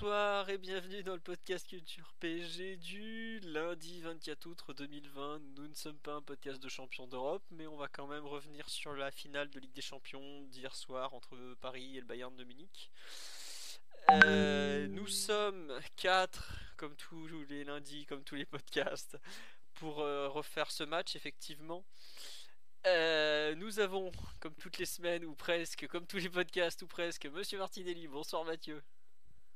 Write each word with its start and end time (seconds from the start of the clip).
Bonsoir 0.00 0.48
et 0.48 0.58
bienvenue 0.58 1.02
dans 1.02 1.14
le 1.14 1.20
podcast 1.20 1.66
Culture 1.66 2.14
PSG 2.20 2.76
du 2.76 3.40
lundi 3.40 4.00
24 4.00 4.46
août 4.46 4.76
2020. 4.76 5.40
Nous 5.56 5.66
ne 5.66 5.74
sommes 5.74 5.98
pas 5.98 6.14
un 6.14 6.22
podcast 6.22 6.62
de 6.62 6.68
champions 6.68 7.08
d'Europe, 7.08 7.42
mais 7.50 7.66
on 7.66 7.76
va 7.76 7.88
quand 7.88 8.06
même 8.06 8.24
revenir 8.24 8.68
sur 8.68 8.94
la 8.94 9.10
finale 9.10 9.50
de 9.50 9.58
Ligue 9.58 9.72
des 9.72 9.82
Champions 9.82 10.44
d'hier 10.44 10.72
soir 10.76 11.14
entre 11.14 11.36
Paris 11.60 11.96
et 11.96 12.00
le 12.00 12.06
Bayern 12.06 12.36
de 12.36 12.44
Munich. 12.44 12.92
Euh, 14.10 14.86
nous 14.86 15.08
sommes 15.08 15.72
quatre, 15.96 16.52
comme 16.76 16.94
tous 16.94 17.26
les 17.48 17.64
lundis, 17.64 18.06
comme 18.06 18.22
tous 18.22 18.36
les 18.36 18.46
podcasts, 18.46 19.18
pour 19.74 19.98
euh, 19.98 20.28
refaire 20.28 20.70
ce 20.70 20.84
match, 20.84 21.16
effectivement. 21.16 21.84
Euh, 22.86 23.56
nous 23.56 23.80
avons, 23.80 24.12
comme 24.38 24.54
toutes 24.54 24.78
les 24.78 24.86
semaines, 24.86 25.24
ou 25.24 25.34
presque, 25.34 25.88
comme 25.88 26.06
tous 26.06 26.18
les 26.18 26.30
podcasts, 26.30 26.82
ou 26.82 26.86
presque, 26.86 27.26
Monsieur 27.26 27.58
Martinelli. 27.58 28.06
Bonsoir 28.06 28.44
Mathieu. 28.44 28.80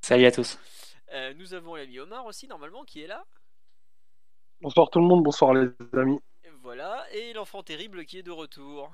Salut 0.04 0.26
à 0.26 0.32
tous. 0.32 0.58
Euh, 1.12 1.32
nous 1.34 1.54
avons 1.54 1.76
l'ami 1.76 2.00
Omar 2.00 2.26
aussi, 2.26 2.48
normalement, 2.48 2.84
qui 2.84 3.02
est 3.02 3.06
là. 3.06 3.24
Bonsoir 4.60 4.90
tout 4.90 4.98
le 4.98 5.06
monde, 5.06 5.22
bonsoir 5.22 5.54
les 5.54 5.68
amis. 5.92 6.18
Et 6.42 6.50
voilà, 6.60 7.06
et 7.12 7.32
l'enfant 7.32 7.62
terrible 7.62 8.04
qui 8.04 8.18
est 8.18 8.24
de 8.24 8.32
retour. 8.32 8.90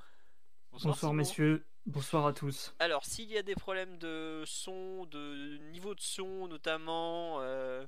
Bonsoir, 0.70 1.14
messieurs, 1.14 1.64
bonsoir 1.86 2.26
à 2.26 2.34
tous. 2.34 2.74
Alors, 2.78 3.06
s'il 3.06 3.30
y 3.30 3.38
a 3.38 3.42
des 3.42 3.54
problèmes 3.54 3.96
de 3.96 4.42
son, 4.44 5.06
de 5.06 5.56
niveau 5.70 5.94
de 5.94 6.00
son 6.02 6.46
notamment, 6.46 7.38
euh, 7.40 7.86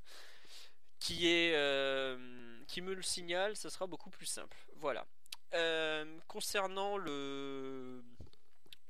qui 0.99 1.29
est 1.29 1.55
euh, 1.55 2.17
qui 2.69 2.81
me 2.81 2.95
le 2.95 3.03
signale, 3.03 3.55
ça 3.55 3.69
sera 3.69 3.87
beaucoup 3.87 4.09
plus 4.09 4.27
simple. 4.27 4.57
Voilà. 4.77 5.05
Euh, 5.53 6.19
concernant 6.27 6.97
le 6.97 8.03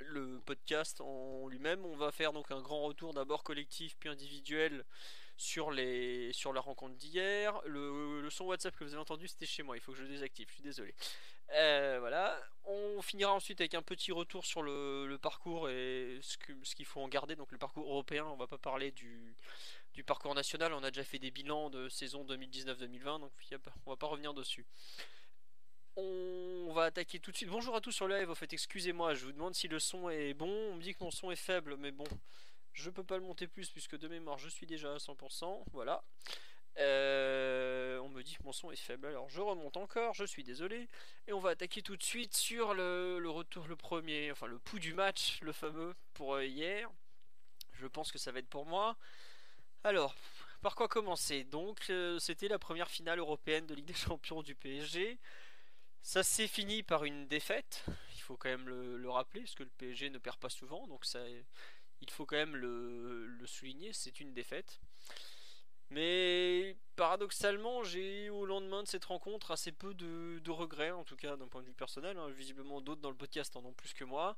le 0.06 0.40
podcast 0.44 1.00
en 1.00 1.46
lui-même, 1.48 1.84
on 1.84 1.96
va 1.96 2.12
faire 2.12 2.32
donc 2.32 2.50
un 2.50 2.60
grand 2.60 2.82
retour 2.82 3.14
d'abord 3.14 3.42
collectif 3.42 3.96
puis 3.98 4.08
individuel 4.08 4.84
sur 5.36 5.70
la 5.70 6.60
rencontre 6.60 6.96
d'hier. 6.96 7.60
Le, 7.64 8.28
son 8.30 8.44
WhatsApp 8.44 8.76
que 8.76 8.84
vous 8.84 8.92
avez 8.92 9.00
entendu, 9.00 9.26
c'était 9.26 9.46
chez 9.46 9.62
moi. 9.62 9.76
Il 9.76 9.80
faut 9.80 9.92
que 9.92 9.98
je 9.98 10.02
le 10.02 10.08
désactive. 10.08 10.46
Je 10.48 10.54
suis 10.54 10.62
désolé. 10.62 10.94
Euh, 11.54 11.96
voilà. 11.98 12.38
On 12.64 13.00
finira 13.00 13.32
ensuite 13.32 13.60
avec 13.60 13.74
un 13.74 13.82
petit 13.82 14.12
retour 14.12 14.44
sur 14.44 14.62
le, 14.62 15.16
parcours 15.20 15.70
et 15.70 16.18
ce 16.22 16.74
qu'il 16.74 16.84
faut 16.84 17.00
en 17.00 17.08
garder. 17.08 17.36
Donc 17.36 17.52
le 17.52 17.58
parcours 17.58 17.88
européen. 17.88 18.26
On 18.26 18.36
va 18.36 18.46
pas 18.46 18.58
parler 18.58 18.90
du 18.92 19.34
du 19.94 20.04
parcours 20.04 20.34
national. 20.34 20.72
On 20.72 20.82
a 20.82 20.90
déjà 20.90 21.04
fait 21.04 21.18
des 21.18 21.30
bilans 21.30 21.70
de 21.70 21.88
saison 21.88 22.24
2019-2020, 22.24 23.20
donc 23.20 23.32
on 23.86 23.90
va 23.90 23.96
pas 23.96 24.06
revenir 24.06 24.34
dessus. 24.34 24.66
On 25.96 26.72
va 26.72 26.84
attaquer 26.84 27.18
tout 27.18 27.32
de 27.32 27.36
suite. 27.36 27.48
Bonjour 27.48 27.74
à 27.74 27.80
tous 27.80 27.92
sur 27.92 28.06
le 28.06 28.18
live. 28.18 28.30
Au 28.30 28.34
fait, 28.34 28.52
excusez-moi, 28.52 29.14
je 29.14 29.26
vous 29.26 29.32
demande 29.32 29.54
si 29.54 29.68
le 29.68 29.78
son 29.78 30.08
est 30.08 30.34
bon. 30.34 30.48
On 30.48 30.74
me 30.76 30.82
dit 30.82 30.94
que 30.94 31.02
mon 31.02 31.10
son 31.10 31.30
est 31.30 31.36
faible, 31.36 31.76
mais 31.78 31.90
bon, 31.90 32.04
je 32.72 32.90
peux 32.90 33.02
pas 33.02 33.16
le 33.16 33.24
monter 33.24 33.46
plus 33.46 33.70
puisque 33.70 33.98
de 33.98 34.08
mémoire 34.08 34.38
je 34.38 34.48
suis 34.48 34.66
déjà 34.66 34.94
à 34.94 34.98
100%. 34.98 35.64
Voilà. 35.72 36.02
Euh, 36.78 37.98
on 37.98 38.08
me 38.08 38.22
dit 38.22 38.36
que 38.36 38.42
mon 38.44 38.52
son 38.52 38.70
est 38.70 38.76
faible, 38.76 39.08
alors 39.08 39.28
je 39.28 39.40
remonte 39.40 39.76
encore. 39.76 40.14
Je 40.14 40.24
suis 40.24 40.44
désolé. 40.44 40.88
Et 41.26 41.32
on 41.32 41.40
va 41.40 41.50
attaquer 41.50 41.82
tout 41.82 41.96
de 41.96 42.02
suite 42.02 42.36
sur 42.36 42.74
le, 42.74 43.28
retour, 43.28 43.66
le 43.66 43.76
premier, 43.76 44.30
enfin 44.30 44.46
le 44.46 44.58
pouls 44.58 44.78
du 44.78 44.94
match, 44.94 45.40
le 45.42 45.52
fameux 45.52 45.94
pour 46.14 46.34
euh, 46.34 46.46
hier. 46.46 46.88
Je 47.72 47.86
pense 47.86 48.12
que 48.12 48.18
ça 48.18 48.30
va 48.30 48.38
être 48.38 48.48
pour 48.48 48.66
moi. 48.66 48.96
Alors, 49.82 50.14
par 50.62 50.74
quoi 50.74 50.88
commencer? 50.88 51.44
Donc, 51.44 51.86
euh, 51.88 52.18
c'était 52.18 52.48
la 52.48 52.58
première 52.58 52.90
finale 52.90 53.18
européenne 53.18 53.66
de 53.66 53.74
Ligue 53.74 53.86
des 53.86 53.94
Champions 53.94 54.42
du 54.42 54.54
PSG. 54.54 55.18
Ça 56.02 56.22
s'est 56.22 56.48
fini 56.48 56.82
par 56.82 57.04
une 57.04 57.26
défaite. 57.28 57.84
Il 58.14 58.20
faut 58.20 58.36
quand 58.36 58.48
même 58.48 58.68
le, 58.68 58.96
le 58.96 59.10
rappeler, 59.10 59.40
parce 59.40 59.54
que 59.54 59.62
le 59.62 59.70
PSG 59.78 60.10
ne 60.10 60.18
perd 60.18 60.36
pas 60.38 60.50
souvent, 60.50 60.86
donc 60.86 61.04
ça, 61.04 61.20
il 62.00 62.10
faut 62.10 62.26
quand 62.26 62.36
même 62.36 62.56
le, 62.56 63.28
souligner. 63.46 63.92
C'est 63.92 64.20
une 64.20 64.32
défaite. 64.32 64.80
Mais 65.90 66.76
paradoxalement, 66.94 67.82
j'ai 67.82 68.30
au 68.30 68.46
lendemain 68.46 68.82
de 68.82 68.88
cette 68.88 69.04
rencontre 69.04 69.50
assez 69.50 69.72
peu 69.72 69.92
de, 69.94 70.50
regrets, 70.50 70.92
en 70.92 71.04
tout 71.04 71.16
cas 71.16 71.36
d'un 71.36 71.48
point 71.48 71.62
de 71.62 71.66
vue 71.66 71.74
personnel. 71.74 72.16
hein. 72.16 72.30
Visiblement, 72.30 72.80
d'autres 72.80 73.00
dans 73.00 73.10
le 73.10 73.16
podcast 73.16 73.56
en 73.56 73.64
ont 73.64 73.72
plus 73.72 73.92
que 73.92 74.04
moi. 74.04 74.36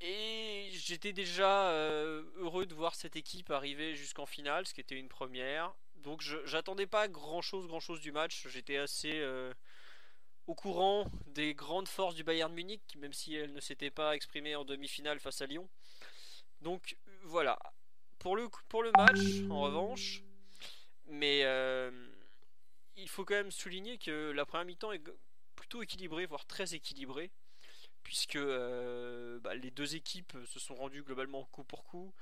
Et 0.00 0.70
j'étais 0.72 1.12
déjà 1.12 1.70
euh, 1.70 2.24
heureux 2.36 2.66
de 2.66 2.74
voir 2.74 2.94
cette 2.94 3.16
équipe 3.16 3.50
arriver 3.50 3.94
jusqu'en 3.94 4.26
finale, 4.26 4.66
ce 4.66 4.74
qui 4.74 4.80
était 4.80 4.98
une 4.98 5.08
première. 5.08 5.72
Donc 5.96 6.20
j'attendais 6.44 6.86
pas 6.86 7.08
grand 7.08 7.40
chose, 7.40 7.66
grand 7.66 7.80
chose 7.80 8.00
du 8.00 8.12
match. 8.12 8.46
J'étais 8.48 8.76
assez 8.76 9.12
euh, 9.14 9.52
au 10.46 10.54
courant 10.54 11.10
des 11.26 11.54
grandes 11.54 11.88
forces 11.88 12.14
du 12.14 12.24
Bayern 12.24 12.52
Munich, 12.52 12.82
même 12.96 13.12
si 13.12 13.34
elle 13.34 13.52
ne 13.52 13.60
s'était 13.60 13.90
pas 13.90 14.14
exprimée 14.14 14.56
en 14.56 14.64
demi-finale 14.64 15.20
face 15.20 15.40
à 15.40 15.46
Lyon. 15.46 15.68
Donc 16.60 16.96
voilà. 17.24 17.58
Pour 18.18 18.36
le, 18.36 18.48
pour 18.68 18.82
le 18.82 18.90
match, 18.92 19.18
en 19.50 19.60
revanche, 19.60 20.22
mais 21.06 21.42
euh, 21.44 21.90
il 22.96 23.08
faut 23.08 23.24
quand 23.24 23.34
même 23.34 23.50
souligner 23.50 23.98
que 23.98 24.30
la 24.30 24.46
première 24.46 24.64
mi-temps 24.64 24.92
est 24.92 25.02
plutôt 25.56 25.82
équilibrée, 25.82 26.26
voire 26.26 26.46
très 26.46 26.74
équilibrée 26.74 27.30
puisque 28.04 28.36
euh, 28.36 29.40
bah, 29.40 29.54
les 29.54 29.70
deux 29.70 29.96
équipes 29.96 30.36
se 30.46 30.60
sont 30.60 30.74
rendues 30.74 31.02
globalement 31.02 31.44
coup 31.50 31.64
pour 31.64 31.84
coup. 31.84 32.12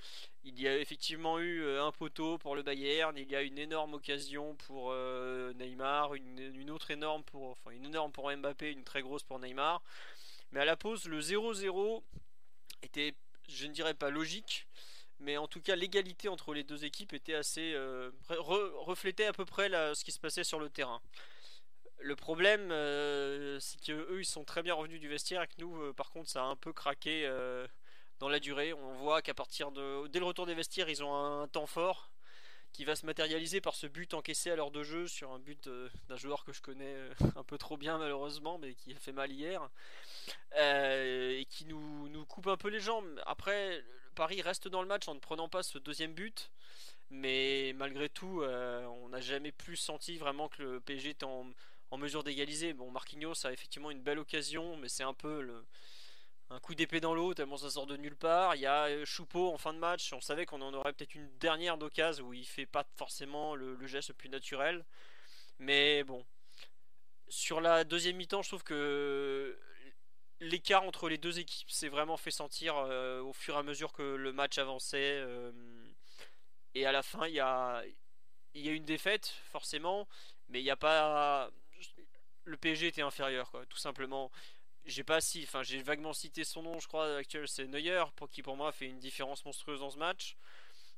Il 0.44 0.59
y 0.59 0.66
a 0.66 0.78
effectivement 0.78 1.38
eu 1.38 1.62
euh, 1.62 1.84
un 1.84 1.93
poteau 1.93 2.38
pour 2.38 2.56
le 2.56 2.62
Bayern, 2.62 3.16
il 3.19 3.31
y 3.31 3.37
a 3.37 3.43
une 3.43 3.59
énorme 3.59 3.94
occasion 3.94 4.54
pour 4.54 4.91
euh, 4.93 5.53
Neymar, 5.54 6.15
une, 6.15 6.70
autre 6.70 6.91
énorme 6.93 7.25
pour, 7.25 7.50
enfin 7.50 7.72
une 7.72 7.84
énorme 7.84 8.12
pour 8.12 8.34
Mbappé, 8.34 8.70
une 8.70 8.84
très 8.84 9.03
grosse 9.03 9.25
pour 9.25 9.38
Neymar. 9.41 9.82
Mais 10.53 10.60
à 10.60 10.65
la 10.65 10.76
pause, 10.76 11.06
le 11.06 11.20
0-0 11.20 12.03
était, 12.82 13.14
je 13.49 13.66
ne 13.66 13.72
dirais 13.72 13.94
pas 13.94 14.10
logique, 14.10 14.66
mais 15.19 15.37
en 15.37 15.49
tout 15.49 15.60
cas 15.60 15.76
l'égalité 15.76 16.28
entre 16.28 16.54
les 16.54 16.62
deux 16.62 16.84
équipes 16.84 17.12
était 17.12 17.34
assez 17.34 17.75
re- 18.28 18.72
reflétait 18.84 19.26
à 19.26 19.32
peu 19.32 19.44
près 19.44 19.69
ce 19.94 20.04
qui 20.04 20.12
se 20.12 20.20
passait 20.20 20.44
sur 20.44 20.60
le 20.60 20.69
terrain. 20.69 21.00
Le 22.02 22.16
problème, 22.16 22.72
euh, 22.72 23.60
c'est 23.60 23.80
que 23.80 23.92
eux, 23.92 24.20
ils 24.20 24.26
sont 24.26 24.44
très 24.44 24.62
bien 24.62 24.74
revenus 24.74 25.00
du 25.00 25.08
vestiaire 25.08 25.42
et 25.42 25.46
que 25.46 25.54
nous, 25.58 25.80
euh, 25.80 25.92
par 25.92 26.10
contre, 26.10 26.28
ça 26.28 26.42
a 26.42 26.46
un 26.46 26.56
peu 26.56 26.72
craqué 26.72 27.24
euh, 27.26 27.66
dans 28.18 28.28
la 28.28 28.40
durée. 28.40 28.72
On 28.72 28.94
voit 28.94 29.22
qu'à 29.22 29.34
partir 29.34 29.70
de, 29.70 30.08
dès 30.08 30.18
le 30.18 30.24
retour 30.24 30.46
des 30.46 30.54
vestiaires, 30.54 30.88
ils 30.88 31.04
ont 31.04 31.14
un 31.14 31.46
temps 31.46 31.66
fort 31.66 32.10
qui 32.72 32.84
va 32.84 32.96
se 32.96 33.06
matérialiser 33.06 33.60
par 33.60 33.76
ce 33.76 33.86
but 33.86 34.14
encaissé 34.14 34.50
à 34.50 34.56
l'heure 34.56 34.72
de 34.72 34.82
jeu 34.82 35.06
sur 35.06 35.30
un 35.30 35.38
but 35.38 35.68
d'un 36.08 36.16
joueur 36.16 36.44
que 36.44 36.52
je 36.52 36.60
connais 36.60 36.96
un 37.36 37.44
peu 37.44 37.58
trop 37.58 37.76
bien 37.76 37.98
malheureusement, 37.98 38.58
mais 38.58 38.74
qui 38.74 38.92
a 38.94 38.98
fait 38.98 39.12
mal 39.12 39.30
hier 39.30 39.69
et 40.56 41.46
qui 41.50 41.66
nous, 41.66 42.24
coupe 42.28 42.46
un 42.48 42.56
peu 42.56 42.69
les 42.69 42.80
jambes. 42.80 43.20
Après, 43.26 43.84
Paris 44.14 44.40
reste 44.42 44.69
dans 44.69 44.82
le 44.82 44.88
match 44.88 45.06
en 45.06 45.14
ne 45.14 45.20
prenant 45.20 45.48
pas 45.48 45.62
ce 45.62 45.78
deuxième 45.78 46.14
but. 46.14 46.50
Mais 47.10 47.74
malgré 47.76 48.08
tout, 48.08 48.42
on 48.42 49.08
n'a 49.10 49.20
jamais 49.20 49.52
plus 49.52 49.76
senti 49.76 50.16
vraiment 50.16 50.48
que 50.48 50.62
le 50.62 50.80
PSG 50.80 51.10
était 51.10 51.24
en, 51.26 51.44
en 51.92 51.98
mesure 51.98 52.25
d'égaliser. 52.25 52.72
Bon, 52.72 52.91
Marquinhos 52.91 53.47
a 53.47 53.53
effectivement 53.53 53.91
une 53.91 54.03
belle 54.03 54.19
occasion, 54.19 54.76
mais 54.78 54.88
c'est 54.88 55.03
un 55.04 55.12
peu 55.14 55.62
un 56.48 56.58
coup 56.58 56.75
d'épée 56.75 57.00
dans 57.00 57.14
l'eau, 57.14 57.34
tellement 57.34 57.58
ça 57.58 57.70
sort 57.70 57.86
de 57.86 57.97
nulle 57.98 58.16
part. 58.16 58.56
Il 58.56 58.62
y 58.62 58.66
a 58.66 58.86
euh, 58.86 59.04
Choupeau 59.04 59.53
en 59.53 59.58
fin 59.58 59.75
de 59.75 59.78
match, 59.78 60.12
on 60.14 60.20
savait 60.20 60.47
qu'on 60.47 60.62
en 60.62 60.72
aurait 60.75 60.94
peut-être 60.94 61.14
une 61.14 61.31
dernière 61.38 61.76
d'occasion 61.78 62.26
où 62.26 62.32
il 62.32 62.46
fait 62.46 62.66
pas 62.66 62.84
forcément 62.96 63.55
le, 63.55 63.75
le 63.75 63.87
geste 63.87 64.08
le 64.08 64.14
plus 64.14 64.31
naturel. 64.31 64.84
Mais 65.58 66.02
bon, 66.02 66.25
sur 67.28 67.61
la 67.61 67.84
deuxième 67.84 68.16
mi-temps, 68.16 68.43
je 68.43 68.49
trouve 68.49 68.64
que 68.64 69.58
l'écart 70.40 70.84
entre 70.84 71.08
les 71.11 71.19
deux 71.19 71.38
équipes 71.38 71.70
s'est 71.70 71.88
vraiment 71.88 72.16
fait 72.16 72.31
sentir 72.31 72.75
euh, 72.76 73.20
au 73.20 73.34
fur 73.34 73.55
et 73.55 73.58
à 73.58 73.62
mesure 73.62 73.93
que 73.93 74.02
le 74.02 74.32
match 74.32 74.56
avançait. 74.58 75.20
euh, 75.20 75.52
et 76.75 76.87
à 76.87 76.93
la 76.93 77.02
fin, 77.02 77.26
il 77.26 77.34
y 77.34 77.40
a, 77.40 77.82
il 78.55 78.62
y 78.64 78.69
a 78.70 78.72
une 78.72 78.87
défaite, 78.87 79.26
forcément, 79.52 80.08
mais 80.49 80.61
il 80.61 80.64
n'y 80.64 80.70
a 80.70 80.76
pas. 80.76 81.50
Le 82.44 82.56
PSG 82.56 82.88
était 82.88 83.02
inférieur, 83.02 83.50
quoi, 83.50 83.64
tout 83.66 83.78
simplement. 83.78 84.30
J'ai 84.84 85.04
pas 85.04 85.20
si, 85.20 85.44
enfin, 85.44 85.62
j'ai 85.62 85.80
vaguement 85.82 86.12
cité 86.12 86.42
son 86.44 86.62
nom, 86.62 86.80
je 86.80 86.88
crois, 86.88 87.16
actuel, 87.16 87.46
c'est 87.46 87.66
Neuer, 87.66 88.04
pour 88.16 88.28
qui 88.28 88.42
pour 88.42 88.56
moi 88.56 88.72
fait 88.72 88.86
une 88.86 88.98
différence 88.98 89.44
monstrueuse 89.44 89.80
dans 89.80 89.90
ce 89.90 89.98
match. 89.98 90.36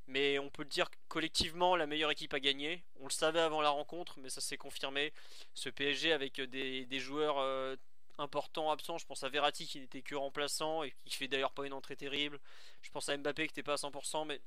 Mais 0.06 0.38
on 0.38 0.50
peut 0.50 0.62
le 0.62 0.68
dire 0.68 0.90
collectivement, 1.08 1.76
la 1.76 1.86
meilleure 1.86 2.10
équipe 2.10 2.34
a 2.34 2.40
gagné. 2.40 2.82
On 3.00 3.04
le 3.04 3.10
savait 3.10 3.40
avant 3.40 3.62
la 3.62 3.70
rencontre, 3.70 4.18
mais 4.18 4.28
ça 4.28 4.40
s'est 4.40 4.58
confirmé. 4.58 5.12
Ce 5.54 5.68
PSG 5.68 6.12
avec 6.12 6.40
des, 6.40 7.00
joueurs 7.00 7.38
euh, 7.38 7.76
importants 8.18 8.70
absents, 8.70 8.98
je 8.98 9.06
pense 9.06 9.24
à 9.24 9.28
Verratti 9.28 9.66
qui 9.66 9.80
n'était 9.80 10.02
que 10.02 10.14
remplaçant 10.14 10.82
et 10.82 10.94
qui 11.06 11.16
fait 11.16 11.28
d'ailleurs 11.28 11.52
pas 11.52 11.66
une 11.66 11.72
entrée 11.72 11.96
terrible. 11.96 12.38
Je 12.82 12.90
pense 12.90 13.08
à 13.08 13.16
Mbappé 13.16 13.46
qui 13.46 13.52
n'était 13.52 13.62
pas 13.62 13.74
à 13.74 13.76
100%, 13.76 14.26
mais 14.26 14.40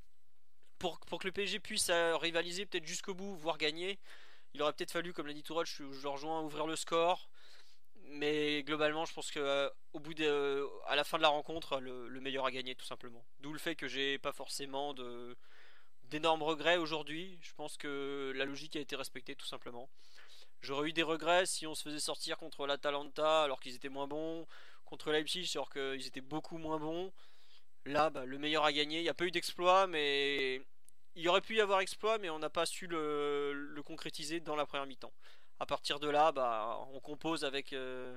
pour, 0.78 1.00
pour 1.00 1.20
que 1.20 1.28
le 1.28 1.32
PSG 1.32 1.60
puisse 1.60 1.90
euh, 1.90 2.18
rivaliser 2.18 2.66
peut-être 2.66 2.86
jusqu'au 2.86 3.16
bout, 3.16 3.36
voire 3.36 3.58
gagner, 3.58 3.98
il 4.54 4.62
aurait 4.62 4.74
peut-être 4.74 4.92
fallu, 4.92 5.14
comme 5.14 5.28
l'a 5.28 5.34
dit 5.34 5.44
Tourelle, 5.44 5.66
je, 5.66 5.92
je 5.92 6.02
le 6.02 6.10
rejoins, 6.10 6.42
ouvrir 6.42 6.68
le 6.68 6.76
score. 6.76 7.30
Mais 8.10 8.64
globalement, 8.64 9.06
je 9.06 9.14
pense 9.14 9.32
que 9.32 9.40
euh, 9.40 9.70
au 9.94 10.00
bout 10.00 10.14
de, 10.14 10.66
à 10.88 10.96
la 10.96 11.04
fin 11.04 11.18
de 11.18 11.24
la 11.24 11.28
rencontre, 11.28 11.80
le, 11.80 12.08
le 12.08 12.22
meilleur 12.22 12.46
a 12.46 12.52
gagné 12.52 12.74
tout 12.74 12.86
simplement. 12.86 13.26
D'où 13.42 13.52
le 13.52 13.60
fait 13.60 13.76
que 13.76 13.88
j'ai 13.88 14.18
pas 14.18 14.32
forcément 14.32 14.96
d'énormes 16.04 16.44
regrets 16.44 16.78
aujourd'hui. 16.78 17.38
Je 17.42 17.54
pense 17.54 17.78
que 17.78 18.32
la 18.36 18.46
logique 18.46 18.76
a 18.76 18.80
été 18.80 18.96
respectée 18.96 19.36
tout 19.36 19.46
simplement. 19.46 19.90
J'aurais 20.62 20.90
eu 20.90 20.94
des 20.94 21.04
regrets 21.04 21.46
si 21.46 21.68
on 21.68 21.76
se 21.76 21.84
faisait 21.84 22.00
sortir 22.00 22.38
contre 22.38 22.66
l'Atalanta 22.66 23.44
alors 23.44 23.60
qu'ils 23.60 23.76
étaient 23.76 23.90
moins 23.90 24.08
bons, 24.08 24.48
contre 24.86 25.12
Leipzig 25.12 25.52
alors 25.56 25.70
qu'ils 25.70 26.08
étaient 26.08 26.22
beaucoup 26.22 26.58
moins 26.58 26.80
bons. 26.80 27.12
Là, 27.86 28.10
bah, 28.10 28.26
le 28.26 28.38
meilleur 28.38 28.64
a 28.64 28.72
gagné. 28.72 29.00
Il 29.00 29.04
n'y 29.04 29.10
a 29.10 29.14
pas 29.14 29.26
eu 29.26 29.32
d'exploit, 29.32 29.86
mais 29.88 30.62
il 31.18 31.28
aurait 31.30 31.42
pu 31.42 31.56
y 31.56 31.62
avoir 31.62 31.82
exploit, 31.82 32.20
mais 32.20 32.30
on 32.30 32.40
n'a 32.40 32.50
pas 32.50 32.66
su 32.66 32.88
le, 32.88 33.82
concrétiser 33.84 34.40
dans 34.40 34.56
la 34.56 34.66
première 34.66 34.86
mi-temps. 34.86 35.14
À 35.60 35.66
partir 35.66 36.00
de 36.00 36.08
là, 36.08 36.32
bah, 36.32 36.80
on 36.94 37.00
compose 37.00 37.44
avec 37.44 37.74
euh, 37.74 38.16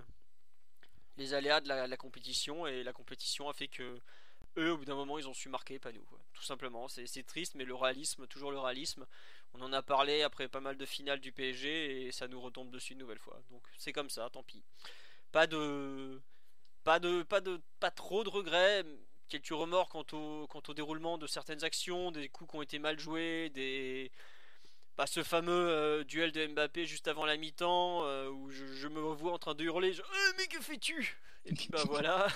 les 1.17 1.33
aléas 1.33 1.61
de 1.61 1.69
la, 1.69 1.97
compétition 1.97 2.67
et 2.67 2.83
la 2.83 2.93
compétition 2.93 3.49
a 3.49 3.55
fait 3.55 3.69
que 3.69 3.99
eux, 4.59 4.73
au 4.73 4.77
bout 4.77 4.85
d'un 4.85 4.95
moment, 4.95 5.19
ils 5.19 5.29
ont 5.29 5.35
su 5.35 5.49
marquer, 5.49 5.79
pas 5.79 5.93
nous. 5.93 6.05
Tout 6.35 6.43
simplement, 6.43 6.89
c'est 6.89 7.27
triste, 7.27 7.55
mais 7.55 7.65
le 7.65 7.75
réalisme, 7.75 8.27
toujours 8.27 8.51
le 8.51 8.59
réalisme. 8.59 9.07
On 9.55 9.63
en 9.63 9.73
a 9.73 9.83
parlé 9.83 10.23
après 10.23 10.49
pas 10.49 10.61
mal 10.61 10.77
de 10.77 10.85
finales 10.85 11.21
du 11.21 11.33
PSG 11.33 12.07
et 12.07 12.13
ça 12.13 12.29
nous 12.29 12.41
retombe 12.41 12.71
dessus 12.71 12.93
une 12.93 12.99
nouvelle 12.99 13.19
fois. 13.19 13.41
Donc 13.51 13.63
c'est 13.79 13.93
comme 13.93 14.11
ça, 14.11 14.29
tant 14.31 14.43
pis. 14.43 14.63
Pas 15.33 15.47
de, 15.47 16.21
pas 16.85 16.99
de, 16.99 17.23
pas 17.23 17.41
de, 17.41 17.61
pas 17.79 17.91
trop 17.91 18.25
de 18.25 18.29
regrets. 18.29 18.85
Quelques 19.31 19.49
remords 19.49 19.89
quant 19.89 20.05
au, 20.13 20.47
quant 20.49 20.63
au 20.69 20.75
déroulement 20.75 21.17
de 21.17 21.27
certaines 21.27 21.65
actions, 21.65 22.11
des 22.11 22.29
coups 22.29 22.51
qui 22.51 22.57
ont 22.57 22.63
été 22.63 22.79
mal 22.79 22.99
joués, 22.99 23.49
des, 23.51 24.11
bah, 24.99 25.07
ce 25.07 25.23
fameux 25.23 25.53
euh, 25.71 26.05
duel 26.05 26.33
de 26.33 26.47
Mbappé 26.49 26.85
juste 26.85 27.09
avant 27.09 27.25
la 27.25 27.37
mi-temps 27.39 28.05
euh, 28.05 28.29
où 28.29 28.51
je, 28.51 28.67
je 28.67 28.89
me 28.89 29.03
revois 29.03 29.33
en 29.33 29.39
train 29.39 29.55
de 29.55 29.65
hurler, 29.65 29.93
je, 29.95 30.03
Eh, 30.03 30.37
mais 30.37 30.47
que 30.47 30.61
fais-tu? 30.61 31.17
Et 31.47 31.55
puis 31.55 31.69
bah 31.71 31.83
voilà. 31.87 32.27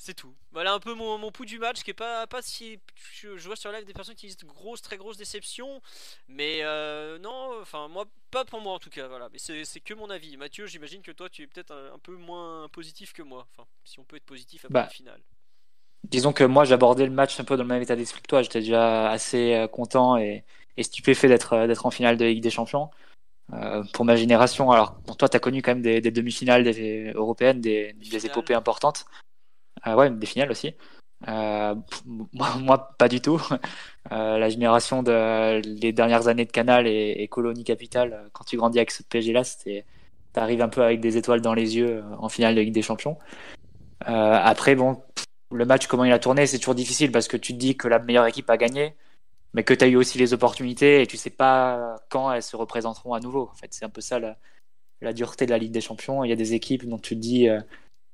C'est 0.00 0.14
tout. 0.14 0.32
Voilà 0.52 0.72
un 0.72 0.78
peu 0.78 0.94
mon, 0.94 1.18
mon 1.18 1.32
pouls 1.32 1.44
du 1.44 1.58
match 1.58 1.82
qui 1.82 1.90
est 1.90 1.94
pas, 1.94 2.26
pas 2.28 2.40
si. 2.40 2.78
Je, 3.12 3.36
je 3.36 3.46
vois 3.48 3.56
sur 3.56 3.72
live 3.72 3.84
des 3.84 3.92
personnes 3.92 4.14
qui 4.14 4.26
disent 4.28 4.38
grosse, 4.44 4.80
très 4.80 4.96
grosse 4.96 5.16
déception. 5.16 5.82
Mais 6.28 6.60
euh, 6.62 7.18
non, 7.18 7.60
enfin, 7.60 7.88
moi, 7.88 8.06
pas 8.30 8.44
pour 8.44 8.60
moi 8.60 8.74
en 8.74 8.78
tout 8.78 8.90
cas. 8.90 9.08
Voilà. 9.08 9.28
Mais 9.32 9.38
c'est 9.38 9.80
que 9.80 9.94
mon 9.94 10.08
avis. 10.08 10.36
Mathieu, 10.36 10.66
j'imagine 10.68 11.02
que 11.02 11.10
toi, 11.10 11.28
tu 11.28 11.42
es 11.42 11.46
peut-être 11.48 11.72
un, 11.72 11.94
un 11.94 11.98
peu 11.98 12.14
moins 12.16 12.68
positif 12.68 13.12
que 13.12 13.22
moi. 13.22 13.48
Enfin, 13.52 13.68
si 13.84 13.98
on 13.98 14.04
peut 14.04 14.16
être 14.16 14.24
positif 14.24 14.64
après 14.64 14.72
Bah, 14.72 14.82
la 14.84 14.88
finale. 14.88 15.20
Disons 16.04 16.32
que 16.32 16.44
moi, 16.44 16.64
j'abordais 16.64 17.06
le 17.06 17.12
match 17.12 17.38
un 17.40 17.44
peu 17.44 17.56
dans 17.56 17.64
le 17.64 17.68
même 17.68 17.82
état 17.82 17.96
d'esprit 17.96 18.22
que 18.22 18.28
toi. 18.28 18.42
J'étais 18.42 18.60
déjà 18.60 19.10
assez 19.10 19.54
euh, 19.54 19.66
content 19.66 20.16
et, 20.16 20.44
et 20.76 20.82
stupéfait 20.82 21.28
d'être 21.28 21.52
euh, 21.54 21.66
d'être 21.66 21.86
en 21.86 21.90
finale 21.90 22.16
de 22.16 22.24
Ligue 22.24 22.42
des 22.42 22.50
Champions. 22.50 22.90
Euh, 23.52 23.82
pour 23.94 24.04
ma 24.04 24.16
génération, 24.16 24.70
alors 24.70 24.94
pour 25.00 25.16
toi, 25.16 25.28
tu 25.28 25.36
as 25.36 25.40
connu 25.40 25.62
quand 25.62 25.72
même 25.72 25.82
des, 25.82 26.00
des 26.00 26.10
demi-finales 26.10 26.64
des, 26.64 27.12
européennes, 27.14 27.60
des, 27.60 27.94
des 27.94 28.26
épopées 28.26 28.54
importantes. 28.54 29.06
Euh, 29.86 29.94
ouais, 29.94 30.10
des 30.10 30.26
finales 30.26 30.50
aussi. 30.50 30.74
Euh, 31.26 31.74
moi, 32.06 32.48
moi, 32.60 32.90
pas 32.98 33.08
du 33.08 33.20
tout. 33.20 33.40
Euh, 34.10 34.38
la 34.38 34.48
génération 34.48 35.02
de 35.02 35.60
les 35.62 35.92
dernières 35.92 36.28
années 36.28 36.46
de 36.46 36.50
Canal 36.50 36.86
et, 36.86 37.16
et 37.18 37.28
Colonie 37.28 37.62
Capitale, 37.62 38.14
euh, 38.14 38.28
quand 38.32 38.44
tu 38.44 38.56
grandis 38.56 38.78
avec 38.78 38.90
ce 38.90 39.02
PSG-là, 39.02 39.44
c'était, 39.44 39.84
t'arrives 40.32 40.62
un 40.62 40.70
peu 40.70 40.82
avec 40.82 41.00
des 41.00 41.18
étoiles 41.18 41.42
dans 41.42 41.52
les 41.52 41.76
yeux 41.76 42.02
en 42.18 42.30
finale 42.30 42.54
de 42.54 42.62
Ligue 42.62 42.72
des 42.72 42.80
Champions. 42.80 43.18
Euh, 44.08 44.40
après, 44.42 44.76
bon, 44.76 44.94
pff, 44.94 45.26
le 45.50 45.64
match, 45.64 45.86
comment 45.86 46.04
il 46.04 46.12
a 46.12 46.18
tourné, 46.18 46.46
c'est 46.46 46.58
toujours 46.58 46.74
difficile 46.74 47.12
parce 47.12 47.28
que 47.28 47.36
tu 47.36 47.54
te 47.54 47.58
dis 47.58 47.76
que 47.76 47.88
la 47.88 47.98
meilleure 47.98 48.26
équipe 48.26 48.48
a 48.50 48.56
gagné, 48.56 48.94
mais 49.54 49.64
que 49.64 49.74
tu 49.74 49.84
as 49.84 49.88
eu 49.88 49.96
aussi 49.96 50.18
les 50.18 50.34
opportunités 50.34 51.02
et 51.02 51.06
tu 51.06 51.16
sais 51.16 51.30
pas 51.30 51.96
quand 52.10 52.32
elles 52.32 52.42
se 52.42 52.56
représenteront 52.56 53.14
à 53.14 53.20
nouveau. 53.20 53.48
En 53.50 53.54
fait, 53.54 53.68
c'est 53.72 53.84
un 53.84 53.90
peu 53.90 54.00
ça 54.00 54.18
la, 54.18 54.36
la 55.00 55.12
dureté 55.12 55.46
de 55.46 55.50
la 55.50 55.58
Ligue 55.58 55.72
des 55.72 55.80
Champions. 55.80 56.24
Il 56.24 56.30
y 56.30 56.32
a 56.32 56.36
des 56.36 56.54
équipes 56.54 56.86
dont 56.88 56.98
tu 56.98 57.14
te 57.16 57.20
dis, 57.20 57.48
euh, 57.48 57.60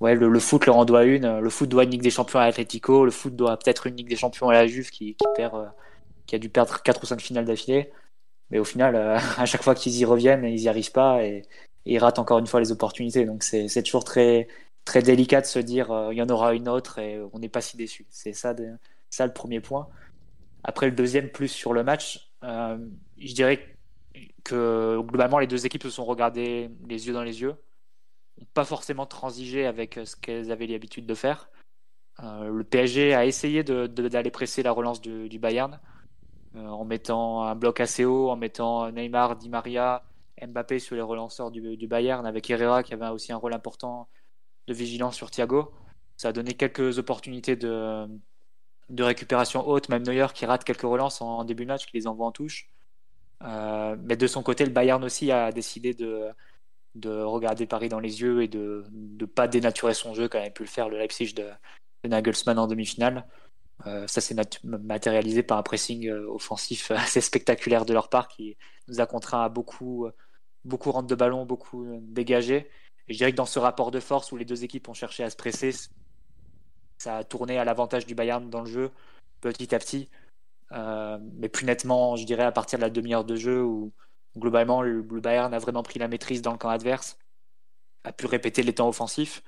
ouais, 0.01 0.15
le, 0.15 0.29
le 0.29 0.41
foot 0.41 0.67
leur 0.67 0.77
en 0.77 0.85
doit 0.85 1.05
une, 1.05 1.41
le 1.41 1.51
foot 1.51 1.69
doit 1.69 1.85
une 1.85 1.91
Ligue 1.91 2.03
des 2.03 2.11
Champions 2.11 2.41
à 2.41 2.45
Atletico, 2.45 3.05
le 3.05 3.11
foot 3.11 3.35
doit 3.37 3.57
peut-être 3.59 3.87
une 3.87 3.97
Ligue 3.97 4.09
des 4.09 4.17
Champions 4.17 4.49
à 4.49 4.53
la 4.55 4.67
Juve 4.67 4.91
qui, 4.91 5.15
qui 5.17 5.27
perd, 5.37 5.55
euh, 5.57 5.67
qui 6.27 6.37
a 6.37 6.39
dû 6.39 6.49
perdre 6.51 6.83
4 6.83 7.03
ou 7.03 7.07
5 7.07 7.21
finales 7.21 7.45
d'affilée. 7.47 7.91
Mais 8.51 8.59
au 8.59 8.65
final, 8.65 8.95
euh, 8.97 9.19
à 9.39 9.47
chaque 9.47 9.63
fois 9.63 9.75
qu'ils 9.75 9.97
y 9.97 10.05
reviennent, 10.05 10.45
ils 10.45 10.61
y 10.63 10.69
arrivent 10.69 10.93
pas 10.93 11.25
et, 11.25 11.43
et 11.87 11.95
ils 11.95 11.99
ratent 11.99 12.19
encore 12.19 12.39
une 12.39 12.47
fois 12.47 12.61
les 12.61 12.73
opportunités. 12.73 13.25
Donc 13.25 13.43
c'est 13.43 13.83
toujours 13.83 14.05
très, 14.05 14.49
très 14.85 15.03
délicat 15.03 15.41
de 15.41 15.47
se 15.47 15.59
dire, 15.59 15.91
euh, 15.91 16.13
il 16.13 16.17
y 16.19 16.23
en 16.23 16.29
aura 16.29 16.55
une 16.55 16.69
autre 16.69 16.99
et 16.99 17.21
on 17.33 17.39
n'est 17.39 17.49
pas 17.49 17.61
si 17.61 17.77
déçu. 17.77 18.07
C'est 18.11 18.33
ça, 18.33 18.55
de- 18.55 18.77
ça 19.11 19.27
le 19.27 19.33
premier 19.33 19.61
point. 19.61 19.89
Après, 20.63 20.87
le 20.87 20.93
deuxième, 20.93 21.31
plus 21.31 21.49
sur 21.49 21.73
le 21.73 21.85
match, 21.85 22.31
euh, 22.43 22.79
je 23.19 23.35
dirais 23.35 23.77
que 24.45 24.99
globalement, 25.01 25.39
les 25.39 25.47
deux 25.47 25.67
équipes 25.67 25.83
se 25.85 25.91
sont 25.91 26.05
regardées 26.05 26.71
les 26.89 27.07
yeux 27.07 27.13
dans 27.13 27.23
les 27.23 27.41
yeux, 27.41 27.57
pas 28.53 28.65
forcément 28.65 29.07
transigé 29.07 29.67
avec 29.67 29.97
euh, 29.99 30.05
ce 30.05 30.17
qu'elles 30.17 30.51
avaient 30.53 30.67
l'habitude 30.67 31.07
de 31.07 31.15
faire. 31.15 31.51
Le 32.23 32.63
PSG 32.63 33.13
a 33.13 33.27
essayé 33.27 33.65
de- 33.65 33.89
de- 33.89 34.07
d'aller 34.07 34.31
presser 34.31 34.63
la 34.63 34.71
relance 34.71 35.01
du, 35.01 35.29
du 35.29 35.41
Bayern 35.41 35.81
en 36.55 36.85
mettant 36.85 37.43
un 37.43 37.57
bloc 37.57 37.81
assez 37.81 38.05
haut, 38.05 38.31
en 38.31 38.37
mettant 38.37 38.89
Neymar, 38.93 39.35
Di 39.35 39.49
Maria, 39.49 40.05
Mbappé 40.41 40.79
sur 40.79 40.95
les 40.95 41.03
relanceurs 41.03 41.51
du, 41.51 41.77
du 41.77 41.89
Bayern, 41.89 42.25
avec 42.25 42.49
Herrera 42.49 42.85
qui 42.85 42.95
avait 42.95 43.09
aussi 43.09 43.33
un 43.33 43.37
rôle 43.37 43.53
important 43.53 44.09
de 44.67 44.75
vigilance 44.75 45.17
sur 45.17 45.31
Thiago. 45.31 45.73
Ça 46.17 46.29
a 46.29 46.33
donné 46.33 46.55
quelques 46.55 46.99
opportunités 46.99 47.57
de, 47.57 48.07
de 48.89 49.03
récupération 49.03 49.67
haute, 49.67 49.89
même 49.89 50.05
Neuer 50.05 50.27
qui 50.35 50.47
rate 50.47 50.65
quelques 50.65 50.83
relances 50.83 51.21
en, 51.21 51.45
début 51.45 51.65
de 51.65 51.69
match, 51.69 51.87
qui 51.87 51.97
les 51.97 52.07
envoie 52.07 52.27
en 52.27 52.33
touche. 52.33 52.69
Euh, 53.43 53.97
mais 54.01 54.17
de 54.17 54.27
son 54.27 54.43
côté, 54.43 54.65
le 54.65 54.71
Bayern 54.71 55.03
aussi 55.05 55.31
a 55.33 55.53
décidé 55.53 55.93
de, 55.95 56.29
de 56.95 57.11
regarder 57.11 57.67
Paris 57.67 57.89
dans 57.89 58.01
les 58.01 58.21
yeux 58.21 58.43
et 58.43 58.49
de 58.49 58.85
ne 58.93 59.27
pas 59.27 59.49
dénaturer 59.49 59.95
son 59.95 60.15
jeu, 60.15 60.29
comme 60.29 60.41
avait 60.41 60.51
pu 60.51 60.63
le 60.63 60.69
faire 60.69 60.89
le 60.89 60.99
Leipzig 60.99 61.35
de, 61.35 61.49
de 62.05 62.09
Nagelsmann 62.09 62.59
en 62.59 62.67
demi-finale. 62.67 63.27
Euh, 63.87 64.07
ça 64.07 64.21
s'est 64.21 64.37
matérialisé 64.63 65.43
par 65.43 65.59
un 65.59 65.63
pressing 65.63 66.09
euh, 66.09 66.29
offensif 66.29 66.91
assez 66.93 67.21
spectaculaire 67.21 67.85
de 67.85 67.93
leur 67.93 68.09
part 68.09 68.29
qui 68.29 68.57
nous 68.89 69.01
a 69.01 69.07
contraint 69.07 69.43
à 69.43 69.49
beaucoup, 69.49 70.07
beaucoup 70.65 70.93
de 71.03 71.15
ballon, 71.15 71.45
beaucoup 71.45 71.87
dégager. 72.03 72.71
Et 73.09 73.13
je 73.13 73.19
dirais 73.19 73.33
que 73.33 73.37
dans 73.37 73.47
ce 73.47 73.59
rapport 73.59 73.91
de 73.91 74.01
force 74.01 74.33
où 74.33 74.37
les 74.37 74.45
deux 74.45 74.65
équipes 74.65 74.89
ont 74.89 74.95
cherché 74.95 75.23
à 75.23 75.31
se 75.31 75.37
presser, 75.37 75.73
ça 76.99 77.19
a 77.19 77.25
tourné 77.25 77.59
à 77.59 77.65
l'avantage 77.65 78.07
du 78.07 78.15
Bayern 78.15 78.49
dans 78.49 78.61
le 78.61 78.71
jeu 78.71 78.91
petit 79.41 79.75
à 79.75 79.79
petit. 79.79 80.09
Euh, 80.73 81.19
mais 81.35 81.49
plus 81.49 81.67
nettement, 81.67 82.17
je 82.17 82.25
dirais, 82.25 82.45
à 82.45 82.53
partir 82.53 82.79
de 82.79 82.85
la 82.85 82.91
demi-heure 82.91 83.25
de 83.25 83.37
jeu 83.37 83.63
où 83.63 83.93
globalement 84.37 84.83
le, 84.83 85.03
Bayern 85.03 85.53
a 85.53 85.59
vraiment 85.59 85.83
pris 85.83 85.99
la 85.99 86.09
maîtrise 86.09 86.43
dans 86.43 86.53
le 86.53 86.59
camp 86.59 86.71
adverse, 86.71 87.19
a 88.05 88.13
pu 88.13 88.27
répéter 88.27 88.63
les 88.63 88.75
temps 88.75 88.89
offensifs. 88.89 89.43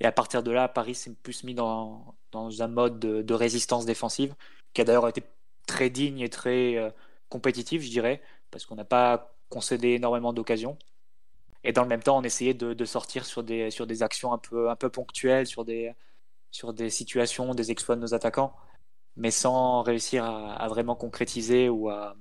Et 0.00 0.06
à 0.06 0.12
partir 0.12 0.42
de 0.42 0.50
là, 0.50 0.68
Paris 0.68 0.94
s'est 0.94 1.14
plus 1.22 1.44
mis 1.44 1.54
dans, 1.54 2.16
un 2.34 2.68
mode 2.68 2.98
de, 2.98 3.22
de 3.22 3.34
résistance 3.34 3.86
défensive, 3.86 4.34
qui 4.72 4.80
a 4.80 4.84
d'ailleurs 4.84 5.08
été 5.08 5.22
très 5.66 5.90
digne 5.90 6.20
et 6.20 6.28
très 6.28 6.76
euh, 6.76 6.90
compétitif, 7.28 7.82
je 7.82 7.90
dirais, 7.90 8.22
parce 8.50 8.66
qu'on 8.66 8.74
n'a 8.74 8.84
pas 8.84 9.36
concédé 9.48 9.90
énormément 9.90 10.32
d'occasions. 10.32 10.76
Et 11.64 11.72
dans 11.72 11.82
le 11.82 11.88
même 11.88 12.02
temps, 12.02 12.18
on 12.18 12.22
essayait 12.22 12.54
de, 12.54 12.84
sortir 12.84 13.24
sur 13.24 13.42
des, 13.42 13.70
sur 13.70 13.86
des 13.86 14.02
actions 14.02 14.32
un 14.32 14.38
peu, 14.38 14.70
un 14.70 14.76
peu 14.76 14.90
ponctuelles, 14.90 15.46
sur 15.46 15.64
des, 15.64 15.92
sur 16.50 16.74
des 16.74 16.90
situations, 16.90 17.54
des 17.54 17.70
exploits 17.70 17.96
de 17.96 18.02
nos 18.02 18.14
attaquants, 18.14 18.54
mais 19.16 19.30
sans 19.30 19.82
réussir 19.82 20.24
à, 20.24 20.54
à 20.54 20.68
vraiment 20.68 20.94
concrétiser 20.96 21.68
ou 21.68 21.88
à, 21.90 22.16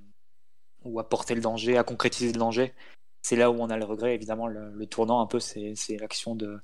ou 0.85 0.99
à 0.99 1.09
porter 1.09 1.35
le 1.35 1.41
danger, 1.41 1.77
à 1.77 1.83
concrétiser 1.83 2.31
le 2.31 2.39
danger. 2.39 2.73
C'est 3.21 3.35
là 3.35 3.51
où 3.51 3.55
on 3.61 3.69
a 3.69 3.77
le 3.77 3.85
regret, 3.85 4.15
évidemment, 4.15 4.47
le, 4.47 4.85
tournant 4.85 5.21
un 5.21 5.27
peu, 5.27 5.39
c'est 5.39 5.97
l'action 5.99 6.35
de. 6.35 6.59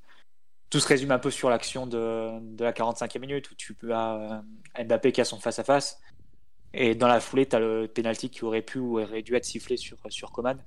Tout 0.69 0.79
se 0.79 0.87
résume 0.87 1.11
un 1.11 1.19
peu 1.19 1.31
sur 1.31 1.49
l'action 1.49 1.87
de, 1.87 2.39
de 2.55 2.63
la 2.63 2.73
45e 2.73 3.19
minute 3.19 3.49
où 3.49 3.55
tu 3.55 3.75
as 3.91 4.41
euh, 4.77 4.83
Mbappé 4.83 5.11
qui 5.11 5.21
a 5.21 5.25
son 5.25 5.39
face-à-face. 5.39 5.99
Et 6.73 6.93
dans 6.93 7.07
la 7.07 7.19
foulée, 7.19 7.47
tu 7.47 7.55
as 7.55 7.59
le 7.59 7.87
penalty 7.87 8.29
qui 8.29 8.45
aurait 8.45 8.61
pu 8.61 8.77
ou 8.77 8.99
aurait 8.99 9.23
dû 9.23 9.35
être 9.35 9.45
sifflé 9.45 9.77
sur, 9.77 9.97
sur 10.09 10.31
Coman. 10.31 10.63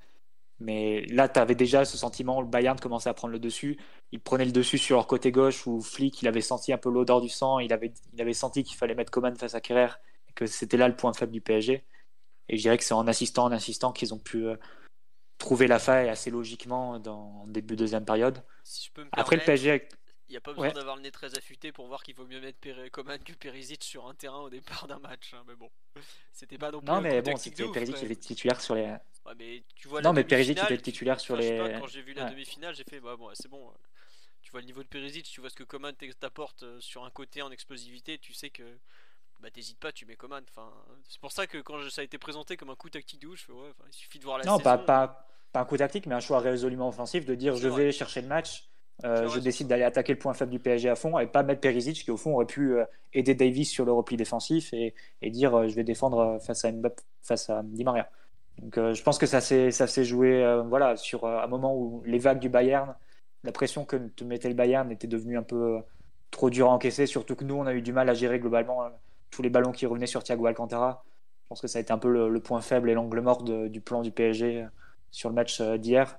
Mais 0.63 1.05
là, 1.07 1.29
tu 1.29 1.39
avais 1.41 1.55
déjà 1.55 1.85
ce 1.85 1.97
sentiment, 1.97 2.41
le 2.41 2.47
Bayern 2.47 2.79
commençait 2.79 3.09
à 3.11 3.15
prendre 3.15 3.33
le 3.33 3.39
dessus. 3.41 3.79
Il 4.13 4.21
prenait 4.21 4.45
le 4.45 4.53
dessus 4.53 4.79
sur 4.79 4.97
leur 4.97 5.07
côté 5.07 5.33
gauche 5.33 5.67
où 5.67 5.81
Flick, 5.81 6.23
il 6.23 6.29
avait 6.29 6.41
senti 6.41 6.73
un 6.73 6.79
peu 6.79 6.91
l'odeur 6.91 7.21
du 7.21 7.29
sang. 7.29 7.59
Il 7.59 7.73
avait, 7.73 7.93
il 8.13 8.21
avait 8.21 8.33
senti 8.33 8.63
qu'il 8.63 8.77
fallait 8.77 8.95
mettre 8.95 9.11
Coman 9.11 9.35
face 9.37 9.55
à 9.55 9.61
Kerrer 9.61 9.89
et 10.29 10.33
que 10.35 10.47
c'était 10.47 10.77
là 10.77 10.89
le 10.89 10.97
point 10.97 11.13
faible 11.13 11.33
du 11.33 11.41
PSG. 11.41 11.85
Et 12.49 12.57
je 12.57 12.63
dirais 12.63 12.79
que 12.79 12.85
c'est 12.85 12.95
en 12.95 13.07
assistant, 13.09 13.45
en 13.45 13.53
assistant 13.53 13.93
qu'ils 13.93 14.15
ont 14.15 14.19
pu 14.19 14.47
euh, 14.47 14.57
trouver 15.39 15.67
la 15.67 15.79
faille 15.79 16.09
assez 16.09 16.31
logiquement 16.31 16.99
dans 17.01 17.45
le 17.47 17.53
début 17.53 17.75
de 17.75 17.81
deuxième 17.81 18.05
période. 18.05 18.43
Si 18.65 18.87
je 18.87 18.93
peux 18.93 19.03
me 19.05 19.09
Après 19.13 19.37
le 19.37 19.43
PSG, 19.43 19.89
Il 20.29 20.33
n'y 20.33 20.37
a 20.37 20.41
pas 20.41 20.53
besoin 20.53 20.69
Ouais. 20.69 20.73
d'avoir 20.73 20.97
le 20.97 21.03
nez 21.03 21.11
très 21.11 21.37
affûté 21.37 21.73
pour 21.73 21.87
voir 21.89 22.03
qu'il 22.03 22.15
vaut 22.15 22.27
mieux 22.27 22.41
mettre 22.41 22.59
Péré- 22.59 22.89
Coman 22.91 23.19
que 23.19 23.33
Perisic 23.35 23.85
sur 23.85 24.09
un 24.09 24.15
terrain 24.15 24.39
au 24.41 24.49
départ 24.51 24.87
d'un 24.87 24.99
match. 24.99 25.35
hein, 25.35 25.43
mais 25.47 25.55
bon, 25.57 25.69
c'était 26.33 26.57
pas 26.59 26.71
non 26.71 26.79
plus 26.81 26.87
non 26.87 26.95
un 26.95 27.01
mais 27.03 27.21
bon, 27.21 27.37
c'était 27.37 27.69
qui 27.69 27.85
était 27.85 28.17
titulaire 28.17 28.61
sur 28.61 28.75
les. 28.75 28.95
Ouais, 29.27 29.33
mais 29.39 29.63
tu 29.77 29.89
vois 29.89 30.03
Non, 30.03 30.13
mais 30.13 30.25
Perisic 30.25 30.59
était 30.59 30.79
titulaire 30.79 31.21
sur 31.21 31.37
les- 31.37 31.59
pas, 31.59 31.81
quand 31.81 31.87
j'ai 31.87 32.03
vu 32.03 32.13
la 32.13 32.25
Ouais. 32.25 32.31
demi-finale, 32.31 32.75
j'ai 32.75 32.85
fait 32.85 33.01
bah 33.01 33.17
bon, 33.17 33.31
c'est 33.35 33.49
bon. 33.49 33.69
euh, 33.69 33.73
Tu 34.43 34.51
vois 34.51 34.61
le 34.61 34.67
niveau 34.67 34.83
de 34.83 34.89
Perisic, 34.89 35.25
tu 35.25 35.41
vois 35.41 35.51
ce 35.51 35.55
que 35.57 35.65
Coman 35.65 35.95
t'apporte 36.21 36.65
euh, 36.65 36.81
sur 36.81 37.05
un 37.05 37.11
côté 37.11 37.43
en 37.43 37.51
explosivité, 37.51 38.19
tu 38.19 38.33
sais 38.35 38.51
que 38.51 38.65
bah 39.41 39.51
t'hésites 39.51 39.79
pas, 39.79 39.93
tu 39.93 40.07
mets 40.07 40.17
Coman. 40.17 40.43
Enfin, 40.51 40.73
c'est 41.09 41.21
pour 41.21 41.33
ça 41.33 41.47
que 41.47 41.59
quand 41.59 41.79
ça 41.91 42.01
a 42.03 42.05
été 42.05 42.19
présenté 42.19 42.57
comme 42.57 42.71
un 42.71 42.77
coup 42.77 42.91
tactique 42.91 43.21
de 43.21 43.29
ouf, 43.29 43.49
ouais, 43.49 43.73
il 43.89 43.95
suffit 43.95 44.19
de 44.19 44.25
voir 44.25 44.39
la 44.39 44.45
non, 44.45 44.59
saison. 44.59 44.65
pas, 44.65 44.79
pas, 44.79 45.27
pas 45.53 45.61
un 45.61 45.65
coup 45.65 45.77
tactique, 45.77 46.07
mais 46.07 46.15
un 46.15 46.21
choix 46.21 46.41
résolument 46.41 46.89
offensif 46.89 47.25
de 47.25 47.35
dire 47.35 47.57
je 47.57 47.69
vais 47.69 47.93
chercher 47.93 48.23
le 48.23 48.29
match. 48.29 48.69
Euh, 49.05 49.27
je 49.29 49.41
décide 49.41 49.67
d'aller 49.69 49.83
attaquer 49.85 50.13
le 50.13 50.19
point 50.19 50.33
faible 50.35 50.53
du 50.53 50.61
PSG 50.61 50.89
à 50.89 50.95
fond 50.95 51.19
et 51.19 51.27
pas 51.27 51.43
mettre 51.43 51.61
Perisic 51.61 52.05
qui 52.05 52.11
au 52.13 52.17
fond 52.17 52.35
aurait 52.35 52.47
pu 52.47 52.77
aider 53.15 53.35
Davis 53.35 53.69
sur 53.71 53.85
le 53.85 53.93
repli 53.93 54.17
défensif 54.17 54.73
et, 54.75 54.95
et 55.23 55.31
dire 55.31 55.67
je 55.69 55.75
vais 55.75 55.83
défendre 55.83 56.39
face 56.47 56.65
à 56.65 56.71
Mbappé, 56.73 57.03
face 57.23 57.51
à 57.51 57.63
Di 57.65 57.83
Maria. 57.85 58.09
Donc 58.63 58.77
je 58.77 59.03
pense 59.03 59.19
que 59.19 59.27
ça 59.27 59.41
s'est 59.41 60.05
joué 60.05 60.63
voilà 60.69 60.97
sur 60.97 61.27
un 61.27 61.47
moment 61.49 61.77
où 61.77 62.03
les 62.07 62.19
vagues 62.19 62.39
du 62.39 62.49
Bayern, 62.49 62.95
la 63.43 63.53
pression 63.53 63.85
que 63.85 63.97
te 63.97 64.25
mettait 64.25 64.49
le 64.49 64.55
Bayern 64.55 64.91
était 64.93 65.09
devenue 65.09 65.37
un 65.37 65.43
peu 65.43 65.81
trop 66.31 66.49
dure 66.49 66.69
à 66.69 66.73
encaisser, 66.73 67.07
surtout 67.07 67.35
que 67.35 67.45
nous 67.45 67.57
on 67.57 67.67
a 67.67 67.75
eu 67.75 67.83
du 67.83 67.93
mal 67.93 68.09
à 68.09 68.15
gérer 68.15 68.39
globalement 68.39 68.89
tous 69.31 69.43
les 69.43 69.51
ballons 69.51 69.73
qui 69.73 69.85
revenaient 69.87 70.07
sur 70.07 70.23
Thiago 70.23 70.47
Alcantara. 70.47 71.05
Je 71.43 71.49
pense 71.49 71.61
que 71.61 71.67
ça 71.67 71.79
a 71.79 71.83
été 71.83 71.93
un 71.93 71.99
peu 71.99 72.29
le, 72.29 72.41
point 72.41 72.61
faible 72.61 72.89
et 72.89 72.95
l'angle 72.95 73.21
mort 73.21 73.43
du 73.43 73.81
plan 73.81 74.03
du 74.03 74.13
PSG 74.13 74.67
sur 75.11 75.29
le 75.29 75.35
match 75.35 75.61
d'hier 75.61 76.19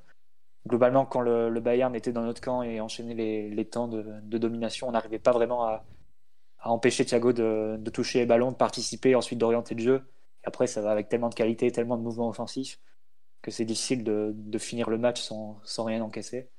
globalement, 0.67 1.05
quand 1.05 1.21
le, 1.21 1.59
Bayern 1.59 1.95
était 1.95 2.11
dans 2.11 2.23
notre 2.23 2.41
camp 2.41 2.63
et 2.63 2.79
enchaînait 2.81 3.49
les, 3.49 3.65
temps 3.65 3.87
de, 3.87 4.37
domination, 4.37 4.87
on 4.87 4.91
n'arrivait 4.91 5.19
pas 5.19 5.31
vraiment 5.31 5.65
à, 5.65 5.83
empêcher 6.65 7.05
Thiago 7.05 7.33
de, 7.33 7.89
toucher 7.91 8.19
les 8.19 8.25
ballons, 8.25 8.51
de 8.51 8.55
participer, 8.57 9.15
ensuite 9.15 9.39
d'orienter 9.39 9.75
le 9.75 9.83
jeu. 9.83 10.01
Après, 10.43 10.67
ça 10.67 10.81
va 10.81 10.91
avec 10.91 11.09
tellement 11.09 11.29
de 11.29 11.35
qualité, 11.35 11.71
tellement 11.71 11.97
de 11.97 12.03
mouvements 12.03 12.29
offensifs 12.29 12.79
que 13.43 13.51
c'est 13.51 13.65
difficile 13.65 14.03
de, 14.03 14.57
finir 14.57 14.89
le 14.89 14.97
match 14.97 15.21
sans, 15.21 15.83
rien 15.83 16.01
encaisser. 16.01 16.49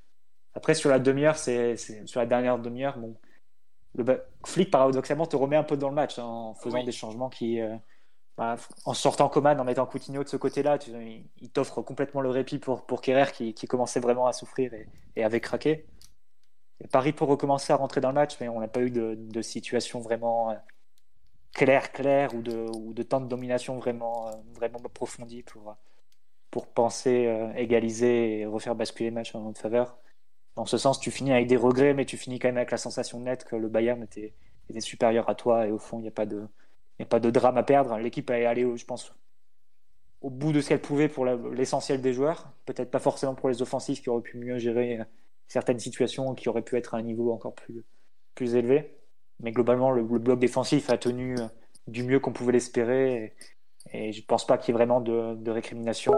Après, 0.53 0.75
sur 0.75 0.89
la 0.89 0.99
demi-heure, 0.99 1.35
c'est, 1.35 1.75
sur 2.05 2.19
la 2.19 2.27
dernière 2.27 2.59
demi-heure, 2.59 2.97
bon, 2.97 3.17
le 3.95 4.23
Flick, 4.45 4.71
paradoxalement, 4.71 5.25
te 5.25 5.35
remet 5.35 5.55
un 5.55 5.63
peu 5.63 5.75
dans 5.75 5.89
le 5.89 5.95
match 5.95 6.19
hein, 6.19 6.23
en 6.23 6.53
faisant 6.53 6.83
des 6.83 6.91
changements 6.91 7.29
qui, 7.29 7.59
euh, 7.59 7.75
bah, 8.37 8.55
en 8.85 8.93
sortant 8.93 9.29
Coman, 9.29 9.59
en 9.59 9.63
mettant 9.63 9.85
Coutinho 9.85 10.23
de 10.23 10.29
ce 10.29 10.37
côté-là, 10.37 10.77
il 11.41 11.49
t'offre 11.49 11.81
complètement 11.81 12.21
le 12.21 12.29
répit 12.29 12.59
pour, 12.59 12.85
pour 12.85 13.01
Kerrer 13.01 13.31
qui, 13.31 13.53
commençait 13.67 13.99
vraiment 13.99 14.27
à 14.27 14.33
souffrir 14.33 14.71
et, 15.15 15.23
avait 15.23 15.41
craqué. 15.41 15.87
Paris 16.91 17.13
pour 17.13 17.29
recommencer 17.29 17.73
à 17.73 17.77
rentrer 17.77 18.01
dans 18.01 18.09
le 18.09 18.15
match, 18.15 18.37
mais 18.39 18.49
on 18.49 18.59
n'a 18.59 18.67
pas 18.67 18.81
eu 18.81 18.91
de, 18.91 19.41
situation 19.41 20.01
vraiment 20.01 20.55
euh, 21.55 21.65
claire, 21.65 21.91
claire 21.91 22.33
ou 22.35 22.41
de, 22.41 23.03
temps 23.03 23.21
de 23.21 23.27
domination 23.27 23.77
vraiment, 23.77 24.27
euh, 24.27 24.31
vraiment 24.53 24.79
approfondie 24.83 25.43
pour, 25.43 26.67
penser 26.67 27.27
euh, 27.27 27.53
égaliser 27.55 28.39
et 28.39 28.45
refaire 28.45 28.75
basculer 28.75 29.09
le 29.09 29.15
match 29.15 29.35
en 29.35 29.41
notre 29.41 29.59
faveur. 29.59 29.97
Dans 30.55 30.65
ce 30.65 30.77
sens, 30.77 30.99
tu 30.99 31.11
finis 31.11 31.33
avec 31.33 31.47
des 31.47 31.57
regrets, 31.57 31.93
mais 31.93 32.05
tu 32.05 32.17
finis 32.17 32.39
quand 32.39 32.47
même 32.47 32.57
avec 32.57 32.71
la 32.71 32.77
sensation 32.77 33.19
nette 33.19 33.43
que 33.43 33.57
le 33.57 33.67
Bayern 33.67 34.01
était, 34.03 34.33
supérieur 34.79 35.29
à 35.29 35.35
toi 35.35 35.67
et 35.67 35.71
au 35.71 35.77
fond, 35.77 35.99
il 35.99 36.03
n'y 36.03 36.07
a 36.07 36.11
pas 36.11 36.25
de 36.25 37.29
drame 37.29 37.57
à 37.57 37.63
perdre. 37.63 37.97
L'équipe 37.97 38.29
est 38.29 38.45
allée, 38.45 38.65
je 38.77 38.85
pense, 38.85 39.13
au 40.21 40.29
bout 40.29 40.53
de 40.53 40.61
ce 40.61 40.69
qu'elle 40.69 40.81
pouvait 40.81 41.09
pour 41.09 41.25
l'essentiel 41.25 42.01
des 42.01 42.13
joueurs. 42.13 42.53
Peut-être 42.65 42.89
pas 42.89 42.99
forcément 42.99 43.35
pour 43.35 43.49
les 43.49 43.61
offensifs 43.61 44.01
qui 44.01 44.09
auraient 44.09 44.21
pu 44.21 44.37
mieux 44.37 44.57
gérer 44.57 44.99
certaines 45.47 45.79
situations 45.79 46.33
qui 46.35 46.49
auraient 46.49 46.63
pu 46.63 46.77
être 46.77 46.95
à 46.95 46.97
un 46.97 47.03
niveau 47.03 47.31
encore 47.33 47.53
plus 48.33 48.55
élevé. 48.55 48.97
Mais 49.39 49.51
globalement, 49.51 49.91
le, 49.91 50.03
bloc 50.03 50.39
défensif 50.39 50.89
a 50.89 50.97
tenu 50.97 51.35
du 51.87 52.03
mieux 52.03 52.19
qu'on 52.19 52.33
pouvait 52.33 52.53
l'espérer. 52.53 53.35
Et, 53.91 54.11
je 54.11 54.21
ne 54.21 54.25
pense 54.25 54.47
pas 54.47 54.57
qu'il 54.57 54.73
y 54.73 54.75
ait 54.75 54.77
vraiment 54.77 55.01
de, 55.01 55.49
récrimination, 55.49 56.13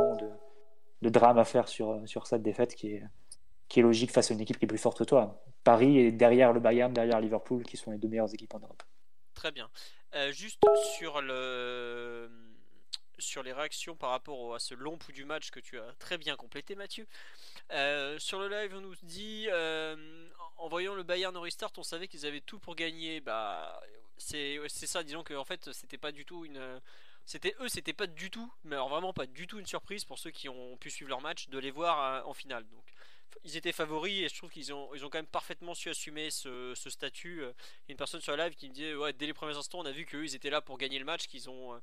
de, 1.01 1.09
drame 1.09 1.37
à 1.37 1.45
faire 1.45 1.67
sur, 1.67 1.99
sur 2.05 2.27
cette 2.27 2.43
défaite 2.43 2.75
qui 2.75 2.93
est, 2.93 3.03
qui 3.67 3.79
est 3.79 3.83
logique 3.83 4.11
face 4.11 4.31
à 4.31 4.33
une 4.33 4.41
équipe 4.41 4.57
qui 4.57 4.65
est 4.65 4.67
plus 4.67 4.77
forte 4.77 4.97
que 4.97 5.03
toi. 5.03 5.43
Paris 5.63 5.99
est 5.99 6.11
derrière 6.11 6.53
le 6.53 6.59
Bayern, 6.59 6.93
derrière 6.93 7.19
Liverpool, 7.19 7.63
qui 7.63 7.75
sont 7.75 7.91
les 7.91 7.97
deux 7.97 8.07
meilleures 8.07 8.33
équipes 8.33 8.53
en 8.53 8.59
Europe. 8.59 8.83
Très 9.33 9.51
bien. 9.51 9.69
Euh, 10.15 10.31
juste 10.31 10.61
sur 10.97 11.21
le 11.21 12.29
sur 13.19 13.43
les 13.43 13.53
réactions 13.53 13.95
par 13.95 14.11
rapport 14.11 14.55
à 14.55 14.59
ce 14.59 14.73
long 14.73 14.97
pouls 14.97 15.11
du 15.11 15.25
match 15.25 15.49
que 15.49 15.59
tu 15.59 15.79
as 15.79 15.93
très 15.99 16.17
bien 16.17 16.35
complété 16.35 16.75
Mathieu. 16.75 17.07
Euh, 17.71 18.17
sur 18.19 18.39
le 18.39 18.47
live 18.47 18.73
on 18.75 18.81
nous 18.81 18.95
dit 19.03 19.47
euh, 19.49 20.27
en 20.57 20.67
voyant 20.67 20.95
le 20.95 21.03
Bayern 21.03 21.35
au 21.35 21.41
restart 21.41 21.71
on 21.77 21.83
savait 21.83 22.07
qu'ils 22.07 22.25
avaient 22.25 22.41
tout 22.41 22.59
pour 22.59 22.75
gagner. 22.75 23.19
Bah 23.21 23.81
c'est 24.17 24.67
ça 24.69 25.03
disons 25.03 25.23
que 25.23 25.33
en 25.33 25.45
fait 25.45 25.71
c'était 25.73 25.97
pas 25.97 26.11
du 26.11 26.25
tout 26.25 26.45
une 26.45 26.81
c'était 27.25 27.55
eux 27.59 27.69
c'était 27.69 27.93
pas 27.93 28.07
du 28.07 28.31
tout 28.31 28.51
mais 28.63 28.75
vraiment 28.75 29.13
pas 29.13 29.25
du 29.25 29.47
tout 29.47 29.59
une 29.59 29.67
surprise 29.67 30.05
pour 30.05 30.17
ceux 30.17 30.31
qui 30.31 30.49
ont 30.49 30.77
pu 30.77 30.89
suivre 30.89 31.09
leur 31.09 31.21
match 31.21 31.49
de 31.49 31.59
les 31.59 31.71
voir 31.71 32.27
en 32.27 32.33
finale. 32.33 32.65
Donc 32.69 32.85
ils 33.43 33.57
étaient 33.57 33.71
favoris 33.71 34.23
et 34.23 34.29
je 34.29 34.35
trouve 34.35 34.49
qu'ils 34.49 34.73
ont, 34.73 34.93
ils 34.93 35.05
ont 35.05 35.09
quand 35.09 35.17
même 35.17 35.25
parfaitement 35.25 35.73
su 35.73 35.89
assumer 35.89 36.29
ce, 36.31 36.73
statut. 36.75 37.39
Il 37.39 37.43
y 37.43 37.45
a 37.45 37.53
une 37.89 37.97
personne 37.97 38.21
sur 38.21 38.35
la 38.35 38.45
live 38.45 38.55
qui 38.55 38.69
me 38.69 38.73
disait 38.73 38.95
ouais, 38.95 39.13
dès 39.13 39.25
les 39.25 39.33
premiers 39.33 39.55
instants, 39.55 39.79
on 39.79 39.85
a 39.85 39.91
vu 39.91 40.05
qu'eux 40.05 40.25
ils 40.25 40.35
étaient 40.35 40.49
là 40.49 40.61
pour 40.61 40.77
gagner 40.77 40.99
le 40.99 41.05
match, 41.05 41.27
qu'ils 41.27 41.49
ont, 41.49 41.73
euh, 41.73 41.79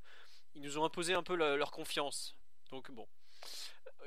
ils 0.55 0.61
nous 0.61 0.77
ont 0.77 0.85
imposé 0.85 1.13
un 1.13 1.23
peu 1.23 1.35
leur 1.35 1.71
confiance. 1.71 2.35
Donc 2.71 2.91
bon, 2.91 3.07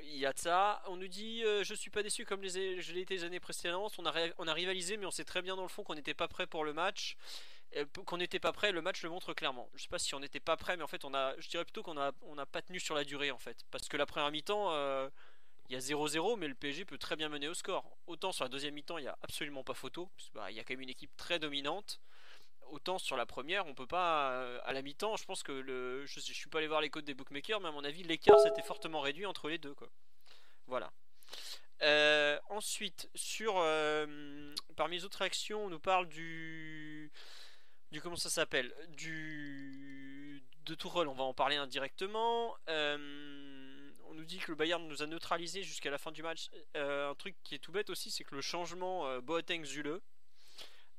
il 0.02 0.16
y 0.16 0.26
a 0.26 0.32
de 0.32 0.38
ça. 0.38 0.82
On 0.86 0.96
nous 0.96 1.08
dit 1.08 1.42
euh, 1.44 1.62
je 1.64 1.74
suis 1.74 1.90
pas 1.90 2.02
déçu 2.02 2.24
comme 2.24 2.42
les, 2.42 2.80
je 2.80 2.92
l'ai 2.92 3.00
été 3.00 3.14
les 3.14 3.24
années 3.24 3.40
précédentes. 3.40 3.94
On 3.98 4.06
a, 4.06 4.52
rivalisé, 4.52 4.96
mais 4.96 5.06
on 5.06 5.10
sait 5.10 5.24
très 5.24 5.42
bien 5.42 5.56
dans 5.56 5.62
le 5.62 5.68
fond 5.68 5.84
qu'on 5.84 5.94
n'était 5.94 6.14
pas 6.14 6.28
prêt 6.28 6.46
pour 6.46 6.64
le 6.64 6.72
match. 6.72 7.16
Qu'on 8.06 8.16
n'était 8.16 8.38
pas 8.38 8.52
prêt, 8.52 8.72
le 8.72 8.80
match 8.80 9.02
le 9.02 9.10
montre 9.10 9.34
clairement. 9.34 9.68
Je 9.74 9.82
sais 9.82 9.88
pas 9.88 9.98
si 9.98 10.14
on 10.14 10.20
n'était 10.20 10.40
pas 10.40 10.56
prêt, 10.56 10.78
mais 10.78 10.82
en 10.82 10.86
fait, 10.86 11.04
on 11.04 11.12
a, 11.12 11.38
je 11.38 11.50
dirais 11.50 11.64
plutôt 11.64 11.82
qu'on 11.82 11.98
a, 11.98 12.12
on 12.22 12.34
n'a 12.34 12.46
pas 12.46 12.62
tenu 12.62 12.80
sur 12.80 12.94
la 12.94 13.04
durée 13.04 13.30
en 13.30 13.38
fait, 13.38 13.66
parce 13.70 13.88
que 13.88 13.96
la 13.96 14.06
première 14.06 14.30
mi-temps. 14.30 14.72
Euh, 14.72 15.08
il 15.70 15.74
y 15.74 15.76
a 15.76 15.80
0-0, 15.80 16.38
mais 16.38 16.48
le 16.48 16.54
PSG 16.54 16.86
peut 16.86 16.96
très 16.96 17.14
bien 17.14 17.28
mener 17.28 17.46
au 17.46 17.52
score. 17.52 17.84
Autant 18.06 18.32
sur 18.32 18.42
la 18.42 18.48
deuxième 18.48 18.72
mi-temps, 18.72 18.96
il 18.96 19.02
n'y 19.02 19.08
a 19.08 19.18
absolument 19.20 19.62
pas 19.62 19.74
photo. 19.74 20.08
Bah, 20.34 20.50
il 20.50 20.56
y 20.56 20.60
a 20.60 20.64
quand 20.64 20.72
même 20.72 20.80
une 20.80 20.88
équipe 20.88 21.14
très 21.18 21.38
dominante. 21.38 22.00
Autant 22.70 22.98
sur 22.98 23.16
la 23.16 23.26
première, 23.26 23.66
on 23.66 23.74
peut 23.74 23.86
pas. 23.86 24.32
Euh, 24.32 24.60
à 24.64 24.72
la 24.72 24.82
mi-temps, 24.82 25.16
je 25.16 25.24
pense 25.24 25.42
que 25.42 25.52
le. 25.52 26.04
Je, 26.06 26.18
ne 26.18 26.22
suis 26.22 26.48
pas 26.48 26.58
allé 26.58 26.68
voir 26.68 26.80
les 26.80 26.90
codes 26.90 27.04
des 27.04 27.14
bookmakers, 27.14 27.60
mais 27.60 27.68
à 27.68 27.72
mon 27.72 27.84
avis, 27.84 28.02
l'écart 28.02 28.38
s'était 28.40 28.62
fortement 28.62 29.00
réduit 29.00 29.26
entre 29.26 29.48
les 29.48 29.58
deux. 29.58 29.74
Quoi. 29.74 29.88
Voilà. 30.66 30.92
Euh, 31.82 32.38
ensuite, 32.50 33.08
sur. 33.14 33.54
Euh, 33.58 34.54
parmi 34.76 34.96
les 34.96 35.04
autres 35.04 35.18
réactions, 35.18 35.64
on 35.64 35.70
nous 35.70 35.80
parle 35.80 36.08
du. 36.08 37.12
Comment 38.02 38.16
ça 38.16 38.30
s'appelle 38.30 38.74
Du. 38.90 40.42
De 40.66 40.74
Tourelle, 40.74 41.08
on 41.08 41.14
va 41.14 41.24
en 41.24 41.34
parler 41.34 41.56
indirectement. 41.56 42.54
Euh 42.68 42.98
nous 44.18 44.24
dit 44.24 44.38
que 44.38 44.50
le 44.50 44.56
Bayern 44.56 44.84
nous 44.86 45.02
a 45.02 45.06
neutralisé 45.06 45.62
jusqu'à 45.62 45.90
la 45.90 45.98
fin 45.98 46.10
du 46.10 46.22
match. 46.22 46.50
Un 46.74 47.14
truc 47.14 47.36
qui 47.44 47.54
est 47.54 47.58
tout 47.58 47.70
bête 47.70 47.88
aussi, 47.88 48.10
c'est 48.10 48.24
que 48.24 48.34
le 48.34 48.40
changement 48.40 49.20
Boateng-Zule 49.20 50.00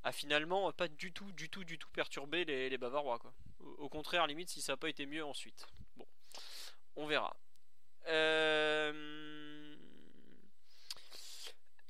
a 0.03 0.11
finalement 0.11 0.71
pas 0.71 0.87
du 0.87 1.11
tout, 1.11 1.31
du 1.33 1.49
tout, 1.49 1.63
du 1.63 1.77
tout 1.77 1.89
perturbé 1.91 2.45
les, 2.45 2.77
Bavarois. 2.77 3.19
Quoi. 3.19 3.33
Au, 3.77 3.89
contraire, 3.89 4.27
limite, 4.27 4.49
si 4.49 4.61
ça 4.61 4.73
n'a 4.73 4.77
pas 4.77 4.89
été 4.89 5.05
mieux 5.05 5.25
ensuite. 5.25 5.65
Bon, 5.97 6.05
on 6.95 7.05
verra. 7.05 7.35
Euh, 8.07 9.75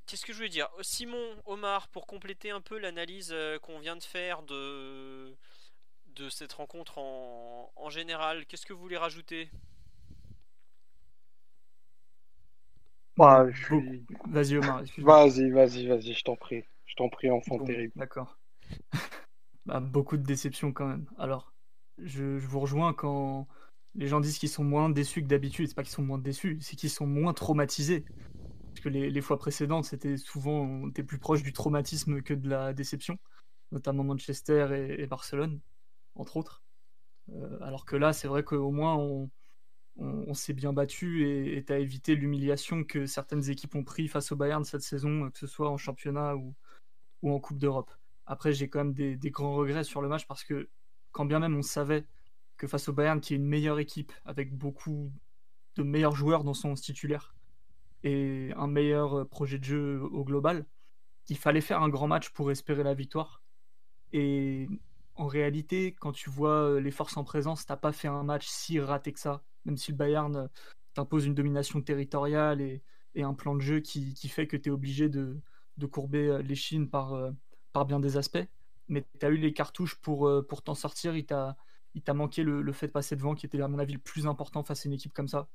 qu'est-ce 0.07 0.25
que 0.25 0.33
je 0.33 0.37
voulais 0.37 0.49
dire? 0.49 0.69
Simon, 0.81 1.41
Omar, 1.45 1.87
pour 1.89 2.07
compléter 2.07 2.51
un 2.51 2.61
peu 2.61 2.77
l'analyse 2.77 3.35
qu'on 3.61 3.79
vient 3.79 3.95
de 3.95 4.03
faire 4.03 4.41
de, 4.43 5.35
de 6.07 6.29
cette 6.29 6.53
rencontre 6.53 6.97
en, 6.97 7.71
en 7.75 7.89
général, 7.89 8.45
qu'est-ce 8.45 8.65
que 8.65 8.73
vous 8.73 8.81
voulez 8.81 8.97
rajouter? 8.97 9.49
Bah, 13.19 13.45
vas-y 14.29 14.57
Omar, 14.57 14.81
Vas-y, 14.99 15.51
vas-y, 15.51 15.87
vas-y, 15.87 16.13
je 16.13 16.23
t'en 16.23 16.37
prie. 16.37 16.63
Je 16.89 16.95
t'en 16.95 17.07
prie, 17.07 17.29
enfant 17.29 17.59
terrible. 17.59 17.93
D'accord. 17.95 18.39
bah, 19.65 19.79
beaucoup 19.79 20.17
de 20.17 20.23
déceptions 20.23 20.73
quand 20.73 20.87
même. 20.87 21.05
Alors, 21.19 21.53
je, 21.99 22.23
vous 22.39 22.59
rejoins 22.59 22.93
quand 22.93 23.47
les 23.93 24.07
gens 24.07 24.19
disent 24.19 24.39
qu'ils 24.39 24.49
sont 24.49 24.63
moins 24.63 24.89
déçus 24.89 25.21
que 25.21 25.27
d'habitude. 25.27 25.67
C'est 25.67 25.75
pas 25.75 25.83
qu'ils 25.83 25.93
sont 25.93 26.03
moins 26.03 26.17
déçus, 26.17 26.57
c'est 26.61 26.75
qu'ils 26.75 26.89
sont 26.89 27.05
moins 27.05 27.33
traumatisés. 27.33 28.05
Parce 28.69 28.81
que 28.81 28.89
les, 28.89 29.21
fois 29.21 29.37
précédentes, 29.37 29.85
c'était 29.85 30.17
souvent, 30.17 30.61
on 30.61 30.89
était 30.89 31.03
plus 31.03 31.19
proche 31.19 31.43
du 31.43 31.53
traumatisme 31.53 32.21
que 32.23 32.33
de 32.33 32.49
la 32.49 32.73
déception, 32.73 33.19
notamment 33.71 34.03
Manchester 34.03 34.95
et, 34.97 35.05
Barcelone, 35.05 35.59
entre 36.15 36.37
autres. 36.37 36.63
Euh, 37.33 37.59
alors 37.61 37.85
que 37.85 37.95
là, 37.95 38.13
c'est 38.13 38.27
vrai 38.27 38.43
qu'au 38.43 38.71
moins, 38.71 38.95
on, 38.95 39.29
on, 39.97 40.33
s'est 40.33 40.53
bien 40.53 40.73
battu 40.73 41.27
et 41.27 41.63
tu 41.65 41.73
as 41.73 41.79
évité 41.79 42.15
l'humiliation 42.15 42.83
que 42.83 43.05
certaines 43.05 43.47
équipes 43.49 43.75
ont 43.75 43.83
pris 43.83 44.07
face 44.07 44.31
au 44.31 44.35
Bayern 44.35 44.63
cette 44.63 44.81
saison, 44.81 45.29
que 45.29 45.37
ce 45.37 45.47
soit 45.47 45.69
en 45.69 45.77
championnat 45.77 46.35
ou, 46.35 46.55
en 47.23 47.39
Coupe 47.39 47.57
d'Europe. 47.57 47.91
Après, 48.25 48.53
j'ai 48.53 48.69
quand 48.69 48.79
même 48.79 48.93
des, 48.93 49.31
grands 49.31 49.55
regrets 49.55 49.83
sur 49.83 50.01
le 50.01 50.07
match 50.07 50.27
parce 50.27 50.43
que 50.43 50.69
quand 51.11 51.25
bien 51.25 51.39
même 51.39 51.55
on 51.55 51.61
savait 51.61 52.05
que 52.57 52.67
face 52.67 52.87
au 52.89 52.93
Bayern, 52.93 53.19
qui 53.19 53.33
est 53.33 53.37
une 53.37 53.47
meilleure 53.47 53.79
équipe 53.79 54.11
avec 54.25 54.55
beaucoup 54.55 55.11
de 55.75 55.83
meilleurs 55.83 56.15
joueurs 56.15 56.43
dans 56.43 56.53
son 56.53 56.73
titulaire 56.75 57.35
et 58.03 58.51
un 58.55 58.67
meilleur 58.67 59.27
projet 59.27 59.57
de 59.57 59.63
jeu 59.63 60.01
au 60.01 60.23
global, 60.23 60.65
il 61.27 61.37
fallait 61.37 61.61
faire 61.61 61.81
un 61.81 61.89
grand 61.89 62.07
match 62.07 62.29
pour 62.29 62.51
espérer 62.51 62.83
la 62.83 62.93
victoire. 62.93 63.41
Et 64.13 64.67
en 65.15 65.27
réalité, 65.27 65.93
quand 65.99 66.11
tu 66.11 66.29
vois 66.29 66.79
les 66.79 66.91
forces 66.91 67.17
en 67.17 67.23
présence, 67.23 67.65
t'as 67.65 67.77
pas 67.77 67.91
fait 67.91 68.07
un 68.07 68.23
match 68.23 68.47
si 68.47 68.79
raté 68.79 69.11
que 69.11 69.19
ça 69.19 69.43
même 69.65 69.77
si 69.77 69.91
le 69.91 69.97
Bayern 69.97 70.35
euh, 70.35 70.47
t'impose 70.93 71.25
une 71.25 71.35
domination 71.35 71.81
territoriale 71.81 72.61
et, 72.61 72.83
un 73.21 73.33
plan 73.33 73.53
de 73.53 73.59
jeu 73.59 73.81
qui, 73.81 74.15
fait 74.29 74.47
que 74.47 74.55
tu 74.55 74.69
es 74.69 74.71
obligé 74.71 75.09
de, 75.09 75.41
courber 75.85 76.27
euh, 76.27 76.41
les 76.41 76.55
chines 76.55 76.89
par, 76.89 77.13
euh, 77.13 77.31
par 77.73 77.85
bien 77.85 77.99
des 77.99 78.17
aspects. 78.17 78.45
mais 78.87 79.05
tu 79.19 79.25
as 79.25 79.29
eu 79.29 79.37
les 79.37 79.53
cartouches 79.53 79.95
pour, 80.01 80.27
euh, 80.27 80.41
pour 80.41 80.63
t'en 80.63 80.75
sortir. 80.75 81.15
Il 81.15 81.25
t'a 81.25 81.55
manqué 82.13 82.43
le, 82.43 82.61
le, 82.61 82.73
fait 82.73 82.87
de 82.87 82.91
passer 82.91 83.15
devant, 83.15 83.35
qui 83.35 83.45
était 83.45 83.61
à 83.61 83.67
mon 83.67 83.79
avis 83.79 83.93
le 83.93 83.99
plus 83.99 84.27
important 84.27 84.63
face 84.63 84.85
à 84.85 84.89
une 84.89 84.93
équipe 84.93 85.13
comme 85.13 85.27
ça. 85.27 85.47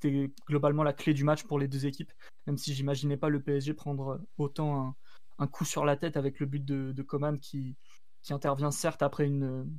C'était 0.00 0.32
globalement 0.48 0.82
la 0.82 0.92
clé 0.92 1.14
du 1.14 1.24
match 1.24 1.44
pour 1.44 1.58
les 1.58 1.68
deux 1.68 1.86
équipes, 1.86 2.12
même 2.46 2.56
si 2.56 2.74
j'imaginais 2.74 3.16
pas 3.16 3.28
le 3.28 3.40
PSG 3.40 3.74
prendre 3.74 4.20
autant 4.36 4.88
un, 4.88 4.96
un, 5.38 5.46
coup 5.46 5.64
sur 5.64 5.84
la 5.84 5.96
tête 5.96 6.16
avec 6.16 6.40
le 6.40 6.46
but 6.46 6.64
de, 6.64 6.92
de 6.92 7.02
Coman 7.02 7.38
qui, 7.38 7.76
qui 8.22 8.32
intervient 8.32 8.72
certes 8.72 9.02
après 9.02 9.26
une, 9.26 9.70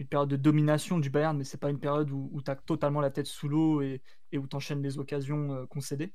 une 0.00 0.06
période 0.06 0.30
de 0.30 0.36
domination 0.36 0.98
du 0.98 1.10
Bayern, 1.10 1.36
mais 1.36 1.44
c'est 1.44 1.58
pas 1.58 1.68
une 1.68 1.78
période 1.78 2.10
où, 2.10 2.30
où 2.32 2.40
tu 2.40 2.50
as 2.50 2.56
totalement 2.56 3.02
la 3.02 3.10
tête 3.10 3.26
sous 3.26 3.48
l'eau 3.48 3.82
et, 3.82 4.00
et, 4.32 4.38
où 4.38 4.46
tu 4.46 4.56
enchaînes 4.56 4.82
les 4.82 4.98
occasions 4.98 5.52
euh, 5.52 5.66
concédées. 5.66 6.14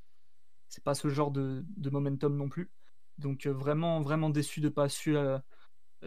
C'est 0.70 0.84
pas 0.84 0.96
ce 0.96 1.08
genre 1.08 1.30
de, 1.30 1.64
de, 1.78 1.90
momentum 1.92 2.36
non 2.36 2.50
plus. 2.50 2.72
Donc 3.18 3.46
euh, 3.46 3.52
vraiment, 3.52 4.02
vraiment 4.02 4.30
déçu 4.30 4.62
de 4.62 4.70
pas 4.70 4.90
su 4.90 5.16
euh, 5.16 5.40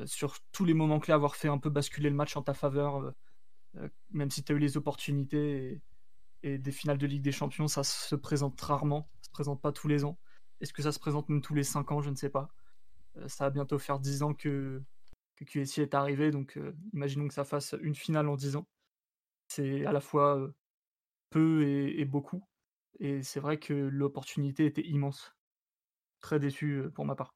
sur 0.05 0.39
tous 0.53 0.65
les 0.65 0.75
moments 0.75 1.01
clés 1.01 1.15
avoir 1.15 1.37
fait 1.37 1.49
un 1.49 1.59
peu 1.59 1.71
basculer 1.71 2.11
le 2.11 2.17
match 2.17 2.37
en 2.37 2.43
ta 2.43 2.55
faveur, 2.55 3.13
même 4.11 4.31
si 4.31 4.45
tu 4.45 4.53
as 4.53 4.57
eu 4.57 4.59
les 4.59 4.77
opportunités 4.77 5.81
et, 6.43 6.59
des 6.59 6.73
finales 6.73 6.99
de 6.99 7.07
Ligue 7.07 7.23
des 7.23 7.33
Champions, 7.33 7.67
ça 7.69 7.83
se 7.83 8.15
présente 8.15 8.61
rarement, 8.61 9.11
ça 9.21 9.27
se 9.27 9.31
présente 9.31 9.61
pas 9.61 9.73
tous 9.73 9.89
les 9.89 10.05
ans. 10.05 10.19
Est-ce 10.61 10.73
que 10.73 10.83
ça 10.83 10.93
se 10.93 10.99
présente 11.01 11.29
même 11.29 11.41
tous 11.41 11.55
les 11.55 11.65
5 11.65 11.91
ans? 11.93 12.01
Je 12.01 12.11
ne 12.11 12.15
sais 12.15 12.31
pas. 12.31 12.49
ça 13.27 13.45
va 13.45 13.51
bientôt 13.51 13.79
faire 13.79 13.99
10 13.99 14.23
ans 14.23 14.35
que, 14.35 14.83
QSI 15.45 15.83
est 15.83 15.95
arrivé, 15.95 16.31
donc 16.31 16.57
euh, 16.57 16.75
imaginons 16.93 17.29
que 17.29 17.35
ça 17.35 17.45
fasse 17.45 17.75
une 17.81 17.95
finale 17.95 18.29
en 18.29 18.37
10 18.37 18.57
ans. 18.57 18.67
C'est 19.49 19.87
à 19.87 19.93
la 19.93 20.01
fois 20.01 20.39
euh, 20.39 20.55
peu 21.31 21.67
et, 21.67 22.05
beaucoup, 22.05 22.45
et 23.01 23.23
c'est 23.23 23.41
vrai 23.41 23.59
que 23.59 23.73
l'opportunité 23.73 24.67
était 24.67 24.87
immense. 24.87 25.35
Très 26.21 26.39
déçu 26.39 26.79
euh, 26.79 26.91
pour 26.91 27.05
ma 27.05 27.15
part. 27.15 27.35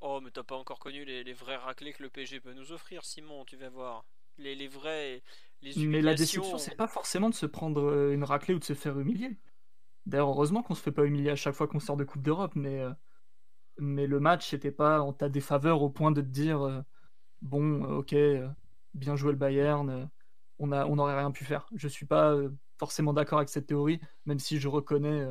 Oh, 0.00 0.20
mais 0.22 0.30
t'as 0.30 0.42
pas 0.42 0.56
encore 0.56 0.78
connu 0.78 1.04
les, 1.04 1.24
les, 1.24 1.32
vrais 1.34 1.56
raclés 1.56 1.92
que 1.92 2.02
le 2.02 2.08
PSG 2.08 2.40
peut 2.40 2.54
nous 2.54 2.72
offrir, 2.72 3.04
Simon, 3.04 3.44
tu 3.44 3.56
vas 3.56 3.68
voir. 3.68 4.04
Les, 4.38 4.54
les 4.54 4.68
vrais. 4.68 5.22
Les 5.60 5.86
mais 5.86 6.00
la 6.00 6.14
déception, 6.14 6.56
c'est 6.56 6.76
pas 6.76 6.88
forcément 6.88 7.28
de 7.28 7.34
se 7.34 7.44
prendre 7.44 8.10
une 8.10 8.24
raclée 8.24 8.54
ou 8.54 8.58
de 8.58 8.64
se 8.64 8.72
faire 8.72 8.98
humilier. 8.98 9.36
D'ailleurs, 10.06 10.30
heureusement 10.30 10.62
qu'on 10.62 10.74
se 10.74 10.80
fait 10.80 10.92
pas 10.92 11.04
humilier 11.04 11.30
à 11.30 11.36
chaque 11.36 11.54
fois 11.54 11.68
qu'on 11.68 11.80
sort 11.80 11.98
de 11.98 12.04
Coupe 12.04 12.22
d'Europe, 12.22 12.52
mais 12.54 12.82
mais 13.80 14.06
le 14.06 14.20
match 14.20 14.52
n'était 14.52 14.70
pas 14.70 15.00
en 15.00 15.12
ta 15.12 15.28
défaveur 15.28 15.82
au 15.82 15.90
point 15.90 16.12
de 16.12 16.20
te 16.20 16.26
dire 16.26 16.62
euh, 16.62 16.82
bon, 17.42 17.84
euh, 17.84 17.98
ok, 17.98 18.12
euh, 18.12 18.48
bien 18.94 19.16
joué 19.16 19.32
le 19.32 19.38
Bayern, 19.38 20.08
on 20.58 20.72
a, 20.72 20.86
on 20.86 20.96
n'aurait 20.96 21.18
rien 21.18 21.30
pu 21.30 21.44
faire. 21.44 21.66
Je 21.74 21.88
suis 21.88 22.06
pas 22.06 22.36
forcément 22.78 23.12
d'accord 23.12 23.38
avec 23.38 23.48
cette 23.48 23.66
théorie, 23.66 24.00
même 24.26 24.38
si 24.38 24.58
je 24.58 24.68
reconnais 24.68 25.26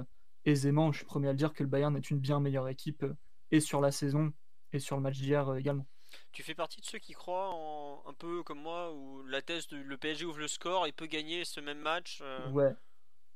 aisément, 0.45 0.91
je 0.91 0.97
suis 0.97 1.05
premier 1.05 1.27
à 1.27 1.31
le 1.31 1.37
dire, 1.37 1.53
que 1.53 1.63
le 1.63 1.69
Bayern 1.69 1.95
est 1.95 2.09
une 2.09 2.19
bien 2.19 2.39
meilleure 2.39 2.67
équipe 2.67 3.05
et 3.51 3.59
sur 3.59 3.81
la 3.81 3.91
saison 3.91 4.31
et 4.71 4.79
sur 4.79 4.95
le 4.95 5.01
match 5.01 5.17
d'hier 5.17 5.55
également. 5.55 5.87
Tu 6.31 6.41
fais 6.41 6.55
partie 6.55 6.81
de 6.81 6.85
ceux 6.85 6.99
qui 6.99 7.13
croient 7.13 7.51
en, 7.53 8.03
un 8.07 8.13
peu 8.13 8.43
comme 8.43 8.59
moi 8.59 8.93
où 8.93 9.21
la 9.23 9.41
thèse 9.41 9.67
de 9.67 9.77
le 9.77 9.97
PSG 9.97 10.25
ouvre 10.25 10.39
le 10.39 10.47
score 10.47 10.87
et 10.87 10.91
peut 10.91 11.05
gagner 11.05 11.45
ce 11.45 11.59
même 11.59 11.79
match. 11.79 12.23
Ouais, 12.51 12.73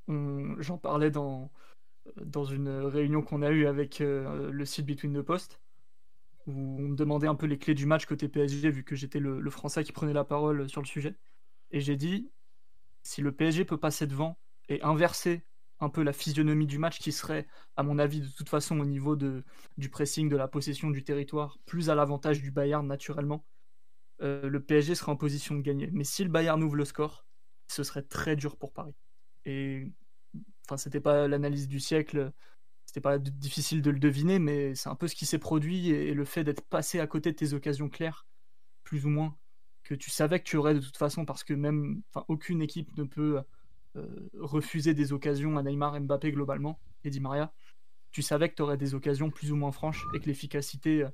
j'en 0.08 0.78
parlais 0.78 1.12
dans 1.12 1.52
dans 2.18 2.46
une 2.46 2.70
réunion 2.70 3.22
qu'on 3.22 3.42
a 3.42 3.50
eue 3.52 3.68
avec 3.68 4.02
euh, 4.02 4.52
le 4.52 4.66
site 4.66 4.86
Between 4.86 5.14
the 5.14 5.22
Post, 5.22 5.62
où 6.48 6.52
on 6.52 6.90
me 6.90 6.96
demandait 6.96 7.28
un 7.28 7.36
peu 7.36 7.46
les 7.46 7.58
clés 7.58 7.74
du 7.74 7.86
match 7.86 8.06
côté 8.06 8.28
PSG, 8.28 8.70
vu 8.70 8.84
que 8.84 8.96
j'étais 8.96 9.20
le, 9.20 9.50
Français 9.50 9.84
qui 9.84 9.92
prenait 9.92 10.14
la 10.14 10.26
parole 10.26 10.70
sur 10.70 10.82
le 10.82 10.88
sujet. 10.88 11.16
Et 11.72 11.80
j'ai 11.80 11.96
dit, 11.96 12.32
si 13.04 13.22
le 13.22 13.32
PSG 13.32 13.66
peut 13.66 13.80
passer 13.80 14.08
devant 14.08 14.38
et 14.70 14.82
inverser 14.82 15.46
un 15.84 15.90
peu 15.90 16.04
la 16.04 16.13
physionomie 16.13 16.68
du 16.68 16.78
match, 16.78 17.00
qui 17.00 17.12
serait, 17.12 17.48
à 17.75 17.84
mon 17.84 18.00
avis, 18.00 18.22
de 18.22 18.28
toute 18.28 18.50
façon, 18.50 18.80
au 18.80 18.86
niveau 18.86 19.16
du 19.16 19.90
pressing, 19.90 20.30
de 20.30 20.38
la 20.38 20.48
possession 20.48 20.90
du 20.90 21.04
territoire, 21.04 21.60
plus 21.66 21.90
à 21.90 21.96
l'avantage 21.96 22.42
du 22.42 22.52
Bayern 22.52 22.86
naturellement, 22.88 23.46
euh, 24.22 24.50
le 24.50 24.63
PSG 24.63 24.96
serait 24.96 25.12
en 25.12 25.18
position 25.18 25.56
de 25.56 25.62
gagner. 25.62 25.90
Mais 25.92 26.04
si 26.04 26.24
le 26.24 26.30
Bayern 26.30 26.62
ouvre 26.63 26.75
le 26.75 26.86
score, 26.86 27.25
ce 27.68 27.84
serait 27.84 28.04
très 28.04 28.36
dur 28.36 28.58
pour 28.58 28.74
Paris. 28.74 28.96
Et 29.46 29.92
Enfin, 30.66 30.78
c'était 30.78 31.02
pas 31.02 31.28
l'analyse 31.28 31.68
du 31.68 31.80
siècle, 31.80 32.32
c'était 32.86 33.02
pas 33.02 33.19
difficile 33.19 33.82
de 33.82 33.91
le 33.91 34.00
deviner, 34.00 34.39
mais 34.39 34.76
c'est 34.76 34.89
un 34.89 34.96
peu 34.96 35.08
ce 35.08 35.15
qui 35.15 35.26
s'est 35.26 35.39
produit 35.39 35.89
et, 35.89 36.13
le 36.13 36.26
fait 36.26 36.43
d'être 36.43 36.62
passé 36.62 37.00
à 37.00 37.08
côté 37.08 37.32
de 37.32 37.36
tes 37.36 37.54
occasions 37.54 37.89
claires, 37.89 38.26
plus 38.84 39.06
ou 39.06 39.10
moins, 39.10 39.38
que 39.84 39.96
tu 39.96 40.10
savais 40.10 40.39
que 40.39 40.46
tu 40.46 40.58
aurais 40.58 40.76
de 40.76 40.80
toute 40.80 40.98
façon, 40.98 41.26
parce 41.26 41.43
que 41.43 41.54
même, 41.54 42.02
aucune 42.30 42.62
équipe 42.62 42.96
ne 42.98 43.04
peut 43.04 43.41
refuser 44.39 44.93
des 44.93 45.13
occasions 45.13 45.58
à 45.58 45.63
Neymar, 45.63 45.99
Mbappé 45.99 46.32
globalement 46.32 46.79
et 47.03 47.10
Di 47.10 47.19
Maria. 47.19 47.51
Tu 48.12 48.21
savais 48.21 48.49
que 48.49 48.56
tu 48.56 48.62
aurais 48.62 48.77
des 48.77 48.93
occasions 48.93 49.29
plus 49.29 49.51
ou 49.51 49.56
moins 49.56 49.71
franches 49.71 50.03
et 50.13 50.19
que 50.19 50.25
l'efficacité 50.25 51.03
euh, 51.03 51.10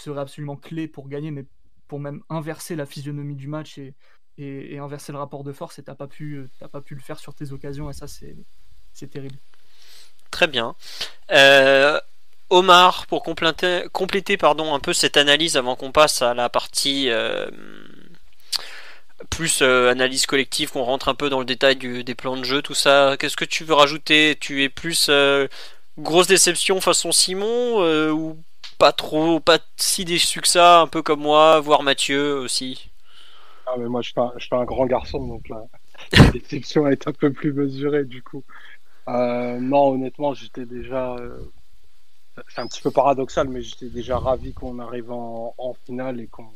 serait 0.00 0.20
absolument 0.20 0.56
clé 0.56 0.86
pour 0.86 1.08
gagner, 1.08 1.30
mais 1.30 1.46
pour 1.86 2.00
même 2.00 2.22
inverser 2.28 2.76
la 2.76 2.86
physionomie 2.86 3.34
du 3.34 3.48
match 3.48 3.78
et, 3.78 3.94
inverser 4.78 5.10
le 5.10 5.18
rapport 5.18 5.42
de 5.42 5.52
force, 5.52 5.80
et 5.80 5.82
t'as 5.82 5.96
pas 5.96 6.06
pu, 6.06 6.46
pas 6.70 6.80
pu 6.80 6.94
le 6.94 7.00
faire 7.00 7.18
sur 7.18 7.34
tes 7.34 7.50
occasions, 7.50 7.90
et 7.90 7.92
ça 7.92 8.06
c'est 8.06 8.36
terrible. 9.10 9.36
Très 10.30 10.46
bien. 10.46 10.76
Euh, 11.32 11.98
Omar, 12.50 13.06
pour 13.08 13.24
compléter, 13.24 13.84
compléter 13.92 14.36
pardon, 14.36 14.74
un 14.74 14.78
peu 14.80 14.92
cette 14.92 15.16
analyse 15.16 15.56
avant 15.56 15.74
qu'on 15.74 15.90
passe 15.90 16.22
à 16.22 16.34
la 16.34 16.48
partie 16.48 17.10
euh, 17.10 17.50
plus 19.30 19.60
euh, 19.62 19.90
analyse 19.90 20.26
collective, 20.26 20.70
qu'on 20.70 20.82
rentre 20.82 21.08
un 21.08 21.14
peu 21.14 21.30
dans 21.30 21.40
le 21.40 21.44
détail 21.44 21.76
du, 21.76 22.04
des 22.04 22.14
plans 22.14 22.36
de 22.36 22.44
jeu, 22.44 22.62
tout 22.62 22.74
ça, 22.74 23.16
qu'est-ce 23.18 23.36
que 23.36 23.44
tu 23.44 23.64
veux 23.64 23.74
rajouter? 23.74 24.36
Tu 24.40 24.62
es 24.62 24.68
plus 24.68 25.10
grosse 25.98 26.28
déception 26.28 26.80
façon 26.80 27.12
Simon 27.12 28.10
ou 28.12 28.36
pas 28.78 28.92
trop, 28.92 29.40
pas 29.40 29.58
si 29.76 30.04
déçu 30.04 30.40
que 30.40 30.48
ça, 30.48 30.80
un 30.80 30.86
peu 30.86 31.02
comme 31.02 31.20
moi, 31.20 31.60
voire 31.60 31.82
Mathieu 31.82 32.38
aussi? 32.38 32.90
Ah, 33.66 33.74
mais 33.78 33.88
moi 33.88 34.00
je 34.02 34.10
suis, 34.10 34.20
un, 34.20 34.32
je 34.36 34.46
suis 34.46 34.54
un 34.54 34.64
grand 34.64 34.86
garçon 34.86 35.26
donc 35.26 35.48
la, 35.48 35.64
la 36.12 36.30
déception 36.30 36.86
est 36.88 37.06
un 37.06 37.12
peu 37.12 37.32
plus 37.32 37.52
mesurée 37.52 38.04
du 38.04 38.22
coup. 38.22 38.44
Euh, 39.08 39.58
non, 39.58 39.92
honnêtement, 39.92 40.34
j'étais 40.34 40.66
déjà. 40.66 41.14
Euh, 41.16 41.38
c'est 42.48 42.60
un 42.60 42.66
petit 42.66 42.82
peu 42.82 42.90
paradoxal, 42.90 43.48
mais 43.48 43.62
j'étais 43.62 43.88
déjà 43.88 44.18
ravi 44.18 44.52
qu'on 44.52 44.78
arrive 44.78 45.10
en, 45.10 45.74
finale 45.86 46.20
et 46.20 46.26
qu'on 46.26 46.50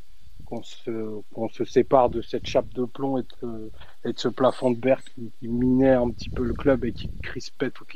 se, 0.61 1.23
se, 1.53 1.65
sépare 1.65 2.11
de 2.11 2.21
cette 2.21 2.47
chape 2.47 2.73
de 2.75 2.85
plomb 2.85 3.19
et 3.19 3.25
de, 3.43 3.73
ce 4.17 4.29
plafond 4.29 4.71
de 4.73 4.81
verre 4.81 5.03
qui, 5.03 5.33
minait 5.43 5.95
un 5.95 6.11
petit 6.11 6.29
peu 6.29 6.45
le 6.45 6.53
club 6.53 6.85
et 6.85 6.93
qui 6.93 7.09
crispait 7.23 7.71
toutes 7.71 7.95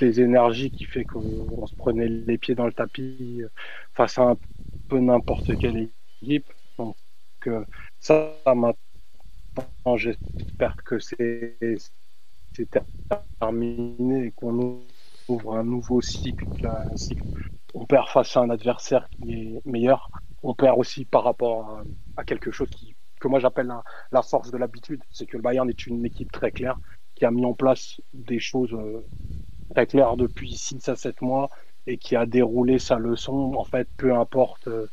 les, 0.00 0.20
énergies, 0.20 0.70
qui 0.70 0.84
fait 0.84 1.04
qu'on 1.04 1.66
se 1.66 1.74
prenait 1.76 2.08
les 2.08 2.38
pieds 2.38 2.54
dans 2.54 2.66
le 2.66 2.72
tapis 2.72 3.42
face 3.94 4.18
à 4.18 4.22
un 4.30 4.36
peu 4.88 4.98
n'importe 4.98 5.56
quelle 5.58 5.90
équipe. 6.22 6.52
Donc, 6.78 6.96
ça, 8.00 8.34
maintenant, 8.46 9.96
j'espère 9.96 10.76
que 10.84 10.98
c'est 10.98 11.56
terminé 13.38 14.26
et 14.26 14.30
qu'on 14.32 14.82
ouvre 15.28 15.56
un 15.56 15.64
nouveau 15.64 16.00
cycle, 16.00 16.44
on 17.74 17.84
perd 17.84 18.08
face 18.08 18.36
à 18.36 18.40
un 18.40 18.50
adversaire 18.50 19.08
qui 19.10 19.32
est 19.32 19.66
meilleur. 19.66 20.10
On 20.48 20.54
perd 20.54 20.78
aussi 20.78 21.04
par 21.04 21.24
rapport 21.24 21.82
à, 22.16 22.22
quelque 22.22 22.52
chose 22.52 22.70
que 23.20 23.26
moi 23.26 23.40
j'appelle 23.40 23.68
la, 24.12 24.22
force 24.22 24.52
de 24.52 24.56
l'habitude. 24.56 25.02
C'est 25.10 25.26
que 25.26 25.36
le 25.36 25.42
Bayern 25.42 25.68
est 25.68 25.86
une 25.88 26.06
équipe 26.06 26.30
très 26.30 26.52
claire 26.52 26.78
qui 27.16 27.24
a 27.24 27.32
mis 27.32 27.44
en 27.44 27.52
place 27.52 28.00
des 28.14 28.38
choses 28.38 28.72
euh, 28.72 29.04
très 29.74 29.88
claires 29.88 30.16
depuis 30.16 30.56
6 30.56 30.88
à 30.88 30.94
7 30.94 31.20
mois 31.20 31.50
et 31.88 31.98
qui 31.98 32.14
a 32.14 32.26
déroulé 32.26 32.78
sa 32.78 32.96
leçon. 32.96 33.54
En 33.56 33.64
fait, 33.64 33.88
peu 33.96 34.14
importe 34.14 34.68
euh, 34.68 34.86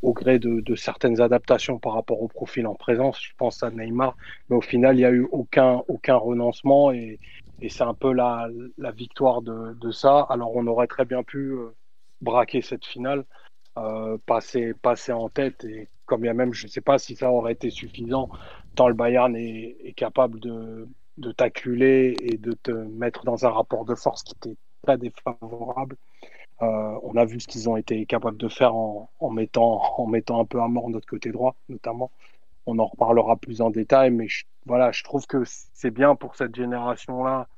au 0.00 0.14
gré 0.14 0.38
de, 0.38 0.74
certaines 0.74 1.20
adaptations 1.20 1.78
par 1.78 1.92
rapport 1.92 2.22
au 2.22 2.28
profil 2.28 2.66
en 2.66 2.74
présence. 2.74 3.20
Je 3.22 3.34
pense 3.36 3.62
à 3.62 3.70
Neymar, 3.70 4.16
mais 4.48 4.56
au 4.56 4.62
final, 4.62 4.96
il 4.96 5.00
n'y 5.00 5.04
a 5.04 5.10
eu 5.10 5.28
aucun, 5.32 5.82
aucun 5.86 6.16
renoncement 6.16 6.92
et, 6.92 7.20
c'est 7.68 7.82
un 7.82 7.94
peu 7.94 8.12
la, 8.12 8.48
victoire 8.94 9.42
de, 9.42 9.90
ça. 9.90 10.20
Alors, 10.30 10.54
on 10.54 10.66
aurait 10.66 10.86
très 10.86 11.04
bien 11.04 11.22
pu 11.22 11.52
euh, 11.52 11.74
braquer 12.20 12.60
cette 12.60 12.84
finale, 12.84 13.24
euh, 13.76 14.18
passer, 14.26 15.12
en 15.12 15.28
tête 15.28 15.64
et 15.64 15.88
comme 16.06 16.20
bien 16.20 16.34
même, 16.34 16.52
je 16.52 16.66
ne 16.66 16.70
sais 16.70 16.80
pas 16.80 16.98
si 16.98 17.16
ça 17.16 17.30
aurait 17.32 17.52
été 17.52 17.70
suffisant, 17.70 18.28
tant 18.76 18.88
le 18.88 18.94
Bayern 18.94 19.34
est, 19.36 19.94
capable 19.96 20.38
de, 20.38 20.86
de 21.18 21.32
t'acculer 21.32 22.14
et 22.20 22.36
de 22.36 22.52
te 22.52 22.70
mettre 22.70 23.24
dans 23.24 23.46
un 23.46 23.50
rapport 23.50 23.84
de 23.84 23.94
force 23.94 24.22
qui 24.22 24.34
était 24.34 24.56
très 24.82 24.98
défavorable. 24.98 25.96
Euh, 26.62 26.98
on 27.02 27.16
a 27.16 27.24
vu 27.24 27.40
ce 27.40 27.48
qu'ils 27.48 27.68
ont 27.68 27.76
été 27.76 28.06
capables 28.06 28.36
de 28.36 28.48
faire 28.48 28.76
en, 28.76 29.10
mettant, 29.30 29.82
en 29.98 30.06
mettant 30.06 30.40
un 30.40 30.44
peu 30.44 30.60
à 30.60 30.68
mort 30.68 30.88
notre 30.88 31.06
côté 31.08 31.32
droit, 31.32 31.56
notamment. 31.68 32.10
On 32.66 32.78
en 32.78 32.86
reparlera 32.86 33.36
plus 33.36 33.60
en 33.60 33.70
détail, 33.70 34.10
mais 34.10 34.28
je, 34.28 34.44
voilà, 34.66 34.92
je 34.92 35.02
trouve 35.02 35.26
que 35.26 35.42
c'est 35.44 35.90
bien 35.90 36.14
pour 36.14 36.36
cette 36.36 36.54
génération-là 36.54 37.48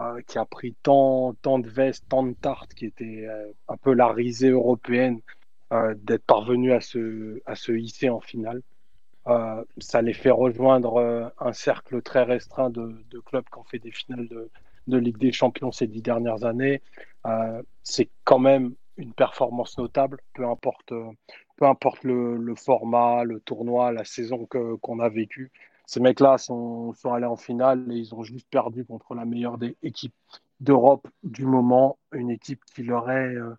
euh, 0.00 0.20
qui 0.26 0.38
a 0.38 0.44
pris 0.44 0.74
tant, 0.82 1.34
tant 1.40 1.58
de 1.58 1.68
vestes, 1.68 2.04
tant 2.08 2.24
de 2.24 2.34
tartes, 2.34 2.74
qui 2.74 2.86
était 2.86 3.26
un 3.68 3.76
peu 3.76 3.94
la 3.94 4.08
risée 4.08 4.50
européenne, 4.50 5.20
d'être 5.96 6.24
parvenu 6.24 6.72
à 6.72 6.80
se, 6.80 7.40
à 7.46 7.54
se 7.54 7.72
hisser 7.72 8.10
en 8.10 8.20
finale. 8.20 8.62
ça 9.78 10.02
les 10.02 10.12
fait 10.12 10.30
rejoindre 10.30 11.32
un 11.38 11.52
cercle 11.52 12.02
très 12.02 12.22
restreint 12.24 12.70
de, 12.70 13.04
clubs 13.24 13.44
qui 13.44 13.58
ont 13.58 13.64
fait 13.64 13.78
des 13.78 13.90
finales 13.90 14.28
de, 14.28 14.50
de 14.86 14.98
Ligue 14.98 15.18
des 15.18 15.32
Champions 15.32 15.72
ces 15.72 15.86
dix 15.86 16.02
dernières 16.02 16.44
années. 16.44 16.82
Euh, 17.26 17.62
c'est 17.82 18.08
quand 18.24 18.38
même 18.38 18.74
une 18.96 19.12
performance 19.12 19.78
notable, 19.78 20.18
peu 20.34 20.46
importe, 20.46 20.92
peu 21.56 21.66
importe 21.66 22.04
le, 22.04 22.54
format, 22.56 23.24
le 23.24 23.40
tournoi, 23.40 23.92
la 23.92 24.04
saison 24.04 24.46
qu'on 24.46 25.00
a 25.00 25.08
vécue. 25.08 25.50
Ces 25.86 26.00
mecs-là 26.00 26.38
sont, 26.38 26.92
sont, 26.94 27.12
allés 27.12 27.26
en 27.26 27.36
finale 27.36 27.90
et 27.90 27.96
ils 27.96 28.14
ont 28.14 28.22
juste 28.22 28.48
perdu 28.48 28.84
contre 28.84 29.14
la 29.14 29.24
meilleure 29.24 29.58
des 29.58 29.76
équipes 29.82 30.14
d'Europe 30.60 31.08
du 31.22 31.44
moment, 31.44 31.98
une 32.12 32.30
équipe 32.30 32.64
qui 32.74 32.82
leur 32.82 33.10
est, 33.10 33.34
euh, 33.34 33.54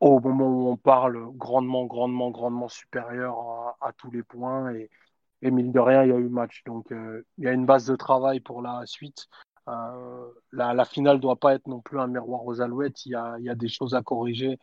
au 0.00 0.20
moment 0.20 0.46
où 0.48 0.68
on 0.68 0.76
parle, 0.76 1.30
grandement, 1.36 1.86
grandement, 1.86 2.30
grandement 2.30 2.68
supérieure 2.68 3.76
à, 3.80 3.92
tous 3.92 4.10
les 4.10 4.22
points. 4.22 4.72
Et, 4.74 4.90
et, 5.42 5.50
mine 5.50 5.72
de 5.72 5.80
rien, 5.80 6.04
il 6.04 6.10
y 6.10 6.12
a 6.12 6.18
eu 6.18 6.28
match. 6.28 6.62
Donc, 6.66 6.92
euh, 6.92 7.24
il 7.38 7.44
y 7.44 7.48
a 7.48 7.52
une 7.52 7.66
base 7.66 7.86
de 7.86 7.96
travail 7.96 8.40
pour 8.40 8.62
la 8.62 8.82
suite. 8.86 9.28
Euh, 9.68 10.28
la, 10.52 10.72
la, 10.72 10.84
finale 10.84 11.16
ne 11.16 11.20
doit 11.22 11.36
pas 11.36 11.54
être 11.54 11.66
non 11.66 11.80
plus 11.80 12.00
un 12.00 12.06
miroir 12.06 12.44
aux 12.46 12.60
alouettes. 12.60 13.04
Il 13.06 13.12
y 13.12 13.14
a, 13.14 13.36
il 13.38 13.44
y 13.44 13.50
a 13.50 13.54
des 13.54 13.68
choses 13.68 13.94
à 13.94 14.02
corriger 14.02 14.58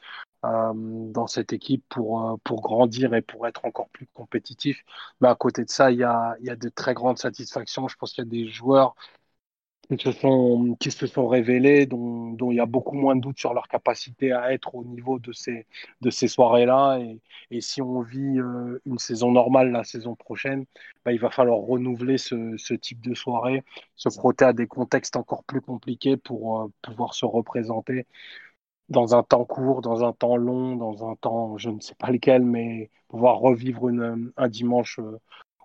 euh, 0.45 0.73
dans 0.73 1.27
cette 1.27 1.53
équipe 1.53 1.85
pour, 1.89 2.39
pour 2.43 2.61
grandir 2.61 3.13
et 3.13 3.21
pour 3.21 3.47
être 3.47 3.65
encore 3.65 3.89
plus 3.89 4.07
compétitif. 4.13 4.83
Mais 5.21 5.27
à 5.27 5.35
côté 5.35 5.63
de 5.65 5.69
ça, 5.69 5.91
il 5.91 5.99
y 5.99 6.03
a, 6.03 6.35
il 6.39 6.47
y 6.47 6.49
a 6.49 6.55
de 6.55 6.69
très 6.69 6.93
grandes 6.93 7.19
satisfactions. 7.19 7.87
Je 7.87 7.95
pense 7.97 8.13
qu'il 8.13 8.23
y 8.23 8.27
a 8.27 8.29
des 8.29 8.47
joueurs 8.47 8.95
qui 9.89 9.97
se 10.03 10.11
sont, 10.11 10.75
qui 10.79 10.91
se 10.91 11.07
sont 11.07 11.27
révélés, 11.27 11.85
dont, 11.85 12.31
dont, 12.31 12.51
il 12.51 12.55
y 12.55 12.59
a 12.59 12.65
beaucoup 12.65 12.95
moins 12.95 13.15
de 13.15 13.21
doutes 13.21 13.37
sur 13.39 13.53
leur 13.53 13.67
capacité 13.67 14.31
à 14.31 14.53
être 14.53 14.75
au 14.75 14.83
niveau 14.83 15.19
de 15.19 15.31
ces, 15.31 15.67
de 16.01 16.09
ces 16.09 16.27
soirées-là. 16.27 16.99
Et, 16.99 17.19
et, 17.51 17.61
si 17.61 17.81
on 17.81 18.01
vit 18.01 18.39
euh, 18.39 18.81
une 18.85 18.99
saison 18.99 19.31
normale 19.31 19.71
la 19.71 19.83
saison 19.83 20.15
prochaine, 20.15 20.65
bah, 21.03 21.11
il 21.11 21.19
va 21.19 21.29
falloir 21.29 21.59
renouveler 21.59 22.17
ce, 22.17 22.55
ce, 22.57 22.73
type 22.73 23.01
de 23.01 23.13
soirée, 23.13 23.63
se 23.95 24.09
frotter 24.09 24.45
à 24.45 24.53
des 24.53 24.67
contextes 24.67 25.15
encore 25.15 25.43
plus 25.43 25.61
compliqués 25.61 26.17
pour 26.17 26.61
euh, 26.61 26.67
pouvoir 26.81 27.13
se 27.13 27.25
représenter 27.25 28.05
dans 28.89 29.15
un 29.15 29.23
temps 29.23 29.45
court, 29.45 29.81
dans 29.81 30.03
un 30.03 30.13
temps 30.13 30.37
long, 30.37 30.75
dans 30.75 31.09
un 31.09 31.15
temps, 31.15 31.57
je 31.57 31.69
ne 31.69 31.79
sais 31.79 31.95
pas 31.95 32.11
lequel, 32.11 32.43
mais 32.43 32.89
pouvoir 33.07 33.39
revivre 33.39 33.89
une, 33.89 34.31
un 34.37 34.47
dimanche 34.49 34.99
euh, 34.99 35.19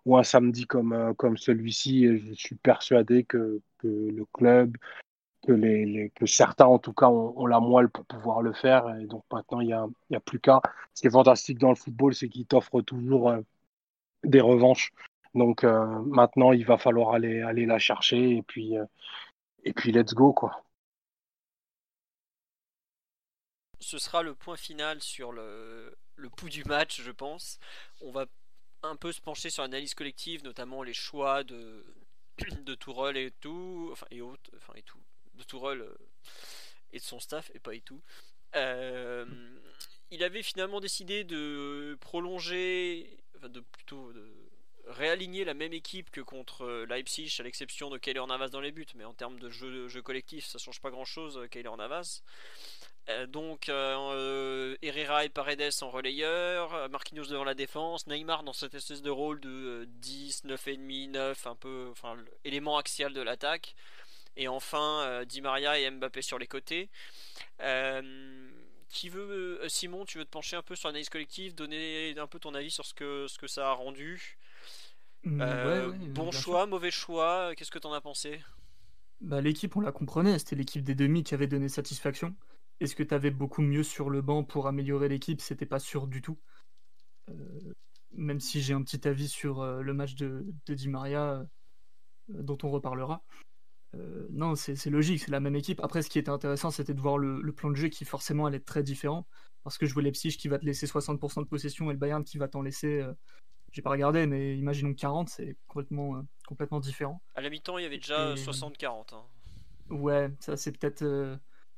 ou 0.06 0.16
un 0.16 0.22
samedi 0.22 0.66
comme, 0.66 0.92
euh, 0.92 1.14
comme 1.14 1.36
celui-ci. 1.36 2.18
Je 2.18 2.34
suis 2.34 2.56
persuadé 2.56 3.24
que, 3.24 3.60
que 3.78 3.88
le 3.88 4.24
club, 4.32 4.76
que, 5.46 5.52
les, 5.52 6.10
que 6.14 6.26
certains 6.26 6.66
en 6.66 6.78
tout 6.78 6.92
cas 6.92 7.08
ont, 7.08 7.46
la 7.46 7.60
moelle 7.60 7.88
pour 7.88 8.04
pouvoir 8.06 8.42
le 8.42 8.52
faire. 8.52 8.88
Et 8.96 9.06
donc 9.06 9.24
maintenant, 9.32 9.60
il 9.60 9.68
n'y 9.68 9.72
a, 9.72 9.86
a 10.14 10.20
plus 10.20 10.40
qu'à. 10.40 10.60
Ce 10.94 11.02
qui 11.02 11.06
est 11.08 11.10
fantastique 11.10 11.58
dans 11.58 11.70
le 11.70 11.76
football, 11.76 12.14
c'est 12.14 12.28
qu'il 12.28 12.46
t'offre 12.46 12.80
toujours 12.82 13.30
euh, 13.30 13.40
des 14.24 14.40
revanches. 14.40 14.92
Donc 15.34 15.64
euh, 15.64 15.86
maintenant, 16.06 16.52
il 16.52 16.66
va 16.66 16.78
falloir 16.78 17.14
aller, 17.14 17.42
aller 17.42 17.66
la 17.66 17.78
chercher 17.78 18.36
et 18.36 18.42
puis, 18.42 18.74
et 19.64 19.72
puis 19.72 19.92
let's 19.92 20.14
go. 20.14 20.32
quoi. 20.32 20.64
Ce 23.80 23.98
sera 23.98 24.22
le 24.22 24.34
point 24.34 24.56
final 24.56 25.00
sur 25.00 25.32
le, 25.32 25.96
le 26.16 26.28
pouls 26.28 26.50
du 26.50 26.64
match, 26.64 27.00
je 27.00 27.10
pense. 27.10 27.58
On 28.02 28.12
va 28.12 28.26
un 28.82 28.96
peu 28.96 29.12
se 29.12 29.20
pencher 29.20 29.50
sur 29.50 29.62
l'analyse 29.62 29.94
collective, 29.94 30.44
notamment 30.44 30.82
les 30.82 30.94
choix 30.94 31.44
de, 31.44 31.84
de 32.62 32.74
Tourelle 32.74 33.16
et 33.16 33.30
tout, 33.30 33.90
enfin 33.92 34.06
et 34.10 34.20
autres, 34.20 34.50
enfin 34.56 34.72
et 34.76 34.82
tout, 34.82 35.00
de 35.34 35.42
Tourelle 35.42 35.82
euh, 35.82 35.94
et 36.92 36.98
de 36.98 37.04
son 37.04 37.20
staff 37.20 37.50
et 37.54 37.58
pas 37.58 37.74
et 37.74 37.80
tout. 37.80 38.00
Euh, 38.56 39.26
il 40.10 40.24
avait 40.24 40.42
finalement 40.42 40.80
décidé 40.80 41.24
de 41.24 41.96
prolonger, 42.00 43.18
enfin 43.36 43.48
de 43.48 43.60
plutôt 43.60 44.12
de 44.12 44.28
réaligner 44.86 45.44
la 45.44 45.54
même 45.54 45.72
équipe 45.72 46.10
que 46.10 46.20
contre 46.20 46.84
Leipzig, 46.88 47.36
à 47.38 47.44
l'exception 47.44 47.90
de 47.90 47.98
Keylor 47.98 48.26
Navas 48.26 48.48
dans 48.48 48.60
les 48.60 48.72
buts, 48.72 48.86
mais 48.96 49.04
en 49.04 49.14
termes 49.14 49.38
de 49.38 49.50
jeu, 49.50 49.86
jeu 49.88 50.02
collectif, 50.02 50.46
ça 50.46 50.58
change 50.58 50.80
pas 50.80 50.90
grand 50.90 51.04
chose, 51.04 51.46
Keylor 51.50 51.76
Navas. 51.76 52.22
Euh, 53.08 53.26
donc 53.26 53.68
euh, 53.68 54.76
Herrera 54.82 55.24
et 55.24 55.28
Paredes 55.28 55.72
en 55.80 55.90
relayeur, 55.90 56.88
Marquinhos 56.90 57.26
devant 57.26 57.44
la 57.44 57.54
défense, 57.54 58.06
Neymar 58.06 58.42
dans 58.44 58.52
cette 58.52 58.74
espèce 58.74 59.02
de 59.02 59.10
rôle 59.10 59.40
de 59.40 59.86
10, 60.00 60.44
9,5, 60.44 61.10
9, 61.10 61.46
un 61.46 61.54
peu, 61.56 61.88
enfin, 61.90 62.16
élément 62.44 62.76
axial 62.76 63.12
de 63.12 63.20
l'attaque. 63.20 63.74
Et 64.36 64.48
enfin, 64.48 65.00
euh, 65.02 65.24
Di 65.24 65.40
Maria 65.40 65.78
et 65.78 65.90
Mbappé 65.90 66.22
sur 66.22 66.38
les 66.38 66.46
côtés. 66.46 66.88
qui 68.88 69.08
veut, 69.08 69.60
Simon, 69.68 70.04
tu 70.04 70.18
veux 70.18 70.24
te 70.24 70.30
pencher 70.30 70.56
un 70.56 70.62
peu 70.62 70.76
sur 70.76 70.88
l'analyse 70.88 71.08
collective, 71.08 71.54
donner 71.54 72.14
un 72.18 72.26
peu 72.26 72.38
ton 72.38 72.54
avis 72.54 72.70
sur 72.70 72.84
ce 72.84 72.94
que, 72.94 73.26
ce 73.28 73.38
que 73.38 73.46
ça 73.46 73.70
a 73.70 73.72
rendu? 73.72 74.38
Mmh, 75.24 76.12
Bon 76.12 76.30
choix, 76.30 76.66
mauvais 76.66 76.90
choix, 76.90 77.54
qu'est-ce 77.54 77.70
que 77.70 77.78
tu 77.78 77.86
en 77.86 77.92
as 77.92 78.00
pensé? 78.00 78.40
Bah, 79.20 79.40
L'équipe, 79.40 79.76
on 79.76 79.80
la 79.80 79.92
comprenait, 79.92 80.38
c'était 80.38 80.56
l'équipe 80.56 80.82
des 80.82 80.94
demi 80.94 81.22
qui 81.22 81.34
avait 81.34 81.46
donné 81.46 81.68
satisfaction. 81.68 82.34
Est-ce 82.80 82.96
que 82.96 83.02
tu 83.02 83.14
avais 83.14 83.30
beaucoup 83.30 83.60
mieux 83.60 83.82
sur 83.82 84.08
le 84.08 84.22
banc 84.22 84.42
pour 84.42 84.66
améliorer 84.66 85.08
l'équipe? 85.08 85.42
C'était 85.42 85.66
pas 85.66 85.78
sûr 85.78 86.06
du 86.06 86.22
tout. 86.22 86.38
Euh, 87.28 87.74
même 88.12 88.40
si 88.40 88.60
j'ai 88.62 88.74
un 88.74 88.82
petit 88.82 89.06
avis 89.06 89.28
sur 89.28 89.60
euh, 89.60 89.82
le 89.82 89.94
match 89.94 90.14
de, 90.14 90.46
Di 90.66 90.88
Maria, 90.88 91.34
euh, 91.34 91.44
dont 92.28 92.58
on 92.62 92.70
reparlera. 92.70 93.22
non, 94.30 94.54
c'est 94.54 94.86
logique, 94.86 95.20
c'est 95.20 95.30
la 95.30 95.40
même 95.40 95.56
équipe. 95.56 95.80
Après, 95.80 96.00
ce 96.02 96.08
qui 96.08 96.18
était 96.18 96.30
intéressant, 96.30 96.70
c'était 96.70 96.94
de 96.94 97.00
voir 97.00 97.18
le, 97.18 97.52
plan 97.52 97.70
de 97.70 97.76
jeu 97.76 97.88
qui 97.88 98.04
forcément 98.04 98.46
allait 98.46 98.56
être 98.56 98.64
très 98.64 98.82
différent. 98.82 99.26
Parce 99.62 99.76
que 99.76 99.84
je 99.84 99.92
vois 99.92 100.02
Leipzig 100.02 100.38
qui 100.38 100.48
va 100.48 100.58
te 100.58 100.64
laisser 100.64 100.86
60% 100.86 101.42
de 101.42 101.48
possession 101.48 101.90
et 101.90 101.92
le 101.92 101.98
Bayern 101.98 102.24
qui 102.24 102.38
va 102.38 102.48
t'en 102.48 102.62
laisser, 102.62 103.04
j'ai 103.72 103.82
pas 103.82 103.90
regardé, 103.90 104.26
mais 104.26 104.56
imaginons 104.56 104.94
40, 104.94 105.28
c'est 105.28 105.58
complètement, 105.68 106.24
complètement 106.46 106.80
différent. 106.80 107.20
À 107.34 107.42
la 107.42 107.50
mi-temps, 107.50 107.76
il 107.76 107.82
y 107.82 107.86
avait 107.86 107.98
déjà 107.98 108.34
60-40. 108.36 109.14
Hein. 109.14 109.26
Ouais, 109.90 110.30
ça 110.40 110.56
c'est 110.56 110.72
peut-être 110.72 111.04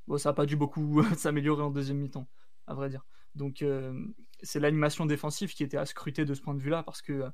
Bon, 0.07 0.19
ça 0.19 0.31
n'a 0.31 0.35
pas 0.35 0.47
dû 0.47 0.57
beaucoup 0.57 1.03
s'améliorer 1.17 1.63
en 1.63 1.71
deuxième 1.71 1.99
mi-temps, 1.99 2.29
à 2.67 2.75
vrai 2.75 2.89
dire. 2.89 3.05
Donc, 3.35 3.63
euh, 3.63 4.07
c'est 4.43 4.61
l'animation 4.61 5.07
défensive 5.07 5.55
qui 5.55 5.63
était 5.63 5.77
à 5.77 5.87
scruter 5.87 6.25
de 6.25 6.35
ce 6.35 6.41
point 6.41 6.55
de 6.55 6.61
vue-là, 6.61 6.83
parce 6.83 7.03
que 7.03 7.25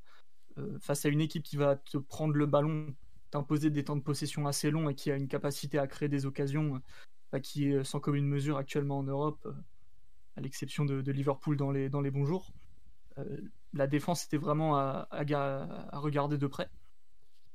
euh, 0.58 0.78
face 0.80 1.04
à 1.04 1.08
une 1.08 1.20
équipe 1.20 1.42
qui 1.42 1.56
va 1.56 1.76
te 1.76 1.98
prendre 1.98 2.34
le 2.34 2.46
ballon, 2.46 2.94
t'imposer 3.30 3.70
des 3.70 3.84
temps 3.84 3.96
de 3.96 4.02
possession 4.02 4.46
assez 4.46 4.70
longs 4.70 4.88
et 4.88 4.94
qui 4.94 5.10
a 5.10 5.16
une 5.16 5.28
capacité 5.28 5.78
à 5.78 5.86
créer 5.86 6.08
des 6.08 6.26
occasions 6.26 6.80
bah, 7.32 7.40
qui 7.40 7.68
est 7.68 7.84
sans 7.84 8.00
commune 8.00 8.26
mesure 8.26 8.56
actuellement 8.56 8.98
en 8.98 9.02
Europe, 9.02 9.40
euh, 9.46 9.52
à 10.36 10.40
l'exception 10.40 10.84
de, 10.84 11.10
Liverpool 11.10 11.56
dans 11.56 11.70
les, 11.70 11.88
dans 11.88 12.00
les 12.00 12.10
bons 12.10 12.24
jours, 12.24 12.52
la 13.72 13.88
défense 13.88 14.24
était 14.24 14.36
vraiment 14.36 14.76
à, 14.76 15.08
à, 15.10 15.98
regarder 15.98 16.38
de 16.38 16.46
près. 16.46 16.70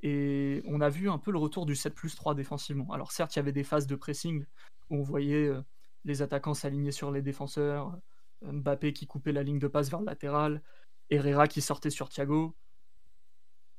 Et 0.01 0.61
on 0.65 0.81
a 0.81 0.89
vu 0.89 1.09
un 1.09 1.17
peu 1.17 1.31
le 1.31 1.37
retour 1.37 1.65
du 1.65 1.75
7 1.75 1.95
plus 1.95 2.13
3 2.15 2.35
défensivement. 2.35 2.91
Alors 2.91 3.13
certes, 3.13 3.35
il 3.35 3.39
y 3.39 3.41
avait 3.41 3.53
des 3.53 3.63
phases 3.63 3.87
de 3.87 3.95
pressing 3.95 4.45
on 4.93 5.01
voyait 5.01 5.47
euh, 5.47 5.61
les 6.05 6.21
attaquants 6.21 6.53
s'aligner 6.53 6.91
sur 6.91 7.11
les 7.11 7.21
défenseurs, 7.21 7.99
euh, 8.43 8.51
Mbappé 8.51 8.93
qui 8.93 9.07
coupait 9.07 9.31
la 9.31 9.43
ligne 9.43 9.59
de 9.59 9.67
passe 9.67 9.89
vers 9.89 9.99
le 9.99 10.05
latéral, 10.05 10.61
Herrera 11.09 11.47
qui 11.47 11.61
sortait 11.61 11.89
sur 11.89 12.09
Thiago, 12.09 12.55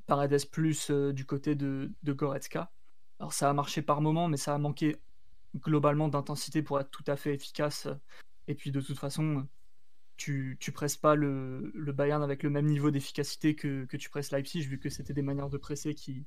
Paredes 0.07 0.51
plus 0.51 0.91
euh, 0.91 1.13
du 1.13 1.25
côté 1.25 1.55
de, 1.55 1.93
de 2.03 2.13
Goretzka. 2.13 2.71
Alors 3.21 3.33
ça 3.33 3.49
a 3.49 3.53
marché 3.53 3.81
par 3.81 4.01
moment, 4.01 4.29
mais 4.29 4.37
ça 4.37 4.55
a 4.55 4.59
manqué 4.59 4.97
globalement 5.57 6.09
d'intensité 6.09 6.63
pour 6.63 6.81
être 6.81 6.91
tout 6.91 7.05
à 7.07 7.17
fait 7.17 7.33
efficace. 7.35 7.89
Et 8.49 8.55
puis 8.55 8.73
de 8.73 8.81
toute 8.81 8.99
façon, 8.99 9.47
tu, 10.17 10.59
presses 10.75 10.97
pas 10.97 11.15
le, 11.15 11.73
Bayern 11.75 12.23
avec 12.23 12.43
le 12.43 12.51
même 12.51 12.67
niveau 12.67 12.91
d'efficacité 12.91 13.55
que, 13.55 13.87
tu 13.97 14.11
presses 14.11 14.33
Leipzig, 14.33 14.63
vu 14.63 14.79
que 14.79 14.91
c'était 14.91 15.15
des 15.15 15.23
manières 15.23 15.49
de 15.49 15.59
presser 15.59 15.95
qui 15.95 16.27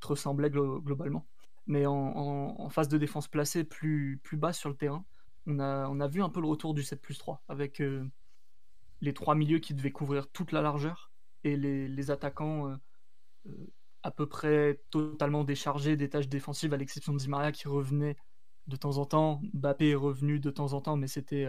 te 0.00 0.08
ressemblaient 0.08 0.50
globalement 0.50 1.26
mais 1.68 1.84
en, 1.86 2.68
phase 2.70 2.88
de 2.88 2.98
défense 2.98 3.28
placée 3.28 3.62
plus, 3.62 4.18
plus 4.24 4.36
bas 4.36 4.52
sur 4.52 4.70
le 4.70 4.74
terrain, 4.74 5.04
on 5.46 5.60
a, 5.60 5.86
on 5.88 6.00
a 6.00 6.08
vu 6.08 6.22
un 6.22 6.30
peu 6.30 6.40
le 6.40 6.48
retour 6.48 6.74
du 6.74 6.82
7 6.82 7.00
plus 7.00 7.18
3, 7.18 7.42
avec 7.48 7.80
euh, 7.80 8.04
les 9.02 9.12
trois 9.12 9.34
milieux 9.34 9.58
qui 9.58 9.74
devaient 9.74 9.92
couvrir 9.92 10.28
toute 10.28 10.50
la 10.50 10.62
largeur, 10.62 11.12
et 11.44 11.56
les, 11.56 12.10
attaquants 12.10 12.70
euh, 12.70 12.76
euh, 13.46 13.66
à 14.02 14.10
peu 14.10 14.26
près 14.26 14.80
totalement 14.90 15.44
déchargés 15.44 15.96
des 15.96 16.08
tâches 16.08 16.28
défensives, 16.28 16.72
à 16.72 16.78
l'exception 16.78 17.12
de 17.12 17.18
Di 17.18 17.28
Maria 17.28 17.52
qui 17.52 17.68
revenait 17.68 18.16
de 18.66 18.76
temps 18.76 18.96
en 18.96 19.04
temps, 19.04 19.40
Mbappé 19.52 19.90
est 19.90 19.94
revenu 19.94 20.40
de 20.40 20.50
temps 20.50 20.72
en 20.72 20.80
temps, 20.80 20.96
mais 20.96 21.06
c'était 21.06 21.46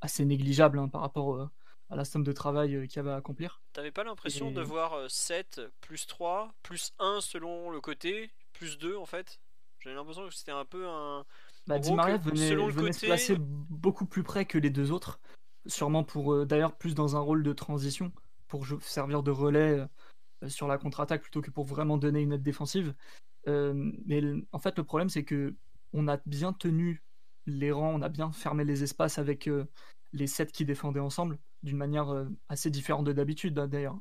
assez 0.00 0.24
négligeable 0.24 0.78
hein, 0.78 0.88
par 0.88 1.02
rapport 1.02 1.50
à 1.90 1.96
la 1.96 2.04
somme 2.04 2.24
de 2.24 2.32
travail 2.32 2.88
qu'il 2.88 2.96
y 2.96 2.98
avait 3.00 3.10
à 3.10 3.16
accomplir. 3.16 3.62
T'avais 3.74 3.90
pas 3.90 4.04
l'impression 4.04 4.50
de 4.50 4.62
voir 4.62 5.10
7 5.10 5.60
plus 5.82 6.06
3 6.06 6.54
plus 6.62 6.92
1 6.98 7.20
selon 7.20 7.70
le 7.70 7.80
côté, 7.82 8.30
plus 8.52 8.78
2 8.78 8.96
en 8.96 9.04
fait? 9.04 9.40
J'ai 9.84 9.94
l'impression 9.94 10.26
que 10.26 10.34
c'était 10.34 10.52
un 10.52 10.64
peu 10.64 10.86
un. 10.86 11.24
Bah, 11.66 11.78
Di 11.78 11.92
Maria 11.92 12.16
venait, 12.16 12.54
venait 12.54 12.92
se 12.92 13.06
placer 13.06 13.36
beaucoup 13.38 14.06
plus 14.06 14.22
près 14.22 14.44
que 14.44 14.58
les 14.58 14.70
deux 14.70 14.92
autres, 14.92 15.20
sûrement 15.66 16.04
pour 16.04 16.32
euh, 16.32 16.46
d'ailleurs 16.46 16.76
plus 16.76 16.94
dans 16.94 17.16
un 17.16 17.20
rôle 17.20 17.42
de 17.42 17.52
transition, 17.52 18.12
pour 18.48 18.66
servir 18.82 19.22
de 19.22 19.30
relais 19.30 19.86
euh, 20.42 20.48
sur 20.48 20.68
la 20.68 20.78
contre-attaque 20.78 21.22
plutôt 21.22 21.42
que 21.42 21.50
pour 21.50 21.64
vraiment 21.64 21.96
donner 21.96 22.20
une 22.20 22.32
aide 22.32 22.42
défensive. 22.42 22.94
Euh, 23.46 23.92
mais 24.06 24.22
en 24.52 24.58
fait, 24.58 24.76
le 24.78 24.84
problème, 24.84 25.08
c'est 25.08 25.24
que 25.24 25.54
on 25.92 26.08
a 26.08 26.18
bien 26.26 26.52
tenu 26.52 27.02
les 27.46 27.70
rangs, 27.70 27.94
on 27.94 28.02
a 28.02 28.08
bien 28.08 28.32
fermé 28.32 28.64
les 28.64 28.82
espaces 28.82 29.18
avec 29.18 29.48
les 30.12 30.26
sept 30.26 30.50
qui 30.50 30.64
défendaient 30.64 31.00
ensemble, 31.00 31.38
d'une 31.62 31.76
manière 31.76 32.26
assez 32.48 32.70
différente 32.70 33.04
de 33.04 33.12
d'habitude 33.12 33.58
hein, 33.58 33.68
d'ailleurs. 33.68 33.98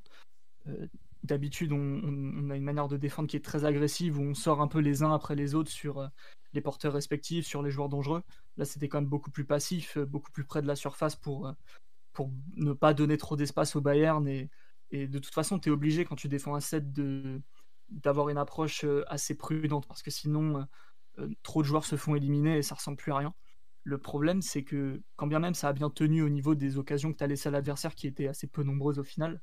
D'habitude, 1.23 1.71
on, 1.71 2.49
a 2.49 2.55
une 2.55 2.63
manière 2.63 2.88
de 2.88 2.97
défendre 2.97 3.29
qui 3.29 3.38
est 3.38 3.45
très 3.45 3.65
agressive, 3.65 4.19
où 4.19 4.21
on 4.21 4.33
sort 4.33 4.62
un 4.62 4.67
peu 4.67 4.79
les 4.79 5.03
uns 5.03 5.13
après 5.13 5.36
les 5.36 5.55
autres 5.55 5.71
sur 5.71 5.99
euh, 5.99 6.07
les 6.53 6.62
porteurs 6.62 6.93
respectifs, 6.93 7.45
sur 7.45 7.63
les 7.63 7.71
joueurs 7.71 7.89
dangereux. 7.89 8.23
Là, 8.57 8.65
c'était 8.65 8.89
quand 8.89 8.99
même 8.99 9.09
beaucoup 9.09 9.31
plus 9.31 9.45
passif, 9.45 9.97
euh, 9.97 10.05
beaucoup 10.05 10.31
plus 10.31 10.43
près 10.43 10.62
de 10.62 10.67
la 10.67 10.75
surface 10.75 11.15
pour, 11.15 11.47
euh, 11.47 11.53
pour 12.12 12.29
ne 12.57 12.73
pas 12.73 12.93
donner 12.93 13.17
trop 13.17 13.36
d'espace 13.36 13.75
au 13.75 13.81
Bayern. 13.81 14.27
Et, 14.27 14.49
de 14.91 15.17
toute 15.17 15.33
façon, 15.33 15.57
tu 15.57 15.69
es 15.69 15.71
obligé, 15.71 16.05
quand 16.05 16.15
tu 16.15 16.27
défends 16.27 16.53
un 16.53 16.59
set, 16.59 16.86
d'avoir 17.89 18.29
une 18.29 18.38
approche 18.38 18.86
assez 19.07 19.36
prudente, 19.36 19.88
parce 19.88 20.03
que 20.03 20.12
sinon, 20.12 20.67
trop 21.41 21.63
de 21.63 21.67
joueurs 21.67 21.86
se 21.86 21.95
font 21.95 22.13
éliminer 22.13 22.57
et 22.59 22.62
ça 22.62 22.75
ressemble 22.75 22.97
plus 22.97 23.12
à 23.12 23.17
rien. 23.17 23.33
Le 23.83 23.97
problème, 23.97 24.43
c'est 24.43 24.63
que 24.63 25.01
quand 25.15 25.25
bien 25.25 25.39
même 25.39 25.55
ça 25.55 25.69
a 25.69 25.73
bien 25.73 25.89
tenu 25.89 26.21
au 26.21 26.29
niveau 26.29 26.53
des 26.53 26.77
occasions 26.77 27.12
que 27.12 27.17
tu 27.17 27.23
as 27.23 27.27
laissées 27.27 27.49
à 27.49 27.51
l'adversaire, 27.51 27.95
qui 27.95 28.05
étaient 28.05 28.27
assez 28.27 28.45
peu 28.45 28.62
nombreuses 28.62 28.99
au 28.99 29.03
final, 29.03 29.41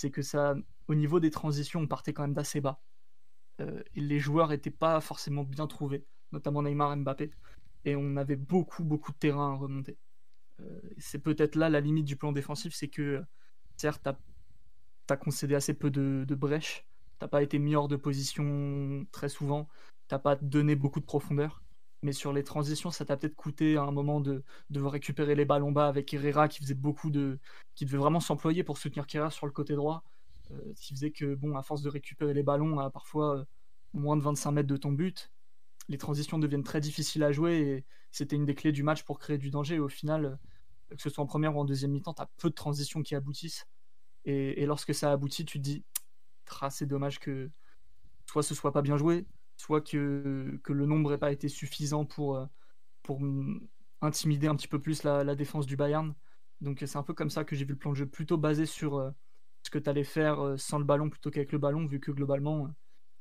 c'est 0.00 0.10
que 0.10 0.22
ça, 0.22 0.54
au 0.88 0.94
niveau 0.94 1.20
des 1.20 1.30
transitions, 1.30 1.80
on 1.80 1.86
partait 1.86 2.14
quand 2.14 2.22
même 2.22 2.32
d'assez 2.32 2.62
bas. 2.62 2.80
Euh, 3.60 3.82
les 3.94 4.18
joueurs 4.18 4.48
n'étaient 4.48 4.70
pas 4.70 4.98
forcément 5.02 5.44
bien 5.44 5.66
trouvés, 5.66 6.06
notamment 6.32 6.62
Neymar 6.62 6.94
et 6.94 6.96
Mbappé. 6.96 7.30
Et 7.84 7.96
on 7.96 8.16
avait 8.16 8.36
beaucoup, 8.36 8.82
beaucoup 8.82 9.12
de 9.12 9.18
terrain 9.18 9.52
à 9.52 9.56
remonter. 9.56 9.98
Euh, 10.60 10.80
c'est 10.96 11.18
peut-être 11.18 11.54
là 11.54 11.68
la 11.68 11.80
limite 11.80 12.06
du 12.06 12.16
plan 12.16 12.32
défensif, 12.32 12.74
c'est 12.74 12.88
que, 12.88 13.22
certes, 13.76 14.02
tu 14.02 15.12
as, 15.12 15.16
concédé 15.18 15.54
assez 15.54 15.74
peu 15.74 15.90
de, 15.90 16.24
de 16.26 16.34
brèches, 16.34 16.86
t'as 17.18 17.28
pas 17.28 17.42
été 17.42 17.58
mis 17.58 17.74
hors 17.74 17.88
de 17.88 17.96
position 17.96 19.06
très 19.12 19.28
souvent, 19.28 19.68
t'as 20.08 20.18
pas 20.18 20.36
donné 20.36 20.76
beaucoup 20.76 21.00
de 21.00 21.04
profondeur 21.04 21.62
mais 22.02 22.12
sur 22.12 22.32
les 22.32 22.44
transitions, 22.44 22.90
ça 22.90 23.04
t'a 23.04 23.16
peut-être 23.16 23.36
coûté 23.36 23.76
à 23.76 23.82
un 23.82 23.90
moment 23.90 24.20
de, 24.20 24.42
devoir 24.70 24.92
récupérer 24.92 25.34
les 25.34 25.44
ballons 25.44 25.72
bas 25.72 25.88
avec 25.88 26.12
Herrera 26.14 26.48
qui 26.48 26.60
faisait 26.60 26.74
beaucoup 26.74 27.10
de. 27.10 27.38
qui 27.74 27.84
devait 27.84 27.98
vraiment 27.98 28.20
s'employer 28.20 28.64
pour 28.64 28.78
soutenir 28.78 29.06
Kerrer 29.06 29.30
sur 29.30 29.46
le 29.46 29.52
côté 29.52 29.74
droit. 29.74 30.02
Euh, 30.50 30.72
ce 30.74 30.82
qui 30.86 30.94
faisait 30.94 31.10
que, 31.10 31.34
bon, 31.34 31.56
à 31.56 31.62
force 31.62 31.82
de 31.82 31.88
récupérer 31.90 32.34
les 32.34 32.42
ballons 32.42 32.78
à 32.80 32.90
parfois 32.90 33.38
euh, 33.38 33.44
moins 33.94 34.16
de 34.16 34.22
25 34.22 34.50
mètres 34.52 34.68
de 34.68 34.76
ton 34.76 34.92
but, 34.92 35.30
les 35.88 35.98
transitions 35.98 36.38
deviennent 36.38 36.64
très 36.64 36.80
difficiles 36.80 37.22
à 37.22 37.32
jouer 37.32 37.58
et 37.58 37.84
c'était 38.12 38.36
une 38.36 38.46
des 38.46 38.54
clés 38.54 38.72
du 38.72 38.82
match 38.82 39.04
pour 39.04 39.18
créer 39.18 39.38
du 39.38 39.50
danger. 39.50 39.76
Et 39.76 39.80
au 39.80 39.88
final, 39.88 40.24
euh, 40.24 40.96
que 40.96 41.02
ce 41.02 41.10
soit 41.10 41.22
en 41.22 41.26
première 41.26 41.56
ou 41.56 41.60
en 41.60 41.64
deuxième 41.64 41.92
mi-temps, 41.92 42.14
tu 42.14 42.22
as 42.22 42.30
peu 42.38 42.50
de 42.50 42.54
transitions 42.54 43.02
qui 43.02 43.14
aboutissent. 43.14 43.66
Et, 44.24 44.66
lorsque 44.66 44.94
ça 44.94 45.12
aboutit, 45.12 45.44
tu 45.44 45.58
te 45.58 45.64
dis, 45.64 45.84
c'est 46.70 46.86
dommage 46.86 47.18
que 47.20 47.50
soit 48.26 48.42
ce 48.42 48.54
soit 48.54 48.72
pas 48.72 48.82
bien 48.82 48.96
joué, 48.96 49.26
soit 49.60 49.82
que, 49.82 50.58
le 50.66 50.86
nombre 50.86 51.10
n'ait 51.10 51.18
pas 51.18 51.32
été 51.32 51.48
suffisant 51.48 52.04
pour, 52.04 52.36
euh, 52.36 52.46
intimider 54.00 54.46
un 54.46 54.56
petit 54.56 54.68
peu 54.68 54.80
plus 54.80 55.02
la, 55.02 55.34
défense 55.34 55.66
du 55.66 55.76
Bayern. 55.76 56.14
Donc 56.60 56.82
c'est 56.86 56.96
un 56.96 57.02
peu 57.02 57.14
comme 57.14 57.30
ça 57.30 57.44
que 57.44 57.54
j'ai 57.54 57.64
vu 57.64 57.72
le 57.72 57.78
plan 57.78 57.90
de 57.92 57.96
jeu 57.96 58.06
plutôt 58.06 58.38
basé 58.38 58.66
sur 58.66 58.96
euh, 58.96 59.10
ce 59.62 59.70
que 59.70 59.78
tu 59.78 59.90
allais 59.90 60.04
faire 60.04 60.40
euh, 60.40 60.56
sans 60.56 60.78
le 60.78 60.84
ballon 60.84 61.10
plutôt 61.10 61.30
qu'avec 61.30 61.52
le 61.52 61.58
ballon, 61.58 61.86
vu 61.86 62.00
que 62.00 62.10
globalement 62.10 62.68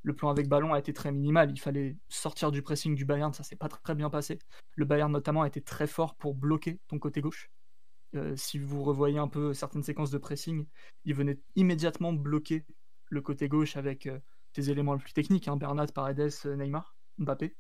le 0.04 0.16
plan 0.16 0.30
avec 0.30 0.48
ballon 0.48 0.74
a 0.74 0.80
été 0.80 0.94
très 0.94 1.12
minimal. 1.12 1.52
Il 1.52 1.60
fallait 1.60 1.98
sortir 2.08 2.52
du 2.52 2.62
pressing 2.62 2.96
du 2.96 3.04
Bayern, 3.04 3.34
ça 3.34 3.44
s'est 3.44 3.58
pas 3.58 3.68
très 3.68 3.96
bien 3.96 4.10
passé. 4.10 4.40
Le 4.76 4.86
Bayern 4.86 5.12
notamment 5.12 5.42
a 5.42 5.48
été 5.48 5.62
très 5.62 5.88
fort 5.88 6.16
pour 6.16 6.36
bloquer 6.36 6.80
ton 6.88 7.00
côté 7.00 7.20
gauche. 7.20 7.52
si 8.36 8.60
vous 8.60 8.84
revoyez 8.84 9.20
un 9.20 9.28
peu 9.28 9.54
certaines 9.54 9.84
séquences 9.84 10.12
de 10.12 10.18
pressing, 10.18 10.66
il 11.04 11.16
venait 11.16 11.40
immédiatement 11.56 12.14
bloquer 12.14 12.66
le 13.10 13.22
côté 13.22 13.50
gauche 13.50 13.76
avec 13.76 14.08
tes 14.54 14.70
éléments 14.70 14.94
les 14.94 15.00
plus 15.00 15.14
techniques, 15.14 15.48
hein, 15.48 15.58
Bernat, 15.58 15.88
Paredes, 15.88 16.32
euh, 16.46 16.56
Neymar, 16.56 16.96
Mbappé. 17.18 17.56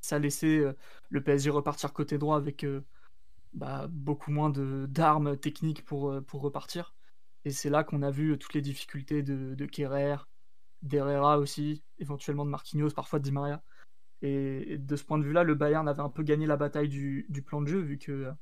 Ça 0.00 0.16
a 0.16 0.18
laissé 0.18 0.58
euh, 0.58 0.76
le 1.10 1.22
PSG 1.22 1.50
repartir 1.50 1.92
côté 1.92 2.18
droit 2.18 2.36
avec 2.36 2.64
euh, 2.64 2.84
bah, 3.54 3.88
beaucoup 3.90 4.30
moins 4.30 4.50
d'armes 4.50 5.36
techniques 5.36 5.84
pour, 5.84 6.12
repartir. 6.32 6.94
Et 7.44 7.50
c'est 7.50 7.70
là 7.70 7.84
qu'on 7.84 8.02
a 8.02 8.10
vu 8.10 8.36
toutes 8.38 8.54
les 8.54 8.62
difficultés 8.62 9.22
de, 9.22 9.54
de 9.54 9.66
Kerrer, 9.66 10.16
d'Herrera 10.82 11.38
aussi, 11.38 11.82
éventuellement 11.98 12.44
de 12.44 12.50
Marquinhos, 12.50 12.90
parfois 12.90 13.18
de 13.18 13.24
Di 13.24 13.32
Maria. 13.32 13.62
Et, 14.22 14.78
de 14.78 14.96
ce 14.96 15.04
point 15.04 15.18
de 15.18 15.24
vue-là, 15.24 15.44
le 15.44 15.54
Bayern 15.54 15.88
avait 15.88 16.02
un 16.02 16.10
peu 16.10 16.22
gagné 16.22 16.46
la 16.46 16.56
bataille 16.56 16.88
du, 16.88 17.26
du 17.28 17.42
plan 17.42 17.60
de 17.60 17.68
jeu, 17.68 17.80
vu 17.80 17.98
que 17.98 18.32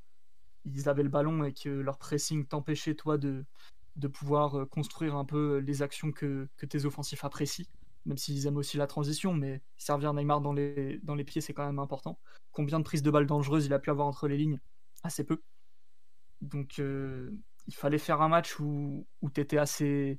ils 0.64 0.88
avaient 0.88 1.02
le 1.02 1.08
ballon 1.08 1.44
et 1.44 1.52
que 1.52 1.68
leur 1.68 1.98
pressing 1.98 2.46
t'empêchait, 2.46 2.94
toi, 2.94 3.18
de, 3.18 3.44
de 3.96 4.08
pouvoir 4.08 4.58
euh, 4.58 4.66
construire 4.66 5.14
un 5.16 5.24
peu 5.24 5.58
les 5.58 5.82
actions 5.82 6.12
que, 6.12 6.48
tes 6.68 6.84
offensifs 6.84 7.24
apprécient, 7.24 7.66
même 8.06 8.18
s'ils 8.18 8.46
aiment 8.46 8.56
aussi 8.56 8.76
la 8.76 8.86
transition, 8.86 9.34
mais 9.34 9.62
servir 9.76 10.12
Neymar 10.14 10.40
dans 10.40 10.52
les, 10.52 10.98
dans 11.02 11.14
les 11.14 11.24
pieds, 11.24 11.40
c'est 11.40 11.54
quand 11.54 11.66
même 11.66 11.78
important. 11.78 12.18
Combien 12.52 12.78
de 12.78 12.84
prises 12.84 13.02
de 13.02 13.10
balles 13.10 13.26
dangereuses 13.26 13.66
il 13.66 13.72
a 13.72 13.78
pu 13.78 13.90
avoir 13.90 14.06
entre 14.06 14.28
les 14.28 14.36
lignes? 14.36 14.60
Assez 15.02 15.24
peu. 15.24 15.42
Donc 16.40 16.78
euh, 16.78 17.30
il 17.66 17.74
fallait 17.74 17.98
faire 17.98 18.20
un 18.20 18.28
match 18.28 18.58
où, 18.58 19.06
où 19.22 19.30
tu 19.30 19.58
assez 19.58 20.18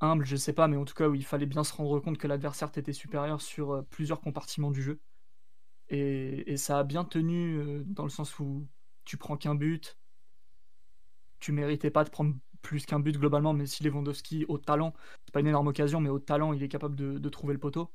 humble, 0.00 0.24
je 0.24 0.36
sais 0.36 0.52
pas, 0.52 0.66
mais 0.66 0.76
en 0.76 0.84
tout 0.84 0.94
cas 0.94 1.08
où 1.08 1.14
il 1.14 1.24
fallait 1.24 1.46
bien 1.46 1.62
se 1.62 1.72
rendre 1.74 2.00
compte 2.00 2.18
que 2.18 2.26
l'adversaire 2.26 2.72
t'était 2.72 2.92
supérieur 2.92 3.40
sur 3.40 3.72
euh, 3.72 3.82
plusieurs 3.90 4.20
compartiments 4.20 4.70
du 4.70 4.82
jeu. 4.82 5.00
Et, 5.88 6.56
ça 6.56 6.78
a 6.78 6.84
bien 6.84 7.04
tenu 7.04 7.82
dans 7.84 8.04
le 8.04 8.08
sens 8.08 8.38
où 8.38 8.66
tu 9.04 9.18
prends 9.18 9.36
qu'un 9.36 9.54
but, 9.54 9.98
tu 11.38 11.52
méritais 11.52 11.90
pas 11.90 12.04
de 12.04 12.08
prendre 12.08 12.34
plus 12.62 12.86
qu'un 12.86 13.00
but 13.00 13.18
globalement, 13.18 13.52
mais 13.52 13.66
si 13.66 13.82
Lewandowski, 13.82 14.44
au 14.48 14.58
talent, 14.58 14.94
c'est 15.24 15.32
pas 15.32 15.40
une 15.40 15.48
énorme 15.48 15.68
occasion, 15.68 16.00
mais 16.00 16.08
au 16.08 16.18
talent, 16.18 16.52
il 16.52 16.62
est 16.62 16.68
capable 16.68 16.96
de, 16.96 17.28
trouver 17.28 17.52
le 17.52 17.60
poteau. 17.60 17.90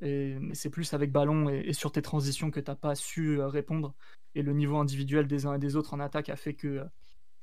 Et, 0.00 0.36
c'est 0.52 0.70
plus 0.70 0.92
avec 0.94 1.12
ballon 1.12 1.48
et, 1.48 1.72
sur 1.72 1.92
tes 1.92 2.02
transitions 2.02 2.50
que 2.50 2.60
t'as 2.60 2.74
pas 2.74 2.94
su 2.94 3.40
euh, 3.40 3.48
répondre. 3.48 3.94
Et 4.34 4.42
le 4.42 4.52
niveau 4.52 4.76
individuel 4.78 5.26
des 5.26 5.46
uns 5.46 5.54
et 5.54 5.58
des 5.58 5.76
autres 5.76 5.94
en 5.94 6.00
attaque 6.00 6.28
a 6.28 6.36
fait 6.36 6.54
que 6.54 6.84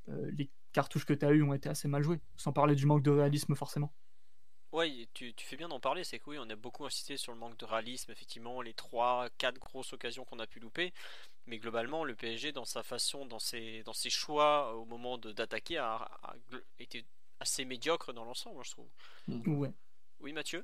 euh, 0.10 0.32
les 0.32 0.52
cartouches 0.74 1.06
que 1.06 1.14
tu 1.14 1.26
as 1.26 1.32
eues 1.32 1.44
ont 1.44 1.54
été 1.54 1.70
assez 1.70 1.88
mal 1.88 2.04
jouées, 2.04 2.22
sans 2.38 2.54
parler 2.54 2.76
du 2.76 2.86
manque 2.86 3.04
de 3.04 3.12
réalisme 3.12 3.56
forcément. 3.56 3.94
Ouais, 4.72 5.08
tu, 5.14 5.34
fais 5.38 5.58
bien 5.58 5.68
d'en 5.68 5.82
parler, 5.82 6.06
c'est 6.06 6.18
que 6.18 6.30
oui, 6.30 6.38
on 6.40 6.50
a 6.50 6.56
beaucoup 6.56 6.86
insisté 6.86 7.18
sur 7.18 7.34
le 7.34 7.38
manque 7.38 7.58
de 7.58 7.66
réalisme, 7.66 8.10
effectivement, 8.12 8.62
les 8.62 8.74
3, 8.74 9.28
4 9.38 9.60
grosses 9.60 9.92
occasions 9.92 10.24
qu'on 10.24 10.40
a 10.40 10.48
pu 10.48 10.62
louper, 10.62 10.94
mais 11.46 11.58
globalement, 11.58 12.06
le 12.06 12.16
PSG, 12.16 12.54
dans 12.54 12.64
sa 12.64 12.82
façon, 12.82 13.26
dans 13.26 13.40
ses, 13.40 13.84
dans 13.84 13.94
ses 13.94 14.10
choix 14.10 14.74
au 14.76 14.86
moment 14.86 15.18
d'attaquer, 15.18 15.78
a, 15.78 16.08
été 16.80 17.04
assez 17.42 17.66
médiocre 17.66 18.14
dans 18.14 18.24
l'ensemble, 18.24 18.64
je 18.64 18.72
trouve. 18.72 18.88
Mm. 19.28 19.60
Ouais. 19.60 19.72
Oui, 20.22 20.32
Mathieu? 20.32 20.64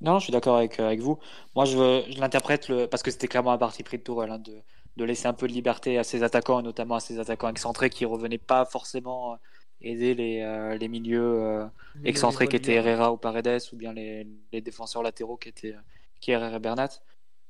Non, 0.00 0.18
je 0.18 0.24
suis 0.24 0.32
d'accord 0.32 0.56
avec, 0.56 0.80
avec 0.80 0.98
vous. 0.98 1.20
Moi, 1.54 1.66
je, 1.66 2.04
je 2.10 2.18
l'interprète, 2.18 2.68
le... 2.68 2.88
parce 2.88 3.04
que 3.04 3.12
c'était 3.12 3.28
clairement 3.28 3.52
un 3.52 3.58
parti 3.58 3.84
pris 3.84 3.98
de 3.98 4.02
Tourelle, 4.02 4.32
hein, 4.32 4.38
de, 4.40 4.60
de 4.96 5.04
laisser 5.04 5.28
un 5.28 5.34
peu 5.34 5.46
de 5.46 5.52
liberté 5.52 5.98
à 5.98 6.04
ses 6.04 6.24
attaquants, 6.24 6.58
et 6.58 6.62
notamment 6.64 6.96
à 6.96 7.00
ses 7.00 7.20
attaquants 7.20 7.48
excentrés 7.48 7.90
qui 7.90 8.04
revenaient 8.04 8.38
pas 8.38 8.64
forcément 8.64 9.38
aider 9.80 10.14
les, 10.14 10.40
euh, 10.42 10.76
les 10.76 10.88
milieux 10.88 11.42
euh, 11.42 11.66
excentrés 12.04 12.48
qui 12.48 12.56
étaient 12.56 12.74
Herrera 12.74 13.12
ou 13.12 13.16
Paredes 13.16 13.62
ou 13.72 13.76
bien 13.76 13.92
les, 13.92 14.26
les 14.52 14.60
défenseurs 14.60 15.02
latéraux 15.02 15.36
qui 15.36 15.48
étaient 15.48 15.74
qui 16.20 16.30
Herrera 16.30 16.56
et 16.56 16.60
Bernat. 16.60 16.88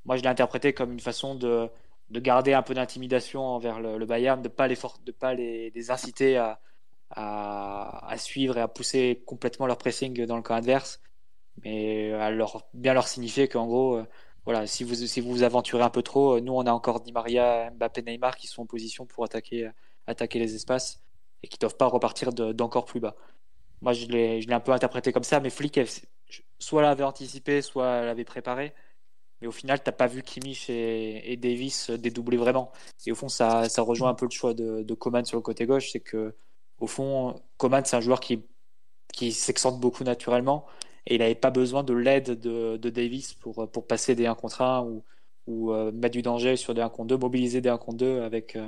Moi, 0.04 0.16
je 0.16 0.22
l'ai 0.22 0.28
interprété 0.28 0.72
comme 0.72 0.92
une 0.92 1.00
façon 1.00 1.34
de, 1.34 1.68
de 2.10 2.20
garder 2.20 2.52
un 2.52 2.62
peu 2.62 2.74
d'intimidation 2.74 3.42
envers 3.42 3.80
le, 3.80 4.04
Bayern, 4.06 4.40
de 4.40 4.48
ne 4.48 4.52
pas, 4.52 4.68
les, 4.68 4.76
de 5.04 5.12
pas 5.12 5.34
les, 5.34 5.70
les 5.70 5.90
inciter 5.90 6.36
à, 6.36 6.60
à, 7.10 8.08
à, 8.08 8.18
suivre 8.18 8.58
et 8.58 8.60
à 8.60 8.68
pousser 8.68 9.22
complètement 9.26 9.66
leur 9.66 9.78
pressing 9.78 10.26
dans 10.26 10.36
le 10.36 10.42
camp 10.42 10.54
adverse, 10.54 11.00
mais 11.64 12.12
à 12.12 12.30
leur, 12.30 12.68
bien 12.74 12.94
leur 12.94 13.08
signifier 13.08 13.48
qu'en 13.48 13.66
gros, 13.66 13.96
euh, 13.96 14.04
voilà, 14.44 14.66
si 14.66 14.84
vous, 14.84 14.94
si 14.94 15.20
vous 15.20 15.30
vous 15.30 15.42
aventurez 15.42 15.82
un 15.82 15.90
peu 15.90 16.02
trop, 16.02 16.40
nous 16.40 16.52
on 16.52 16.66
a 16.66 16.72
encore 16.72 17.00
Di 17.00 17.12
Maria, 17.12 17.70
Mbappé, 17.70 18.02
Neymar 18.02 18.36
qui 18.36 18.46
sont 18.46 18.62
en 18.62 18.66
position 18.66 19.06
pour 19.06 19.24
attaquer, 19.24 19.70
attaquer 20.06 20.38
les 20.38 20.54
espaces 20.54 21.06
et 21.46 21.48
qui 21.48 21.59
doivent 21.59 21.76
pas 21.76 21.87
repartir 21.87 22.32
d'encore 22.32 22.85
plus 22.85 22.98
bas. 22.98 23.14
Moi, 23.80 23.92
je 23.92 24.06
l'ai 24.06 24.44
un 24.50 24.61
peu 24.61 24.72
interprété 24.72 25.12
comme 25.12 25.22
ça, 25.22 25.38
mais 25.38 25.50
Flick, 25.50 25.78
soit 26.59 26.82
l'avait 26.82 27.04
anticipé, 27.04 27.62
soit 27.62 28.04
l'avait 28.04 28.24
préparé. 28.24 28.74
Mais 29.40 29.46
au 29.46 29.52
final, 29.52 29.80
t'as 29.82 29.92
pas 29.92 30.09
vu 30.09 30.22
Kimmich 30.22 30.68
et, 30.70 31.37
Davis 31.37 31.90
dédoubler 31.90 32.37
vraiment. 32.37 32.72
Et 33.06 33.12
au 33.12 33.14
fond, 33.14 33.28
ça, 33.28 33.62
rejoint 33.78 34.11
un 34.11 34.14
peu 34.14 34.26
le 34.26 34.30
choix 34.30 34.54
de, 34.54 34.94
Coman 34.94 35.24
sur 35.24 35.37
le 35.37 35.42
côté 35.42 35.66
gauche. 35.66 35.90
C'est 35.92 36.00
que, 36.00 36.35
au 36.80 36.88
fond, 36.88 37.40
Coman, 37.59 37.85
c'est 37.85 37.96
un 37.96 38.00
joueur 38.00 38.18
qui, 38.20 38.42
qui 39.12 39.32
s'excente 39.32 39.78
beaucoup 39.78 40.02
naturellement. 40.02 40.66
Et 41.06 41.14
il 41.14 41.18
n'avait 41.20 41.37
pas 41.37 41.50
besoin 41.50 41.85
de 41.85 41.94
l'aide 41.94 42.40
de, 42.40 42.90
Davis 42.90 43.35
pour, 43.35 43.68
passer 43.87 44.16
des 44.16 44.26
1 44.26 44.35
contre 44.35 44.62
1 44.62 44.82
ou, 44.82 45.04
ou 45.46 45.72
euh, 45.72 45.92
mettre 45.92 46.14
du 46.14 46.22
danger 46.22 46.56
sur 46.56 46.74
des 46.74 46.80
1 46.80 46.88
contre 46.88 47.09
2, 47.09 47.16
mobiliser 47.18 47.61
des 47.61 47.68
1 47.68 47.78
contre 47.78 47.98
2 47.98 48.22
avec, 48.22 48.56
euh, 48.56 48.66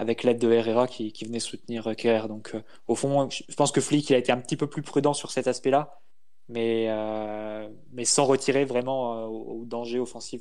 avec 0.00 0.22
l'aide 0.22 0.38
de 0.38 0.50
Herrera 0.50 0.88
qui, 0.88 1.12
venait 1.26 1.40
soutenir 1.40 1.86
euh, 1.86 1.92
Kerr. 1.92 2.26
Donc, 2.26 2.52
euh, 2.54 2.62
au 2.88 2.94
fond, 2.94 3.28
je 3.28 3.54
pense 3.54 3.70
que 3.70 3.82
Flick 3.82 4.08
il 4.08 4.14
a 4.14 4.16
été 4.16 4.32
un 4.32 4.40
petit 4.40 4.56
peu 4.56 4.66
plus 4.66 4.80
prudent 4.80 5.12
sur 5.12 5.30
cet 5.30 5.46
aspect-là, 5.46 6.00
mais, 6.48 6.86
euh, 6.88 7.68
sans 8.04 8.24
retirer 8.24 8.64
vraiment 8.64 9.26
au, 9.26 9.66
danger 9.66 9.98
offensif 9.98 10.40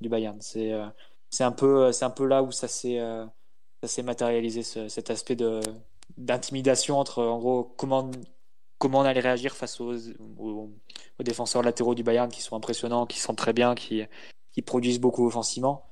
du 0.00 0.08
Bayern. 0.08 0.40
C'est 0.40 0.70
un, 1.40 1.50
peu, 1.50 1.90
là 2.20 2.44
où 2.44 2.52
ça 2.52 2.68
s'est 2.68 3.00
matérialisé, 4.04 4.62
cet 4.62 5.10
aspect 5.10 5.36
d'intimidation 6.16 7.00
entre, 7.00 7.24
en 7.24 7.40
gros, 7.40 7.64
comment, 7.76 8.08
on 8.80 9.00
allait 9.00 9.18
réagir 9.18 9.56
face 9.56 9.80
aux, 9.80 9.96
défenseurs 11.18 11.62
latéraux 11.62 11.96
du 11.96 12.04
Bayern 12.04 12.30
qui 12.30 12.40
sont 12.40 12.54
impressionnants, 12.54 13.06
qui 13.06 13.18
sont 13.18 13.34
très 13.34 13.52
bien, 13.52 13.74
qui 13.74 14.06
produisent 14.64 15.00
beaucoup 15.00 15.26
offensivement 15.26 15.86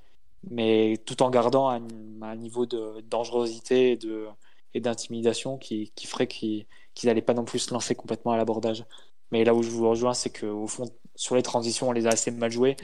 mais 0.51 0.99
tout 1.05 1.23
en 1.23 1.31
gardant 1.31 1.69
un, 1.69 2.37
niveau 2.37 2.67
de 2.67 3.01
dangerosité 3.09 3.93
et 3.93 3.97
de, 3.97 4.27
et 4.73 4.81
d'intimidation 4.81 5.59
qui, 5.59 5.93
qui 5.95 6.07
ferait 6.07 6.27
qu'ils 6.27 6.67
n'allaient 7.05 7.23
pas 7.23 7.35
non 7.35 7.45
plus 7.45 7.61
se 7.61 7.73
lancer 7.73 7.95
complètement 7.95 8.33
à 8.33 8.37
l'abordage. 8.37 8.85
Mais 9.31 9.45
là 9.45 9.55
où 9.55 9.63
je 9.63 9.71
vous 9.71 9.89
rejoins, 9.89 10.15
c'est 10.15 10.31
qu'au 10.31 10.67
fond, 10.67 10.89
sur 11.15 11.35
les 11.35 11.43
transitions, 11.43 11.89
on 11.89 11.93
les 11.93 12.07
a 12.07 12.11
assez 12.11 12.31
mal 12.31 12.51
jouées. 12.51 12.77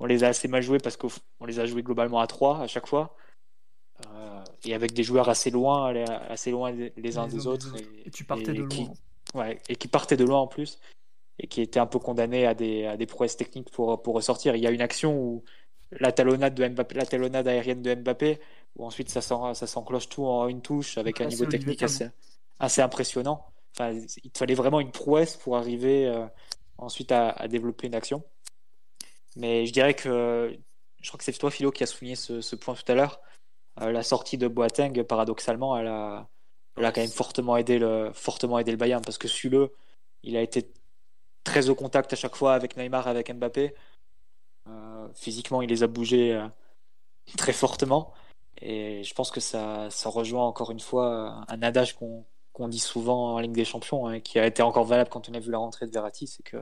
On 0.00 0.06
les 0.06 0.24
a 0.24 0.28
assez 0.28 0.48
mal 0.48 0.62
jouées 0.62 0.78
parce 0.78 0.96
qu'on 0.96 1.08
les 1.46 1.60
a 1.60 1.66
jouées 1.66 1.82
globalement 1.82 2.20
à 2.20 2.26
3 2.26 2.60
à 2.60 2.66
chaque 2.66 2.86
fois. 2.86 3.16
Euh, 4.06 4.44
et 4.64 4.74
avec 4.74 4.92
des 4.92 5.02
joueurs 5.02 5.28
assez 5.28 5.50
loin, 5.50 5.94
assez 6.28 6.50
loin 6.50 6.72
les 6.72 7.18
uns 7.18 7.26
des 7.28 7.46
autres. 7.46 7.74
Et, 8.04 8.10
tu 8.10 8.24
partais 8.24 8.52
de 8.52 8.60
loin. 8.60 8.68
Qui, 8.68 8.88
ouais, 9.34 9.58
et 9.68 9.76
qui 9.76 9.88
partaient 9.88 10.16
de 10.16 10.24
loin 10.24 10.40
en 10.40 10.46
plus. 10.46 10.78
Et 11.38 11.46
qui 11.46 11.60
étaient 11.62 11.80
un 11.80 11.86
peu 11.86 11.98
condamnés 11.98 12.46
à 12.46 12.54
des, 12.54 12.86
à 12.86 12.96
des 12.96 13.06
prouesses 13.06 13.36
techniques 13.36 13.70
pour, 13.70 14.02
pour 14.02 14.14
ressortir. 14.14 14.56
Il 14.56 14.62
y 14.62 14.66
a 14.66 14.70
une 14.70 14.82
action 14.82 15.16
où 15.18 15.44
la 15.92 16.12
talonnade, 16.12 16.54
de 16.54 16.68
Mbappé, 16.68 16.94
la 16.94 17.06
talonnade 17.06 17.48
aérienne 17.48 17.82
de 17.82 17.94
Mbappé, 17.94 18.40
où 18.76 18.84
ensuite 18.84 19.08
ça 19.08 19.20
s'enclenche 19.20 20.08
tout 20.08 20.24
en 20.24 20.48
une 20.48 20.62
touche 20.62 20.98
avec 20.98 21.20
un 21.20 21.26
niveau 21.26 21.46
technique 21.46 21.82
assez, 21.82 22.08
assez, 22.58 22.82
impressionnant. 22.82 23.46
Enfin, 23.72 23.92
il 24.22 24.30
te 24.30 24.38
fallait 24.38 24.54
vraiment 24.54 24.80
une 24.80 24.92
prouesse 24.92 25.36
pour 25.36 25.56
arriver 25.56 26.06
euh, 26.06 26.26
ensuite 26.78 27.12
à, 27.12 27.48
développer 27.48 27.86
une 27.86 27.94
action. 27.94 28.22
Mais 29.36 29.66
je 29.66 29.72
dirais 29.72 29.94
que 29.94 30.56
je 31.00 31.08
crois 31.08 31.18
que 31.18 31.24
c'est 31.24 31.32
toi, 31.32 31.50
Philo, 31.50 31.70
qui 31.70 31.82
a 31.82 31.86
souligné 31.86 32.16
ce, 32.16 32.56
point 32.56 32.74
tout 32.74 32.90
à 32.90 32.94
l'heure. 32.94 33.20
Euh, 33.80 33.90
la 33.90 34.02
sortie 34.02 34.38
de 34.38 34.48
Boateng, 34.48 35.02
paradoxalement, 35.02 35.76
elle 35.76 35.88
a, 35.88 36.28
elle 36.76 36.84
a 36.84 36.92
quand 36.92 37.00
même 37.00 37.10
fortement 37.10 37.56
aidé 37.56 37.78
le, 37.78 38.10
fortement 38.14 38.58
aidé 38.58 38.70
le 38.70 38.76
Bayern 38.76 39.02
parce 39.02 39.18
que 39.18 39.28
Sule, 39.28 39.68
il 40.22 40.36
a 40.36 40.42
été 40.42 40.72
très 41.44 41.68
au 41.68 41.74
contact 41.74 42.12
à 42.12 42.16
chaque 42.16 42.36
fois 42.36 42.54
avec 42.54 42.76
Neymar, 42.76 43.06
avec 43.06 43.32
Mbappé. 43.32 43.74
Euh, 44.68 45.08
physiquement, 45.14 45.62
il 45.62 45.68
les 45.68 45.82
a 45.82 45.86
bougés 45.86 46.40
très 47.36 47.52
fortement. 47.52 48.12
Et 48.60 49.02
je 49.04 49.14
pense 49.14 49.30
que 49.30 49.40
ça, 49.40 49.88
rejoint 50.04 50.44
encore 50.46 50.70
une 50.70 50.80
fois 50.80 51.44
un 51.48 51.62
adage 51.62 51.96
qu'on 51.96 52.68
dit 52.68 52.78
souvent 52.78 53.34
en 53.34 53.38
Ligue 53.38 53.52
des 53.52 53.64
Champions, 53.64 54.06
hein, 54.06 54.20
qui 54.20 54.38
a 54.38 54.46
été 54.46 54.62
encore 54.62 54.84
valable 54.84 55.10
quand 55.10 55.28
on 55.28 55.34
a 55.34 55.40
vu 55.40 55.50
la 55.50 55.58
rentrée 55.58 55.86
de 55.86 55.92
Verratti, 55.92 56.26
c'est 56.26 56.42
que 56.42 56.58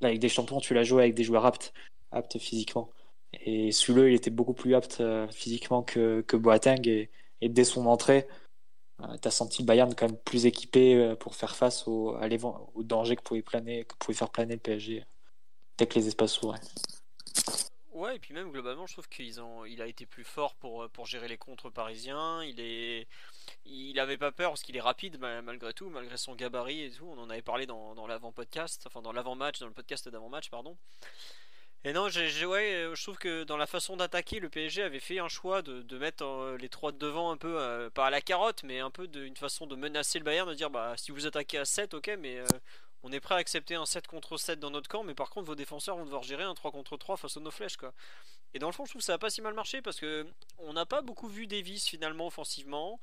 la 0.00 0.10
Ligue 0.10 0.20
des 0.20 0.28
Champions, 0.28 0.60
tu 0.60 0.74
la 0.74 0.84
joué 0.84 1.02
avec 1.02 1.14
des 1.14 1.24
joueurs 1.24 1.46
aptes, 1.46 1.72
aptes 2.12 2.38
physiquement. 2.38 2.90
Et 3.32 3.72
Sule, 3.72 4.08
il 4.08 4.14
était 4.14 4.30
beaucoup 4.30 4.54
plus 4.54 4.74
apte 4.74 5.00
euh, 5.00 5.28
physiquement 5.28 5.82
que, 5.82 6.22
que 6.22 6.36
Boateng, 6.36 6.86
et, 6.86 7.10
dès 7.48 7.64
son 7.64 7.86
entrée, 7.86 8.26
euh, 9.02 9.16
tu 9.20 9.28
as 9.28 9.30
senti 9.30 9.62
le 9.62 9.66
Bayern 9.66 9.94
quand 9.94 10.08
même 10.08 10.18
plus 10.18 10.46
équipé 10.46 10.94
euh, 10.96 11.14
pour 11.16 11.34
faire 11.34 11.56
face 11.56 11.86
au, 11.86 12.14
à 12.16 12.28
danger 12.78 13.16
que 13.16 13.22
pouvait, 13.22 13.42
planer, 13.42 13.84
que 13.84 13.94
pouvait 13.96 14.16
faire 14.16 14.30
planer 14.30 14.54
le 14.54 14.60
PSG 14.60 15.04
dès 15.78 15.86
que 15.86 15.98
les 15.98 16.08
espaces 16.08 16.32
s'ouvraient. 16.32 16.60
Ouais, 17.92 18.16
et 18.16 18.18
puis 18.18 18.32
même 18.32 18.52
globalement, 18.52 18.86
je 18.86 18.92
trouve 18.92 19.08
qu'il 19.08 19.40
ont, 19.40 19.64
il 19.64 19.82
a 19.82 19.86
été 19.86 20.06
plus 20.06 20.22
fort 20.22 20.54
pour, 20.54 20.88
pour 20.90 21.06
gérer 21.06 21.26
les 21.26 21.38
contres 21.38 21.70
parisiens. 21.70 22.44
Il 22.44 22.60
est, 22.60 23.08
il 23.64 23.98
avait 23.98 24.18
pas 24.18 24.30
peur 24.30 24.50
parce 24.50 24.62
qu'il 24.62 24.76
est 24.76 24.80
rapide 24.80 25.18
malgré 25.18 25.72
tout, 25.72 25.88
malgré 25.90 26.16
son 26.16 26.34
gabarit 26.36 26.84
et 26.84 26.90
tout. 26.90 27.06
On 27.06 27.18
en 27.18 27.30
avait 27.30 27.42
parlé 27.42 27.66
dans, 27.66 27.94
dans 27.94 28.06
l'avant 28.06 28.30
podcast, 28.30 28.84
enfin 28.86 29.02
dans 29.02 29.12
l'avant 29.12 29.34
match, 29.34 29.58
dans 29.58 29.66
le 29.66 29.72
podcast 29.72 30.08
d'avant 30.08 30.28
match, 30.28 30.48
pardon. 30.48 30.76
Et 31.84 31.92
non, 31.92 32.08
j'ai, 32.08 32.44
ouais, 32.44 32.74
euh, 32.74 32.94
je 32.96 33.02
trouve 33.02 33.18
que 33.18 33.44
dans 33.44 33.56
la 33.56 33.66
façon 33.66 33.96
d'attaquer, 33.96 34.40
le 34.40 34.48
PSG 34.48 34.82
avait 34.82 34.98
fait 35.00 35.20
un 35.20 35.28
choix 35.28 35.62
de, 35.62 35.82
de 35.82 35.98
mettre 35.98 36.24
euh, 36.24 36.56
les 36.58 36.68
trois 36.68 36.90
de 36.90 36.98
devant 36.98 37.30
un 37.30 37.36
peu, 37.36 37.60
euh, 37.60 37.88
pas 37.88 38.06
à 38.06 38.10
la 38.10 38.20
carotte, 38.20 38.64
mais 38.64 38.80
un 38.80 38.90
peu 38.90 39.06
d'une 39.06 39.36
façon 39.36 39.66
de 39.66 39.76
menacer 39.76 40.18
le 40.18 40.24
Bayern, 40.24 40.48
de 40.48 40.54
dire 40.54 40.70
bah 40.70 40.94
si 40.96 41.12
vous 41.12 41.26
attaquez 41.26 41.58
à 41.58 41.64
7, 41.64 41.94
ok, 41.94 42.16
mais 42.18 42.42
on 43.02 43.12
est 43.12 43.20
prêt 43.20 43.34
à 43.34 43.38
accepter 43.38 43.74
un 43.74 43.86
7 43.86 44.06
contre 44.06 44.36
7 44.36 44.58
dans 44.58 44.70
notre 44.70 44.88
camp, 44.88 45.04
mais 45.04 45.14
par 45.14 45.30
contre 45.30 45.46
vos 45.46 45.54
défenseurs 45.54 45.96
vont 45.96 46.04
devoir 46.04 46.22
gérer 46.22 46.42
un 46.42 46.54
3 46.54 46.72
contre 46.72 46.96
3 46.96 47.16
face 47.16 47.36
aux 47.36 47.40
nos 47.40 47.50
flèches 47.50 47.76
quoi. 47.76 47.92
Et 48.54 48.58
dans 48.58 48.66
le 48.66 48.72
fond, 48.72 48.84
je 48.86 48.90
trouve 48.90 49.00
que 49.00 49.06
ça 49.06 49.14
a 49.14 49.18
pas 49.18 49.30
si 49.30 49.42
mal 49.42 49.54
marché 49.54 49.82
parce 49.82 50.00
que 50.00 50.26
on 50.58 50.72
n'a 50.72 50.86
pas 50.86 51.02
beaucoup 51.02 51.28
vu 51.28 51.46
Davis 51.46 51.86
finalement 51.86 52.26
offensivement. 52.26 52.98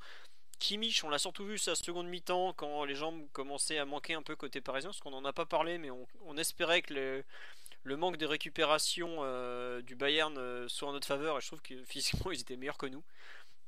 Kimmich, 0.58 1.04
on 1.04 1.10
l'a 1.10 1.18
surtout 1.18 1.44
vu 1.44 1.58
sa 1.58 1.74
seconde 1.74 2.08
mi-temps 2.08 2.54
quand 2.54 2.84
les 2.84 2.94
jambes 2.94 3.22
commençaient 3.32 3.78
à 3.78 3.84
manquer 3.84 4.14
un 4.14 4.22
peu 4.22 4.36
côté 4.36 4.60
parisien, 4.60 4.88
parce 4.88 5.00
qu'on 5.00 5.10
n'en 5.10 5.24
a 5.24 5.32
pas 5.32 5.44
parlé, 5.44 5.76
mais 5.76 5.90
on, 5.90 6.36
espérait 6.38 6.80
que 6.80 7.22
le, 7.84 7.96
manque 7.96 8.16
de 8.16 8.24
récupération 8.24 9.18
euh, 9.20 9.82
du 9.82 9.96
Bayern 9.96 10.34
euh, 10.38 10.66
soit 10.66 10.88
en 10.88 10.92
notre 10.92 11.06
faveur, 11.06 11.36
et 11.36 11.40
je 11.42 11.46
trouve 11.46 11.60
que 11.60 11.74
physiquement 11.84 12.30
ils 12.32 12.40
étaient 12.40 12.56
meilleurs 12.56 12.78
que 12.78 12.86
nous. 12.86 13.02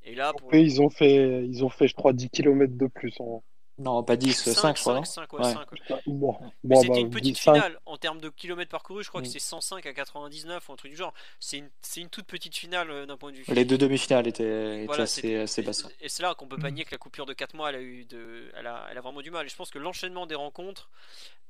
Et 0.04 0.14
là, 0.14 0.32
pour... 0.32 0.54
ils, 0.54 0.80
ont 0.80 0.88
fait, 0.88 1.44
ils 1.44 1.62
ont 1.62 1.68
fait, 1.68 1.88
je 1.88 1.94
crois, 1.94 2.14
10 2.14 2.30
km 2.30 2.74
de 2.74 2.86
plus 2.86 3.14
en, 3.20 3.42
non, 3.78 4.02
pas 4.02 4.16
10, 4.16 4.34
5, 4.34 4.54
5 4.54 4.76
je 4.76 4.82
crois. 4.82 5.04
5, 5.04 5.32
ouais, 5.34 5.44
5, 5.44 6.02
Bon, 6.06 6.36
bon, 6.64 6.80
c'était 6.80 6.94
bah, 6.94 6.98
une 6.98 7.10
petite 7.10 7.38
finale 7.38 7.78
en 7.86 7.96
termes 7.96 8.20
de 8.20 8.28
kilomètres 8.28 8.70
parcourus. 8.70 9.04
Je 9.04 9.08
crois 9.08 9.22
que 9.22 9.28
mm. 9.28 9.30
c'est 9.30 9.38
105 9.38 9.86
à 9.86 9.92
99 9.92 10.68
ou 10.68 10.72
un 10.72 10.76
truc 10.76 10.90
du 10.90 10.96
genre. 10.96 11.14
C'est 11.38 11.58
une, 11.58 11.70
une, 11.96 12.08
toute 12.08 12.26
petite 12.26 12.56
finale 12.56 12.90
euh, 12.90 13.06
d'un 13.06 13.16
point 13.16 13.30
de 13.30 13.36
vue. 13.36 13.44
Les 13.48 13.64
deux 13.64 13.78
demi-finales 13.78 14.26
étaient, 14.26 14.84
étaient 14.84 15.00
assez, 15.00 15.36
assez 15.36 15.62
basses. 15.62 15.86
Et 16.00 16.08
c'est 16.08 16.24
là 16.24 16.34
qu'on 16.34 16.48
peut 16.48 16.58
pas 16.58 16.70
mm. 16.70 16.74
nier 16.74 16.84
que 16.84 16.90
la 16.90 16.98
coupure 16.98 17.24
de 17.24 17.32
4 17.32 17.54
mois, 17.54 17.68
elle 17.70 17.76
a, 17.76 17.80
eu 17.80 18.04
de, 18.04 18.50
elle 18.56 18.66
a, 18.66 18.88
elle 18.90 18.98
a 18.98 19.00
vraiment 19.00 19.22
du 19.22 19.30
mal. 19.30 19.46
Et 19.46 19.48
je 19.48 19.56
pense 19.56 19.70
que 19.70 19.78
l'enchaînement 19.78 20.26
des 20.26 20.34
rencontres 20.34 20.90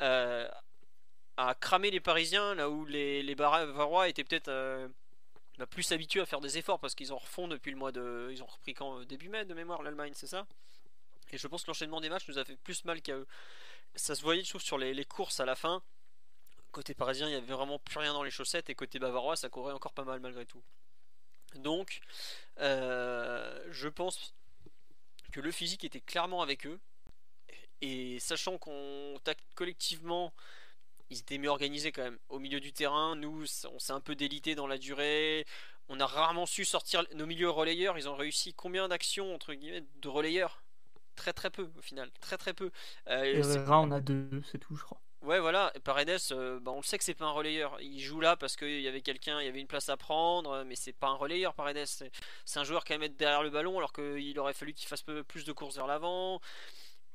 euh, 0.03 0.47
a 1.39 1.55
cramé 1.55 1.91
les 1.91 2.01
Parisiens 2.01 2.55
là 2.55 2.69
où 2.69 2.85
les, 2.85 3.23
les 3.23 3.35
Bavarois 3.35 4.09
étaient 4.09 4.25
peut-être. 4.25 4.49
Euh, 4.49 4.87
bah, 5.59 5.67
plus 5.67 5.91
habitués 5.91 6.21
à 6.21 6.27
faire 6.27 6.41
des 6.41 6.57
efforts 6.57 6.79
parce 6.79 6.95
qu'ils 6.95 7.13
en 7.13 7.17
refont 7.17 7.49
depuis 7.49 7.73
le 7.73 7.79
mois 7.79 7.91
de. 7.91 8.29
Ils 8.31 8.43
ont 8.43 8.47
repris 8.47 8.75
quand? 8.75 9.01
Début 9.07 9.29
mai 9.29 9.45
de 9.45 9.55
mémoire 9.55 9.83
l'Allemagne, 9.83 10.13
c'est 10.15 10.29
ça? 10.29 10.47
Et 11.33 11.39
je 11.39 11.47
pense 11.47 11.63
que 11.63 11.69
l'enchaînement 11.69 12.01
des 12.01 12.09
matchs 12.09 12.29
nous 12.29 12.39
a 12.39 12.45
fait 12.45 12.57
plus 12.57 12.85
mal 12.85 13.03
qu'à 13.03 13.17
eux. 13.17 13.27
Ça 13.95 14.15
se 14.15 14.23
voyait, 14.23 14.43
je 14.43 14.49
trouve, 14.49 14.63
sur 14.63 14.79
les, 14.79 15.05
courses 15.05 15.41
à 15.41 15.45
la 15.45 15.57
fin. 15.57 15.83
Côté 16.73 16.95
parisien, 16.95 17.27
il 17.27 17.31
n'y 17.31 17.37
avait 17.37 17.53
vraiment 17.53 17.79
plus 17.79 17.99
rien 17.99 18.13
dans 18.13 18.23
les 18.23 18.31
chaussettes. 18.31 18.71
Et 18.71 18.75
côté 18.75 18.99
bavarois, 18.99 19.37
ça 19.37 19.49
courait 19.49 19.73
encore 19.73 19.93
pas 19.93 20.05
mal 20.05 20.21
malgré 20.21 20.47
tout. 20.47 20.63
Donc, 21.55 22.01
euh, 22.59 23.65
je 23.71 23.89
pense 23.89 24.35
que 25.33 25.41
le 25.41 25.51
physique 25.51 25.85
était 25.85 26.01
clairement 26.01 26.43
avec 26.43 26.67
eux. 26.67 26.79
Et 27.81 28.19
sachant 28.19 28.59
qu'on 28.59 29.21
collectivement, 29.55 30.33
ils 31.11 31.21
étaient 31.21 31.39
mieux 31.39 31.49
organisés 31.49 31.93
quand 31.93 32.03
même. 32.03 32.19
Au 32.29 32.39
milieu 32.39 32.61
du 32.61 32.73
terrain, 32.73 33.17
nous, 33.17 33.45
on 33.73 33.79
s'est 33.79 33.93
un 33.93 34.01
peu 34.01 34.15
délité 34.15 34.55
dans 34.55 34.67
la 34.67 34.79
durée. 34.79 35.47
On 35.89 36.01
a 36.01 36.07
rarement 36.07 36.45
su 36.45 36.65
sortir 36.65 37.05
nos 37.15 37.27
milieux 37.27 37.49
relayeurs. 37.49 37.97
Ils 37.97 38.09
ont 38.09 38.17
réussi 38.17 38.53
combien 38.53 38.89
d'actions 38.89 39.35
entre 39.35 39.55
guillemets 39.55 39.85
de 39.97 40.09
relayeurs? 40.09 40.63
Très 41.19 41.33
très 41.33 41.51
peu 41.51 41.69
au 41.77 41.83
final, 41.83 42.11
très 42.21 42.39
très 42.39 42.55
peu. 42.55 42.71
Euh, 43.09 43.67
on 43.69 43.91
a 43.91 44.01
deux, 44.01 44.43
c'est 44.51 44.59
tout, 44.59 44.77
je 44.77 44.83
crois. 44.83 45.01
Ouais, 45.23 45.41
voilà, 45.41 45.73
Paredes, 45.83 46.17
euh, 46.31 46.61
bah, 46.61 46.71
on 46.71 46.77
le 46.77 46.83
sait 46.85 46.97
que 46.97 47.03
c'est 47.03 47.13
pas 47.13 47.25
un 47.25 47.33
relayeur. 47.33 47.77
Il 47.81 47.99
joue 48.01 48.21
là 48.21 48.37
parce 48.37 48.57
qu'il 48.57 48.81
y 48.81 48.87
avait 48.87 49.01
quelqu'un, 49.01 49.41
il 49.41 49.47
y 49.47 49.49
avait 49.49 49.61
une 49.61 49.67
place 49.67 49.89
à 49.89 49.97
prendre, 49.97 50.63
mais 50.65 50.77
c'est 50.77 50.93
pas 50.93 51.09
un 51.09 51.17
relayeur, 51.17 51.55
Paredes. 51.55 51.85
C'est 52.45 52.59
un 52.61 52.65
joueur 52.65 52.85
qui 52.85 52.93
aime 52.93 53.03
être 53.03 53.17
derrière 53.17 53.43
le 53.43 53.51
ballon 53.51 53.77
alors 53.77 53.93
qu'il 53.93 54.39
aurait 54.39 54.55
fallu 54.55 54.73
qu'il 54.75 54.87
fasse 54.87 55.03
plus 55.03 55.45
de 55.45 55.53
courses 55.53 55.75
vers 55.75 55.89
l'avant. 55.89 56.41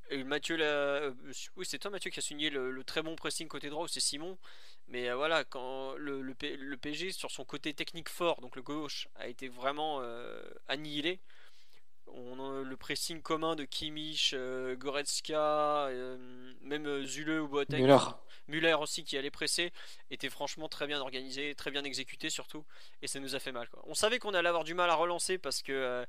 Et 0.09 0.23
Mathieu, 0.25 0.57
euh, 0.59 1.13
oui, 1.55 1.65
c'est 1.65 1.79
toi, 1.79 1.89
Mathieu, 1.91 2.11
qui 2.11 2.19
a 2.19 2.21
signé 2.21 2.49
le, 2.49 2.83
très 2.83 3.01
bon 3.01 3.15
pressing 3.15 3.47
côté 3.47 3.69
droit, 3.69 3.87
c'est 3.87 4.01
Simon. 4.01 4.37
Mais 4.89 5.09
euh, 5.09 5.15
voilà, 5.15 5.45
quand 5.45 5.95
le, 5.95 6.21
le, 6.21 6.75
PSG, 6.77 7.13
sur 7.13 7.31
son 7.31 7.45
côté 7.45 7.73
technique 7.73 8.09
fort, 8.09 8.41
donc 8.41 8.57
le 8.57 8.61
gauche, 8.61 9.07
a 9.15 9.27
été 9.27 9.47
vraiment 9.47 10.01
annihilé 10.67 11.19
on 12.07 12.39
a 12.39 12.63
le 12.63 12.77
pressing 12.77 13.21
commun 13.21 13.55
de 13.55 13.63
Kimmich, 13.63 14.31
euh, 14.33 14.75
Goretzka, 14.75 15.87
euh, 15.87 16.17
même 16.61 16.85
euh, 16.85 17.05
Zule 17.05 17.41
ou 17.41 17.47
Boateng. 17.47 17.81
Müller. 17.81 17.97
Müller 18.47 18.73
aussi 18.73 19.03
qui 19.03 19.17
allait 19.17 19.31
presser, 19.31 19.71
était 20.11 20.29
franchement 20.29 20.67
très 20.67 20.85
bien 20.85 20.99
organisé, 20.99 21.55
très 21.55 21.71
bien 21.71 21.83
exécuté 21.83 22.29
surtout, 22.29 22.65
et 23.01 23.07
ça 23.07 23.19
nous 23.19 23.35
a 23.35 23.39
fait 23.39 23.51
mal. 23.51 23.69
On 23.85 23.93
savait 23.93 24.19
qu'on 24.19 24.33
allait 24.33 24.49
avoir 24.49 24.63
du 24.63 24.73
mal 24.73 24.89
à 24.89 24.95
relancer 24.95 25.37
parce 25.37 25.61
que 25.61 26.05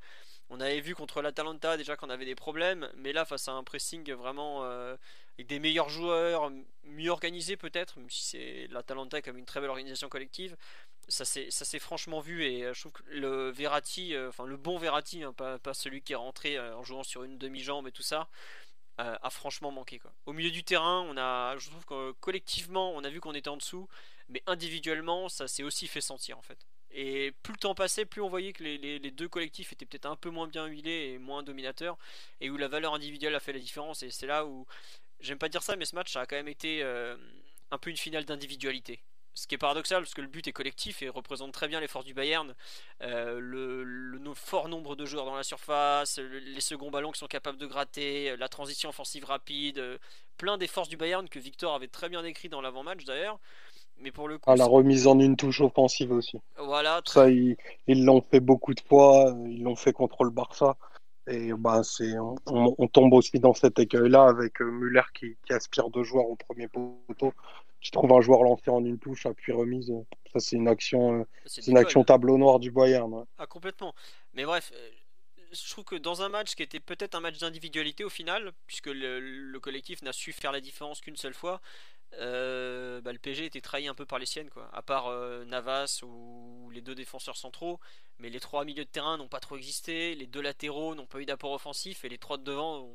on 0.50 0.60
avait 0.60 0.80
vu 0.80 0.94
contre 0.94 1.22
l'Atalanta 1.22 1.76
déjà 1.76 1.96
qu'on 1.96 2.10
avait 2.10 2.24
des 2.24 2.34
problèmes, 2.34 2.90
mais 2.96 3.12
là 3.12 3.24
face 3.24 3.46
à 3.48 3.52
un 3.52 3.62
pressing 3.62 4.12
vraiment 4.12 4.64
avec 4.64 5.46
des 5.46 5.60
meilleurs 5.60 5.88
joueurs, 5.88 6.50
mieux 6.82 7.10
organisés 7.10 7.56
peut-être, 7.56 7.98
même 7.98 8.10
si 8.10 8.24
c'est 8.24 8.66
l'Atalanta 8.72 9.22
comme 9.22 9.38
une 9.38 9.46
très 9.46 9.60
belle 9.60 9.70
organisation 9.70 10.08
collective, 10.08 10.56
ça 11.08 11.24
s'est 11.24 11.78
franchement 11.78 12.20
vu 12.20 12.44
et 12.44 12.64
euh, 12.64 12.74
je 12.74 12.80
trouve 12.80 12.92
que 12.92 13.02
le 13.08 13.50
Verratti, 13.50 14.14
euh, 14.14 14.28
enfin 14.28 14.44
le 14.44 14.56
bon 14.56 14.78
Verratti, 14.78 15.22
hein, 15.22 15.32
pas, 15.32 15.74
celui 15.74 16.02
qui 16.02 16.12
est 16.12 16.16
rentré 16.16 16.56
euh, 16.56 16.76
en 16.76 16.82
jouant 16.82 17.02
sur 17.02 17.24
une 17.24 17.38
demi-jambe 17.38 17.88
et 17.88 17.92
tout 17.92 18.02
ça, 18.02 18.28
a 18.96 19.28
franchement 19.28 19.72
manqué. 19.72 19.98
Quoi. 19.98 20.12
Au 20.24 20.32
milieu 20.32 20.52
du 20.52 20.62
terrain, 20.62 21.00
on 21.08 21.16
a, 21.16 21.56
je 21.58 21.68
trouve 21.68 21.84
que 21.84 22.12
collectivement, 22.20 22.92
on 22.92 23.02
a 23.02 23.10
vu 23.10 23.20
qu'on 23.20 23.34
était 23.34 23.48
en 23.48 23.56
dessous, 23.56 23.88
mais 24.28 24.40
individuellement, 24.46 25.28
ça 25.28 25.48
s'est 25.48 25.64
aussi 25.64 25.88
fait 25.88 26.00
sentir 26.00 26.38
en 26.38 26.42
fait. 26.42 26.58
Et 26.92 27.32
plus 27.42 27.54
le 27.54 27.58
temps 27.58 27.74
passait, 27.74 28.04
plus 28.04 28.22
on 28.22 28.28
voyait 28.28 28.52
que 28.52 28.62
les, 28.62 29.10
deux 29.10 29.28
collectifs 29.28 29.72
étaient 29.72 29.84
peut-être 29.84 30.06
un 30.06 30.14
peu 30.14 30.30
moins 30.30 30.46
bien 30.46 30.66
huilés 30.66 31.12
et 31.12 31.18
moins 31.18 31.42
dominateurs, 31.42 31.98
et 32.40 32.50
où 32.50 32.56
la 32.56 32.68
valeur 32.68 32.94
individuelle 32.94 33.34
a 33.34 33.40
fait 33.40 33.52
la 33.52 33.58
différence. 33.58 34.04
Et 34.04 34.10
c'est 34.10 34.28
là 34.28 34.46
où, 34.46 34.64
j'aime 35.18 35.38
pas 35.38 35.48
dire 35.48 35.64
ça, 35.64 35.74
mais 35.74 35.86
ce 35.86 35.96
match 35.96 36.12
ça 36.12 36.20
a 36.20 36.26
quand 36.26 36.36
même 36.36 36.46
été 36.46 36.84
un 36.84 37.78
peu 37.78 37.90
une 37.90 37.96
finale 37.96 38.24
d'individualité 38.24 39.02
ce 39.34 39.46
qui 39.46 39.54
est 39.54 39.58
paradoxal 39.58 40.02
parce 40.02 40.14
que 40.14 40.20
le 40.20 40.28
but 40.28 40.46
est 40.46 40.52
collectif 40.52 41.02
et 41.02 41.08
représente 41.08 41.52
très 41.52 41.68
bien 41.68 41.80
les 41.80 41.88
forces 41.88 42.04
du 42.04 42.14
Bayern. 42.14 42.54
Euh, 43.02 43.38
le, 43.40 44.32
fort 44.34 44.68
nombre 44.68 44.96
de 44.96 45.04
joueurs 45.06 45.26
dans 45.26 45.36
la 45.36 45.44
surface, 45.44 46.18
les 46.18 46.60
seconds 46.60 46.90
ballons 46.90 47.12
qui 47.12 47.20
sont 47.20 47.28
capables 47.28 47.58
de 47.58 47.66
gratter, 47.66 48.36
la 48.36 48.48
transition 48.48 48.88
offensive 48.88 49.24
rapide, 49.24 49.78
euh, 49.78 49.98
plein 50.38 50.58
des 50.58 50.66
forces 50.66 50.88
du 50.88 50.96
Bayern 50.96 51.28
que 51.28 51.38
Victor 51.38 51.72
avait 51.72 51.88
très 51.88 52.08
bien 52.08 52.22
décrit 52.22 52.48
dans 52.48 52.60
l'avant-match 52.60 53.04
d'ailleurs. 53.04 53.38
Mais 54.00 54.10
pour 54.10 54.26
le 54.26 54.38
coup, 54.38 54.50
ah, 54.50 54.56
la 54.56 54.66
remise 54.66 55.06
en 55.06 55.20
une 55.20 55.36
touche 55.36 55.60
offensive 55.60 56.10
aussi. 56.10 56.38
Voilà. 56.58 57.00
Ça, 57.06 57.30
ils 57.30 57.56
l'ont 57.86 58.22
fait 58.28 58.40
beaucoup 58.40 58.74
de 58.74 58.80
fois. 58.80 59.32
Ils 59.46 59.62
l'ont 59.62 59.76
fait 59.76 59.92
contre 59.92 60.24
le 60.24 60.30
Barça. 60.30 60.76
Et 61.26 61.52
bah, 61.54 61.82
c'est, 61.82 62.12
on, 62.46 62.88
tombe 62.88 63.14
aussi 63.14 63.38
dans 63.40 63.54
cet 63.54 63.78
écueil-là 63.78 64.24
avec 64.24 64.60
euh, 64.60 64.70
Muller 64.70 65.02
qui, 65.14 65.36
aspire 65.50 65.88
deux 65.88 66.02
joueurs 66.02 66.26
au 66.26 66.36
premier 66.36 66.68
poteau, 66.68 67.32
qui 67.80 67.90
trouve 67.90 68.12
un 68.12 68.20
joueur 68.20 68.42
lancé 68.42 68.70
en 68.70 68.84
une 68.84 68.98
touche, 68.98 69.26
puis 69.36 69.52
remise. 69.52 69.92
Ça, 70.32 70.40
c'est 70.40 70.56
une 70.56 70.68
action, 70.68 71.20
euh, 71.20 71.24
c'est 71.46 71.66
une 71.66 71.78
action 71.78 72.04
tableau 72.04 72.36
noir 72.36 72.58
du 72.58 72.70
Bayern. 72.70 73.24
Ah, 73.38 73.46
complètement. 73.46 73.94
Mais 74.34 74.44
bref, 74.44 74.72
euh, 74.74 74.90
je 75.52 75.70
trouve 75.70 75.84
que 75.84 75.96
dans 75.96 76.20
un 76.22 76.28
match 76.28 76.54
qui 76.54 76.62
était 76.62 76.80
peut-être 76.80 77.14
un 77.14 77.20
match 77.20 77.38
d'individualité 77.38 78.04
au 78.04 78.10
final, 78.10 78.52
puisque 78.66 78.90
le, 78.92 79.58
collectif 79.60 80.02
n'a 80.02 80.12
su 80.12 80.32
faire 80.32 80.52
la 80.52 80.60
différence 80.60 81.00
qu'une 81.00 81.16
seule 81.16 81.34
fois, 81.34 81.60
euh, 82.20 83.00
bah, 83.00 83.12
le 83.12 83.18
PG 83.18 83.46
était 83.46 83.60
trahi 83.60 83.88
un 83.88 83.94
peu 83.94 84.06
par 84.06 84.18
les 84.18 84.26
siennes, 84.26 84.50
quoi. 84.50 84.68
À 84.72 84.82
part 84.82 85.08
euh, 85.08 85.44
Navas 85.44 86.00
ou 86.02 86.70
les 86.70 86.80
deux 86.80 86.94
défenseurs 86.94 87.36
centraux, 87.36 87.80
mais 88.18 88.30
les 88.30 88.40
trois 88.40 88.64
milieux 88.64 88.84
de 88.84 88.90
terrain 88.90 89.16
n'ont 89.16 89.28
pas 89.28 89.40
trop 89.40 89.56
existé, 89.56 90.14
les 90.14 90.26
deux 90.26 90.40
latéraux 90.40 90.94
n'ont 90.94 91.06
pas 91.06 91.20
eu 91.20 91.26
d'apport 91.26 91.52
offensif, 91.52 92.04
et 92.04 92.08
les 92.08 92.18
trois 92.18 92.36
de 92.36 92.44
devant, 92.44 92.88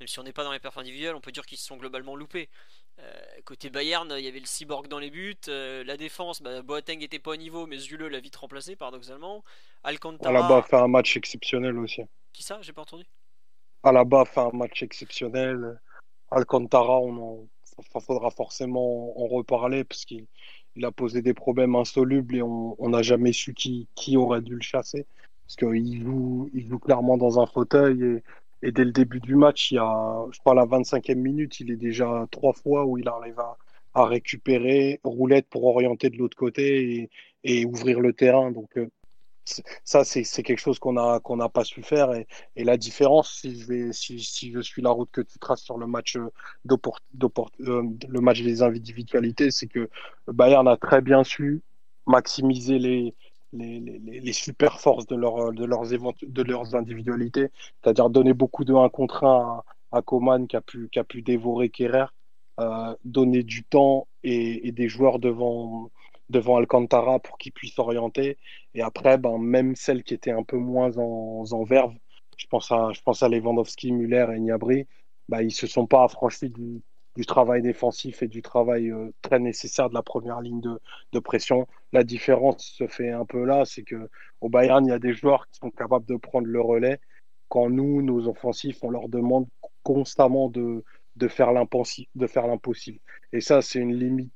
même 0.00 0.08
si 0.08 0.18
on 0.18 0.22
n'est 0.22 0.32
pas 0.32 0.44
dans 0.44 0.52
les 0.52 0.58
perfs 0.58 0.78
individuels, 0.78 1.14
on 1.14 1.20
peut 1.20 1.32
dire 1.32 1.46
qu'ils 1.46 1.58
se 1.58 1.66
sont 1.66 1.76
globalement 1.76 2.16
loupés. 2.16 2.48
Euh, 3.00 3.22
côté 3.44 3.70
Bayern, 3.70 4.12
il 4.18 4.24
y 4.24 4.28
avait 4.28 4.40
le 4.40 4.46
cyborg 4.46 4.88
dans 4.88 4.98
les 4.98 5.10
buts. 5.10 5.36
la 5.46 5.96
défense, 5.96 6.42
bah, 6.42 6.62
Boateng 6.62 7.00
était 7.02 7.20
pas 7.20 7.32
au 7.32 7.36
niveau, 7.36 7.66
mais 7.66 7.78
Zule 7.78 8.06
l'a 8.06 8.20
vite 8.20 8.36
remplacé 8.36 8.76
paradoxalement. 8.76 9.44
Alcantara. 9.84 10.30
Alaba 10.30 10.62
fait 10.62 10.76
un 10.76 10.88
match 10.88 11.16
exceptionnel 11.16 11.78
aussi. 11.78 12.02
Qui 12.32 12.42
ça? 12.42 12.58
J'ai 12.62 12.72
pas 12.72 12.82
entendu. 12.82 13.04
Alaba 13.84 14.24
fait 14.24 14.40
un 14.40 14.50
match 14.52 14.82
exceptionnel. 14.82 15.80
Alcantara, 16.30 16.98
on 16.98 17.16
en 17.16 17.48
il 17.78 18.00
faudra 18.00 18.30
forcément 18.30 19.18
en 19.20 19.26
reparler 19.26 19.84
parce 19.84 20.04
qu'il 20.04 20.26
il 20.78 20.84
a 20.84 20.92
posé 20.92 21.22
des 21.22 21.34
problèmes 21.34 21.74
insolubles 21.74 22.36
et 22.36 22.42
on 22.42 22.88
n'a 22.88 23.02
jamais 23.02 23.32
su 23.32 23.52
qui, 23.52 24.16
aurait 24.16 24.42
dû 24.42 24.54
le 24.54 24.60
chasser. 24.60 25.06
Parce 25.46 25.56
qu'il 25.56 26.02
joue, 26.02 26.48
il 26.54 26.66
joue 26.68 26.78
clairement 26.78 27.16
dans 27.16 27.40
un 27.40 27.46
fauteuil 27.46 28.22
et, 28.62 28.72
dès 28.72 28.84
le 28.84 28.92
début 28.92 29.20
du 29.20 29.34
match, 29.34 29.72
il 29.72 29.74
y 29.76 29.78
a, 29.78 30.24
je 30.30 30.38
crois, 30.38 30.54
la 30.54 30.66
25e 30.66 31.16
minute, 31.16 31.58
il 31.60 31.70
est 31.70 31.76
déjà 31.76 32.26
trois 32.30 32.52
fois 32.52 32.84
où 32.86 32.98
il 32.98 33.08
arrive 33.08 33.40
à, 33.94 34.04
récupérer, 34.04 35.00
roulette 35.02 35.48
pour 35.48 35.64
orienter 35.64 36.10
de 36.10 36.16
l'autre 36.18 36.36
côté 36.36 37.10
et, 37.42 37.64
ouvrir 37.66 37.98
le 37.98 38.12
terrain. 38.12 38.52
Euh, 38.76 38.86
ça, 39.84 40.04
c'est 40.04 40.42
quelque 40.42 40.58
chose 40.58 40.78
qu'on 40.78 40.92
n'a 40.92 41.48
pas 41.48 41.64
su 41.64 41.82
faire. 41.82 42.12
Et, 42.12 42.64
la 42.64 42.76
différence, 42.76 43.40
si 43.40 44.52
je, 44.52 44.60
suis 44.60 44.82
la 44.82 44.90
route 44.90 45.10
que 45.10 45.20
tu 45.20 45.38
traces 45.38 45.62
sur 45.62 45.78
le 45.78 45.86
match, 45.86 46.16
euh, 46.16 46.30
euh, 46.70 47.82
le 48.08 48.20
match 48.20 48.42
des 48.42 48.62
individualités, 48.62 49.50
c'est 49.50 49.66
que 49.66 49.88
Bayern 50.26 50.66
a 50.68 50.76
très 50.76 51.00
bien 51.00 51.24
su 51.24 51.62
maximiser 52.06 52.78
les, 52.78 54.32
super 54.32 54.80
forces 54.80 55.06
de, 55.06 55.16
leur, 55.16 55.52
de, 55.52 55.64
leurs, 55.64 56.74
individualités, 56.74 57.48
c'est-à-dire 57.82 58.10
donner 58.10 58.34
beaucoup 58.34 58.64
de 58.64 58.74
1 58.74 58.88
contre 58.88 59.24
1 59.24 59.28
à, 59.28 59.64
à 59.92 60.02
Coman 60.02 60.46
qui 60.46 60.56
a 60.56 60.60
pu, 60.60 61.22
dévorer 61.22 61.70
Kerrer, 61.70 62.06
euh, 62.60 62.94
donner 63.04 63.42
du 63.42 63.64
temps 63.64 64.06
et, 64.24 64.72
des 64.72 64.88
joueurs 64.88 65.18
devant, 65.18 65.90
devant 66.30 66.56
Alcantara 66.56 67.18
pour 67.18 67.38
qu'il 67.38 67.52
puisse 67.52 67.78
orienter. 67.78 68.38
Et 68.74 68.82
après, 68.82 69.18
ben, 69.18 69.38
même 69.38 69.76
celles 69.76 70.02
qui 70.02 70.14
étaient 70.14 70.30
un 70.32 70.42
peu 70.42 70.56
moins 70.58 70.96
en, 70.98 71.44
en 71.50 71.64
verve, 71.64 71.94
je 72.36 72.46
pense 72.46 72.70
à, 72.72 72.92
je 72.92 73.00
pense 73.02 73.22
à 73.22 73.28
Lewandowski, 73.28 73.92
Muller 73.92 74.26
et 74.34 74.40
Niabri, 74.40 74.86
ben, 75.28 75.42
ils 75.42 75.52
se 75.52 75.66
sont 75.66 75.86
pas 75.86 76.04
affranchis 76.04 76.50
du, 76.50 76.82
du 77.16 77.26
travail 77.26 77.62
défensif 77.62 78.22
et 78.22 78.28
du 78.28 78.42
travail 78.42 78.90
euh, 78.90 79.12
très 79.22 79.40
nécessaire 79.40 79.88
de 79.88 79.94
la 79.94 80.02
première 80.02 80.40
ligne 80.40 80.60
de, 80.60 80.80
de, 81.12 81.18
pression. 81.18 81.66
La 81.92 82.04
différence 82.04 82.64
se 82.64 82.86
fait 82.86 83.10
un 83.10 83.24
peu 83.24 83.44
là, 83.44 83.64
c'est 83.64 83.82
que 83.82 84.08
au 84.40 84.48
Bayern, 84.48 84.86
il 84.86 84.90
y 84.90 84.92
a 84.92 84.98
des 84.98 85.12
joueurs 85.14 85.48
qui 85.48 85.58
sont 85.58 85.70
capables 85.70 86.06
de 86.06 86.16
prendre 86.16 86.46
le 86.46 86.60
relais, 86.60 87.00
quand 87.48 87.70
nous, 87.70 88.02
nos 88.02 88.28
offensifs, 88.28 88.78
on 88.82 88.90
leur 88.90 89.08
demande 89.08 89.46
constamment 89.82 90.48
de, 90.48 90.84
de 91.16 91.28
faire 91.28 91.52
l'impossible. 91.52 93.00
Et 93.32 93.40
ça, 93.40 93.62
c'est 93.62 93.80
une 93.80 93.94
limite 93.94 94.32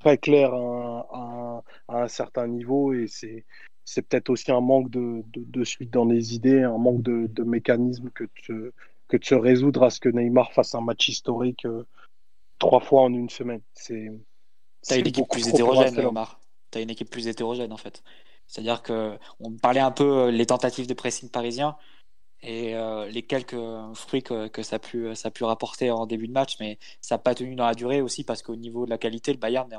très 0.00 0.18
clair 0.18 0.52
à, 0.54 1.62
un 1.88 2.08
certain 2.08 2.46
niveau 2.46 2.92
et 2.92 3.06
c'est 3.06 3.44
c'est 3.84 4.02
peut-être 4.02 4.30
aussi 4.30 4.50
un 4.50 4.62
manque 4.62 4.90
de, 4.90 5.22
de, 5.26 5.64
suite 5.64 5.90
dans 5.90 6.06
les 6.06 6.34
idées, 6.34 6.62
un 6.62 6.78
manque 6.78 7.02
de, 7.02 7.26
de 7.26 7.42
mécanisme 7.42 8.08
que 8.10 8.24
de, 8.48 8.72
que 9.08 9.18
de 9.18 9.24
se 9.24 9.34
résoudre 9.34 9.82
à 9.82 9.90
ce 9.90 10.00
que 10.00 10.08
Neymar 10.08 10.52
fasse 10.52 10.74
un 10.74 10.80
match 10.80 11.08
historique 11.08 11.66
euh, 11.66 11.86
trois 12.58 12.80
fois 12.80 13.02
en 13.02 13.12
une 13.12 13.28
semaine. 13.28 13.60
C'est 13.74 14.10
T'as 14.86 14.98
une 14.98 15.06
équipe 15.06 15.28
plus 15.28 15.48
hétérogène, 15.48 15.98
Omar. 16.00 16.40
T'as 16.70 16.80
une 16.80 16.90
équipe 16.90 17.10
plus 17.10 17.28
hétérogène 17.28 17.72
en 17.72 17.76
fait. 17.76 18.02
C'est-à-dire 18.46 18.82
que 18.82 19.18
on 19.40 19.52
parlait 19.52 19.80
un 19.80 19.90
peu 19.90 20.24
euh, 20.24 20.30
les 20.30 20.46
tentatives 20.46 20.86
de 20.86 20.94
pressing 20.94 21.30
parisien 21.30 21.76
et 22.42 22.74
euh, 22.74 23.06
les 23.06 23.22
quelques 23.22 23.56
fruits 23.94 24.22
que, 24.22 24.62
ça, 24.62 24.76
a 24.76 24.78
pu, 24.78 25.44
rapporter 25.44 25.90
en 25.90 26.06
début 26.06 26.28
de 26.28 26.32
match, 26.32 26.56
mais 26.60 26.78
ça 27.00 27.14
n'a 27.14 27.18
pas 27.18 27.34
tenu 27.34 27.54
dans 27.54 27.66
la 27.66 27.74
durée 27.74 28.02
aussi 28.02 28.24
parce 28.24 28.42
qu'au 28.42 28.56
niveau 28.56 28.84
de 28.84 28.90
la 28.90 28.98
qualité, 28.98 29.32
le 29.32 29.38
Bayern, 29.38 29.70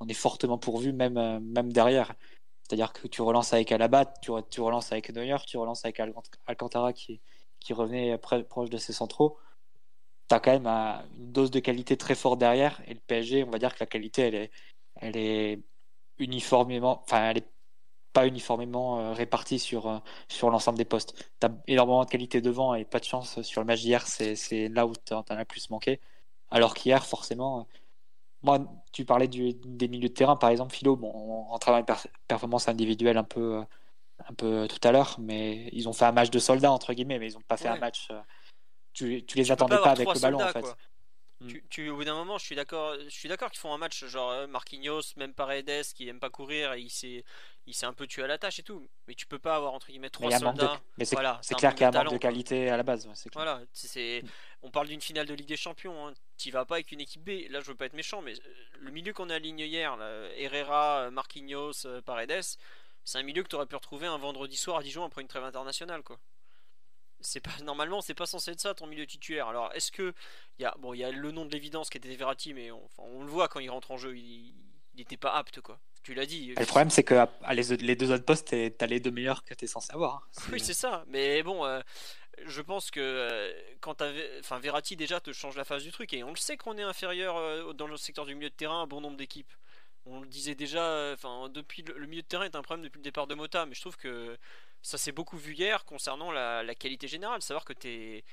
on 0.00 0.06
est 0.06 0.14
fortement 0.14 0.58
pourvu 0.58 0.92
même, 0.92 1.16
euh, 1.18 1.40
même 1.40 1.72
derrière. 1.72 2.14
C'est-à-dire 2.62 2.92
que 2.92 3.08
tu 3.08 3.22
relances 3.22 3.52
avec 3.52 3.72
Alabat, 3.72 4.06
tu, 4.22 4.30
relances 4.60 4.92
avec 4.92 5.10
Neuer, 5.10 5.36
tu 5.46 5.56
relances 5.58 5.84
avec 5.84 6.00
Alcantara 6.46 6.92
qui, 6.92 7.20
revenait 7.70 8.16
proche 8.18 8.70
de 8.70 8.78
ses 8.78 8.92
centraux. 8.92 9.36
Tu 10.28 10.34
as 10.34 10.40
quand 10.40 10.52
même 10.52 10.66
une 10.66 11.32
dose 11.32 11.50
de 11.50 11.60
qualité 11.60 11.96
très 11.96 12.14
forte 12.14 12.38
derrière 12.38 12.80
et 12.86 12.94
le 12.94 13.00
PSG, 13.00 13.44
on 13.44 13.50
va 13.50 13.58
dire 13.58 13.74
que 13.74 13.80
la 13.80 13.86
qualité, 13.86 14.50
elle 15.00 15.16
est, 15.16 15.60
uniformément, 16.18 17.04
pas 18.12 18.26
uniformément 18.26 19.00
euh, 19.00 19.12
répartis 19.12 19.58
sur, 19.58 19.88
euh, 19.88 19.98
sur 20.28 20.50
l'ensemble 20.50 20.78
des 20.78 20.84
postes. 20.84 21.14
Tu 21.40 21.46
as 21.46 21.50
énormément 21.66 22.04
de 22.04 22.10
qualité 22.10 22.40
devant 22.40 22.74
et 22.74 22.84
pas 22.84 22.98
de 22.98 23.04
chance 23.04 23.40
sur 23.42 23.60
le 23.60 23.66
match 23.66 23.80
d'hier, 23.80 24.06
c'est 24.06 24.68
là 24.68 24.86
où 24.86 24.92
tu 24.94 25.14
en 25.14 25.22
as 25.22 25.34
le 25.34 25.44
plus 25.44 25.70
manqué. 25.70 26.00
Alors 26.50 26.74
qu'hier, 26.74 27.04
forcément, 27.06 27.60
euh, 27.60 27.62
moi, 28.42 28.58
tu 28.92 29.04
parlais 29.04 29.28
du, 29.28 29.54
des 29.54 29.88
milieux 29.88 30.08
de 30.08 30.14
terrain, 30.14 30.36
par 30.36 30.50
exemple, 30.50 30.74
Philo, 30.74 30.96
bon, 30.96 31.12
on 31.14 31.44
rentrera 31.44 31.82
dans 31.82 31.94
performance 32.28 32.68
individuelle 32.68 33.16
un 33.16 33.24
peu, 33.24 33.62
un 34.28 34.34
peu 34.34 34.66
tout 34.68 34.86
à 34.86 34.92
l'heure, 34.92 35.16
mais 35.18 35.68
ils 35.72 35.88
ont 35.88 35.92
fait 35.92 36.04
un 36.04 36.12
match 36.12 36.30
de 36.30 36.38
soldats, 36.38 36.72
entre 36.72 36.92
guillemets, 36.92 37.18
mais 37.18 37.30
ils 37.30 37.34
n'ont 37.34 37.42
pas 37.42 37.56
fait 37.56 37.68
un 37.68 37.78
match. 37.78 38.08
Tu, 38.92 39.24
tu 39.24 39.38
les 39.38 39.50
attendais 39.50 39.78
pas, 39.78 39.92
avec 39.92 40.12
le 40.12 40.20
ballon, 40.20 40.42
en 40.42 40.48
fait. 40.48 40.66
Tu, 41.70 41.88
au 41.90 41.96
bout 41.96 42.04
d'un 42.04 42.14
moment, 42.14 42.38
je 42.38 42.44
suis 42.44 42.54
d'accord, 42.54 42.94
je 43.02 43.10
suis 43.10 43.28
d'accord 43.28 43.50
qu'ils 43.50 43.60
font 43.60 43.72
un 43.72 43.78
match 43.78 44.04
genre 44.06 44.30
euh, 44.30 44.46
Marquinhos, 44.46 45.02
même 45.16 45.34
Paredes 45.34 45.84
qui 45.94 46.08
aime 46.08 46.20
pas 46.20 46.30
courir, 46.30 46.72
et 46.74 46.80
il 46.80 46.90
s'est, 46.90 47.24
il 47.66 47.74
s'est 47.74 47.86
un 47.86 47.92
peu 47.92 48.06
tué 48.06 48.22
à 48.22 48.26
la 48.26 48.38
tâche 48.38 48.58
et 48.58 48.62
tout. 48.62 48.88
Mais 49.06 49.14
tu 49.14 49.26
peux 49.26 49.38
pas 49.38 49.56
avoir 49.56 49.72
entre 49.74 49.88
guillemets 49.88 50.10
trois 50.10 50.30
soldats. 50.30 50.80
Mais 50.98 51.04
c'est, 51.04 51.16
voilà, 51.16 51.38
c'est 51.42 51.54
clair 51.54 51.74
qu'il 51.74 51.82
y 51.82 51.84
a 51.84 51.88
un 51.88 52.04
manque 52.04 52.12
de 52.12 52.18
qualité 52.18 52.70
à 52.70 52.76
la 52.76 52.82
base. 52.82 53.08
Voilà, 53.32 53.60
c'est, 53.72 54.22
on 54.62 54.70
parle 54.70 54.88
d'une 54.88 55.00
finale 55.00 55.26
de 55.26 55.34
Ligue 55.34 55.48
des 55.48 55.56
Champions. 55.56 56.08
Hein. 56.08 56.14
Tu 56.38 56.50
vas 56.50 56.64
pas 56.64 56.76
avec 56.76 56.92
une 56.92 57.00
équipe 57.00 57.22
B. 57.22 57.50
Là, 57.50 57.60
je 57.60 57.66
veux 57.66 57.76
pas 57.76 57.86
être 57.86 57.94
méchant, 57.94 58.22
mais 58.22 58.34
euh, 58.34 58.52
le 58.80 58.90
milieu 58.90 59.12
qu'on 59.12 59.30
a 59.30 59.34
aligné 59.36 59.66
hier, 59.66 59.96
Herrera, 60.36 61.10
Marquinhos, 61.10 61.86
euh, 61.86 62.00
Paredes, 62.02 62.42
c'est 63.04 63.18
un 63.18 63.22
milieu 63.22 63.42
que 63.42 63.48
tu 63.48 63.56
aurais 63.56 63.66
pu 63.66 63.76
retrouver 63.76 64.06
un 64.06 64.18
vendredi 64.18 64.56
soir 64.56 64.78
à 64.78 64.82
Dijon 64.82 65.04
après 65.04 65.22
une 65.22 65.28
trêve 65.28 65.44
internationale, 65.44 66.02
quoi 66.02 66.18
c'est 67.22 67.40
pas 67.40 67.50
normalement 67.64 68.00
c'est 68.00 68.14
pas 68.14 68.26
censé 68.26 68.52
être 68.52 68.60
ça 68.60 68.74
ton 68.74 68.86
milieu 68.86 69.06
titulaire. 69.06 69.48
Alors 69.48 69.72
est-ce 69.74 69.92
que 69.92 70.14
il 70.58 70.62
y 70.62 70.64
a 70.64 70.74
bon 70.78 70.94
il 70.94 70.98
y 70.98 71.04
a 71.04 71.10
le 71.10 71.30
nom 71.30 71.44
de 71.44 71.52
l'évidence 71.52 71.90
qui 71.90 71.98
était 71.98 72.14
Verratti 72.14 72.54
mais 72.54 72.70
on, 72.70 72.82
on 72.98 73.22
le 73.22 73.30
voit 73.30 73.48
quand 73.48 73.60
il 73.60 73.70
rentre 73.70 73.90
en 73.90 73.96
jeu 73.96 74.16
il 74.16 74.54
n'était 74.96 75.16
pas 75.16 75.32
apte 75.34 75.60
quoi. 75.60 75.78
Tu 76.02 76.14
l'as 76.14 76.26
dit. 76.26 76.52
le 76.56 76.66
problème 76.66 76.90
c'est 76.90 77.04
que 77.04 77.14
les, 77.80 77.94
deux 77.94 78.10
autres 78.10 78.24
postes 78.24 78.54
t'as 78.76 78.86
les 78.86 78.98
deux 78.98 79.12
meilleurs 79.12 79.44
que 79.44 79.54
t'es 79.54 79.66
censé 79.66 79.92
avoir. 79.92 80.16
Hein. 80.16 80.42
Oui 80.52 80.60
c'est 80.60 80.74
ça 80.74 81.04
mais 81.08 81.42
bon 81.42 81.64
euh, 81.64 81.80
je 82.44 82.60
pense 82.60 82.90
que 82.90 83.00
euh, 83.00 83.52
quand 83.80 84.02
enfin 84.40 84.58
Verratti 84.58 84.96
déjà 84.96 85.20
te 85.20 85.32
change 85.32 85.56
la 85.56 85.64
phase 85.64 85.84
du 85.84 85.92
truc 85.92 86.12
et 86.12 86.24
on 86.24 86.30
le 86.30 86.36
sait 86.36 86.56
qu'on 86.56 86.76
est 86.76 86.82
inférieur 86.82 87.36
euh, 87.36 87.72
dans 87.72 87.86
le 87.86 87.96
secteur 87.96 88.26
du 88.26 88.34
milieu 88.34 88.50
de 88.50 88.54
terrain 88.54 88.80
à 88.80 88.82
un 88.82 88.86
bon 88.86 89.00
nombre 89.00 89.16
d'équipes. 89.16 89.52
On 90.04 90.20
le 90.20 90.26
disait 90.26 90.56
déjà, 90.56 91.12
enfin 91.12 91.48
depuis 91.48 91.82
le, 91.82 91.96
le, 91.96 92.08
milieu 92.08 92.22
de 92.22 92.26
terrain 92.26 92.44
est 92.44 92.56
un 92.56 92.62
problème 92.62 92.84
depuis 92.84 92.98
le 92.98 93.04
départ 93.04 93.28
de 93.28 93.36
Mota, 93.36 93.66
mais 93.66 93.74
je 93.74 93.80
trouve 93.80 93.96
que 93.96 94.36
ça 94.82 94.98
s'est 94.98 95.12
beaucoup 95.12 95.38
vu 95.38 95.54
hier 95.54 95.84
concernant 95.84 96.30
la, 96.30 96.74
qualité 96.74 97.08
générale. 97.08 97.40
Savoir 97.40 97.64
que 97.64 97.72
t'es, 97.72 98.24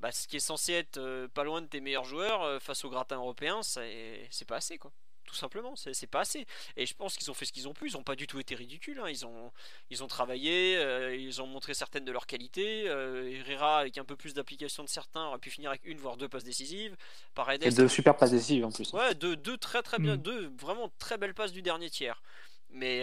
bah, 0.00 0.10
ce 0.12 0.26
qui 0.26 0.36
est 0.36 0.40
censé 0.40 0.72
être 0.72 0.98
euh, 0.98 1.28
pas 1.28 1.44
loin 1.44 1.62
de 1.62 1.66
tes 1.66 1.80
meilleurs 1.80 2.04
joueurs 2.04 2.42
euh, 2.42 2.58
face 2.58 2.84
au 2.84 2.90
gratin 2.90 3.16
européen, 3.16 3.62
c'est 3.62 4.28
pas 4.46 4.56
assez 4.56 4.78
quoi. 4.78 4.92
Tout 5.24 5.36
simplement, 5.36 5.76
c'est 5.76 6.06
pas 6.08 6.20
assez. 6.20 6.46
Et 6.76 6.84
je 6.84 6.94
pense 6.94 7.16
qu'ils 7.16 7.30
ont 7.30 7.34
fait 7.34 7.46
ce 7.46 7.52
qu'ils 7.52 7.66
ont 7.66 7.72
pu. 7.72 7.86
Ils 7.86 7.96
ont 7.96 8.02
pas 8.02 8.16
du 8.16 8.26
tout 8.26 8.38
été 8.38 8.54
ridicules. 8.54 8.98
Hein. 8.98 9.08
Ils, 9.08 9.24
ont, 9.24 9.52
ils 9.88 10.02
ont 10.02 10.08
travaillé, 10.08 10.76
euh, 10.76 11.16
ils 11.16 11.40
ont 11.40 11.46
montré 11.46 11.72
certaines 11.72 12.04
de 12.04 12.12
leurs 12.12 12.26
qualités. 12.26 12.84
Herrera, 12.84 13.78
avec 13.78 13.96
un 13.96 14.04
peu 14.04 14.16
plus 14.16 14.34
d'application 14.34 14.82
de 14.82 14.88
certains, 14.88 15.24
aurait 15.28 15.38
pu 15.38 15.48
finir 15.48 15.70
avec 15.70 15.86
une 15.86 15.96
voire 15.96 16.18
deux 16.18 16.28
passes 16.28 16.44
décisives. 16.44 16.96
Paredes, 17.34 17.62
Et 17.62 17.70
deux 17.70 17.88
super 17.88 18.16
passes 18.16 18.32
décisives 18.32 18.66
en 18.66 18.72
plus. 18.72 18.92
Ouais, 18.92 19.14
deux, 19.14 19.36
deux 19.36 19.56
très 19.56 19.82
très 19.82 19.98
bien, 19.98 20.16
mm. 20.16 20.22
deux 20.22 20.52
vraiment 20.60 20.92
très 20.98 21.16
belles 21.16 21.34
passes 21.34 21.52
du 21.52 21.62
dernier 21.62 21.88
tiers. 21.88 22.20
Mais 22.68 23.02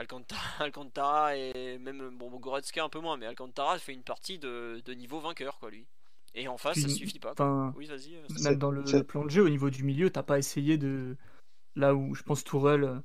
Alcantara, 0.58 1.36
et 1.36 1.78
même 1.78 2.10
bon, 2.16 2.30
Goretzka 2.38 2.84
un 2.84 2.88
peu 2.88 3.00
moins, 3.00 3.16
mais 3.16 3.26
Alcantara 3.26 3.78
fait 3.78 3.92
une 3.92 4.02
partie 4.02 4.38
de, 4.38 4.82
niveau 4.94 5.20
vainqueur, 5.20 5.58
quoi, 5.58 5.70
lui. 5.70 5.86
Et 6.34 6.46
en 6.46 6.56
face, 6.56 6.78
ça 6.78 6.88
suffit 6.88 7.18
pas. 7.18 7.34
Oui, 7.76 7.86
vas-y. 7.86 8.14
Euh, 8.14 8.22
même 8.44 8.56
dans 8.56 8.70
le, 8.70 8.82
plan 9.02 9.24
de 9.24 9.30
jeu, 9.30 9.42
au 9.42 9.48
niveau 9.48 9.68
du 9.68 9.82
milieu, 9.82 10.10
t'as 10.10 10.22
pas 10.22 10.38
essayé 10.38 10.78
de. 10.78 11.16
Là 11.76 11.94
où 11.94 12.14
je 12.14 12.22
pense 12.24 12.42
Tourelle 12.42 13.02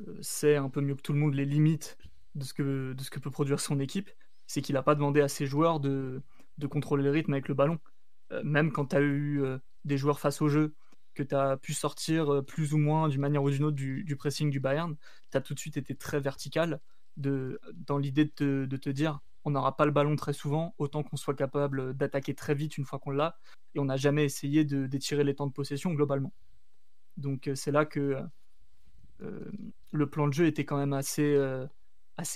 euh, 0.00 0.18
sait 0.20 0.56
un 0.56 0.68
peu 0.68 0.80
mieux 0.80 0.94
que 0.94 1.00
tout 1.00 1.12
le 1.14 1.18
monde 1.18 1.34
les 1.34 1.46
limites 1.46 1.96
de 2.34 2.44
ce 2.44 2.52
que, 2.52 2.92
de 2.92 3.02
ce 3.02 3.10
que 3.10 3.18
peut 3.18 3.30
produire 3.30 3.60
son 3.60 3.80
équipe. 3.80 4.10
c'est 4.46 4.60
qu'il 4.60 4.74
n'a 4.74 4.82
pas 4.82 4.94
demandé 4.94 5.22
à 5.22 5.28
ses 5.28 5.46
joueurs 5.46 5.80
de, 5.80 6.22
de 6.58 6.66
contrôler 6.66 7.02
le 7.04 7.10
rythme 7.10 7.32
avec 7.32 7.48
le 7.48 7.54
ballon. 7.54 7.78
Euh, 8.32 8.42
même 8.44 8.72
quand 8.72 8.86
tu 8.86 8.96
as 8.96 9.00
eu 9.00 9.42
euh, 9.42 9.58
des 9.84 9.96
joueurs 9.96 10.20
face 10.20 10.40
au 10.42 10.48
jeu, 10.48 10.74
que 11.14 11.22
tu 11.22 11.34
as 11.34 11.56
pu 11.56 11.74
sortir 11.74 12.32
euh, 12.32 12.42
plus 12.42 12.74
ou 12.74 12.78
moins 12.78 13.08
d'une 13.08 13.20
manière 13.20 13.42
ou 13.42 13.50
d'une 13.50 13.64
autre 13.64 13.76
du, 13.76 14.16
pressing 14.16 14.50
du 14.50 14.60
Bayern, 14.60 14.96
tu 15.30 15.36
as 15.36 15.40
tout 15.40 15.54
de 15.54 15.58
suite 15.58 15.76
été 15.76 15.94
très 15.94 16.20
vertical 16.20 16.80
de, 17.16 17.60
dans 17.74 17.98
l'idée 17.98 18.30
de, 18.36 18.66
te 18.76 18.90
dire 18.90 19.20
on 19.44 19.50
n'aura 19.50 19.76
pas 19.76 19.84
le 19.84 19.90
ballon 19.90 20.14
très 20.16 20.32
souvent, 20.32 20.74
autant 20.78 21.02
qu'on 21.02 21.16
soit 21.16 21.34
capable 21.34 21.94
d'attaquer 21.94 22.34
très 22.34 22.54
vite 22.54 22.78
une 22.78 22.84
fois 22.84 23.00
qu'on 23.00 23.10
l'a, 23.10 23.38
et 23.74 23.80
on 23.80 23.84
n'a 23.86 23.96
jamais 23.96 24.24
essayé 24.24 24.64
d'étirer 24.64 25.24
les 25.24 25.34
temps 25.34 25.48
de 25.48 25.52
possession 25.52 25.92
globalement. 25.92 26.32
Donc 27.16 27.50
c'est 27.56 27.72
là 27.72 27.84
que 27.84 28.22
le 29.18 30.06
plan 30.10 30.28
de 30.28 30.32
jeu 30.32 30.46
était 30.46 30.64
quand 30.64 30.76
même 30.76 30.92
assez, 30.92 31.36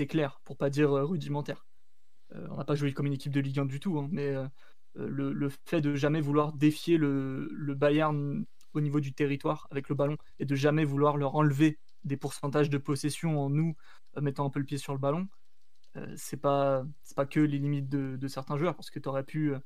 clair, 0.09 0.41
pour 0.45 0.57
pas 0.57 0.69
dire 0.69 0.91
rudimentaire. 0.91 1.65
on 2.35 2.57
n'a 2.57 2.65
pas 2.65 2.75
joué 2.75 2.93
comme 2.93 3.07
une 3.07 3.13
équipe 3.13 3.33
de 3.33 3.41
Ligue 3.41 3.61
1 3.61 3.67
du 3.67 3.79
tout, 3.79 4.01
hein, 4.01 4.09
mais 4.11 4.35
le, 4.97 5.49
fait 5.65 5.81
de 5.81 5.95
jamais 5.95 6.21
vouloir 6.21 6.55
défier 6.55 6.99
le 6.99 7.75
Bayern 7.77 8.45
au 8.77 8.81
niveau 8.81 9.01
du 9.01 9.13
territoire 9.13 9.67
avec 9.71 9.89
le 9.89 9.95
ballon 9.95 10.17
et 10.39 10.45
de 10.45 10.55
jamais 10.55 10.85
vouloir 10.85 11.17
leur 11.17 11.35
enlever 11.35 11.79
des 12.05 12.17
pourcentages 12.17 12.71
de 12.71 12.79
possession 12.79 13.41
en 13.41 13.51
nous 13.51 13.77
euh, 14.17 14.21
mettant 14.21 14.47
un 14.47 14.51
peu 14.51 14.61
le 14.61 14.67
pied 14.67 14.79
sur 14.79 14.93
le 14.93 14.99
ballon, 14.99 15.29
euh, 15.97 16.13
c'est 16.17 16.37
pas 16.37 16.85
c'est 17.03 17.17
pas 17.17 17.27
que 17.27 17.41
les 17.41 17.59
limites 17.59 17.89
de, 17.89 18.29
certains 18.29 18.57
joueurs 18.57 18.75
parce 18.75 18.91
que 18.91 18.99
tu 18.99 19.09
aurais 19.09 19.25
pu 19.25 19.55
euh, 19.55 19.59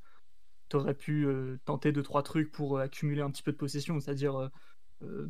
aurais 0.73 0.93
pu 0.95 1.27
tenter 1.65 1.91
deux 1.91 2.03
trois 2.03 2.23
trucs 2.23 2.51
pour 2.51 2.79
accumuler 2.79 3.21
un 3.21 3.31
petit 3.31 3.43
peu 3.43 3.51
de 3.51 3.57
possession, 3.57 3.99
c'est-à-dire 3.99 4.49
euh, 5.03 5.29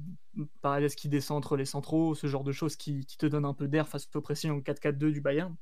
qui 0.97 1.09
descend 1.09 1.37
entre 1.37 1.57
les 1.57 1.65
centraux, 1.65 2.13
ce 2.15 2.27
genre 2.27 2.43
de 2.43 2.51
choses 2.51 2.75
qui, 2.75 3.05
te 3.05 3.25
donnent 3.25 3.45
un 3.45 3.53
peu 3.53 3.67
d'air 3.67 3.87
face 3.87 4.07
au 4.13 4.21
pressing 4.21 4.51
en 4.51 4.59
4-4-2 4.59 5.11
du 5.11 5.21
Bayern. 5.21 5.55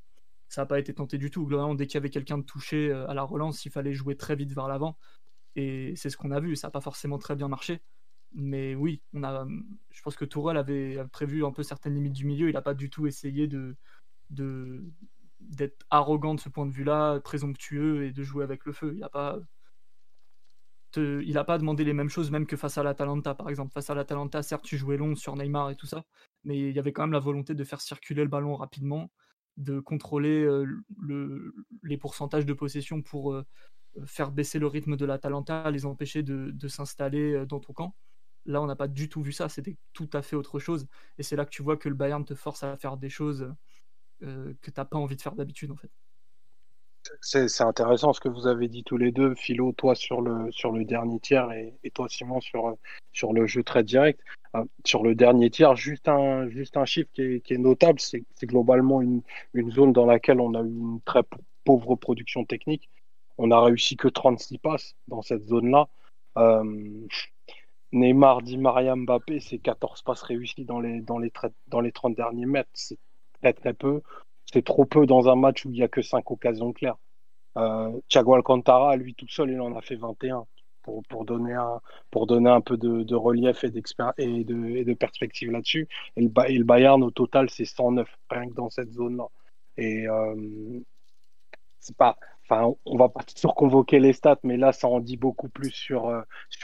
Ça 0.49 0.63
n'a 0.63 0.65
pas 0.65 0.79
été 0.79 0.93
tenté 0.93 1.17
du 1.17 1.31
tout. 1.31 1.45
Globalement, 1.45 1.75
dès 1.75 1.87
qu'il 1.87 1.95
y 1.95 1.97
avait 1.97 2.09
quelqu'un 2.09 2.39
de 2.39 2.43
touché 2.43 2.91
à 2.91 3.13
la 3.13 3.23
relance, 3.23 3.65
il 3.65 3.71
fallait 3.71 3.93
jouer 3.93 4.17
très 4.17 4.35
vite 4.35 4.51
vers 4.53 4.67
l'avant. 4.67 4.97
Et 5.55 5.93
c'est 5.95 6.09
ce 6.09 6.17
qu'on 6.17 6.31
a 6.31 6.39
vu. 6.39 6.55
Ça 6.55 6.67
n'a 6.67 6.71
pas 6.71 6.81
forcément 6.81 7.19
très 7.19 7.35
bien 7.35 7.47
marché. 7.47 7.81
Mais 8.33 8.75
oui, 8.75 9.01
on 9.13 9.23
a, 9.23 9.47
je 9.89 10.01
pense 10.01 10.15
que 10.15 10.25
Tourelle 10.25 10.57
avait 10.57 11.03
prévu 11.11 11.43
un 11.43 11.51
peu 11.51 11.63
certaines 11.63 11.95
limites 11.95 12.13
du 12.13 12.25
milieu. 12.25 12.49
Il 12.49 12.53
n'a 12.53 12.61
pas 12.61 12.75
du 12.75 12.89
tout 12.89 13.07
essayé 13.07 13.47
de, 13.47 13.75
d'être 15.39 15.85
arrogant 15.89 16.35
de 16.35 16.39
ce 16.39 16.49
point 16.49 16.65
de 16.65 16.71
vue-là, 16.71 17.19
présomptueux 17.21 18.05
et 18.05 18.11
de 18.11 18.23
jouer 18.23 18.43
avec 18.43 18.65
le 18.65 18.73
feu. 18.73 18.91
Il 18.93 18.99
n'a 18.99 19.09
pas, 19.09 19.39
il 20.95 21.43
pas 21.47 21.57
demandé 21.57 21.83
les 21.83 21.93
mêmes 21.93 22.09
choses, 22.09 22.29
même 22.29 22.45
que 22.45 22.55
face 22.55 22.77
à 22.77 22.83
l'Atalanta, 22.83 23.33
par 23.33 23.49
exemple. 23.49 23.71
Face 23.71 23.89
à 23.89 23.95
l'Atalanta, 23.95 24.43
certes, 24.43 24.63
tu 24.63 24.77
jouais 24.77 24.97
long 24.97 25.15
sur 25.15 25.35
Neymar 25.35 25.71
et 25.71 25.75
tout 25.75 25.87
ça, 25.87 26.05
mais 26.43 26.57
il 26.59 26.75
y 26.75 26.79
avait 26.79 26.93
quand 26.93 27.03
même 27.03 27.11
la 27.11 27.19
volonté 27.19 27.55
de 27.55 27.63
faire 27.63 27.81
circuler 27.81 28.23
le 28.23 28.29
ballon 28.29 28.55
rapidement, 28.55 29.11
de 29.57 29.79
contrôler 29.79 30.43
le, 30.99 31.53
les 31.83 31.97
pourcentages 31.97 32.45
de 32.45 32.53
possession 32.53 33.01
pour 33.01 33.35
faire 34.05 34.31
baisser 34.31 34.59
le 34.59 34.67
rythme 34.67 34.97
de 34.97 35.05
l'Atalanta, 35.05 35.69
les 35.71 35.87
empêcher 35.87 36.21
de 36.21 36.67
s'installer 36.67 37.45
dans 37.47 37.59
ton 37.59 37.73
camp. 37.73 37.95
Là, 38.49 38.63
on 38.63 38.65
n'a 38.65 38.75
pas 38.75 38.87
du 38.87 39.09
tout 39.09 39.21
vu 39.21 39.31
ça. 39.31 39.47
C'était 39.47 39.77
tout 39.93 40.09
à 40.11 40.23
fait 40.23 40.35
autre 40.35 40.57
chose. 40.57 40.87
Et 41.19 41.23
c'est 41.23 41.35
là 41.35 41.45
que 41.45 41.51
tu 41.51 41.61
vois 41.61 41.77
que 41.77 41.87
le 41.87 41.93
Bayern 41.93 42.25
te 42.25 42.33
force 42.33 42.63
à 42.63 42.75
faire 42.77 42.97
des 42.97 43.09
choses 43.09 43.53
euh, 44.23 44.53
que 44.61 44.71
tu 44.71 44.79
n'as 44.79 44.85
pas 44.85 44.97
envie 44.97 45.15
de 45.15 45.21
faire 45.21 45.35
d'habitude, 45.35 45.71
en 45.71 45.75
fait. 45.75 45.91
C'est 47.21 47.61
intéressant 47.61 48.11
ce 48.11 48.19
que 48.19 48.27
vous 48.27 48.47
avez 48.47 48.67
dit 48.67 48.83
tous 48.83 48.97
les 48.97 49.11
deux, 49.11 49.35
Philo, 49.35 49.71
toi 49.71 49.93
sur 49.93 50.21
le, 50.21 50.51
sur 50.51 50.71
le 50.71 50.83
dernier 50.83 51.19
tiers 51.19 51.51
et, 51.51 51.91
toi 51.91 52.07
Simon 52.09 52.41
sur, 52.41 52.75
sur 53.13 53.33
le 53.33 53.45
jeu 53.47 53.63
très 53.63 53.83
direct. 53.83 54.19
Euh, 54.55 54.65
sur 54.83 55.03
le 55.03 55.15
dernier 55.15 55.49
tiers, 55.49 55.75
juste 55.75 56.07
un, 56.07 56.49
juste 56.49 56.75
un 56.75 56.85
chiffre 56.85 57.09
qui 57.13 57.21
est, 57.21 57.57
notable, 57.57 57.99
c'est 57.99 58.25
globalement 58.43 59.01
une, 59.01 59.21
une, 59.53 59.71
zone 59.71 59.93
dans 59.93 60.05
laquelle 60.05 60.39
on 60.39 60.55
a 60.55 60.61
eu 60.61 60.67
une 60.67 61.01
très 61.01 61.21
pauvre 61.63 61.95
production 61.95 62.45
technique. 62.45 62.89
On 63.37 63.51
a 63.51 63.61
réussi 63.61 63.95
que 63.95 64.07
36 64.07 64.57
passes 64.57 64.95
dans 65.07 65.21
cette 65.21 65.45
zone-là. 65.47 65.87
Euh, 66.37 67.07
Neymar, 67.91 68.41
Di 68.41 68.57
Maria, 68.57 68.95
Mbappé, 68.95 69.39
c'est 69.39 69.59
14 69.59 70.01
passes 70.03 70.21
réussies 70.21 70.65
dans 70.65 70.79
les, 70.79 71.01
dans 71.01 71.17
les, 71.17 71.31
dans 71.67 71.81
les 71.81 71.91
30 71.91 72.15
derniers 72.15 72.45
mètres. 72.45 72.69
C'est 72.73 72.99
très 73.41 73.53
très 73.53 73.73
peu. 73.73 74.01
C'est 74.45 74.63
trop 74.63 74.85
peu 74.85 75.05
dans 75.05 75.29
un 75.29 75.35
match 75.35 75.65
où 75.65 75.69
il 75.71 75.73
n'y 75.75 75.83
a 75.83 75.87
que 75.87 76.01
5 76.01 76.29
occasions 76.31 76.73
claires. 76.73 76.97
Euh, 77.57 77.99
Thiago 78.09 78.35
Alcantara, 78.35 78.95
lui 78.95 79.15
tout 79.15 79.27
seul, 79.27 79.51
il 79.51 79.61
en 79.61 79.75
a 79.75 79.81
fait 79.81 79.95
21 79.95 80.45
pour, 80.83 81.03
pour, 81.09 81.25
donner, 81.25 81.53
un, 81.53 81.81
pour 82.11 82.27
donner 82.27 82.49
un 82.49 82.61
peu 82.61 82.77
de, 82.77 83.03
de 83.03 83.15
relief 83.15 83.63
et, 83.63 83.67
et, 84.17 84.43
de, 84.43 84.65
et 84.75 84.85
de 84.85 84.93
perspective 84.93 85.51
là-dessus. 85.51 85.87
Et 86.15 86.21
le, 86.21 86.31
et 86.47 86.57
le 86.57 86.63
Bayern, 86.63 87.03
au 87.03 87.11
total, 87.11 87.49
c'est 87.49 87.65
109, 87.65 88.07
rien 88.29 88.49
que 88.49 88.53
dans 88.53 88.69
cette 88.69 88.91
zone-là. 88.91 89.27
Et 89.77 90.07
euh, 90.07 90.35
c'est 91.79 91.95
pas, 91.95 92.17
Enfin, 92.49 92.73
on 92.85 92.97
va 92.97 93.09
pas 93.09 93.21
surconvoquer 93.35 93.99
les 93.99 94.11
stats, 94.11 94.39
mais 94.43 94.57
là, 94.57 94.71
ça 94.71 94.87
en 94.87 94.99
dit 94.99 95.17
beaucoup 95.17 95.49
plus 95.49 95.69
sur, 95.69 96.07
euh, 96.07 96.21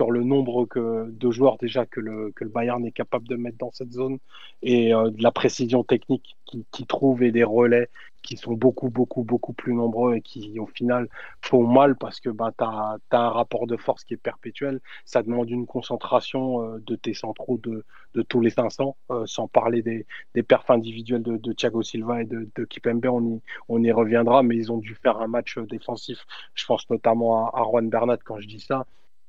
le 0.10 0.24
nombre 0.24 0.68
de 0.76 1.32
joueurs 1.32 1.58
déjà 1.58 1.86
que 1.86 2.00
le, 2.00 2.32
que 2.36 2.44
le 2.44 2.50
Bayern 2.50 2.84
est 2.86 2.92
capable 2.92 3.28
de 3.28 3.36
mettre 3.36 3.58
dans 3.60 3.72
cette 3.72 3.92
zone 3.92 4.18
et 4.64 4.94
euh, 4.96 5.12
de 5.12 5.22
la 5.22 5.32
précision 5.32 5.84
technique 5.84 6.38
qu'il 6.46 6.64
qui 6.72 6.88
trouve 6.88 7.22
et 7.22 7.32
des 7.32 7.44
relais 7.44 7.90
qui 8.26 8.38
sont 8.38 8.54
beaucoup, 8.54 8.90
beaucoup, 8.90 9.24
beaucoup 9.24 9.54
plus 9.54 9.74
nombreux 9.74 10.16
et 10.16 10.22
qui, 10.22 10.60
au 10.60 10.66
final, 10.66 11.08
font 11.42 11.66
mal 11.66 11.96
parce 11.96 12.20
que 12.20 12.30
bah, 12.30 12.52
tu 12.58 12.64
as, 12.66 12.98
un 13.12 13.30
rapport 13.30 13.68
de 13.68 13.78
force 13.78 14.04
qui 14.04 14.16
est 14.16 14.18
perpétuel. 14.18 14.82
Ça 15.06 15.24
demande 15.24 15.50
une 15.50 15.68
concentration 15.68 16.64
euh, 16.64 16.84
de 16.86 16.96
tes 16.96 17.14
centraux 17.14 17.58
de, 17.60 17.86
de 18.16 18.22
tous 18.24 18.42
les 18.42 18.50
500, 18.50 18.98
euh, 19.12 19.26
sans 19.28 19.48
parler 19.48 19.82
des, 19.82 20.06
des 20.34 20.44
perfs 20.44 20.70
individuels 20.72 21.24
de, 21.24 21.38
de, 21.38 21.54
Thiago 21.54 21.84
Silva 21.84 22.22
et 22.22 22.26
de, 22.26 22.50
de 22.56 22.66
Kipembe. 22.66 23.06
On 23.06 23.36
y, 23.36 23.42
on 23.70 23.84
y 23.84 23.92
reviendra, 23.92 24.44
mais 24.44 24.56
ils 24.58 24.72
ont 24.72 24.80
dû 24.80 24.96
faire 24.96 25.18
un 25.22 25.28
match 25.28 25.58
défensif. 25.60 26.26
Je 26.56 26.66
pense 26.66 26.90
notamment 26.90 27.48
à, 27.48 27.62
à 27.62 27.64
Juan 27.64 27.90
Bernat 27.90 28.18
quand 28.26 28.40
je 28.40 28.48
dis 28.48 28.60
ça, 28.60 28.86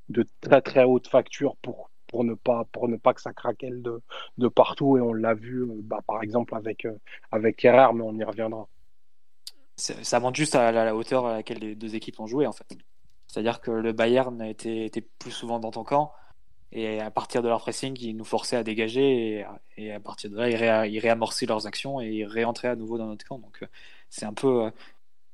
de 0.08 0.24
très, 0.40 0.62
très 0.62 0.84
haute 0.84 1.08
facture 1.08 1.56
pour 1.62 1.90
pour 2.08 2.22
ne 2.22 2.34
pas 2.34 2.64
pour 2.70 2.88
ne 2.88 2.96
pas 2.96 3.14
que 3.14 3.20
ça 3.20 3.32
craquelle 3.32 3.82
de, 3.82 4.00
de 4.38 4.46
partout 4.46 4.96
et 4.96 5.00
on 5.00 5.12
l'a 5.12 5.34
vu 5.34 5.62
euh, 5.62 5.80
bah, 5.82 6.00
par 6.06 6.22
exemple 6.22 6.54
avec 6.54 6.86
avec 7.32 7.64
Herrera 7.64 7.92
mais 7.92 8.02
on 8.02 8.14
y 8.14 8.22
reviendra 8.22 8.68
ça 9.76 10.20
monte 10.20 10.36
juste 10.36 10.54
à 10.54 10.72
la, 10.72 10.96
hauteur 10.96 11.26
à 11.26 11.34
laquelle 11.34 11.58
les 11.58 11.74
deux 11.74 11.94
équipes 11.94 12.20
ont 12.20 12.26
joué 12.26 12.46
en 12.46 12.52
fait. 12.52 12.66
C'est-à-dire 13.26 13.60
que 13.60 13.70
le 13.70 13.92
Bayern 13.92 14.40
était, 14.42 14.86
était, 14.86 15.02
plus 15.02 15.30
souvent 15.30 15.58
dans 15.58 15.70
ton 15.70 15.84
camp 15.84 16.12
et 16.72 17.00
à 17.00 17.10
partir 17.10 17.42
de 17.42 17.48
leur 17.48 17.60
pressing, 17.60 17.96
ils 18.00 18.16
nous 18.16 18.24
forçaient 18.24 18.56
à 18.56 18.62
dégager 18.62 19.44
et, 19.76 19.92
à 19.92 20.00
partir 20.00 20.30
de 20.30 20.36
là, 20.36 20.86
ils, 20.86 20.98
réamorçaient 20.98 21.46
leurs 21.46 21.66
actions 21.66 22.00
et 22.00 22.08
ils 22.08 22.24
réentraient 22.24 22.68
à 22.68 22.76
nouveau 22.76 22.98
dans 22.98 23.06
notre 23.06 23.26
camp. 23.26 23.38
Donc 23.38 23.62
euh, 23.62 23.66
c'est 24.10 24.24
un 24.24 24.34
peu. 24.34 24.64
Euh, 24.66 24.70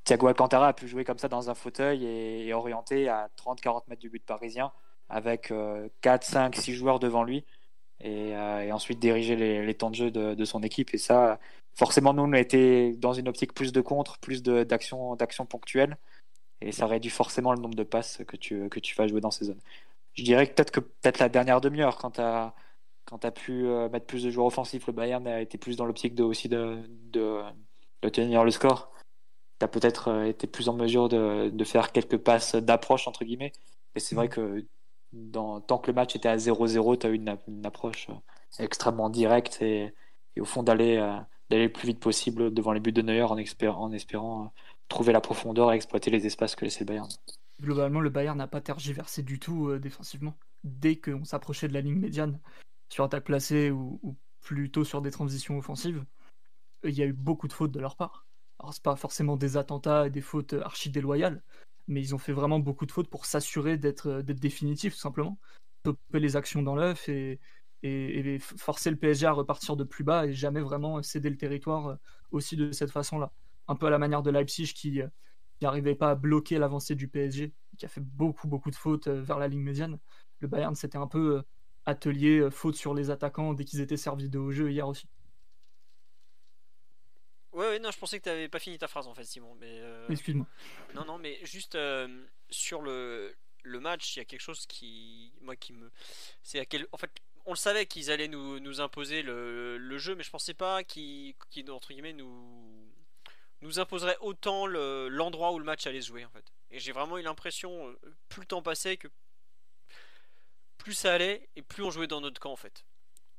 Thiago 0.05 0.27
Alcantara 0.27 0.69
a 0.69 0.73
pu 0.73 0.89
jouer 0.89 1.05
comme 1.05 1.19
ça 1.19 1.29
dans 1.29 1.49
un 1.49 1.55
fauteuil 1.55 2.05
et, 2.05 2.53
orienté 2.53 3.09
à 3.09 3.31
30-40 3.37 3.85
mètres 3.89 4.01
du 4.01 4.11
but 4.11 4.25
parisien 4.25 4.73
avec 5.09 5.53
4, 6.01 6.25
5, 6.25 6.57
6 6.57 6.75
joueurs 6.75 6.99
devant 6.99 7.23
lui 7.23 7.45
et, 8.03 8.35
euh, 8.35 8.73
ensuite 8.73 8.99
diriger 8.99 9.37
les, 9.37 9.65
les, 9.65 9.75
temps 9.75 9.91
de 9.91 9.95
jeu 9.95 10.11
de, 10.11 10.35
de, 10.35 10.45
son 10.45 10.63
équipe. 10.63 10.93
Et 10.95 10.99
ça, 10.99 11.39
forcément, 11.75 12.15
nous, 12.15 12.23
on 12.23 12.33
a 12.33 12.41
été 12.41 12.93
dans 12.97 13.13
une 13.13 13.29
optique 13.29 13.55
plus 13.55 13.73
de 13.73 13.81
contre, 13.81 14.19
plus 14.19 14.43
d'actions 14.43 15.17
ponctuelles. 15.49 15.97
Et 16.61 16.73
ça 16.73 16.87
réduit 16.87 17.11
forcément 17.11 17.53
le 17.53 17.61
nombre 17.61 17.75
de 17.75 17.83
passes 17.83 18.23
que 18.27 18.37
tu, 18.37 18.69
que 18.69 18.79
tu 18.79 18.95
vas 18.95 19.09
jouer 19.09 19.21
dans 19.21 19.33
ces 19.33 19.47
zones. 19.47 19.61
Je 20.15 20.23
dirais 20.23 20.47
que 20.47 20.55
peut-être 20.55 20.71
que 20.71 20.81
peut-être 20.81 21.19
la 21.19 21.29
dernière 21.29 21.61
demi-heure, 21.61 21.99
quand 21.99 22.13
tu 22.13 22.21
as, 22.21 23.31
pu 23.33 23.67
euh, 23.67 23.89
mettre 23.89 24.07
plus 24.07 24.23
de 24.23 24.31
joueurs 24.31 24.47
offensifs, 24.47 24.87
le 24.87 24.93
Bayern 24.93 25.27
a 25.27 25.41
été 25.41 25.59
plus 25.59 25.77
dans 25.77 25.87
l'optique 25.87 26.15
de, 26.15 26.23
aussi 26.23 26.49
de, 26.49 26.79
de, 27.11 27.43
de, 28.03 28.09
tenir 28.09 28.45
le 28.45 28.51
score. 28.51 28.93
Tu 29.59 29.65
as 29.65 29.69
peut-être 29.69 30.09
euh, 30.09 30.25
été 30.25 30.47
plus 30.47 30.69
en 30.69 30.75
mesure 30.75 31.09
de, 31.09 31.51
de 31.51 31.65
faire 31.65 31.93
quelques 31.93 32.19
passes 32.19 32.55
d'approche, 32.55 33.09
entre 33.09 33.25
guillemets. 33.25 33.53
Et 33.97 34.01
c'est 34.01 34.15
vrai 34.15 34.29
que 34.29 34.65
dans, 35.13 35.61
tant 35.61 35.79
que 35.79 35.89
le 35.89 35.95
match 35.95 36.15
était 36.17 36.29
à 36.29 36.37
0-0, 36.37 36.99
tu 36.99 37.07
as 37.07 37.11
eu 37.11 37.15
une, 37.15 37.37
une, 37.49 37.67
approche 37.67 38.09
euh, 38.11 38.15
extrêmement 38.63 39.11
directe 39.11 39.61
et, 39.63 39.95
et 40.37 40.41
au 40.41 40.45
fond 40.45 40.63
d'aller 40.63 40.99
d'aller 41.53 41.67
le 41.67 41.73
plus 41.73 41.87
vite 41.87 42.01
possible 42.01 42.53
devant 42.53 42.73
les 42.73 42.81
buts 42.81 42.93
de 42.93 43.03
Neuer 43.03 43.23
en, 43.23 43.37
espérant, 43.37 44.45
euh, 44.45 44.49
trouver 44.89 45.13
la 45.13 45.21
profondeur 45.21 45.71
et 45.71 45.77
exploiter 45.77 46.11
les 46.11 46.27
espaces 46.27 46.57
que 46.57 46.65
laissait 46.65 46.81
le 46.81 46.87
Bayern. 46.87 47.09
Globalement, 47.61 48.01
le 48.01 48.09
Bayern 48.09 48.39
n'a 48.39 48.49
pas 48.49 48.63
tergiversé 48.63 49.23
du 49.23 49.39
tout 49.39 49.69
euh, 49.69 49.79
défensivement. 49.79 50.35
Dès 50.65 50.97
qu'on 50.97 51.25
s'approchait 51.25 51.69
de 51.69 51.75
la 51.75 51.83
ligne 51.83 51.99
médiane 51.99 52.41
sur 52.89 53.05
attaque 53.05 53.25
placée 53.25 53.71
ou, 53.71 54.17
plutôt 54.41 54.83
sur 54.83 55.03
des 55.03 55.11
transitions 55.11 55.59
offensives, 55.59 56.05
il 56.85 56.95
y 56.95 57.03
a 57.03 57.07
eu 57.07 57.13
beaucoup 57.13 57.49
de 57.49 57.53
fautes 57.53 57.71
de 57.71 57.81
leur 57.81 57.97
part. 57.97 58.27
Alors, 58.59 58.73
c'est 58.73 58.83
pas 58.83 58.97
forcément 58.97 59.37
des 59.37 59.57
attentats 59.57 60.07
et 60.07 60.11
des 60.11 60.23
fautes 60.23 60.55
archi 60.55 60.91
déloyales, 60.91 61.43
mais 61.87 62.01
ils 62.01 62.15
ont 62.15 62.19
fait 62.19 62.33
vraiment 62.33 62.61
beaucoup 62.61 62.87
de 62.87 62.93
fautes 62.93 63.09
pour 63.09 63.27
s'assurer 63.27 63.77
d'être 63.77 64.09
euh, 64.09 64.23
définitifs, 64.23 64.95
tout 64.95 65.01
simplement. 65.01 65.39
Stopper 65.85 66.19
les 66.19 66.35
actions 66.37 66.63
dans 66.63 66.77
l'œuf 66.77 67.09
et, 67.11 67.41
et, 67.83 68.39
forcer 68.39 68.91
le 68.91 68.97
PSG 68.97 69.27
à 69.27 69.33
repartir 69.33 69.77
de 69.77 69.85
plus 69.85 70.05
bas 70.05 70.27
et 70.27 70.33
jamais 70.33 70.61
vraiment 70.61 71.03
céder 71.03 71.31
le 71.31 71.37
territoire 71.37 71.89
euh, 71.89 71.97
aussi 72.31 72.57
de 72.57 72.73
cette 72.73 72.91
façon-là. 72.91 73.33
Un 73.69 73.77
peu 73.77 73.87
à 73.87 73.91
la 73.91 73.99
manière 73.99 74.23
de 74.23 74.31
Leipzig 74.31 74.73
qui 74.75 75.03
euh, 75.03 75.09
n'arrivait 75.61 75.95
pas 75.95 76.11
à 76.11 76.15
bloquer 76.15 76.59
l'avancée 76.59 76.95
du 76.95 77.09
PSG, 77.09 77.53
qui 77.79 77.85
a 77.85 77.89
fait 77.89 78.01
beaucoup 78.01 78.49
beaucoup 78.49 78.71
de 78.71 78.77
fautes 78.77 79.09
euh, 79.09 79.23
vers 79.23 79.39
la 79.39 79.49
ligne 79.49 79.63
médiane. 79.63 79.99
Le 80.41 80.49
Bayern 80.49 80.75
c'était 80.75 80.99
un 80.99 81.07
peu 81.07 81.43
atelier 81.85 82.49
faute 82.51 82.77
sur 82.77 82.95
les 82.95 83.11
attaquants 83.11 83.55
dès 83.55 83.65
qu'ils 83.65 83.81
étaient 83.81 83.97
servis 83.97 84.29
de 84.29 84.39
haut 84.39 84.53
jeu 84.53 84.71
hier 84.71 84.87
aussi. 84.87 85.09
Ouais, 87.53 87.79
non, 87.79 87.91
je 87.91 87.99
pensais 87.99 88.19
que 88.19 88.25
tu 88.25 88.29
n'avais 88.31 88.49
pas 88.49 88.59
fini 88.59 88.79
ta 88.79 88.89
phrase 88.89 89.07
en 89.07 89.15
fait, 89.15 89.25
Simon. 89.25 89.55
Mais 89.61 89.81
euh, 89.81 90.09
Excuse-moi. 90.09 90.47
Non, 90.95 91.05
non, 91.05 91.19
mais 91.19 91.39
juste 91.45 91.77
sur 92.51 92.81
le, 92.81 93.35
le 93.63 93.81
match, 93.81 94.17
il 94.17 94.21
y 94.21 94.23
a 94.23 94.25
quelque 94.25 94.41
chose 94.41 94.67
qui, 94.67 95.33
moi, 95.41 95.57
qui 95.57 95.73
me, 95.73 95.91
c'est 96.43 96.59
à 96.59 96.65
quel, 96.65 96.87
en 96.93 96.97
fait, 96.97 97.11
on 97.45 97.53
le 97.53 97.57
savait 97.57 97.87
qu'ils 97.87 98.11
allaient 98.11 98.29
nous, 98.29 98.61
nous 98.61 98.81
imposer 98.81 99.23
le, 99.23 99.79
le, 99.79 99.99
jeu, 99.99 100.15
mais 100.15 100.23
je 100.23 100.31
pensais 100.31 100.55
pas 100.55 100.85
qu'ils, 100.85 101.35
entre 101.69 101.93
guillemets, 101.93 102.13
nous, 102.13 102.93
nous 103.63 103.79
imposerait 103.79 104.17
autant 104.21 104.67
l'endroit 104.67 105.53
où 105.53 105.59
le 105.59 105.65
match 105.65 105.87
allait 105.87 106.01
se 106.01 106.09
jouer 106.09 106.25
en 106.25 106.31
fait. 106.31 106.45
Et 106.71 106.79
j'ai 106.79 106.93
vraiment 106.93 107.19
eu 107.19 107.23
l'impression, 107.23 107.95
plus 108.29 108.41
le 108.41 108.47
temps 108.47 108.63
passait, 108.63 108.97
que 108.97 109.09
plus 110.79 110.95
ça 110.95 111.15
allait 111.15 111.49
et 111.55 111.63
plus 111.63 111.83
on 111.83 111.91
jouait 111.91 112.07
dans 112.09 112.21
notre 112.21 112.41
camp 112.41 112.53
en 112.53 112.57
fait. 112.57 112.85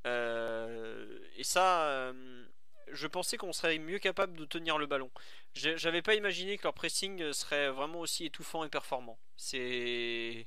Euh, 0.06 1.18
et 1.36 1.44
ça, 1.44 1.84
euh, 1.86 2.44
je 2.88 3.06
pensais 3.06 3.36
qu'on 3.36 3.52
serait 3.52 3.78
mieux 3.78 3.98
capable 3.98 4.36
de 4.36 4.44
tenir 4.44 4.78
le 4.78 4.86
ballon. 4.86 5.10
J'avais 5.54 6.02
pas 6.02 6.14
imaginé 6.14 6.58
que 6.58 6.64
leur 6.64 6.74
pressing 6.74 7.32
serait 7.32 7.70
vraiment 7.70 8.00
aussi 8.00 8.24
étouffant 8.24 8.64
et 8.64 8.68
performant. 8.68 9.18
C'est 9.36 10.46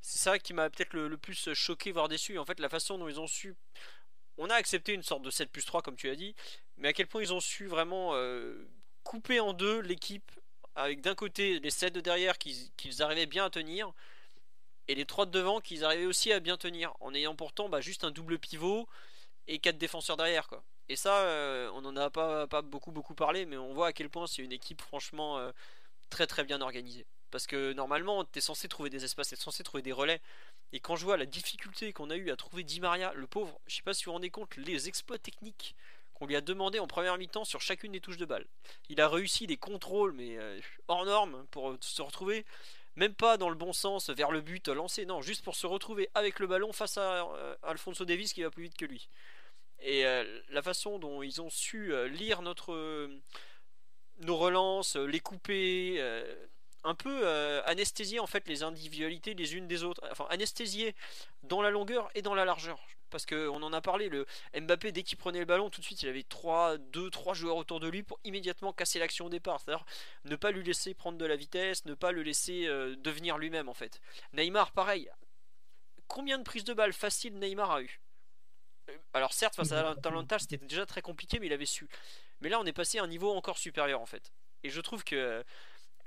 c'est 0.00 0.18
ça 0.18 0.38
qui 0.38 0.54
m'a 0.54 0.70
peut-être 0.70 0.94
le, 0.94 1.16
plus 1.16 1.52
choqué, 1.54 1.92
voire 1.92 2.08
déçu. 2.08 2.38
En 2.38 2.44
fait, 2.44 2.60
la 2.60 2.68
façon 2.68 2.98
dont 2.98 3.08
ils 3.08 3.20
ont 3.20 3.26
su. 3.26 3.54
On 4.38 4.48
a 4.48 4.54
accepté 4.54 4.94
une 4.94 5.02
sorte 5.02 5.22
de 5.22 5.30
7 5.30 5.50
plus 5.50 5.64
3, 5.64 5.82
comme 5.82 5.96
tu 5.96 6.08
as 6.08 6.16
dit, 6.16 6.34
mais 6.78 6.88
à 6.88 6.92
quel 6.92 7.06
point 7.06 7.22
ils 7.22 7.32
ont 7.32 7.40
su 7.40 7.66
vraiment 7.66 8.14
euh, 8.14 8.66
couper 9.04 9.38
en 9.40 9.52
deux 9.52 9.80
l'équipe, 9.80 10.30
avec 10.74 11.02
d'un 11.02 11.14
côté 11.14 11.60
les 11.60 11.70
7 11.70 11.92
de 11.92 12.00
derrière 12.00 12.38
qu'ils 12.38 13.02
arrivaient 13.02 13.26
bien 13.26 13.44
à 13.44 13.50
tenir, 13.50 13.92
et 14.88 14.94
les 14.94 15.04
3 15.04 15.26
de 15.26 15.30
devant 15.30 15.60
qu'ils 15.60 15.84
arrivaient 15.84 16.06
aussi 16.06 16.32
à 16.32 16.40
bien 16.40 16.56
tenir, 16.56 16.94
en 17.00 17.14
ayant 17.14 17.36
pourtant 17.36 17.68
bah, 17.68 17.80
juste 17.80 18.04
un 18.04 18.10
double 18.10 18.38
pivot 18.38 18.88
et 19.46 19.58
4 19.58 19.76
défenseurs 19.78 20.16
derrière. 20.16 20.48
quoi. 20.48 20.64
Et 20.88 20.96
ça, 20.96 21.18
euh, 21.18 21.70
on 21.74 21.82
n'en 21.82 21.94
a 21.96 22.10
pas, 22.10 22.62
beaucoup 22.62 22.90
beaucoup 22.90 23.14
parlé, 23.14 23.46
mais 23.46 23.56
on 23.56 23.74
voit 23.74 23.88
à 23.88 23.92
quel 23.92 24.10
point 24.10 24.26
c'est 24.26 24.42
une 24.42 24.52
équipe 24.52 24.80
franchement 24.80 25.38
euh, 25.38 25.52
très 26.08 26.26
très 26.26 26.44
bien 26.44 26.60
organisée. 26.60 27.06
Parce 27.30 27.46
que 27.46 27.72
normalement, 27.72 28.24
tu 28.24 28.38
es 28.38 28.40
censé 28.40 28.68
trouver 28.68 28.90
des 28.90 29.04
espaces, 29.04 29.28
tu 29.28 29.34
es 29.34 29.38
censé 29.38 29.62
trouver 29.62 29.82
des 29.82 29.92
relais. 29.92 30.20
Et 30.72 30.80
quand 30.80 30.96
je 30.96 31.04
vois 31.04 31.16
la 31.16 31.26
difficulté 31.26 31.92
qu'on 31.92 32.10
a 32.10 32.16
eu 32.16 32.30
à 32.30 32.36
trouver 32.36 32.62
Di 32.62 32.80
Maria, 32.80 33.12
le 33.14 33.26
pauvre, 33.26 33.60
je 33.66 33.76
sais 33.76 33.82
pas 33.82 33.94
si 33.94 34.04
vous 34.04 34.10
vous 34.10 34.14
rendez 34.14 34.30
compte, 34.30 34.56
les 34.56 34.88
exploits 34.88 35.18
techniques 35.18 35.74
qu'on 36.14 36.26
lui 36.26 36.36
a 36.36 36.40
demandé 36.40 36.78
en 36.78 36.86
première 36.86 37.16
mi-temps 37.16 37.44
sur 37.44 37.60
chacune 37.60 37.92
des 37.92 38.00
touches 38.00 38.18
de 38.18 38.24
balle. 38.24 38.46
Il 38.88 39.00
a 39.00 39.08
réussi 39.08 39.46
des 39.46 39.56
contrôles, 39.56 40.12
mais 40.12 40.36
euh, 40.36 40.60
hors 40.86 41.04
normes, 41.04 41.46
pour 41.50 41.76
se 41.80 42.02
retrouver, 42.02 42.44
même 42.94 43.14
pas 43.14 43.36
dans 43.36 43.48
le 43.48 43.54
bon 43.54 43.72
sens, 43.72 44.10
vers 44.10 44.30
le 44.30 44.40
but 44.40 44.68
lancé, 44.68 45.06
non, 45.06 45.22
juste 45.22 45.42
pour 45.42 45.56
se 45.56 45.66
retrouver 45.66 46.10
avec 46.14 46.38
le 46.38 46.46
ballon 46.46 46.72
face 46.72 46.98
à 46.98 47.24
euh, 47.24 47.56
Alfonso 47.62 48.04
Davis 48.04 48.32
qui 48.32 48.42
va 48.42 48.50
plus 48.50 48.64
vite 48.64 48.76
que 48.76 48.84
lui. 48.84 49.08
Et 49.80 50.04
euh, 50.04 50.40
la 50.50 50.62
façon 50.62 50.98
dont 50.98 51.22
ils 51.22 51.40
ont 51.40 51.48
su 51.48 51.92
lire 52.08 52.42
notre, 52.42 53.08
nos 54.18 54.36
relances, 54.36 54.96
les 54.96 55.20
couper 55.20 55.98
un 56.84 56.94
peu 56.94 57.20
euh, 57.24 57.62
anesthésier 57.66 58.20
en 58.20 58.26
fait 58.26 58.48
les 58.48 58.62
individualités 58.62 59.34
les 59.34 59.54
unes 59.54 59.68
des 59.68 59.84
autres, 59.84 60.02
enfin 60.10 60.26
anesthésier 60.30 60.94
dans 61.42 61.62
la 61.62 61.70
longueur 61.70 62.10
et 62.14 62.22
dans 62.22 62.34
la 62.34 62.44
largeur. 62.44 62.80
Parce 63.10 63.26
qu'on 63.26 63.62
en 63.62 63.72
a 63.72 63.80
parlé, 63.80 64.08
le 64.08 64.24
Mbappé 64.54 64.92
dès 64.92 65.02
qu'il 65.02 65.18
prenait 65.18 65.40
le 65.40 65.44
ballon, 65.44 65.68
tout 65.68 65.80
de 65.80 65.86
suite 65.86 66.02
il 66.02 66.08
avait 66.08 66.22
3, 66.22 66.78
2, 66.78 67.10
3 67.10 67.34
joueurs 67.34 67.56
autour 67.56 67.80
de 67.80 67.88
lui 67.88 68.02
pour 68.02 68.20
immédiatement 68.24 68.72
casser 68.72 68.98
l'action 68.98 69.26
au 69.26 69.28
départ. 69.28 69.60
C'est-à-dire 69.60 69.84
ne 70.24 70.36
pas 70.36 70.52
lui 70.52 70.62
laisser 70.62 70.94
prendre 70.94 71.18
de 71.18 71.26
la 71.26 71.36
vitesse, 71.36 71.84
ne 71.84 71.94
pas 71.94 72.12
le 72.12 72.22
laisser 72.22 72.66
euh, 72.66 72.94
devenir 72.96 73.36
lui-même 73.36 73.68
en 73.68 73.74
fait. 73.74 74.00
Neymar 74.32 74.72
pareil. 74.72 75.10
Combien 76.06 76.38
de 76.38 76.44
prises 76.44 76.64
de 76.64 76.74
balles 76.74 76.92
faciles 76.92 77.38
Neymar 77.38 77.70
a 77.72 77.82
eu? 77.82 78.00
Euh, 78.88 78.96
alors 79.12 79.32
certes 79.32 79.56
face 79.56 79.72
à 79.72 79.90
Atalanta 79.90 80.38
c'était 80.38 80.58
déjà 80.58 80.86
très 80.86 81.02
compliqué 81.02 81.40
mais 81.40 81.46
il 81.46 81.52
avait 81.52 81.66
su. 81.66 81.88
Mais 82.40 82.48
là 82.48 82.60
on 82.60 82.64
est 82.64 82.72
passé 82.72 82.98
à 82.98 83.02
un 83.02 83.08
niveau 83.08 83.32
encore 83.32 83.58
supérieur 83.58 84.00
en 84.00 84.06
fait. 84.06 84.32
Et 84.62 84.70
je 84.70 84.80
trouve 84.80 85.04
que 85.04 85.44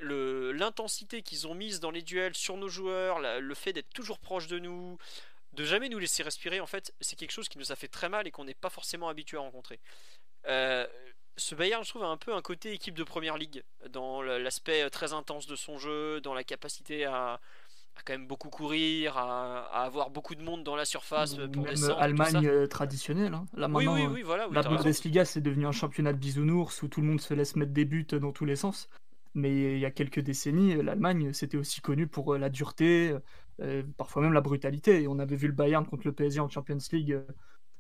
l'intensité 0.04 1.22
qu'ils 1.22 1.48
ont 1.48 1.56
mise 1.56 1.80
dans 1.80 1.92
les 1.92 2.02
duels 2.02 2.36
sur 2.36 2.58
nos 2.58 2.70
joueurs, 2.70 3.20
le 3.20 3.54
fait 3.56 3.74
d'être 3.74 3.90
toujours 3.94 4.20
proche 4.20 4.48
de 4.48 4.60
nous, 4.60 4.98
de 5.54 5.66
jamais 5.66 5.90
nous 5.90 6.00
laisser 6.00 6.24
respirer, 6.24 6.60
en 6.60 6.66
fait, 6.66 6.94
c'est 7.02 7.16
quelque 7.16 7.32
chose 7.32 7.50
qui 7.50 7.58
nous 7.58 7.72
a 7.72 7.76
fait 7.76 7.88
très 7.88 8.10
mal 8.10 8.28
et 8.28 8.32
qu'on 8.32 8.46
n'est 8.46 8.54
pas 8.54 8.70
forcément 8.70 9.10
habitué 9.10 9.38
à 9.38 9.42
rencontrer. 9.42 9.80
Euh, 10.48 10.88
ce 11.38 11.56
Bayern, 11.56 11.84
je 11.84 11.90
trouve, 11.90 12.04
a 12.04 12.08
un 12.08 12.18
peu 12.18 12.34
un 12.34 12.42
côté 12.42 12.74
équipe 12.74 12.96
de 12.96 13.04
première 13.04 13.38
ligue, 13.38 13.64
dans 13.90 14.22
l'aspect 14.22 14.90
très 14.90 15.14
intense 15.14 15.48
de 15.48 15.56
son 15.56 15.78
jeu, 15.78 16.22
dans 16.22 16.34
la 16.34 16.44
capacité 16.44 17.06
à, 17.06 17.40
quand 18.06 18.14
même 18.14 18.28
beaucoup 18.28 18.50
courir, 18.50 19.18
à, 19.18 19.84
avoir 19.84 20.10
beaucoup 20.10 20.36
de 20.36 20.44
monde 20.44 20.64
dans 20.64 20.76
la 20.76 20.86
surface 20.86 21.36
pour 21.36 21.64
Même 21.64 21.96
Allemagne 21.98 22.48
euh, 22.48 22.68
traditionnelle. 22.68 23.34
Hein. 23.34 23.46
Là, 23.56 23.68
oui, 23.70 23.88
oui, 23.88 24.06
oui, 24.06 24.22
voilà, 24.22 24.48
la 24.52 24.62
Bundesliga, 24.64 25.26
c'est 25.26 25.42
devenu 25.42 25.66
un 25.66 25.72
championnat 25.72 26.14
de 26.14 26.18
bisounours 26.18 26.82
où 26.82 26.88
tout 26.88 27.02
le 27.02 27.08
monde 27.08 27.22
se 27.22 27.34
laisse 27.34 27.56
mettre 27.56 27.72
des 27.72 27.86
buts 27.86 28.08
dans 28.12 28.32
tous 28.32 28.46
les 28.46 28.56
sens. 28.56 28.90
Mais 29.36 29.74
il 29.74 29.80
y 29.80 29.86
a 29.86 29.92
quelques 29.92 30.20
décennies, 30.20 30.82
l'Allemagne, 30.84 31.34
c'était 31.34 31.58
aussi 31.58 31.82
connu 31.82 32.08
pour 32.08 32.34
euh, 32.34 32.38
la 32.38 32.50
dureté, 32.50 33.18
euh, 33.62 33.84
parfois 33.98 34.22
même 34.22 34.34
la 34.34 34.42
brutalité. 34.42 35.02
Et 35.02 35.08
on 35.08 35.18
avait 35.18 35.36
vu 35.36 35.48
le 35.48 35.54
Bayern 35.54 35.86
contre 35.86 36.06
le 36.06 36.14
PSG 36.14 36.40
en 36.40 36.50
Champions 36.50 36.78
League 36.92 37.14
euh, 37.14 37.24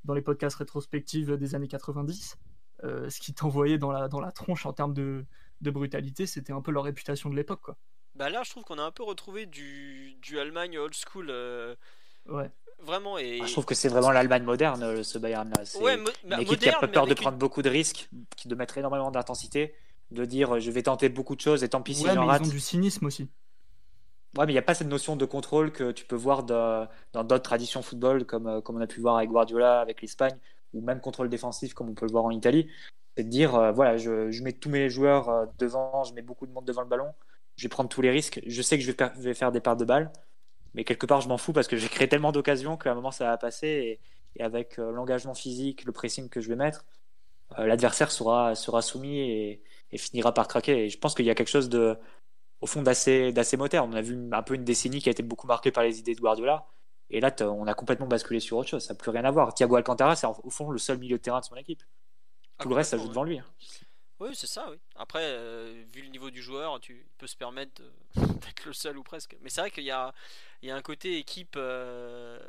dans 0.03 0.15
les 0.15 0.23
podcasts 0.23 0.55
rétrospectifs 0.55 1.27
des 1.27 1.55
années 1.55 1.67
90. 1.67 2.37
ce 2.81 3.19
qui 3.19 3.33
t'envoyait 3.33 3.77
dans 3.77 3.91
la, 3.91 4.07
dans 4.07 4.19
la 4.19 4.31
tronche 4.31 4.65
en 4.65 4.73
termes 4.73 4.93
de, 4.93 5.25
de 5.61 5.71
brutalité, 5.71 6.25
c'était 6.25 6.53
un 6.53 6.61
peu 6.61 6.71
leur 6.71 6.83
réputation 6.83 7.29
de 7.29 7.35
l'époque. 7.35 7.61
quoi. 7.61 7.77
Bah 8.15 8.29
là, 8.29 8.41
je 8.43 8.49
trouve 8.49 8.63
qu'on 8.63 8.79
a 8.79 8.83
un 8.83 8.91
peu 8.91 9.03
retrouvé 9.03 9.45
du, 9.45 10.15
du 10.21 10.39
Allemagne 10.39 10.77
old 10.77 10.93
school. 10.93 11.31
Ouais. 12.27 12.49
Vraiment. 12.79 13.17
Et... 13.17 13.39
Ah, 13.41 13.45
je 13.45 13.51
trouve 13.51 13.65
que 13.65 13.75
c'est 13.75 13.87
vraiment 13.87 14.11
l'Allemagne 14.11 14.43
moderne, 14.43 15.03
ce 15.03 15.17
Bayern-là. 15.19 15.65
C'est 15.65 15.79
ouais, 15.79 15.97
une 16.23 16.39
équipe 16.41 16.59
qui 16.59 16.69
a 16.69 16.79
pas 16.79 16.87
peur 16.87 17.05
de 17.05 17.13
prendre 17.13 17.37
beaucoup 17.37 17.61
de 17.61 17.69
risques, 17.69 18.09
qui 18.35 18.47
de 18.47 18.55
mettre 18.55 18.77
énormément 18.77 19.11
d'intensité 19.11 19.73
de 20.14 20.26
dire 20.26 20.59
je 20.59 20.72
vais 20.72 20.84
tenter 20.84 21.09
beaucoup 21.09 21.36
de 21.36 21.41
choses 21.41 21.64
et 21.64 21.70
tant 21.70 21.82
pis 21.82 21.95
si 21.95 22.05
j'en 22.05 22.26
rate. 22.26 22.43
Ils 22.43 22.49
ont 22.49 22.51
du 22.51 22.59
cynisme 22.59 23.05
aussi. 23.05 23.28
Ouais, 24.38 24.47
mais 24.47 24.51
il 24.51 24.55
n'y 24.55 24.59
a 24.59 24.64
pas 24.64 24.74
cette 24.74 24.88
notion 24.88 25.16
de 25.16 25.26
contrôle 25.26 25.72
que 25.72 25.91
tu 25.91 26.05
peux 26.05 26.16
voir 26.16 26.43
dans 26.43 26.88
d'autres 27.14 27.43
traditions 27.43 27.84
football, 27.84 28.26
comme, 28.26 28.47
euh, 28.47 28.61
comme 28.61 28.78
on 28.78 28.82
a 28.82 28.88
pu 28.88 28.99
voir 28.99 29.18
avec 29.18 29.30
Guardiola, 29.30 29.80
avec 29.80 30.01
l'Espagne, 30.01 30.36
ou 30.74 30.82
même 30.82 31.01
contrôle 31.01 31.30
défensif, 31.30 31.76
comme 31.76 31.89
on 31.89 31.93
peut 31.93 32.07
le 32.07 32.11
voir 32.11 32.26
en 32.26 32.32
Italie. 32.32 32.68
C'est 33.16 33.26
de 33.26 33.30
dire 33.30 33.53
euh, 33.53 33.72
voilà, 33.72 33.97
je, 33.97 34.32
je, 34.32 34.43
mets 34.43 34.53
tous 34.53 34.70
mes 34.70 34.89
joueurs 34.89 35.30
euh, 35.30 35.45
devant, 35.59 36.03
je 36.03 36.16
mets 36.16 36.24
beaucoup 36.24 36.47
de 36.47 36.51
monde 36.51 36.66
devant 36.66 36.82
le 36.82 36.88
ballon, 36.88 37.14
je 37.57 37.64
vais 37.64 37.70
prendre 37.70 37.89
tous 37.89 38.01
les 38.01 38.09
risques. 38.09 38.41
Je 38.47 38.61
sais 38.64 38.76
que 38.80 38.84
je 38.84 38.91
vais, 38.91 39.11
vais 39.18 39.36
faire 39.36 39.51
des 39.51 39.59
pertes 39.59 39.80
de 39.80 39.86
balles, 39.86 40.11
mais 40.74 40.84
quelque 40.84 41.05
part, 41.05 41.22
je 41.22 41.28
m'en 41.30 41.38
fous 41.38 41.53
parce 41.53 41.68
que 41.68 41.78
j'ai 41.78 41.89
créé 41.89 42.09
tellement 42.09 42.32
d'occasions 42.32 42.76
qu'à 42.76 42.91
un 42.91 42.95
moment, 42.95 43.11
ça 43.11 43.26
va 43.26 43.38
passer. 43.38 43.68
Et, 43.68 43.99
et 44.36 44.43
avec 44.43 44.78
l'engagement 44.78 45.36
physique, 45.36 45.86
le 45.86 45.91
pressing 45.91 46.28
que 46.28 46.41
je 46.41 46.49
vais 46.49 46.55
mettre, 46.55 46.86
l'adversaire 47.55 48.09
sera, 48.09 48.55
sera 48.55 48.82
soumis 48.82 49.20
et, 49.20 49.61
et 49.93 49.97
finira 49.97 50.33
par 50.33 50.47
craquer. 50.47 50.85
Et 50.85 50.89
je 50.89 50.97
pense 50.97 51.13
qu'il 51.15 51.25
y 51.25 51.29
a 51.29 51.35
quelque 51.35 51.49
chose 51.49 51.69
de, 51.69 51.97
au 52.61 52.67
fond, 52.67 52.81
d'assez, 52.81 53.31
d'assez 53.31 53.57
moderne. 53.57 53.89
On 53.93 53.95
a 53.95 54.01
vu 54.01 54.17
un 54.31 54.43
peu 54.43 54.55
une 54.55 54.65
décennie 54.65 55.01
qui 55.01 55.09
a 55.09 55.11
été 55.11 55.23
beaucoup 55.23 55.47
marquée 55.47 55.71
par 55.71 55.83
les 55.83 55.99
idées 55.99 56.15
de 56.15 56.19
Guardiola. 56.19 56.65
Et 57.09 57.19
là, 57.19 57.33
on 57.41 57.67
a 57.67 57.73
complètement 57.73 58.07
basculé 58.07 58.39
sur 58.39 58.57
autre 58.57 58.69
chose. 58.69 58.83
Ça 58.83 58.93
n'a 58.93 58.97
plus 58.97 59.11
rien 59.11 59.23
à 59.23 59.31
voir. 59.31 59.53
Thiago 59.53 59.75
Alcantara, 59.75 60.15
c'est 60.15 60.27
au 60.27 60.49
fond 60.49 60.71
le 60.71 60.79
seul 60.79 60.97
milieu 60.97 61.17
de 61.17 61.21
terrain 61.21 61.39
de 61.39 61.45
son 61.45 61.55
équipe. 61.55 61.83
Tout 62.59 62.69
le 62.69 62.75
reste, 62.75 62.91
ça 62.91 62.97
joue 62.97 63.07
devant 63.07 63.23
lui. 63.23 63.39
Hein. 63.39 63.45
Oui, 64.19 64.29
c'est 64.33 64.47
ça, 64.47 64.69
oui. 64.71 64.77
Après, 64.95 65.21
euh, 65.23 65.83
vu 65.91 66.01
le 66.01 66.07
niveau 66.09 66.31
du 66.31 66.41
joueur, 66.41 66.79
tu 66.79 67.05
peux 67.17 67.27
se 67.27 67.35
permettre 67.35 67.81
d'être 68.15 68.65
le 68.65 68.73
seul 68.73 68.97
ou 68.97 69.03
presque. 69.03 69.35
Mais 69.41 69.49
c'est 69.49 69.61
vrai 69.61 69.69
qu'il 69.71 69.83
y 69.83 69.91
a, 69.91 70.13
il 70.61 70.69
y 70.69 70.71
a 70.71 70.75
un 70.75 70.81
côté 70.81 71.17
équipe 71.17 71.55
euh, 71.57 72.39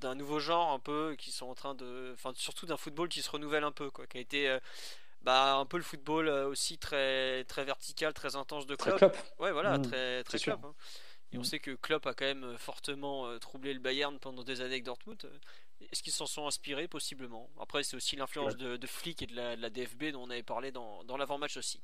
d'un 0.00 0.14
nouveau 0.14 0.38
genre 0.38 0.72
un 0.72 0.78
peu 0.78 1.16
qui 1.18 1.32
sont 1.32 1.46
en 1.46 1.54
train 1.54 1.74
de. 1.74 2.12
Enfin, 2.14 2.32
surtout 2.36 2.66
d'un 2.66 2.76
football 2.76 3.08
qui 3.08 3.20
se 3.20 3.30
renouvelle 3.30 3.64
un 3.64 3.72
peu, 3.72 3.90
quoi. 3.90 4.06
Qui 4.06 4.18
a 4.18 4.20
été. 4.20 4.48
Euh, 4.48 4.60
bah, 5.26 5.56
un 5.56 5.66
peu 5.66 5.76
le 5.76 5.82
football 5.82 6.28
euh, 6.28 6.46
aussi 6.46 6.78
très, 6.78 7.42
très 7.44 7.64
vertical, 7.64 8.14
très 8.14 8.36
intense 8.36 8.64
de 8.64 8.76
Klopp. 8.76 8.98
Très 8.98 9.08
Ouais, 9.40 9.50
voilà, 9.50 9.76
mmh, 9.76 9.82
très, 9.82 10.22
très 10.22 10.38
Klopp. 10.38 10.64
Hein. 10.64 10.74
Et 11.32 11.36
on 11.36 11.40
mmh. 11.40 11.44
sait 11.44 11.58
que 11.58 11.72
Klopp 11.72 12.06
a 12.06 12.14
quand 12.14 12.26
même 12.26 12.44
euh, 12.44 12.56
fortement 12.56 13.26
euh, 13.26 13.38
troublé 13.38 13.74
le 13.74 13.80
Bayern 13.80 14.16
pendant 14.20 14.44
des 14.44 14.60
années 14.60 14.74
avec 14.74 14.84
Dortmund. 14.84 15.18
Est-ce 15.90 16.04
qu'ils 16.04 16.12
s'en 16.12 16.26
sont 16.26 16.46
inspirés? 16.46 16.86
Possiblement. 16.86 17.50
Après, 17.60 17.82
c'est 17.82 17.96
aussi 17.96 18.14
l'influence 18.14 18.56
de, 18.56 18.76
de, 18.76 18.86
Flick 18.86 19.20
et 19.20 19.26
de 19.26 19.34
la, 19.34 19.68
DFB 19.68 20.12
dont 20.12 20.22
on 20.22 20.30
avait 20.30 20.44
parlé 20.44 20.70
dans, 20.70 21.02
dans 21.02 21.16
l'avant-match 21.16 21.56
aussi. 21.56 21.80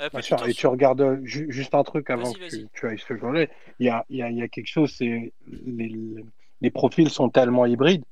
Et 0.00 0.52
tu 0.52 0.66
regardes 0.66 1.20
juste 1.22 1.74
un 1.76 1.84
truc 1.84 2.10
avant 2.10 2.32
que 2.32 2.50
tu, 2.50 2.68
tu 2.74 2.88
ailles 2.88 2.98
ce 2.98 3.16
jour-là. 3.16 3.46
Il 3.78 3.86
y 3.86 3.90
a, 3.90 4.04
il 4.10 4.16
y, 4.16 4.22
a, 4.22 4.28
il 4.28 4.36
y 4.36 4.42
a 4.42 4.48
quelque 4.48 4.66
chose, 4.66 4.92
c'est 4.98 5.32
les, 5.46 5.94
les 6.60 6.70
profils 6.70 7.08
sont 7.08 7.30
tellement 7.30 7.64
hybrides 7.64 8.04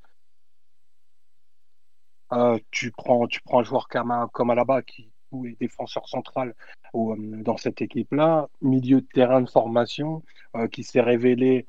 euh, 2.33 2.59
tu 2.71 2.93
prends 2.93 3.27
tu 3.27 3.41
prends 3.43 3.61
un 3.61 3.63
joueur 3.65 3.89
comme, 3.89 4.15
comme 4.33 4.51
Alaba 4.51 4.83
qui 4.83 5.11
est 5.33 5.61
défenseur 5.61 6.09
central 6.09 6.55
ou, 6.93 7.13
euh, 7.13 7.17
dans 7.19 7.57
cette 7.57 7.83
équipe-là, 7.83 8.49
milieu 8.61 9.01
de 9.01 9.07
terrain 9.13 9.41
de 9.43 9.51
formation, 9.51 10.23
euh, 10.57 10.69
qui 10.69 10.83
s'est 10.85 11.01
révélé 11.01 11.67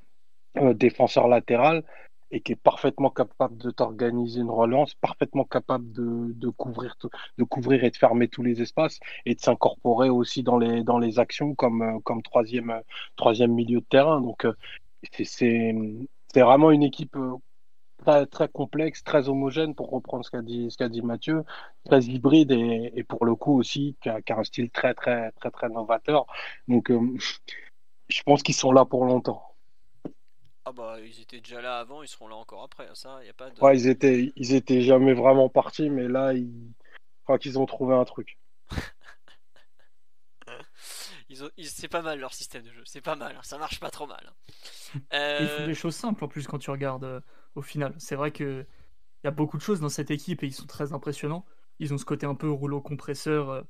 défenseur 0.75 1.29
latéral 1.29 1.83
et 2.29 2.41
qui 2.41 2.51
est 2.51 2.57
parfaitement 2.57 3.09
capable 3.09 3.57
de 3.57 3.71
t'organiser 3.71 4.41
une 4.41 4.49
relance, 4.49 4.95
parfaitement 4.95 5.45
capable 5.45 5.89
de, 5.93 6.49
couvrir, 6.49 6.97
de 7.37 7.43
couvrir 7.45 7.83
et 7.85 7.89
de 7.89 7.95
fermer 7.95 8.27
tous 8.27 8.43
les 8.43 8.61
espaces 8.61 8.99
et 9.25 9.35
de 9.35 9.39
s'incorporer 9.39 10.09
aussi 10.09 10.43
dans 10.43 10.57
les, 10.57 10.83
dans 10.83 10.99
les 10.99 11.19
actions 11.19 11.55
comme, 11.55 12.01
comme 12.03 12.21
troisième, 12.21 12.81
troisième 13.15 13.53
milieu 13.53 13.79
de 13.79 13.85
terrain. 13.85 14.19
Donc, 14.19 14.45
c'est 15.13 15.73
vraiment 16.35 16.71
une 16.71 16.83
équipe 16.83 17.17
très, 18.01 18.25
très 18.25 18.47
complexe, 18.47 19.03
très 19.03 19.29
homogène, 19.29 19.75
pour 19.75 19.89
reprendre 19.89 20.25
ce 20.25 20.31
qu'a 20.31 20.41
dit, 20.41 20.69
ce 20.69 20.77
qu'a 20.77 20.89
dit 20.89 21.01
Mathieu, 21.01 21.43
très 21.85 22.03
hybride 22.03 22.51
et, 22.51 22.91
et 22.95 23.03
pour 23.03 23.25
le 23.25 23.35
coup 23.35 23.57
aussi, 23.57 23.95
qui 24.01 24.09
a, 24.09 24.21
qui 24.21 24.33
a, 24.33 24.39
un 24.39 24.43
style 24.43 24.69
très, 24.69 24.93
très, 24.93 25.31
très, 25.31 25.51
très 25.51 25.69
novateur. 25.69 26.25
Donc, 26.67 26.91
euh, 26.91 26.99
je 28.09 28.21
pense 28.23 28.43
qu'ils 28.43 28.55
sont 28.55 28.71
là 28.71 28.85
pour 28.85 29.05
longtemps. 29.05 29.51
Ah 30.63 30.71
bah 30.73 30.97
ils 31.03 31.19
étaient 31.19 31.41
déjà 31.41 31.59
là 31.59 31.79
avant, 31.79 32.03
ils 32.03 32.07
seront 32.07 32.27
là 32.27 32.35
encore 32.35 32.61
après. 32.61 32.87
Ça, 32.93 33.23
y 33.25 33.29
a 33.29 33.33
pas 33.33 33.49
de... 33.49 33.59
Ouais, 33.61 33.75
ils 33.75 33.87
étaient, 33.87 34.31
ils 34.35 34.53
étaient 34.53 34.81
jamais 34.81 35.13
vraiment 35.13 35.49
partis, 35.49 35.89
mais 35.89 36.07
là, 36.07 36.33
ils... 36.33 36.71
je 36.93 37.23
crois 37.23 37.39
qu'ils 37.39 37.57
ont 37.57 37.65
trouvé 37.65 37.95
un 37.95 38.05
truc. 38.05 38.37
ils 41.29 41.43
ont... 41.43 41.49
ils... 41.57 41.65
C'est 41.67 41.87
pas 41.87 42.03
mal 42.03 42.19
leur 42.19 42.33
système 42.33 42.61
de 42.61 42.71
jeu, 42.71 42.83
c'est 42.85 43.01
pas 43.01 43.15
mal, 43.15 43.39
ça 43.41 43.57
marche 43.57 43.79
pas 43.79 43.89
trop 43.89 44.05
mal. 44.05 44.33
Euh... 45.13 45.39
Ils 45.41 45.47
font 45.47 45.65
des 45.65 45.73
choses 45.73 45.95
simples 45.95 46.23
en 46.25 46.27
plus 46.27 46.45
quand 46.45 46.59
tu 46.59 46.69
regardes 46.69 47.05
euh, 47.05 47.21
au 47.55 47.61
final. 47.61 47.93
C'est 47.97 48.15
vrai 48.15 48.31
que 48.31 48.65
il 49.23 49.27
y 49.27 49.29
a 49.29 49.31
beaucoup 49.31 49.57
de 49.57 49.61
choses 49.61 49.79
dans 49.79 49.89
cette 49.89 50.11
équipe 50.11 50.43
et 50.43 50.47
ils 50.47 50.53
sont 50.53 50.65
très 50.65 50.93
impressionnants. 50.93 51.45
Ils 51.79 51.93
ont 51.93 51.97
ce 51.97 52.05
côté 52.05 52.25
un 52.25 52.35
peu 52.35 52.49
rouleau 52.49 52.81
compresseur 52.81 53.49
euh, 53.49 53.61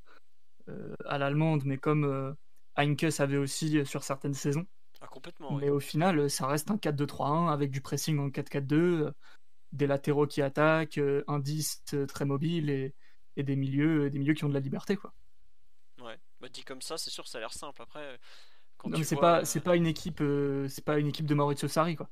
euh 0.69 0.95
à 1.05 1.17
l'allemande, 1.17 1.63
mais 1.65 1.77
comme 1.77 2.05
euh, 2.05 2.33
Heinkes 2.77 3.19
avait 3.19 3.37
aussi 3.37 3.85
sur 3.85 4.03
certaines 4.03 4.33
saisons. 4.33 4.65
Ah, 5.01 5.07
complètement. 5.07 5.57
Mais 5.57 5.69
oui. 5.69 5.77
au 5.77 5.79
final, 5.79 6.29
ça 6.29 6.47
reste 6.47 6.71
un 6.71 6.77
4-2-3-1 6.77 7.51
avec 7.51 7.71
du 7.71 7.81
pressing 7.81 8.19
en 8.19 8.29
4-4-2, 8.29 9.11
des 9.71 9.87
latéraux 9.87 10.27
qui 10.27 10.41
attaquent, 10.41 11.01
un 11.27 11.39
10 11.39 11.83
très 12.07 12.25
mobile 12.25 12.69
et, 12.69 12.93
et, 13.35 13.43
des, 13.43 13.55
milieux, 13.55 14.09
des 14.09 14.19
milieux 14.19 14.35
qui 14.35 14.45
ont 14.45 14.49
de 14.49 14.53
la 14.53 14.59
liberté. 14.59 14.95
Quoi. 14.95 15.11
Ouais, 16.01 16.19
bah, 16.39 16.49
dit 16.49 16.63
comme 16.63 16.81
ça, 16.81 16.97
c'est 16.97 17.09
sûr, 17.09 17.27
ça 17.27 17.39
a 17.39 17.41
l'air 17.41 17.53
simple. 17.53 17.81
Après, 17.81 18.19
c'est 19.03 19.15
vois... 19.15 19.21
pas, 19.21 19.45
c'est 19.45 19.59
pas 19.59 19.75
une 19.75 19.87
équipe, 19.87 20.21
euh, 20.21 20.67
c'est 20.67 20.83
pas 20.83 20.97
une 20.99 21.07
équipe 21.07 21.25
de 21.25 21.33
Maurizio 21.33 21.67
Sarri, 21.67 21.95
quoi. 21.95 22.09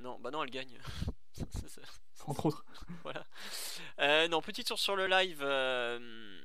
Non, 0.00 0.18
bah 0.20 0.30
non, 0.30 0.42
elle 0.42 0.50
gagne. 0.50 0.78
Entre 2.26 2.46
autres. 2.46 2.64
voilà. 3.02 3.26
Euh, 4.00 4.28
non, 4.28 4.42
petit 4.42 4.64
tour 4.64 4.78
sur 4.78 4.96
le 4.96 5.06
live. 5.06 5.40
Euh 5.42 6.38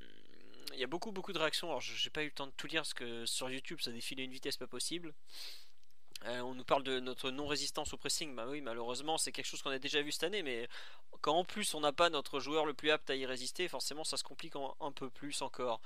il 0.74 0.80
y 0.80 0.84
a 0.84 0.88
beaucoup 0.88 1.12
beaucoup 1.12 1.34
de 1.34 1.40
réactions. 1.40 1.68
Alors 1.68 1.82
j'ai 1.82 2.10
pas 2.10 2.24
eu 2.24 2.28
le 2.28 2.32
temps 2.32 2.48
de 2.48 2.52
tout 2.52 2.68
lire 2.68 2.82
parce 2.82 2.94
que 2.94 3.26
sur 3.26 3.50
YouTube 3.50 3.80
ça 3.82 3.92
défilait 3.92 4.26
une 4.26 4.32
vitesse 4.32 4.58
pas 4.58 4.68
possible. 4.68 5.14
Euh, 6.26 6.40
on 6.42 6.56
nous 6.56 6.64
parle 6.64 6.84
de 6.84 7.00
notre 7.00 7.32
non-résistance 7.32 7.94
au 7.94 7.98
pressing. 7.98 8.34
Bah 8.34 8.46
oui, 8.48 8.62
malheureusement, 8.62 9.18
c'est 9.18 9.34
quelque 9.34 9.46
chose 9.46 9.62
qu'on 9.62 9.72
a 9.72 9.80
déjà 9.80 10.02
vu 10.02 10.12
cette 10.12 10.24
année. 10.24 10.42
Mais 10.42 10.70
quand 11.22 11.36
en 11.36 11.44
plus 11.44 11.74
on 11.74 11.82
n'a 11.82 11.92
pas 11.92 12.10
notre 12.10 12.40
joueur 12.40 12.66
le 12.66 12.74
plus 12.74 12.92
apte 12.92 13.10
à 13.10 13.16
y 13.16 13.26
résister, 13.26 13.68
forcément 13.68 14.04
ça 14.04 14.18
se 14.18 14.24
complique 14.24 14.56
en, 14.56 14.76
un 14.80 14.92
peu 14.92 15.10
plus 15.10 15.42
encore. 15.42 15.82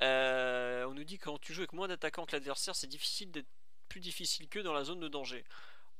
Euh, 0.00 0.84
on 0.86 0.94
nous 0.94 1.04
dit 1.04 1.18
que 1.18 1.24
quand 1.24 1.38
tu 1.38 1.52
joues 1.52 1.62
avec 1.62 1.72
moins 1.72 1.88
d'attaquants 1.88 2.24
que 2.24 2.32
l'adversaire, 2.32 2.74
c'est 2.74 2.86
difficile 2.86 3.30
d'être 3.30 3.48
plus 3.88 4.00
difficile 4.00 4.48
que 4.48 4.58
dans 4.58 4.72
la 4.72 4.84
zone 4.84 5.00
de 5.00 5.08
danger. 5.08 5.44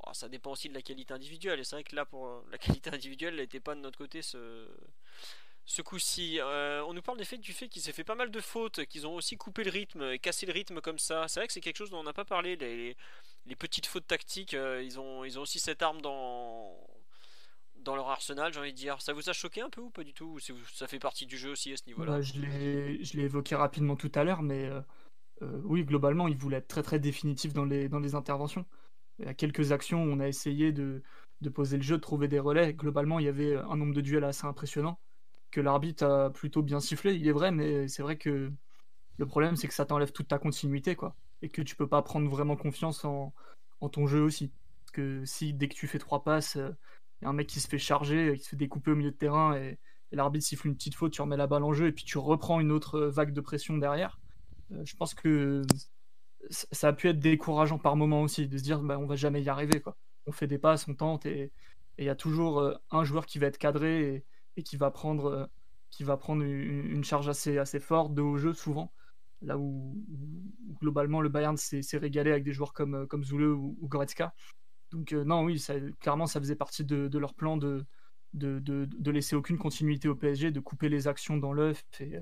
Bon, 0.09 0.15
ça 0.15 0.29
dépend 0.29 0.53
aussi 0.53 0.69
de 0.71 0.75
la 0.75 0.81
qualité 0.81 1.13
individuelle. 1.13 1.61
Et 1.61 1.65
c'est 1.65 1.77
vrai 1.77 1.85
que 1.85 1.95
là, 1.95 2.07
pour 2.07 2.43
la 2.51 2.59
qualité 2.59 2.91
individuelle, 2.91 3.35
elle 3.35 3.41
n'était 3.41 3.61
pas 3.61 3.75
de 3.75 3.81
notre 3.81 3.99
côté 3.99 4.23
ce, 4.23 4.67
ce 5.67 5.83
coup-ci. 5.83 6.41
Euh, 6.41 6.83
on 6.87 6.95
nous 6.95 7.03
parle 7.03 7.19
des 7.19 7.27
faits 7.27 7.41
du 7.41 7.53
fait 7.53 7.69
qu'il 7.69 7.83
s'est 7.83 7.93
fait 7.93 8.05
pas 8.05 8.15
mal 8.15 8.31
de 8.31 8.41
fautes, 8.41 8.87
qu'ils 8.87 9.07
ont 9.07 9.15
aussi 9.15 9.37
coupé 9.37 9.65
le 9.65 9.71
rythme 9.71 10.03
et 10.13 10.19
cassé 10.19 10.47
le 10.47 10.53
rythme 10.53 10.81
comme 10.81 10.99
ça. 10.99 11.29
C'est 11.29 11.41
vrai 11.41 11.47
que 11.47 11.53
c'est 11.53 11.61
quelque 11.61 11.77
chose 11.77 11.91
dont 11.91 11.99
on 11.99 12.05
n'a 12.05 12.15
pas 12.15 12.25
parlé. 12.25 12.57
Les, 12.57 12.97
les, 13.45 13.57
petites 13.57 13.87
fautes 13.87 14.07
tactiques, 14.07 14.55
euh, 14.55 14.83
ils, 14.83 14.99
ont, 14.99 15.25
ils 15.25 15.39
ont 15.39 15.43
aussi 15.43 15.59
cette 15.59 15.83
arme 15.83 16.01
dans, 16.01 16.75
dans 17.81 17.97
leur 17.97 18.09
arsenal, 18.09 18.53
j'ai 18.53 18.61
envie 18.61 18.73
de 18.73 18.79
dire. 18.79 19.03
Ça 19.03 19.13
vous 19.13 19.29
a 19.29 19.35
choqué 19.35 19.61
un 19.61 19.69
peu 19.69 19.83
ou 19.83 19.91
pas 19.91 20.05
du 20.05 20.15
tout? 20.15 20.37
Ou 20.37 20.39
Ça 20.73 20.87
fait 20.87 20.99
partie 20.99 21.27
du 21.27 21.37
jeu 21.37 21.51
aussi 21.51 21.73
à 21.75 21.77
ce 21.77 21.85
niveau-là? 21.87 22.13
Bah, 22.13 22.23
Je 22.23 22.41
l'ai 22.41 23.25
évoqué 23.25 23.55
rapidement 23.55 23.97
tout 23.97 24.13
à 24.15 24.25
l'heure, 24.25 24.41
mais 24.41 24.71
euh, 25.43 25.61
oui, 25.65 25.85
globalement, 25.85 26.29
il 26.29 26.37
voulait 26.37 26.59
être 26.59 26.69
très 26.69 26.83
très 26.83 26.99
définitif 26.99 27.53
dans 27.53 27.65
les, 27.65 27.89
dans 27.91 28.01
les 28.01 28.15
interventions. 28.15 28.65
Il 29.19 29.27
y 29.27 29.29
a 29.29 29.35
quelques 29.35 29.73
actions 29.73 30.03
on 30.03 30.21
a 30.21 30.29
essayé 30.29 30.73
de, 30.73 31.03
de 31.41 31.49
poser 31.49 31.77
le 31.77 31.83
jeu, 31.83 31.97
de 31.97 32.03
trouver 32.03 32.29
des 32.29 32.39
relais. 32.39 32.75
Globalement, 32.75 33.19
il 33.19 33.27
y 33.27 33.29
avait 33.29 33.57
un 33.57 33.77
nombre 33.77 33.95
de 33.95 34.01
duels 34.01 34.25
assez 34.25 34.47
impressionnant 34.47 34.99
que 35.51 35.61
l'arbitre 35.61 36.05
a 36.05 36.31
plutôt 36.31 36.63
bien 36.63 36.81
sifflé, 36.81 37.15
il 37.15 37.27
est 37.27 37.33
vrai, 37.33 37.51
mais 37.51 37.89
c'est 37.89 38.03
vrai 38.03 38.17
que 38.17 38.53
le 39.17 39.27
problème 39.27 39.57
c'est 39.57 39.69
que 39.69 39.75
ça 39.75 39.87
t'enlève 39.87 40.13
toute 40.13 40.29
ta 40.29 40.39
continuité, 40.39 40.95
quoi, 40.95 41.17
et 41.43 41.49
que 41.49 41.63
tu 41.63 41.77
peux 41.77 41.89
pas 41.89 42.03
prendre 42.03 42.29
vraiment 42.29 42.57
confiance 42.57 43.05
en, 43.05 43.33
en 43.81 43.89
ton 43.89 44.07
jeu 44.07 44.23
aussi. 44.23 44.53
Parce 44.81 44.93
que 44.93 45.25
si 45.25 45.55
dès 45.55 45.69
que 45.69 45.75
tu 45.75 45.87
fais 45.87 45.99
trois 45.99 46.23
passes, 46.23 46.57
il 46.57 46.61
euh, 46.61 46.73
y 47.23 47.25
a 47.27 47.29
un 47.29 47.33
mec 47.33 47.47
qui 47.47 47.61
se 47.61 47.69
fait 47.69 47.79
charger, 47.79 48.35
qui 48.37 48.45
se 48.45 48.51
fait 48.51 48.57
découper 48.57 48.91
au 48.91 48.97
milieu 48.97 49.11
de 49.11 49.17
terrain, 49.17 49.57
et, 49.57 49.79
l'arbitre 50.13 50.47
siffle 50.47 50.69
une 50.69 50.75
petite 50.75 50.95
faute, 50.95 51.13
tu 51.13 51.21
remets 51.21 51.37
la 51.37 51.47
balle 51.47 51.65
en 51.65 51.75
jeu, 51.75 51.87
et 51.87 51.93
puis 51.93 52.05
tu 52.05 52.17
reprends 52.19 52.61
une 52.61 52.73
autre 52.73 53.01
vague 53.01 53.33
de 53.33 53.41
pression 53.41 53.77
derrière, 53.77 54.19
euh, 54.73 54.83
je 54.85 54.97
pense 54.97 55.15
que 55.15 55.63
ça 56.51 56.89
a 56.89 56.93
pu 56.93 57.09
être 57.09 57.19
décourageant 57.19 57.79
par 57.79 57.97
moment 57.97 58.23
aussi, 58.23 58.49
de 58.49 58.59
se 58.59 58.63
dire 58.63 58.81
bah, 58.81 58.99
on 58.99 59.07
va 59.07 59.17
jamais 59.17 59.43
y 59.43 59.49
arriver, 59.49 59.81
quoi. 59.81 59.97
On 60.27 60.33
fait 60.33 60.47
des 60.47 60.59
passes, 60.59 60.87
on 60.89 60.95
tente, 60.95 61.27
et 61.27 61.53
il 61.99 62.05
y 62.05 62.09
a 62.09 62.15
toujours 62.15 62.61
euh, 62.61 62.75
un 62.91 63.05
joueur 63.05 63.27
qui 63.27 63.39
va 63.39 63.47
être 63.47 63.59
cadré, 63.59 64.25
et, 64.57 64.63
qui 64.63 64.77
va 64.77 64.91
prendre, 64.91 65.27
euh, 65.27 65.47
qui 65.91 66.05
va 66.05 66.17
prendre 66.17 66.43
une, 66.43 67.05
charge 67.05 67.29
assez, 67.29 67.59
assez 67.59 67.81
forte 67.81 68.15
de 68.15 68.23
haut 68.23 68.37
jeu 68.37 68.53
souvent. 68.53 68.93
Là 69.41 69.57
où, 69.59 69.97
globalement 70.81 71.21
le 71.21 71.29
Bayern 71.29 71.57
s'est 71.57 71.83
régalé 71.99 72.33
avec 72.33 72.45
des 72.45 72.53
joueurs 72.53 72.73
comme, 72.73 73.07
comme 73.07 73.25
Zule 73.25 73.45
ou, 73.45 73.77
ou 73.81 73.89
Goretzka. 73.89 74.35
Donc 74.91 75.13
euh, 75.13 75.25
non, 75.25 75.45
oui, 75.45 75.63
clairement 76.01 76.27
ça 76.27 76.41
faisait 76.41 76.57
partie 76.57 76.85
de, 76.85 77.19
leur 77.19 77.35
plan 77.35 77.57
de, 77.57 77.85
de, 78.35 78.59
de, 78.59 79.11
laisser 79.11 79.37
aucune 79.37 79.59
continuité 79.59 80.09
au 80.09 80.15
PSG, 80.15 80.51
de 80.51 80.61
couper 80.61 80.89
les 80.89 81.09
actions 81.09 81.37
dans 81.37 81.53
l'œuf 81.53 81.85
euh, 82.01 82.21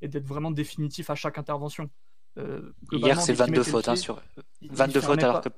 et 0.00 0.08
d'être 0.08 0.26
vraiment 0.26 0.50
définitif 0.50 1.10
à 1.10 1.14
chaque 1.14 1.38
intervention. 1.38 1.90
Euh, 2.38 2.72
Hier 2.90 3.20
c'est 3.20 3.32
22 3.32 3.62
fautes 3.62 3.88
hein, 3.88 3.96
sur 3.96 4.20
22 4.62 5.00
fautes 5.00 5.22
alors 5.22 5.40
que 5.40 5.48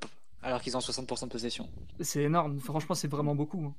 alors 0.43 0.61
qu'ils 0.61 0.77
ont 0.77 0.79
60% 0.79 1.25
de 1.25 1.29
possession. 1.29 1.67
C'est 1.99 2.23
énorme, 2.23 2.59
franchement 2.59 2.95
c'est 2.95 3.07
vraiment 3.07 3.35
beaucoup. 3.35 3.65
Hein. 3.65 3.75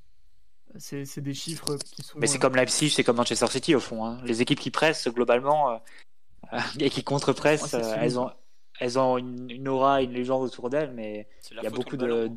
C'est 0.77 1.21
des 1.21 1.35
chiffres 1.35 1.77
qui 1.77 2.03
sont. 2.03 2.19
Mais 2.19 2.27
c'est 2.27 2.39
comme 2.39 2.55
Leipzig, 2.55 2.91
c'est 2.91 3.05
comme 3.05 3.17
Manchester 3.17 3.47
City 3.47 3.75
au 3.75 3.81
fond. 3.81 4.05
Hein. 4.05 4.21
Les 4.25 4.43
équipes 4.43 4.61
qui 4.61 4.71
pressent 4.71 5.09
globalement 5.09 5.81
euh, 6.53 6.59
et 6.79 6.91
qui 6.91 7.03
contre-pressent, 7.03 7.75
euh, 7.75 7.97
elles 7.99 8.19
ont, 8.19 8.31
elles 8.81 8.99
ont 8.99 9.17
une, 9.17 9.51
une, 9.51 9.69
aura, 9.69 10.03
une 10.03 10.13
légende 10.13 10.43
autour 10.43 10.69
d'elles, 10.69 10.93
mais 10.93 11.27
il 11.51 11.63
y 11.63 11.67
a 11.67 11.71
beaucoup 11.71 11.97
de. 11.97 12.31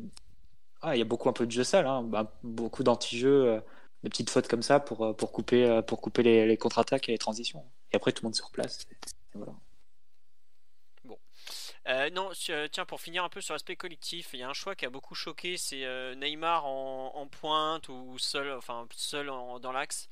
Ah, 0.80 0.96
il 0.96 0.98
y 0.98 1.02
a 1.02 1.04
beaucoup 1.04 1.28
un 1.28 1.32
peu 1.32 1.46
de 1.46 1.52
jeu 1.52 1.62
sale, 1.62 1.86
hein. 1.86 2.02
bah, 2.02 2.32
beaucoup 2.42 2.82
d'anti-jeux, 2.82 3.46
euh, 3.46 3.60
de 4.02 4.08
petites 4.08 4.30
fautes 4.30 4.48
comme 4.48 4.62
ça 4.62 4.80
pour, 4.80 5.14
pour 5.14 5.30
couper, 5.30 5.80
pour 5.86 6.00
couper 6.00 6.24
les, 6.24 6.46
les 6.46 6.56
contre-attaques 6.56 7.08
et 7.08 7.12
les 7.12 7.18
transitions. 7.18 7.62
Et 7.92 7.96
après, 7.96 8.10
tout 8.10 8.24
le 8.24 8.28
monde. 8.28 8.36
Et, 8.36 8.62
et 8.62 9.38
voilà. 9.38 9.52
Euh, 11.88 12.10
non, 12.10 12.30
tiens, 12.32 12.84
pour 12.86 13.00
finir 13.00 13.24
un 13.24 13.28
peu 13.28 13.40
sur 13.40 13.54
l'aspect 13.54 13.74
collectif, 13.74 14.30
il 14.34 14.40
y 14.40 14.42
a 14.42 14.48
un 14.48 14.52
choix 14.52 14.76
qui 14.76 14.86
a 14.86 14.90
beaucoup 14.90 15.16
choqué, 15.16 15.56
c'est 15.56 15.84
euh, 15.84 16.14
Neymar 16.14 16.64
en, 16.64 17.12
en, 17.14 17.26
pointe 17.26 17.88
ou 17.88 18.18
seul, 18.18 18.52
enfin 18.52 18.86
seul 18.92 19.30
en, 19.30 19.58
dans 19.58 19.72
l'axe. 19.72 20.08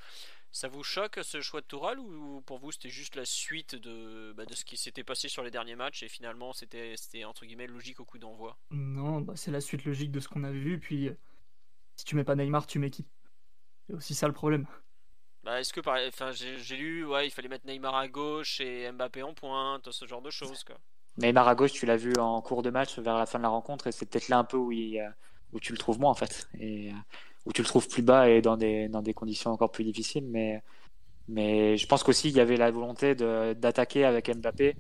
Ça 0.52 0.66
vous 0.66 0.82
choque 0.82 1.20
ce 1.22 1.40
choix 1.40 1.60
de 1.60 1.66
Toural 1.66 2.00
ou 2.00 2.42
pour 2.44 2.58
vous 2.58 2.72
c'était 2.72 2.90
juste 2.90 3.14
la 3.14 3.24
suite 3.24 3.76
de, 3.76 4.32
bah, 4.36 4.44
de 4.46 4.54
ce 4.54 4.64
qui 4.64 4.76
s'était 4.76 5.04
passé 5.04 5.28
sur 5.28 5.44
les 5.44 5.52
derniers 5.52 5.76
matchs 5.76 6.02
et 6.02 6.08
finalement 6.08 6.52
c'était 6.52 7.24
entre 7.24 7.46
guillemets 7.46 7.68
logique 7.68 8.00
au 8.00 8.04
coup 8.04 8.18
d'envoi? 8.18 8.58
Non, 8.72 9.20
bah, 9.20 9.34
c'est 9.36 9.52
la 9.52 9.60
suite 9.60 9.84
logique 9.84 10.10
de 10.10 10.18
ce 10.18 10.26
qu'on 10.26 10.42
avait 10.42 10.58
vu. 10.58 10.80
Puis 10.80 11.08
euh, 11.08 11.16
si 11.94 12.04
tu 12.04 12.16
mets 12.16 12.24
pas 12.24 12.34
Neymar, 12.34 12.66
tu 12.66 12.80
mets 12.80 12.90
qui? 12.90 13.06
C'est 13.86 13.94
aussi 13.94 14.14
ça 14.16 14.26
le 14.26 14.32
problème. 14.32 14.66
Bah, 15.44 15.60
est-ce 15.60 15.72
que 15.72 15.80
par... 15.80 15.98
enfin, 16.08 16.32
j'ai 16.32 16.76
lu, 16.76 17.06
ouais, 17.06 17.28
il 17.28 17.30
fallait 17.30 17.48
mettre 17.48 17.66
Neymar 17.66 17.94
à 17.94 18.08
gauche 18.08 18.60
et 18.60 18.90
Mbappé 18.90 19.22
en 19.22 19.34
pointe, 19.34 19.92
ce 19.92 20.04
genre 20.04 20.20
de 20.20 20.30
choses 20.30 20.64
quoi. 20.64 20.80
Neymar 21.20 21.48
à 21.48 21.54
gauche, 21.54 21.72
tu 21.72 21.86
l'as 21.86 21.96
vu 21.96 22.14
en 22.18 22.40
cours 22.40 22.62
de 22.62 22.70
match 22.70 22.98
vers 22.98 23.16
la 23.16 23.26
fin 23.26 23.38
de 23.38 23.42
la 23.42 23.50
rencontre 23.50 23.86
et 23.86 23.92
c'est 23.92 24.06
peut-être 24.06 24.28
là 24.28 24.38
un 24.38 24.44
peu 24.44 24.56
où, 24.56 24.70
tu 25.60 25.72
le 25.72 25.78
trouves 25.78 26.00
moins 26.00 26.10
en 26.10 26.14
fait. 26.14 26.48
Et 26.58 26.90
où 27.46 27.52
tu 27.52 27.62
le 27.62 27.66
trouves 27.66 27.88
plus 27.88 28.02
bas 28.02 28.28
et 28.28 28.42
dans 28.42 28.56
des, 28.56 29.14
conditions 29.14 29.50
encore 29.50 29.70
plus 29.70 29.84
difficiles. 29.84 30.26
Mais, 31.28 31.76
je 31.76 31.86
pense 31.86 32.02
qu'aussi 32.02 32.28
il 32.28 32.36
y 32.36 32.40
avait 32.40 32.56
la 32.56 32.70
volonté 32.70 33.14
d'attaquer 33.14 34.04
avec 34.04 34.34
Mbappé 34.34 34.76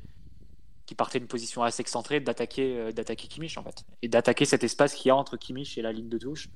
qui 0.86 0.94
partait 0.94 1.20
d'une 1.20 1.28
position 1.28 1.62
assez 1.62 1.82
excentrée, 1.82 2.18
d'attaquer 2.18 2.92
d'attaquer 2.92 3.28
Kimmich 3.28 3.56
en 3.58 3.62
fait. 3.62 3.84
Et 4.02 4.08
d'attaquer 4.08 4.44
cet 4.44 4.64
espace 4.64 4.94
qu'il 4.94 5.08
y 5.08 5.10
a 5.10 5.16
entre 5.16 5.36
Kimmich 5.36 5.78
et 5.78 5.82
la 5.82 5.92
ligne 5.92 6.08
de 6.08 6.18
touche, 6.18 6.48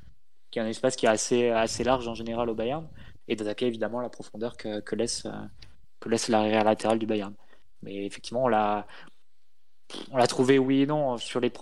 qui 0.51 0.59
est 0.59 0.63
un 0.63 0.67
espace 0.67 0.97
qui 0.97 1.07
est 1.07 1.09
assez, 1.09 1.85
large 1.85 2.09
en 2.09 2.15
général 2.15 2.49
au 2.51 2.55
Bayern, 2.55 2.89
et 3.29 3.37
d'attaquer 3.37 3.67
évidemment 3.67 4.01
la 4.01 4.09
profondeur 4.09 4.57
que, 4.57 4.95
laisse, 4.97 5.27
que 6.01 6.09
laisse 6.09 6.29
l'arrière 6.29 6.65
latéral 6.65 6.99
du 6.99 7.07
Bayern. 7.07 7.35
Mais 7.83 8.07
effectivement, 8.07 8.45
on 8.45 8.49
l'a 8.49 8.87
on 10.11 10.17
l'a 10.17 10.27
trouvé 10.27 10.59
oui 10.59 10.83
et 10.83 10.87
non 10.87 11.19
sur 11.19 11.41
les 11.41 11.53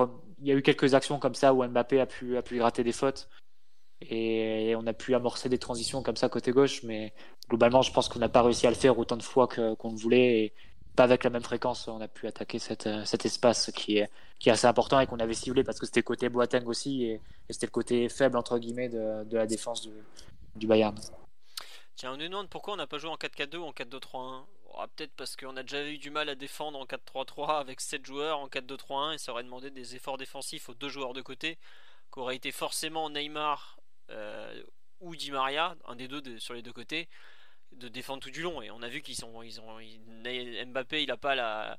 il 0.40 0.48
y 0.48 0.52
a 0.52 0.54
eu 0.54 0.62
quelques 0.62 0.94
actions 0.94 1.18
comme 1.18 1.34
ça 1.34 1.54
où 1.54 1.64
Mbappé 1.64 2.00
a 2.00 2.06
pu 2.06 2.36
a 2.36 2.42
pu 2.42 2.58
gratter 2.58 2.84
des 2.84 2.92
fautes 2.92 3.28
et 4.00 4.74
on 4.76 4.86
a 4.86 4.92
pu 4.92 5.14
amorcer 5.14 5.48
des 5.48 5.58
transitions 5.58 6.02
comme 6.02 6.16
ça 6.16 6.28
côté 6.28 6.50
gauche 6.50 6.82
mais 6.82 7.12
globalement 7.48 7.82
je 7.82 7.92
pense 7.92 8.08
qu'on 8.08 8.18
n'a 8.18 8.28
pas 8.28 8.42
réussi 8.42 8.66
à 8.66 8.70
le 8.70 8.76
faire 8.76 8.98
autant 8.98 9.16
de 9.16 9.22
fois 9.22 9.46
qu'on 9.46 9.90
le 9.90 9.96
voulait 9.96 10.44
et 10.44 10.54
pas 10.96 11.04
avec 11.04 11.24
la 11.24 11.30
même 11.30 11.42
fréquence 11.42 11.88
on 11.88 12.00
a 12.00 12.08
pu 12.08 12.26
attaquer 12.26 12.58
cette, 12.58 12.88
cet 13.04 13.24
espace 13.24 13.70
qui 13.74 13.98
est 13.98 14.10
qui 14.38 14.48
est 14.48 14.52
assez 14.52 14.66
important 14.66 14.98
et 14.98 15.06
qu'on 15.06 15.20
avait 15.20 15.34
ciblé 15.34 15.62
parce 15.62 15.78
que 15.78 15.86
c'était 15.86 16.02
côté 16.02 16.28
Boateng 16.28 16.66
aussi 16.66 17.04
et, 17.04 17.20
et 17.48 17.52
c'était 17.52 17.66
le 17.66 17.70
côté 17.70 18.08
faible 18.08 18.36
entre 18.36 18.58
guillemets 18.58 18.88
de, 18.88 19.24
de 19.24 19.36
la 19.36 19.46
défense 19.46 19.82
du, 19.82 19.92
du 20.56 20.66
Bayern. 20.66 20.96
Tiens, 21.94 22.12
on 22.14 22.16
nous 22.16 22.28
demande 22.28 22.48
pourquoi 22.48 22.74
on 22.74 22.76
n'a 22.76 22.86
pas 22.86 22.98
joué 22.98 23.10
en 23.10 23.16
4-4-2 23.16 23.56
ou 23.58 23.64
en 23.64 23.70
4-2-3-1 23.70 24.42
Oh, 24.74 24.84
peut-être 24.96 25.12
parce 25.16 25.36
qu'on 25.36 25.56
a 25.56 25.62
déjà 25.62 25.86
eu 25.86 25.98
du 25.98 26.10
mal 26.10 26.28
à 26.30 26.34
défendre 26.34 26.78
en 26.78 26.86
4-3-3 26.86 27.58
avec 27.60 27.80
7 27.80 28.06
joueurs 28.06 28.38
en 28.38 28.48
4-2-3-1 28.48 29.14
et 29.14 29.18
ça 29.18 29.32
aurait 29.32 29.42
demandé 29.42 29.70
des 29.70 29.96
efforts 29.96 30.16
défensifs 30.16 30.68
aux 30.70 30.74
deux 30.74 30.88
joueurs 30.88 31.12
de 31.12 31.20
côté, 31.20 31.58
qu'aurait 32.10 32.36
été 32.36 32.52
forcément 32.52 33.10
Neymar 33.10 33.78
euh, 34.10 34.62
ou 35.00 35.14
Di 35.14 35.30
Maria, 35.30 35.76
un 35.86 35.96
des 35.96 36.08
deux 36.08 36.38
sur 36.38 36.54
les 36.54 36.62
deux 36.62 36.72
côtés, 36.72 37.08
de 37.72 37.88
défendre 37.88 38.22
tout 38.22 38.30
du 38.30 38.42
long. 38.42 38.62
Et 38.62 38.70
on 38.70 38.82
a 38.82 38.88
vu 38.88 39.02
qu'ils 39.02 39.16
sont, 39.16 39.34
ont, 39.34 39.80
Mbappé, 40.66 41.02
il 41.02 41.10
a 41.10 41.16
pas 41.18 41.34
la, 41.34 41.78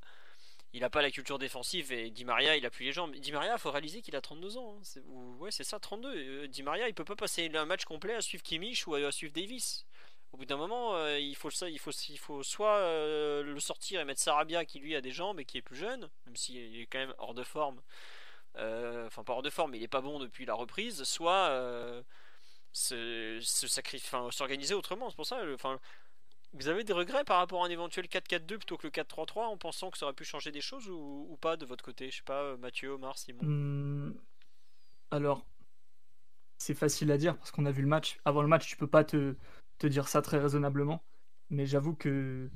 il 0.74 0.84
a 0.84 0.90
pas 0.90 1.02
la 1.02 1.10
culture 1.10 1.40
défensive 1.40 1.92
et 1.92 2.12
Di 2.12 2.26
Maria, 2.26 2.56
il 2.58 2.66
a 2.66 2.70
plus 2.70 2.86
les 2.86 2.92
jambes. 2.92 3.16
Di 3.16 3.32
Maria, 3.32 3.58
faut 3.58 3.72
réaliser 3.72 4.02
qu'il 4.02 4.16
a 4.16 4.22
32 4.22 4.58
ans. 4.58 4.80
Hein. 4.80 5.02
ouais, 5.40 5.52
c'est 5.52 5.64
ça, 5.64 5.80
32. 5.80 6.16
Euh, 6.16 6.48
Di 6.48 6.62
Maria, 6.62 6.88
il 6.88 6.94
peut 6.94 7.06
pas 7.06 7.16
passer 7.16 7.50
un 7.56 7.66
match 7.66 7.86
complet 7.86 8.14
à 8.14 8.22
suivre 8.22 8.44
Kimmich 8.44 8.86
ou 8.88 8.94
à 8.94 9.12
suivre 9.12 9.34
Davis. 9.34 9.86
Au 10.34 10.38
bout 10.38 10.46
d'un 10.46 10.58
moment, 10.58 10.96
euh, 10.96 11.20
il 11.20 11.36
faut 11.36 11.50
il 11.50 11.80
faut, 11.80 11.92
il 11.92 12.18
faut 12.18 12.44
soit 12.44 12.78
euh, 12.78 13.44
le 13.44 13.60
sortir 13.60 14.02
et 14.02 14.06
mettre 14.06 14.20
Sarabia 14.20 14.66
qui 14.66 14.80
lui 14.80 14.96
a 14.96 15.02
des 15.02 15.12
jambes 15.12 15.40
et 15.40 15.46
qui 15.46 15.58
est 15.58 15.62
plus 15.62 15.76
jeune, 15.76 16.10
même 16.26 16.36
s'il 16.36 16.58
est 16.58 16.88
quand 16.88 17.00
même 17.00 17.14
hors 17.20 17.34
de 17.34 17.44
forme. 17.44 17.82
enfin, 18.56 19.24
pas 19.24 19.34
hors 19.34 19.44
de 19.44 19.50
forme, 19.50 19.72
mais 19.72 19.78
il 19.78 19.84
est 19.84 19.88
pas 19.88 20.02
bon 20.02 20.20
depuis 20.20 20.46
la 20.46 20.56
reprise. 20.56 21.04
Soit 21.04 22.04
se, 22.72 23.40
s'organiser 24.32 24.74
autrement. 24.74 25.10
C'est 25.10 25.16
pour 25.16 25.28
ça, 25.28 25.40
vous 26.54 26.68
avez 26.68 26.84
des 26.84 26.94
regrets 26.94 27.24
par 27.24 27.38
rapport 27.38 27.64
à 27.64 27.68
un 27.68 27.70
éventuel 27.70 28.06
4-4-2 28.06 28.46
plutôt 28.46 28.78
que 28.78 28.86
le 28.86 28.92
4-3-3 28.92 29.46
en 29.46 29.58
pensant 29.58 29.90
que 29.90 29.98
ça 29.98 30.06
aurait 30.06 30.14
pu 30.14 30.24
changer 30.24 30.52
des 30.52 30.62
choses 30.62 30.88
ou, 30.88 31.38
pas 31.42 31.58
de 31.58 31.66
votre 31.66 31.84
côté? 31.84 32.12
Je 32.12 32.18
sais 32.18 32.24
pas, 32.24 32.44
euh, 32.44 32.58
Mathieu, 32.58 32.92
Omar, 32.92 33.18
Simon. 33.18 33.42
Hmm, 33.44 34.14
alors, 35.10 35.46
c'est 36.60 36.76
facile 36.76 37.12
à 37.12 37.18
dire 37.18 37.36
parce 37.38 37.50
qu'on 37.50 37.66
a 37.66 37.72
vu 37.72 37.82
le 37.82 37.88
match. 37.88 38.20
Avant 38.24 38.44
le 38.44 38.48
match, 38.48 38.68
tu 38.68 38.78
peux 38.78 38.88
pas 38.88 39.04
te, 39.04 39.36
te 39.80 39.88
dire 39.88 40.08
ça 40.08 40.22
très 40.22 40.40
raisonnablement. 40.40 41.04
Mais 41.50 41.66
j'avoue 41.66 41.96
que 41.96 42.50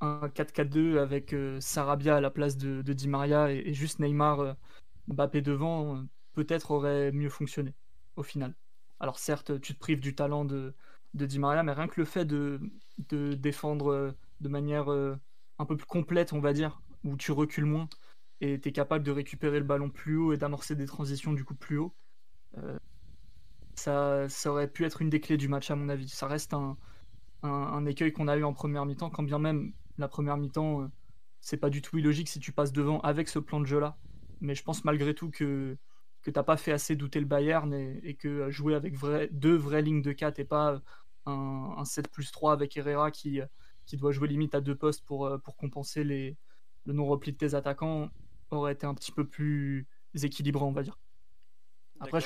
un 0.00 0.28
4-4-2 0.28 0.98
avec 0.98 1.32
euh, 1.34 1.60
Sarabia 1.60 2.16
à 2.16 2.20
la 2.20 2.30
place 2.30 2.56
de, 2.56 2.82
Di 2.82 3.08
Maria 3.08 3.50
et, 3.52 3.74
juste 3.74 3.98
Neymar 4.00 4.40
euh, 4.40 4.54
devant, 5.08 6.04
peut-être 6.32 6.70
aurait 6.70 7.12
mieux 7.12 7.28
fonctionné 7.28 7.74
au 8.16 8.22
final. 8.22 8.54
Alors 9.00 9.18
certes, 9.18 9.60
tu 9.60 9.74
te 9.74 9.78
prives 9.78 10.00
du 10.00 10.14
talent 10.14 10.44
de, 10.44 10.74
Di 11.14 11.38
Maria, 11.38 11.62
mais 11.62 11.72
rien 11.72 11.88
que 11.88 12.00
le 12.00 12.04
fait 12.04 12.24
de, 12.24 12.60
de 13.08 13.34
défendre 13.34 13.92
euh, 13.92 14.12
de 14.40 14.48
manière 14.48 14.92
euh, 14.92 15.16
un 15.58 15.66
peu 15.66 15.76
plus 15.76 15.86
complète, 15.86 16.32
on 16.32 16.40
va 16.40 16.52
dire, 16.52 16.82
où 17.04 17.16
tu 17.16 17.32
recules 17.32 17.64
moins 17.64 17.88
et 18.40 18.60
tu 18.60 18.68
es 18.68 18.72
capable 18.72 19.04
de 19.04 19.10
récupérer 19.10 19.58
le 19.58 19.64
ballon 19.64 19.90
plus 19.90 20.16
haut 20.16 20.32
et 20.32 20.36
d'amorcer 20.36 20.74
des 20.74 20.86
transitions 20.86 21.32
du 21.32 21.44
coup 21.44 21.54
plus 21.54 21.78
haut, 21.78 21.94
euh, 22.58 22.78
ça, 23.80 24.26
aurait 24.46 24.68
pu 24.68 24.84
être 24.84 25.02
une 25.02 25.10
des 25.10 25.20
clés 25.20 25.36
du 25.36 25.48
match 25.48 25.70
à 25.70 25.76
mon 25.76 25.88
avis. 25.88 26.08
Ça 26.08 26.26
reste 26.26 26.54
un, 26.54 27.86
écueil 27.86 28.12
qu'on 28.12 28.28
a 28.28 28.36
eu 28.36 28.44
en 28.44 28.52
première 28.52 28.86
mi-temps, 28.86 29.10
quand 29.10 29.22
bien 29.22 29.38
même 29.38 29.72
la 29.98 30.08
première 30.08 30.36
mi-temps, 30.36 30.90
c'est 31.40 31.56
pas 31.56 31.70
du 31.70 31.82
tout 31.82 31.98
illogique 31.98 32.28
si 32.28 32.40
tu 32.40 32.52
passes 32.52 32.72
devant 32.72 33.00
avec 33.00 33.28
ce 33.28 33.38
plan 33.38 33.60
de 33.60 33.66
jeu 33.66 33.80
là. 33.80 33.96
Mais 34.40 34.54
je 34.54 34.62
pense 34.62 34.84
malgré 34.84 35.14
tout 35.14 35.30
que 35.30 35.76
t'as 36.32 36.42
pas 36.42 36.56
fait 36.56 36.72
assez 36.72 36.96
douter 36.96 37.20
le 37.20 37.26
Bayern 37.26 37.72
et, 37.72 38.14
que 38.14 38.50
jouer 38.50 38.74
avec 38.74 38.94
deux 39.32 39.56
vraies 39.56 39.82
lignes 39.82 40.02
de 40.02 40.12
4 40.12 40.38
et 40.38 40.44
pas 40.44 40.80
un, 41.26 41.74
un 41.76 41.84
7 41.84 42.08
plus 42.10 42.30
3 42.32 42.52
avec 42.52 42.76
Herrera 42.76 43.10
qui, 43.10 43.40
doit 43.94 44.12
jouer 44.12 44.28
limite 44.28 44.54
à 44.54 44.60
deux 44.60 44.76
postes 44.76 45.04
pour, 45.04 45.26
euh, 45.26 45.38
compenser 45.58 46.04
le 46.04 46.36
non-repli 46.86 47.32
de 47.32 47.38
tes 47.38 47.54
attaquants 47.54 48.10
aurait 48.50 48.72
été 48.72 48.86
un 48.86 48.94
petit 48.94 49.12
peu 49.12 49.26
plus 49.26 49.86
équilibré, 50.22 50.64
on 50.64 50.72
va 50.72 50.82
dire. 50.82 50.98
Après, 52.00 52.20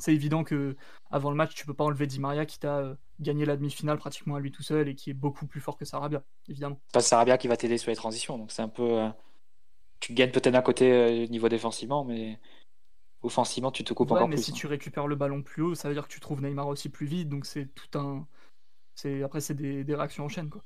c'est 0.00 0.12
évident 0.12 0.42
que 0.42 0.76
avant 1.10 1.30
le 1.30 1.36
match, 1.36 1.54
tu 1.54 1.64
peux 1.64 1.74
pas 1.74 1.84
enlever 1.84 2.06
Di 2.06 2.18
Maria 2.18 2.44
qui 2.44 2.58
t'a 2.58 2.78
euh, 2.78 2.94
gagné 3.20 3.44
la 3.44 3.56
demi-finale 3.56 3.96
pratiquement 3.96 4.34
à 4.34 4.40
lui 4.40 4.50
tout 4.50 4.64
seul 4.64 4.88
et 4.88 4.94
qui 4.96 5.10
est 5.10 5.14
beaucoup 5.14 5.46
plus 5.46 5.60
fort 5.60 5.76
que 5.76 5.84
Sarabia, 5.84 6.24
évidemment. 6.48 6.80
Pas 6.92 7.00
Sarabia 7.00 7.38
qui 7.38 7.46
va 7.46 7.56
t'aider 7.56 7.78
sur 7.78 7.90
les 7.90 7.96
transitions, 7.96 8.36
donc 8.36 8.50
c'est 8.50 8.62
un 8.62 8.68
peu. 8.68 9.00
Euh, 9.00 9.08
tu 10.00 10.12
gagnes 10.12 10.32
peut-être 10.32 10.52
d'un 10.52 10.62
côté 10.62 11.28
niveau 11.28 11.48
défensivement, 11.48 12.04
mais 12.04 12.40
offensivement, 13.22 13.70
tu 13.70 13.84
te 13.84 13.94
coupes 13.94 14.10
encore 14.10 14.28
mais 14.28 14.34
plus. 14.34 14.44
si 14.44 14.50
hein. 14.50 14.54
tu 14.56 14.66
récupères 14.66 15.06
le 15.06 15.14
ballon 15.14 15.42
plus 15.42 15.62
haut, 15.62 15.74
ça 15.76 15.88
veut 15.88 15.94
dire 15.94 16.08
que 16.08 16.12
tu 16.12 16.18
trouves 16.18 16.42
Neymar 16.42 16.66
aussi 16.66 16.88
plus 16.88 17.06
vite, 17.06 17.28
donc 17.28 17.46
c'est 17.46 17.66
tout 17.66 17.98
un. 17.98 18.26
C'est 18.94 19.22
après 19.22 19.40
c'est 19.40 19.54
des, 19.54 19.94
réactions 19.94 20.24
en 20.24 20.28
chaîne 20.28 20.50
quoi. 20.50 20.62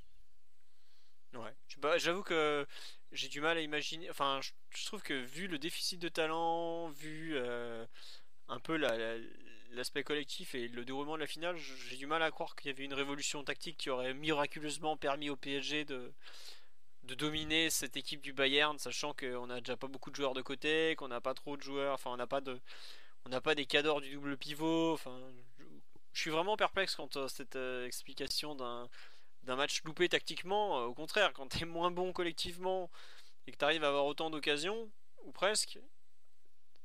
Ouais. 1.35 1.55
J'avoue 1.99 2.23
que 2.23 2.67
j'ai 3.13 3.29
du 3.29 3.41
mal 3.41 3.59
à 3.59 3.61
imaginer. 3.61 4.09
Enfin, 4.11 4.41
je, 4.41 4.87
trouve 4.87 5.03
que 5.03 5.15
vu 5.15 5.47
le 5.47 5.59
déficit 5.59 6.01
de 6.01 6.09
talent, 6.09 6.89
vu 6.89 7.33
euh, 7.35 7.85
un 8.49 8.61
peu 8.61 8.77
l'aspect 9.73 10.05
collectif 10.05 10.55
et 10.55 10.69
le 10.69 10.85
déroulement 10.85 11.15
de 11.15 11.21
la 11.21 11.27
finale, 11.27 11.57
j'ai 11.57 11.97
du 11.97 12.07
mal 12.07 12.23
à 12.23 12.31
croire 12.31 12.57
qu'il 12.57 12.71
y 12.71 12.75
avait 12.75 12.85
une 12.85 12.95
révolution 12.95 13.43
tactique 13.45 13.77
qui 13.77 13.91
aurait 13.91 14.15
miraculeusement 14.15 14.97
permis 14.97 15.31
au 15.31 15.37
PSG 15.37 15.85
de 15.85 16.13
de 17.07 17.15
dominer 17.15 17.71
cette 17.71 17.97
équipe 17.97 18.21
du 18.21 18.33
Bayern, 18.33 18.79
sachant 18.79 19.15
qu'on 19.15 19.49
a 19.51 19.61
déjà 19.61 19.77
pas 19.77 19.87
beaucoup 19.87 20.11
de 20.11 20.17
joueurs 20.17 20.35
de 20.35 20.43
côté, 20.43 20.97
qu'on 20.97 21.09
n'a 21.09 21.21
pas 21.21 21.35
trop 21.35 21.57
de 21.57 21.63
joueurs, 21.63 21.95
enfin 21.95 22.11
on 22.11 22.17
n'a 22.17 22.27
pas 22.27 22.41
de, 22.41 22.61
on 23.25 23.29
n'a 23.29 23.41
pas 23.41 23.55
des 23.55 23.67
cadors 23.67 24.01
du 24.01 24.11
double 24.13 24.37
pivot. 24.37 24.99
Je, 26.13 26.21
suis 26.21 26.31
vraiment 26.31 26.57
perplexe 26.57 26.97
quant 26.97 27.09
à 27.15 27.29
cette 27.29 27.57
euh, 27.57 27.87
explication 27.87 28.55
d'un 28.55 28.89
d'un 29.45 29.57
match 29.57 29.83
loupé 29.85 30.09
tactiquement. 30.09 30.81
Euh, 30.81 30.87
au 30.87 30.95
contraire, 30.95 31.33
quand 31.33 31.49
tu 31.49 31.63
es 31.63 31.67
moins 31.67 31.91
bon 31.93 32.13
collectivement 32.13 32.91
et 33.47 33.53
que 33.53 33.57
tu 33.57 33.65
arrives 33.65 33.85
à 33.85 33.89
avoir 33.89 34.07
autant 34.07 34.29
d'occasions, 34.31 34.91
ou 35.25 35.33
presque, 35.33 35.79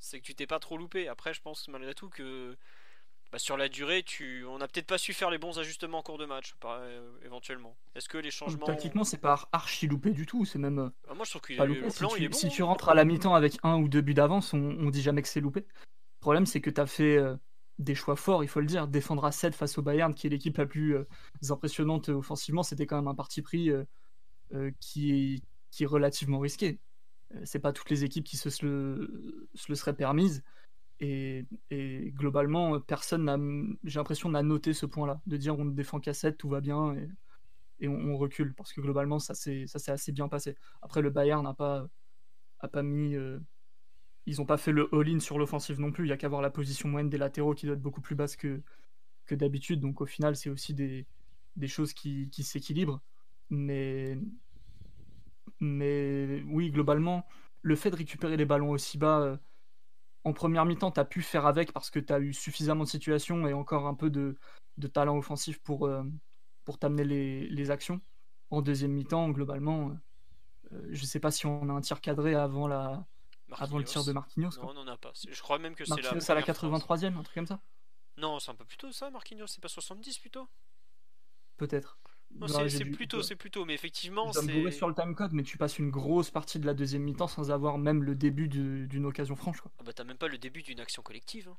c'est 0.02 0.20
que 0.20 0.26
tu 0.26 0.36
t'es 0.36 0.48
pas 0.48 0.60
trop 0.60 0.78
loupé. 0.78 1.08
Après, 1.08 1.34
je 1.34 1.42
pense 1.42 1.68
malgré 1.70 1.94
tout 1.94 2.10
que 2.10 2.58
bah, 3.32 3.40
sur 3.40 3.56
la 3.56 3.70
durée, 3.70 4.04
tu... 4.04 4.44
on 4.46 4.58
n'a 4.58 4.68
peut-être 4.68 4.88
pas 4.88 4.98
su 4.98 5.14
faire 5.14 5.30
les 5.30 5.38
bons 5.38 5.58
ajustements 5.58 6.00
en 6.00 6.02
cours 6.02 6.18
de 6.18 6.26
match, 6.26 6.54
euh, 6.66 7.18
éventuellement. 7.24 7.78
Est-ce 7.96 8.10
que 8.10 8.18
les 8.18 8.32
changements. 8.32 8.66
Tactiquement, 8.66 9.06
c'est 9.06 9.20
pas 9.20 9.48
archi 9.54 9.88
loupé 9.88 10.12
du 10.12 10.26
tout, 10.26 10.44
c'est 10.44 10.60
même. 10.60 10.80
Euh, 10.80 10.90
ah, 11.08 11.14
moi, 11.14 11.24
je 11.24 11.30
trouve 11.30 11.42
que 11.42 11.54
le 11.54 11.90
plan, 11.90 12.10
si, 12.10 12.28
tu, 12.28 12.34
si 12.34 12.50
tu 12.50 12.64
rentres 12.64 12.90
à 12.90 12.96
la 12.96 13.06
mi-temps 13.06 13.34
avec 13.34 13.58
un 13.64 13.78
ou 13.78 13.88
deux 13.88 14.02
buts 14.02 14.14
d'avance, 14.14 14.54
on, 14.54 14.76
on, 14.80 14.90
dit 14.90 15.02
jamais 15.02 15.22
que 15.22 15.30
c'est 15.30 15.40
loupé. 15.40 15.62
Le 15.62 16.20
problème, 16.20 16.46
c'est 16.46 16.60
que 16.60 16.70
tu 16.70 16.82
as 16.82 16.88
fait 16.88 17.16
euh, 17.16 17.38
des 17.80 17.96
choix 17.96 18.18
forts, 18.18 18.44
il 18.44 18.50
faut 18.50 18.60
le 18.60 18.66
dire. 18.66 18.88
Défendre 18.88 19.24
à 19.24 19.32
7 19.32 19.56
face 19.56 19.78
au 19.78 19.82
Bayern, 19.82 20.14
qui 20.14 20.28
est 20.28 20.30
l'équipe 20.30 20.58
la 20.58 20.66
plus 20.66 20.98
impressionnante 21.50 22.10
offensivement, 22.10 22.64
c'était 22.64 22.86
quand 22.86 22.98
même 22.98 23.08
un 23.08 23.16
parti 23.16 23.42
pris 23.42 23.70
qui, 24.82 25.12
est, 25.12 25.42
qui 25.72 25.84
est 25.84 25.88
relativement 25.88 26.40
risqué. 26.40 26.80
C'est 27.44 27.60
pas 27.60 27.74
toutes 27.74 27.90
les 27.90 28.04
équipes 28.04 28.26
qui 28.26 28.38
se, 28.38 28.66
le, 28.66 29.48
se 29.54 29.66
le 29.70 29.76
seraient 29.76 29.96
permises. 29.96 30.44
Et, 31.00 31.48
globalement, 32.16 32.80
personne 32.80 33.26
n'a, 33.26 33.38
j'ai 33.84 34.00
l'impression, 34.00 34.30
n'a 34.30 34.44
noté 34.44 34.74
ce 34.74 34.86
point-là, 34.86 35.20
de 35.26 35.36
dire 35.38 35.58
on 35.58 35.66
ne 35.66 35.72
défend 35.72 36.00
qu'à 36.00 36.14
7, 36.14 36.38
tout 36.38 36.50
va 36.50 36.62
bien, 36.62 36.96
et, 37.80 37.88
on, 37.88 38.16
recule, 38.18 38.54
parce 38.54 38.72
que 38.74 38.82
globalement, 38.82 39.18
ça 39.18 39.34
s'est, 39.34 39.66
ça 39.66 39.80
s'est 39.80 39.92
assez 39.92 40.12
bien 40.12 40.28
passé. 40.28 40.56
Après, 40.84 41.02
le 41.02 41.10
Bayern 41.10 41.44
n'a 41.44 41.56
pas, 41.56 41.88
a 42.60 42.68
pas 42.68 42.84
mis. 42.84 43.16
Euh, 43.16 43.40
ils 44.28 44.38
n'ont 44.38 44.46
pas 44.46 44.58
fait 44.58 44.72
le 44.72 44.88
all-in 44.94 45.20
sur 45.20 45.40
l'offensive 45.40 45.80
non 45.80 45.92
plus, 45.92 46.06
il 46.06 46.10
y 46.10 46.12
a 46.12 46.18
qu'à 46.18 46.30
voir 46.30 46.44
la 46.44 46.52
position 46.52 46.88
moyenne 46.90 47.10
des 47.10 47.18
latéraux 47.18 47.56
qui 47.56 47.66
doit 47.66 47.74
être 47.74 47.82
beaucoup 47.82 48.02
plus 48.02 48.16
basse 48.16 48.36
que, 48.36 48.62
que 49.26 49.34
d'habitude, 49.34 49.80
donc 49.80 50.02
au 50.02 50.06
final, 50.06 50.36
c'est 50.36 50.52
aussi 50.52 50.76
des, 50.76 51.08
des 51.56 51.68
choses 51.68 51.94
qui, 51.94 52.30
qui 52.30 52.44
s'équilibrent. 52.44 53.02
Mais, 53.50 54.20
mais 55.60 56.44
oui, 56.48 56.72
globalement, 56.72 57.26
le 57.62 57.76
fait 57.76 57.92
de 57.92 57.96
récupérer 57.96 58.38
les 58.38 58.46
ballons 58.46 58.72
aussi 58.72 58.98
bas 58.98 59.20
euh, 59.20 59.38
en 60.24 60.34
première 60.34 60.66
mi-temps, 60.66 60.92
tu 60.92 61.00
as 61.00 61.06
pu 61.06 61.22
faire 61.22 61.46
avec 61.46 61.72
parce 61.72 61.90
que 61.90 62.00
tu 62.00 62.14
as 62.14 62.20
eu 62.20 62.34
suffisamment 62.34 62.84
de 62.84 62.90
situations 62.90 63.48
et 63.48 63.54
encore 63.54 63.88
un 63.88 63.96
peu 63.96 64.10
de, 64.10 64.38
talent 64.94 65.18
offensif 65.18 65.60
pour, 65.60 65.86
euh, 65.88 66.04
pour 66.64 66.78
t'amener 66.78 67.04
les, 67.04 67.72
actions. 67.72 68.02
En 68.50 68.62
deuxième 68.62 68.92
mi-temps, 68.92 69.30
globalement, 69.30 69.92
euh, 70.72 70.88
je 70.92 71.06
sais 71.06 71.20
pas 71.20 71.32
si 71.32 71.46
on 71.46 71.70
a 71.70 71.74
un 71.74 71.82
tir 71.82 72.02
cadré 72.02 72.36
avant, 72.36 72.68
la, 72.68 73.06
avant 73.52 73.78
le 73.78 73.84
tir 73.84 74.04
de 74.04 74.12
Marquinhos. 74.12 74.52
Non, 74.62 74.70
on 74.70 74.74
n'en 74.74 74.88
a 74.88 74.98
pas. 74.98 75.12
Je 75.16 75.42
crois 75.42 75.58
même 75.58 75.76
que 75.76 75.86
c'est 75.86 76.02
la. 76.02 76.10
À 76.10 76.36
la 76.36 76.42
83e, 76.42 77.18
un 77.18 77.24
truc 77.24 77.36
comme 77.36 77.48
ça 77.48 77.62
Non, 78.18 78.40
c'est 78.40 78.52
un 78.52 78.56
peu 78.56 78.66
plus 78.66 78.78
tôt 78.78 78.92
ça, 78.92 79.10
Marquinhos. 79.10 79.48
C'est 79.48 79.62
pas 79.62 79.70
70 79.70 80.20
plutôt? 80.20 80.48
Peut-être 81.58 81.98
c'est 82.68 82.86
plutôt, 82.86 83.22
c'est 83.22 83.36
plutôt, 83.36 83.66
mais 83.66 83.74
effectivement, 83.74 84.32
c'est. 84.34 84.72
sur 84.72 84.88
le 84.88 84.96
timecode, 84.96 85.34
mais 85.34 85.44
tu 85.44 85.58
passes 85.58 85.80
une 85.80 85.90
grosse 85.90 86.32
partie 86.32 86.60
de 86.60 86.66
la 86.66 86.74
deuxième 86.74 87.04
mi-temps 87.04 87.28
sans 87.28 87.52
avoir 87.52 87.78
même 87.78 88.04
le 88.04 88.16
début 88.16 88.48
d'une 88.48 89.06
occasion 89.06 89.36
franche. 89.36 89.62
Quoi. 89.62 89.72
Ah 89.80 89.84
bah 89.84 89.94
t'as 89.94 90.04
même 90.04 90.18
pas 90.18 90.28
le 90.28 90.38
début 90.38 90.62
d'une 90.62 90.80
action 90.80 91.02
collective. 91.02 91.50
Hein. 91.50 91.58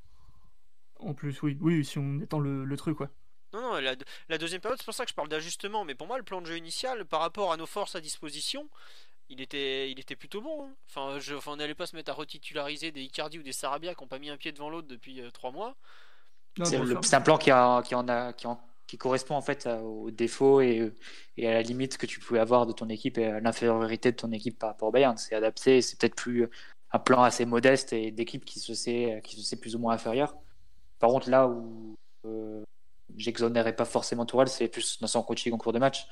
En 1.01 1.15
plus, 1.15 1.43
oui, 1.43 1.57
oui, 1.61 1.85
si 1.85 1.99
on 1.99 2.21
étend 2.21 2.39
le, 2.39 2.65
le 2.65 2.77
truc, 2.77 3.01
ouais. 3.01 3.09
Non, 3.53 3.61
non, 3.61 3.81
la, 4.29 4.39
deuxième 4.39 4.61
période, 4.61 4.79
c'est 4.79 4.85
pour 4.85 4.95
ça 4.95 5.05
que 5.05 5.11
je 5.11 5.15
parle 5.15 5.29
d'ajustement. 5.29 5.85
Mais 5.85 5.95
pour 5.95 6.07
moi, 6.07 6.17
le 6.17 6.25
plan 6.25 6.41
de 6.41 6.47
jeu 6.47 6.57
initial, 6.57 7.05
par 7.05 7.21
rapport 7.21 7.53
à 7.53 7.57
nos 7.57 7.67
forces 7.67 7.95
à 7.95 8.01
disposition, 8.01 8.69
il 9.29 9.41
était, 9.41 9.91
il 9.91 10.01
était 10.01 10.17
plutôt 10.17 10.41
bon. 10.41 10.65
Hein. 10.65 10.75
Enfin, 10.89 11.19
je, 11.19 11.35
enfin, 11.35 11.53
on 11.53 11.57
n'allait 11.57 11.75
pas 11.75 11.87
se 11.87 11.95
mettre 11.95 12.11
à 12.11 12.15
retitulariser 12.15 12.93
des 12.93 13.03
Icardi 13.03 13.39
ou 13.39 13.43
des 13.43 13.53
Sarabia 13.53 13.95
qui 13.95 14.03
n'ont 14.03 14.09
pas 14.09 14.19
mis 14.19 14.31
un 14.31 14.39
pied 14.39 14.53
devant 14.53 14.71
l'autre 14.71 14.89
depuis 14.89 15.21
euh, 15.21 15.31
trois 15.31 15.51
mois. 15.53 15.77
C'est 16.65 17.15
un 17.15 17.21
plan 17.21 17.39
qui, 17.39 17.51
a, 17.51 17.83
qui 17.83 17.95
en 17.95 18.09
a, 18.09 18.33
qui 18.33 18.47
en 18.47 18.61
qui 18.93 18.99
correspond 18.99 19.37
en 19.37 19.41
fait 19.41 19.67
aux 19.67 20.11
défauts 20.11 20.61
et, 20.61 20.93
à 21.39 21.55
la 21.55 21.63
limite 21.63 21.97
que 21.97 22.05
tu 22.05 22.21
pouvais 22.21 22.41
avoir 22.41 22.67
de 22.67 22.75
ton 22.75 22.91
équipe 22.91 23.17
et 23.17 23.25
à 23.25 23.41
l'infériorité 23.41 24.13
de 24.13 24.17
ton 24.19 24.31
équipe 24.33 24.59
par 24.59 24.69
rapport 24.69 24.91
au 24.91 24.93
Bayern. 24.93 25.17
C'est 25.17 25.35
adapté, 25.35 25.81
c'est 25.81 25.99
peut-être 25.99 26.15
plus 26.15 26.51
un 26.91 26.99
plan 26.99 27.23
assez 27.23 27.47
modeste 27.47 27.95
et 27.95 28.11
d'équipe 28.11 28.45
qui 28.45 28.61
se 28.61 28.75
sait 28.75 29.23
qui 29.25 29.37
se 29.37 29.43
sait 29.43 29.57
plus 29.57 29.75
ou 29.77 29.79
moins 29.79 29.95
inférieur. 29.95 30.37
Par 30.99 31.09
contre, 31.09 31.31
là 31.31 31.49
où 31.49 31.95
euh, 32.27 32.63
j'exonérais 33.17 33.75
pas 33.75 33.87
forcément 33.87 34.27
Tourelle, 34.27 34.49
c'est 34.49 34.69
plus 34.69 35.01
dans 35.01 35.07
son 35.07 35.23
coaching 35.23 35.55
en 35.55 35.57
cours 35.57 35.73
de 35.73 35.79
match. 35.79 36.07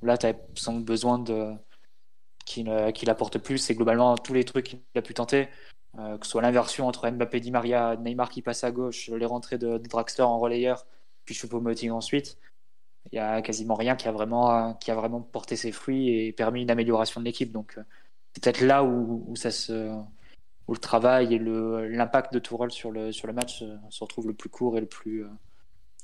Là, 0.00 0.16
tu 0.16 0.24
as 0.24 0.32
besoin 0.32 1.18
de 1.18 1.52
qu'il 2.46 3.10
apporte 3.10 3.36
plus 3.36 3.68
et 3.68 3.74
globalement 3.74 4.16
tous 4.16 4.32
les 4.32 4.44
trucs 4.44 4.64
qu'il 4.64 4.80
a 4.96 5.02
pu 5.02 5.12
tenter. 5.12 5.48
que 5.94 6.24
ce 6.24 6.30
soit 6.30 6.40
l'inversion 6.40 6.88
entre 6.88 7.06
Mbappé, 7.10 7.40
Di 7.40 7.50
Maria, 7.50 7.96
Neymar 7.96 8.30
qui 8.30 8.40
passe 8.40 8.64
à 8.64 8.70
gauche, 8.70 9.10
les 9.10 9.26
rentrées 9.26 9.58
de, 9.58 9.76
de 9.76 9.88
Draxler 9.88 10.24
en 10.24 10.38
relayeur, 10.38 10.86
puis 11.24 11.34
Choupo-Moting 11.34 11.90
ensuite. 11.90 12.38
Il 13.12 13.16
y 13.16 13.18
a 13.18 13.42
quasiment 13.42 13.74
rien 13.74 13.96
qui 13.96 14.08
a 14.08 14.12
vraiment, 14.12 14.74
qui 14.74 14.90
a 14.90 14.94
vraiment 14.94 15.20
porté 15.20 15.56
ses 15.56 15.72
fruits 15.72 16.08
et 16.08 16.32
permis 16.32 16.62
une 16.62 16.70
amélioration 16.70 17.20
de 17.20 17.26
l'équipe. 17.26 17.52
Donc 17.52 17.78
c'est 18.32 18.42
peut-être 18.42 18.60
là 18.62 18.82
où, 18.82 19.24
où, 19.28 19.36
ça 19.36 19.50
se, 19.50 19.90
où 20.66 20.72
le 20.72 20.78
travail 20.78 21.34
et 21.34 21.38
l'impact 21.38 22.32
de 22.32 22.38
Tourelle 22.38 22.70
sur 22.70 22.90
le, 22.90 23.12
sur 23.12 23.26
le 23.26 23.34
match 23.34 23.62
se 23.90 24.04
retrouve 24.04 24.26
le 24.26 24.34
plus 24.34 24.48
court 24.48 24.78
et 24.78 24.80
le 24.80 24.86
plus, 24.86 25.26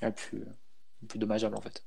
le 0.03 0.13
plus, 0.13 0.41
le 0.41 1.09
plus 1.09 1.19
dommageable 1.19 1.57
en 1.57 1.61
fait. 1.63 1.85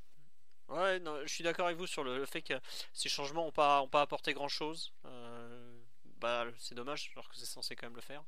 Ouais, 0.70 1.00
je 1.26 1.32
suis 1.32 1.44
d'accord 1.44 1.68
avec 1.68 1.78
vous 1.78 1.86
sur 1.86 2.04
le, 2.04 2.26
fait 2.26 2.42
que 2.42 2.56
ces 2.94 3.08
changements 3.08 3.46
n'ont 3.46 3.52
pas, 3.52 3.82
ont 3.82 3.88
pas 3.88 4.02
apporté 4.02 4.34
grand 4.34 4.48
chose. 4.48 4.92
Euh, 5.06 5.80
bah, 6.20 6.46
c'est 6.58 6.74
dommage, 6.74 7.12
alors 7.16 7.30
que 7.30 7.36
c'est 7.36 7.46
censé 7.46 7.76
quand 7.76 7.86
même 7.86 7.96
le 7.96 8.02
faire. 8.02 8.24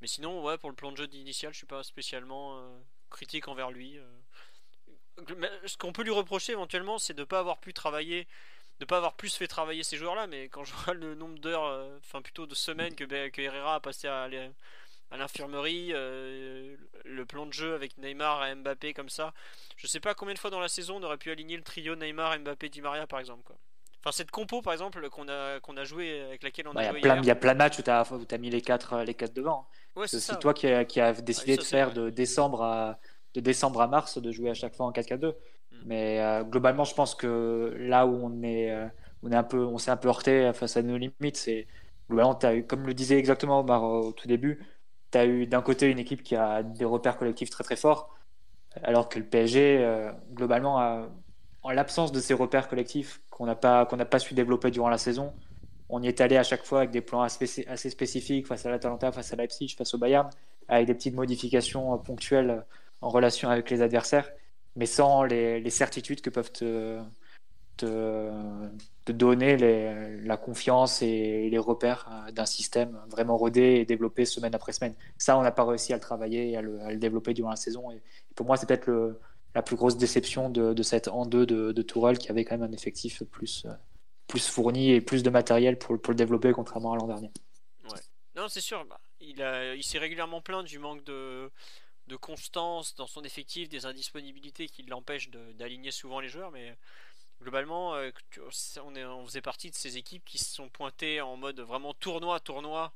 Mais 0.00 0.06
sinon, 0.06 0.42
ouais, 0.42 0.56
pour 0.56 0.70
le 0.70 0.76
plan 0.76 0.92
de 0.92 0.96
jeu 0.96 1.08
initial, 1.12 1.52
je 1.52 1.58
suis 1.58 1.66
pas 1.66 1.82
spécialement 1.82 2.58
euh, 2.58 2.78
critique 3.10 3.48
envers 3.48 3.70
lui. 3.70 3.98
Euh. 3.98 4.04
Ce 5.66 5.76
qu'on 5.76 5.92
peut 5.92 6.02
lui 6.02 6.10
reprocher 6.10 6.52
éventuellement, 6.52 6.98
c'est 6.98 7.14
de 7.14 7.20
ne 7.20 7.24
pas 7.24 7.38
avoir 7.38 7.58
pu 7.58 7.72
travailler, 7.72 8.26
de 8.80 8.84
pas 8.84 8.96
avoir 8.96 9.14
plus 9.14 9.34
fait 9.36 9.46
travailler 9.46 9.84
ces 9.84 9.96
joueurs-là. 9.96 10.26
Mais 10.26 10.48
quand 10.48 10.64
je 10.64 10.72
vois 10.84 10.94
le 10.94 11.14
nombre 11.14 11.38
d'heures, 11.38 11.88
enfin 11.98 12.20
plutôt 12.22 12.46
de 12.46 12.54
semaines 12.54 12.94
que, 12.94 13.04
que 13.04 13.40
Herrera 13.40 13.76
a 13.76 13.80
passé 13.80 14.08
à 14.08 14.28
à 15.10 15.16
l'infirmerie, 15.16 15.90
euh, 15.92 16.76
le 17.04 17.24
plan 17.24 17.46
de 17.46 17.52
jeu 17.52 17.74
avec 17.74 17.96
Neymar 17.98 18.46
et 18.46 18.54
Mbappé 18.54 18.94
comme 18.94 19.08
ça. 19.08 19.32
Je 19.76 19.86
sais 19.86 20.00
pas 20.00 20.14
combien 20.14 20.34
de 20.34 20.38
fois 20.38 20.50
dans 20.50 20.60
la 20.60 20.68
saison 20.68 20.96
on 20.96 21.02
aurait 21.02 21.18
pu 21.18 21.30
aligner 21.30 21.56
le 21.56 21.62
trio 21.62 21.94
Neymar, 21.94 22.38
Mbappé, 22.40 22.68
Di 22.68 22.80
Maria 22.80 23.06
par 23.06 23.20
exemple. 23.20 23.42
Quoi. 23.44 23.56
Enfin, 24.00 24.12
cette 24.12 24.30
compo 24.30 24.60
par 24.60 24.72
exemple 24.72 25.08
qu'on 25.10 25.28
a, 25.28 25.60
qu'on 25.60 25.76
a 25.76 25.84
joué 25.84 26.20
avec 26.20 26.42
laquelle 26.42 26.68
on 26.68 26.74
a 26.74 26.90
joué. 26.90 27.00
Il 27.00 27.26
y 27.26 27.30
a 27.30 27.36
plein 27.36 27.52
de 27.52 27.58
matchs 27.58 27.78
où 27.78 27.82
tu 27.82 27.90
as, 27.90 28.00
as, 28.00 28.38
mis 28.38 28.50
les 28.50 28.60
quatre, 28.60 29.02
les 29.02 29.14
quatre 29.14 29.34
devant. 29.34 29.68
Ouais, 29.96 30.06
c'est 30.08 30.16
aussi 30.16 30.36
toi 30.38 30.54
qui 30.54 30.66
a, 30.66 30.84
qui 30.84 31.00
a 31.00 31.12
décidé 31.12 31.56
de 31.56 31.62
faire 31.62 31.92
de 31.92 32.10
décembre, 32.10 32.62
à, 32.62 32.98
de 33.34 33.40
décembre 33.40 33.80
à 33.80 33.86
mars 33.86 34.18
de 34.18 34.32
jouer 34.32 34.50
à 34.50 34.54
chaque 34.54 34.74
fois 34.74 34.86
en 34.86 34.92
4-4-2. 34.92 35.28
Mm. 35.28 35.34
Mais 35.86 36.20
euh, 36.20 36.42
globalement, 36.42 36.84
je 36.84 36.94
pense 36.94 37.14
que 37.14 37.74
là 37.78 38.06
où 38.06 38.14
on 38.14 38.42
est, 38.42 38.70
euh, 38.70 38.86
on 39.22 39.30
est 39.30 39.36
un 39.36 39.44
peu, 39.44 39.64
on 39.64 39.78
s'est 39.78 39.90
un 39.90 39.96
peu 39.96 40.08
heurté 40.08 40.50
face 40.54 40.76
à 40.76 40.82
nos 40.82 40.96
limites, 40.96 41.36
c'est 41.36 41.66
globalement, 42.08 42.38
as 42.40 42.54
eu, 42.54 42.66
comme 42.66 42.86
le 42.86 42.94
disait 42.94 43.18
exactement 43.18 43.60
Omar 43.60 43.84
au 43.84 44.12
tout 44.12 44.28
début, 44.28 44.60
tu 45.12 45.18
as 45.18 45.26
eu 45.26 45.46
d'un 45.46 45.62
côté 45.62 45.90
une 45.90 45.98
équipe 45.98 46.22
qui 46.22 46.36
a 46.36 46.62
des 46.62 46.84
repères 46.84 47.16
collectifs 47.16 47.50
très 47.50 47.64
très 47.64 47.76
forts, 47.76 48.14
alors 48.82 49.08
que 49.08 49.18
le 49.18 49.24
PSG, 49.24 49.78
euh, 49.80 50.12
globalement, 50.32 51.06
en 51.62 51.70
l'absence 51.70 52.12
de 52.12 52.20
ces 52.20 52.34
repères 52.34 52.68
collectifs 52.68 53.22
qu'on 53.30 53.46
n'a 53.46 53.54
pas, 53.54 53.86
qu'on 53.86 53.96
pas 53.98 54.18
su 54.18 54.34
développer 54.34 54.70
durant 54.70 54.88
la 54.88 54.98
saison, 54.98 55.32
on 55.94 56.02
y 56.02 56.08
est 56.08 56.20
allé 56.20 56.36
à 56.36 56.42
chaque 56.42 56.64
fois 56.64 56.78
avec 56.78 56.90
des 56.90 57.00
plans 57.00 57.22
assez, 57.22 57.46
spécifiques 57.76 58.48
face 58.48 58.66
à 58.66 58.70
l'Atalanta, 58.70 59.12
face 59.12 59.32
à 59.32 59.36
Leipzig, 59.36 59.76
face 59.78 59.94
au 59.94 59.98
Bayern, 59.98 60.28
avec 60.66 60.88
des 60.88 60.94
petites 60.94 61.14
modifications 61.14 61.96
ponctuelles 61.98 62.64
en 63.00 63.10
relation 63.10 63.48
avec 63.48 63.70
les 63.70 63.80
adversaires, 63.80 64.28
mais 64.74 64.86
sans 64.86 65.22
les, 65.22 65.70
certitudes 65.70 66.20
que 66.20 66.30
peuvent 66.30 66.50
te, 66.50 66.98
de, 67.78 68.32
donner 69.06 69.56
la 70.24 70.36
confiance 70.36 71.00
et 71.00 71.48
les 71.48 71.58
repères 71.58 72.08
euh, 72.10 72.32
d'un 72.32 72.46
système 72.46 72.98
vraiment 73.08 73.36
rodé 73.36 73.62
et 73.62 73.84
développé 73.84 74.24
semaine 74.24 74.54
après 74.54 74.72
semaine. 74.72 74.94
Ça, 75.16 75.38
on 75.38 75.42
n'a 75.42 75.52
pas 75.52 75.64
réussi 75.64 75.92
à 75.92 75.96
le 75.96 76.00
travailler 76.00 76.50
et 76.50 76.56
à 76.56 76.62
le, 76.62 76.96
développer 76.96 77.34
durant 77.34 77.50
la 77.50 77.56
saison. 77.56 77.92
Et, 77.92 78.02
pour 78.34 78.46
moi, 78.46 78.56
c'est 78.56 78.66
peut-être 78.66 79.16
la 79.54 79.62
plus 79.62 79.76
grosse 79.76 79.96
déception 79.96 80.50
de, 80.50 80.82
cette 80.82 81.06
en 81.06 81.24
deux 81.24 81.46
de, 81.46 81.70
de 81.70 81.82
Tourelle 81.82 82.18
qui 82.18 82.30
avait 82.30 82.44
quand 82.44 82.58
même 82.58 82.68
un 82.68 82.74
effectif 82.74 83.22
plus, 83.30 83.64
euh, 83.66 83.72
plus 84.26 84.48
fourni 84.48 84.90
et 84.90 85.00
plus 85.00 85.22
de 85.22 85.30
matériel 85.30 85.78
pour, 85.78 86.00
pour 86.00 86.12
le 86.12 86.16
développer, 86.16 86.52
contrairement 86.52 86.92
à 86.92 86.96
l'an 86.96 87.06
dernier. 87.06 87.30
Ouais. 87.90 88.00
Non, 88.34 88.48
c'est 88.48 88.60
sûr. 88.60 88.84
Bah, 88.86 89.00
il, 89.20 89.84
s'est 89.84 89.98
régulièrement 89.98 90.40
plaint 90.40 90.64
du 90.64 90.78
manque 90.78 91.04
de, 91.04 91.50
de 92.06 92.16
constance 92.16 92.94
dans 92.94 93.06
son 93.06 93.22
effectif, 93.22 93.68
des 93.68 93.86
indisponibilités 93.86 94.68
qui 94.68 94.82
l'empêchent 94.82 95.30
d'aligner 95.30 95.90
souvent 95.90 96.20
les 96.20 96.28
joueurs, 96.28 96.50
mais 96.50 96.76
globalement, 97.40 97.94
euh, 97.94 98.10
on, 98.82 99.26
faisait 99.26 99.40
partie 99.40 99.70
de 99.70 99.74
ces 99.74 99.96
équipes 99.96 100.24
qui 100.24 100.38
se 100.38 100.52
sont 100.52 100.68
pointées 100.68 101.20
en 101.20 101.36
mode 101.36 101.60
vraiment 101.60 101.94
tournoi, 101.94 102.40
tournoi 102.40 102.92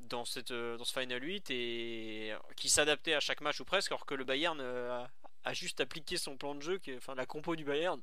dans, 0.00 0.24
cette, 0.24 0.50
euh, 0.50 0.76
dans 0.76 0.84
ce 0.84 0.98
Final 0.98 1.22
8 1.22 1.50
et 1.50 2.34
qui 2.56 2.68
s'adaptaient 2.68 3.14
à 3.14 3.20
chaque 3.20 3.40
match 3.40 3.60
ou 3.60 3.64
presque, 3.64 3.90
alors 3.90 4.06
que 4.06 4.14
le 4.14 4.24
Bayern 4.24 4.58
euh, 4.60 5.04
a, 5.44 5.54
juste 5.54 5.80
appliqué 5.80 6.16
son 6.16 6.36
plan 6.36 6.54
de 6.54 6.60
jeu, 6.60 6.78
qui, 6.78 6.94
enfin 6.96 7.14
la 7.14 7.26
compo 7.26 7.56
du 7.56 7.64
Bayern 7.64 8.00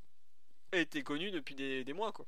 était 0.72 1.04
connue 1.04 1.32
depuis 1.32 1.56
des, 1.56 1.94
mois. 1.94 2.12
Quoi. 2.12 2.26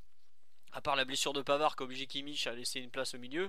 À 0.72 0.80
part 0.80 0.96
la 0.96 1.04
blessure 1.04 1.32
de 1.32 1.42
Pavard 1.42 1.76
qui 1.76 1.82
a 1.82 1.84
obligé 1.84 2.06
Kimmich 2.06 2.46
à 2.46 2.52
laisser 2.52 2.80
une 2.80 2.90
place 2.90 3.14
au 3.14 3.18
milieu, 3.18 3.48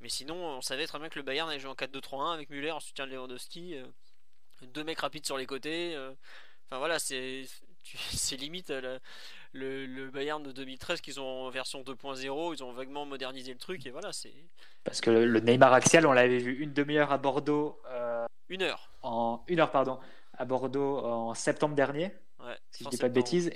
mais 0.00 0.08
sinon 0.08 0.34
on 0.34 0.60
savait 0.60 0.86
très 0.86 0.98
bien 0.98 1.08
que 1.08 1.18
le 1.18 1.24
Bayern 1.24 1.48
allait 1.48 1.60
jouer 1.60 1.70
en 1.70 1.74
4-2-3-1 1.74 2.32
avec 2.34 2.50
Müller 2.50 2.70
en 2.70 2.80
soutien 2.80 3.06
de 3.06 3.12
Lewandowski, 3.12 3.76
deux 4.62 4.84
mecs 4.84 5.00
rapides 5.00 5.26
sur 5.26 5.36
les 5.36 5.46
côtés. 5.46 5.96
Enfin 6.66 6.78
voilà, 6.78 6.98
c'est 6.98 7.44
limite 8.38 8.72
le, 9.54 9.86
le, 9.86 10.10
Bayern 10.10 10.42
de 10.42 10.52
2013 10.52 11.00
qu'ils 11.00 11.20
ont 11.20 11.46
en 11.46 11.50
version 11.50 11.82
2.0, 11.82 12.54
ils 12.54 12.64
ont 12.64 12.72
vaguement 12.72 13.06
modernisé 13.06 13.52
le 13.52 13.58
truc 13.58 13.86
et 13.86 13.90
voilà, 13.90 14.12
c'est. 14.12 14.34
Parce 14.82 15.00
que 15.00 15.10
le, 15.10 15.40
Neymar 15.40 15.72
axial, 15.72 16.06
on 16.06 16.12
l'avait 16.12 16.38
vu 16.38 16.58
une 16.60 16.72
demi-heure 16.72 17.12
à 17.12 17.18
Bordeaux. 17.18 17.80
Euh, 17.90 18.26
une 18.48 18.62
heure. 18.62 18.90
En 19.02 19.42
une 19.48 19.60
heure, 19.60 19.70
pardon, 19.70 19.98
à 20.36 20.44
Bordeaux 20.44 20.98
en 20.98 21.34
septembre 21.34 21.74
dernier. 21.74 22.12
Ouais, 22.44 22.56
si 22.70 22.84
je 22.84 22.88
dis 22.90 22.96
pas 22.96 23.08
de 23.08 23.14
bêtises. 23.14 23.50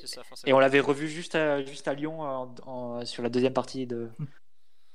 et 0.47 0.53
on 0.53 0.59
l'avait 0.59 0.81
revu 0.81 1.09
juste 1.09 1.35
à, 1.35 1.63
juste 1.63 1.89
à 1.89 1.95
Lyon 1.95 2.23
en, 2.23 3.05
sur 3.05 3.23
la 3.23 3.29
deuxième 3.29 3.53
partie 3.53 3.87
de, 3.87 4.09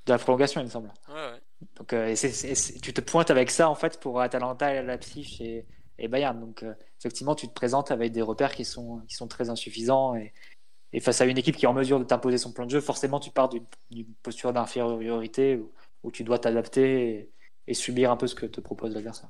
de 0.06 0.12
la 0.12 0.18
prolongation, 0.18 0.62
il 0.62 0.66
me 0.66 0.70
semble. 0.70 0.92
Ouais, 1.08 1.14
ouais. 1.14 1.42
Donc, 1.78 1.94
euh, 1.94 2.16
tu 2.82 2.94
te 2.94 3.02
pointes 3.02 3.32
avec 3.32 3.52
ça 3.52 3.70
en 3.70 3.76
fait 3.76 4.00
pour 4.00 4.20
Atalanta 4.20 4.82
Leipzig 4.82 5.38
et, 5.42 5.66
et 5.98 6.08
Bayern. 6.08 6.40
Donc, 6.40 6.64
euh, 6.64 6.74
effectivement, 7.00 7.36
tu 7.36 7.48
te 7.48 7.54
présentes 7.54 7.92
avec 7.92 8.12
des 8.12 8.22
repères 8.22 8.54
qui 8.54 8.66
sont, 8.66 9.02
qui 9.08 9.16
sont 9.16 9.28
très 9.28 9.50
insuffisants. 9.50 10.16
Et, 10.16 10.34
et 10.92 11.00
face 11.00 11.22
à 11.22 11.26
une 11.26 11.38
équipe 11.38 11.56
qui 11.56 11.66
est 11.66 11.68
en 11.68 11.74
mesure 11.74 12.00
de 12.00 12.04
t'imposer 12.04 12.38
son 12.38 12.52
plan 12.52 12.66
de 12.66 12.72
jeu, 12.72 12.82
forcément, 12.82 13.20
tu 13.20 13.32
pars 13.32 13.50
d'une 13.50 14.14
posture 14.22 14.54
d'infériorité 14.54 15.58
où, 15.58 15.72
où, 16.04 16.12
tu 16.12 16.24
dois 16.24 16.40
t'adapter 16.40 17.32
et, 17.68 17.74
subir 17.74 18.12
un 18.12 18.18
peu 18.18 18.28
ce 18.28 18.36
que 18.36 18.46
te 18.46 18.60
propose 18.60 18.94
l'adversaire. 18.94 19.30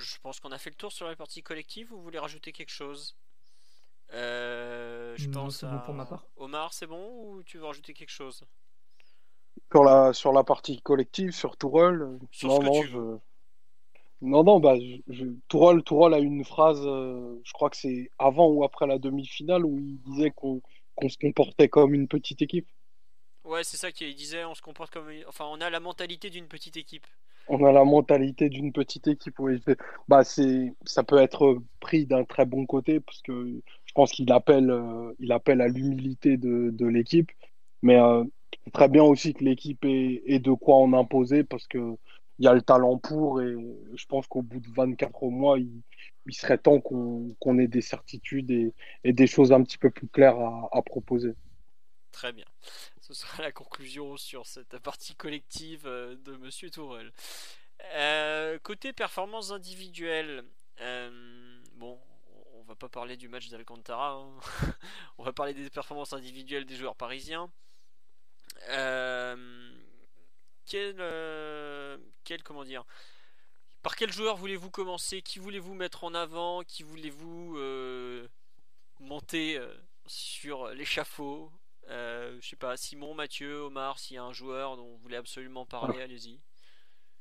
Je 0.00 0.18
pense 0.22 0.40
qu'on 0.40 0.52
a 0.52 0.58
fait 0.58 0.70
le 0.70 0.76
tour 0.76 0.92
sur 0.92 1.06
la 1.06 1.14
partie 1.16 1.42
collective. 1.42 1.88
Vous 1.90 2.02
voulez 2.02 2.18
rajouter 2.18 2.52
quelque 2.52 2.70
chose? 2.70 3.16
Euh, 4.12 5.14
Je 5.16 5.28
pense 5.28 5.62
bon 5.62 5.78
pour 5.84 5.94
ma 5.94 6.04
part. 6.04 6.24
Omar, 6.36 6.72
c'est 6.72 6.86
bon 6.86 7.10
ou 7.24 7.42
tu 7.42 7.58
veux 7.58 7.66
rajouter 7.66 7.92
quelque 7.92 8.10
chose? 8.10 8.42
Sur 9.70 9.84
la, 9.84 10.12
sur 10.12 10.32
la 10.32 10.42
partie 10.42 10.80
collective, 10.80 11.30
sur 11.30 11.56
Tourelle, 11.56 12.18
sur 12.32 12.52
ce 12.52 12.58
que 12.58 12.80
tu 12.82 12.88
veux. 12.88 13.20
Non, 14.22 14.44
non, 14.44 14.60
bah, 14.60 14.74
je, 15.08 15.24
Tourol, 15.48 16.14
a 16.14 16.18
une 16.18 16.44
phrase, 16.44 16.82
euh, 16.84 17.40
je 17.42 17.52
crois 17.52 17.70
que 17.70 17.76
c'est 17.76 18.10
avant 18.18 18.48
ou 18.48 18.64
après 18.64 18.86
la 18.86 18.98
demi-finale, 18.98 19.64
où 19.64 19.78
il 19.78 19.98
disait 20.02 20.30
qu'on 20.30 20.60
se 21.08 21.16
comportait 21.16 21.68
comme 21.68 21.94
une 21.94 22.06
petite 22.08 22.42
équipe. 22.42 22.68
Ouais, 23.44 23.64
c'est 23.64 23.78
ça 23.78 23.90
qu'il 23.92 24.14
disait, 24.14 24.44
on 24.44 24.54
se 24.54 24.60
comporte 24.60 24.92
comme. 24.92 25.10
Enfin, 25.26 25.46
on 25.46 25.60
a 25.60 25.70
la 25.70 25.80
mentalité 25.80 26.28
d'une 26.28 26.48
petite 26.48 26.76
équipe. 26.76 27.06
On 27.48 27.64
a 27.64 27.72
la 27.72 27.84
mentalité 27.84 28.48
d'une 28.48 28.72
petite 28.72 29.08
équipe. 29.08 29.36
Bah, 30.08 30.22
ça 30.24 31.02
peut 31.02 31.18
être 31.18 31.58
pris 31.80 32.06
d'un 32.06 32.24
très 32.24 32.46
bon 32.46 32.66
côté, 32.66 33.00
parce 33.00 33.22
que 33.22 33.60
je 33.86 33.92
pense 33.92 34.12
qu'il 34.12 34.30
appelle, 34.32 34.70
euh, 34.70 35.12
il 35.18 35.32
appelle 35.32 35.60
à 35.60 35.68
l'humilité 35.68 36.36
de, 36.36 36.86
l'équipe. 36.86 37.30
Mais 37.82 37.98
euh, 38.00 38.24
très 38.72 38.88
bien 38.88 39.02
aussi 39.02 39.34
que 39.34 39.44
l'équipe 39.44 39.84
ait, 39.84 40.38
de 40.38 40.52
quoi 40.52 40.76
en 40.76 40.92
imposer, 40.92 41.44
parce 41.44 41.66
que 41.66 41.96
il 42.38 42.44
y 42.44 42.48
a 42.48 42.54
le 42.54 42.62
talent 42.62 42.96
pour 42.96 43.42
et 43.42 43.54
je 43.94 44.06
pense 44.06 44.26
qu'au 44.26 44.40
bout 44.40 44.60
de 44.60 44.68
24 44.74 45.26
mois, 45.28 45.58
il, 45.58 45.82
serait 46.30 46.56
temps 46.56 46.80
qu'on 46.80 47.58
ait 47.58 47.66
des 47.66 47.82
certitudes 47.82 48.50
et, 49.04 49.12
des 49.12 49.26
choses 49.26 49.52
un 49.52 49.62
petit 49.62 49.76
peu 49.76 49.90
plus 49.90 50.08
claires 50.08 50.38
à, 50.72 50.82
proposer. 50.82 51.34
Très 52.12 52.32
bien. 52.32 52.46
Ce 53.00 53.14
sera 53.14 53.42
la 53.42 53.52
conclusion 53.52 54.16
sur 54.16 54.46
cette 54.46 54.78
partie 54.78 55.14
collective 55.14 55.86
euh, 55.86 56.16
de 56.16 56.36
Monsieur 56.36 56.70
Tourelle. 56.70 57.12
Euh, 57.94 58.58
côté 58.58 58.92
performance 58.92 59.50
individuelle, 59.50 60.44
euh, 60.80 61.60
bon, 61.74 61.98
on 62.54 62.62
va 62.64 62.74
pas 62.74 62.88
parler 62.88 63.16
du 63.16 63.28
match 63.28 63.48
d'Alcantara, 63.48 64.12
hein. 64.12 64.40
on 65.18 65.24
va 65.24 65.32
parler 65.32 65.54
des 65.54 65.70
performances 65.70 66.12
individuelles 66.12 66.66
des 66.66 66.76
joueurs 66.76 66.96
parisiens. 66.96 67.50
Euh, 68.68 69.72
quel, 70.66 70.96
quel 72.24 72.42
comment 72.42 72.64
dire 72.64 72.84
par 73.82 73.96
quel 73.96 74.12
joueur 74.12 74.36
voulez-vous 74.36 74.70
commencer? 74.70 75.22
Qui 75.22 75.38
voulez-vous 75.38 75.72
mettre 75.72 76.04
en 76.04 76.12
avant? 76.12 76.62
Qui 76.64 76.82
voulez-vous 76.82 77.58
monter 79.00 79.58
sur 80.06 80.68
l'échafaud? 80.68 81.50
Je 81.90 82.48
sais 82.48 82.56
pas, 82.56 82.76
Simon, 82.76 83.14
Mathieu, 83.14 83.62
Omar, 83.62 83.98
s'il 83.98 84.14
y 84.16 84.18
a 84.18 84.24
un 84.24 84.32
joueur 84.32 84.76
dont 84.76 84.86
vous 84.86 84.98
voulez 84.98 85.16
absolument 85.16 85.66
parler, 85.66 86.00
allez-y. 86.00 86.40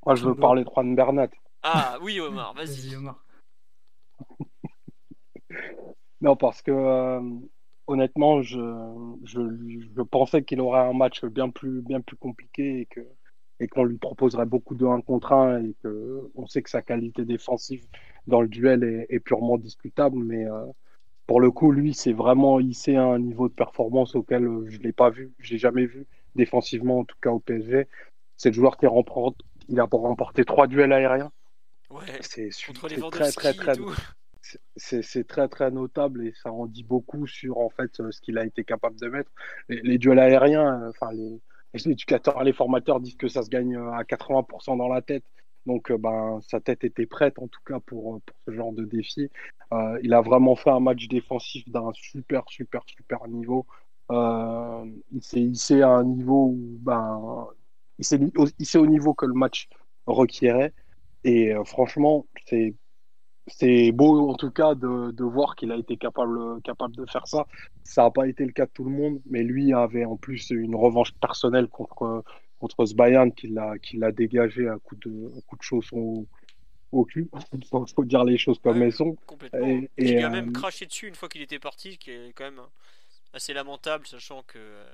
Moi, 0.05 0.15
je 0.15 0.25
veux 0.25 0.35
parler 0.35 0.63
de 0.63 0.69
Juan 0.69 0.95
Bernat. 0.95 1.29
Ah 1.63 1.97
oui, 2.01 2.19
Omar, 2.19 2.53
vas-y. 2.53 2.95
non, 6.21 6.35
parce 6.35 6.61
que 6.61 7.19
honnêtement, 7.87 8.41
je, 8.41 8.59
je, 9.23 9.41
je 9.95 10.01
pensais 10.03 10.43
qu'il 10.43 10.61
aurait 10.61 10.87
un 10.87 10.93
match 10.93 11.25
bien 11.25 11.49
plus, 11.49 11.81
bien 11.81 12.01
plus 12.01 12.17
compliqué 12.17 12.81
et 12.81 12.85
que 12.85 13.01
et 13.59 13.67
qu'on 13.67 13.83
lui 13.83 13.97
proposerait 13.97 14.45
beaucoup 14.45 14.75
de 14.75 14.85
1 14.85 15.01
contre 15.01 15.33
1 15.33 15.63
et 15.63 15.75
que 15.83 16.31
on 16.35 16.47
sait 16.47 16.61
que 16.61 16.69
sa 16.69 16.81
qualité 16.81 17.25
défensive 17.25 17.85
dans 18.27 18.41
le 18.41 18.47
duel 18.47 19.05
est, 19.09 19.19
purement 19.19 19.57
discutable. 19.57 20.17
Mais 20.17 20.45
euh, 20.45 20.65
pour 21.29 21.41
le 21.41 21.51
coup, 21.51 21.71
lui, 21.71 21.93
c'est 21.93 22.11
vraiment 22.11 22.59
hissé 22.59 22.95
à 22.95 23.03
un 23.03 23.19
niveau 23.19 23.49
de 23.49 23.53
performance 23.53 24.15
auquel 24.15 24.41
je 24.65 24.77
ne 24.79 24.81
l'ai 24.81 24.91
pas 24.91 25.11
vu, 25.11 25.31
je 25.37 25.51
l'ai 25.51 25.59
jamais 25.59 25.85
vu 25.85 26.07
défensivement, 26.33 27.01
en 27.01 27.05
tout 27.05 27.17
cas 27.21 27.29
au 27.29 27.37
PSG. 27.39 27.87
C'est 28.35 28.49
le 28.49 28.55
joueur 28.55 28.77
qui 28.77 28.87
remporte, 28.87 29.35
il 29.67 29.79
a 29.79 29.83
remporté 29.83 30.43
trois 30.43 30.65
duels 30.65 30.91
aériens. 30.91 31.31
Ouais, 31.91 32.01
c'est 32.21 32.49
très, 32.73 33.31
très, 33.31 33.53
très, 33.53 33.75
c'est 34.75 35.27
très 35.27 35.47
très 35.47 35.69
notable 35.69 36.25
et 36.25 36.33
ça 36.33 36.51
en 36.51 36.65
dit 36.65 36.83
beaucoup 36.83 37.27
sur 37.27 37.59
en 37.59 37.69
fait 37.69 37.91
ce 38.09 38.19
qu'il 38.21 38.39
a 38.39 38.43
été 38.43 38.63
capable 38.63 38.99
de 38.99 39.09
mettre. 39.09 39.29
Les, 39.67 39.99
duels 39.99 40.17
aériens, 40.17 40.81
euh, 40.81 40.89
enfin 40.89 41.11
les, 41.11 41.39
les 41.75 41.91
éducateurs, 41.91 42.43
les 42.43 42.53
formateurs 42.53 42.99
disent 42.99 43.17
que 43.17 43.27
ça 43.27 43.43
se 43.43 43.49
gagne 43.49 43.75
à 43.75 44.01
80% 44.01 44.79
dans 44.79 44.87
la 44.87 45.03
tête. 45.03 45.25
Donc, 45.65 45.91
euh, 45.91 45.97
ben, 45.97 46.39
sa 46.41 46.59
tête 46.59 46.83
était 46.83 47.05
prête, 47.05 47.39
en 47.39 47.47
tout 47.47 47.59
cas, 47.65 47.79
pour, 47.79 48.15
euh, 48.15 48.19
pour 48.25 48.35
ce 48.47 48.51
genre 48.51 48.73
de 48.73 48.85
défi. 48.85 49.29
Euh, 49.73 49.99
il 50.03 50.13
a 50.13 50.21
vraiment 50.21 50.55
fait 50.55 50.69
un 50.71 50.79
match 50.79 51.07
défensif 51.07 51.67
d'un 51.69 51.91
super, 51.93 52.43
super, 52.49 52.83
super 52.87 53.27
niveau. 53.27 53.65
il 54.09 55.21
s'est 55.21 55.41
hissé 55.41 55.81
à 55.81 55.89
un 55.89 56.03
niveau 56.03 56.47
où, 56.55 56.77
ben, 56.81 57.47
il 57.99 58.05
s'est 58.05 58.19
hissé 58.59 58.77
au 58.77 58.87
niveau 58.87 59.13
que 59.13 59.25
le 59.25 59.33
match 59.33 59.67
requérait. 60.07 60.73
Et 61.23 61.53
franchement, 61.65 62.25
c'est 62.45 62.75
c'est 63.47 63.91
beau 63.91 64.29
en 64.29 64.35
tout 64.35 64.51
cas 64.51 64.75
de, 64.75 65.11
de 65.11 65.23
voir 65.23 65.55
qu'il 65.55 65.71
a 65.71 65.75
été 65.77 65.97
capable, 65.97 66.61
capable 66.61 66.95
de 66.95 67.05
faire 67.07 67.27
ça. 67.27 67.47
Ça 67.83 68.03
n'a 68.03 68.11
pas 68.11 68.27
été 68.27 68.45
le 68.45 68.51
cas 68.51 68.65
de 68.65 68.71
tout 68.71 68.83
le 68.83 68.91
monde, 68.91 69.21
mais 69.25 69.43
lui 69.43 69.73
avait 69.73 70.05
en 70.05 70.17
plus 70.17 70.49
une 70.51 70.75
revanche 70.75 71.13
personnelle 71.19 71.67
contre, 71.67 72.23
contre 72.59 72.85
ce 72.85 72.93
Bayern 72.93 73.31
qui 73.31 73.47
l'a 73.47 74.11
dégagé 74.11 74.67
à 74.67 74.77
coup 74.77 74.95
de, 74.95 75.31
à 75.37 75.41
coup 75.41 75.55
de 75.55 75.61
chausson 75.61 76.25
au, 76.91 77.05
cul. 77.05 77.29
Il 77.53 77.65
faut, 77.67 78.03
dire 78.03 78.23
les 78.23 78.37
choses 78.37 78.59
comme 78.59 78.81
elles 78.81 78.93
sont. 78.93 79.15
Et, 79.53 79.89
il 79.97 80.17
a 80.23 80.29
même 80.29 80.49
euh, 80.49 80.51
craché 80.51 80.85
dessus 80.85 81.07
une 81.07 81.15
fois 81.15 81.29
qu'il 81.29 81.41
était 81.41 81.59
parti, 81.59 81.97
qui 81.97 82.11
est 82.11 82.33
quand 82.33 82.45
même 82.45 82.61
assez 83.33 83.53
lamentable, 83.53 84.05
sachant 84.07 84.43
que. 84.43 84.57
Euh, 84.57 84.85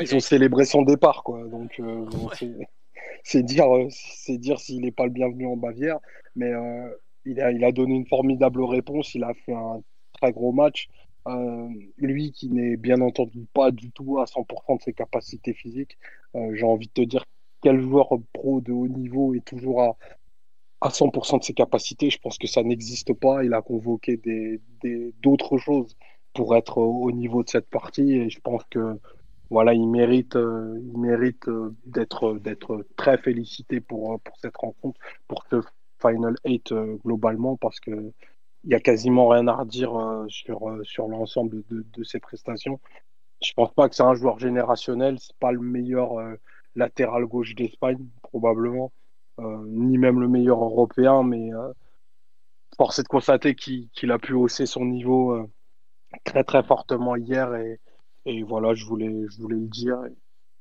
ils 0.00 0.14
ont 0.14 0.20
célébré 0.20 0.64
son 0.64 0.82
départ, 0.82 1.24
quoi. 1.24 1.44
Donc, 1.48 1.80
euh, 1.80 2.06
c'est 3.24 3.42
dire, 3.42 3.66
c'est 3.90 4.38
dire 4.38 4.60
s'il 4.60 4.82
n'est 4.82 4.92
pas 4.92 5.04
le 5.04 5.10
bienvenu 5.10 5.46
en 5.46 5.56
Bavière. 5.56 5.98
Mais 6.36 6.52
il, 7.24 7.40
a, 7.40 7.50
il 7.50 7.64
a 7.64 7.72
donné 7.72 7.94
une 7.94 8.06
formidable 8.06 8.62
réponse. 8.62 9.14
Il 9.14 9.24
a 9.24 9.34
fait 9.34 9.54
un 9.54 9.82
très 10.12 10.32
gros 10.32 10.52
match. 10.52 10.88
Euh, 11.28 11.68
lui 11.98 12.32
qui 12.32 12.48
n'est 12.50 12.76
bien 12.76 13.00
entendu 13.00 13.46
pas 13.54 13.70
du 13.70 13.92
tout 13.92 14.18
à 14.18 14.26
100% 14.26 14.78
de 14.78 14.82
ses 14.82 14.92
capacités 14.92 15.54
physiques, 15.54 15.96
euh, 16.34 16.54
j'ai 16.54 16.64
envie 16.64 16.88
de 16.88 16.92
te 16.92 17.02
dire 17.02 17.24
quel 17.60 17.80
joueur 17.80 18.08
pro 18.32 18.60
de 18.60 18.72
haut 18.72 18.88
niveau 18.88 19.34
est 19.34 19.44
toujours 19.44 19.82
à, 19.82 19.96
à 20.80 20.88
100% 20.88 21.38
de 21.38 21.44
ses 21.44 21.54
capacités. 21.54 22.10
Je 22.10 22.18
pense 22.18 22.38
que 22.38 22.48
ça 22.48 22.64
n'existe 22.64 23.12
pas. 23.14 23.44
Il 23.44 23.54
a 23.54 23.62
convoqué 23.62 24.20
d'autres 25.22 25.58
choses 25.58 25.96
pour 26.34 26.56
être 26.56 26.78
au 26.78 27.12
niveau 27.12 27.44
de 27.44 27.50
cette 27.50 27.70
partie 27.70 28.14
et 28.14 28.30
je 28.30 28.40
pense 28.40 28.64
que 28.70 28.98
voilà, 29.50 29.74
il 29.74 29.86
mérite, 29.86 30.34
euh, 30.34 30.80
mérite 30.96 31.48
d'être, 31.84 32.38
d'être 32.38 32.86
très 32.96 33.18
félicité 33.18 33.80
pour, 33.80 34.18
pour 34.20 34.36
cette 34.38 34.56
rencontre, 34.56 34.98
pour 35.28 35.44
ce 35.50 35.60
Final 36.00 36.34
8 36.44 36.74
globalement 37.04 37.56
parce 37.56 37.78
que 37.78 38.12
il 38.64 38.68
n'y 38.68 38.74
a 38.74 38.80
quasiment 38.80 39.28
rien 39.28 39.46
à 39.48 39.54
redire 39.54 39.96
euh, 39.96 40.26
sur, 40.28 40.68
euh, 40.68 40.82
sur 40.84 41.08
l'ensemble 41.08 41.62
de, 41.70 41.84
de, 41.92 42.04
ses 42.04 42.20
prestations. 42.20 42.80
Je 43.42 43.52
pense 43.54 43.72
pas 43.74 43.88
que 43.88 43.94
c'est 43.94 44.02
un 44.02 44.14
joueur 44.14 44.38
générationnel, 44.38 45.18
c'est 45.18 45.36
pas 45.38 45.52
le 45.52 45.60
meilleur 45.60 46.18
euh, 46.18 46.34
latéral 46.76 47.26
gauche 47.26 47.54
d'Espagne, 47.54 47.98
probablement, 48.22 48.92
ni 49.66 49.98
même 49.98 50.20
le 50.20 50.28
meilleur 50.28 50.62
européen, 50.62 51.22
mais 51.22 51.50
force 52.76 52.98
est 53.00 53.02
de 53.02 53.08
constater 53.08 53.54
qu'il 53.54 54.12
a 54.12 54.18
pu 54.18 54.34
hausser 54.34 54.66
son 54.66 54.84
niveau 54.84 55.48
très 56.24 56.44
très 56.44 56.62
fortement 56.62 57.16
hier 57.16 57.54
et, 57.56 57.80
et 58.26 58.42
voilà, 58.42 58.74
je 58.74 58.86
voulais, 58.86 59.26
je 59.28 59.40
voulais 59.40 59.56
le 59.56 59.68
dire. 59.68 59.98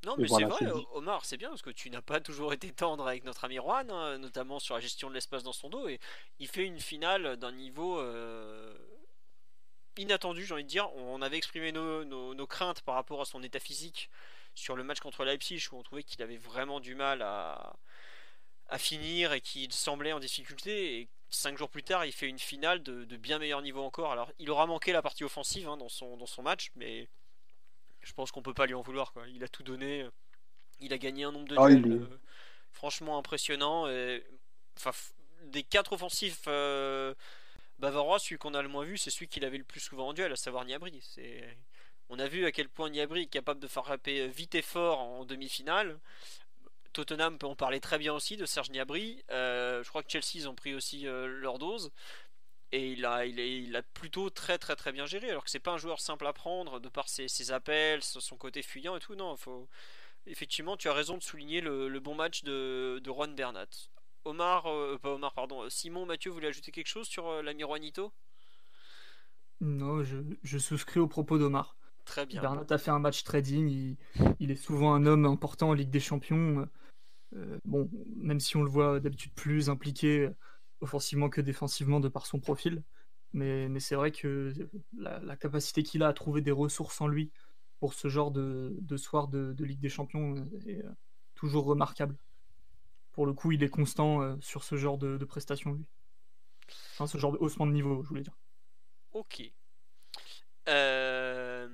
Non, 0.03 0.15
mais 0.17 0.27
c'est 0.27 0.43
vrai, 0.43 0.65
Omar, 0.93 1.25
c'est 1.25 1.37
bien 1.37 1.49
parce 1.49 1.61
que 1.61 1.69
tu 1.69 1.89
n'as 1.89 2.01
pas 2.01 2.19
toujours 2.21 2.53
été 2.53 2.71
tendre 2.71 3.07
avec 3.07 3.23
notre 3.23 3.45
ami 3.45 3.57
Juan, 3.57 3.89
hein, 3.91 4.17
notamment 4.17 4.59
sur 4.59 4.73
la 4.73 4.81
gestion 4.81 5.09
de 5.09 5.13
l'espace 5.13 5.43
dans 5.43 5.53
son 5.53 5.69
dos. 5.69 5.87
Et 5.87 5.99
il 6.39 6.47
fait 6.47 6.65
une 6.65 6.79
finale 6.79 7.37
d'un 7.37 7.51
niveau 7.51 7.99
euh, 7.99 8.75
inattendu, 9.97 10.45
j'ai 10.45 10.53
envie 10.53 10.63
de 10.63 10.69
dire. 10.69 10.91
On 10.95 11.21
avait 11.21 11.37
exprimé 11.37 11.71
nos, 11.71 12.47
craintes 12.47 12.81
par 12.81 12.95
rapport 12.95 13.21
à 13.21 13.25
son 13.25 13.43
état 13.43 13.59
physique 13.59 14.09
sur 14.55 14.75
le 14.75 14.83
match 14.83 14.99
contre 14.99 15.23
Leipzig, 15.23 15.67
où 15.71 15.77
on 15.77 15.83
trouvait 15.83 16.03
qu'il 16.03 16.21
avait 16.23 16.37
vraiment 16.37 16.79
du 16.79 16.95
mal 16.95 17.21
à, 17.21 17.75
à 18.69 18.77
finir 18.79 19.33
et 19.33 19.41
qu'il 19.41 19.71
semblait 19.71 20.13
en 20.13 20.19
difficulté. 20.19 20.99
Et 20.99 21.09
cinq 21.29 21.57
jours 21.57 21.69
plus 21.69 21.83
tard, 21.83 22.05
il 22.05 22.11
fait 22.11 22.27
une 22.27 22.39
finale 22.39 22.81
de, 22.81 23.05
bien 23.17 23.37
meilleur 23.37 23.61
niveau 23.61 23.83
encore. 23.83 24.11
Alors, 24.11 24.31
il 24.39 24.49
aura 24.49 24.65
manqué 24.65 24.91
la 24.91 25.03
partie 25.03 25.23
offensive 25.23 25.67
hein, 25.69 25.77
dans, 25.77 25.89
son, 25.89 26.17
dans 26.17 26.25
son 26.25 26.41
match, 26.41 26.71
mais 26.75 27.07
je 28.01 28.13
pense 28.13 28.31
qu'on 28.31 28.41
peut 28.41 28.53
pas 28.53 28.65
lui 28.65 28.73
en 28.73 28.81
vouloir. 28.81 29.13
Quoi. 29.13 29.27
Il 29.27 29.43
a 29.43 29.47
tout 29.47 29.63
donné. 29.63 30.05
Il 30.79 30.93
a 30.93 30.97
gagné 30.97 31.23
un 31.23 31.31
nombre 31.31 31.47
de 31.47 31.55
ah, 31.57 31.67
duels 31.67 31.91
euh, 31.91 32.19
franchement 32.71 33.17
impressionnant. 33.17 33.87
Enfin, 34.77 34.91
des 35.43 35.63
quatre 35.63 35.93
offensifs 35.93 36.43
euh, 36.47 37.13
bavarois, 37.79 38.19
celui 38.19 38.37
qu'on 38.37 38.53
a 38.53 38.61
le 38.61 38.67
moins 38.67 38.83
vu, 38.83 38.97
c'est 38.97 39.09
celui 39.09 39.27
qu'il 39.27 39.45
avait 39.45 39.57
le 39.57 39.63
plus 39.63 39.79
souvent 39.79 40.09
en 40.09 40.13
duel, 40.13 40.31
à 40.31 40.35
savoir 40.35 40.65
Niabri. 40.65 41.01
On 42.09 42.19
a 42.19 42.27
vu 42.27 42.45
à 42.45 42.51
quel 42.51 42.67
point 42.67 42.89
Niabri 42.89 43.23
est 43.23 43.27
capable 43.27 43.59
de 43.59 43.67
faire 43.67 43.85
frapper 43.85 44.27
vite 44.27 44.55
et 44.55 44.61
fort 44.61 44.99
en 44.99 45.25
demi-finale. 45.25 45.99
Tottenham 46.93 47.37
peut 47.37 47.47
en 47.47 47.55
parler 47.55 47.79
très 47.79 47.97
bien 47.97 48.13
aussi 48.13 48.35
de 48.35 48.45
Serge 48.45 48.69
Niabri. 48.69 49.23
Euh, 49.31 49.81
je 49.83 49.89
crois 49.89 50.03
que 50.03 50.11
Chelsea 50.11 50.31
ils 50.35 50.49
ont 50.49 50.55
pris 50.55 50.73
aussi 50.73 51.03
leur 51.03 51.57
dose 51.57 51.91
et 52.71 52.91
il 52.93 53.05
a, 53.05 53.25
il, 53.25 53.39
il 53.39 53.75
a 53.75 53.81
plutôt 53.81 54.29
très 54.29 54.57
très 54.57 54.75
très 54.75 54.91
bien 54.91 55.05
géré 55.05 55.29
alors 55.29 55.43
que 55.43 55.49
c'est 55.49 55.59
pas 55.59 55.71
un 55.71 55.77
joueur 55.77 55.99
simple 55.99 56.25
à 56.25 56.33
prendre 56.33 56.79
de 56.79 56.89
par 56.89 57.09
ses, 57.09 57.51
appels, 57.51 58.01
son 58.03 58.37
côté 58.37 58.61
fuyant 58.61 58.95
et 58.95 58.99
tout. 58.99 59.15
Non, 59.15 59.35
faut 59.35 59.67
effectivement 60.25 60.77
tu 60.77 60.87
as 60.87 60.93
raison 60.93 61.17
de 61.17 61.23
souligner 61.23 61.61
le, 61.61 61.99
bon 61.99 62.15
match 62.15 62.43
de, 62.43 62.99
de 63.03 63.11
Juan 63.11 63.35
Bernat. 63.35 63.67
Omar, 64.23 64.67
euh, 64.67 64.99
pas 65.01 65.13
Omar, 65.13 65.33
pardon, 65.33 65.67
Simon, 65.69 66.05
Mathieu, 66.05 66.29
vous 66.29 66.35
voulez 66.35 66.47
ajouter 66.47 66.71
quelque 66.71 66.87
chose 66.87 67.07
sur 67.07 67.27
euh, 67.27 67.41
l'ami 67.41 67.63
Juanito? 67.63 68.13
Non, 69.61 70.03
je, 70.03 70.57
souscris 70.57 70.99
au 70.99 71.07
propos 71.07 71.39
d'Omar. 71.39 71.75
Très 72.05 72.25
bien. 72.25 72.41
Bernat 72.41 72.65
a 72.69 72.77
fait 72.77 72.91
un 72.91 72.99
match 72.99 73.23
très 73.23 73.41
digne, 73.41 73.97
il, 74.39 74.51
est 74.51 74.55
souvent 74.55 74.93
un 74.93 75.05
homme 75.05 75.25
important 75.25 75.69
en 75.69 75.73
Ligue 75.73 75.89
des 75.89 75.99
Champions. 75.99 76.67
Euh, 77.35 77.57
bon, 77.65 77.89
même 78.17 78.39
si 78.39 78.57
on 78.57 78.63
le 78.63 78.69
voit 78.69 78.99
d'habitude 78.99 79.33
plus 79.33 79.69
impliqué 79.69 80.29
offensivement 80.81 81.29
que 81.29 81.41
défensivement 81.41 81.99
de 81.99 82.09
par 82.09 82.25
son 82.25 82.39
profil. 82.39 82.83
Mais, 83.33 83.79
c'est 83.79 83.95
vrai 83.95 84.11
que 84.11 84.53
la, 84.97 85.37
capacité 85.37 85.83
qu'il 85.83 86.03
a 86.03 86.09
à 86.09 86.13
trouver 86.13 86.41
des 86.41 86.51
ressources 86.51 86.99
en 86.99 87.07
lui 87.07 87.31
pour 87.79 87.93
ce 87.93 88.09
genre 88.09 88.31
de, 88.31 88.97
soir 88.97 89.27
de, 89.27 89.55
Ligue 89.63 89.79
des 89.79 89.89
Champions 89.89 90.35
est 90.65 90.83
euh, 90.83 90.91
toujours 91.35 91.65
remarquable. 91.65 92.17
Pour 93.13 93.25
le 93.25 93.33
coup, 93.33 93.51
il 93.51 93.63
est 93.63 93.69
constant 93.69 94.21
euh, 94.21 94.35
sur 94.41 94.63
ce 94.63 94.75
genre 94.75 94.97
de, 94.97 95.23
prestations, 95.23 95.73
lui. 95.73 95.85
Enfin, 96.93 97.07
ce 97.07 97.17
genre 97.17 97.31
de 97.31 97.37
haussement 97.37 97.65
de 97.65 97.71
niveau, 97.71 98.03
je 98.03 98.09
voulais 98.09 98.21
dire. 98.21 98.37
Ok. 99.13 99.41
Euh, 100.67 101.67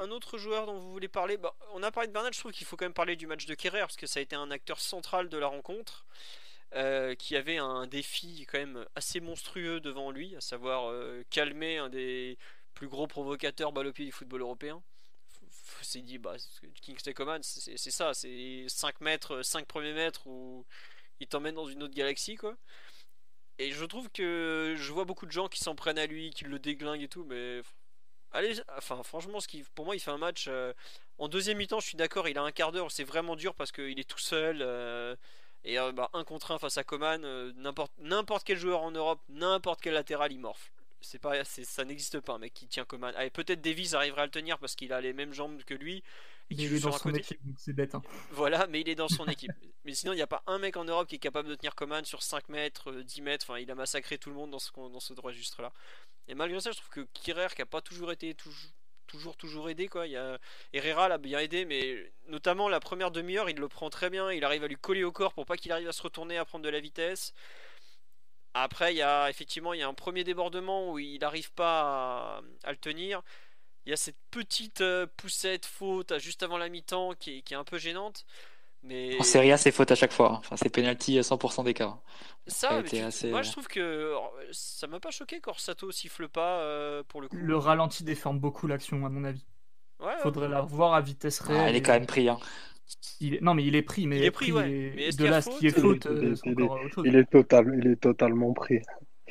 un 0.00 0.10
autre 0.10 0.38
joueur 0.38 0.66
dont 0.66 0.78
vous 0.78 0.92
voulez 0.92 1.08
parler, 1.08 1.36
bah, 1.36 1.54
on 1.72 1.82
a 1.82 1.90
parlé 1.90 2.08
de 2.08 2.12
Bernal, 2.12 2.32
je 2.34 2.40
trouve 2.40 2.52
qu'il 2.52 2.66
faut 2.66 2.76
quand 2.76 2.84
même 2.84 2.92
parler 2.92 3.16
du 3.16 3.26
match 3.26 3.46
de 3.46 3.54
Kerrer, 3.54 3.80
parce 3.80 3.96
que 3.96 4.06
ça 4.06 4.18
a 4.18 4.22
été 4.22 4.34
un 4.36 4.50
acteur 4.50 4.80
central 4.80 5.28
de 5.28 5.38
la 5.38 5.46
rencontre. 5.46 6.04
Euh, 6.76 7.14
qui 7.14 7.36
avait 7.36 7.58
un 7.58 7.86
défi 7.86 8.44
quand 8.50 8.58
même 8.58 8.84
assez 8.96 9.20
monstrueux 9.20 9.78
devant 9.78 10.10
lui, 10.10 10.34
à 10.34 10.40
savoir 10.40 10.90
euh, 10.90 11.22
calmer 11.30 11.78
un 11.78 11.88
des 11.88 12.36
plus 12.74 12.88
gros 12.88 13.06
provocateurs 13.06 13.70
balle 13.70 13.92
du 13.92 14.10
football 14.10 14.40
européen. 14.40 14.82
C'est 15.82 16.00
dit, 16.00 16.18
bah, 16.18 16.34
Kingsley 16.82 17.14
Coman, 17.14 17.40
c'est 17.44 17.76
ça, 17.78 18.12
c'est 18.12 18.64
5 18.66 19.00
mètres, 19.02 19.42
5 19.42 19.66
premiers 19.66 19.92
mètres 19.92 20.26
où 20.26 20.66
il 21.20 21.28
t'emmène 21.28 21.54
dans 21.54 21.68
une 21.68 21.80
autre 21.84 21.94
galaxie, 21.94 22.34
quoi. 22.34 22.56
Et 23.58 23.70
je 23.70 23.84
trouve 23.84 24.10
que 24.10 24.74
je 24.76 24.92
vois 24.92 25.04
beaucoup 25.04 25.26
de 25.26 25.32
gens 25.32 25.46
qui 25.46 25.60
s'en 25.60 25.76
prennent 25.76 25.98
à 25.98 26.06
lui, 26.06 26.30
qui 26.30 26.42
le 26.44 26.58
déglinguent 26.58 27.02
et 27.02 27.08
tout, 27.08 27.24
mais 27.24 27.62
allez, 28.32 28.60
enfin 28.76 29.00
franchement, 29.04 29.38
pour 29.76 29.84
moi, 29.84 29.94
il 29.94 30.00
fait 30.00 30.10
un 30.10 30.18
match. 30.18 30.46
Euh, 30.48 30.72
en 31.18 31.28
deuxième 31.28 31.58
mi-temps, 31.58 31.78
je 31.78 31.86
suis 31.86 31.96
d'accord, 31.96 32.26
il 32.26 32.36
a 32.36 32.42
un 32.42 32.50
quart 32.50 32.72
d'heure, 32.72 32.90
c'est 32.90 33.04
vraiment 33.04 33.36
dur 33.36 33.54
parce 33.54 33.70
qu'il 33.70 34.00
est 34.00 34.08
tout 34.08 34.18
seul. 34.18 34.60
Et 35.64 35.78
euh, 35.78 35.92
bah, 35.92 36.10
un 36.12 36.24
contre 36.24 36.50
un 36.50 36.58
face 36.58 36.76
à 36.76 36.84
Coman, 36.84 37.24
euh, 37.24 37.52
n'importe 37.98 38.44
quel 38.44 38.58
joueur 38.58 38.82
en 38.82 38.90
Europe, 38.90 39.20
n'importe 39.28 39.80
quel 39.80 39.94
latéral, 39.94 40.32
il 40.32 40.40
morfle. 40.40 40.70
C'est 41.00 41.18
pas, 41.18 41.44
ça 41.44 41.84
n'existe 41.84 42.20
pas 42.20 42.34
un 42.34 42.38
mec 42.38 42.54
qui 42.54 42.66
tient 42.66 42.84
Coman. 42.84 43.14
Allez, 43.16 43.30
peut-être 43.30 43.60
Davis 43.60 43.92
arriverait 43.92 44.22
à 44.22 44.24
le 44.24 44.30
tenir 44.30 44.58
parce 44.58 44.74
qu'il 44.74 44.92
a 44.92 45.00
les 45.00 45.12
mêmes 45.12 45.34
jambes 45.34 45.62
que 45.64 45.74
lui. 45.74 46.02
Et 46.50 46.54
il 46.54 46.74
est 46.74 46.80
dans 46.80 46.92
son 46.92 47.12
équipe, 47.12 47.40
c'est 47.58 47.72
bête. 47.72 47.94
Hein. 47.94 48.02
Voilà, 48.30 48.66
mais 48.66 48.80
il 48.80 48.88
est 48.88 48.94
dans 48.94 49.08
son 49.08 49.26
équipe. 49.26 49.52
Mais 49.86 49.92
sinon, 49.92 50.14
il 50.14 50.16
n'y 50.16 50.22
a 50.22 50.26
pas 50.26 50.42
un 50.46 50.58
mec 50.58 50.78
en 50.78 50.84
Europe 50.84 51.06
qui 51.06 51.16
est 51.16 51.18
capable 51.18 51.46
de 51.46 51.54
tenir 51.54 51.74
Coman 51.74 52.02
sur 52.06 52.22
5 52.22 52.48
mètres, 52.48 52.90
10 52.90 53.20
euh, 53.20 53.24
mètres. 53.24 53.46
Enfin, 53.46 53.60
il 53.60 53.70
a 53.70 53.74
massacré 53.74 54.16
tout 54.16 54.30
le 54.30 54.34
monde 54.34 54.50
dans 54.50 54.58
ce, 54.58 54.70
dans 54.74 55.00
ce 55.00 55.12
registre-là. 55.12 55.74
Et 56.26 56.34
malgré 56.34 56.58
ça, 56.60 56.72
je 56.72 56.78
trouve 56.78 56.88
que 56.88 57.06
Kirer, 57.12 57.48
qui 57.54 57.60
a 57.60 57.66
pas 57.66 57.82
toujours 57.82 58.10
été 58.10 58.32
toujours, 58.32 58.70
toujours 59.04 59.68
aidé. 59.68 59.88
Quoi. 59.88 60.06
Il 60.06 60.12
y 60.12 60.16
a... 60.16 60.38
Herrera 60.72 61.08
l'a 61.08 61.18
bien 61.18 61.38
aidé, 61.38 61.64
mais 61.64 62.12
notamment 62.28 62.68
la 62.68 62.80
première 62.80 63.10
demi-heure, 63.10 63.48
il 63.50 63.56
le 63.56 63.68
prend 63.68 63.90
très 63.90 64.10
bien. 64.10 64.30
Il 64.32 64.44
arrive 64.44 64.64
à 64.64 64.68
lui 64.68 64.76
coller 64.76 65.04
au 65.04 65.12
corps 65.12 65.32
pour 65.32 65.46
pas 65.46 65.56
qu'il 65.56 65.72
arrive 65.72 65.88
à 65.88 65.92
se 65.92 66.02
retourner, 66.02 66.38
à 66.38 66.44
prendre 66.44 66.64
de 66.64 66.70
la 66.70 66.80
vitesse. 66.80 67.32
Après, 68.54 68.94
il 68.94 68.98
y 68.98 69.02
a 69.02 69.28
effectivement 69.28 69.74
il 69.74 69.80
y 69.80 69.82
a 69.82 69.88
un 69.88 69.94
premier 69.94 70.22
débordement 70.22 70.92
où 70.92 70.98
il 71.00 71.18
n'arrive 71.18 71.52
pas 71.52 72.40
à, 72.62 72.70
le 72.70 72.76
tenir. 72.76 73.22
Il 73.84 73.90
y 73.90 73.92
a 73.92 73.96
cette 73.96 74.16
petite 74.30 74.80
euh, 74.80 75.06
poussette 75.16 75.66
faute 75.66 76.18
juste 76.18 76.42
avant 76.42 76.56
la 76.56 76.68
mi-temps 76.68 77.14
qui, 77.14 77.38
est 77.38 77.54
un 77.54 77.64
peu 77.64 77.78
gênante. 77.78 78.24
Mais... 78.84 79.18
En 79.18 79.22
Serie 79.22 79.50
A, 79.50 79.56
c'est 79.56 79.72
faute 79.72 79.90
à 79.90 79.94
chaque 79.94 80.12
fois. 80.12 80.32
Hein. 80.34 80.36
Enfin, 80.40 80.56
c'est 80.56 80.68
penalty 80.68 81.18
à 81.18 81.22
100% 81.22 81.64
d'écart. 81.64 82.02
Ça, 82.46 82.82
assez... 83.06 83.30
moi 83.30 83.40
je 83.40 83.50
trouve 83.50 83.66
que 83.66 84.12
ça 84.52 84.86
m'a 84.86 85.00
pas 85.00 85.10
choqué 85.10 85.40
qu'Orsato 85.40 85.90
siffle 85.90 86.28
pas 86.28 86.58
euh, 86.60 87.02
pour 87.08 87.22
le 87.22 87.28
coup. 87.28 87.36
Le 87.36 87.56
ralenti 87.56 88.04
déforme 88.04 88.38
beaucoup 88.38 88.66
l'action, 88.66 89.06
à 89.06 89.08
mon 89.08 89.24
avis. 89.24 89.46
Ouais, 90.00 90.12
Faudrait 90.22 90.48
la 90.48 90.60
revoir 90.60 90.92
à 90.92 91.00
vitesse 91.00 91.40
réelle. 91.40 91.60
Ah, 91.62 91.68
elle 91.70 91.76
est 91.76 91.82
quand 91.82 91.94
même 91.94 92.06
pris. 92.06 92.28
Hein. 92.28 92.38
Il 93.20 93.36
est... 93.36 93.40
Non, 93.40 93.54
mais 93.54 93.64
il 93.64 93.74
est 93.74 93.82
pris. 93.82 94.06
Mais 94.06 94.18
il 94.18 94.24
est 94.24 94.30
pris, 94.30 94.52
ouais. 94.52 94.92
Mais 94.94 95.10
de 95.10 95.24
là, 95.24 95.40
ce 95.40 95.48
qui 95.58 95.68
est 95.68 95.78
faute, 95.78 96.04
euh, 96.04 96.34
il, 96.44 96.60
est, 96.60 96.68
il, 97.06 97.16
est 97.16 97.30
total... 97.30 97.74
il 97.78 97.90
est 97.90 97.96
totalement 97.96 98.52
pris. 98.52 98.82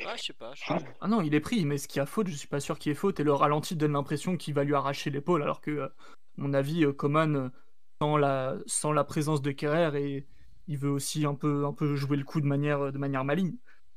Ah, 0.04 0.14
je 0.16 0.22
sais 0.24 0.32
pas. 0.32 0.52
Ah 1.00 1.06
non, 1.06 1.22
il 1.22 1.32
est 1.36 1.40
pris, 1.40 1.64
mais 1.64 1.78
ce 1.78 1.86
qui 1.86 2.00
a 2.00 2.06
faute, 2.06 2.26
je 2.26 2.34
suis 2.34 2.48
pas 2.48 2.58
sûr 2.58 2.80
qu'il 2.80 2.90
est 2.90 2.96
faute. 2.96 3.20
Et 3.20 3.22
le 3.24 3.32
ralenti 3.32 3.76
donne 3.76 3.92
l'impression 3.92 4.36
qu'il 4.36 4.54
va 4.54 4.64
lui 4.64 4.74
arracher 4.74 5.10
l'épaule, 5.10 5.44
alors 5.44 5.60
que, 5.60 5.82
à 5.82 5.92
mon 6.36 6.52
avis, 6.52 6.84
Coman 6.96 7.52
sans 8.04 8.16
la, 8.18 8.56
sans 8.66 8.92
la 8.92 9.02
présence 9.02 9.40
de 9.40 9.50
Kerrer 9.50 9.90
et 9.98 10.26
il 10.68 10.76
veut 10.76 10.90
aussi 10.90 11.24
un 11.24 11.34
peu, 11.34 11.64
un 11.64 11.72
peu 11.72 11.94
jouer 11.94 12.18
le 12.18 12.24
coup 12.24 12.40
de 12.40 12.46
manière, 12.46 12.92
de 12.92 12.98
manière 12.98 13.24
maligne. 13.24 13.54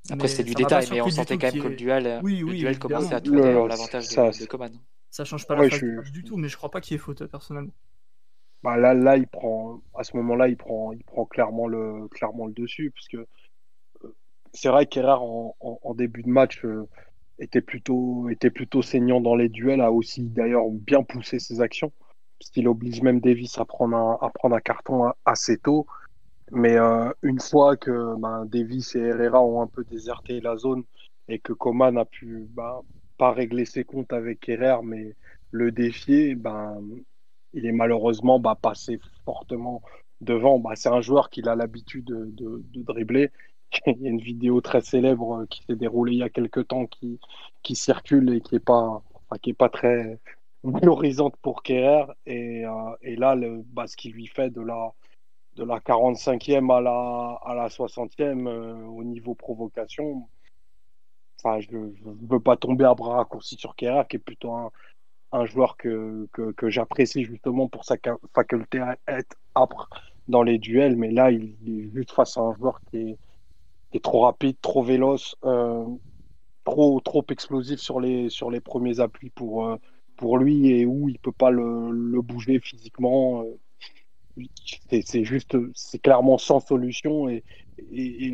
Après, 0.10 0.30
c'est 0.30 0.46
du 0.46 0.54
détail, 0.54 0.88
mais 0.92 1.02
on 1.02 1.10
sentait 1.10 1.38
quand 1.38 1.52
même 1.52 1.62
que 1.62 1.68
le 1.68 1.76
duel, 1.76 2.22
oui, 2.24 2.40
le 2.40 2.54
duel 2.54 2.80
commençait 2.80 3.14
à 3.14 3.20
tourner 3.20 3.42
à 3.44 3.68
l'avantage 3.68 4.08
de, 4.08 4.40
de, 4.40 4.46
Coman. 4.46 4.72
Ça 5.10 5.26
change 5.26 5.46
pas 5.46 5.56
la 5.56 5.70
phase 5.70 6.12
du 6.12 6.24
tout, 6.24 6.38
mais 6.38 6.48
je 6.48 6.56
crois 6.56 6.72
pas 6.72 6.80
qu'il 6.80 6.94
y 6.94 6.96
ait 6.96 7.00
faute, 7.00 7.26
personnellement. 7.26 7.74
Bah 8.64 8.78
là, 8.78 8.94
là, 8.94 9.18
il 9.18 9.28
prend, 9.28 9.82
à 9.94 10.04
ce 10.04 10.16
moment-là, 10.18 10.48
il 10.48 10.58
prend, 10.58 10.94
il 10.94 11.04
prend 11.04 11.26
clairement 11.26 11.68
le, 11.68 12.08
clairement 12.08 12.48
le 12.48 12.54
dessus, 12.54 12.92
parce 12.92 13.08
que 13.08 13.28
euh, 14.06 14.16
c'est 14.54 14.70
vrai 14.70 14.86
qu'Herrera 14.86 15.20
en, 15.20 15.56
en, 15.60 15.94
début 15.94 16.24
de 16.24 16.30
match 16.30 16.66
euh, 16.66 16.88
était 17.40 17.62
plutôt, 17.62 18.30
était 18.30 18.50
plutôt 18.50 18.82
saignant 18.82 19.22
dans 19.22 19.36
les 19.36 19.50
duels, 19.50 19.82
a 19.82 19.92
aussi 19.92 20.24
d'ailleurs 20.24 20.70
bien 20.72 21.04
poussé 21.04 21.40
ses 21.40 21.62
actions 21.62 21.92
qu'il 22.40 22.68
oblige 22.68 23.02
même 23.02 23.20
Davis 23.20 23.58
à 23.58 23.66
prendre 23.66 24.20
un, 24.22 24.60
carton 24.60 25.12
assez 25.26 25.58
tôt. 25.58 25.86
Mais 26.52 26.78
euh, 26.78 27.12
une 27.24 27.40
fois 27.40 27.76
que 27.76 28.16
ben, 28.18 28.46
Davis 28.46 28.96
et 28.96 29.00
Herrera 29.00 29.42
ont 29.42 29.62
un 29.62 29.68
peu 29.68 29.84
déserté 29.84 30.40
la 30.40 30.56
zone 30.56 30.84
et 31.28 31.40
que 31.40 31.54
Coman 31.54 31.94
n'a 31.94 32.06
pu 32.06 32.48
ben, 32.52 32.82
pas 33.18 33.32
régler 33.32 33.66
ses 33.66 33.84
comptes 33.84 34.14
avec 34.14 34.48
Herrera, 34.48 34.82
mais 34.82 35.16
le 35.52 35.72
défier, 35.72 36.36
ben, 36.36 36.78
il 37.54 37.66
est 37.66 37.72
malheureusement 37.72 38.40
passé 38.56 39.00
fortement 39.26 39.82
devant. 40.22 40.62
C'est 40.76 40.90
un 40.90 41.02
joueur 41.02 41.30
qui 41.30 41.42
a 41.48 41.56
l'habitude 41.56 42.06
de, 42.06 42.64
dribbler. 42.84 43.32
Il 43.88 44.02
y 44.02 44.08
a 44.08 44.10
une 44.10 44.22
vidéo 44.22 44.62
très 44.62 44.82
célèbre 44.82 45.46
qui 45.50 45.62
s'est 45.64 45.76
déroulée 45.76 46.14
il 46.14 46.20
y 46.20 46.24
a 46.24 46.30
quelques 46.30 46.70
temps 46.70 46.86
qui, 46.86 47.20
circule 47.76 48.34
et 48.34 48.40
qui 48.40 48.56
n'est 48.56 48.60
pas 48.62 49.70
très, 49.70 50.20
valorisante 50.72 51.36
pour 51.42 51.64
Kerrer. 51.64 52.06
Et, 52.26 52.66
euh, 52.66 52.72
et 53.02 53.16
là, 53.16 53.36
le, 53.36 53.64
bah, 53.64 53.88
ce 53.88 53.98
qui 53.98 54.10
lui 54.10 54.28
fait 54.28 54.50
de 54.50 54.62
la, 54.62 54.92
de 55.56 55.64
la 55.64 55.80
45e 55.80 56.76
à 56.76 56.82
la, 56.82 57.40
à 57.46 57.56
la 57.56 57.68
60e 57.68 58.48
euh, 58.48 58.76
au 58.86 59.04
niveau 59.04 59.36
provocation, 59.36 60.28
enfin, 61.40 61.60
je 61.60 61.76
ne 61.76 62.28
veux 62.30 62.40
pas 62.40 62.58
tomber 62.58 62.86
à 62.86 62.94
bras 62.94 63.18
raccourcis 63.18 63.58
sur 63.58 63.76
Kerrer, 63.76 64.04
qui 64.10 64.18
est 64.18 64.20
plutôt 64.20 64.54
un, 64.54 64.72
un 65.32 65.46
joueur 65.46 65.78
que, 65.78 66.28
que, 66.34 66.52
que 66.52 66.70
j'apprécie 66.70 67.24
justement 67.24 67.68
pour 67.68 67.86
sa 67.86 67.96
faculté 68.34 68.80
à 68.80 68.98
être 69.08 69.36
âpre 69.56 69.90
dans 70.28 70.44
les 70.44 70.58
duels. 70.58 70.96
Mais 70.96 71.12
là, 71.12 71.32
il, 71.32 71.56
est 71.68 71.90
juste 71.94 72.12
face 72.12 72.38
à 72.38 72.42
un 72.42 72.54
joueur 72.56 72.80
qui 72.90 72.98
est, 72.98 73.18
est 73.94 74.04
trop 74.04 74.22
rapide, 74.22 74.58
trop 74.62 74.84
véloce. 74.84 75.36
Euh, 75.44 75.86
trop, 76.66 77.00
trop 77.00 77.26
explosif 77.30 77.80
sur 77.80 78.02
les, 78.02 78.30
sur 78.30 78.52
les 78.52 78.60
premiers 78.60 79.00
appuis 79.00 79.30
pour, 79.30 79.78
pour 80.18 80.38
lui 80.38 80.70
et 80.72 80.86
où 80.86 81.10
il 81.10 81.20
peut 81.20 81.32
pas 81.32 81.52
le, 81.52 82.22
bouger 82.22 82.60
physiquement. 82.60 83.44
Euh, 83.44 84.44
c'est 85.06 85.24
juste, 85.24 85.58
c'est 85.74 86.00
clairement 86.00 86.38
sans 86.38 86.60
solution 86.60 87.30
et, 87.30 87.44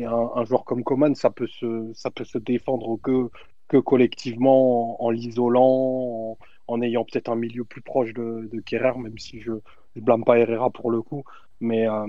un, 0.04 0.44
joueur 0.44 0.64
comme 0.64 0.84
Coman, 0.84 1.14
ça 1.14 1.30
peut 1.30 1.46
se, 1.46 1.90
ça 1.94 2.10
peut 2.10 2.24
se 2.24 2.38
défendre 2.38 2.98
que, 3.02 3.30
que 3.68 3.76
collectivement 3.76 5.02
en, 5.02 5.10
l'isolant, 5.10 6.38
en, 6.66 6.82
ayant 6.82 7.04
peut-être 7.04 7.28
un 7.28 7.36
milieu 7.36 7.64
plus 7.64 7.82
proche 7.82 8.12
de, 8.14 8.48
de 8.50 8.60
Kerrer, 8.60 8.98
même 8.98 9.18
si 9.18 9.40
je 9.40 9.52
ne 9.52 10.00
blâme 10.00 10.24
pas 10.24 10.38
Herrera 10.38 10.70
pour 10.70 10.90
le 10.90 11.02
coup. 11.02 11.24
Mais 11.60 11.88
euh, 11.88 12.06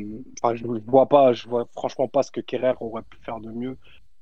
je 0.56 0.66
ne 0.66 0.80
vois 0.80 1.08
pas, 1.08 1.34
je 1.34 1.48
vois 1.48 1.68
franchement 1.74 2.08
pas 2.08 2.24
ce 2.24 2.32
que 2.32 2.42
Kerrer 2.42 2.74
aurait 2.80 3.04
pu 3.04 3.18
faire 3.22 3.40
de 3.40 3.52
mieux. 3.52 3.78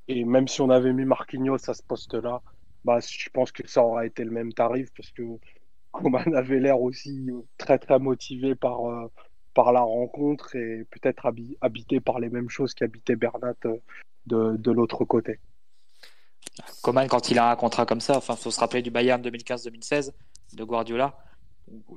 Et 0.07 0.25
même 0.25 0.47
si 0.47 0.61
on 0.61 0.69
avait 0.69 0.93
mis 0.93 1.05
Marquinhos 1.05 1.69
à 1.69 1.73
ce 1.73 1.83
poste-là, 1.83 2.41
bah, 2.85 2.99
je 2.99 3.29
pense 3.29 3.51
que 3.51 3.67
ça 3.67 3.83
aura 3.83 4.05
été 4.05 4.23
le 4.23 4.31
même 4.31 4.53
tarif 4.53 4.89
parce 4.95 5.11
que 5.11 5.23
Coman 5.91 6.23
avait 6.35 6.59
l'air 6.59 6.81
aussi 6.81 7.29
très 7.57 7.77
très 7.79 7.99
motivé 7.99 8.55
par, 8.55 8.85
euh, 8.85 9.11
par 9.53 9.71
la 9.71 9.81
rencontre 9.81 10.55
et 10.55 10.85
peut-être 10.91 11.31
habité 11.61 11.99
par 11.99 12.19
les 12.19 12.29
mêmes 12.29 12.49
choses 12.49 12.73
qu'habitait 12.73 13.15
Bernat 13.15 13.55
euh, 13.65 13.77
de, 14.25 14.57
de 14.57 14.71
l'autre 14.71 15.05
côté. 15.05 15.39
Coman, 16.81 17.07
quand 17.07 17.31
il 17.31 17.39
a 17.39 17.49
un 17.49 17.55
contrat 17.55 17.85
comme 17.85 18.01
ça, 18.01 18.17
enfin, 18.17 18.35
faut 18.35 18.51
se 18.51 18.59
rappeler 18.59 18.81
du 18.81 18.91
Bayern 18.91 19.21
2015-2016 19.21 20.11
de 20.53 20.63
Guardiola. 20.63 21.17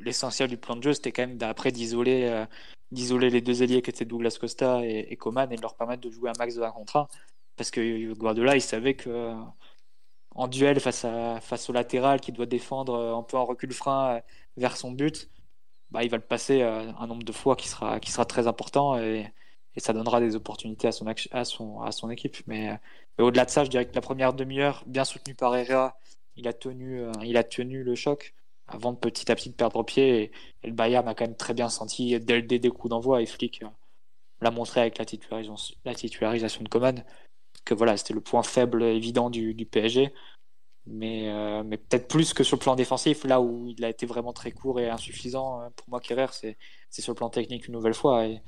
L'essentiel 0.00 0.48
du 0.48 0.56
plan 0.56 0.76
de 0.76 0.82
jeu, 0.82 0.92
c'était 0.92 1.10
quand 1.12 1.26
même 1.26 1.36
d'après 1.36 1.72
d'isoler, 1.72 2.24
euh, 2.24 2.46
d'isoler 2.92 3.28
les 3.28 3.40
deux 3.40 3.62
ailiers 3.62 3.82
qui 3.82 3.90
étaient 3.90 4.04
Douglas 4.04 4.38
Costa 4.40 4.80
et, 4.84 5.08
et, 5.10 5.16
Coman 5.16 5.50
et 5.52 5.56
de 5.56 5.62
leur 5.62 5.74
permettre 5.74 6.02
de 6.02 6.10
jouer 6.10 6.30
un 6.30 6.38
max 6.38 6.54
de 6.54 6.62
un 6.62 6.70
contrat. 6.70 7.08
Parce 7.56 7.70
que 7.70 8.12
Guardiola, 8.14 8.54
il 8.54 8.60
savait 8.60 8.94
que 8.94 9.34
en 10.36 10.48
duel 10.48 10.80
face, 10.80 11.04
à, 11.04 11.40
face 11.40 11.68
au 11.70 11.72
latéral 11.72 12.20
qui 12.20 12.32
doit 12.32 12.46
défendre 12.46 12.94
euh, 12.94 13.16
un 13.16 13.22
peu 13.22 13.36
en 13.36 13.44
recul 13.44 13.72
frein 13.72 14.16
euh, 14.16 14.20
vers 14.56 14.76
son 14.76 14.92
but, 14.92 15.30
bah, 15.90 16.04
il 16.04 16.10
va 16.10 16.18
le 16.18 16.22
passer 16.22 16.62
euh, 16.62 16.92
un 16.98 17.06
nombre 17.06 17.24
de 17.24 17.32
fois 17.32 17.56
qui 17.56 17.68
sera, 17.68 17.98
très 18.26 18.46
important 18.46 18.98
et, 18.98 19.32
ça 19.78 19.92
donnera 19.92 20.20
des 20.20 20.36
opportunités 20.36 20.88
à 20.88 20.92
son, 21.44 22.10
équipe. 22.10 22.38
Mais, 22.46 22.78
au-delà 23.18 23.44
de 23.44 23.50
ça, 23.50 23.62
je 23.62 23.68
dirais 23.68 23.86
que 23.86 23.94
la 23.94 24.00
première 24.00 24.32
demi-heure, 24.32 24.82
bien 24.86 25.04
soutenue 25.04 25.34
par 25.34 25.54
Herrera, 25.54 25.98
il 26.36 26.48
a 26.48 26.54
tenu, 26.54 27.84
le 27.84 27.94
choc 27.94 28.34
avant 28.68 28.92
de 28.92 28.96
petit 28.96 29.30
à 29.30 29.34
petit 29.34 29.50
perdre 29.50 29.82
pied. 29.82 30.32
Et, 30.62 30.68
le 30.68 30.72
Bayern 30.72 31.06
a 31.06 31.14
quand 31.14 31.26
même 31.26 31.36
très 31.36 31.52
bien 31.52 31.68
senti 31.68 32.18
dès, 32.20 32.40
dès 32.40 32.58
des 32.58 32.70
coups 32.70 32.88
d'envoi. 32.88 33.20
Et 33.20 33.26
Flick 33.26 33.62
l'a 34.40 34.50
montré 34.50 34.80
avec 34.80 34.96
la 34.96 35.04
titularisation, 35.04 35.76
la 35.84 35.94
titularisation 35.94 36.62
de 36.62 36.68
Coman 36.70 37.04
que 37.66 37.74
voilà, 37.74 37.96
c'était 37.98 38.14
le 38.14 38.22
point 38.22 38.42
faible 38.42 38.82
évident 38.82 39.28
du, 39.28 39.54
PSG. 39.66 40.14
Mais, 40.86 41.28
euh, 41.30 41.64
mais 41.64 41.78
peut-être 41.78 42.08
plus 42.08 42.32
que 42.32 42.44
sur 42.44 42.56
le 42.56 42.60
plan 42.60 42.76
défensif, 42.76 43.24
là 43.24 43.40
où 43.40 43.66
il 43.66 43.84
a 43.84 43.88
été 43.88 44.06
vraiment 44.06 44.32
très 44.32 44.52
court 44.52 44.78
et 44.80 44.88
insuffisant 44.88 45.60
euh, 45.60 45.68
pour 45.74 45.88
moi, 45.90 46.00
Kerrer, 46.00 46.28
c'est, 46.30 46.56
sur 46.90 47.12
le 47.12 47.16
plan 47.16 47.28
technique 47.28 47.66
une 47.66 47.74
nouvelle 47.74 47.94
fois. 47.94 48.26
Et, 48.26 48.40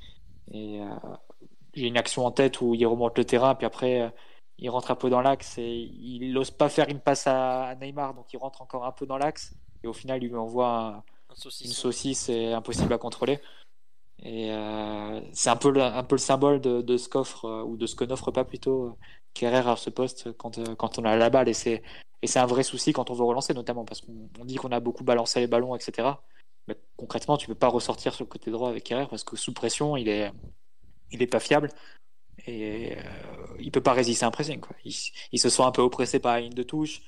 et 0.53 0.81
euh, 0.81 0.87
j'ai 1.75 1.89
une 1.89 1.99
action 1.99 2.25
en 2.25 2.31
tête 2.31 2.61
où 2.61 2.75
il 2.75 2.87
remonte 2.87 3.19
le 3.19 3.25
terrain, 3.25 3.55
puis 3.55 3.67
après 3.67 4.13
il 4.59 4.71
rentre 4.71 4.91
un 4.91 4.97
peu 4.97 5.09
dans 5.11 5.21
l'axe 5.21 5.57
et 5.59 5.71
il 5.71 6.33
n'ose 6.33 6.51
pas 6.51 6.69
faire 6.69 6.89
une 6.89 7.01
passe 7.01 7.27
à, 7.27 7.75
Neymar, 7.81 8.15
donc 8.15 8.33
il 8.33 8.39
rentre 8.39 8.63
encore 8.63 8.85
un 8.85 8.93
peu 8.93 9.07
dans 9.07 9.19
l'axe. 9.19 9.55
Et 9.85 9.87
au 9.87 9.93
final, 9.93 10.23
il 10.23 10.31
lui 10.31 10.37
envoie 10.37 11.05
une 11.65 11.73
saucisse 11.73 12.29
et 12.29 12.53
impossible 12.53 12.93
à 12.93 12.99
contrôler. 12.99 13.41
Et 14.23 14.51
euh, 14.53 15.21
c'est 15.33 15.51
un 15.51 15.57
peu, 15.57 15.71
le, 15.71 16.19
symbole 16.19 16.61
de, 16.61 16.83
de 16.83 16.97
ce 16.97 17.09
qu'offre, 17.09 17.45
euh, 17.45 17.63
ou 17.63 17.77
de 17.77 17.87
ce 17.87 17.95
que 17.95 18.05
n'offre 18.05 18.31
pas 18.31 18.45
plutôt 18.45 18.87
euh, 18.87 18.93
Kerrer 19.35 19.69
à 19.71 19.77
ce 19.77 19.91
poste 19.91 20.33
quand, 20.33 20.59
on 20.99 21.05
a 21.05 21.17
la 21.17 21.31
balle. 21.31 21.49
Et 21.49 21.55
c'est, 21.55 21.83
un 22.37 22.47
vrai 22.47 22.63
souci 22.65 22.93
quand 22.93 23.11
on 23.11 23.15
veut 23.15 23.25
relancer, 23.25 23.55
notamment 23.55 23.85
parce 23.85 24.01
qu'on 24.01 24.45
dit 24.45 24.57
qu'on 24.57 24.73
a 24.73 24.81
beaucoup 24.81 25.05
balancé 25.05 25.41
les 25.41 25.47
ballons, 25.47 25.77
etc. 25.77 26.09
Mais 26.67 26.77
concrètement, 26.97 27.37
tu 27.37 27.47
peux 27.47 27.55
pas 27.55 27.69
ressortir 27.69 28.15
sur 28.15 28.25
le 28.25 28.29
côté 28.29 28.51
droit 28.51 28.69
avec 28.71 28.85
Kerrer 28.85 29.07
parce 29.09 29.25
que 29.25 29.37
sous 29.37 29.55
pression, 29.55 29.97
il 29.97 30.09
est, 30.09 30.33
il 31.13 31.23
est 31.23 31.27
pas 31.29 31.41
fiable. 31.41 31.71
Et 32.47 32.97
euh, 32.97 33.03
il 33.61 33.71
peut 33.71 33.83
pas 33.83 33.93
résister 33.93 34.25
à 34.25 34.29
un 34.29 34.31
pressing. 34.31 34.61
Il, 34.85 35.39
se 35.39 35.49
sent 35.49 35.63
un 35.63 35.73
peu 35.73 35.83
oppressé 35.83 36.19
par 36.19 36.35
la 36.35 36.41
ligne 36.41 36.55
de 36.55 36.63
touche, 36.63 37.03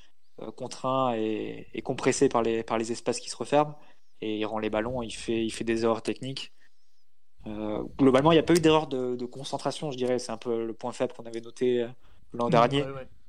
contraint 0.57 1.15
et, 1.15 1.83
compressé 1.85 2.29
par 2.29 2.43
les, 2.43 2.63
par 2.63 2.79
les 2.79 2.93
espaces 2.93 3.21
qui 3.21 3.31
se 3.31 3.37
referment. 3.37 3.77
Et 4.21 4.39
il 4.39 4.45
rend 4.45 4.59
les 4.59 4.71
ballons, 4.71 5.03
il 5.03 5.13
fait, 5.13 5.45
il 5.45 5.51
fait 5.51 5.65
des 5.65 5.85
erreurs 5.85 6.03
techniques. 6.03 6.53
Euh, 7.47 7.83
globalement, 7.99 8.33
il 8.33 8.37
n'y 8.37 8.41
a 8.41 8.45
pas 8.45 8.55
eu 8.55 8.61
d'erreur 8.61 8.87
de, 8.87 9.25
concentration, 9.27 9.91
je 9.91 9.97
dirais. 9.97 10.19
C'est 10.19 10.33
un 10.33 10.37
peu 10.37 10.67
le 10.67 10.73
point 10.73 10.93
faible 10.93 11.13
qu'on 11.13 11.27
avait 11.27 11.41
noté 11.41 11.83
euh, 11.83 11.89
l'an 12.33 12.49
mmh, 12.49 12.51
dernier. 12.51 12.85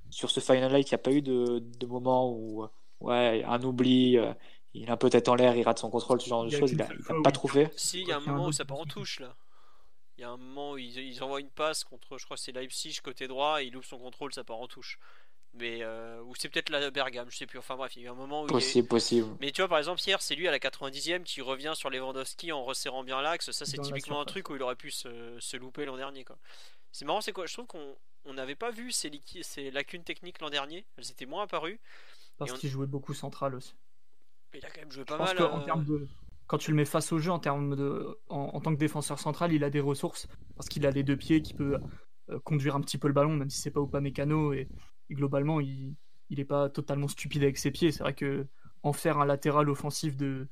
Sur 0.10 0.30
ce 0.30 0.40
Final 0.40 0.72
Light, 0.72 0.90
il 0.90 0.94
n'y 0.94 0.96
a 0.96 1.04
pas 1.04 1.12
eu 1.12 1.22
de, 1.22 1.60
de 1.60 1.86
moment 1.86 2.32
où 2.32 2.68
ouais, 3.02 3.44
un 3.46 3.62
oubli, 3.64 4.18
euh, 4.18 4.34
il 4.74 4.90
a 4.90 4.94
un 4.94 4.98
peu 4.98 5.10
tête 5.10 5.28
en 5.28 5.36
l'air, 5.36 5.56
il 5.56 5.64
rate 5.64 5.80
son 5.80 5.90
contrôle, 5.90 6.22
ce 6.22 6.30
genre 6.30 6.46
de 6.46 6.50
choses. 6.50 6.72
Il 6.72 6.78
n'a 6.78 6.88
pas 7.24 7.32
trop 7.32 7.48
fait. 7.48 7.72
Si, 7.76 8.02
il 8.02 8.08
y 8.08 8.12
a 8.12 8.18
un 8.18 8.22
moment 8.22 8.48
où 8.48 8.52
ça 8.52 8.66
part 8.66 8.80
en 8.80 8.86
touche 8.86 9.20
là. 9.20 9.36
Il 10.18 10.22
y 10.22 10.24
a 10.24 10.30
un 10.30 10.38
moment 10.38 10.74
où 10.74 10.78
ils, 10.78 11.24
envoient 11.24 11.40
une 11.40 11.50
passe 11.50 11.84
contre, 11.84 12.20
je 12.20 12.26
crois 12.26 12.38
que 12.38 12.44
c'est 12.44 12.52
Leipzig 12.52 13.00
côté 13.04 13.28
droit, 13.28 13.64
et 13.64 13.66
il 13.66 13.76
ouvre 13.76 13.86
son 13.86 13.98
contrôle, 13.98 14.32
ça 14.34 14.44
part 14.44 14.60
en 14.60 14.68
touche. 14.68 15.00
Mais 15.54 15.80
euh, 15.82 16.22
ou 16.24 16.34
c'est 16.38 16.48
peut-être 16.48 16.70
la 16.70 16.90
Bergame, 16.92 17.30
je 17.30 17.36
sais 17.38 17.46
plus. 17.46 17.60
Enfin 17.60 17.76
bref, 17.76 17.94
il 17.98 18.04
y 18.04 18.06
a 18.06 18.08
eu 18.08 18.12
un 18.12 18.16
moment 18.16 18.44
où. 18.44 18.48
Possible. 18.48 18.88
Mais 19.42 19.52
tu 19.52 19.62
vois, 19.62 19.68
par 19.68 19.80
exemple, 19.80 20.02
hier, 20.06 20.22
c'est 20.22 20.36
lui 20.36 20.48
à 20.48 20.52
la 20.52 20.60
90e 20.60 21.24
qui 21.24 21.42
revient 21.42 21.74
sur 21.76 21.90
Lewandowski 21.90 22.52
en 22.54 22.64
resserrant 22.64 23.04
bien 23.04 23.22
l'axe. 23.22 23.52
Ça, 23.52 23.66
c'est 23.66 23.78
typiquement 23.80 24.22
un 24.22 24.26
truc 24.26 24.50
où 24.50 24.56
il 24.56 24.64
aurait 24.64 24.76
pu 24.78 24.92
se, 24.92 25.10
se 25.40 25.58
louper 25.58 25.84
l'an 25.86 25.98
dernier. 25.98 26.24
quoi. 26.24 26.38
C'est 26.94 27.04
marrant, 27.06 27.20
c'est 27.22 27.34
quoi 27.34 27.46
Je 27.48 27.54
trouve 27.54 27.68
qu'on 27.68 27.96
on 28.26 28.34
n'avait 28.34 28.56
pas 28.56 28.72
vu 28.72 28.92
ces, 28.92 29.10
liqui- 29.10 29.44
ces 29.44 29.72
lacunes 29.72 30.04
techniques 30.04 30.40
l'an 30.42 30.50
dernier. 30.50 30.86
Elles 30.98 31.10
étaient 31.12 31.26
moins 31.26 31.44
apparues. 31.44 31.80
Parce 32.38 32.54
on- 32.54 32.56
qu'il 32.56 32.70
jouait 32.70 32.88
beaucoup 32.88 33.14
central 33.14 33.54
aussi. 33.56 33.74
Mais 34.54 34.60
il 34.60 34.66
a 34.66 34.70
quand 34.70 34.82
même 34.82 34.92
joué 34.92 35.04
Je 35.04 35.08
pas 35.08 35.18
pense 35.18 35.34
mal. 35.34 35.38
qu'en 35.38 35.60
euh, 35.62 35.66
termes 35.66 35.84
de. 35.86 36.08
Quand 36.48 36.58
tu 36.60 36.72
le 36.72 36.78
mets 36.78 36.86
face 36.86 37.12
au 37.12 37.20
jeu 37.20 37.32
en 37.32 37.40
termes 37.40 37.76
de. 37.76 38.20
En, 38.30 38.52
en 38.54 38.62
tant 38.62 38.74
que 38.74 38.80
défenseur 38.80 39.20
central, 39.20 39.52
il 39.52 39.64
a 39.66 39.70
des 39.70 39.80
ressources. 39.82 40.28
Parce 40.56 40.70
qu'il 40.70 40.86
a 40.86 40.92
les 40.92 41.04
deux 41.04 41.18
pieds 41.18 41.42
qui 41.42 41.54
peut 41.54 41.78
euh, 42.30 42.40
conduire 42.42 42.76
un 42.76 42.82
petit 42.82 42.98
peu 42.98 43.08
le 43.08 43.14
ballon, 43.14 43.36
même 43.36 43.50
si 43.50 43.60
c'est 43.60 43.72
pas 43.72 43.80
ou 43.82 43.88
pas 43.88 44.00
mécano. 44.02 44.54
Et, 44.54 44.68
et 45.12 45.14
globalement, 45.14 45.60
il 45.60 45.96
il 46.32 46.40
est 46.40 46.46
pas 46.46 46.70
totalement 46.70 47.10
stupide 47.10 47.44
avec 47.44 47.58
ses 47.58 47.72
pieds. 47.72 47.92
C'est 47.92 48.04
vrai 48.04 48.16
que 48.16 48.48
en 48.84 48.94
faire 48.94 49.20
un 49.20 49.26
latéral 49.26 49.70
offensif 49.70 50.16
de 50.18 50.48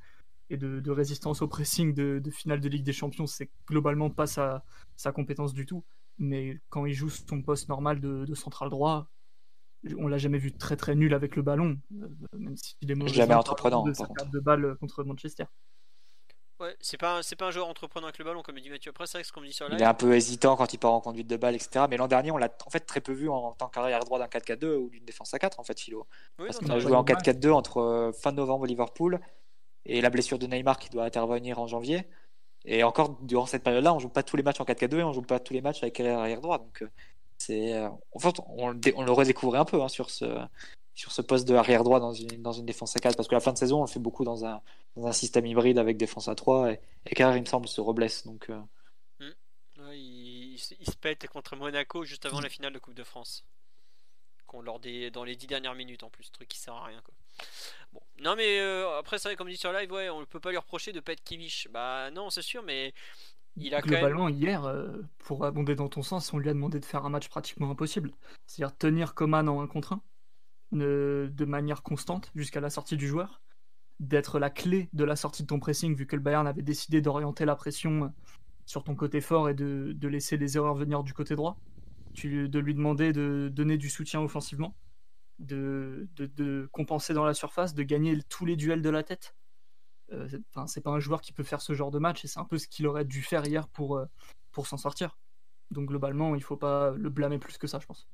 et 0.50 0.56
de, 0.56 0.80
de 0.80 0.90
résistance 0.90 1.42
au 1.42 1.48
pressing 1.48 1.94
de, 1.94 2.20
de 2.22 2.30
finale 2.30 2.60
de 2.60 2.68
Ligue 2.68 2.84
des 2.84 2.92
Champions, 2.92 3.26
c'est 3.26 3.50
globalement 3.68 4.10
pas 4.10 4.26
sa, 4.26 4.64
sa 4.96 5.12
compétence 5.12 5.54
du 5.54 5.64
tout. 5.64 5.84
Mais 6.18 6.60
quand 6.68 6.86
il 6.86 6.92
joue 6.92 7.08
son 7.08 7.40
poste 7.40 7.68
normal 7.68 8.00
de, 8.00 8.26
de 8.26 8.34
central 8.34 8.68
droit, 8.68 9.08
on 9.96 10.08
l'a 10.08 10.18
jamais 10.18 10.38
vu 10.38 10.52
très 10.52 10.76
très 10.76 10.94
nul 10.94 11.14
avec 11.14 11.36
le 11.36 11.42
ballon, 11.42 11.78
euh, 12.02 12.08
même 12.36 12.56
s'il 12.56 12.90
est 12.90 12.94
mauvais. 12.94 13.12
Jamais 13.12 13.34
entreprenant, 13.34 13.84
de 13.84 13.92
sa 13.94 14.06
de 14.06 14.40
balle 14.40 14.76
contre 14.80 15.04
Manchester. 15.04 15.44
Ouais, 16.60 16.76
c'est 16.80 16.98
pas, 16.98 17.16
un- 17.18 17.22
c'est 17.22 17.36
pas 17.36 17.46
un 17.46 17.50
joueur 17.50 17.68
entreprenant 17.68 18.06
avec 18.08 18.18
le 18.18 18.24
ballon, 18.24 18.42
comme 18.42 18.58
dit 18.60 18.68
Mathieu. 18.68 18.90
Après, 18.90 19.06
c'est 19.06 19.16
vrai 19.16 19.22
que 19.22 19.28
ce 19.28 19.32
qu'on 19.32 19.40
me 19.40 19.46
dit 19.46 19.52
sur 19.54 19.66
Il 19.68 19.72
live. 19.72 19.80
est 19.80 19.86
un 19.86 19.94
peu 19.94 20.14
hésitant 20.14 20.56
quand 20.56 20.72
il 20.74 20.78
part 20.78 20.92
en 20.92 21.00
conduite 21.00 21.26
de 21.26 21.36
balle, 21.38 21.54
etc. 21.54 21.86
Mais 21.88 21.96
l'an 21.96 22.06
dernier, 22.06 22.30
on 22.32 22.36
l'a 22.36 22.50
en 22.66 22.70
fait 22.70 22.80
très 22.80 23.00
peu 23.00 23.12
vu 23.12 23.30
en 23.30 23.52
tant 23.52 23.68
qu'arrière 23.68 24.00
droit 24.04 24.18
d'un 24.18 24.26
4-4-2 24.28 24.76
ou 24.76 24.90
d'une 24.90 25.04
défense 25.06 25.32
à 25.32 25.38
4, 25.38 25.58
en 25.58 25.64
fait, 25.64 25.80
Philo. 25.80 26.06
Oui, 26.38 26.46
Parce 26.46 26.58
qu'on 26.58 26.68
a 26.68 26.78
joué 26.78 26.92
en 26.94 27.02
dommage. 27.02 27.22
4-4-2 27.22 27.50
entre 27.52 27.78
euh, 27.78 28.12
fin 28.12 28.32
novembre 28.32 28.64
au 28.64 28.66
Liverpool 28.66 29.20
et 29.86 30.02
la 30.02 30.10
blessure 30.10 30.38
de 30.38 30.46
Neymar 30.46 30.78
qui 30.78 30.90
doit 30.90 31.04
intervenir 31.04 31.58
en 31.60 31.66
janvier. 31.66 32.06
Et 32.66 32.84
encore, 32.84 33.16
durant 33.22 33.46
cette 33.46 33.62
période-là, 33.64 33.94
on 33.94 33.98
joue 33.98 34.10
pas 34.10 34.22
tous 34.22 34.36
les 34.36 34.42
matchs 34.42 34.60
en 34.60 34.64
4-4-2 34.64 34.98
et 34.98 35.02
on 35.02 35.14
joue 35.14 35.22
pas 35.22 35.40
tous 35.40 35.54
les 35.54 35.62
matchs 35.62 35.82
avec 35.82 35.98
arrière 35.98 36.42
droit. 36.42 36.58
Donc, 36.58 36.82
euh, 36.82 36.90
c'est, 37.38 37.72
euh, 37.72 37.88
en 38.12 38.18
fait, 38.18 38.38
on, 38.48 38.78
on 38.96 39.02
le 39.02 39.12
redécouvrait 39.12 39.58
un 39.60 39.64
peu 39.64 39.80
hein, 39.80 39.88
sur 39.88 40.10
ce 40.10 40.26
sur 40.92 41.12
ce 41.12 41.22
poste 41.22 41.48
de 41.48 41.54
arrière 41.54 41.82
droit 41.84 41.98
dans 42.00 42.12
une, 42.12 42.42
dans 42.42 42.52
une 42.52 42.66
défense 42.66 42.94
à 42.94 42.98
4 42.98 43.16
parce 43.16 43.26
que 43.28 43.34
la 43.34 43.40
fin 43.40 43.52
de 43.54 43.56
saison 43.56 43.78
on 43.78 43.84
le 43.84 43.88
fait 43.88 44.00
beaucoup 44.00 44.22
dans 44.22 44.44
un, 44.44 44.60
dans 44.96 45.06
un 45.06 45.12
système 45.12 45.46
hybride 45.46 45.78
avec 45.78 45.96
défense 45.96 46.28
à 46.28 46.34
3 46.34 46.72
et, 46.72 46.80
et 47.06 47.14
Carrère 47.14 47.36
il 47.36 47.40
me 47.42 47.46
semble 47.46 47.68
se 47.68 47.80
reblesse 47.80 48.26
donc 48.26 48.50
euh, 48.50 48.60
Ouais, 49.78 49.98
il, 49.98 50.52
il 50.54 50.58
se- 50.58 50.74
il 50.78 50.86
se 50.86 50.96
pète 50.96 51.26
contre 51.28 51.56
Monaco 51.56 52.04
juste 52.04 52.26
avant 52.26 52.40
la 52.40 52.50
finale 52.50 52.72
de 52.74 52.78
Coupe 52.78 52.94
de 52.94 53.04
France. 53.04 53.46
Qu'on 54.46 54.60
lors 54.60 54.78
des, 54.80 55.10
dans 55.10 55.24
les 55.24 55.36
10 55.36 55.46
dernières 55.46 55.74
minutes 55.74 56.02
en 56.02 56.10
plus, 56.10 56.30
truc 56.32 56.48
qui 56.48 56.58
sert 56.58 56.74
à 56.74 56.84
rien 56.84 57.00
quoi. 57.02 57.14
Bon. 57.92 58.00
Non 58.20 58.36
mais 58.36 58.58
euh, 58.60 58.98
après 58.98 59.18
c'est 59.18 59.28
vrai 59.28 59.36
comme 59.36 59.48
dit 59.48 59.56
sur 59.56 59.72
live, 59.72 59.90
ouais, 59.90 60.10
on 60.10 60.20
ne 60.20 60.24
peut 60.26 60.40
pas 60.40 60.50
lui 60.50 60.58
reprocher 60.58 60.92
de 60.92 61.00
pas 61.00 61.12
être 61.12 61.24
Kimmich. 61.24 61.68
Bah 61.70 62.10
non 62.10 62.28
c'est 62.30 62.42
sûr 62.42 62.62
mais 62.62 62.92
il 63.56 63.74
a 63.74 63.80
quand 63.80 63.88
même... 63.90 64.00
Globalement, 64.00 64.28
hier, 64.28 64.64
euh, 64.64 65.02
pour 65.18 65.44
abonder 65.44 65.74
dans 65.74 65.88
ton 65.88 66.02
sens, 66.02 66.32
on 66.32 66.38
lui 66.38 66.48
a 66.50 66.52
demandé 66.52 66.78
de 66.78 66.84
faire 66.84 67.04
un 67.06 67.10
match 67.10 67.28
pratiquement 67.28 67.70
impossible. 67.70 68.12
C'est-à-dire 68.46 68.76
tenir 68.76 69.14
Coman 69.14 69.48
en 69.48 69.60
1 69.62 69.66
contre 69.66 69.94
1 69.94 70.02
de, 70.72 71.30
de 71.32 71.44
manière 71.46 71.82
constante 71.82 72.30
jusqu'à 72.34 72.60
la 72.60 72.70
sortie 72.70 72.96
du 72.96 73.08
joueur, 73.08 73.40
d'être 74.00 74.38
la 74.38 74.50
clé 74.50 74.88
de 74.92 75.04
la 75.04 75.14
sortie 75.14 75.42
de 75.42 75.46
ton 75.46 75.60
pressing, 75.60 75.94
vu 75.94 76.06
que 76.06 76.16
le 76.16 76.22
Bayern 76.22 76.46
avait 76.46 76.62
décidé 76.62 77.00
d'orienter 77.02 77.44
la 77.44 77.54
pression 77.54 78.04
euh, 78.04 78.08
sur 78.64 78.82
ton 78.82 78.96
côté 78.96 79.20
fort 79.20 79.48
et 79.48 79.54
de, 79.54 79.94
laisser 80.08 80.38
les 80.38 80.56
erreurs 80.56 80.74
venir 80.74 81.04
du 81.04 81.12
côté 81.12 81.36
droit. 81.36 81.58
De 82.22 82.58
lui 82.58 82.74
demander 82.74 83.12
de 83.12 83.48
donner 83.52 83.78
du 83.78 83.88
soutien 83.88 84.20
offensivement, 84.20 84.74
de, 85.38 86.08
compenser 86.72 87.14
dans 87.14 87.24
la 87.24 87.34
surface, 87.34 87.72
de 87.72 87.82
gagner 87.84 88.18
tous 88.28 88.46
les 88.46 88.56
duels 88.56 88.82
de 88.82 88.90
la 88.90 89.04
tête. 89.04 89.36
Euh, 90.12 90.28
c'est- 90.66 90.80
pas 90.80 90.90
un 90.90 90.98
joueur 90.98 91.20
qui 91.20 91.32
peut 91.32 91.44
faire 91.44 91.60
ce 91.60 91.72
genre 91.72 91.92
de 91.92 92.00
match 92.00 92.24
et 92.24 92.28
c'est 92.28 92.40
un 92.40 92.44
peu 92.44 92.58
ce 92.58 92.66
qu'il 92.66 92.88
aurait 92.88 93.04
dû 93.04 93.22
faire 93.22 93.46
hier 93.46 93.68
pour, 93.68 93.96
euh, 93.96 94.06
s'en 94.64 94.76
sortir. 94.76 95.16
Donc 95.70 95.88
globalement, 95.88 96.34
il 96.34 96.42
faut 96.42 96.56
pas 96.56 96.90
le 96.90 97.10
blâmer 97.10 97.38
plus 97.38 97.58
que 97.58 97.66
ça, 97.66 97.78
je 97.78 97.86
pense. 97.86 98.08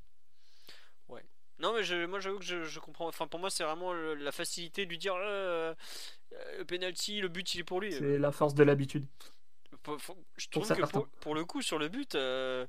Non 1.58 1.72
mais 1.74 1.82
je, 1.84 2.04
moi 2.06 2.20
j'avoue 2.20 2.38
que 2.38 2.44
je, 2.44 2.64
je 2.64 2.80
comprends. 2.80 3.06
Enfin 3.08 3.26
pour 3.26 3.40
moi 3.40 3.50
c'est 3.50 3.64
vraiment 3.64 3.92
le- 3.92 4.14
la 4.14 4.32
facilité 4.32 4.84
de 4.84 4.90
lui 4.90 4.98
dire 4.98 5.14
euh, 5.14 5.74
euh, 6.32 6.58
le 6.58 6.64
penalty, 6.64 7.20
le 7.20 7.28
but 7.28 7.54
il 7.54 7.60
est 7.60 7.64
pour 7.64 7.80
lui. 7.80 7.92
C'est 7.92 8.18
la 8.18 8.30
force 8.32 8.54
de 8.54 8.62
l'habitude. 8.62 9.06
Je 10.36 10.48
trouve 10.50 10.66
que 10.76 10.80
pour, 10.92 11.08
pour 11.20 11.34
le 11.34 11.44
coup 11.44 11.62
sur 11.62 11.78
le 11.78 11.88
but, 11.88 12.14
euh, 12.14 12.66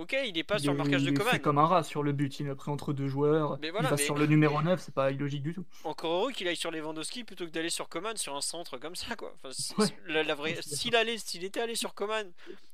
ok 0.00 0.16
il 0.26 0.36
est 0.38 0.42
pas 0.44 0.56
Il 0.56 0.62
sur 0.62 0.72
le 0.72 0.78
marquage 0.78 1.04
de 1.04 1.10
Coman. 1.10 1.32
fait 1.32 1.38
comme 1.40 1.58
un 1.58 1.66
rat 1.66 1.82
sur 1.82 2.02
le 2.02 2.12
but. 2.12 2.40
Il 2.40 2.48
est 2.48 2.54
pris 2.54 2.70
entre 2.70 2.92
deux 2.92 3.08
joueurs. 3.08 3.58
Mais 3.60 3.70
voilà, 3.70 3.88
il 3.88 3.90
va 3.90 3.96
mais- 3.96 4.02
sur 4.02 4.14
le 4.16 4.26
numéro 4.26 4.60
9, 4.62 4.80
c'est 4.80 4.94
pas 4.94 5.10
illogique 5.10 5.42
du 5.42 5.54
tout. 5.54 5.64
Encore 5.84 6.12
heureux 6.12 6.32
qu'il 6.32 6.48
aille 6.48 6.56
sur 6.56 6.70
Lewandowski 6.70 7.24
plutôt 7.24 7.44
que 7.46 7.50
d'aller 7.50 7.70
sur 7.70 7.88
Coman 7.88 8.16
sur 8.16 8.34
un 8.36 8.40
centre 8.40 8.78
comme 8.78 8.96
ça 8.96 9.14
quoi. 9.16 9.32
Enfin, 9.42 9.50
Ouais. 9.78 9.86
la, 10.06 10.22
la 10.22 10.34
vraie, 10.34 10.56
s'il 10.62 10.96
allait, 10.96 11.18
s'il 11.18 11.44
était 11.44 11.60
allé 11.60 11.74
sur 11.74 11.94
Coman, 11.94 12.26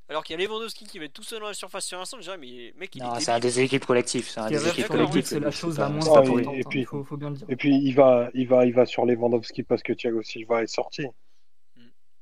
alors 0.09 0.23
qu'il 0.25 0.39
y 0.41 0.43
a 0.43 0.47
Lewandowski 0.47 0.87
qui 0.87 0.99
va 0.99 1.07
être 1.07 1.13
tout 1.13 1.23
seul 1.25 1.41
dans 1.41 1.47
la 1.49 1.55
surface 1.55 1.85
sur 1.87 2.01
un 2.01 2.05
centre, 2.05 2.23
je 2.23 2.29
dirais 2.31 2.39
mais 2.39 2.73
mec 2.79 2.95
il 2.95 3.03
non, 3.03 3.15
est 3.17 3.21
c'est 3.21 3.33
un 3.33 3.41
déséquilibre 3.41 3.87
collectif 3.87 4.29
c'est 4.31 4.41
un 4.41 4.49
c'est 4.49 5.41
la 5.41 5.51
chose 5.51 5.79
la 5.79 5.87
c'est 5.89 5.93
moins 5.93 6.05
Ouais, 6.05 6.19
importante. 6.29 6.55
et 6.57 6.65
puis- 6.65 6.81
il 6.81 6.87
faut, 6.87 7.03
faut 7.05 7.17
bien 7.17 7.31
le 7.31 7.37
dire. 7.37 7.47
Et 7.51 7.57
puis 7.57 7.75
il 7.77 7.93
va, 7.95 8.31
il 8.35 8.47
va, 8.47 8.65
il 8.67 8.73
va 8.73 8.87
sur 8.87 9.05
Lewandowski 9.05 9.65
parce 9.65 9.83
que 9.83 9.93
Thiago 9.93 10.23
Silva 10.23 10.63
est 10.63 10.67
sorti. 10.69 11.03
Non, 11.03 11.11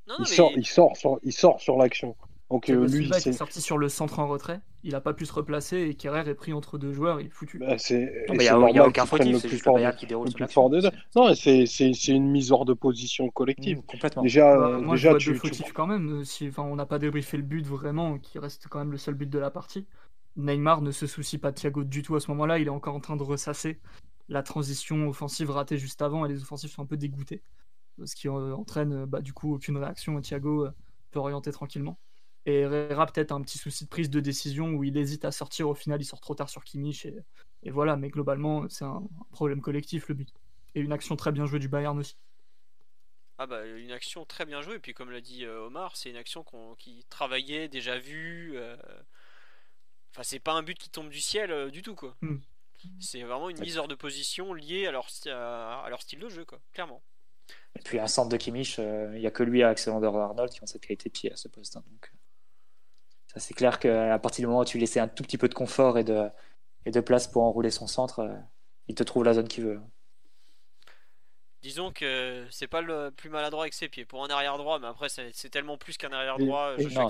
non, 0.07 0.15
Il 0.19 0.21
mais 0.23 0.27
sort, 0.37 0.53
il 0.57 0.67
sort 0.67 0.97
sur, 0.97 1.19
il 1.23 1.33
sort 1.33 1.61
sur 1.61 1.77
l'action. 1.79 2.15
Donc 2.51 2.69
euh, 2.71 2.87
lui, 2.87 3.11
c'est, 3.19 3.33
sorti 3.33 3.61
sur 3.61 3.79
le 3.79 3.89
centre 3.89 4.19
en 4.19 4.29
retrait. 4.29 4.61
Il 4.85 4.95
a 4.95 5.01
pas 5.01 5.15
pu 5.15 5.25
se 5.27 5.33
replacer 5.33 5.79
et 5.89 5.95
Kerrer 5.95 6.29
est 6.29 6.35
pris 6.35 6.53
entre 6.53 6.77
deux 6.79 6.93
joueurs. 6.93 7.21
Il 7.21 7.27
est 7.27 7.31
foutu. 7.31 7.59
bah, 7.59 7.79
c'est, 7.79 8.27
il 8.29 8.43
y 8.43 8.49
a, 8.49 8.69
il 8.71 8.77
y 8.77 8.79
a 8.79 8.87
aucun 8.87 9.07
fautif 9.07 9.35
c'est 9.37 9.49
plus 9.49 9.51
juste 9.51 9.65
le 9.65 9.65
fort, 9.65 9.75
de- 9.75 9.79
Bayern 9.81 9.97
qui 9.97 10.07
déroule 10.07 10.29
le 10.39 10.47
fort 10.47 10.71
c'est- 10.71 10.93
Non, 11.17 11.35
c'est, 11.35 11.67
c'est, 11.67 11.93
c'est 11.95 12.13
une 12.13 12.31
mise 12.31 12.53
hors 12.53 12.65
de 12.67 12.75
position 12.75 13.29
collective. 13.31 13.79
Mm, 13.79 13.83
complètement 13.83 14.23
Déjà, 14.23 14.57
Bah, 14.57 14.67
euh, 14.69 14.81
moi, 14.81 14.95
je 14.97 15.09
vois 15.09 15.19
tu, 15.19 15.31
deux 15.31 15.35
tu- 15.35 15.41
fautifs 15.41 15.73
quand 15.73 15.87
même. 15.87 16.21
euh, 16.21 16.25
Si, 16.25 16.47
enfin, 16.49 16.63
on 16.65 16.77
n'a 16.77 16.87
pas 16.87 16.99
débriefé 16.99 17.39
le 17.39 17.43
but 17.43 17.67
vraiment, 17.67 18.19
qui 18.19 18.39
reste 18.39 18.69
quand 18.69 18.79
même 18.79 18.93
le 18.93 18.99
seul 18.99 19.15
but 19.15 19.29
de 19.31 19.39
la 19.39 19.51
partie. 19.51 19.87
Neymar 20.37 20.83
ne 20.83 20.91
se 20.91 21.07
soucie 21.07 21.39
pas 21.39 21.51
de 21.51 21.57
Thiago 21.57 21.83
du 21.85 22.03
tout 22.03 22.15
à 22.15 22.21
ce 22.21 22.31
moment-là. 22.33 22.59
Il 22.59 22.67
est 22.67 22.71
encore 22.71 22.95
en 22.95 23.01
train 23.01 23.17
de 23.17 23.23
ressasser 23.23 23.81
la 24.29 24.43
transition 24.43 25.09
offensive 25.09 25.51
ratée 25.51 25.79
juste 25.79 26.03
avant 26.03 26.27
et 26.27 26.29
les 26.29 26.43
offensifs 26.43 26.73
sont 26.73 26.83
un 26.83 26.87
peu 26.87 26.97
dégoûtés. 26.99 27.43
Ce 28.05 28.15
qui 28.15 28.29
euh, 28.29 28.55
entraîne 28.55 29.07
bah, 29.07 29.21
du 29.23 29.33
coup 29.33 29.55
aucune 29.55 29.77
réaction 29.77 30.19
et 30.19 30.23
Thiago 30.23 30.67
peut 31.11 31.19
orienter 31.21 31.53
tranquillement. 31.53 31.97
Et 32.47 32.61
Herrera 32.61 33.07
peut-être 33.07 33.33
un 33.33 33.43
petit 33.43 33.59
souci 33.59 33.85
de 33.85 33.89
prise 33.89 34.11
de 34.11 34.21
décision 34.21 34.69
où 34.71 34.85
il 34.85 34.97
hésite 34.97 35.25
à 35.25 35.33
sortir. 35.33 35.69
Au 35.69 35.75
final, 35.75 36.01
il 36.01 36.05
sort 36.05 36.21
trop 36.21 36.35
tard 36.35 36.49
sur 36.51 36.65
Kimmich 36.65 37.07
et, 37.07 37.17
et 37.63 37.71
voilà. 37.71 37.97
Mais 37.97 38.11
globalement, 38.11 38.69
c'est 38.69 38.85
un, 38.85 38.97
un 39.21 39.25
problème 39.33 39.61
collectif 39.63 40.09
le 40.09 40.15
but. 40.15 40.35
Et 40.75 40.81
une 40.81 40.93
action 40.93 41.17
très 41.17 41.33
bien 41.33 41.47
jouée 41.47 41.59
du 41.61 41.69
Bayern 41.69 41.99
aussi. 41.99 42.17
Ah 43.39 43.47
bah 43.47 43.65
une 43.67 43.91
action 43.93 44.25
très 44.25 44.45
bien 44.45 44.61
jouée, 44.63 44.79
puis 44.79 44.95
comme 44.95 45.11
l'a 45.11 45.21
dit 45.21 45.45
euh, 45.45 45.67
Omar, 45.67 45.97
c'est 45.97 46.11
une 46.11 46.17
action 46.17 46.45
qu'on 46.45 46.75
qui 46.77 47.05
travaillait, 47.11 47.69
déjà 47.69 47.99
vue. 47.99 48.53
euh, 48.57 48.77
Enfin 50.13 50.23
c'est 50.23 50.39
pas 50.41 50.53
un 50.55 50.63
but 50.63 50.79
qui 50.79 50.89
tombe 50.91 51.11
du 51.11 51.21
ciel 51.21 51.51
euh, 51.51 51.71
du 51.71 51.83
tout 51.83 51.95
quoi. 51.95 52.17
Hmm. 52.23 52.39
C'est 53.01 53.23
vraiment 53.23 53.51
une 53.51 53.59
mise 53.61 53.79
hors 53.79 53.89
de 53.89 53.95
position 53.95 54.53
liée 54.55 54.87
à 54.87 54.93
leur, 54.93 55.09
à, 55.27 55.87
leur 55.91 56.03
style 56.03 56.19
de 56.21 56.29
jeu 56.29 56.45
quoi, 56.45 56.61
clairement. 56.73 57.03
et 57.77 57.83
puis 57.83 57.99
un 57.99 58.07
centre 58.07 58.29
de 58.31 58.37
Kimmich 58.37 58.79
euh, 58.79 59.13
il 59.17 59.21
y 59.23 59.27
a 59.27 59.31
que 59.31 59.43
lui 59.43 59.61
et 59.61 59.63
Alexander 59.65 60.07
Arnold 60.07 60.51
qui 60.51 60.63
ont 60.63 60.67
cette 60.67 60.83
qualité 60.87 61.09
de 61.09 61.13
pied 61.13 61.33
à 61.33 61.37
ce 61.37 61.49
poste 61.49 61.77
hein, 61.77 61.85
donc 61.91 62.11
euh, 62.13 62.14
ça 63.35 63.41
c'est 63.41 63.55
clair 63.55 63.79
qu'à 63.79 64.19
partir 64.19 64.43
du 64.43 64.47
moment 64.47 64.61
où 64.61 64.65
tu 64.65 64.79
laissais 64.79 65.01
un 65.01 65.09
tout 65.09 65.23
petit 65.23 65.39
peu 65.39 65.49
de 65.49 65.55
confort 65.55 65.99
et 65.99 66.05
de 66.05 66.29
et 66.87 66.91
de 66.91 67.01
place 67.01 67.27
pour 67.29 67.43
enrouler 67.43 67.71
son 67.71 67.87
centre 67.87 68.21
euh, 68.21 68.35
il 68.89 68.95
te 68.95 69.03
trouve 69.03 69.25
la 69.25 69.35
zone 69.35 69.49
qu'il 69.49 69.65
veut 69.65 69.81
Disons 71.63 71.93
que 71.93 72.47
c'est 72.51 72.67
pas 72.67 72.83
le 72.83 73.11
plus 73.11 73.31
maladroit 73.31 73.63
avec 73.65 73.73
ses 73.73 73.89
pieds. 73.89 74.05
Pour 74.05 74.23
un 74.23 74.29
arrière 74.29 74.59
droit, 74.59 74.79
mais 74.79 74.87
après 74.87 75.09
c'est 75.09 75.49
tellement 75.49 75.79
plus 75.79 75.97
qu'un 75.97 76.13
arrière 76.13 76.37
Et- 76.39 76.45
droit. 76.45 76.75
et- 76.77 76.85
non, 76.89 77.09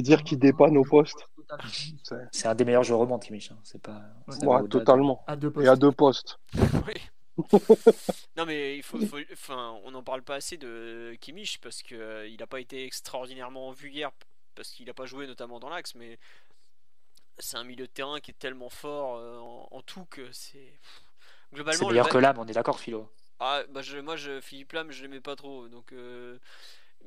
dire 0.00 0.22
qu'il 0.22 0.38
dépanne 0.38 0.76
au 0.76 0.84
poste. 0.84 1.26
C'est- 2.30 2.46
un 2.46 2.54
des 2.54 2.64
meilleurs 2.64 2.84
joueurs 2.84 3.00
au 3.00 3.06
monde 3.06 3.20
Kimmich 3.20 3.50
hein. 3.50 3.58
c'est 3.64 3.82
pas 3.82 4.02
Ouais. 4.28 4.68
totalement. 4.68 5.24
À 5.26 5.34
deux 5.34 5.48
Et 5.48 5.50
postes. 5.50 5.68
à 5.68 5.74
deux 5.76 5.90
postes. 5.90 6.38
Oui. 6.86 6.94
non 8.36 8.44
mais 8.46 8.76
il 8.76 8.82
faut, 8.84 9.00
faut- 9.00 9.16
enfin, 9.32 9.74
on 9.84 9.90
n'en 9.90 10.02
parle 10.04 10.22
pas 10.22 10.36
assez 10.36 10.56
de 10.56 11.16
Kimmich 11.20 11.58
parce 11.60 11.82
que 11.82 11.94
euh, 11.96 12.28
il 12.28 12.38
n'a 12.38 12.46
pas 12.46 12.60
été 12.60 12.84
extraordinairement 12.84 13.72
vu 13.72 13.90
hier 13.90 14.12
parce 14.54 14.70
qu'il 14.70 14.86
n'a 14.86 14.94
pas 14.94 15.06
joué 15.06 15.26
notamment 15.26 15.58
dans 15.60 15.68
l'axe, 15.68 15.94
mais 15.94 16.18
c'est 17.38 17.56
un 17.56 17.64
milieu 17.64 17.86
de 17.86 17.92
terrain 17.92 18.20
qui 18.20 18.30
est 18.30 18.38
tellement 18.38 18.68
fort 18.68 19.16
euh, 19.16 19.38
en, 19.38 19.68
en 19.70 19.82
tout 19.82 20.04
que 20.06 20.30
c'est 20.32 20.72
c'est 21.50 21.54
globalement 21.54 21.88
le 21.88 21.94
meilleur 21.94 22.08
que 22.08 22.18
l'âme 22.18 22.38
on 22.38 22.46
est 22.46 22.52
d'accord 22.52 22.78
Philo 22.78 23.10
Ah, 23.40 23.62
bah 23.70 23.82
je, 23.82 23.98
moi 23.98 24.16
je 24.16 24.40
Philippe 24.40 24.72
Lam 24.72 24.90
je 24.92 25.02
l'aimais 25.02 25.20
pas 25.20 25.34
trop 25.34 25.66
donc 25.68 25.92
euh, 25.92 26.38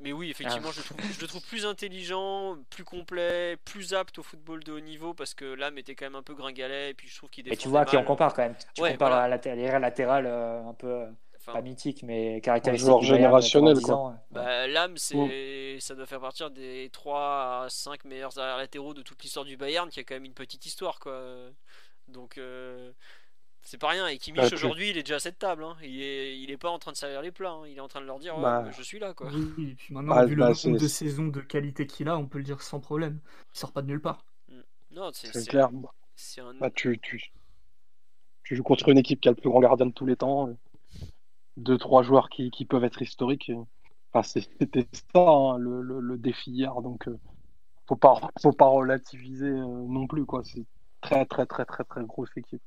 mais 0.00 0.12
oui 0.12 0.30
effectivement 0.30 0.68
Ah. 0.70 0.72
je, 0.72 0.80
le 0.80 0.84
trouve, 0.84 1.00
je 1.12 1.20
le 1.20 1.26
trouve 1.26 1.42
plus 1.46 1.64
intelligent 1.64 2.58
plus 2.70 2.84
complet 2.84 3.56
plus 3.64 3.94
apte 3.94 4.18
au 4.18 4.22
football 4.22 4.62
de 4.64 4.72
haut 4.72 4.80
niveau 4.80 5.14
parce 5.14 5.32
que 5.34 5.44
Lam 5.44 5.78
était 5.78 5.94
quand 5.94 6.06
même 6.06 6.16
un 6.16 6.22
peu 6.22 6.34
gringalet 6.34 6.90
et 6.90 6.94
puis 6.94 7.08
je 7.08 7.16
trouve 7.16 7.30
qu'il 7.30 7.48
mais 7.48 7.56
tu 7.56 7.68
vois 7.68 7.84
qui 7.84 7.96
on 7.96 8.00
mal. 8.00 8.06
compare 8.06 8.34
quand 8.34 8.42
même 8.42 8.56
tu 8.74 8.82
Ouais, 8.82 8.92
compares 8.92 9.08
voilà. 9.10 9.24
à 9.24 9.28
la 9.28 9.36
latéral 9.36 9.80
latéral 9.80 10.26
euh, 10.26 10.68
un 10.68 10.74
peu 10.74 10.86
euh, 10.88 11.10
Enfin, 11.48 11.52
pas 11.58 11.62
mythique 11.62 12.02
mais 12.02 12.40
caractéristique 12.40 12.86
joueur 12.88 13.02
générationnel, 13.02 13.74
pendant 13.80 13.80
10 13.80 13.84
quoi. 13.86 14.42
Bah, 14.42 14.66
Lam, 14.66 14.96
c'est, 14.96 15.76
ça 15.80 15.94
doit 15.94 16.06
faire 16.06 16.20
partir 16.20 16.50
des 16.50 16.90
3 16.92 17.64
à 17.64 17.66
5 17.68 18.04
meilleurs 18.04 18.38
arrières 18.38 18.56
latéraux 18.56 18.94
de 18.94 19.02
toute 19.02 19.22
l'histoire 19.22 19.44
du 19.44 19.56
Bayern, 19.56 19.88
qui 19.88 20.00
a 20.00 20.04
quand 20.04 20.14
même 20.16 20.24
une 20.24 20.34
petite 20.34 20.66
histoire, 20.66 20.98
quoi. 20.98 21.20
Donc 22.08 22.38
euh, 22.38 22.92
c'est 23.62 23.78
pas 23.78 23.88
rien. 23.88 24.06
Et 24.08 24.18
Kimmich 24.18 24.42
Bah, 24.42 24.48
aujourd'hui, 24.52 24.90
il 24.90 24.98
est 24.98 25.02
déjà 25.02 25.16
à 25.16 25.20
cette 25.20 25.38
table. 25.38 25.64
hein. 25.64 25.76
Il, 25.82 26.00
est, 26.02 26.38
il 26.38 26.50
est 26.50 26.56
pas 26.56 26.70
en 26.70 26.78
train 26.78 26.92
de 26.92 26.96
servir 26.96 27.20
les 27.22 27.32
plats. 27.32 27.50
hein. 27.50 27.66
Il 27.68 27.76
est 27.76 27.80
en 27.80 27.88
train 27.88 28.00
de 28.00 28.06
leur 28.06 28.18
dire 28.18 28.36
ouais, 28.36 28.42
Bah, 28.42 28.70
je 28.76 28.82
suis 28.82 28.98
là 28.98 29.12
quoi. 29.14 29.28
Oui, 29.32 29.70
et 29.70 29.74
puis 29.74 29.92
maintenant, 29.94 30.14
Bah, 30.14 30.24
vu 30.24 30.36
bah, 30.36 30.48
le 30.48 30.54
c'est- 30.54 30.68
nombre 30.68 30.80
de 30.80 30.86
saisons 30.88 31.26
de 31.28 31.40
qualité 31.40 31.86
qu'il 31.86 32.08
a, 32.08 32.16
on 32.16 32.26
peut 32.26 32.38
le 32.38 32.44
dire 32.44 32.62
sans 32.62 32.80
problème. 32.80 33.18
Il 33.54 33.58
sort 33.58 33.72
pas 33.72 33.82
de 33.82 33.88
nulle 33.88 34.00
part. 34.02 34.24
Non, 34.92 35.10
c'est 35.12 35.26
C'est 35.28 35.40
c'est- 35.42 35.50
clair. 35.50 35.68
c'est 36.14 36.40
un. 36.40 36.54
Bah, 36.54 36.70
tu, 36.70 36.98
tu, 37.00 37.30
tu 38.44 38.54
joues 38.56 38.62
contre 38.62 38.88
une 38.88 38.98
équipe 38.98 39.20
qui 39.20 39.28
a 39.28 39.32
le 39.32 39.36
plus 39.36 39.50
grand 39.50 39.60
gardien 39.60 39.86
de 39.86 39.92
tous 39.92 40.06
les 40.06 40.16
temps. 40.16 40.56
Deux, 41.56 41.78
trois 41.78 42.02
joueurs 42.02 42.28
qui, 42.30 42.50
qui 42.50 42.64
peuvent 42.64 42.84
être 42.84 43.02
historiques. 43.02 43.50
Enfin, 44.12 44.22
c'était 44.22 44.86
ça 45.14 45.20
hein, 45.20 45.58
le, 45.58 45.82
le, 45.82 46.00
le 46.00 46.18
défi 46.18 46.50
hier. 46.50 46.74
Donc, 46.82 47.08
euh, 47.08 47.18
faut 47.88 47.96
pas, 47.96 48.20
faut 48.42 48.52
pas 48.52 48.68
relativiser 48.68 49.46
euh, 49.48 49.66
non 49.88 50.06
plus. 50.06 50.26
quoi. 50.26 50.42
C'est 50.44 50.66
très, 51.00 51.26
très, 51.26 51.46
très, 51.46 51.64
très, 51.66 51.84
très 51.84 52.04
grosse 52.04 52.30
équipe. 52.36 52.62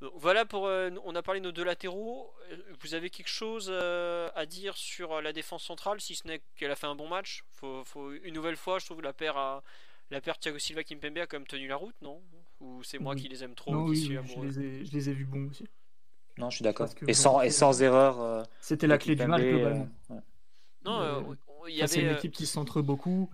Donc, 0.00 0.12
Voilà 0.16 0.44
pour. 0.44 0.66
euh, 0.66 0.90
on 1.04 1.14
a 1.14 1.22
parlé 1.22 1.40
de 1.40 1.46
nos 1.46 1.52
deux 1.52 1.64
latéraux. 1.64 2.32
Euh, 2.50 2.56
Vous 2.80 2.94
avez 2.94 3.10
quelque 3.10 3.28
chose 3.28 3.68
euh, 3.70 4.30
à 4.34 4.46
dire 4.46 4.76
sur 4.76 5.20
la 5.22 5.32
défense 5.32 5.64
centrale, 5.64 6.00
si 6.00 6.14
ce 6.14 6.26
n'est 6.26 6.42
qu'elle 6.56 6.70
a 6.70 6.76
fait 6.76 6.86
un 6.86 6.94
bon 6.94 7.08
match? 7.08 7.44
Faut, 7.50 7.84
faut- 7.84 8.12
Une 8.12 8.34
nouvelle 8.34 8.56
fois, 8.56 8.78
je 8.78 8.84
trouve 8.86 8.98
que 8.98 9.02
la 9.02 9.12
paire, 9.12 9.36
a, 9.36 9.62
la 10.10 10.20
paire 10.20 10.38
Thiago 10.38 10.58
Silva 10.58 10.84
Kimpembe 10.84 11.18
a 11.18 11.26
quand 11.26 11.38
même 11.38 11.46
tenu 11.46 11.68
la 11.68 11.76
route, 11.76 11.96
non? 12.02 12.22
Ou 12.60 12.82
c'est 12.82 12.98
moi 12.98 13.14
Oui. 13.14 13.16
qui 13.16 13.28
les 13.28 13.44
aime 13.44 13.54
trop, 13.54 13.72
non, 13.72 13.84
qui 13.84 13.96
oui, 13.96 13.96
suis 13.96 14.16
je, 14.24 14.40
les 14.40 14.60
ai, 14.60 14.84
je 14.84 14.92
les 14.92 15.10
ai 15.10 15.12
vus 15.14 15.26
bons 15.26 15.48
aussi. 15.50 15.64
Non, 16.38 16.50
je 16.50 16.56
suis 16.56 16.62
d'accord. 16.62 16.88
Et 17.06 17.14
sans, 17.14 17.40
et 17.42 17.50
sans 17.50 17.80
erreur. 17.82 18.20
euh, 18.20 18.42
C'était 18.60 18.86
la 18.86 18.98
clé 18.98 19.14
du 19.14 19.26
match, 19.26 19.42
Kimpembe, 19.42 19.58
globalement. 19.58 19.88
euh, 20.10 20.14
ouais. 20.14 20.20
Non, 20.84 21.00
Euh, 21.00 21.20
euh, 21.20 21.34
il 21.68 21.76
y 21.76 21.80
Ça, 21.80 21.86
c'est 21.86 22.02
une 22.02 22.08
euh, 22.08 22.16
équipe 22.16 22.32
qui 22.32 22.46
centre 22.46 22.82
beaucoup 22.82 23.30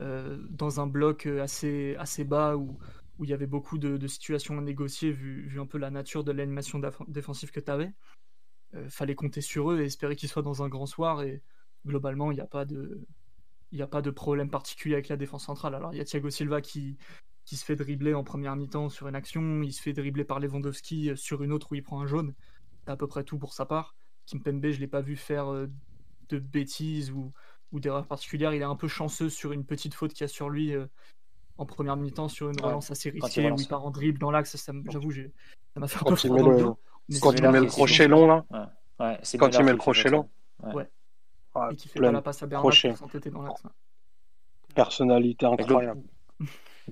euh, 0.00 0.38
dans 0.50 0.80
un 0.80 0.86
bloc 0.86 1.26
euh, 1.26 1.42
assez, 1.42 1.96
assez 1.98 2.24
bas 2.24 2.56
où, 2.56 2.78
où 3.18 3.24
il 3.24 3.30
y 3.30 3.32
avait 3.32 3.46
beaucoup 3.46 3.78
de, 3.78 3.96
de 3.96 4.06
situations 4.06 4.56
à 4.58 4.60
négocier 4.60 5.10
vu, 5.10 5.46
vu 5.48 5.60
un 5.60 5.66
peu 5.66 5.78
la 5.78 5.90
nature 5.90 6.24
de 6.24 6.32
l'animation 6.32 6.80
défensive 7.08 7.50
que 7.50 7.60
tu 7.60 7.70
avais. 7.70 7.92
fallait 8.88 9.14
compter 9.14 9.40
sur 9.40 9.70
eux 9.70 9.80
et 9.80 9.84
espérer 9.84 10.16
qu'ils 10.16 10.28
soient 10.28 10.42
dans 10.42 10.62
un 10.62 10.68
grand 10.68 10.86
soir 10.86 11.22
et 11.22 11.42
globalement 11.86 12.32
il 12.32 12.34
n'y 12.36 12.40
a 12.40 12.46
pas 12.46 12.64
de 12.64 13.06
il 13.70 13.76
n'y 13.76 13.82
a 13.82 13.86
pas 13.86 14.02
de 14.02 14.10
problème 14.10 14.50
particulier 14.50 14.94
avec 14.94 15.08
la 15.08 15.16
défense 15.16 15.44
centrale. 15.44 15.74
Alors 15.74 15.92
il 15.92 15.98
y 15.98 16.00
a 16.00 16.04
Thiago 16.04 16.30
Silva 16.30 16.60
qui, 16.60 16.96
qui 17.44 17.56
se 17.56 17.64
fait 17.64 17.76
dribbler 17.76 18.14
en 18.14 18.24
première 18.24 18.56
mi-temps 18.56 18.88
sur 18.88 19.06
une 19.08 19.14
action, 19.14 19.62
il 19.62 19.72
se 19.72 19.82
fait 19.82 19.92
dribbler 19.92 20.24
par 20.24 20.40
Lewandowski 20.40 21.10
euh, 21.10 21.16
sur 21.16 21.42
une 21.42 21.52
autre 21.52 21.72
où 21.72 21.74
il 21.74 21.82
prend 21.82 22.00
un 22.00 22.06
jaune. 22.06 22.34
C'est 22.84 22.90
à 22.90 22.96
peu 22.96 23.06
près 23.06 23.24
tout 23.24 23.38
pour 23.38 23.52
sa 23.52 23.66
part. 23.66 23.94
Kimpembe, 24.26 24.66
je 24.70 24.80
l'ai 24.80 24.86
pas 24.86 25.02
vu 25.02 25.16
faire 25.16 25.52
euh, 25.52 25.66
de 26.30 26.38
bêtises 26.38 27.10
ou, 27.10 27.32
ou 27.72 27.80
d'erreurs 27.80 28.06
particulières. 28.06 28.54
Il 28.54 28.62
est 28.62 28.64
un 28.64 28.76
peu 28.76 28.88
chanceux 28.88 29.28
sur 29.28 29.52
une 29.52 29.64
petite 29.64 29.94
faute 29.94 30.12
qu'il 30.14 30.22
y 30.22 30.24
a 30.24 30.28
sur 30.28 30.48
lui 30.48 30.74
euh, 30.74 30.86
en 31.58 31.66
première 31.66 31.96
mi-temps 31.96 32.28
sur 32.28 32.48
une 32.48 32.56
Ouais, 32.60 32.66
relance 32.66 32.90
assez 32.90 33.10
risquée 33.10 33.50
où 33.50 33.56
il 33.58 33.68
part 33.68 33.84
en 33.84 33.90
dribble 33.90 34.18
dans 34.18 34.30
l'axe. 34.30 34.56
Ça, 34.56 34.72
J'avoue, 34.90 35.10
j'ai- 35.10 35.32
ça 35.74 35.80
m'a 35.80 35.86
fait 35.88 35.96
un 35.96 35.98
peu 36.00 36.04
Quand 36.10 36.24
il 36.24 36.28
froid 36.28 36.36
met 36.36 36.42
dans 36.42 36.50
le 36.50 36.56
le, 36.56 36.62
dos. 36.62 36.78
mais 37.10 37.18
quand 37.20 37.32
il 37.32 37.48
met 37.50 37.60
le 37.60 37.66
crochet 37.66 38.08
long, 38.08 38.26
là. 38.26 38.44
Ouais, 39.00 39.18
c'est 39.22 39.36
Quand 39.38 39.50
il 39.58 39.64
met 39.64 39.72
le 39.72 39.78
crochet 39.78 40.08
long. 40.08 40.30
Ouais. 40.62 40.88
Et 41.70 41.76
qui 41.76 41.88
fait 41.88 42.00
pas 42.00 42.10
la 42.10 42.22
passe 42.22 42.42
à 42.42 42.46
Bernat 42.46 42.62
crochet. 42.62 42.88
pour 42.88 42.98
s'entêter 42.98 43.30
dans 43.30 43.42
l'axe. 43.42 43.62
personnalité 44.74 45.46
incroyable. 45.46 46.02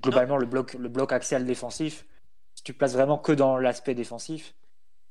Globalement, 0.01 0.37
le 0.37 0.47
bloc, 0.47 0.75
le 0.75 0.89
bloc 0.89 1.13
axial 1.13 1.45
défensif, 1.45 2.07
si 2.55 2.63
tu 2.63 2.73
places 2.73 2.95
vraiment 2.95 3.19
que 3.19 3.33
dans 3.33 3.59
l'aspect 3.59 3.95
défensif, 3.95 4.55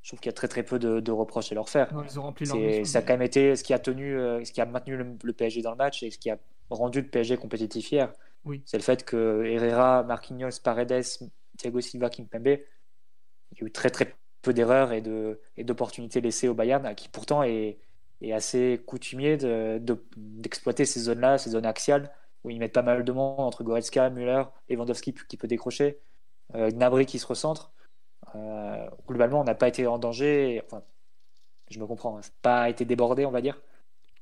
je 0.01 0.09
trouve 0.09 0.19
qu'il 0.19 0.29
y 0.29 0.33
a 0.33 0.33
très 0.33 0.47
très 0.47 0.63
peu 0.63 0.79
de, 0.79 0.99
de 0.99 1.11
reproches 1.11 1.51
à 1.51 1.55
leur 1.55 1.69
faire. 1.69 1.93
Non, 1.93 2.03
ils 2.03 2.19
ont 2.19 2.23
rempli 2.23 2.45
leur 2.45 2.55
C'est, 2.57 2.65
mission, 2.65 2.85
ça 2.85 2.99
a 2.99 3.01
quand 3.03 3.13
même 3.13 3.21
été 3.21 3.55
ce 3.55 3.63
qui 3.63 3.73
a 3.73 3.79
tenu, 3.79 4.17
euh, 4.17 4.43
ce 4.43 4.51
qui 4.51 4.61
a 4.61 4.65
maintenu 4.65 4.97
le, 4.97 5.05
le 5.23 5.33
PSG 5.33 5.61
dans 5.61 5.71
le 5.71 5.77
match 5.77 6.01
et 6.03 6.09
ce 6.09 6.17
qui 6.17 6.29
a 6.31 6.39
rendu 6.69 7.01
le 7.01 7.07
PSG 7.07 7.37
compétitif 7.37 7.91
hier. 7.91 8.11
Oui. 8.43 8.63
C'est 8.65 8.77
le 8.77 8.83
fait 8.83 9.05
que 9.05 9.43
Herrera, 9.45 10.01
Marquinhos, 10.03 10.59
Paredes, 10.63 11.03
Thiago 11.57 11.81
Silva, 11.81 12.09
Kimpembe, 12.09 12.47
il 12.47 13.59
y 13.59 13.63
a 13.63 13.67
eu 13.67 13.71
très 13.71 13.89
très 13.89 14.15
peu 14.41 14.53
d'erreurs 14.53 14.91
et, 14.91 15.01
de, 15.01 15.39
et 15.57 15.63
d'opportunités 15.63 16.21
laissées 16.21 16.47
au 16.47 16.53
Bayern, 16.55 16.95
qui 16.95 17.09
pourtant 17.09 17.43
est, 17.43 17.77
est 18.21 18.31
assez 18.33 18.81
coutumier 18.87 19.37
de, 19.37 19.77
de- 19.79 20.03
d'exploiter 20.17 20.85
ces 20.85 21.01
zones-là, 21.01 21.37
ces 21.37 21.51
zones 21.51 21.65
axiales, 21.65 22.11
où 22.43 22.49
ils 22.49 22.59
mettent 22.59 22.73
pas 22.73 22.81
mal 22.81 23.03
de 23.03 23.11
monde 23.11 23.39
entre 23.39 23.63
Goretzka, 23.63 24.09
Müller, 24.09 24.43
Lewandowski 24.69 25.13
qui 25.13 25.37
peut 25.37 25.47
décrocher, 25.47 25.99
euh, 26.55 26.69
Gnabry 26.71 27.05
qui 27.05 27.19
se 27.19 27.27
recentre. 27.27 27.71
Euh, 28.35 28.87
globalement, 29.07 29.41
on 29.41 29.43
n'a 29.43 29.55
pas 29.55 29.67
été 29.67 29.87
en 29.87 29.97
danger. 29.99 30.55
et- 30.55 30.61
Enfin, 30.65 30.83
je 31.69 31.79
me 31.79 31.85
comprends, 31.87 32.17
hein, 32.17 32.21
pas 32.41 32.69
été 32.69 32.85
débordé, 32.85 33.25
on 33.25 33.31
va 33.31 33.41
dire. 33.41 33.61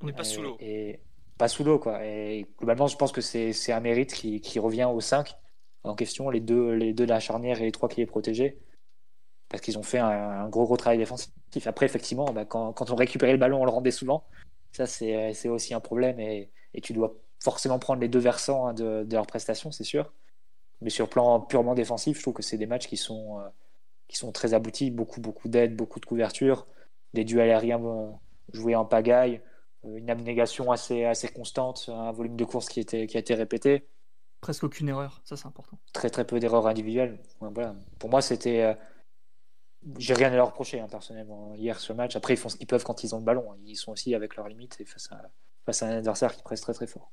On 0.01 0.07
n'est 0.07 0.13
pas 0.13 0.23
sous 0.23 0.41
l'eau. 0.41 0.57
Et 0.59 0.99
pas 1.37 1.47
sous 1.47 1.63
l'eau, 1.63 1.79
quoi. 1.79 2.05
Et 2.05 2.45
globalement, 2.57 2.87
je 2.87 2.95
pense 2.97 3.11
que 3.11 3.21
c'est 3.21 3.71
un 3.71 3.79
mérite 3.79 4.13
qui, 4.13 4.41
qui 4.41 4.59
revient 4.59 4.89
aux 4.91 5.01
5 5.01 5.35
en 5.83 5.95
question, 5.95 6.29
les 6.29 6.41
deux, 6.41 6.71
les 6.73 6.93
deux 6.93 7.05
de 7.05 7.09
la 7.09 7.19
charnière 7.19 7.61
et 7.61 7.65
les 7.65 7.71
trois 7.71 7.87
qui 7.89 8.01
est 8.01 8.05
protégé. 8.05 8.59
Parce 9.49 9.61
qu'ils 9.61 9.77
ont 9.79 9.83
fait 9.83 9.97
un, 9.99 10.07
un 10.07 10.49
gros, 10.49 10.65
gros 10.65 10.77
travail 10.77 10.97
défensif. 10.99 11.31
Après, 11.65 11.85
effectivement, 11.85 12.25
bah, 12.33 12.45
quand, 12.45 12.73
quand 12.73 12.91
on 12.91 12.95
récupérait 12.95 13.31
le 13.31 13.37
ballon, 13.39 13.61
on 13.61 13.65
le 13.65 13.71
rendait 13.71 13.91
souvent. 13.91 14.25
Ça, 14.73 14.85
c'est 14.85 15.33
c'est 15.33 15.49
aussi 15.49 15.73
un 15.73 15.79
problème. 15.79 16.19
Et, 16.19 16.51
et 16.75 16.81
tu 16.81 16.93
dois 16.93 17.15
forcément 17.39 17.79
prendre 17.79 18.01
les 18.01 18.07
deux 18.09 18.19
versants 18.19 18.67
hein, 18.67 18.73
de, 18.73 19.03
de 19.03 19.15
leur 19.15 19.27
prestation, 19.27 19.71
c'est 19.71 19.83
sûr. 19.83 20.11
Mais 20.81 20.89
sur 20.89 21.05
le 21.05 21.09
plan 21.09 21.39
purement 21.41 21.75
défensif, 21.75 22.17
je 22.17 22.21
trouve 22.21 22.33
que 22.33 22.43
c'est 22.43 22.57
des 22.57 22.67
matchs 22.67 22.87
qui 22.87 22.97
sont, 22.97 23.39
euh, 23.39 23.49
qui 24.07 24.17
sont 24.17 24.31
très 24.31 24.53
aboutis. 24.53 24.91
Beaucoup, 24.91 25.19
beaucoup 25.21 25.49
d'aide, 25.49 25.75
beaucoup 25.75 25.99
de 25.99 26.05
couverture, 26.05 26.67
des 27.13 27.25
duels 27.25 27.49
aériens 27.49 27.83
euh, 27.83 28.11
joués 28.53 28.75
en 28.75 28.85
pagaille, 28.85 29.41
euh, 29.85 29.97
une 29.97 30.09
abnégation 30.09 30.71
assez, 30.71 31.03
assez 31.05 31.27
constante, 31.27 31.89
un 31.93 32.11
volume 32.11 32.35
de 32.35 32.45
course 32.45 32.69
qui, 32.69 32.79
était, 32.79 33.07
qui 33.07 33.17
a 33.17 33.19
été 33.19 33.33
répété, 33.33 33.87
Presque 34.41 34.63
aucune 34.63 34.87
erreur, 34.87 35.19
ça 35.25 35.35
c'est 35.35 35.47
important. 35.47 35.77
très 35.91 36.09
très 36.09 36.25
peu 36.25 36.39
d'erreurs 36.39 36.65
individuelles. 36.65 37.19
Ouais, 37.41 37.49
voilà. 37.53 37.75
Pour 37.99 38.09
moi, 38.09 38.21
c'était. 38.21 38.73
J'ai 39.97 40.13
rien 40.13 40.31
à 40.31 40.35
leur 40.37 40.47
reprocher, 40.47 40.79
hein, 40.79 40.87
personnellement, 40.89 41.53
hier 41.55 41.77
sur 41.77 41.93
le 41.93 41.97
match. 41.97 42.15
Après, 42.15 42.35
ils 42.35 42.37
font 42.37 42.47
ce 42.47 42.55
qu'ils 42.55 42.65
peuvent 42.65 42.85
quand 42.85 43.03
ils 43.03 43.13
ont 43.13 43.19
le 43.19 43.25
ballon. 43.25 43.53
Ils 43.65 43.75
sont 43.75 43.91
aussi 43.91 44.15
avec 44.15 44.37
leurs 44.37 44.47
limites 44.47 44.77
et 44.79 44.85
face 44.85 45.11
à, 45.11 45.29
face 45.65 45.83
à 45.83 45.87
un 45.87 45.97
adversaire 45.97 46.33
qui 46.33 46.41
presse 46.41 46.61
très 46.61 46.73
très 46.73 46.87
fort. 46.87 47.11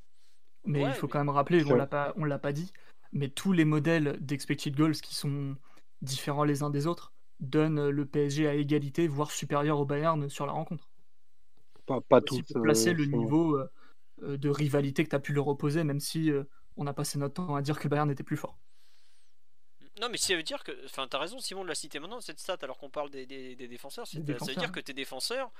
Mais 0.66 0.82
Ouais, 0.82 0.90
il 0.90 0.94
faut 0.94 1.06
mais- 1.06 1.12
quand 1.12 1.18
même 1.18 1.28
rappeler, 1.30 1.64
on 1.64 1.74
l'a 1.74 1.86
pas, 1.86 2.12
on 2.16 2.24
l'a 2.24 2.38
pas 2.38 2.52
dit, 2.52 2.72
mais 3.12 3.28
tous 3.28 3.52
les 3.52 3.64
modèles 3.64 4.18
d'expected 4.20 4.74
goals 4.76 4.96
qui 4.96 5.14
sont 5.14 5.56
différents 6.02 6.44
les 6.44 6.62
uns 6.62 6.70
des 6.70 6.86
autres 6.86 7.12
donnent 7.40 7.88
le 7.88 8.06
PSG 8.06 8.48
à 8.48 8.54
égalité, 8.54 9.08
voire 9.08 9.30
supérieur 9.30 9.78
au 9.78 9.84
Bayern 9.84 10.28
sur 10.28 10.46
la 10.46 10.52
rencontre. 10.52 10.88
Pas, 11.86 12.00
pas 12.00 12.20
tous. 12.20 12.42
placer 12.62 12.90
euh, 12.90 12.94
le 12.94 13.04
sont- 13.04 13.16
niveau 13.16 13.56
euh, 13.56 13.70
euh, 14.22 14.36
de 14.36 14.48
rivalité 14.48 15.04
que 15.04 15.10
tu 15.10 15.16
as 15.16 15.20
pu 15.20 15.32
leur 15.32 15.46
opposer, 15.48 15.84
même 15.84 16.00
si 16.00 16.30
euh, 16.30 16.44
on 16.76 16.86
a 16.86 16.92
passé 16.92 17.18
notre 17.18 17.34
temps 17.34 17.54
à 17.54 17.62
dire 17.62 17.78
que 17.78 17.84
le 17.84 17.90
Bayern 17.90 18.10
était 18.10 18.24
plus 18.24 18.36
fort. 18.36 18.58
Non, 20.00 20.08
mais 20.10 20.18
ça 20.18 20.34
veut 20.36 20.42
dire 20.42 20.62
que. 20.64 20.72
Enfin, 20.84 21.06
t'as 21.08 21.18
raison, 21.18 21.38
Simon 21.38 21.62
de 21.62 21.68
la 21.68 21.74
cité 21.74 22.00
maintenant, 22.00 22.20
cette 22.20 22.38
stat, 22.40 22.58
alors 22.62 22.76
qu'on 22.76 22.90
parle 22.90 23.10
des, 23.10 23.24
des- 23.24 23.56
des 23.56 23.68
défenseurs, 23.68 24.06
ça 24.06 24.18
veut 24.18 24.24
défenseurs, 24.24 24.56
dire 24.56 24.72
que 24.72 24.80
tes 24.80 24.92
défenseurs 24.92 25.50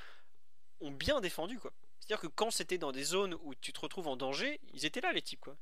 ont 0.80 0.90
bien 0.90 1.20
défendu, 1.20 1.58
quoi. 1.58 1.72
C'est-à-dire 1.98 2.20
que 2.20 2.26
quand 2.28 2.50
c'était 2.50 2.78
dans 2.78 2.92
des 2.92 3.04
zones 3.04 3.34
où 3.42 3.54
tu 3.54 3.72
te 3.72 3.80
retrouves 3.80 4.08
en 4.08 4.16
danger, 4.16 4.60
ils 4.72 4.84
étaient 4.84 5.00
là, 5.00 5.12
les 5.12 5.22
types, 5.22 5.40
quoi. 5.40 5.56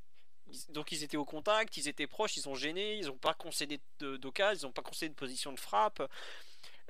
Donc 0.68 0.92
ils 0.92 1.02
étaient 1.02 1.16
au 1.16 1.24
contact, 1.24 1.76
ils 1.76 1.88
étaient 1.88 2.06
proches, 2.06 2.36
ils 2.36 2.48
ont 2.48 2.54
gêné, 2.54 2.96
ils 2.96 3.06
n'ont 3.06 3.16
pas 3.16 3.34
concédé 3.34 3.80
d'occasion, 3.98 4.68
ils 4.68 4.68
n'ont 4.68 4.72
pas 4.72 4.82
concédé 4.82 5.08
de 5.08 5.14
position 5.14 5.52
de 5.52 5.58
frappe. 5.58 6.02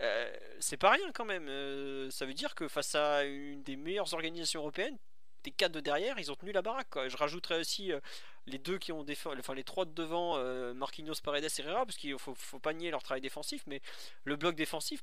Euh, 0.01 0.37
c'est 0.59 0.77
pas 0.77 0.91
rien 0.91 1.13
quand 1.13 1.25
même. 1.25 1.49
Euh, 1.49 2.11
ça 2.11 2.27
veut 2.27 2.35
dire 2.35 2.55
que 2.55 2.69
face 2.69 2.95
à 2.95 3.25
une 3.25 3.63
des 3.63 3.77
meilleures 3.77 4.13
organisations 4.13 4.61
européennes, 4.61 4.99
tes 5.43 5.51
quatre 5.51 5.73
de 5.73 5.81
derrière, 5.81 6.19
ils 6.19 6.33
ont 6.33 6.37
tenu 6.37 6.53
la 6.53 6.63
baraque. 6.63 6.89
Je 7.09 7.17
rajouterais 7.17 7.61
aussi 7.61 7.93
euh, 7.93 8.01
les 8.47 8.59
deux 8.59 8.79
qui 8.79 8.93
ont 8.93 9.05
défendu, 9.05 9.41
enfin 9.41 9.55
les 9.55 9.65
trois 9.65 9.85
de 9.85 9.93
devant, 9.93 10.37
Marquinhos, 10.75 11.15
Paredes 11.23 11.45
et 11.45 11.61
Herrera, 11.61 11.87
parce 11.87 11.97
qu'il 11.97 12.19
faut, 12.19 12.35
faut 12.35 12.59
pas 12.59 12.73
nier 12.73 12.91
leur 12.91 13.03
travail 13.03 13.21
défensif, 13.21 13.63
mais 13.67 13.81
le 14.25 14.37
bloc 14.37 14.57
défensif 14.57 15.03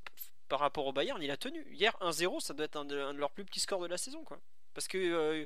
par 0.52 0.60
rapport 0.60 0.86
au 0.86 0.92
Bayern, 0.94 1.18
il 1.24 1.32
a 1.32 1.38
tenu. 1.38 1.66
Hier, 1.74 1.96
1-0, 2.02 2.42
ça 2.42 2.54
doit 2.54 2.66
être 2.66 2.76
un 2.76 2.84
de, 2.86 3.00
un 3.00 3.14
de 3.14 3.20
leurs 3.20 3.32
plus 3.32 3.46
petits 3.46 3.62
scores 3.62 3.82
de 3.82 3.88
la 3.88 3.98
saison, 3.98 4.22
quoi. 4.26 4.38
Parce 4.74 4.88
que 4.90 4.98
euh, 4.98 5.46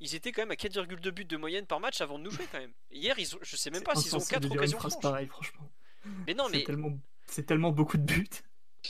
ils 0.00 0.14
étaient 0.14 0.30
quand 0.30 0.42
même 0.42 0.52
à 0.52 0.54
4,2 0.54 1.10
buts 1.10 1.24
de 1.24 1.36
moyenne 1.36 1.66
par 1.66 1.80
match 1.80 2.00
avant 2.00 2.18
de 2.18 2.24
nous 2.24 2.30
jouer 2.30 2.46
quand 2.52 2.60
même. 2.60 2.72
Hier, 2.92 3.18
ils 3.18 3.34
ont, 3.34 3.38
je 3.42 3.56
sais 3.56 3.70
même 3.70 3.82
pas 3.82 3.94
C'est 3.96 4.02
s'ils 4.02 4.14
ont 4.14 4.18
insensé 4.18 4.36
de 4.36 4.40
4 4.40 4.42
dire 4.42 4.52
une 4.52 4.58
occasions 4.58 4.78
franches. 4.78 5.00
pareille, 5.02 5.26
franchement. 5.26 5.68
Mais 6.28 6.34
non, 6.34 6.44
C'est 6.50 6.56
mais 6.58 6.62
tellement, 6.64 6.92
c'est 7.26 7.46
tellement 7.46 7.72
beaucoup 7.72 7.96
de 7.98 8.04
buts. 8.04 8.28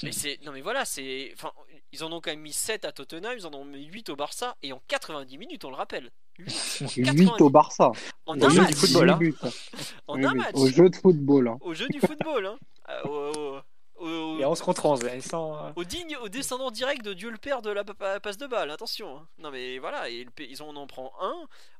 mais 0.03 0.13
c'est 0.13 0.39
non 0.45 0.51
mais 0.53 0.61
voilà, 0.61 0.85
c'est 0.85 1.31
enfin 1.35 1.53
ils 1.93 2.03
en 2.03 2.11
ont 2.13 2.21
quand 2.21 2.31
même 2.33 2.41
mis 2.41 2.53
7 2.53 2.85
à 2.85 2.93
Tottenham, 2.93 3.35
ils 3.39 3.47
en 3.47 3.55
ont 3.55 3.65
mis 3.65 3.85
8 3.85 4.09
au 4.11 4.17
Barça 4.17 4.57
et 4.63 4.73
en 4.73 4.83
90 4.89 5.39
minutes, 5.39 5.65
on 5.65 5.71
le 5.71 5.77
rappelle. 5.77 6.11
8 6.39 6.53
en 6.83 6.89
8 6.89 7.05
90 7.05 7.41
au 7.43 7.51
Barça. 7.51 7.93
en 8.27 8.41
Au 8.41 8.45
un 8.45 8.49
jeu 8.51 8.63
match. 8.63 8.71
du 8.71 8.75
football, 8.75 9.11
hein. 9.11 9.19
En 10.09 10.19
Oui, 10.19 10.25
un 10.27 10.33
oui. 10.33 10.39
match. 10.39 10.55
Au 10.55 10.67
jeu 10.69 10.91
de 10.91 10.97
football. 10.97 11.49
hein. 11.49 11.59
Au 11.61 11.75
jeu 11.75 11.89
du 11.89 12.01
football 12.01 12.47
hein. 12.47 12.59
Euh, 12.89 13.03
au, 13.05 13.61
au- 14.05 14.39
Et 14.39 14.45
11 14.45 14.61
contre 14.63 14.87
11, 14.87 15.05
et 15.05 15.21
sans, 15.21 15.57
euh, 15.67 15.71
au 15.77 15.85
digne, 15.85 16.17
au 16.19 16.29
descendant 16.29 16.71
direct 16.71 17.03
de 17.05 17.13
Dieu 17.13 17.31
le 17.31 17.39
Père 17.39 17.63
de 17.63 17.71
la 17.71 17.85
pa- 17.85 17.95
pa- 17.95 18.21
passe 18.21 18.37
de 18.39 18.47
balle, 18.47 18.71
attention. 18.71 19.19
hein. 19.19 19.29
Non 19.39 19.51
mais 19.51 19.79
voilà, 19.79 20.09
et 20.09 20.25
le 20.25 20.31
P- 20.31 20.47
ils 20.49 20.63
ont, 20.63 20.69
on 20.71 20.77
en 20.77 20.87
prend 20.87 21.13
un, 21.21 21.35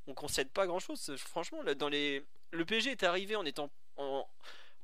on 0.07 0.15
concède 0.15 0.49
pas 0.51 0.67
grand 0.67 0.79
chose. 0.81 1.15
Franchement, 1.17 1.63
là, 1.63 1.75
dans 1.75 1.89
les, 1.89 2.25
le 2.53 2.65
PSG 2.65 2.91
est 2.93 3.03
arrivé 3.05 3.37
en 3.37 3.45
étant, 3.45 3.71
en, 3.97 4.27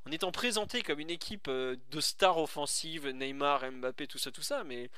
en 0.06 0.10
étant 0.10 0.32
présenté 0.32 0.82
comme 0.82 1.00
une 1.00 1.10
équipe 1.10 1.48
euh, 1.48 1.76
de 1.90 2.00
stars 2.00 2.38
offensives, 2.38 3.08
Neymar, 3.08 3.70
Mbappé, 3.70 4.06
tout 4.06 4.18
ça, 4.18 4.30
tout 4.30 4.42
ça, 4.42 4.64
mais 4.64 4.90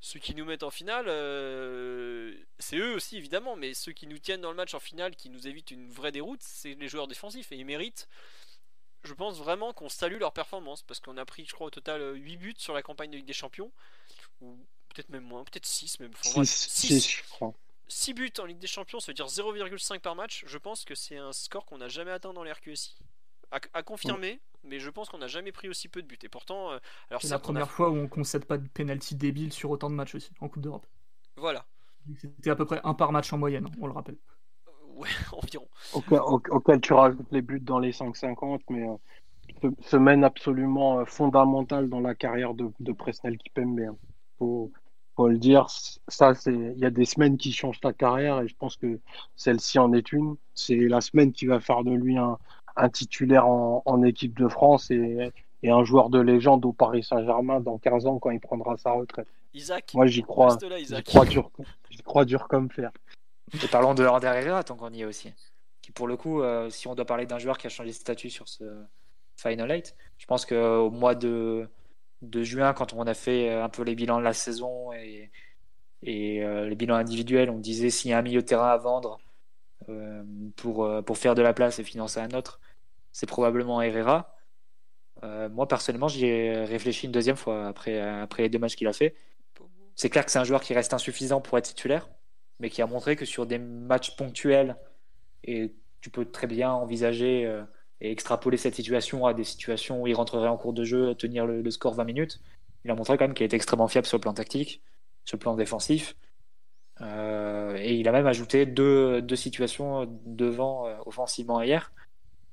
ceux 0.00 0.20
qui 0.20 0.34
nous 0.34 0.44
mettent 0.44 0.62
en 0.64 0.70
finale, 0.70 1.06
euh, 1.08 2.34
c'est 2.58 2.76
eux 2.76 2.94
aussi 2.94 3.16
évidemment, 3.16 3.56
mais 3.56 3.72
ceux 3.74 3.92
qui 3.92 4.06
nous 4.06 4.18
tiennent 4.18 4.42
dans 4.42 4.50
le 4.50 4.56
match 4.56 4.74
en 4.74 4.80
finale, 4.80 5.16
qui 5.16 5.30
nous 5.30 5.48
évitent 5.48 5.70
une 5.70 5.90
vraie 5.90 6.12
déroute, 6.12 6.40
c'est 6.42 6.74
les 6.74 6.88
joueurs 6.88 7.06
défensifs 7.08 7.50
et 7.52 7.56
ils 7.56 7.64
méritent. 7.64 8.08
Je 9.04 9.14
pense 9.14 9.38
vraiment 9.38 9.72
qu'on 9.72 9.88
salue 9.88 10.18
leur 10.18 10.32
performance 10.32 10.82
parce 10.82 11.00
qu'on 11.00 11.16
a 11.16 11.24
pris, 11.24 11.44
je 11.44 11.52
crois, 11.52 11.66
au 11.66 11.70
total 11.70 12.16
8 12.16 12.36
buts 12.36 12.54
sur 12.58 12.74
la 12.74 12.82
campagne 12.82 13.10
de 13.10 13.16
Ligue 13.16 13.26
des 13.26 13.32
Champions, 13.32 13.70
ou 14.40 14.56
peut-être 14.88 15.10
même 15.10 15.24
moins, 15.24 15.44
peut-être 15.44 15.66
6 15.66 16.00
même. 16.00 16.12
6, 16.22 17.08
je 17.08 17.22
crois. 17.30 17.54
6 17.88 18.14
buts 18.14 18.32
en 18.38 18.46
Ligue 18.46 18.58
des 18.58 18.66
Champions, 18.66 19.00
ça 19.00 19.12
veut 19.12 19.14
dire 19.14 19.26
0,5 19.26 20.00
par 20.00 20.14
match. 20.14 20.44
Je 20.46 20.58
pense 20.58 20.84
que 20.84 20.94
c'est 20.94 21.18
un 21.18 21.32
score 21.32 21.66
qu'on 21.66 21.78
n'a 21.78 21.88
jamais 21.88 22.10
atteint 22.10 22.32
dans 22.32 22.44
l'RQSI. 22.44 22.96
À, 23.50 23.84
confirmer, 23.84 24.40
mais 24.64 24.80
je 24.80 24.90
pense 24.90 25.08
qu'on 25.08 25.18
n'a 25.18 25.28
jamais 25.28 25.52
pris 25.52 25.68
aussi 25.68 25.86
peu 25.86 26.02
de 26.02 26.08
buts. 26.08 26.18
Et 26.22 26.28
pourtant, 26.28 26.72
euh, 26.72 26.78
alors 27.08 27.22
c'est 27.22 27.28
la 27.28 27.38
première 27.38 27.70
fois 27.70 27.88
où 27.88 27.94
on 27.94 28.08
concède 28.08 28.46
pas 28.46 28.58
de 28.58 28.66
penalty 28.66 29.14
débile 29.14 29.52
sur 29.52 29.70
autant 29.70 29.88
de 29.90 29.94
matchs 29.94 30.16
aussi 30.16 30.32
en 30.40 30.48
Coupe 30.48 30.62
d'Europe. 30.62 30.88
Voilà. 31.36 31.64
C'était 32.20 32.50
à 32.50 32.56
peu 32.56 32.64
près 32.64 32.80
un 32.82 32.94
par 32.94 33.12
match 33.12 33.32
en 33.32 33.38
moyenne, 33.38 33.68
on 33.80 33.86
le 33.86 33.92
rappelle. 33.92 34.16
Euh, 34.94 35.00
ouais, 35.00 35.08
environ. 35.32 35.68
Auquel, 36.50 36.80
tu 36.80 36.92
rajoutes 36.92 37.30
les 37.30 37.42
buts 37.42 37.60
dans 37.60 37.78
les 37.78 37.92
5,50, 37.92 38.60
mais 38.70 38.86
euh, 39.62 39.70
semaine 39.82 40.24
absolument 40.24 41.04
fondamentale 41.06 41.88
dans 41.88 42.00
la 42.00 42.14
carrière 42.14 42.54
de, 42.54 42.70
de 42.80 42.92
Presnel 42.92 43.38
Kipembe. 43.38 43.80
Hein. 43.80 43.96
Faut, 44.38 44.72
faut 45.16 45.28
le 45.28 45.38
dire, 45.38 45.66
ça, 46.08 46.34
c'est, 46.34 46.52
il 46.52 46.78
y 46.78 46.84
a 46.84 46.90
des 46.90 47.04
semaines 47.04 47.36
qui 47.36 47.52
changent 47.52 47.80
ta 47.80 47.92
carrière 47.92 48.40
et 48.40 48.48
je 48.48 48.54
pense 48.56 48.76
que 48.76 48.98
celle-ci 49.36 49.78
en 49.78 49.92
est 49.92 50.12
une. 50.12 50.36
C'est 50.54 50.76
la 50.76 51.00
semaine 51.00 51.32
qui 51.32 51.46
va 51.46 51.60
faire 51.60 51.84
de 51.84 51.92
lui 51.92 52.16
un, 52.16 52.38
un 52.76 52.88
titulaire 52.88 53.46
en, 53.46 53.82
en, 53.86 54.02
équipe 54.02 54.38
de 54.38 54.48
France 54.48 54.90
et, 54.90 55.30
et, 55.62 55.70
un 55.70 55.84
joueur 55.84 56.10
de 56.10 56.20
légende 56.20 56.64
au 56.64 56.72
Paris 56.72 57.04
Saint-Germain 57.04 57.60
dans 57.60 57.78
15 57.78 58.06
ans 58.06 58.18
quand 58.18 58.30
il 58.30 58.40
prendra 58.40 58.76
sa 58.76 58.92
retraite. 58.92 59.28
Isaac. 59.54 59.92
Moi, 59.94 60.06
j'y 60.06 60.22
crois. 60.22 60.58
J'y 60.58 61.02
crois 61.04 61.24
dur, 61.26 61.50
j'y 61.90 62.02
crois 62.02 62.24
dur 62.24 62.48
comme 62.48 62.70
fer. 62.70 62.90
Et 63.62 63.68
parlons 63.68 63.94
de 63.94 64.06
Ander 64.06 64.26
Herrera, 64.26 64.64
tant 64.64 64.76
qu'on 64.76 64.92
y 64.92 65.02
est 65.02 65.04
aussi. 65.04 65.32
Qui, 65.82 65.92
pour 65.92 66.06
le 66.06 66.16
coup, 66.16 66.42
euh, 66.42 66.70
si 66.70 66.88
on 66.88 66.94
doit 66.94 67.04
parler 67.04 67.26
d'un 67.26 67.38
joueur 67.38 67.58
qui 67.58 67.66
a 67.66 67.70
changé 67.70 67.90
de 67.90 67.94
statut 67.94 68.30
sur 68.30 68.48
ce 68.48 68.64
Final 69.36 69.70
8, 69.70 69.94
je 70.18 70.26
pense 70.26 70.46
qu'au 70.46 70.90
mois 70.90 71.14
de 71.14 71.68
juin, 72.42 72.72
quand 72.72 72.92
on 72.92 73.02
a 73.02 73.14
fait 73.14 73.50
euh, 73.50 73.64
un 73.64 73.68
peu 73.68 73.82
les 73.82 73.94
bilans 73.94 74.18
de 74.18 74.24
la 74.24 74.32
saison 74.32 74.92
et, 74.92 75.30
euh, 76.06 76.68
les 76.68 76.74
bilans 76.76 76.96
individuels, 76.96 77.50
on 77.50 77.58
disait 77.58 77.90
s'il 77.90 78.10
y 78.10 78.14
a 78.14 78.18
un 78.18 78.22
milieu 78.22 78.42
de 78.42 78.46
terrain 78.46 78.70
à 78.70 78.76
vendre 78.76 79.18
euh, 79.88 80.22
pour, 80.56 80.88
pour 81.04 81.18
faire 81.18 81.34
de 81.34 81.42
la 81.42 81.52
place 81.52 81.78
et 81.78 81.84
financer 81.84 82.20
un 82.20 82.30
autre, 82.30 82.60
c'est 83.12 83.26
probablement 83.26 83.80
Herrera. 83.82 84.34
moi, 85.50 85.66
personnellement, 85.68 86.08
j'y 86.08 86.26
ai 86.26 86.64
réfléchi 86.64 87.06
une 87.06 87.12
deuxième 87.12 87.36
fois 87.36 87.66
après, 87.68 87.98
après 88.00 88.42
les 88.44 88.48
deux 88.48 88.58
matchs 88.58 88.76
qu'il 88.76 88.88
a 88.88 88.92
fait. 88.92 89.14
C'est 89.96 90.10
clair 90.10 90.24
que 90.24 90.30
c'est 90.30 90.38
un 90.38 90.44
joueur 90.44 90.60
qui 90.60 90.74
reste 90.74 90.92
insuffisant 90.92 91.40
pour 91.40 91.56
être 91.56 91.66
titulaire, 91.66 92.08
mais 92.60 92.70
qui 92.70 92.82
a 92.82 92.86
montré 92.86 93.16
que 93.16 93.24
sur 93.24 93.46
des 93.46 93.58
matchs 93.58 94.16
ponctuels, 94.16 94.76
et 95.44 95.74
tu 96.00 96.10
peux 96.10 96.24
très 96.24 96.46
bien 96.46 96.70
envisager 96.70 97.42
et 98.00 98.10
extrapoler 98.10 98.56
cette 98.56 98.74
situation 98.74 99.26
à 99.26 99.34
des 99.34 99.44
situations 99.44 100.02
où 100.02 100.06
il 100.06 100.14
rentrerait 100.14 100.48
en 100.48 100.56
cours 100.56 100.72
de 100.72 100.84
jeu, 100.84 101.14
tenir 101.14 101.46
le, 101.46 101.70
score 101.70 101.94
20 101.94 102.04
minutes, 102.04 102.40
il 102.84 102.90
a 102.90 102.94
montré 102.94 103.16
quand 103.16 103.24
même 103.24 103.34
qu'il 103.34 103.44
est 103.44 103.54
extrêmement 103.54 103.88
fiable 103.88 104.06
sur 104.06 104.18
le 104.18 104.20
plan 104.20 104.34
tactique, 104.34 104.82
sur 105.24 105.36
le 105.36 105.40
plan 105.40 105.54
défensif. 105.54 106.16
Euh, 107.00 107.76
et 107.78 107.94
il 107.94 108.06
a 108.08 108.12
même 108.12 108.26
ajouté 108.26 108.66
deux, 108.66 109.20
deux 109.22 109.36
situations 109.36 110.06
devant 110.26 110.86
euh, 110.86 110.96
offensivement 111.06 111.60
hier, 111.62 111.92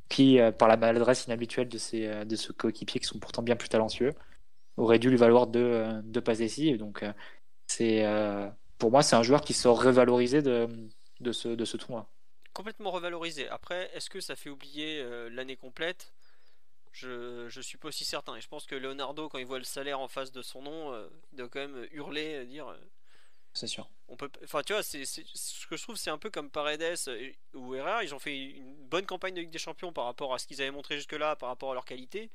qui, 0.10 0.40
euh, 0.40 0.52
par 0.52 0.68
la 0.68 0.78
maladresse 0.78 1.26
inhabituelle 1.26 1.70
de 1.70 1.78
ses, 1.78 2.26
de 2.26 2.36
ce 2.36 2.52
coéquipiers 2.52 3.00
qui 3.00 3.08
sont 3.08 3.20
pourtant 3.20 3.44
bien 3.44 3.56
plus 3.56 3.70
talentueux, 3.70 4.14
auraient 4.78 5.00
dû 5.00 5.10
lui 5.10 5.18
valoir 5.18 5.48
deux, 5.48 5.86
deux 6.04 6.22
passes 6.22 6.40
décisives. 6.40 6.78
Donc, 6.78 7.04
c'est, 7.68 8.06
pour 8.82 8.92
moi, 8.92 9.04
c'est 9.04 9.16
un 9.16 9.24
joueur 9.24 9.42
qui 9.42 9.54
sort 9.54 9.82
revalorisé 9.82 10.42
de, 10.42 10.68
de, 11.20 11.32
ce, 11.32 11.48
de 11.48 11.66
ce 11.66 11.78
tournoi 11.78 12.10
complètement 12.54 12.92
revalorisé. 12.92 13.48
Après, 13.50 13.90
est-ce 13.94 14.10
que 14.10 14.20
ça 14.20 14.36
fait 14.36 14.50
oublier 14.50 15.00
euh, 15.00 15.30
l'année 15.30 15.56
complète? 15.56 16.14
Je, 16.92 17.48
je 17.48 17.62
suis 17.62 17.78
pas 17.78 17.88
aussi 17.88 18.04
certain. 18.04 18.36
Et 18.36 18.42
je 18.42 18.48
pense 18.48 18.66
que 18.66 18.76
Leonardo, 18.76 19.30
quand 19.30 19.38
il 19.38 19.46
voit 19.46 19.60
le 19.60 19.64
salaire 19.64 20.00
en 20.00 20.08
face 20.08 20.32
de 20.32 20.42
son 20.42 20.62
nom, 20.62 20.92
euh, 20.92 21.08
il 21.32 21.38
doit 21.38 21.48
quand 21.48 21.60
même 21.60 21.88
hurler, 21.92 22.40
euh, 22.40 22.46
dire. 22.46 22.76
c'est 23.54 23.68
sûr. 23.68 23.88
On 24.10 24.18
peut, 24.18 24.30
enfin, 24.44 24.62
tu 24.64 24.74
vois, 24.74 24.84
c'est, 24.84 25.06
ce 25.06 25.68
que 25.68 25.78
je 25.78 25.84
trouve, 25.84 25.96
c'est 25.96 26.10
un 26.10 26.18
peu 26.18 26.30
comme 26.30 26.50
Paredes 26.50 26.98
ou 27.54 27.76
Herrera. 27.76 28.04
Ils 28.04 28.14
ont 28.14 28.20
fait 28.20 28.38
une 28.38 28.76
bonne 28.88 29.06
campagne 29.06 29.36
de 29.36 29.42
Ligue 29.42 29.52
des 29.52 29.60
Champions 29.60 29.94
par 29.94 30.06
rapport 30.06 30.34
à 30.34 30.40
ce 30.40 30.48
qu'ils 30.48 30.62
avaient 30.62 30.72
montré 30.72 30.96
jusque-là, 30.98 31.36
par 31.36 31.48
rapport 31.50 31.72
à 31.72 31.74
leur 31.76 31.86
qualité. 31.86 32.30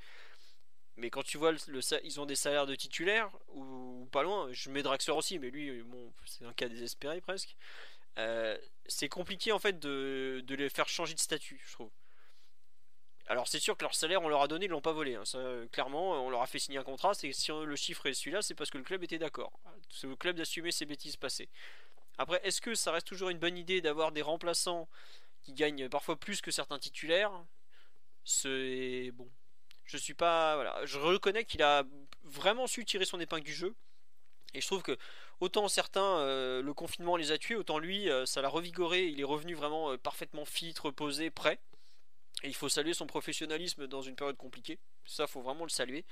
Mais 0.96 1.10
quand 1.10 1.22
tu 1.22 1.36
vois, 1.36 1.52
le, 1.52 1.80
ils 2.04 2.20
ont 2.20 2.26
des 2.26 2.36
salaires 2.36 2.66
de 2.66 2.74
titulaires 2.74 3.30
ou, 3.48 4.08
pas 4.12 4.22
loin. 4.22 4.48
Je 4.52 4.70
mets 4.70 4.82
Draxler 4.82 5.14
aussi, 5.14 5.38
mais 5.38 5.50
lui, 5.50 5.82
bon, 5.82 6.12
c'est 6.24 6.44
un 6.44 6.52
cas 6.52 6.68
désespéré 6.68 7.20
presque. 7.20 7.54
Euh, 8.18 8.56
c'est 8.86 9.08
compliqué 9.08 9.52
en 9.52 9.58
fait 9.58 9.78
de, 9.78 10.42
les 10.48 10.68
faire 10.70 10.88
changer 10.88 11.14
de 11.14 11.20
statut, 11.20 11.60
je 11.66 11.72
trouve. 11.72 11.90
Alors 13.28 13.48
c'est 13.48 13.58
sûr 13.58 13.76
que 13.76 13.82
leur 13.82 13.94
salaire 13.94 14.22
on 14.22 14.28
leur 14.28 14.40
a 14.40 14.48
donné, 14.48 14.66
ils 14.66 14.70
l'ont 14.70 14.80
pas 14.80 14.92
volé. 14.92 15.16
Hein. 15.16 15.24
clairement, 15.72 16.24
on 16.24 16.30
leur 16.30 16.42
a 16.42 16.46
fait 16.46 16.58
signer 16.58 16.78
un 16.78 16.84
contrat. 16.84 17.12
C'est 17.12 17.32
si 17.32 17.50
le 17.50 17.76
chiffre 17.76 18.06
est 18.06 18.14
celui-là, 18.14 18.40
c'est 18.40 18.54
parce 18.54 18.70
que 18.70 18.78
le 18.78 18.84
club 18.84 19.02
était 19.04 19.18
d'accord. 19.18 19.52
C'est 19.90 20.06
le 20.06 20.16
club 20.16 20.36
d'assumer 20.36 20.70
ses 20.70 20.86
bêtises 20.86 21.16
passées. 21.16 21.48
Après, 22.18 22.40
est-ce 22.44 22.60
que 22.60 22.74
ça 22.74 22.92
reste 22.92 23.06
toujours 23.06 23.28
une 23.28 23.38
bonne 23.38 23.58
idée 23.58 23.80
d'avoir 23.82 24.12
des 24.12 24.22
remplaçants 24.22 24.88
qui 25.42 25.52
gagnent 25.52 25.88
parfois 25.88 26.16
plus 26.16 26.40
que 26.40 26.50
certains 26.50 26.78
titulaires? 26.78 27.32
C'est 28.24 29.10
bon. 29.12 29.28
Je 29.86 29.96
suis 29.96 30.14
pas. 30.14 30.54
Voilà. 30.56 30.84
Je 30.84 30.98
reconnais 30.98 31.44
qu'il 31.44 31.62
a 31.62 31.84
vraiment 32.24 32.66
su 32.66 32.84
tirer 32.84 33.04
son 33.04 33.20
épingle 33.20 33.44
du 33.44 33.54
jeu. 33.54 33.74
Et 34.54 34.60
je 34.60 34.66
trouve 34.66 34.82
que 34.82 34.96
autant 35.40 35.68
certains, 35.68 36.18
euh, 36.18 36.62
le 36.62 36.74
confinement 36.74 37.16
les 37.16 37.30
a 37.30 37.38
tués, 37.38 37.56
autant 37.56 37.78
lui, 37.78 38.10
euh, 38.10 38.26
ça 38.26 38.42
l'a 38.42 38.48
revigoré. 38.48 39.06
Il 39.06 39.20
est 39.20 39.24
revenu 39.24 39.54
vraiment 39.54 39.92
euh, 39.92 39.98
parfaitement 39.98 40.44
fit, 40.44 40.74
reposé, 40.80 41.30
prêt. 41.30 41.58
Et 42.42 42.48
il 42.48 42.54
faut 42.54 42.68
saluer 42.68 42.94
son 42.94 43.06
professionnalisme 43.06 43.86
dans 43.86 44.02
une 44.02 44.16
période 44.16 44.36
compliquée. 44.36 44.78
Ça, 45.04 45.26
faut 45.26 45.42
vraiment 45.42 45.64
le 45.64 45.70
saluer. 45.70 46.04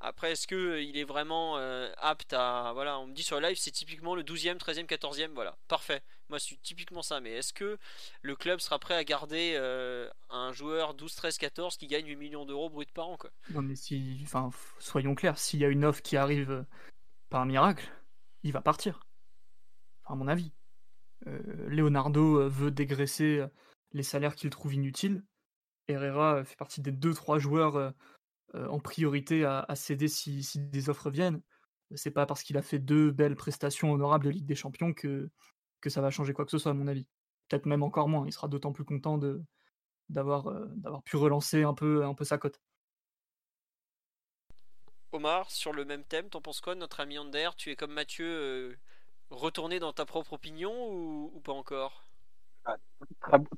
Après, 0.00 0.32
est-ce 0.32 0.46
qu'il 0.46 0.96
est 0.96 1.04
vraiment 1.04 1.56
apte 1.98 2.34
à. 2.34 2.72
Voilà, 2.74 2.98
on 2.98 3.06
me 3.06 3.14
dit 3.14 3.22
sur 3.22 3.40
le 3.40 3.46
live, 3.48 3.56
c'est 3.58 3.70
typiquement 3.70 4.14
le 4.14 4.22
12e, 4.22 4.58
13e, 4.58 4.86
14e. 4.86 5.32
Voilà, 5.34 5.56
parfait. 5.68 6.02
Moi, 6.28 6.38
c'est 6.38 6.60
typiquement 6.62 7.02
ça. 7.02 7.20
Mais 7.20 7.32
est-ce 7.32 7.52
que 7.52 7.78
le 8.22 8.36
club 8.36 8.60
sera 8.60 8.78
prêt 8.78 8.94
à 8.94 9.04
garder 9.04 9.56
un 10.30 10.52
joueur 10.52 10.94
12, 10.94 11.14
13, 11.14 11.38
14 11.38 11.76
qui 11.76 11.86
gagne 11.86 12.06
8 12.06 12.16
millions 12.16 12.44
d'euros 12.44 12.70
brut 12.70 12.90
par 12.92 13.08
an 13.08 13.16
quoi? 13.16 13.30
Non, 13.50 13.62
mais 13.62 13.76
si. 13.76 14.20
Enfin, 14.22 14.50
soyons 14.78 15.14
clairs, 15.14 15.38
s'il 15.38 15.60
y 15.60 15.64
a 15.64 15.68
une 15.68 15.84
offre 15.84 16.02
qui 16.02 16.16
arrive 16.16 16.64
par 17.28 17.42
un 17.42 17.46
miracle, 17.46 17.90
il 18.42 18.52
va 18.52 18.60
partir. 18.60 19.00
à 20.04 20.14
mon 20.14 20.28
avis. 20.28 20.52
Euh, 21.26 21.68
Leonardo 21.68 22.40
euh, 22.40 22.48
veut 22.48 22.70
dégraisser 22.70 23.38
euh, 23.38 23.48
les 23.92 24.02
salaires 24.02 24.34
qu'il 24.34 24.50
trouve 24.50 24.74
inutiles. 24.74 25.24
Herrera 25.88 26.44
fait 26.44 26.56
partie 26.56 26.80
des 26.80 26.92
2-3 26.92 27.38
joueurs 27.38 27.94
en 28.54 28.80
priorité 28.80 29.44
à, 29.44 29.64
céder 29.76 30.08
si, 30.08 30.42
des 30.56 30.90
offres 30.90 31.10
viennent. 31.10 31.40
C'est 31.94 32.10
pas 32.10 32.26
parce 32.26 32.42
qu'il 32.42 32.56
a 32.56 32.62
fait 32.62 32.80
deux 32.80 33.12
belles 33.12 33.36
prestations 33.36 33.92
honorables 33.92 34.24
de 34.24 34.30
Ligue 34.30 34.46
des 34.46 34.56
Champions 34.56 34.92
que, 34.92 35.30
que 35.86 35.90
ça 35.92 36.00
va 36.00 36.10
changer 36.10 36.32
quoi 36.32 36.44
que 36.44 36.50
ce 36.50 36.58
soit, 36.58 36.72
à 36.72 36.74
mon 36.74 36.88
avis. 36.88 37.06
Peut-être 37.48 37.66
même 37.66 37.84
encore 37.84 38.08
moins. 38.08 38.26
Il 38.26 38.32
sera 38.32 38.48
d'autant 38.48 38.72
plus 38.72 38.84
content 38.84 39.18
de, 39.18 39.40
d'avoir, 40.08 40.50
d'avoir 40.76 41.02
pu 41.04 41.16
relancer 41.16 41.62
un 41.62 41.74
peu, 41.74 42.04
un 42.04 42.14
peu 42.14 42.24
sa 42.24 42.38
cote. 42.38 42.60
Omar, 45.12 45.48
sur 45.50 45.72
le 45.72 45.84
même 45.84 46.02
thème, 46.02 46.28
t'en 46.28 46.40
penses 46.40 46.60
quoi, 46.60 46.74
notre 46.74 46.98
ami 46.98 47.18
Ander? 47.18 47.50
Tu 47.56 47.70
es 47.70 47.76
comme 47.76 47.92
Mathieu, 47.92 48.26
euh, 48.26 48.76
retourné 49.30 49.78
dans 49.78 49.92
ta 49.92 50.04
propre 50.04 50.32
opinion 50.32 50.72
ou, 50.90 51.40
pas 51.44 51.52
encore? 51.52 52.04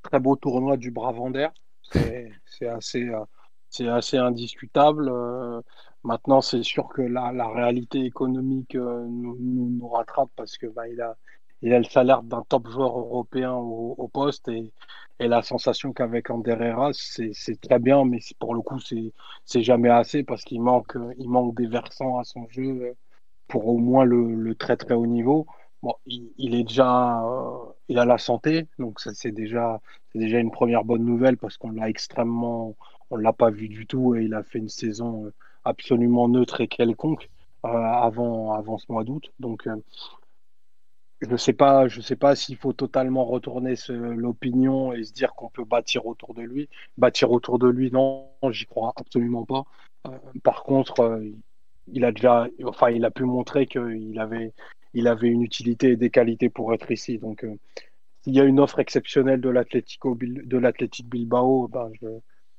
Très, 0.02 0.20
beau 0.20 0.36
tournoi 0.36 0.76
du 0.76 0.90
Brave 0.90 1.18
Ander. 1.18 1.48
C'est 1.90 2.30
assez, 2.68 3.08
euh, 3.08 3.90
assez 3.90 4.18
indiscutable. 4.18 5.08
Euh, 5.08 5.62
maintenant, 6.04 6.42
c'est 6.42 6.62
sûr 6.62 6.88
que 6.90 7.00
la, 7.00 7.32
la 7.32 7.48
réalité 7.48 8.04
économique 8.04 8.74
nous, 8.74 9.38
nous, 9.40 9.88
rattrape 9.88 10.30
parce 10.36 10.58
que 10.58 10.66
bah, 10.66 10.86
il 10.88 11.00
a 11.00 11.16
il 11.62 11.72
a 11.72 11.78
le 11.78 11.84
salaire 11.84 12.22
d'un 12.22 12.42
top 12.48 12.68
joueur 12.68 12.98
européen 12.98 13.54
au, 13.54 14.08
poste 14.12 14.48
et, 14.48 14.72
et, 15.20 15.28
la 15.28 15.42
sensation 15.42 15.92
qu'avec 15.92 16.28
Herrera, 16.30 16.90
c'est 16.92 17.60
très 17.60 17.78
bien, 17.78 18.04
mais 18.04 18.18
pour 18.38 18.54
le 18.54 18.60
coup, 18.62 18.78
c'est 18.80 19.62
jamais 19.62 19.90
assez 19.90 20.22
parce 20.22 20.44
qu'il 20.44 20.60
manque, 20.62 20.96
il 21.18 21.28
manque 21.28 21.54
des 21.56 21.66
versants 21.66 22.18
à 22.18 22.24
son 22.24 22.46
jeu 22.48 22.94
pour 23.48 23.66
au 23.68 23.78
moins 23.78 24.04
le, 24.04 24.34
le 24.34 24.54
très 24.54 24.76
très 24.76 24.94
haut 24.94 25.06
niveau. 25.06 25.46
Bon, 25.82 25.94
il, 26.06 26.32
il 26.38 26.54
est 26.54 26.64
déjà, 26.64 27.22
euh, 27.24 27.72
il 27.88 27.98
a 27.98 28.04
la 28.04 28.18
santé, 28.18 28.66
donc 28.78 29.00
c'est 29.00 29.30
déjà, 29.30 29.80
déjà 30.14 30.38
une 30.40 30.50
première 30.50 30.84
bonne 30.84 31.04
nouvelle 31.04 31.36
parce 31.36 31.56
qu'on 31.56 31.70
l'a 31.70 31.88
extrêmement, 31.88 32.76
on 33.10 33.16
l'a 33.16 33.32
pas 33.32 33.50
vu 33.50 33.68
du 33.68 33.86
tout 33.86 34.16
et 34.16 34.24
il 34.24 34.34
a 34.34 34.42
fait 34.42 34.58
une 34.58 34.68
saison 34.68 35.26
euh, 35.26 35.34
absolument 35.64 36.28
neutre 36.28 36.60
et 36.60 36.68
quelconque 36.68 37.30
euh, 37.64 37.68
avant, 37.68 38.54
avant 38.54 38.78
ce 38.78 38.90
mois 38.90 39.04
d'août. 39.04 39.32
Donc 39.38 39.68
je 41.20 41.30
ne 41.30 41.36
sais 41.36 41.52
pas, 41.52 41.88
je 41.88 42.00
sais 42.00 42.16
pas 42.16 42.36
s'il 42.36 42.56
faut 42.56 42.72
totalement 42.72 43.24
retourner 43.24 43.74
l'opinion 43.88 44.92
et 44.92 45.02
se 45.02 45.12
dire 45.12 45.34
qu'on 45.34 45.48
peut 45.48 45.64
bâtir 45.64 46.06
autour 46.06 46.34
de 46.34 46.42
lui. 46.42 46.68
Bâtir 46.96 47.32
autour 47.32 47.58
de 47.58 47.68
lui, 47.68 47.90
non, 47.90 48.28
j'y 48.50 48.66
crois 48.66 48.92
absolument 48.96 49.44
pas. 49.44 49.64
Euh, 50.06 50.10
par 50.44 50.62
contre, 50.62 51.00
euh, 51.00 51.24
il 51.88 52.04
a 52.04 52.12
déjà, 52.12 52.46
enfin, 52.64 52.90
il 52.90 53.04
a 53.04 53.10
pu 53.10 53.24
montrer 53.24 53.66
qu'il 53.66 54.18
avait, 54.20 54.52
il 54.94 55.08
avait 55.08 55.28
une 55.28 55.42
utilité 55.42 55.90
et 55.90 55.96
des 55.96 56.10
qualités 56.10 56.50
pour 56.50 56.72
être 56.72 56.90
ici. 56.92 57.18
Donc, 57.18 57.42
euh, 57.44 57.56
s'il 58.22 58.34
y 58.34 58.40
a 58.40 58.44
une 58.44 58.60
offre 58.60 58.78
exceptionnelle 58.78 59.40
de 59.40 59.48
l'Atlético, 59.48 60.16
de 60.20 60.58
l'Athletic 60.58 61.08
Bilbao, 61.08 61.66
ben, 61.66 61.90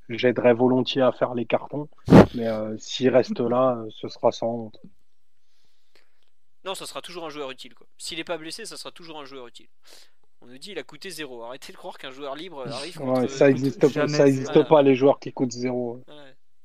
j'aiderais 0.10 0.54
volontiers 0.54 1.02
à 1.02 1.14
faire 1.14 1.34
les 1.34 1.46
cartons. 1.46 1.88
Mais 2.36 2.48
s'il 2.78 3.10
reste 3.10 3.40
là, 3.40 3.86
ce 3.90 4.08
sera 4.08 4.32
sans 4.32 4.48
honte. 4.48 4.82
Non, 6.66 6.76
ça 6.76 6.86
sera 6.86 7.02
toujours 7.02 7.26
un 7.26 7.30
joueur 7.30 7.52
utile. 7.52 7.74
S'il 7.98 8.18
n'est 8.18 8.24
pas 8.24 8.38
blessé, 8.38 8.66
ça 8.66 8.78
sera 8.78 8.92
toujours 8.92 9.20
un 9.20 9.26
joueur 9.26 9.48
utile. 9.48 9.68
On 10.42 10.48
nous 10.48 10.58
dit 10.58 10.72
il 10.72 10.80
a 10.80 10.84
coûté 10.84 11.10
zéro. 11.10 11.44
Arrêtez 11.44 11.72
de 11.74 11.78
croire 11.78 11.98
qu'un 11.98 12.12
joueur 12.12 12.36
libre 12.36 12.66
arrive. 12.72 12.98
Contre, 12.98 13.30
ça 13.30 13.48
n'existe 13.48 13.94
pas, 13.94 14.08
ça 14.08 14.28
existe 14.28 14.68
pas 14.68 14.82
les 14.82 14.96
joueurs 14.96 15.20
qui 15.20 15.32
coûtent 15.32 15.52
zéro. 15.52 16.02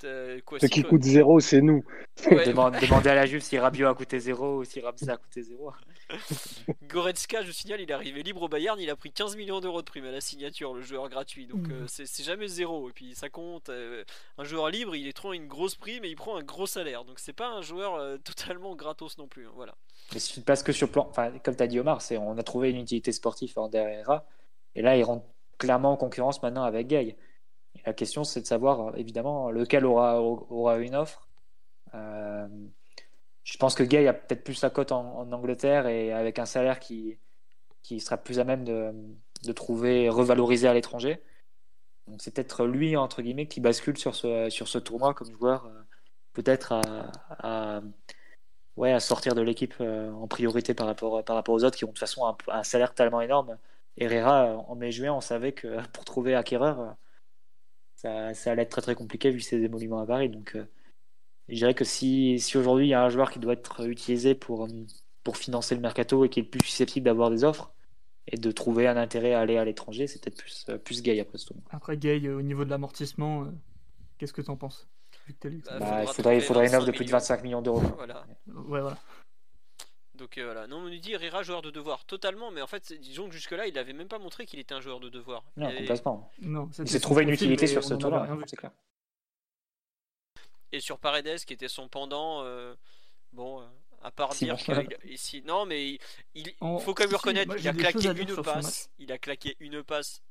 Euh, 0.03 0.39
Ceux 0.59 0.67
qui 0.67 0.83
coûtent 0.83 1.03
zéro, 1.03 1.39
c'est 1.39 1.61
nous. 1.61 1.83
Demandez 2.29 3.09
à 3.09 3.15
la 3.15 3.25
Juve 3.25 3.41
si 3.41 3.57
Rabiot 3.57 3.87
a 3.87 3.95
coûté 3.95 4.19
zéro 4.19 4.59
ou 4.59 4.63
si 4.63 4.79
Ramsey 4.81 5.09
a 5.09 5.17
coûté 5.17 5.41
zéro. 5.41 5.71
Goretzka, 6.83 7.41
je 7.43 7.51
signale, 7.51 7.81
il 7.81 7.89
est 7.89 7.93
arrivé 7.93 8.23
libre 8.23 8.43
au 8.43 8.47
Bayern, 8.47 8.79
il 8.79 8.89
a 8.89 8.95
pris 8.95 9.11
15 9.11 9.35
millions 9.35 9.59
d'euros 9.59 9.81
de 9.81 9.85
prime 9.85 10.05
à 10.05 10.11
la 10.11 10.21
signature, 10.21 10.73
le 10.73 10.81
joueur 10.81 11.09
gratuit. 11.09 11.47
Donc 11.47 11.69
euh, 11.69 11.85
c'est 11.87 12.23
jamais 12.23 12.47
zéro. 12.47 12.89
Et 12.89 12.93
puis 12.93 13.15
ça 13.15 13.29
compte. 13.29 13.69
Euh, 13.69 14.03
un 14.37 14.43
joueur 14.43 14.69
libre, 14.69 14.95
il 14.95 15.07
est 15.07 15.13
trop 15.13 15.33
une 15.33 15.47
grosse 15.47 15.75
prime 15.75 16.03
et 16.05 16.09
il 16.09 16.15
prend 16.15 16.37
un 16.37 16.43
gros 16.43 16.67
salaire. 16.67 17.05
Donc 17.05 17.19
c'est 17.19 17.33
pas 17.33 17.49
un 17.49 17.61
joueur 17.61 18.19
totalement 18.23 18.75
gratos 18.75 19.17
non 19.17 19.27
plus. 19.27 19.47
Hein, 19.47 19.53
voilà. 19.55 19.75
Mais 20.13 20.19
parce 20.45 20.63
que 20.63 20.71
sur 20.71 20.89
plan, 20.89 21.07
enfin, 21.09 21.31
comme 21.43 21.55
tu 21.55 21.63
as 21.63 21.67
dit 21.67 21.79
Omar, 21.79 22.01
on 22.11 22.37
a 22.37 22.43
trouvé 22.43 22.69
une 22.69 22.77
utilité 22.77 23.11
sportive 23.11 23.53
en 23.57 23.69
derrière 23.69 24.21
et 24.75 24.81
là 24.81 24.97
il 24.97 25.03
rentre 25.03 25.25
clairement 25.57 25.93
en 25.93 25.97
concurrence 25.97 26.43
maintenant 26.43 26.63
avec 26.63 26.87
Gay. 26.87 27.15
la 27.85 27.93
question 27.93 28.23
c'est 28.23 28.41
de 28.41 28.45
savoir 28.45 28.95
évidemment 28.97 29.49
lequel 29.51 29.85
aura, 29.85 30.21
aura 30.21 30.77
une 30.77 30.95
offre. 30.95 31.27
Je 33.45 33.57
pense 33.57 33.75
que 33.75 33.83
Gay 33.83 34.07
a 34.07 34.13
peut-être 34.13 34.43
plus 34.43 34.55
sa 34.55 34.69
cote 34.69 34.91
en, 34.91 35.31
Angleterre 35.31 35.87
et 35.87 36.11
avec 36.11 36.39
un 36.39 36.45
salaire 36.45 36.79
qui, 36.79 37.17
qui 37.83 38.01
sera 38.01 38.17
plus 38.17 38.39
à 38.39 38.43
même 38.43 38.65
de, 38.65 38.91
de 39.45 39.51
trouver 39.53 40.09
revalorisé 40.09 40.67
à 40.67 40.73
l'étranger. 40.73 41.21
Donc 42.07 42.21
c'est 42.21 42.33
peut-être 42.33 42.65
lui 42.65 42.97
entre 42.97 43.21
guillemets 43.21 43.47
qui 43.47 43.61
bascule 43.61 43.97
sur 43.97 44.15
ce, 44.15 44.49
sur 44.49 44.67
ce 44.67 44.77
tournoi 44.77 45.13
comme 45.13 45.31
joueur 45.31 45.65
euh, 45.67 45.81
peut-être 46.33 46.73
à 47.39 47.81
ouais, 48.77 48.91
à 48.91 48.99
sortir 48.99 49.35
de 49.35 49.41
l'équipe 49.41 49.75
euh, 49.81 50.11
en 50.11 50.27
priorité 50.27 50.73
par 50.73 50.87
rapport, 50.87 51.23
par 51.23 51.35
rapport 51.35 51.55
aux 51.55 51.63
autres 51.63 51.77
qui 51.77 51.85
ont 51.85 51.89
de 51.89 51.93
toute 51.93 51.99
façon 51.99 52.35
un, 52.47 52.63
salaire 52.63 52.93
tellement 52.93 53.21
énorme. 53.21 53.57
Herrera, 53.97 54.57
en 54.67 54.75
mai-juin, 54.75 55.13
on 55.13 55.21
savait 55.21 55.53
que 55.53 55.81
pour 55.93 56.05
trouver 56.05 56.35
acquéreur, 56.35 56.79
euh, 56.81 56.91
ça, 57.95 58.33
ça, 58.33 58.51
allait 58.51 58.63
être 58.63 58.69
très 58.71 58.81
très 58.81 58.95
compliqué 58.95 59.31
vu 59.31 59.39
ses 59.39 59.63
émoluments 59.63 60.01
à 60.01 60.05
Paris. 60.05 60.29
Donc, 60.29 60.57
je 61.49 61.55
dirais 61.55 61.73
que 61.73 61.85
si, 61.85 62.39
si 62.39 62.57
aujourd'hui 62.57 62.87
il 62.87 62.89
y 62.89 62.93
a 62.93 63.03
un 63.03 63.09
joueur 63.09 63.31
qui 63.31 63.39
doit 63.39 63.53
être 63.53 63.87
utilisé 63.87 64.35
pour, 64.35 64.67
pour 65.23 65.37
financer 65.37 65.75
le 65.75 65.81
mercato 65.81 66.25
et 66.25 66.29
qui 66.29 66.39
est 66.39 66.43
le 66.43 66.49
plus 66.49 66.65
susceptible 66.65 67.05
d'avoir 67.05 67.29
des 67.29 67.43
offres 67.43 67.71
et 68.27 68.37
de 68.37 68.51
trouver 68.51 68.87
un 68.87 68.97
intérêt 68.97 69.33
à 69.33 69.41
aller 69.41 69.57
à 69.57 69.65
l'étranger, 69.65 70.07
c'est 70.07 70.23
peut-être 70.23 70.37
plus, 70.37 70.65
plus 70.83 71.01
Gay 71.03 71.19
après 71.19 71.37
tout. 71.37 71.55
Après 71.69 71.97
Gay, 71.97 72.27
au 72.29 72.41
niveau 72.41 72.65
de 72.65 72.69
l'amortissement, 72.69 73.47
qu'est-ce 74.17 74.33
que 74.33 74.41
tu 74.41 74.49
en 74.49 74.57
penses 74.57 74.87
bah, 75.41 75.79
bah, 75.79 76.03
il 76.03 76.07
faudrait, 76.07 76.39
faudrait 76.39 76.67
une 76.67 76.75
offre 76.75 76.85
de 76.85 76.91
plus 76.91 77.05
de 77.05 77.11
25 77.11 77.43
millions 77.43 77.61
d'euros. 77.61 77.81
Voilà. 77.95 78.25
Ouais, 78.47 78.81
voilà. 78.81 78.97
Donc 80.13 80.37
euh, 80.37 80.45
voilà, 80.45 80.65
non, 80.67 80.77
on 80.77 80.81
nous 80.83 80.97
dit 80.97 81.15
Rira 81.17 81.43
joueur 81.43 81.61
de 81.61 81.71
devoir 81.71 82.05
totalement, 82.05 82.49
mais 82.49 82.61
en 82.61 82.67
fait, 82.67 82.93
disons 83.01 83.27
que 83.27 83.33
jusque-là, 83.33 83.67
il 83.67 83.73
n'avait 83.73 83.91
même 83.91 84.07
pas 84.07 84.19
montré 84.19 84.45
qu'il 84.45 84.59
était 84.59 84.73
un 84.73 84.79
joueur 84.79 84.99
de 84.99 85.09
devoir. 85.09 85.43
Non, 85.57 85.69
complètement. 85.75 86.31
Non, 86.41 86.69
il 86.79 86.87
s'est 86.87 86.99
trouvé 86.99 87.23
une 87.23 87.29
utilité 87.29 87.67
sur 87.67 87.83
ce 87.83 87.95
tournoi, 87.95 88.27
c'est 88.47 88.55
clair. 88.55 88.71
Et 90.71 90.79
sur 90.79 90.99
Paredes, 90.99 91.39
qui 91.45 91.53
était 91.53 91.67
son 91.67 91.87
pendant, 91.87 92.43
euh, 92.43 92.75
bon, 93.31 93.61
euh, 93.61 93.65
à 94.01 94.11
part 94.11 94.29
dire 94.29 94.57
ici, 95.05 95.41
non, 95.45 95.65
mais 95.65 95.99
il, 96.33 96.53
faut 96.79 96.93
quand 96.93 97.05
même 97.05 97.15
reconnaître, 97.15 97.55
il 97.57 97.67
a 97.67 97.73
claqué 97.73 98.09
une 98.09 98.41
passe, 98.41 98.89
il 98.99 99.11
a 99.11 99.17
claqué 99.17 99.55
une 99.59 99.83
passe 99.83 100.21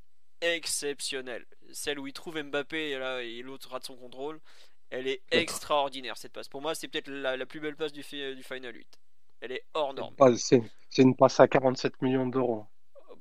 exceptionnelle, 0.40 1.46
celle 1.72 1.98
où 1.98 2.06
il 2.06 2.12
trouve 2.12 2.40
Mbappé 2.42 2.90
et 2.90 2.98
là 2.98 3.22
et 3.22 3.42
l'autre 3.42 3.70
rate 3.70 3.84
son 3.84 3.96
contrôle. 3.96 4.40
Elle 4.90 5.08
est 5.08 5.22
extraordinaire 5.32 6.16
cette 6.16 6.32
passe. 6.32 6.48
Pour 6.48 6.62
moi, 6.62 6.74
c'est 6.74 6.86
peut-être 6.86 7.08
la, 7.08 7.46
plus 7.46 7.58
belle 7.58 7.74
passe 7.74 7.92
du, 7.92 8.02
du 8.02 8.42
Final 8.44 8.76
8. 8.76 8.86
Elle 9.40 9.52
est 9.52 9.64
hors 9.74 9.92
norme. 9.92 10.14
C'est 10.36 10.62
une 10.98 11.16
passe 11.16 11.40
à 11.40 11.48
47 11.48 12.00
millions 12.02 12.26
d'euros. 12.26 12.66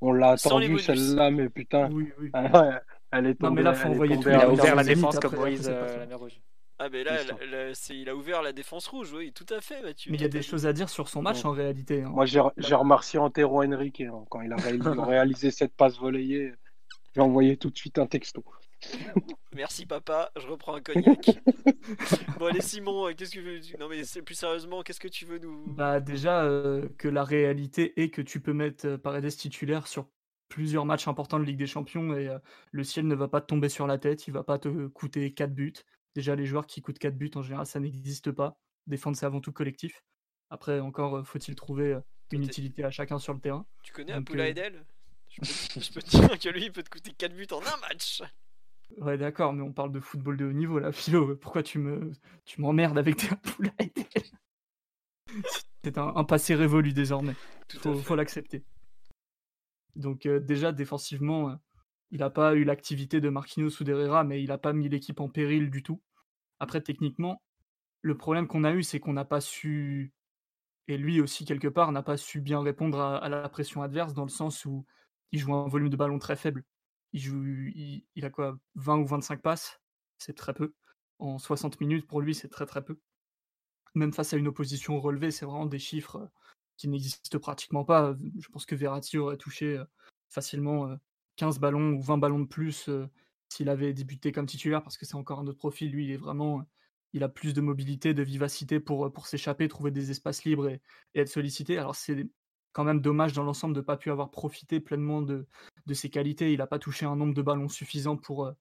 On 0.02 0.12
l'a 0.12 0.32
attendu 0.32 0.78
celle-là, 0.80 1.32
mais 1.32 1.50
putain. 1.50 1.90
Oui, 1.90 2.12
oui. 2.20 2.30
elle 3.12 3.28
est 3.28 3.36
tombée. 3.36 3.56
mais 3.56 3.62
là, 3.64 3.74
faut 3.74 3.88
envoyer 3.88 4.16
Il 4.16 4.30
a 4.30 4.50
ouvert 4.50 4.76
la 4.76 4.84
défense 4.84 5.18
comme 5.18 5.36
Moïse 5.36 5.70
euh, 5.72 6.00
la 6.00 6.06
mer 6.06 6.20
rouge. 6.20 6.40
Ah, 6.80 6.90
mais 6.90 7.04
là, 7.04 7.18
il 7.90 8.10
a 8.10 8.16
ouvert 8.16 8.42
la 8.42 8.52
défense 8.52 8.88
rouge, 8.88 9.14
oui, 9.14 9.32
tout 9.32 9.46
à 9.50 9.62
fait, 9.62 9.82
Mathieu. 9.82 10.12
Mais 10.12 10.18
il 10.18 10.22
y 10.22 10.26
a 10.26 10.30
des 10.30 10.42
choses 10.42 10.66
à 10.66 10.74
dire 10.74 10.90
sur 10.90 11.08
son 11.08 11.22
match 11.22 11.46
en 11.46 11.52
réalité. 11.52 12.04
Hein. 12.04 12.10
Moi, 12.10 12.26
j'ai 12.26 12.76
remercié 12.76 13.20
Antero 13.20 13.64
Henrique 13.64 14.02
hein, 14.02 14.26
quand 14.30 14.42
il 14.42 14.52
a 14.52 14.56
réalisé 15.06 15.52
cette 15.52 15.76
passe 15.76 15.98
volleyée. 15.98 16.54
J'ai 17.16 17.22
envoyé 17.22 17.58
tout 17.58 17.70
de 17.70 17.78
suite 17.78 18.00
un 18.00 18.08
texto. 18.08 18.44
Merci 19.56 19.86
papa, 19.86 20.32
je 20.36 20.48
reprends 20.48 20.76
un 20.76 20.82
cognac. 20.82 21.30
bon 22.40 22.48
allez 22.48 22.62
Simon, 22.62 23.08
euh, 23.08 23.14
qu'est-ce 23.14 23.32
que 23.32 23.40
tu 23.40 23.42
veux 23.42 23.60
Non 23.80 23.88
mais 23.88 24.02
plus 24.26 24.36
sérieusement, 24.36 24.82
qu'est-ce 24.82 25.00
que 25.00 25.08
tu 25.08 25.26
veux 25.26 25.38
nous 25.38 25.64
Bah 25.68 26.00
déjà 26.00 26.44
euh, 26.44 26.90
que 26.98 27.08
la 27.08 27.24
réalité 27.24 28.02
est 28.02 28.10
que 28.10 28.22
tu 28.22 28.40
peux 28.40 28.54
mettre 28.54 28.88
euh, 28.88 28.98
Paredes 28.98 29.30
titulaire 29.30 29.88
sur 29.88 30.08
plusieurs 30.50 30.86
matchs 30.86 31.08
importants 31.08 31.40
de 31.40 31.46
Ligue 31.46 31.58
des 31.58 31.68
Champions 31.68 32.16
et 32.16 32.30
le 32.72 32.84
ciel 32.84 33.08
ne 33.08 33.16
va 33.16 33.28
pas 33.28 33.42
te 33.42 33.48
tomber 33.48 33.70
sur 33.70 33.88
la 33.88 33.98
tête, 33.98 34.28
il 34.28 34.34
va 34.34 34.44
pas 34.44 34.60
te 34.60 34.88
coûter 34.88 35.34
4 35.34 35.52
buts. 35.52 35.74
Déjà 36.16 36.36
les 36.36 36.46
joueurs 36.46 36.68
qui 36.68 36.82
coûtent 36.82 37.00
4 37.00 37.16
buts 37.16 37.32
en 37.36 37.42
général 37.42 37.66
ça 37.66 37.80
n'existe 37.80 38.32
pas. 38.32 38.58
Défendre 38.88 39.18
c'est 39.18 39.26
avant 39.26 39.42
tout 39.42 39.52
collectif. 39.52 40.04
Après 40.50 40.80
encore 40.80 41.26
faut-il 41.26 41.56
trouver 41.56 41.98
une 42.32 42.44
utilité 42.44 42.84
à 42.84 42.92
chacun 42.92 43.20
sur 43.20 43.34
le 43.34 43.40
terrain. 43.40 43.66
Tu 43.84 43.94
connais 43.94 44.14
un 44.14 44.24
peu 44.24 44.36
la 44.36 44.50
Edel 44.50 44.86
je 45.42 45.94
peux, 45.94 46.02
te 46.02 46.10
dire 46.10 46.40
que 46.40 46.50
lui 46.50 46.66
il 46.66 46.72
peut 46.72 46.84
te 46.84 46.92
coûter 46.92 47.12
4 47.12 47.36
buts 47.36 47.48
en 47.52 47.60
un 47.60 47.78
match. 47.90 48.22
Ouais, 48.98 49.18
d'accord, 49.18 49.54
mais 49.54 49.64
on 49.64 49.74
parle 49.74 49.92
de 49.92 50.00
football 50.00 50.38
de 50.38 50.46
haut 50.46 50.54
niveau 50.54 50.80
là, 50.80 50.92
Philo. 50.92 51.36
Pourquoi 51.36 51.64
tu 51.64 51.80
me, 51.80 52.12
tu 52.46 52.62
m'emmerdes 52.62 52.98
avec 52.98 53.18
tes 53.18 53.28
poulailles 53.44 53.92
C'est 55.84 55.98
un, 55.98 56.24
passé 56.24 56.54
révolu 56.54 56.94
désormais. 56.94 57.36
Il 57.74 58.02
faut, 58.02 58.16
l'accepter. 58.16 58.64
Donc 59.96 60.26
euh, 60.26 60.40
déjà 60.40 60.72
défensivement, 60.72 61.50
euh, 61.50 61.56
il 62.14 62.20
n'a 62.20 62.30
pas 62.30 62.54
eu 62.54 62.64
l'activité 62.64 63.22
de 63.22 63.30
Marquinhos 63.30 63.82
ou 63.82 63.84
d'Herrera, 63.84 64.24
mais 64.24 64.44
il 64.44 64.50
n'a 64.50 64.60
pas 64.60 64.72
mis 64.72 64.88
l'équipe 64.88 65.20
en 65.20 65.30
péril 65.30 65.72
du 65.72 65.82
tout. 65.82 66.00
Après, 66.60 66.80
techniquement, 66.80 67.42
le 68.04 68.16
problème 68.16 68.48
qu'on 68.48 68.64
a 68.64 68.72
eu, 68.72 68.84
c'est 68.84 69.00
qu'on 69.00 69.14
n'a 69.14 69.26
pas 69.26 69.42
su, 69.42 70.14
et 70.88 70.96
lui 70.96 71.22
aussi 71.22 71.44
quelque 71.44 71.68
part, 71.68 71.92
n'a 71.92 72.04
pas 72.04 72.18
su 72.18 72.40
bien 72.40 72.62
répondre 72.62 73.00
à, 73.02 73.28
la 73.30 73.50
pression 73.50 73.82
adverse, 73.82 74.14
dans 74.14 74.26
le 74.26 74.30
sens 74.30 74.64
où 74.64 74.86
il 75.32 75.40
joue 75.40 75.56
un 75.56 75.68
volume 75.68 75.90
de 75.90 75.98
ballon 75.98 76.20
très 76.20 76.36
faible 76.36 76.64
il, 77.14 77.20
joue, 77.20 77.44
il, 77.46 78.26
a 78.26 78.30
quoi 78.30 78.60
20 78.76 79.00
ou 79.00 79.08
25 79.08 79.42
passes? 79.42 79.82
C'est 80.20 80.36
très 80.36 80.54
peu. 80.54 80.76
En 81.18 81.40
60 81.40 81.82
minutes, 81.82 82.06
pour 82.06 82.22
lui, 82.22 82.36
c'est 82.36 82.50
très 82.50 82.68
très 82.68 82.86
peu. 82.86 83.00
Même 83.96 84.14
face 84.14 84.34
à 84.34 84.38
une 84.38 84.48
opposition 84.48 85.02
relevée, 85.02 85.32
c'est 85.32 85.46
vraiment 85.46 85.66
des 85.66 85.80
chiffres 85.80 86.30
qui 86.78 86.88
n'existent 86.90 87.40
pratiquement 87.40 87.86
pas. 87.86 88.16
Je 88.38 88.48
pense 88.50 88.68
que 88.68 88.76
Verratti 88.76 89.18
aurait 89.18 89.38
touché 89.38 89.82
facilement 90.30 90.96
15 91.36 91.60
ballons 91.60 91.94
ou 91.94 92.02
20 92.02 92.18
ballons 92.18 92.40
de 92.40 92.48
plus 92.48 92.90
s'il 93.50 93.70
avait 93.70 93.94
débuté 93.94 94.32
comme 94.32 94.46
titulaire, 94.46 94.82
parce 94.82 94.98
que 94.98 95.06
c'est 95.06 95.16
encore 95.16 95.40
un 95.40 95.48
autre 95.48 95.60
profil. 95.60 95.92
Lui, 95.92 96.06
il 96.06 96.12
est 96.12 96.18
vraiment, 96.18 96.66
il 97.14 97.24
a 97.24 97.30
plus 97.30 97.54
de 97.54 97.62
mobilité, 97.62 98.14
de 98.14 98.24
vivacité 98.24 98.80
pour, 98.80 99.12
pour 99.14 99.28
s'échapper, 99.28 99.68
trouver 99.68 99.92
des 99.92 100.12
espaces 100.12 100.44
libres 100.44 100.70
et, 100.70 100.82
être 101.16 101.30
sollicité. 101.30 101.78
Alors 101.78 101.96
c'est 101.96 102.28
quand 102.72 102.84
même 102.84 103.02
dommage 103.02 103.34
dans 103.34 103.44
l'ensemble 103.44 103.76
de 103.76 103.82
ne 103.82 103.86
pas 103.86 103.98
pu 103.98 104.10
avoir 104.10 104.32
profité 104.32 104.80
pleinement 104.80 105.22
de, 105.22 105.48
de 105.86 105.94
ses 105.94 106.10
qualités. 106.10 106.52
Il 106.52 106.58
n'a 106.58 106.68
pas 106.68 106.80
touché 106.80 107.06
un 107.06 107.16
nombre 107.16 107.36
de 107.36 107.42
ballons 107.44 107.70
suffisant 107.70 108.18
pour, 108.18 108.52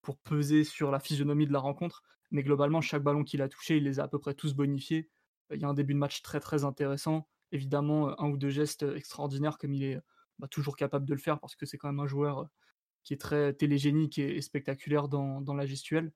pour 0.00 0.16
peser 0.18 0.64
sur 0.64 0.90
la 0.90 1.00
physionomie 1.00 1.46
de 1.46 1.52
la 1.52 1.60
rencontre. 1.60 2.02
Mais 2.30 2.42
globalement, 2.42 2.80
chaque 2.80 3.02
ballon 3.02 3.24
qu'il 3.24 3.42
a 3.42 3.48
touché, 3.48 3.76
il 3.76 3.84
les 3.84 4.00
a 4.00 4.04
à 4.04 4.08
peu 4.08 4.18
près 4.18 4.34
tous 4.34 4.54
bonifiés. 4.54 5.10
Il 5.50 5.60
y 5.60 5.64
a 5.64 5.68
un 5.68 5.74
début 5.74 5.94
de 5.94 5.98
match 5.98 6.22
très 6.22 6.40
très 6.40 6.64
intéressant. 6.64 7.28
Évidemment, 7.52 8.18
un 8.20 8.28
ou 8.30 8.36
deux 8.36 8.50
gestes 8.50 8.82
extraordinaires 8.82 9.58
comme 9.58 9.74
il 9.74 9.84
est 9.84 10.00
bah, 10.38 10.48
toujours 10.48 10.76
capable 10.76 11.06
de 11.06 11.14
le 11.14 11.20
faire 11.20 11.40
parce 11.40 11.56
que 11.56 11.66
c'est 11.66 11.78
quand 11.78 11.88
même 11.88 12.00
un 12.00 12.06
joueur 12.06 12.40
euh, 12.40 12.44
qui 13.04 13.14
est 13.14 13.18
très 13.18 13.54
télégénique 13.54 14.18
et, 14.18 14.40
spectaculaire 14.42 15.08
dans, 15.08 15.40
dans, 15.40 15.54
la 15.54 15.66
gestuelle. 15.66 16.12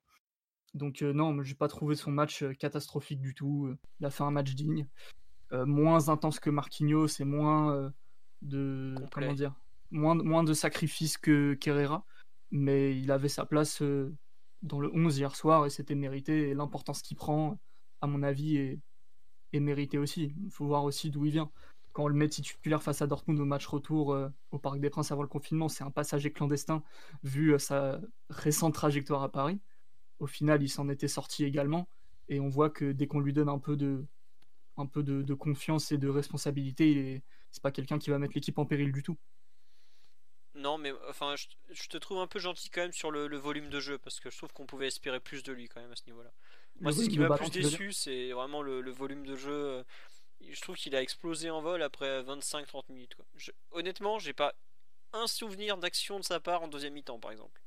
Donc 0.75 1.03
non, 1.03 1.43
je 1.43 1.51
n'ai 1.51 1.55
pas 1.55 1.69
trouvé 1.69 1.95
son 1.97 2.11
match 2.11 2.45
catastrophique 2.59 3.21
du 3.21 3.35
tout. 3.35 3.75
Il 4.01 4.07
a 4.07 4.11
fait 4.11 4.25
un 4.25 4.31
match 4.31 4.55
digne. 4.55 4.89
Euh, 5.53 5.67
moins 5.67 6.09
intense 6.09 6.41
que 6.41 6.49
Marquinhos 6.49 7.21
et 7.21 7.25
moins 7.25 7.75
euh, 7.75 7.91
de 8.41 8.95
comment 9.13 9.35
dire 9.35 9.55
moins, 9.91 10.15
moins 10.15 10.45
de 10.45 10.55
sacrifices 10.55 11.19
que 11.19 11.53
Kerrera 11.55 12.07
mais 12.51 12.99
il 12.99 13.11
avait 13.11 13.29
sa 13.29 13.45
place 13.45 13.83
euh, 13.83 14.15
dans 14.63 14.81
le 14.81 14.91
11 14.95 15.19
hier 15.19 15.37
soir 15.37 15.67
et 15.67 15.71
c'était 15.71 15.95
mérité 15.95 16.49
et 16.49 16.55
l'importance 16.55 17.03
qu'il 17.03 17.19
prend 17.19 17.61
à 18.01 18.07
mon 18.07 18.23
avis 18.23 18.57
est, 18.57 18.81
est 19.53 19.61
mérité 19.61 19.99
aussi 19.99 20.35
il 20.43 20.51
faut 20.51 20.67
voir 20.67 20.85
aussi 20.85 21.11
d'où 21.11 21.27
il 21.27 21.33
vient 21.33 21.51
quand 21.93 22.05
on 22.05 22.09
le 22.09 22.15
met 22.15 22.29
titulaire 22.29 22.83
face 22.83 23.03
à 23.03 23.07
Dortmund 23.07 23.39
au 23.41 23.45
match 23.45 23.67
retour 23.67 24.17
au 24.51 24.59
Parc 24.59 24.81
des 24.81 24.91
Princes 24.91 25.13
avant 25.13 25.23
le 25.23 25.29
confinement, 25.29 25.69
c'est 25.69 25.85
un 25.85 25.91
passager 25.91 26.33
clandestin 26.33 26.83
vu 27.23 27.59
sa 27.59 28.01
récente 28.31 28.75
trajectoire 28.75 29.23
à 29.23 29.31
Paris. 29.31 29.61
Au 30.19 30.27
final, 30.27 30.63
il 30.63 30.69
s'en 30.69 30.89
était 30.89 31.09
sorti 31.09 31.45
également 31.45 31.89
et 32.29 32.41
on 32.41 32.49
voit 32.49 32.71
que 32.71 32.93
dès 32.93 33.07
qu'on 33.07 33.21
lui 33.21 33.33
donne 33.33 33.49
un 33.49 33.59
peu 33.59 33.77
de, 33.77 34.07
un 34.77 34.87
peu 34.87 35.03
de, 35.03 35.35
confiance 35.35 35.93
et 35.93 35.99
de 35.99 36.09
responsabilité. 36.09 37.23
C'est 37.51 37.63
pas 37.63 37.71
quelqu'un 37.71 37.99
qui 37.99 38.11
va 38.11 38.19
mettre 38.19 38.35
l'équipe 38.35 38.59
en 38.59 38.67
péril 38.67 38.93
du 38.93 39.03
tout. 39.03 39.17
non, 40.55 40.79
mais 40.79 40.93
enfin, 41.09 41.35
je, 41.71 41.89
te 41.89 41.97
trouve 41.99 42.19
un 42.19 42.27
peu 42.27 42.39
gentil 42.39 42.71
quand 42.71 42.83
même 42.83 42.93
sur 42.93 43.11
le, 43.11 43.37
volume 43.37 43.69
de 43.69 43.81
jeu 43.81 43.99
parce 43.99 44.21
que 44.21 44.31
je 44.31 44.37
trouve 44.37 44.53
qu'on 44.53 44.67
pouvait 44.67 44.87
espérer 44.87 45.21
plus 45.21 45.43
de 45.43 45.53
lui 45.53 45.69
quand 45.69 45.81
même 45.81 45.93
à 45.93 45.97
ce 45.97 46.05
niveau-là. 46.07 46.31
Moi, 46.81 46.93
c'est 46.93 47.05
ce 47.05 47.11
qui 47.11 47.19
m'a 47.19 47.37
plus 47.37 47.51
déçu, 47.51 47.93
c'est 47.93 48.33
vraiment 48.33 48.63
le, 48.63 48.91
volume 48.91 49.27
de 49.27 49.37
jeu. 49.37 49.85
Je 50.51 50.61
trouve 50.61 50.77
qu'il 50.77 50.95
a 50.97 51.03
explosé 51.03 51.51
en 51.51 51.61
vol 51.63 51.83
après 51.83 52.23
25-30 52.23 52.85
minutes. 52.91 53.15
Quoi. 53.15 53.25
honnêtement, 53.73 54.19
j'ai 54.19 54.33
pas 54.33 54.55
un 55.13 55.27
souvenir 55.27 55.77
d'action 55.77 56.19
de 56.19 56.25
sa 56.25 56.41
part 56.41 56.63
en 56.63 56.69
deuxième 56.69 56.95
mi-temps, 56.95 57.19
par 57.19 57.33
exemple. 57.33 57.61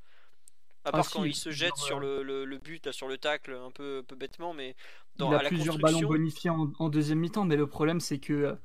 À 0.84 0.90
ah, 0.90 0.92
part 0.92 1.10
quand 1.10 1.24
il 1.24 1.36
se 1.36 1.50
jette 1.50 1.78
sur 1.78 2.00
le, 2.00 2.22
le, 2.22 2.58
but, 2.60 2.92
sur 2.92 3.08
le 3.08 3.18
tacle, 3.18 3.54
un 3.54 3.72
peu, 3.72 4.04
peu 4.08 4.16
bêtement, 4.16 4.54
mais 4.54 4.76
dans 5.16 5.32
il 5.32 5.36
a 5.36 5.40
plusieurs 5.48 5.80
ballons 5.80 6.02
bonifiés 6.02 6.52
en, 6.52 6.90
deuxième 6.90 7.20
mi-temps, 7.20 7.44
mais 7.44 7.56
le 7.56 7.66
problème 7.66 8.00
c'est 8.00 8.20
que 8.20 8.34
euh, 8.34 8.56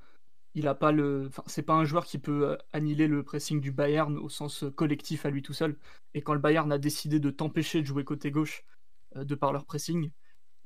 il 0.54 0.68
a 0.68 0.74
pas 0.74 0.92
le, 0.92 1.28
enfin, 1.28 1.42
c'est 1.46 1.62
pas 1.62 1.72
un 1.72 1.84
joueur 1.84 2.04
qui 2.04 2.18
peut 2.18 2.50
euh, 2.50 2.56
annihiler 2.74 3.06
le 3.06 3.22
pressing 3.22 3.58
du 3.58 3.72
Bayern 3.72 4.18
au 4.18 4.28
sens 4.28 4.64
euh, 4.64 4.70
collectif 4.70 5.24
à 5.24 5.30
lui 5.30 5.40
tout 5.40 5.54
seul. 5.54 5.78
Et 6.12 6.20
quand 6.20 6.34
le 6.34 6.40
Bayern 6.40 6.70
a 6.70 6.76
décidé 6.76 7.20
de 7.20 7.30
t'empêcher 7.30 7.80
de 7.80 7.86
jouer 7.86 8.04
côté 8.04 8.30
gauche 8.30 8.64
de 9.16 9.34
par 9.34 9.52
leur 9.52 9.64
pressing, 9.64 10.10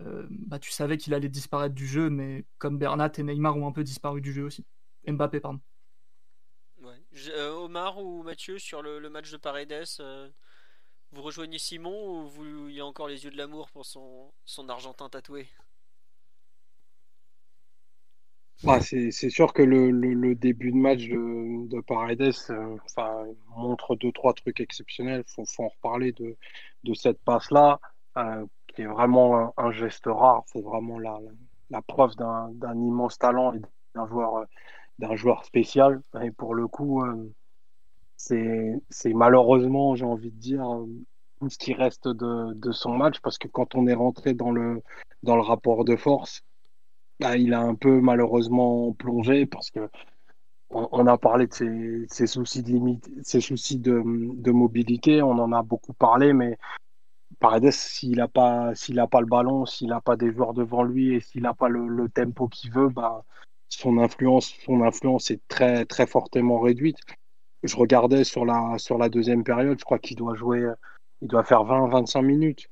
bah 0.00 0.58
tu 0.58 0.70
savais 0.70 0.96
qu'il 0.96 1.14
allait 1.14 1.28
disparaître 1.28 1.74
du 1.74 1.86
jeu, 1.86 2.10
mais 2.10 2.44
comme 2.58 2.78
Bernat 2.78 3.12
et 3.16 3.22
Neymar 3.22 3.56
ont 3.56 3.66
un 3.66 3.72
peu 3.72 3.84
disparu 3.84 4.20
du 4.20 4.32
jeu 4.32 4.44
aussi. 4.44 4.64
Mbappé, 5.06 5.40
pardon. 5.40 5.60
Omar 7.36 7.98
ou 7.98 8.22
Mathieu 8.22 8.58
sur 8.58 8.82
le, 8.82 8.98
le 8.98 9.08
match 9.08 9.30
de 9.30 9.36
Paredes, 9.36 9.86
vous 11.14 11.22
rejoignez 11.22 11.58
Simon 11.58 12.24
ou 12.24 12.28
vous, 12.28 12.68
il 12.68 12.74
y 12.74 12.80
a 12.80 12.86
encore 12.86 13.06
les 13.06 13.24
yeux 13.24 13.30
de 13.30 13.36
l'amour 13.36 13.70
pour 13.70 13.86
son, 13.86 14.32
son 14.44 14.68
Argentin 14.68 15.08
tatoué? 15.08 15.46
Bah, 18.64 18.80
c'est 18.80 19.10
sûr 19.30 19.52
que 19.52 19.62
le, 19.62 19.90
le, 19.90 20.34
début 20.34 20.72
de 20.72 20.76
match 20.76 21.02
de, 21.02 21.68
de 21.68 21.80
Paredes 21.82 22.32
euh, 22.50 22.76
enfin, 22.84 23.26
montre 23.56 23.94
deux, 23.94 24.10
trois 24.10 24.32
trucs 24.32 24.60
exceptionnels. 24.60 25.22
Il 25.26 25.32
faut, 25.32 25.62
en 25.62 25.68
reparler 25.68 26.12
de, 26.12 26.36
de 26.84 26.94
cette 26.94 27.20
passe-là, 27.24 27.78
euh, 28.16 28.46
qui 28.74 28.82
est 28.82 28.86
vraiment 28.86 29.52
un, 29.56 29.70
geste 29.72 30.06
rare. 30.06 30.42
C'est 30.46 30.62
vraiment 30.62 30.98
la, 30.98 31.82
preuve 31.82 32.14
d'un 32.16 32.74
immense 32.74 33.18
talent 33.18 33.52
et 33.54 33.60
d'un 33.94 34.06
joueur, 34.06 34.44
d'un 34.98 35.16
joueur 35.16 35.44
spécial. 35.44 36.02
Et 36.22 36.30
pour 36.30 36.54
le 36.54 36.68
coup, 36.68 37.02
euh, 37.02 37.32
c'est 38.16 39.14
malheureusement, 39.14 39.94
j'ai 39.94 40.04
envie 40.04 40.30
de 40.30 40.38
dire, 40.38 40.64
tout 41.40 41.50
ce 41.50 41.58
qui 41.58 41.74
reste 41.74 42.08
de, 42.08 42.54
de, 42.54 42.72
son 42.72 42.96
match, 42.96 43.20
parce 43.20 43.38
que 43.38 43.48
quand 43.48 43.74
on 43.74 43.86
est 43.86 43.94
rentré 43.94 44.34
dans 44.34 44.50
le, 44.50 44.82
dans 45.22 45.36
le 45.36 45.42
rapport 45.42 45.84
de 45.84 45.96
force, 45.96 46.42
bah, 47.20 47.36
il 47.36 47.54
a 47.54 47.60
un 47.60 47.74
peu 47.74 48.00
malheureusement 48.00 48.92
plongé, 48.92 49.46
parce 49.46 49.70
que 49.70 49.88
on, 50.70 51.06
a 51.06 51.16
parlé 51.18 51.46
de 51.46 51.52
ses, 52.08 52.26
soucis 52.26 52.62
de, 52.62 54.50
mobilité, 54.50 55.22
on 55.22 55.38
en 55.38 55.52
a 55.52 55.62
beaucoup 55.62 55.92
parlé, 55.92 56.32
mais 56.32 56.58
Paredes, 57.40 57.70
s'il 57.70 58.16
n'a 58.16 58.28
pas, 58.28 58.72
pas 59.10 59.20
le 59.20 59.26
ballon, 59.26 59.66
s'il 59.66 59.88
n'a 59.88 60.00
pas 60.00 60.16
des 60.16 60.32
joueurs 60.32 60.54
devant 60.54 60.82
lui 60.82 61.14
et 61.14 61.20
s'il 61.20 61.42
n'a 61.42 61.54
pas 61.54 61.68
le, 61.68 62.08
tempo 62.08 62.48
qu'il 62.48 62.72
veut, 62.72 62.88
bah, 62.88 63.24
son 63.68 63.98
influence, 63.98 64.54
son 64.64 64.82
influence 64.82 65.30
est 65.30 65.40
très, 65.48 65.84
très 65.84 66.06
fortement 66.06 66.60
réduite 66.60 66.98
je 67.64 67.76
regardais 67.76 68.24
sur 68.24 68.44
la, 68.44 68.78
sur 68.78 68.98
la 68.98 69.08
deuxième 69.08 69.42
période, 69.42 69.78
je 69.78 69.84
crois 69.84 69.98
qu'il 69.98 70.16
doit 70.16 70.34
jouer, 70.36 70.70
il 71.22 71.28
doit 71.28 71.44
faire 71.44 71.64
20-25 71.64 72.22
minutes. 72.22 72.68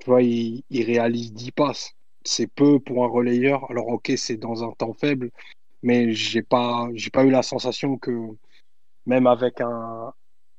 Tu 0.00 0.06
vois, 0.10 0.22
il, 0.22 0.64
réalise 0.70 1.32
10 1.32 1.52
passes. 1.52 1.92
C'est 2.24 2.48
peu 2.48 2.80
pour 2.80 3.04
un 3.04 3.08
relayeur. 3.08 3.70
Alors, 3.70 3.88
ok, 3.88 4.12
c'est 4.16 4.36
dans 4.36 4.64
un 4.64 4.72
temps 4.72 4.94
faible, 4.94 5.30
mais 5.82 6.12
j'ai 6.12 6.42
pas, 6.42 6.88
pas 7.12 7.24
eu 7.24 7.30
la 7.30 7.42
sensation 7.42 7.98
que 7.98 8.10
même 9.06 9.26
avec 9.26 9.60
un, 9.60 10.12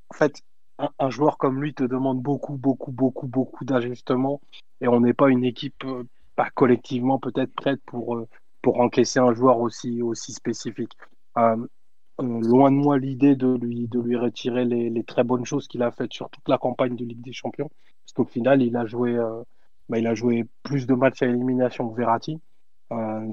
en 0.10 0.14
fait, 0.14 0.42
un, 0.78 1.10
joueur 1.10 1.38
comme 1.38 1.62
lui 1.62 1.74
te 1.74 1.84
demande 1.84 2.22
beaucoup, 2.22 2.58
beaucoup, 2.58 2.92
beaucoup, 2.92 3.28
beaucoup 3.28 3.66
d'ajustements 3.66 4.42
et 4.82 4.88
on 4.88 5.02
n'est 5.02 5.14
pas 5.14 5.30
une 5.30 5.44
équipe, 5.44 5.84
euh, 5.86 6.04
pas 6.36 6.50
collectivement 6.50 7.20
peut-être 7.20 7.54
prête 7.54 7.82
pour, 7.86 8.16
euh, 8.16 8.28
pour 8.62 8.80
encaisser 8.80 9.20
un 9.20 9.34
joueur 9.34 9.60
aussi, 9.60 10.02
aussi 10.02 10.34
spécifique. 10.34 10.94
Euh, 11.38 11.68
loin 12.20 12.72
de 12.72 12.76
moi 12.76 12.98
l'idée 12.98 13.36
de 13.36 13.56
lui, 13.56 13.88
de 13.88 14.00
lui 14.00 14.16
retirer 14.16 14.66
les, 14.66 15.04
très 15.04 15.24
bonnes 15.24 15.46
choses 15.46 15.68
qu'il 15.68 15.84
a 15.84 15.92
faites 15.92 16.14
sur 16.14 16.30
toute 16.30 16.48
la 16.48 16.58
campagne 16.58 16.96
de 16.96 17.06
Ligue 17.06 17.22
des 17.22 17.34
Champions. 17.34 17.70
Parce 18.04 18.14
qu'au 18.14 18.26
final, 18.26 18.62
il 18.62 18.76
a 18.78 18.86
joué, 18.86 19.18
bah, 19.90 19.98
il 19.98 20.06
a 20.06 20.14
joué 20.14 20.46
plus 20.62 20.86
de 20.86 20.94
matchs 20.94 21.24
à 21.24 21.28
élimination 21.28 21.90
que 21.90 21.98
Verratti. 21.98 22.40
Euh, 22.92 23.32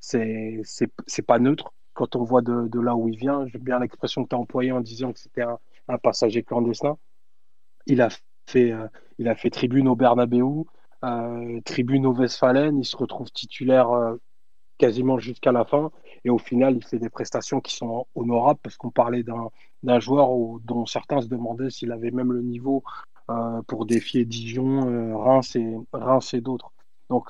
c'est, 0.00 1.22
pas 1.26 1.38
neutre 1.38 1.72
quand 1.94 2.16
on 2.16 2.24
voit 2.24 2.42
de, 2.42 2.68
de 2.68 2.80
là 2.80 2.96
où 2.96 3.08
il 3.08 3.18
vient. 3.18 3.46
J'aime 3.46 3.62
bien 3.62 3.78
l'expression 3.78 4.24
que 4.24 4.30
tu 4.30 4.34
as 4.34 4.38
employée 4.38 4.72
en 4.72 4.80
disant 4.80 5.12
que 5.12 5.18
c'était 5.18 5.42
un, 5.42 5.58
un, 5.88 5.98
passager 5.98 6.42
clandestin. 6.42 6.98
Il 7.86 8.00
a 8.02 8.08
fait, 8.46 8.72
euh, 8.72 8.88
il 9.18 9.28
a 9.28 9.34
fait 9.34 9.50
tribune 9.50 9.88
au 9.88 9.96
Bernabeu, 9.96 10.64
tribune 11.64 12.06
au 12.06 12.14
Westfalen. 12.14 12.78
Il 12.78 12.84
se 12.84 12.96
retrouve 12.96 13.30
titulaire 13.30 14.16
quasiment 14.78 15.18
jusqu'à 15.18 15.52
la 15.52 15.64
fin. 15.64 15.90
Et 16.24 16.30
au 16.30 16.38
final, 16.38 16.76
il 16.76 16.84
fait 16.84 16.98
des 16.98 17.08
prestations 17.08 17.60
qui 17.60 17.74
sont 17.74 18.06
honorables 18.14 18.60
parce 18.62 18.76
qu'on 18.76 18.90
parlait 18.90 19.24
d'un 19.82 20.00
joueur 20.00 20.60
dont 20.64 20.86
certains 20.86 21.20
se 21.20 21.28
demandaient 21.28 21.70
s'il 21.70 21.92
avait 21.92 22.10
même 22.10 22.32
le 22.32 22.42
niveau 22.42 22.82
euh, 23.28 23.60
pour 23.66 23.86
défier 23.86 24.24
Dijon, 24.24 24.88
euh, 24.88 25.16
Reims 25.16 25.56
et, 25.56 25.74
Reims 25.92 26.32
et 26.34 26.40
d'autres. 26.40 26.72
Donc, 27.10 27.28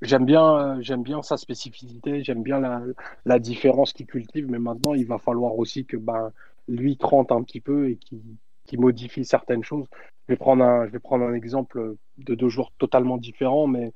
j'aime 0.00 0.24
bien, 0.24 0.44
euh, 0.58 0.76
j'aime 0.80 1.02
bien 1.02 1.22
sa 1.22 1.36
spécificité, 1.36 2.22
j'aime 2.22 2.44
bien 2.44 2.60
la, 2.60 2.82
la 3.24 3.40
différence 3.40 3.92
qu'il 3.92 4.06
cultive, 4.06 4.46
mais 4.48 4.60
maintenant, 4.60 4.94
il 4.94 5.06
va 5.06 5.18
falloir 5.18 5.58
aussi 5.58 5.84
que 5.86 5.96
ben, 5.96 6.32
lui 6.68 6.96
trente 6.96 7.32
un 7.32 7.42
petit 7.42 7.60
peu 7.60 7.90
et 7.90 7.96
qu'il 7.96 8.22
qui 8.66 8.76
modifie 8.76 9.24
certaines 9.24 9.64
choses. 9.64 9.86
Je 10.28 10.34
vais, 10.34 10.36
prendre 10.36 10.64
un, 10.64 10.86
je 10.86 10.92
vais 10.92 10.98
prendre 10.98 11.24
un 11.24 11.34
exemple 11.34 11.96
de 12.18 12.34
deux 12.34 12.48
joueurs 12.48 12.72
totalement 12.78 13.18
différents, 13.18 13.66
mais 13.66 13.92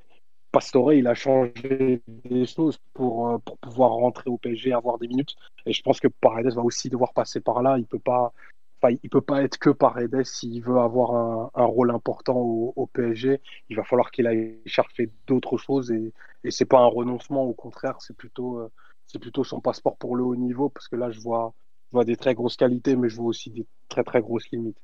Pastore, 0.51 0.93
il 0.93 1.07
a 1.07 1.13
changé 1.13 2.01
des 2.07 2.45
choses 2.45 2.79
pour, 2.93 3.29
euh, 3.29 3.37
pour 3.39 3.57
pouvoir 3.57 3.91
rentrer 3.91 4.29
au 4.29 4.37
PSG, 4.37 4.73
avoir 4.73 4.97
des 4.97 5.07
minutes. 5.07 5.35
Et 5.65 5.73
je 5.73 5.81
pense 5.81 5.99
que 5.99 6.07
Paredes 6.07 6.53
va 6.53 6.61
aussi 6.61 6.89
devoir 6.89 7.13
passer 7.13 7.41
par 7.41 7.61
là. 7.61 7.77
Il 7.77 7.85
peut 7.85 7.99
pas, 7.99 8.33
enfin, 8.81 8.95
peut 9.11 9.21
pas 9.21 9.43
être 9.43 9.57
que 9.57 9.69
Paredes 9.69 10.23
s'il 10.23 10.61
veut 10.63 10.79
avoir 10.79 11.15
un, 11.15 11.51
un 11.53 11.65
rôle 11.65 11.91
important 11.91 12.37
au, 12.37 12.73
au, 12.75 12.87
PSG. 12.87 13.41
Il 13.69 13.75
va 13.77 13.83
falloir 13.83 14.11
qu'il 14.11 14.27
aille 14.27 14.59
chercher 14.65 15.11
d'autres 15.27 15.57
choses 15.57 15.91
et, 15.91 16.13
et 16.43 16.51
c'est 16.51 16.65
pas 16.65 16.79
un 16.79 16.87
renoncement. 16.87 17.43
Au 17.43 17.53
contraire, 17.53 18.01
c'est 18.01 18.15
plutôt, 18.15 18.59
euh, 18.59 18.71
c'est 19.05 19.19
plutôt 19.19 19.43
son 19.43 19.61
passeport 19.61 19.97
pour 19.97 20.15
le 20.15 20.23
haut 20.23 20.35
niveau 20.35 20.69
parce 20.69 20.87
que 20.87 20.95
là, 20.95 21.11
je 21.11 21.19
vois, 21.19 21.53
je 21.87 21.91
vois 21.91 22.05
des 22.05 22.17
très 22.17 22.33
grosses 22.33 22.57
qualités, 22.57 22.95
mais 22.95 23.09
je 23.09 23.15
vois 23.15 23.27
aussi 23.27 23.49
des 23.49 23.65
très 23.87 24.03
très 24.03 24.21
grosses 24.21 24.49
limites. 24.49 24.77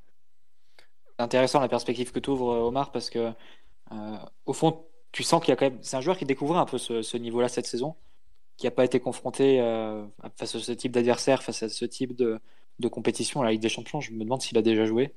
C'est 0.77 1.23
intéressant 1.23 1.59
la 1.59 1.67
perspective 1.67 2.11
que 2.11 2.19
tu 2.19 2.29
ouvres, 2.29 2.47
Omar, 2.47 2.91
parce 2.91 3.09
que 3.09 3.31
euh, 3.91 4.17
au 4.45 4.53
fond, 4.53 4.85
tu 5.11 5.23
sens 5.23 5.41
qu'il 5.41 5.49
y 5.49 5.53
a 5.53 5.55
quand 5.55 5.69
même. 5.69 5.79
C'est 5.81 5.95
un 5.95 6.01
joueur 6.01 6.17
qui 6.17 6.25
découvrait 6.25 6.59
un 6.59 6.65
peu 6.65 6.77
ce, 6.77 7.17
niveau-là 7.17 7.47
cette 7.49 7.67
saison, 7.67 7.95
qui 8.57 8.65
n'a 8.65 8.71
pas 8.71 8.85
été 8.85 8.99
confronté 8.99 9.61
euh, 9.61 10.05
face 10.37 10.55
à 10.55 10.59
ce 10.59 10.71
type 10.71 10.91
d'adversaire, 10.91 11.43
face 11.43 11.63
à 11.63 11.69
ce 11.69 11.85
type 11.85 12.15
de, 12.15 12.39
compétition 12.89 13.41
à 13.41 13.45
la 13.45 13.51
Ligue 13.51 13.61
des 13.61 13.69
Champions. 13.69 14.01
Je 14.01 14.11
me 14.11 14.23
demande 14.23 14.41
s'il 14.41 14.57
a 14.57 14.61
déjà 14.61 14.85
joué. 14.85 15.13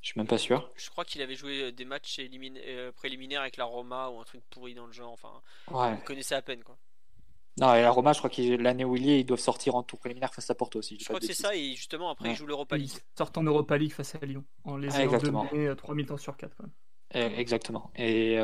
Je 0.00 0.08
suis 0.08 0.18
même 0.18 0.26
pas 0.26 0.38
sûr. 0.38 0.70
Je 0.76 0.88
crois 0.88 1.04
qu'il 1.04 1.20
avait 1.20 1.34
joué 1.34 1.64
euh, 1.64 1.72
des 1.72 1.84
matchs 1.84 2.18
euh, 2.20 2.92
préliminaires 2.92 3.42
avec 3.42 3.58
la 3.58 3.64
Roma 3.64 4.08
ou 4.08 4.18
un 4.18 4.24
truc 4.24 4.42
pourri 4.48 4.74
dans 4.74 4.86
le 4.86 4.92
genre. 4.92 5.12
Enfin, 5.12 5.42
ouais. 5.70 5.98
on 6.00 6.04
connaissait 6.04 6.34
à 6.34 6.42
peine 6.42 6.64
quoi. 6.64 6.78
Non, 7.60 7.74
et 7.74 7.82
la 7.82 7.90
Roma, 7.90 8.12
je 8.12 8.18
crois 8.18 8.30
que 8.30 8.56
l'année 8.56 8.84
où 8.84 8.96
il 8.96 9.08
est, 9.08 9.20
ils 9.20 9.24
doivent 9.24 9.40
sortir 9.40 9.74
en 9.74 9.82
tour 9.82 9.98
préliminaire 9.98 10.32
face 10.32 10.48
à 10.50 10.54
Porto 10.54 10.78
aussi. 10.78 10.96
Je, 10.98 11.04
crois 11.04 11.20
que 11.20 11.26
c'est 11.26 11.34
ça, 11.34 11.54
et 11.54 11.74
justement 11.74 12.10
après, 12.10 12.30
ils 12.30 12.34
jouent 12.34 12.46
l'Europa 12.46 12.76
League. 12.76 12.90
Ils 12.92 13.18
sortent 13.18 13.36
en 13.38 13.42
Europa 13.42 13.76
League 13.76 13.92
face 13.92 14.14
à 14.14 14.24
Lyon, 14.24 14.44
en 14.64 14.76
les 14.76 14.88
ah, 14.94 15.04
exactement. 15.04 15.46
3000 15.76 16.06
temps 16.06 16.16
sur 16.16 16.36
4. 16.36 16.56
Exactement. 17.12 17.90
Et 17.96 18.38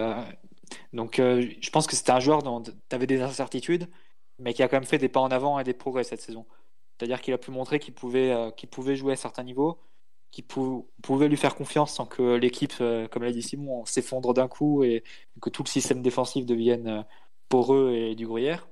donc, 0.92 1.18
euh, 1.18 1.48
je 1.60 1.70
pense 1.70 1.86
que 1.86 1.96
c'était 1.96 2.12
un 2.12 2.20
joueur 2.20 2.42
dont 2.42 2.62
tu 2.62 2.72
avais 2.90 3.06
des 3.06 3.20
incertitudes, 3.20 3.88
mais 4.38 4.54
qui 4.54 4.62
a 4.62 4.68
quand 4.68 4.76
même 4.76 4.84
fait 4.84 4.98
des 4.98 5.08
pas 5.08 5.20
en 5.20 5.28
avant 5.28 5.58
et 5.58 5.64
des 5.64 5.74
progrès 5.74 6.04
cette 6.04 6.20
saison. 6.20 6.46
C'est-à-dire 6.98 7.20
qu'il 7.20 7.34
a 7.34 7.38
pu 7.38 7.50
montrer 7.50 7.78
qu'il 7.78 7.94
pouvait, 7.94 8.32
euh, 8.32 8.50
qu'il 8.50 8.68
pouvait 8.68 8.96
jouer 8.96 9.14
à 9.14 9.16
certains 9.16 9.44
niveaux, 9.44 9.78
qu'il 10.30 10.44
pouvait 10.44 11.28
lui 11.28 11.36
faire 11.36 11.54
confiance 11.54 11.94
sans 11.94 12.06
que 12.06 12.34
l'équipe, 12.36 12.74
euh, 12.80 13.06
comme 13.08 13.22
l'a 13.22 13.32
dit 13.32 13.42
Simon, 13.42 13.84
s'effondre 13.84 14.34
d'un 14.34 14.48
coup 14.48 14.82
et 14.82 15.04
que 15.40 15.50
tout 15.50 15.62
le 15.62 15.68
système 15.68 16.02
défensif 16.02 16.46
devienne 16.46 17.04
poreux 17.48 17.92
et 17.94 18.14
du 18.14 18.26
gruyère. 18.26 18.66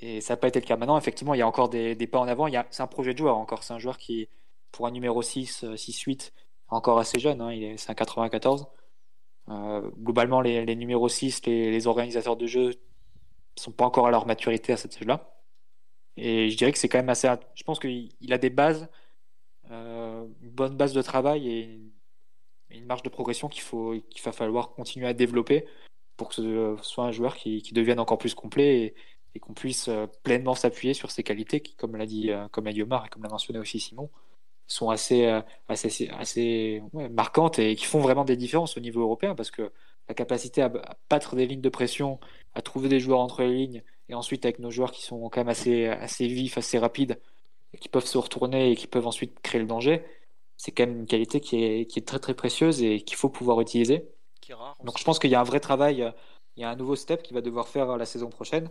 Et 0.00 0.20
ça 0.20 0.34
n'a 0.34 0.36
pas 0.36 0.48
été 0.48 0.60
le 0.60 0.66
cas. 0.66 0.76
Maintenant, 0.76 0.98
effectivement, 0.98 1.34
il 1.34 1.38
y 1.38 1.42
a 1.42 1.46
encore 1.46 1.68
des, 1.68 1.94
pas 2.06 2.18
en 2.18 2.28
avant. 2.28 2.48
C'est 2.70 2.82
un 2.82 2.86
projet 2.86 3.12
de 3.12 3.18
joueur 3.18 3.36
encore. 3.36 3.62
C'est 3.64 3.74
un 3.74 3.78
joueur 3.78 3.98
qui, 3.98 4.28
pour 4.72 4.86
un 4.86 4.90
numéro 4.90 5.22
6, 5.22 5.64
6-8, 5.64 6.32
encore 6.68 6.98
assez 6.98 7.18
jeune. 7.18 7.40
Hein, 7.40 7.74
c'est 7.76 7.90
un 7.90 7.94
94. 7.94 8.68
Euh, 9.50 9.90
globalement, 9.98 10.40
les, 10.40 10.76
numéros 10.76 11.08
6, 11.08 11.44
les, 11.46 11.86
organisateurs 11.86 12.36
de 12.36 12.46
jeu 12.46 12.74
sont 13.56 13.72
pas 13.72 13.84
encore 13.84 14.06
à 14.06 14.10
leur 14.10 14.26
maturité 14.26 14.72
à 14.72 14.76
cette 14.76 14.96
âge-là. 14.96 15.34
Et 16.16 16.50
je 16.50 16.56
dirais 16.56 16.72
que 16.72 16.78
c'est 16.78 16.88
quand 16.88 16.98
même 16.98 17.08
assez. 17.08 17.28
Je 17.54 17.62
pense 17.64 17.78
qu'il 17.78 18.32
a 18.32 18.38
des 18.38 18.50
bases, 18.50 18.88
euh, 19.70 20.26
une 20.42 20.50
bonne 20.50 20.76
base 20.76 20.92
de 20.92 21.02
travail 21.02 21.48
et 21.48 21.80
une 22.70 22.86
marge 22.86 23.02
de 23.02 23.08
progression 23.08 23.48
qu'il 23.48 23.62
faut 23.62 23.94
qu'il 24.10 24.22
va 24.22 24.32
falloir 24.32 24.70
continuer 24.70 25.06
à 25.06 25.14
développer 25.14 25.66
pour 26.16 26.28
que 26.28 26.34
ce 26.34 26.76
soit 26.82 27.04
un 27.04 27.12
joueur 27.12 27.36
qui, 27.36 27.62
devienne 27.72 28.00
encore 28.00 28.18
plus 28.18 28.34
complet 28.34 28.80
et, 28.80 28.94
et 29.34 29.40
qu'on 29.40 29.54
puisse 29.54 29.88
euh, 29.88 30.06
pleinement 30.22 30.54
s'appuyer 30.54 30.94
sur 30.94 31.10
ses 31.10 31.22
qualités 31.22 31.60
qui, 31.60 31.74
comme 31.74 31.96
l'a 31.96 32.06
dit, 32.06 32.30
comme 32.52 32.64
l'a 32.64 32.72
dit 32.72 32.82
Omar 32.82 33.06
et 33.06 33.08
comme 33.08 33.22
l'a 33.22 33.28
mentionné 33.28 33.58
aussi 33.58 33.80
Simon, 33.80 34.10
sont 34.68 34.90
assez, 34.90 35.26
euh, 35.26 35.40
assez, 35.68 36.08
assez 36.10 36.82
marquantes 36.92 37.58
et 37.58 37.74
qui 37.74 37.86
font 37.86 38.00
vraiment 38.00 38.24
des 38.24 38.36
différences 38.36 38.76
au 38.76 38.80
niveau 38.80 39.00
européen 39.00 39.34
parce 39.34 39.50
que 39.50 39.72
la 40.08 40.14
capacité 40.14 40.62
à, 40.62 40.70
battre 41.10 41.36
des 41.36 41.46
lignes 41.46 41.60
de 41.60 41.68
pression, 41.68 42.20
à 42.54 42.62
trouver 42.62 42.88
des 42.88 43.00
joueurs 43.00 43.20
entre 43.20 43.42
les 43.42 43.54
lignes 43.54 43.82
et 44.08 44.14
ensuite 44.14 44.44
avec 44.44 44.58
nos 44.58 44.70
joueurs 44.70 44.92
qui 44.92 45.02
sont 45.02 45.28
quand 45.28 45.40
même 45.40 45.48
assez, 45.48 45.86
assez 45.86 46.28
vifs, 46.28 46.56
assez 46.56 46.78
rapides, 46.78 47.18
et 47.74 47.78
qui 47.78 47.88
peuvent 47.88 48.06
se 48.06 48.16
retourner 48.16 48.70
et 48.70 48.76
qui 48.76 48.86
peuvent 48.86 49.06
ensuite 49.06 49.40
créer 49.40 49.60
le 49.60 49.66
danger, 49.66 50.02
c'est 50.56 50.72
quand 50.72 50.86
même 50.86 51.00
une 51.00 51.06
qualité 51.06 51.40
qui 51.40 51.62
est, 51.62 51.86
qui 51.86 51.98
est 51.98 52.06
très 52.06 52.18
très 52.18 52.34
précieuse 52.34 52.82
et 52.82 53.02
qu'il 53.02 53.16
faut 53.16 53.28
pouvoir 53.28 53.60
utiliser. 53.60 54.08
Donc 54.82 54.98
je 54.98 55.04
pense 55.04 55.18
qu'il 55.18 55.30
y 55.30 55.34
a 55.34 55.40
un 55.40 55.44
vrai 55.44 55.60
travail, 55.60 56.10
il 56.56 56.62
y 56.62 56.64
a 56.64 56.70
un 56.70 56.76
nouveau 56.76 56.96
step 56.96 57.22
qu'il 57.22 57.34
va 57.34 57.42
devoir 57.42 57.68
faire 57.68 57.98
la 57.98 58.06
saison 58.06 58.30
prochaine, 58.30 58.66
euh, 58.66 58.70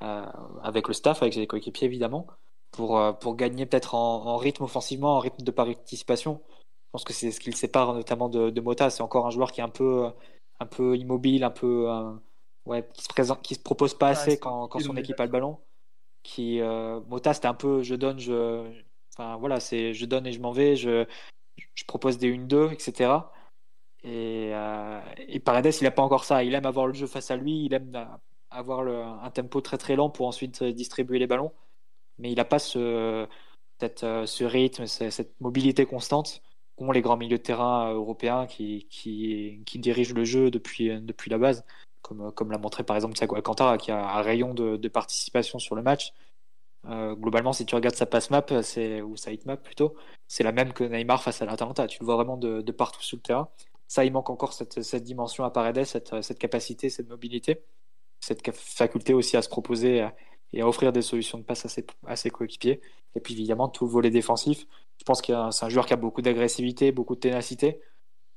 avec 0.00 0.88
le 0.88 0.94
staff, 0.94 1.22
avec 1.22 1.34
ses 1.34 1.46
coéquipiers 1.46 1.86
évidemment, 1.86 2.26
pour, 2.70 2.98
euh, 2.98 3.12
pour 3.12 3.36
gagner 3.36 3.66
peut-être 3.66 3.94
en, 3.94 4.36
rythme 4.36 4.64
offensivement, 4.64 5.16
en 5.16 5.18
rythme 5.20 5.42
de 5.42 5.50
participation. 5.50 6.42
Je 6.48 6.90
pense 6.92 7.04
que 7.04 7.12
c'est 7.12 7.30
ce 7.30 7.40
qui 7.40 7.50
le 7.50 7.56
sépare 7.56 7.94
notamment 7.94 8.28
de, 8.28 8.50
de 8.50 8.60
Mota. 8.60 8.90
C'est 8.90 9.02
encore 9.02 9.26
un 9.26 9.30
joueur 9.30 9.52
qui 9.52 9.60
est 9.60 9.64
un 9.64 9.68
peu, 9.68 10.10
un 10.60 10.66
peu 10.66 10.96
immobile, 10.96 11.44
un 11.44 11.50
peu 11.50 11.90
euh, 11.90 12.12
ouais, 12.66 12.88
qui 12.94 13.02
se 13.02 13.08
présente, 13.08 13.42
qui 13.42 13.54
se 13.54 13.60
propose 13.60 13.94
pas 13.94 14.08
assez 14.08 14.38
quand, 14.38 14.68
quand 14.68 14.80
son 14.80 14.96
équipe 14.96 15.20
a 15.20 15.24
le 15.24 15.32
ballon. 15.32 15.58
Qui 16.22 16.60
Mota 17.08 17.34
c'était 17.34 17.46
un 17.46 17.54
peu 17.54 17.82
je 17.82 17.94
donne, 17.94 18.18
je 18.18 18.68
enfin 19.14 19.36
voilà 19.36 19.60
c'est 19.60 19.94
je 19.94 20.06
donne 20.06 20.26
et 20.26 20.32
je 20.32 20.40
m'en 20.40 20.50
vais, 20.50 20.74
je, 20.74 21.06
je 21.74 21.84
propose 21.84 22.18
des 22.18 22.36
1-2, 22.36 22.72
etc. 22.72 23.20
Et, 24.02 24.50
euh, 24.54 25.00
et 25.28 25.40
Paredes, 25.40 25.74
il 25.80 25.84
n'a 25.84 25.90
pas 25.90 26.02
encore 26.02 26.24
ça. 26.24 26.44
Il 26.44 26.54
aime 26.54 26.66
avoir 26.66 26.86
le 26.86 26.94
jeu 26.94 27.06
face 27.06 27.30
à 27.30 27.36
lui, 27.36 27.64
il 27.64 27.74
aime 27.74 27.92
avoir 28.50 28.80
un 29.24 29.30
tempo 29.30 29.60
très 29.60 29.78
très 29.78 29.96
lent 29.96 30.10
pour 30.10 30.26
ensuite 30.26 30.62
distribuer 30.62 31.18
les 31.18 31.26
ballons. 31.26 31.52
Mais 32.18 32.30
il 32.32 32.36
n'a 32.36 32.44
pas 32.44 32.58
ce, 32.58 33.26
cette, 33.80 34.04
euh, 34.04 34.26
ce 34.26 34.44
rythme, 34.44 34.86
cette 34.86 35.40
mobilité 35.40 35.86
constante 35.86 36.42
qu'ont 36.76 36.92
les 36.92 37.02
grands 37.02 37.16
milieux 37.16 37.38
de 37.38 37.42
terrain 37.42 37.92
européens 37.92 38.46
qui, 38.46 38.86
qui, 38.90 39.62
qui 39.66 39.78
dirigent 39.78 40.14
le 40.14 40.24
jeu 40.24 40.50
depuis, 40.50 41.00
depuis 41.00 41.30
la 41.30 41.38
base, 41.38 41.64
comme, 42.02 42.32
comme 42.32 42.50
l'a 42.52 42.58
montré 42.58 42.84
par 42.84 42.96
exemple 42.96 43.14
Thiago 43.14 43.36
Alcantara, 43.36 43.78
qui 43.78 43.90
a 43.90 44.16
un 44.16 44.22
rayon 44.22 44.54
de, 44.54 44.76
de 44.76 44.88
participation 44.88 45.58
sur 45.58 45.74
le 45.74 45.82
match. 45.82 46.12
Euh, 46.86 47.14
globalement, 47.16 47.52
si 47.52 47.66
tu 47.66 47.74
regardes 47.74 47.96
sa 47.96 48.06
passe 48.06 48.30
map, 48.30 48.46
ou 49.04 49.16
sa 49.16 49.32
hit 49.32 49.44
map 49.46 49.56
plutôt, 49.56 49.96
c'est 50.28 50.44
la 50.44 50.52
même 50.52 50.72
que 50.72 50.84
Neymar 50.84 51.22
face 51.22 51.42
à 51.42 51.46
l'Atalanta. 51.46 51.86
Tu 51.86 51.98
le 52.00 52.06
vois 52.06 52.16
vraiment 52.16 52.36
de, 52.36 52.62
de, 52.62 52.72
partout 52.72 53.02
sur 53.02 53.16
le 53.16 53.22
terrain 53.22 53.48
ça, 53.88 54.04
il 54.04 54.12
manque 54.12 54.30
encore 54.30 54.52
cette, 54.52 54.82
cette 54.82 55.04
dimension 55.04 55.44
à 55.44 55.50
Paredes, 55.50 55.84
cette, 55.84 56.20
cette, 56.22 56.38
capacité, 56.38 56.90
cette 56.90 57.08
mobilité, 57.08 57.62
cette 58.20 58.50
faculté 58.54 59.14
aussi 59.14 59.36
à 59.36 59.42
se 59.42 59.48
proposer 59.48 60.06
et 60.52 60.60
à 60.60 60.68
offrir 60.68 60.92
des 60.92 61.02
solutions 61.02 61.38
de 61.38 61.44
passe 61.44 61.66
à 62.06 62.16
ses, 62.16 62.30
coéquipiers. 62.30 62.80
Et 63.14 63.20
puis 63.20 63.34
évidemment, 63.34 63.68
tout 63.68 63.84
le 63.84 63.90
volet 63.90 64.10
défensif. 64.10 64.66
Je 64.98 65.04
pense 65.04 65.22
que 65.22 65.32
c'est 65.50 65.64
un 65.64 65.68
joueur 65.68 65.86
qui 65.86 65.92
a 65.92 65.96
beaucoup 65.96 66.22
d'agressivité, 66.22 66.92
beaucoup 66.92 67.14
de 67.14 67.20
ténacité. 67.20 67.80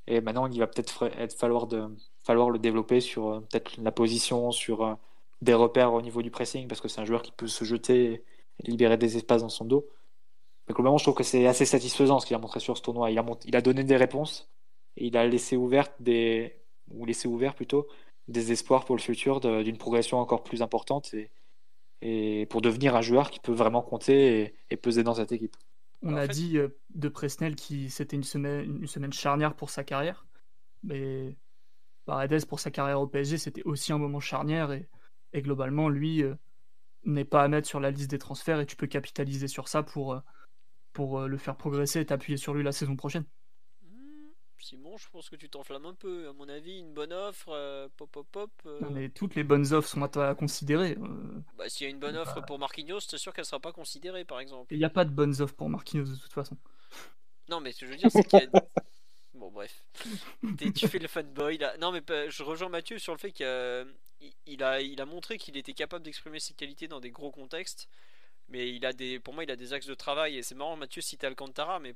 Et 0.07 0.21
maintenant, 0.21 0.47
il 0.47 0.59
va 0.59 0.67
peut-être 0.67 1.09
falloir, 1.37 1.67
de, 1.67 1.87
falloir 2.23 2.49
le 2.49 2.59
développer 2.59 2.99
sur 2.99 3.27
euh, 3.27 3.39
peut-être 3.41 3.77
la 3.79 3.91
position, 3.91 4.51
sur 4.51 4.83
euh, 4.83 4.95
des 5.41 5.53
repères 5.53 5.93
au 5.93 6.01
niveau 6.01 6.21
du 6.23 6.31
pressing, 6.31 6.67
parce 6.67 6.81
que 6.81 6.87
c'est 6.87 6.99
un 6.99 7.05
joueur 7.05 7.21
qui 7.21 7.31
peut 7.31 7.47
se 7.47 7.63
jeter 7.63 8.23
et 8.63 8.71
libérer 8.71 8.97
des 8.97 9.17
espaces 9.17 9.43
dans 9.43 9.49
son 9.49 9.65
dos. 9.65 9.87
Mais 10.67 10.73
globalement, 10.73 10.97
je 10.97 11.03
trouve 11.03 11.15
que 11.15 11.23
c'est 11.23 11.45
assez 11.45 11.65
satisfaisant 11.65 12.19
ce 12.19 12.25
qu'il 12.25 12.35
a 12.35 12.39
montré 12.39 12.59
sur 12.59 12.75
ce 12.75 12.81
tournoi. 12.81 13.11
Il 13.11 13.19
a, 13.19 13.25
il 13.45 13.55
a 13.55 13.61
donné 13.61 13.83
des 13.83 13.97
réponses 13.97 14.49
il 14.99 15.17
a 15.17 15.25
laissé 15.27 15.55
ouvert 15.55 15.87
des 15.99 16.55
ou 16.91 17.05
laissé 17.05 17.27
ouvert 17.27 17.55
plutôt 17.55 17.87
des 18.29 18.51
espoirs 18.51 18.85
pour 18.85 18.95
le 18.95 19.01
futur 19.01 19.39
d'une 19.39 19.77
progression 19.77 20.19
encore 20.19 20.43
plus 20.43 20.61
importante 20.61 21.13
et, 21.13 21.31
et, 22.01 22.45
pour 22.45 22.61
devenir 22.61 22.95
un 22.95 23.01
joueur 23.01 23.31
qui 23.31 23.39
peut 23.39 23.51
vraiment 23.51 23.81
compter 23.81 24.53
et, 24.69 24.77
peser 24.77 25.03
dans 25.03 25.15
cette 25.15 25.31
équipe. 25.31 25.55
On 26.01 26.15
a 26.15 26.27
dit 26.27 26.57
euh, 26.57 26.69
de 26.95 27.09
Presnel 27.09 27.55
qui 27.55 27.89
c'était 27.89 28.15
une 28.15 28.23
semaine, 28.23 28.79
une 28.81 28.87
semaine 28.87 29.11
charnière 29.11 29.55
pour 29.55 29.69
sa 29.69 29.83
carrière, 29.83 30.25
mais 30.83 31.35
Paredes 32.05 32.45
pour 32.45 32.59
sa 32.59 32.71
carrière 32.71 33.01
au 33.01 33.07
PSG 33.07 33.37
c'était 33.37 33.63
aussi 33.63 33.91
un 33.91 33.97
moment 33.97 34.21
charnière 34.21 34.71
et, 34.71 34.87
et 35.33 35.41
globalement 35.41 35.89
lui 35.89 36.23
euh, 36.23 36.35
n'est 37.03 37.25
pas 37.25 37.43
à 37.43 37.47
mettre 37.49 37.67
sur 37.67 37.81
la 37.81 37.91
liste 37.91 38.11
des 38.11 38.17
transferts 38.17 38.61
et 38.61 38.65
tu 38.65 38.77
peux 38.77 38.87
capitaliser 38.87 39.49
sur 39.49 39.67
ça 39.67 39.83
pour, 39.83 40.13
euh, 40.13 40.19
pour 40.93 41.21
le 41.21 41.37
faire 41.37 41.57
progresser 41.57 41.99
et 41.99 42.05
t'appuyer 42.05 42.37
sur 42.37 42.53
lui 42.53 42.63
la 42.63 42.71
saison 42.71 42.95
prochaine. 42.95 43.25
Simon, 44.61 44.97
je 44.97 45.07
pense 45.09 45.29
que 45.29 45.35
tu 45.35 45.49
t'enflammes 45.49 45.85
un 45.85 45.93
peu. 45.93 46.27
À 46.29 46.33
mon 46.33 46.47
avis, 46.49 46.79
une 46.79 46.93
bonne 46.93 47.13
offre, 47.13 47.49
euh, 47.49 47.87
pop, 47.97 48.09
pop, 48.11 48.27
pop. 48.31 48.51
Euh. 48.65 48.79
mais 48.91 49.09
toutes 49.09 49.35
les 49.35 49.43
bonnes 49.43 49.73
offres 49.73 49.89
sont 49.89 50.17
à 50.17 50.35
considérer. 50.35 50.97
Euh. 50.99 51.41
Bah, 51.57 51.69
s'il 51.69 51.85
y 51.85 51.87
a 51.87 51.91
une 51.91 51.99
bonne 51.99 52.15
offre 52.15 52.35
bah. 52.35 52.45
pour 52.47 52.59
Marquinhos, 52.59 53.01
c'est 53.01 53.17
sûr 53.17 53.33
qu'elle 53.33 53.45
sera 53.45 53.59
pas 53.59 53.71
considérée, 53.71 54.25
par 54.25 54.39
exemple. 54.39 54.73
Il 54.73 54.79
n'y 54.79 54.85
a 54.85 54.89
pas 54.89 55.05
de 55.05 55.11
bonnes 55.11 55.41
offres 55.41 55.55
pour 55.55 55.69
Marquinhos 55.69 56.05
de 56.05 56.15
toute 56.15 56.33
façon. 56.33 56.57
Non, 57.49 57.59
mais 57.59 57.71
ce 57.71 57.81
que 57.81 57.85
je 57.87 57.91
veux 57.91 57.97
dire, 57.97 58.11
c'est 58.11 58.23
qu'il 58.23 58.39
y 58.39 58.43
a. 58.43 58.49
Bon, 59.33 59.51
bref. 59.51 59.85
tu 60.75 60.87
fais 60.89 60.99
le 60.99 61.07
fanboy 61.07 61.59
là. 61.59 61.77
Non, 61.77 61.93
mais 61.93 62.01
je 62.29 62.43
rejoins 62.43 62.67
Mathieu 62.67 62.99
sur 62.99 63.13
le 63.13 63.19
fait 63.19 63.31
qu'il 63.31 63.45
a, 63.45 63.85
il 64.45 64.61
a, 64.61 64.81
il 64.81 64.99
a 64.99 65.05
montré 65.05 65.37
qu'il 65.37 65.55
était 65.55 65.71
capable 65.71 66.03
d'exprimer 66.03 66.41
ses 66.41 66.53
qualités 66.53 66.89
dans 66.89 66.99
des 66.99 67.09
gros 67.09 67.31
contextes. 67.31 67.87
Mais 68.49 68.69
il 68.73 68.85
a 68.85 68.93
des, 68.93 69.19
pour 69.19 69.33
moi, 69.33 69.43
il 69.43 69.51
a 69.51 69.55
des 69.55 69.73
axes 69.73 69.85
de 69.85 69.93
travail. 69.93 70.37
Et 70.37 70.43
c'est 70.43 70.55
marrant, 70.55 70.75
Mathieu, 70.75 71.01
cite 71.01 71.23
Alcantara, 71.23 71.79
mais 71.79 71.95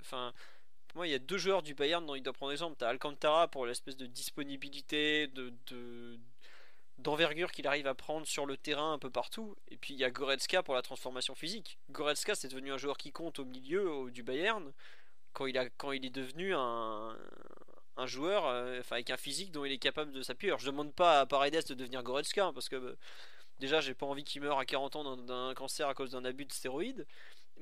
enfin, 0.00 0.34
moi, 0.94 1.06
il 1.06 1.10
y 1.10 1.14
a 1.14 1.18
deux 1.18 1.38
joueurs 1.38 1.62
du 1.62 1.74
Bayern 1.74 2.04
dont 2.04 2.14
il 2.14 2.22
doit 2.22 2.32
prendre 2.32 2.52
exemple. 2.52 2.76
Tu 2.78 2.84
as 2.84 2.88
Alcantara 2.88 3.48
pour 3.48 3.66
l'espèce 3.66 3.96
de 3.96 4.06
disponibilité, 4.06 5.26
de, 5.28 5.52
d'envergure 6.98 7.50
qu'il 7.50 7.66
arrive 7.66 7.86
à 7.86 7.94
prendre 7.94 8.26
sur 8.26 8.44
le 8.46 8.56
terrain 8.56 8.92
un 8.92 8.98
peu 8.98 9.10
partout. 9.10 9.56
Et 9.70 9.76
puis 9.76 9.94
il 9.94 10.00
y 10.00 10.04
a 10.04 10.10
Goretzka 10.10 10.62
pour 10.62 10.74
la 10.74 10.82
transformation 10.82 11.34
physique. 11.34 11.78
Goretzka, 11.90 12.34
c'est 12.34 12.48
devenu 12.48 12.72
un 12.72 12.78
joueur 12.78 12.98
qui 12.98 13.10
compte 13.10 13.38
au 13.38 13.44
milieu 13.44 14.10
du 14.10 14.22
Bayern 14.22 14.72
quand 15.32 15.46
il, 15.46 15.56
a, 15.56 15.68
quand 15.70 15.92
il 15.92 16.04
est 16.04 16.10
devenu 16.10 16.54
un, 16.54 17.16
joueur 18.04 18.46
euh, 18.46 18.80
enfin, 18.80 18.96
avec 18.96 19.10
un 19.10 19.16
physique 19.16 19.52
dont 19.52 19.64
il 19.64 19.72
est 19.72 19.78
capable 19.78 20.12
de 20.12 20.22
s'appuyer. 20.22 20.50
Alors 20.50 20.60
je 20.60 20.66
demande 20.66 20.92
pas 20.92 21.20
à 21.20 21.26
Paredes 21.26 21.66
de 21.68 21.74
devenir 21.74 22.02
Goretzka 22.02 22.46
hein, 22.46 22.52
parce 22.52 22.68
que 22.68 22.76
euh, 22.76 22.98
déjà 23.60 23.80
j'ai 23.80 23.94
pas 23.94 24.06
envie 24.06 24.24
qu'il 24.24 24.42
meure 24.42 24.58
à 24.58 24.66
40 24.66 24.96
ans 24.96 25.16
d'un 25.16 25.54
cancer 25.54 25.88
à 25.88 25.94
cause 25.94 26.10
d'un 26.10 26.24
abus 26.24 26.44
de 26.44 26.52
stéroïdes. 26.52 27.06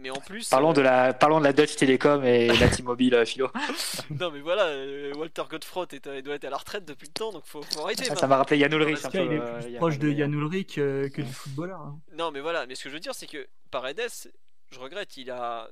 Mais 0.01 0.11
en 0.11 0.21
plus. 0.21 0.49
Parlons, 0.49 0.73
de, 0.73 0.81
la, 0.81 1.13
parlons 1.13 1.39
de 1.39 1.45
la 1.45 1.53
Dutch 1.53 1.77
Telecom 1.77 2.25
et 2.25 2.47
la 2.47 2.69
T-Mobile, 2.77 3.15
euh, 3.15 3.25
Philo. 3.25 3.51
non, 4.19 4.31
mais 4.31 4.41
voilà, 4.41 4.65
euh, 4.65 5.13
Walter 5.15 5.43
Godefroy 5.49 5.87
doit 6.25 6.35
être 6.35 6.45
à 6.45 6.51
la 6.51 6.57
retraite 6.57 6.87
depuis 6.87 7.09
le 7.09 7.13
temps, 7.13 7.33
donc 7.33 7.45
faut, 7.45 7.63
faut 7.63 7.83
arrêter. 7.83 8.05
ça 8.05 8.27
m'a 8.27 8.39
rappelé 8.39 8.59
Yann 8.59 8.73
Ulrich. 8.73 8.99
Il 9.13 9.21
est 9.21 9.41
euh, 9.41 9.61
plus 9.61 9.75
proche 9.75 9.99
de 9.99 10.11
Yann 10.11 10.33
Ulrich 10.33 10.77
que, 10.77 11.21
du 11.21 11.33
footballeur. 11.33 11.81
Hein. 11.81 12.01
Non, 12.13 12.31
mais 12.31 12.41
voilà, 12.41 12.67
mais 12.67 12.75
ce 12.75 12.85
que 12.85 12.89
je 12.89 12.95
veux 12.95 13.01
dire, 13.01 13.15
c'est 13.15 13.27
que 13.27 13.47
Paredes, 13.71 14.33
je 14.71 14.79
regrette, 14.79 15.17
il 15.17 15.31
a. 15.31 15.69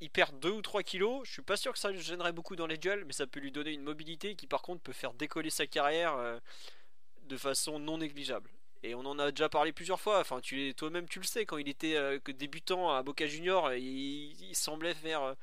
Il 0.00 0.10
perd 0.10 0.36
2 0.40 0.50
ou 0.50 0.62
3 0.62 0.82
kilos. 0.82 1.20
Je 1.24 1.30
suis 1.30 1.42
pas 1.42 1.56
sûr 1.56 1.72
que 1.72 1.78
ça 1.78 1.88
lui 1.92 2.00
gênerait 2.00 2.32
beaucoup 2.32 2.56
dans 2.56 2.66
les 2.66 2.76
duels, 2.76 3.04
mais 3.06 3.12
ça 3.12 3.28
peut 3.28 3.38
lui 3.38 3.52
donner 3.52 3.70
une 3.70 3.84
mobilité 3.84 4.34
qui, 4.34 4.48
par 4.48 4.60
contre, 4.60 4.82
peut 4.82 4.92
faire 4.92 5.14
décoller 5.14 5.48
sa 5.48 5.68
carrière 5.68 6.16
de 7.28 7.36
façon 7.36 7.78
non 7.78 7.98
négligeable. 7.98 8.50
Et 8.84 8.94
on 8.94 9.00
en 9.00 9.18
a 9.18 9.30
déjà 9.30 9.48
parlé 9.48 9.72
plusieurs 9.72 10.00
fois. 10.00 10.20
Enfin, 10.20 10.40
tu 10.40 10.74
toi-même 10.74 11.08
tu 11.08 11.20
le 11.20 11.24
sais 11.24 11.46
quand 11.46 11.58
il 11.58 11.68
était 11.68 11.94
euh, 11.94 12.18
débutant 12.36 12.90
à 12.90 13.02
Boca 13.02 13.26
Junior, 13.26 13.72
il, 13.74 14.54
semblait 14.54 14.94
faire 14.94 15.22
euh, 15.22 15.34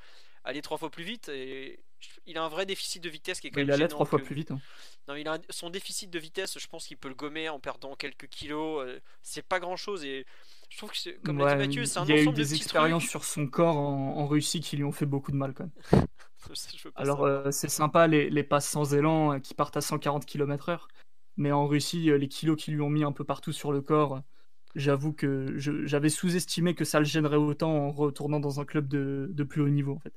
aller 0.43 0.61
trois 0.61 0.77
fois 0.77 0.89
plus 0.89 1.05
vite. 1.05 1.29
Et 1.29 1.79
il 2.25 2.37
a 2.37 2.43
un 2.43 2.49
vrai 2.49 2.65
déficit 2.65 3.01
de 3.01 3.09
vitesse 3.09 3.39
qui 3.39 3.47
est 3.47 3.51
quand 3.51 3.61
Il 3.61 3.71
allait 3.71 3.87
trois 3.87 4.05
fois 4.05 4.19
plus 4.19 4.35
vite. 4.35 4.51
Hein. 4.51 4.59
Non, 5.07 5.15
il 5.15 5.27
a 5.27 5.37
son 5.49 5.69
déficit 5.69 6.09
de 6.09 6.19
vitesse. 6.19 6.59
Je 6.59 6.67
pense 6.67 6.85
qu'il 6.85 6.97
peut 6.97 7.07
le 7.07 7.15
gommer 7.15 7.47
en 7.47 7.59
perdant 7.59 7.95
quelques 7.95 8.27
kilos. 8.27 8.85
Euh, 8.85 8.99
c'est 9.21 9.45
pas 9.45 9.59
grand-chose 9.59 10.03
et 10.03 10.25
je 10.69 10.77
trouve 10.77 10.91
que 10.91 11.09
comme 11.23 11.39
l'a 11.39 11.55
dit 11.55 11.67
Mathieu, 11.67 11.85
c'est 11.85 11.99
un 11.99 12.05
Il 12.05 12.15
y 12.15 12.19
a 12.19 12.21
eu 12.21 12.33
des 12.33 12.55
expériences 12.55 13.07
sur 13.07 13.23
son 13.23 13.47
corps 13.47 13.77
en, 13.77 14.27
Russie 14.27 14.59
qui 14.59 14.75
lui 14.75 14.83
ont 14.83 14.91
fait 14.91 15.05
beaucoup 15.05 15.31
de 15.31 15.37
mal 15.37 15.53
quand 15.53 15.63
même. 15.63 16.05
Alors 16.95 17.27
c'est 17.51 17.69
sympa 17.69 18.07
les, 18.07 18.29
les 18.29 18.43
passes 18.43 18.67
sans 18.67 18.93
élan 18.93 19.39
qui 19.39 19.53
partent 19.53 19.77
à 19.77 19.81
140 19.81 20.25
km/h. 20.25 20.87
Mais 21.39 21.53
en 21.53 21.67
Russie, 21.67 22.11
euh, 22.11 22.17
les 22.17 22.27
kilos 22.27 22.61
qu'ils 22.61 22.75
lui 22.75 22.81
ont 22.81 22.89
mis 22.89 23.05
un 23.05 23.13
peu 23.13 23.23
partout 23.23 23.53
sur 23.53 23.71
le 23.71 23.81
corps, 23.81 24.21
j'avoue 24.75 25.13
que 25.13 25.55
j'avais 25.57 26.09
sous-estimé 26.09 26.75
que 26.75 26.83
ça 26.83 26.99
le 26.99 27.05
gênerait 27.05 27.37
autant 27.37 27.71
en 27.71 27.91
retournant 27.91 28.41
dans 28.41 28.59
un 28.59 28.65
club 28.65 28.89
de, 28.89 29.43
plus 29.45 29.61
haut 29.61 29.69
niveau 29.69 29.93
en 29.93 29.99
fait. 29.99 30.13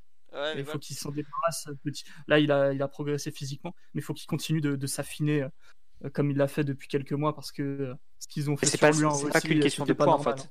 il 0.57 0.65
faut 0.65 0.81
qu'il 0.81 0.97
s'en 0.97 1.13
débarrasse 1.13 1.69
petit. 1.85 2.03
Là, 2.27 2.41
il 2.41 2.51
a, 2.51 2.73
il 2.73 2.83
a 2.83 2.89
progressé 2.89 3.31
physiquement, 3.31 3.73
mais 3.95 4.01
il 4.01 4.05
faut 4.05 4.15
qu'il 4.15 4.27
continue 4.27 4.61
de, 4.61 4.87
s'affiner 4.89 5.47
euh, 6.05 6.11
comme 6.13 6.29
il 6.33 6.37
l'a 6.37 6.49
fait 6.49 6.65
depuis 6.65 6.89
quelques 6.89 7.13
mois 7.13 7.37
parce 7.37 7.53
que 7.53 7.63
euh, 7.63 7.95
ce 8.19 8.27
qu'ils 8.27 8.51
ont 8.51 8.57
fait 8.57 8.67
sur 8.67 8.91
lui 8.91 9.05
en 9.05 9.13
Russie, 9.13 9.27
c'est 9.27 9.33
pas 9.33 9.41
qu'une 9.41 9.61
question 9.61 9.85
de 9.85 9.93
poids 9.93 10.15
en 10.15 10.19
fait. 10.19 10.51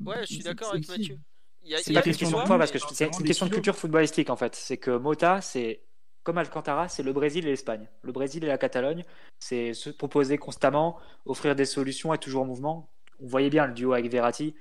Ouais, 0.00 0.20
je 0.20 0.34
suis 0.34 0.42
d'accord 0.42 0.72
avec 0.72 0.86
Mathieu. 0.86 1.18
C'est 1.64 1.94
pas 1.94 2.00
une 2.04 2.14
question 2.14 2.42
de 2.42 2.46
poids 2.46 2.58
parce 2.58 2.70
que 2.70 2.78
c'est 2.78 3.06
une 3.06 3.24
question 3.24 3.46
de 3.46 3.54
culture 3.54 3.74
footballistique 3.74 4.28
en 4.28 4.36
fait. 4.36 4.54
C'est 4.54 4.76
que 4.76 4.98
Mota, 4.98 5.40
c'est 5.40 5.82
comme 6.22 6.38
Alcantara, 6.38 6.88
c'est 6.88 7.02
le 7.02 7.12
Brésil 7.12 7.46
et 7.46 7.50
l'Espagne. 7.50 7.88
Le 8.02 8.12
Brésil 8.12 8.44
et 8.44 8.46
la 8.46 8.58
Catalogne, 8.58 9.04
c'est 9.40 9.74
se 9.74 9.90
proposer 9.90 10.38
constamment, 10.38 10.98
offrir 11.26 11.56
des 11.56 11.64
solutions, 11.64 12.14
être 12.14 12.22
toujours 12.22 12.42
en 12.42 12.46
mouvement. 12.46 12.90
On 13.20 13.26
voyait 13.26 13.50
bien 13.50 13.66
le 13.66 13.72
duo 13.72 13.92
avec 13.92 14.10
Verratti. 14.10 14.54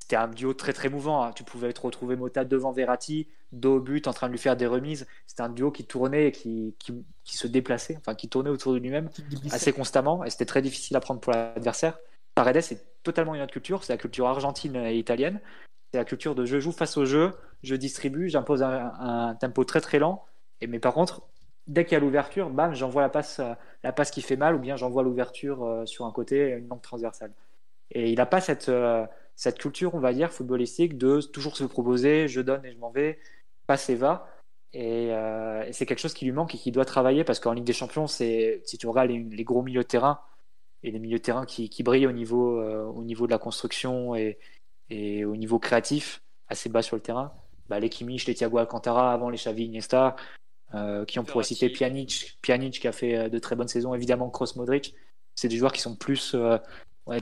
C'était 0.00 0.16
un 0.16 0.28
duo 0.28 0.54
très 0.54 0.72
très 0.72 0.88
mouvant. 0.88 1.22
Hein. 1.22 1.32
Tu 1.32 1.44
pouvais 1.44 1.72
te 1.72 1.80
retrouver 1.80 2.16
Mota 2.16 2.44
devant 2.44 2.72
Verratti, 2.72 3.28
dos 3.52 3.76
au 3.76 3.80
but, 3.80 4.08
en 4.08 4.12
train 4.12 4.28
de 4.28 4.32
lui 4.32 4.38
faire 4.38 4.56
des 4.56 4.66
remises. 4.66 5.06
C'était 5.26 5.42
un 5.42 5.50
duo 5.50 5.70
qui 5.70 5.84
tournait 5.84 6.28
et 6.28 6.32
qui, 6.32 6.74
qui, 6.78 7.36
se 7.36 7.46
déplaçait, 7.46 7.96
enfin 7.98 8.14
qui 8.14 8.28
tournait 8.28 8.50
autour 8.50 8.72
de 8.72 8.78
lui-même 8.78 9.10
assez 9.50 9.72
constamment. 9.72 10.24
Et 10.24 10.30
c'était 10.30 10.46
très 10.46 10.62
difficile 10.62 10.96
à 10.96 11.00
prendre 11.00 11.20
pour 11.20 11.32
l'adversaire. 11.32 11.98
Paredes, 12.34 12.62
c'est 12.62 13.02
totalement 13.02 13.34
une 13.34 13.42
autre 13.42 13.52
culture. 13.52 13.84
C'est 13.84 13.92
la 13.92 13.98
culture 13.98 14.26
argentine 14.26 14.76
et 14.76 14.96
italienne. 14.96 15.40
C'est 15.92 15.98
la 15.98 16.04
culture 16.04 16.34
de 16.34 16.44
je 16.44 16.60
joue 16.60 16.72
face 16.72 16.96
au 16.96 17.04
jeu, 17.04 17.32
je 17.62 17.74
distribue, 17.74 18.28
j'impose 18.28 18.62
un, 18.62 19.36
tempo 19.40 19.64
très 19.64 19.80
très 19.80 19.98
lent. 19.98 20.24
Mais 20.66 20.78
par 20.78 20.94
contre, 20.94 21.22
dès 21.66 21.84
qu'il 21.84 21.92
y 21.92 21.96
a 21.96 22.00
l'ouverture, 22.00 22.50
bam, 22.50 22.74
j'envoie 22.74 23.02
la 23.02 23.08
passe, 23.08 23.40
la 23.82 23.92
passe 23.92 24.10
qui 24.10 24.22
fait 24.22 24.36
mal, 24.36 24.54
ou 24.56 24.58
bien 24.58 24.76
j'envoie 24.76 25.02
l'ouverture 25.02 25.82
sur 25.86 26.06
un 26.06 26.12
côté, 26.12 26.50
une 26.50 26.68
langue 26.68 26.82
transversale. 26.82 27.32
Et 27.90 28.10
il 28.10 28.16
n'a 28.16 28.26
pas 28.26 28.40
cette, 28.40 28.70
cette 29.38 29.58
culture, 29.58 29.94
on 29.94 30.00
va 30.00 30.12
dire, 30.12 30.32
footballistique 30.32 30.98
de 30.98 31.20
toujours 31.20 31.56
se 31.56 31.62
proposer, 31.62 32.26
je 32.26 32.40
donne 32.40 32.64
et 32.64 32.72
je 32.72 32.78
m'en 32.78 32.90
vais, 32.90 33.20
passe 33.68 33.88
et 33.88 33.94
va. 33.94 34.28
Euh, 34.74 35.62
et, 35.62 35.72
c'est 35.72 35.86
quelque 35.86 36.00
chose 36.00 36.12
qui 36.12 36.24
lui 36.24 36.32
manque 36.32 36.56
et 36.56 36.58
qui 36.58 36.72
doit 36.72 36.84
travailler 36.84 37.22
parce 37.22 37.38
qu'en 37.38 37.52
Ligue 37.52 37.64
des 37.64 37.72
Champions, 37.72 38.08
c'est 38.08 38.60
si 38.64 38.78
tu 38.78 38.88
regardes 38.88 39.10
les, 39.10 39.44
gros 39.44 39.62
milieux 39.62 39.82
de 39.82 39.86
terrain 39.86 40.20
et 40.82 40.90
les 40.90 40.98
milieux 40.98 41.18
de 41.18 41.22
terrain 41.22 41.46
qui, 41.46 41.82
brillent 41.84 42.08
au 42.08 42.12
niveau, 42.12 42.60
euh, 42.60 42.84
au 42.84 43.04
niveau 43.04 43.26
de 43.26 43.30
la 43.30 43.38
construction 43.38 44.16
et, 44.16 44.38
et, 44.90 45.24
au 45.24 45.36
niveau 45.36 45.60
créatif, 45.60 46.20
assez 46.48 46.68
bas 46.68 46.82
sur 46.82 46.96
le 46.96 47.02
terrain, 47.02 47.32
bah, 47.68 47.78
les 47.78 47.90
Kimmich, 47.90 48.26
les 48.26 48.34
Thiago 48.34 48.58
Alcantara, 48.58 49.12
avant 49.12 49.30
les 49.30 49.38
Xavi 49.38 49.66
Iniesta, 49.66 50.16
euh, 50.74 51.04
qui 51.04 51.18
ont 51.18 51.24
pourrait 51.24 51.44
citer 51.44 51.68
Pjanic, 51.70 52.38
Pjanic 52.42 52.80
qui 52.80 52.88
a 52.88 52.92
fait 52.92 53.30
de 53.30 53.38
très 53.38 53.56
bonnes 53.56 53.68
saisons, 53.68 53.94
évidemment 53.94 54.30
Kroos 54.30 54.56
Modric, 54.56 54.94
c'est 55.34 55.48
des 55.48 55.56
joueurs 55.56 55.72
qui 55.72 55.80
sont 55.80 55.96
plus, 55.96 56.36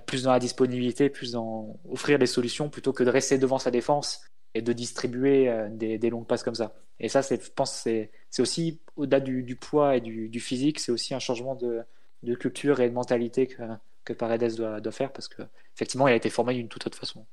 plus 0.06 0.23
dans 0.23 0.32
la 0.32 0.39
disponibilité, 0.39 1.10
plus 1.10 1.32
dans 1.32 1.78
offrir 1.89 2.18
des 2.18 2.27
solutions 2.27 2.70
plutôt 2.70 2.93
que 2.93 3.05
de 3.05 3.10
rester 3.10 3.39
devant 3.39 3.59
sa 3.59 3.70
défense 3.70 4.20
et 4.56 4.62
de 4.62 4.73
distribuer 4.73 5.51
euh, 5.51 5.68
des, 5.70 5.98
des, 5.98 6.09
longues 6.09 6.27
passes 6.27 6.43
comme 6.43 6.55
ça. 6.55 6.74
Et 6.98 7.10
ça, 7.10 7.20
je 7.20 7.36
pense 7.55 7.73
c'est 7.73 8.10
aussi, 8.39 8.81
au-delà 8.97 9.20
du, 9.20 9.43
du, 9.43 9.55
poids 9.55 9.97
et 9.97 10.01
du, 10.01 10.31
du 10.31 10.40
physique, 10.40 10.81
c'est 10.81 10.90
aussi 10.93 11.12
un 11.12 11.18
changement 11.18 11.55
de, 11.55 11.82
de, 12.23 12.35
culture 12.35 12.81
et 12.81 12.89
de 12.89 12.94
mentalité 12.94 13.48
que, 13.48 13.62
que 14.05 14.14
Paredes 14.14 14.56
doit, 14.56 14.81
doit 14.81 14.93
faire 14.93 15.12
parce 15.12 15.28
qu'effectivement, 15.28 16.09
il 16.09 16.12
a 16.12 16.16
été 16.16 16.31
formé 16.31 16.55
d'une 16.55 16.68
toute 16.68 16.86
autre 16.86 16.97
façon. 16.97 17.27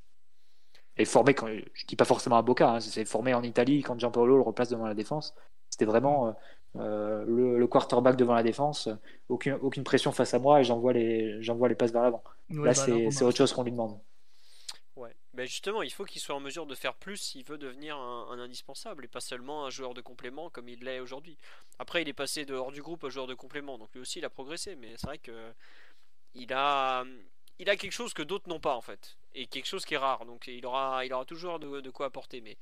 Et 0.98 1.06
formé, 1.06 1.34
quand, 1.34 1.48
je 1.48 1.86
dis 1.88 1.96
pas 1.96 2.04
forcément 2.04 2.36
à 2.36 2.42
Boca, 2.42 2.70
hein, 2.70 2.80
c'est 2.82 3.06
formé 3.06 3.34
en 3.34 3.42
Italie 3.42 3.82
quand 3.84 3.98
Gianpaolo 3.98 4.36
le 4.36 4.44
replace 4.44 4.70
devant 4.70 4.86
la 4.86 4.94
défense. 4.94 5.34
C'était 5.74 5.86
vraiment 5.86 6.28
euh, 6.28 6.32
euh, 6.76 7.26
le, 7.28 7.58
le, 7.58 7.68
quarterback 7.68 8.16
devant 8.16 8.36
la 8.36 8.44
défense, 8.44 8.90
aucune, 9.28 9.54
aucune 9.54 9.84
pression 9.84 10.12
face 10.12 10.36
à 10.36 10.40
moi 10.40 10.62
et 10.62 10.64
j'envoie 10.64 10.94
les, 10.94 11.40
les 11.40 11.76
passes 11.76 11.92
vers 11.92 12.04
l'avant. 12.04 12.24
Là, 12.52 12.62
bah, 12.64 12.74
c'est 12.76 13.24
autre 13.24 13.38
chose 13.38 13.52
qu'on 13.54 13.64
lui 13.64 13.72
demande. 13.72 14.00
Ouais. 14.96 15.16
Mais 15.34 15.48
justement, 15.48 15.82
il 15.82 15.92
faut 15.92 16.06
qu'il 16.06 16.22
soit 16.22 16.36
en 16.36 16.40
mesure 16.40 16.68
de 16.68 16.76
faire 16.76 16.94
plus 16.94 17.18
s'il 17.18 17.44
veut 17.44 17.58
devenir 17.58 17.98
un, 17.98 18.38
indispensable 18.38 19.04
et 19.04 19.08
pas 19.08 19.20
seulement 19.20 19.66
un 19.66 19.72
joueur 19.72 19.96
de 19.96 20.02
complément 20.02 20.52
comme 20.52 20.70
il 20.70 20.84
l'est 20.84 21.00
aujourd'hui. 21.00 21.40
Après, 21.80 22.04
il 22.04 22.08
est 22.08 22.14
passé 22.14 22.46
de 22.46 22.54
hors 22.54 22.72
du 22.72 22.84
groupe 22.84 23.04
à 23.04 23.10
joueur 23.10 23.26
de 23.26 23.34
complément, 23.34 23.80
donc 23.80 23.90
lui 23.94 24.02
aussi 24.02 24.20
il 24.20 24.26
a 24.26 24.30
progressé, 24.30 24.76
mais 24.76 24.94
c'est 24.98 25.08
vrai 25.08 25.18
que 25.18 25.54
il 26.36 26.54
a, 26.54 27.04
il 27.58 27.68
a 27.68 27.76
quelque 27.76 27.94
chose 27.94 28.14
que 28.14 28.22
d'autres 28.22 28.48
n'ont 28.48 28.60
pas 28.60 28.76
en 28.76 28.82
fait, 28.82 29.18
et 29.34 29.48
quelque 29.48 29.66
chose 29.66 29.86
qui 29.86 29.96
est 29.96 29.98
rare, 29.98 30.26
donc 30.26 30.46
il 30.46 30.66
aura, 30.68 31.04
il 31.04 31.14
aura 31.14 31.26
toujours 31.26 31.58
de, 31.60 31.90
quoi 31.90 32.08
apporter, 32.08 32.42
mais 32.42 32.58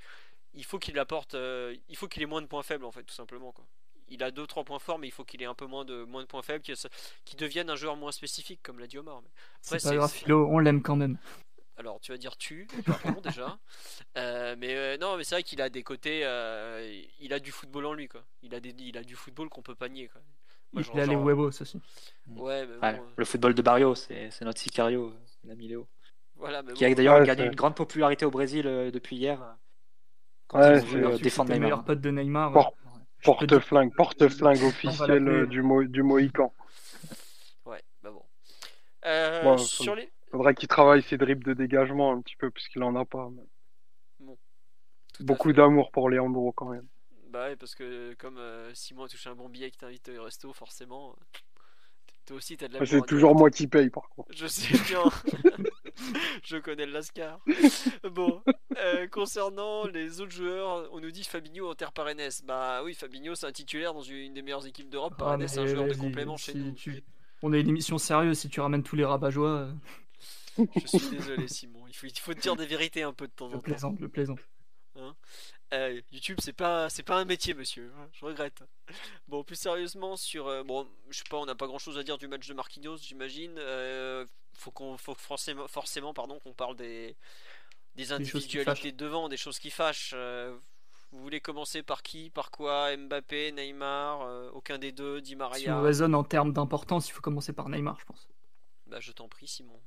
il 0.54 0.66
faut 0.66 0.80
qu'il 0.80 0.98
apporte, 1.00 1.36
euh, 1.36 1.76
il 1.90 1.96
faut 1.96 2.08
qu'il 2.08 2.22
ait 2.24 2.28
moins 2.28 2.42
de 2.42 2.48
points 2.48 2.64
faibles 2.64 2.86
en 2.86 2.92
fait, 2.92 3.04
tout 3.04 3.16
simplement 3.16 3.52
quoi. 3.52 3.66
Il 4.08 4.24
a 4.24 4.32
2-3 4.32 4.66
points 4.66 4.80
forts, 4.80 5.00
mais 5.00 5.08
il 5.08 5.12
faut 5.12 5.24
qu'il 5.24 5.42
ait 5.42 5.46
un 5.46 5.54
peu 5.54 5.66
moins 5.66 5.86
de, 5.86 6.04
moins 6.04 6.22
de 6.22 6.28
points 6.28 6.42
faibles, 6.42 6.62
qu'il 6.62 7.40
devienne 7.40 7.70
un 7.70 7.78
joueur 7.78 7.96
moins 7.96 8.12
spécifique, 8.12 8.60
comme 8.62 8.78
l'a 8.78 8.88
dit 8.88 8.98
Omar. 8.98 9.22
C'est 9.62 9.82
pas 9.82 9.96
grave, 9.96 10.12
Philo, 10.12 10.48
on 10.52 10.60
l'aime 10.60 10.82
quand 10.82 10.98
même. 10.98 11.18
Alors 11.82 12.00
tu 12.00 12.12
vas 12.12 12.18
dire 12.18 12.38
tu, 12.38 12.68
pardon 12.86 13.22
déjà. 13.24 13.58
Euh, 14.16 14.56
mais 14.58 14.76
euh, 14.76 14.98
non, 14.98 15.18
mais 15.18 15.24
c'est 15.24 15.36
vrai 15.36 15.44
qu'il 15.44 15.62
a 15.62 15.70
des 15.70 15.82
côtés, 15.82 16.22
euh, 16.24 17.02
il 17.20 17.34
a 17.34 17.40
du 17.40 17.52
football 17.52 17.88
en 17.88 17.94
lui 17.94 18.08
quoi. 18.08 18.24
Il 18.44 18.54
a 18.54 18.60
des, 18.60 18.76
il 18.78 18.98
a 18.98 19.04
du 19.04 19.16
football 19.16 19.50
qu'on 19.50 19.64
peut 19.64 19.74
pas 19.74 19.90
nier 19.90 20.08
quoi. 20.08 20.22
il 20.74 21.00
a 21.00 21.06
les 21.08 21.16
huevos 21.16 21.48
aussi. 21.48 21.82
Ouais, 22.28 22.68
Le 23.16 23.26
football 23.26 23.56
de 23.56 23.62
Barrio, 23.64 23.96
c'est 23.96 24.30
notre 24.42 24.60
Sicario, 24.60 25.14
l'ami 25.44 25.70
Léo. 25.70 25.88
Voilà, 26.36 26.64
qui 26.76 26.86
a 26.86 26.94
d'ailleurs 26.94 27.24
gagné 27.24 27.46
une 27.46 27.56
grande 27.56 27.76
popularité 27.76 28.26
au 28.26 28.32
Brésil 28.32 28.64
depuis 28.94 29.16
hier. 29.16 29.58
Quand 30.52 30.60
ouais, 30.60 30.82
il 30.82 31.22
défendre 31.22 31.50
Neymar. 31.50 31.62
meilleur 31.62 31.84
pote 31.86 32.02
de 32.02 32.12
Neymar. 32.12 32.74
porte-flingue, 33.24 33.96
porte-flingue 33.96 34.62
officiel 34.64 35.48
du, 35.48 35.62
Mo 35.62 35.86
du 35.86 36.04
Mohican. 36.04 36.54
Ouais, 37.66 37.82
bah 38.04 38.12
bon. 38.12 39.58
sur 39.58 39.96
les 39.96 40.12
Faudrait 40.30 40.54
qu'il 40.54 40.68
travaille 40.68 41.04
ses 41.04 41.18
dribbles 41.18 41.46
de 41.46 41.54
dégagement 41.54 42.12
un 42.12 42.22
petit 42.22 42.36
peu, 42.36 42.52
puisqu'il 42.52 42.84
en 42.84 42.98
a 42.98 43.06
pas. 43.06 43.30
Beaucoup 45.22 45.54
d'amour 45.54 45.92
pour 45.92 46.10
Leandro 46.10 46.52
quand 46.52 46.70
même. 46.70 46.88
Bah 47.30 47.48
ouais, 47.48 47.56
parce 47.56 47.74
que 47.74 48.14
comme 48.16 48.38
euh, 48.38 48.74
Simon 48.74 49.06
a 49.06 49.08
touché 49.08 49.30
un 49.30 49.36
bon 49.36 49.48
billet 49.48 49.72
qui 49.72 49.78
t'invite 49.78 50.10
au 50.10 50.24
resto, 50.24 50.52
forcément, 50.52 51.16
toi 52.26 52.36
aussi 52.36 52.58
t'as 52.58 52.68
de 52.68 52.78
la 52.78 52.86
C'est 52.86 53.06
toujours 53.06 53.36
moi 53.36 53.50
qui 53.50 53.68
paye 53.68 53.90
par 53.90 54.10
contre. 54.10 54.34
Je 54.36 54.48
sais 54.48 54.78
bien. 54.90 55.04
Je 56.44 56.58
connais 56.58 56.86
le 56.86 56.92
Lascar. 56.92 57.40
bon, 58.12 58.42
euh, 58.78 59.08
concernant 59.08 59.86
les 59.88 60.22
autres 60.22 60.32
joueurs, 60.32 60.90
on 60.92 61.00
nous 61.00 61.12
dit 61.12 61.24
Fabinho 61.24 61.70
en 61.70 61.76
terre 61.76 61.92
Parenes. 61.92 62.30
Bah 62.46 62.82
oui, 62.84 62.94
Fabinho 62.94 63.36
c'est 63.36 63.46
un 63.46 63.52
titulaire 63.52 63.94
dans 63.94 64.02
une 64.02 64.34
des 64.34 64.42
meilleures 64.42 64.66
équipes 64.66 64.90
d'Europe. 64.90 65.14
Ah, 65.20 65.38
c'est 65.48 65.60
un 65.60 65.68
joueur 65.68 65.88
de 65.88 65.94
complément 65.94 66.38
chez 66.38 66.54
nous. 66.54 66.74
On 67.44 67.54
a 67.54 67.58
une 67.58 67.70
émission 67.70 67.98
sérieuse 67.98 68.40
si 68.40 68.50
tu 68.50 68.60
ramènes 68.60 68.84
tous 68.84 68.96
les 68.96 69.06
rabat 69.06 69.30
euh. 69.38 69.72
Je 70.58 70.86
suis 70.86 71.10
désolé, 71.10 71.48
Simon. 71.48 71.88
Il 71.88 71.96
faut, 71.96 72.06
il 72.06 72.20
faut 72.20 72.34
te 72.34 72.40
dire 72.40 72.56
des 72.56 72.66
vérités 72.66 73.02
un 73.02 73.14
peu 73.14 73.28
de 73.28 73.32
temps 73.32 73.48
en 73.48 73.54
temps. 73.54 73.60
Plaisante, 73.60 74.00
le 74.00 74.10
plaisant. 74.10 74.36
Hein? 74.96 75.16
Euh, 75.74 76.02
YouTube, 76.12 76.38
c'est 76.42 76.54
pas, 76.54 76.90
c'est 76.90 77.04
pas 77.04 77.18
un 77.18 77.26
métier, 77.26 77.54
monsieur. 77.54 77.92
Hein, 77.98 78.08
je 78.14 78.26
regrette. 78.26 78.64
Bon, 79.28 79.44
plus 79.44 79.56
sérieusement 79.56 80.18
sur, 80.18 80.48
euh, 80.48 80.64
bon, 80.64 80.88
je 81.10 81.18
sais 81.18 81.24
pas, 81.30 81.38
on 81.38 81.46
n'a 81.46 81.56
pas 81.56 81.68
grand-chose 81.68 81.98
à 81.98 82.04
dire 82.04 82.18
du 82.18 82.28
match 82.28 82.48
de 82.48 82.54
Marquinhos, 82.54 82.98
j'imagine. 82.98 83.56
Euh, 83.58 84.26
faut 84.54 84.72
qu'on, 84.72 84.98
faut 84.98 85.16
forcément, 85.16 85.68
forcément, 85.68 86.14
pardon, 86.14 86.40
qu'on 86.40 86.54
parle 86.54 86.76
des, 86.76 87.16
des 87.96 88.12
individualités 88.12 88.92
devant, 88.92 89.30
des 89.30 89.38
choses 89.38 89.60
qui 89.60 89.70
fâchent. 89.70 90.14
vous 91.12 91.22
voulez 91.22 91.40
commencer 91.40 91.84
par 91.84 92.04
qui, 92.04 92.30
par 92.30 92.52
quoi? 92.52 92.96
Mbappé, 92.96 93.52
Neymar, 93.52 94.54
aucun 94.54 94.78
des 94.78 94.92
deux, 94.92 95.22
Di 95.22 95.36
Maria? 95.36 95.64
Si 95.64 95.70
on 95.70 95.82
raisonne 95.82 96.16
en 96.16 96.24
termes 96.24 96.54
d'importance, 96.54 97.08
il 97.10 97.12
faut 97.14 97.22
commencer 97.22 97.54
par 97.54 97.70
Neymar, 97.70 98.00
je 98.00 98.06
pense. 98.06 98.28
Bah, 98.88 99.00
je 99.00 99.14
t'en 99.14 99.30
prie, 99.30 99.48
Simon. 99.48 99.80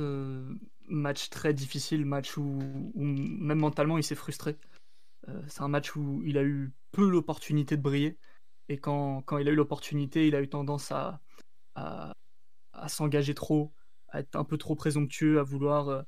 Euh, 0.00 0.54
match 0.88 1.30
très 1.30 1.52
difficile, 1.54 2.04
match 2.04 2.36
où, 2.36 2.60
même 2.94 3.58
mentalement 3.58 3.98
il 3.98 4.04
s'est 4.04 4.14
frustré. 4.14 4.56
Euh, 5.28 5.42
c'est 5.48 5.62
un 5.62 5.68
match 5.68 5.96
où 5.96 6.22
il 6.24 6.38
a 6.38 6.44
eu 6.44 6.72
peu 6.92 7.08
l'opportunité 7.08 7.76
de 7.76 7.82
briller. 7.82 8.18
Et 8.68 8.78
quand, 8.78 9.22
quand 9.22 9.38
il 9.38 9.48
a 9.48 9.52
eu 9.52 9.54
l'opportunité, 9.54 10.26
il 10.28 10.34
a 10.34 10.42
eu 10.42 10.48
tendance 10.48 10.92
à, 10.92 11.20
à, 11.74 12.12
s'engager 12.88 13.34
trop, 13.34 13.72
à 14.08 14.20
être 14.20 14.36
un 14.36 14.44
peu 14.44 14.58
trop 14.58 14.74
présomptueux, 14.76 15.38
à 15.38 15.42
vouloir 15.42 15.88
euh, 15.88 16.02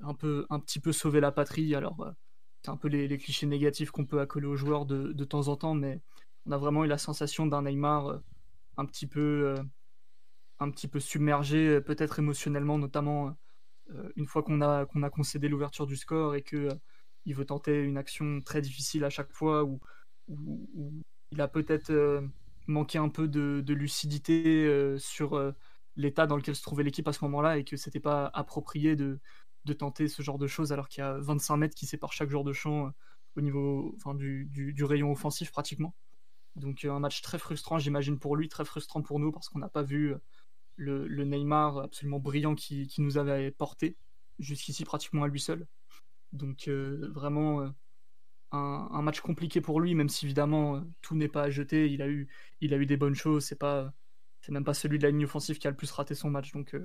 un, 0.00 0.14
peu, 0.14 0.46
un 0.50 0.60
petit 0.60 0.80
peu 0.80 0.92
sauver 0.92 1.20
la 1.20 1.32
patrie. 1.32 1.74
Alors, 1.74 2.12
c'est 2.62 2.70
un 2.70 2.76
peu 2.76 2.88
les, 2.88 3.18
clichés 3.18 3.46
négatifs 3.46 3.90
qu'on 3.90 4.06
peut 4.06 4.20
accoler 4.20 4.46
aux 4.46 4.56
joueurs 4.56 4.86
de, 4.86 5.12
de, 5.12 5.24
temps 5.24 5.48
en 5.48 5.56
temps, 5.56 5.74
mais 5.74 6.00
on 6.46 6.52
a 6.52 6.58
vraiment 6.58 6.84
eu 6.84 6.88
la 6.88 6.98
sensation 6.98 7.46
d'un 7.46 7.62
Neymar 7.62 8.20
un 8.76 8.86
petit 8.86 9.06
peu 9.06 9.54
un 10.60 10.70
petit 10.70 10.88
peu 10.88 11.00
submergé, 11.00 11.68
euh, 11.68 11.80
peut-être 11.80 12.18
émotionnellement, 12.18 12.78
notamment 12.78 13.36
euh, 13.90 14.10
une 14.16 14.26
fois 14.26 14.42
qu'on 14.42 14.60
a, 14.60 14.86
qu'on 14.86 15.02
a 15.02 15.10
concédé 15.10 15.48
l'ouverture 15.48 15.86
du 15.86 15.96
score 15.96 16.34
et 16.34 16.44
euh, 16.54 16.70
il 17.28 17.34
veut 17.34 17.44
tenter 17.44 17.82
une 17.82 17.98
action 17.98 18.40
très 18.40 18.60
difficile 18.60 19.04
à 19.04 19.10
chaque 19.10 19.32
fois, 19.32 19.64
où, 19.64 19.80
il 21.30 21.40
a 21.40 21.48
peut-être 21.48 22.22
manqué 22.66 22.98
un 22.98 23.08
peu 23.08 23.28
de, 23.28 23.72
lucidité 23.72 24.96
sur 24.98 25.54
l'état 25.96 26.26
dans 26.26 26.36
lequel 26.36 26.56
se 26.56 26.62
trouvait 26.62 26.84
l'équipe 26.84 27.06
à 27.06 27.12
ce 27.12 27.22
moment-là 27.24 27.58
et 27.58 27.64
que 27.64 27.76
c'était 27.76 28.00
pas 28.00 28.30
approprié 28.34 28.96
de, 28.96 29.20
tenter 29.78 30.08
ce 30.08 30.22
genre 30.22 30.38
de 30.38 30.46
choses 30.46 30.72
alors 30.72 30.88
qu'il 30.88 31.02
y 31.02 31.04
a 31.04 31.18
25 31.18 31.56
mètres 31.58 31.74
qui 31.74 31.84
séparent 31.84 32.14
chaque 32.14 32.30
joueur 32.30 32.44
de 32.44 32.54
champ 32.54 32.90
au 33.36 33.40
niveau 33.42 33.94
du, 34.14 34.46
du, 34.46 34.84
rayon 34.84 35.12
offensif 35.12 35.50
pratiquement. 35.52 35.94
Donc 36.56 36.84
un 36.86 36.98
match 36.98 37.20
très 37.20 37.38
frustrant, 37.38 37.78
j'imagine 37.78 38.18
pour 38.18 38.36
lui, 38.36 38.48
très 38.48 38.64
frustrant 38.64 39.02
pour 39.02 39.20
nous 39.20 39.30
parce 39.30 39.50
qu'on 39.50 39.58
n'a 39.58 39.68
pas 39.68 39.82
vu 39.82 40.14
le, 40.78 41.24
Neymar 41.24 41.78
absolument 41.78 42.18
brillant 42.18 42.54
qui, 42.54 42.88
nous 42.98 43.18
avait 43.18 43.50
porté 43.50 43.96
jusqu'ici 44.38 44.84
pratiquement 44.84 45.24
à 45.24 45.28
lui 45.28 45.40
seul. 45.40 45.66
Donc 46.32 46.68
euh, 46.68 47.08
vraiment 47.12 47.62
euh, 47.62 47.68
un, 48.52 49.02
match 49.02 49.20
compliqué 49.20 49.60
pour 49.60 49.80
lui, 49.80 49.94
même 49.94 50.08
si 50.08 50.26
évidemment 50.26 50.76
euh, 50.76 50.80
tout 51.02 51.16
n'est 51.16 51.28
pas 51.28 51.44
à 51.44 51.50
jeter. 51.50 51.90
Il 51.90 52.02
a 52.02 52.08
eu, 52.08 52.28
il 52.60 52.74
a 52.74 52.76
eu 52.76 52.86
des 52.86 52.96
bonnes 52.96 53.14
choses. 53.14 53.44
C'est 53.44 53.58
pas, 53.58 53.92
c'est 54.40 54.52
même 54.52 54.64
pas 54.64 54.74
celui 54.74 54.98
de 54.98 55.04
la 55.04 55.10
ligne 55.10 55.24
offensive 55.24 55.58
qui 55.58 55.66
a 55.66 55.70
le 55.70 55.76
plus 55.76 55.90
raté 55.90 56.14
son 56.14 56.30
match. 56.30 56.52
Donc 56.52 56.76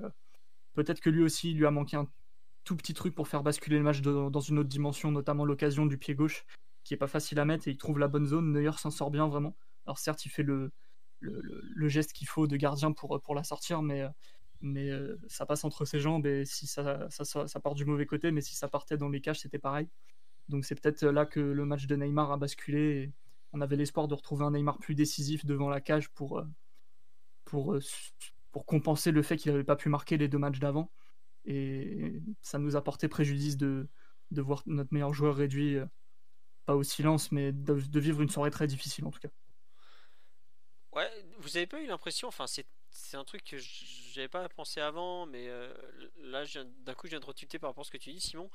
peut-être 0.74 1.00
que 1.00 1.10
lui 1.10 1.22
aussi 1.22 1.50
il 1.52 1.58
lui 1.58 1.66
a 1.66 1.70
manqué 1.70 1.96
un 1.96 2.08
tout 2.64 2.76
petit 2.76 2.94
truc 2.94 3.14
pour 3.14 3.28
faire 3.28 3.42
basculer 3.42 3.76
le 3.78 3.84
match 3.84 4.00
dans 4.00 4.40
une 4.40 4.58
autre 4.58 4.68
dimension, 4.68 5.10
notamment 5.10 5.44
l'occasion 5.44 5.86
du 5.86 5.98
pied 5.98 6.14
gauche 6.14 6.46
qui 6.84 6.94
est 6.94 6.98
pas 6.98 7.06
facile 7.06 7.38
à 7.40 7.44
mettre 7.46 7.68
et 7.68 7.70
il 7.72 7.78
trouve 7.78 7.98
la 7.98 8.08
bonne 8.08 8.26
zone. 8.26 8.52
Neuer 8.52 8.72
s'en 8.78 8.90
sort 8.90 9.10
bien 9.10 9.28
vraiment. 9.28 9.56
Alors 9.86 9.98
certes 9.98 10.24
il 10.26 10.30
fait 10.30 10.42
le, 10.42 10.72
le, 11.20 11.88
geste 11.88 12.12
qu'il 12.12 12.28
faut 12.28 12.46
de 12.46 12.56
gardien 12.56 12.92
pour, 12.92 13.20
pour 13.22 13.34
la 13.34 13.44
sortir, 13.44 13.82
mais, 13.82 14.06
mais 14.60 14.90
euh, 14.90 15.16
ça 15.28 15.46
passe 15.46 15.64
entre 15.64 15.84
ses 15.84 16.00
jambes 16.00 16.26
et 16.26 16.44
si 16.44 16.66
ça, 16.66 17.08
ça, 17.10 17.60
part 17.60 17.74
du 17.74 17.84
mauvais 17.84 18.06
côté, 18.06 18.30
mais 18.30 18.40
si 18.40 18.54
ça 18.54 18.68
partait 18.68 18.96
dans 18.96 19.08
les 19.08 19.20
cages, 19.20 19.40
c'était 19.40 19.58
pareil. 19.58 19.88
Donc 20.48 20.64
c'est 20.64 20.74
peut-être 20.74 21.04
là 21.04 21.26
que 21.26 21.40
le 21.40 21.64
match 21.64 21.86
de 21.86 21.96
Neymar 21.96 22.32
a 22.32 22.36
basculé. 22.36 23.02
Et 23.02 23.12
on 23.52 23.60
avait 23.60 23.76
l'espoir 23.76 24.08
de 24.08 24.14
retrouver 24.14 24.44
un 24.44 24.52
Neymar 24.52 24.78
plus 24.78 24.94
décisif 24.94 25.44
devant 25.44 25.68
la 25.68 25.80
cage 25.80 26.08
pour, 26.10 26.38
euh, 26.38 26.46
pour, 27.44 27.74
euh, 27.74 27.80
pour 28.52 28.66
compenser 28.66 29.10
le 29.10 29.22
fait 29.22 29.36
qu'il 29.36 29.52
n'avait 29.52 29.64
pas 29.64 29.76
pu 29.76 29.88
marquer 29.88 30.16
les 30.16 30.28
deux 30.28 30.38
matchs 30.38 30.58
d'avant. 30.58 30.90
Et 31.44 32.22
ça 32.40 32.58
nous 32.58 32.74
a 32.74 32.82
porté 32.82 33.06
préjudice 33.08 33.56
de, 33.58 33.88
de 34.30 34.42
voir 34.42 34.62
notre 34.66 34.92
meilleur 34.92 35.12
joueur 35.12 35.36
réduit, 35.36 35.76
pas 36.64 36.74
au 36.74 36.82
silence, 36.82 37.32
mais 37.32 37.52
de, 37.52 37.74
vivre 38.00 38.22
une 38.22 38.30
soirée 38.30 38.50
très 38.50 38.66
difficile 38.66 39.04
en 39.04 39.10
tout 39.10 39.20
cas. 39.20 39.28
Ouais, 40.92 41.10
vous 41.38 41.56
avez 41.56 41.66
pas 41.66 41.82
eu 41.82 41.86
l'impression, 41.86 42.28
enfin 42.28 42.46
c'est 42.46 42.66
c'est 42.94 43.16
un 43.16 43.24
truc 43.24 43.44
que 43.44 43.58
j'avais 43.58 44.28
pas 44.28 44.48
pensé 44.48 44.80
avant, 44.80 45.26
mais 45.26 45.48
là 46.22 46.44
d'un 46.84 46.94
coup 46.94 47.06
je 47.06 47.10
viens 47.10 47.20
de 47.20 47.26
retuiter 47.26 47.58
par 47.58 47.70
rapport 47.70 47.82
à 47.82 47.84
ce 47.84 47.90
que 47.90 47.98
tu 47.98 48.12
dis 48.12 48.20
Simon. 48.20 48.50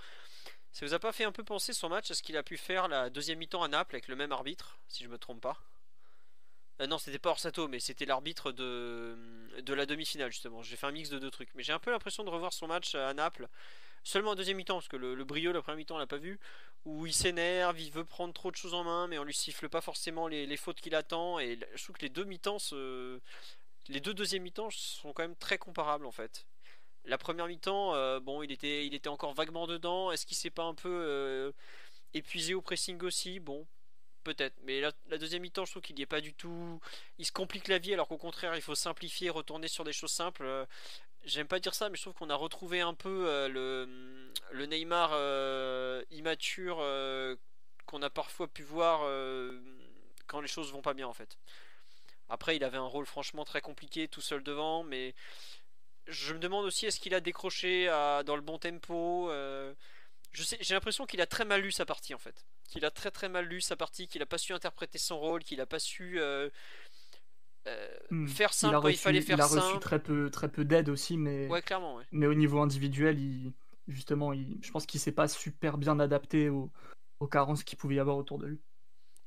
Ça 0.72 0.86
vous 0.86 0.94
a 0.94 1.00
pas 1.00 1.12
fait 1.12 1.24
un 1.24 1.32
peu 1.32 1.44
penser 1.44 1.74
son 1.74 1.90
match 1.90 2.12
à 2.12 2.14
ce 2.14 2.24
qu'il 2.24 2.38
a 2.38 2.44
pu 2.44 2.58
faire 2.58 2.88
la 2.88 3.10
deuxième 3.10 3.40
mi-temps 3.40 3.64
à 3.64 3.68
Naples 3.68 3.96
avec 3.96 4.08
le 4.08 4.16
même 4.16 4.32
arbitre, 4.32 4.78
si 4.88 5.04
je 5.04 5.10
me 5.10 5.18
trompe 5.18 5.42
pas? 5.42 5.58
Euh, 6.82 6.88
Non, 6.88 6.98
c'était 6.98 7.20
pas 7.20 7.32
Orsato, 7.32 7.68
mais 7.68 7.80
c'était 7.80 8.06
l'arbitre 8.06 8.52
de, 8.52 9.16
la 9.68 9.86
demi-finale 9.86 10.32
justement. 10.32 10.62
J'ai 10.64 10.76
fait 10.76 10.88
un 10.88 10.92
mix 10.92 11.10
de 11.10 11.20
deux 11.20 11.32
trucs. 11.32 11.54
Mais 11.56 11.64
j'ai 11.64 11.74
un 11.74 11.80
peu 11.80 11.92
l'impression 11.92 12.24
de 12.24 12.30
revoir 12.30 12.54
son 12.54 12.68
match 12.68 12.96
à 12.96 13.14
Naples, 13.14 13.48
seulement 14.04 14.32
en 14.32 14.36
deuxième 14.36 14.58
mi-temps, 14.58 14.76
parce 14.76 14.88
que 14.88 14.98
le, 14.98 15.24
brio, 15.24 15.52
la 15.52 15.62
première 15.62 15.78
mi-temps, 15.78 15.96
on 15.96 16.00
l'a 16.00 16.08
pas 16.08 16.18
vu, 16.18 16.40
où 16.86 17.06
il 17.06 17.14
s'énerve, 17.14 17.80
il 17.80 17.92
veut 17.92 18.06
prendre 18.06 18.34
trop 18.34 18.52
de 18.52 18.56
choses 18.56 18.74
en 18.74 18.84
main, 18.84 19.08
mais 19.08 19.18
on 19.20 19.24
lui 19.24 19.34
siffle 19.34 19.70
pas 19.70 19.82
forcément 19.82 20.28
les, 20.28 20.58
fautes 20.58 20.80
qu'il 20.82 20.96
attend. 20.96 21.40
Et 21.40 21.60
je 21.76 21.84
trouve 21.84 21.98
que 21.98 22.04
les 22.04 22.10
deux 22.10 22.26
mi-temps, 22.26 22.60
les 23.90 24.00
deux 24.00 24.14
deuxièmes 24.14 24.44
mi-temps 24.44 24.70
sont 24.72 25.14
quand 25.14 25.24
même 25.24 25.36
très 25.36 25.58
comparables 25.58 26.06
en 26.06 26.12
fait. 26.12 26.46
La 27.06 27.18
première 27.18 27.48
mi-temps, 27.48 27.96
euh, 27.96 28.20
bon, 28.20 28.44
il 28.44 28.52
était, 28.52 28.86
il 28.86 28.94
était 28.94 29.10
encore 29.10 29.34
vaguement 29.34 29.68
dedans. 29.68 30.12
Est-ce 30.12 30.26
qu'il 30.26 30.38
s'est 30.38 30.50
pas 30.52 30.64
un 30.64 30.76
peu 30.76 30.90
euh, 30.90 31.52
épuisé 32.14 32.54
au 32.54 32.62
pressing 32.62 33.02
aussi? 33.04 33.40
Bon, 33.40 33.66
peut-être. 34.24 34.56
Mais 34.64 34.82
la, 34.82 34.92
deuxième 35.18 35.42
mi-temps, 35.42 35.66
je 35.66 35.72
trouve 35.72 35.82
qu'il 35.82 35.96
n'y 35.96 36.04
est 36.04 36.06
pas 36.06 36.22
du 36.22 36.34
tout. 36.34 36.80
Il 37.18 37.26
se 37.26 37.32
complique 37.32 37.68
la 37.68 37.80
vie, 37.80 37.94
alors 37.94 38.08
qu'au 38.08 38.18
contraire, 38.18 38.56
il 38.56 38.62
faut 38.62 38.76
simplifier, 38.76 39.30
retourner 39.30 39.68
sur 39.68 39.84
des 39.84 39.94
choses 39.94 40.12
simples. 40.12 40.44
Euh, 40.44 40.66
j'aime 41.26 41.48
pas 41.48 41.60
dire 41.60 41.74
ça, 41.74 41.90
mais 41.90 41.96
je 41.96 42.04
trouve 42.04 42.14
qu'on 42.14 42.30
a 42.30 42.36
retrouvé 42.36 42.82
un 42.82 42.94
peu 42.94 43.48
le, 43.48 44.32
le, 44.52 44.66
Neymar 44.66 45.12
immature 46.12 46.78
qu'on 47.86 48.02
a 48.04 48.10
parfois 48.10 48.48
pu 48.48 48.64
voir 48.64 49.02
quand 50.28 50.42
les 50.42 50.48
choses 50.48 50.72
vont 50.72 50.82
pas 50.82 50.94
bien 50.94 51.08
en 51.08 51.14
fait. 51.14 51.38
Après, 52.30 52.56
il 52.56 52.64
avait 52.64 52.78
un 52.78 52.86
rôle 52.86 53.06
franchement 53.06 53.44
très 53.44 53.62
compliqué 53.62 54.08
tout 54.08 54.22
seul 54.22 54.44
devant, 54.44 54.84
mais 54.84 55.16
je 56.08 56.34
me 56.34 56.40
demande 56.40 56.66
aussi 56.66 56.86
est-ce 56.86 57.00
qu'il 57.00 57.14
a 57.14 57.20
décroché 57.20 57.88
dans 58.26 58.36
le 58.36 58.42
bon 58.42 58.58
tempo. 58.58 59.30
Euh, 59.30 59.74
j'ai 60.34 60.74
l'impression 60.74 61.06
qu'il 61.06 61.22
a 61.22 61.26
très 61.26 61.46
mal 61.46 61.62
lu 61.62 61.72
sa 61.72 61.86
partie 61.86 62.14
en 62.14 62.20
fait. 62.20 62.46
Qu'il 62.68 62.86
a 62.86 62.92
très 62.92 63.10
très 63.12 63.30
mal 63.30 63.46
lu 63.46 63.62
sa 63.62 63.76
partie, 63.76 64.08
qu'il 64.08 64.22
a 64.22 64.28
pas 64.28 64.38
su 64.38 64.54
interpréter 64.54 65.00
son 65.00 65.20
rôle, 65.20 65.44
qu'il 65.44 65.60
a 65.60 65.66
pas 65.66 65.80
su 65.80 66.20
euh, 66.20 66.50
euh, 67.68 67.98
hmm. 68.12 68.28
faire 68.28 68.54
simple 68.54 68.90
il, 68.90 68.92
il 68.92 68.98
fallait 68.98 69.22
faire 69.22 69.40
simple. 69.40 69.54
Il 69.54 69.60
a 69.60 69.68
reçu 69.70 69.80
très 69.80 70.00
peu 70.00 70.30
très 70.30 70.50
peu 70.50 70.66
d'aide 70.66 70.90
aussi, 70.90 71.18
mais 71.18 71.48
ouais, 71.48 71.64
clairement. 71.64 72.00
Mais 72.12 72.28
au 72.28 72.36
niveau 72.36 72.60
individuel, 72.60 73.20
il, 73.20 73.54
justement, 73.88 74.34
il, 74.34 74.60
je 74.62 74.72
pense 74.72 74.86
qu'il 74.86 75.00
s'est 75.00 75.12
pas 75.12 75.28
super 75.28 75.80
bien 75.80 76.00
adapté 76.00 76.50
aux, 76.50 76.70
aux 77.20 77.28
carences 77.28 77.64
qu'il 77.64 77.78
pouvait 77.78 77.96
y 77.96 78.00
avoir 78.00 78.18
autour 78.18 78.38
de 78.38 78.46
lui. 78.46 78.60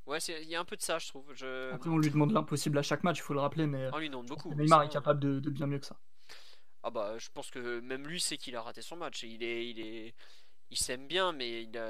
Ouais, 0.06 0.18
il 0.18 0.48
y 0.48 0.56
a 0.56 0.60
un 0.60 0.64
peu 0.64 0.76
de 0.76 0.82
ça, 0.82 0.98
je 0.98 1.08
trouve. 1.08 1.30
Après, 1.72 1.90
on 1.90 1.98
lui 1.98 2.10
demande 2.10 2.32
l'impossible 2.32 2.78
à 2.78 2.82
chaque 2.82 3.04
match, 3.04 3.18
il 3.18 3.22
faut 3.22 3.34
le 3.34 3.40
rappeler, 3.40 3.66
mais 3.66 3.88
on 3.92 3.98
lui 3.98 4.10
demande 4.10 4.26
beaucoup. 4.26 4.52
Neymar 4.54 4.82
est 4.82 4.88
capable 4.88 5.20
de 5.20 5.50
bien 5.50 5.66
mieux 5.66 5.78
que 5.78 5.86
ça. 5.86 5.96
Ah 6.82 6.90
bah 6.90 7.16
je 7.18 7.28
pense 7.32 7.50
que 7.50 7.80
même 7.80 8.06
lui 8.08 8.20
sait 8.20 8.36
qu'il 8.36 8.56
a 8.56 8.62
raté 8.62 8.82
son 8.82 8.96
match. 8.96 9.22
Il 9.22 9.44
est, 9.44 9.68
il 9.68 9.78
est, 9.78 10.14
il 10.70 10.76
s'aime 10.76 11.06
bien, 11.06 11.32
mais 11.32 11.62
il, 11.62 11.80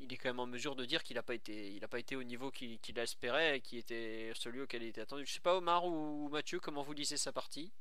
il 0.00 0.12
est 0.12 0.16
quand 0.16 0.28
même 0.28 0.38
en 0.38 0.46
mesure 0.46 0.76
de 0.76 0.84
dire 0.84 1.02
qu'il 1.02 1.16
n'a 1.16 1.22
pas 1.22 1.34
été, 1.34 1.72
il 1.72 1.82
a 1.84 1.88
pas 1.88 1.98
été 1.98 2.14
au 2.14 2.22
niveau 2.22 2.50
qu'il 2.50 2.78
espérait 2.96 3.58
et 3.58 3.60
qui 3.60 3.76
était 3.76 4.32
celui 4.34 4.60
auquel 4.60 4.84
il 4.84 4.88
était 4.88 5.00
attendu. 5.00 5.26
Je 5.26 5.32
sais 5.32 5.40
pas 5.40 5.56
Omar 5.56 5.84
ou 5.84 6.28
Mathieu 6.28 6.60
comment 6.60 6.82
vous 6.82 6.92
lisez 6.92 7.16
sa 7.16 7.32
partie? 7.32 7.72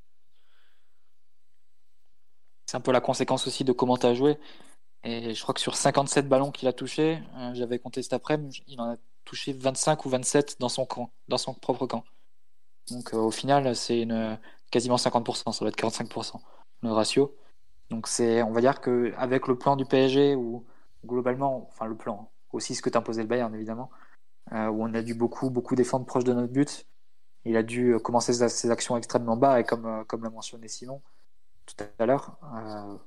C'est 2.65 2.77
un 2.77 2.81
peu 2.81 2.91
la 2.91 2.99
conséquence 2.99 3.47
aussi 3.47 3.63
de 3.63 3.71
comment 3.71 3.97
tu 3.97 4.07
as 4.07 4.13
joué. 4.13 4.37
Et 5.03 5.33
je 5.35 5.41
crois 5.41 5.53
que 5.53 5.61
sur 5.61 5.75
57 5.75 6.27
ballons 6.27 6.51
qu'il 6.51 6.67
a 6.67 6.73
touché, 6.73 7.19
euh, 7.37 7.53
j'avais 7.53 7.79
compté 7.79 8.01
cet 8.01 8.13
après-midi, 8.13 8.63
il 8.67 8.81
en 8.81 8.93
a 8.93 8.97
touché 9.27 9.53
25 9.53 10.05
ou 10.05 10.09
27 10.09 10.59
dans 10.59 10.69
son 10.69 10.85
camp, 10.85 11.11
dans 11.27 11.37
son 11.37 11.53
propre 11.53 11.85
camp. 11.85 12.03
Donc 12.89 13.13
euh, 13.13 13.17
au 13.17 13.31
final, 13.31 13.75
c'est 13.75 14.01
une 14.01 14.39
quasiment 14.71 14.95
50%, 14.95 15.51
ça 15.51 15.59
doit 15.59 15.69
être 15.69 15.77
45% 15.77 16.39
le 16.83 16.91
ratio. 16.91 17.35
Donc 17.89 18.07
c'est, 18.07 18.41
on 18.43 18.51
va 18.51 18.61
dire 18.61 18.81
que 18.81 19.13
avec 19.17 19.47
le 19.47 19.57
plan 19.57 19.75
du 19.75 19.85
PSG 19.85 20.35
ou 20.35 20.65
globalement, 21.05 21.67
enfin 21.69 21.85
le 21.85 21.95
plan, 21.95 22.31
aussi 22.51 22.75
ce 22.75 22.81
que 22.81 22.89
t'imposait 22.89 23.23
le 23.23 23.27
Bayern 23.27 23.53
évidemment, 23.53 23.89
euh, 24.53 24.67
où 24.67 24.83
on 24.83 24.93
a 24.93 25.01
dû 25.01 25.13
beaucoup 25.13 25.49
beaucoup 25.49 25.75
défendre 25.75 26.05
proche 26.05 26.23
de 26.23 26.33
notre 26.33 26.53
but. 26.53 26.85
Il 27.45 27.55
a 27.57 27.63
dû 27.63 27.93
euh, 27.93 27.99
commencer 27.99 28.33
ses, 28.33 28.71
actions 28.71 28.97
extrêmement 28.97 29.37
bas 29.37 29.59
et 29.59 29.63
comme 29.63 30.05
comme 30.05 30.23
l'a 30.23 30.29
mentionné 30.29 30.67
Simon 30.67 31.01
tout 31.65 31.83
à 31.99 32.05
l'heure, 32.05 32.37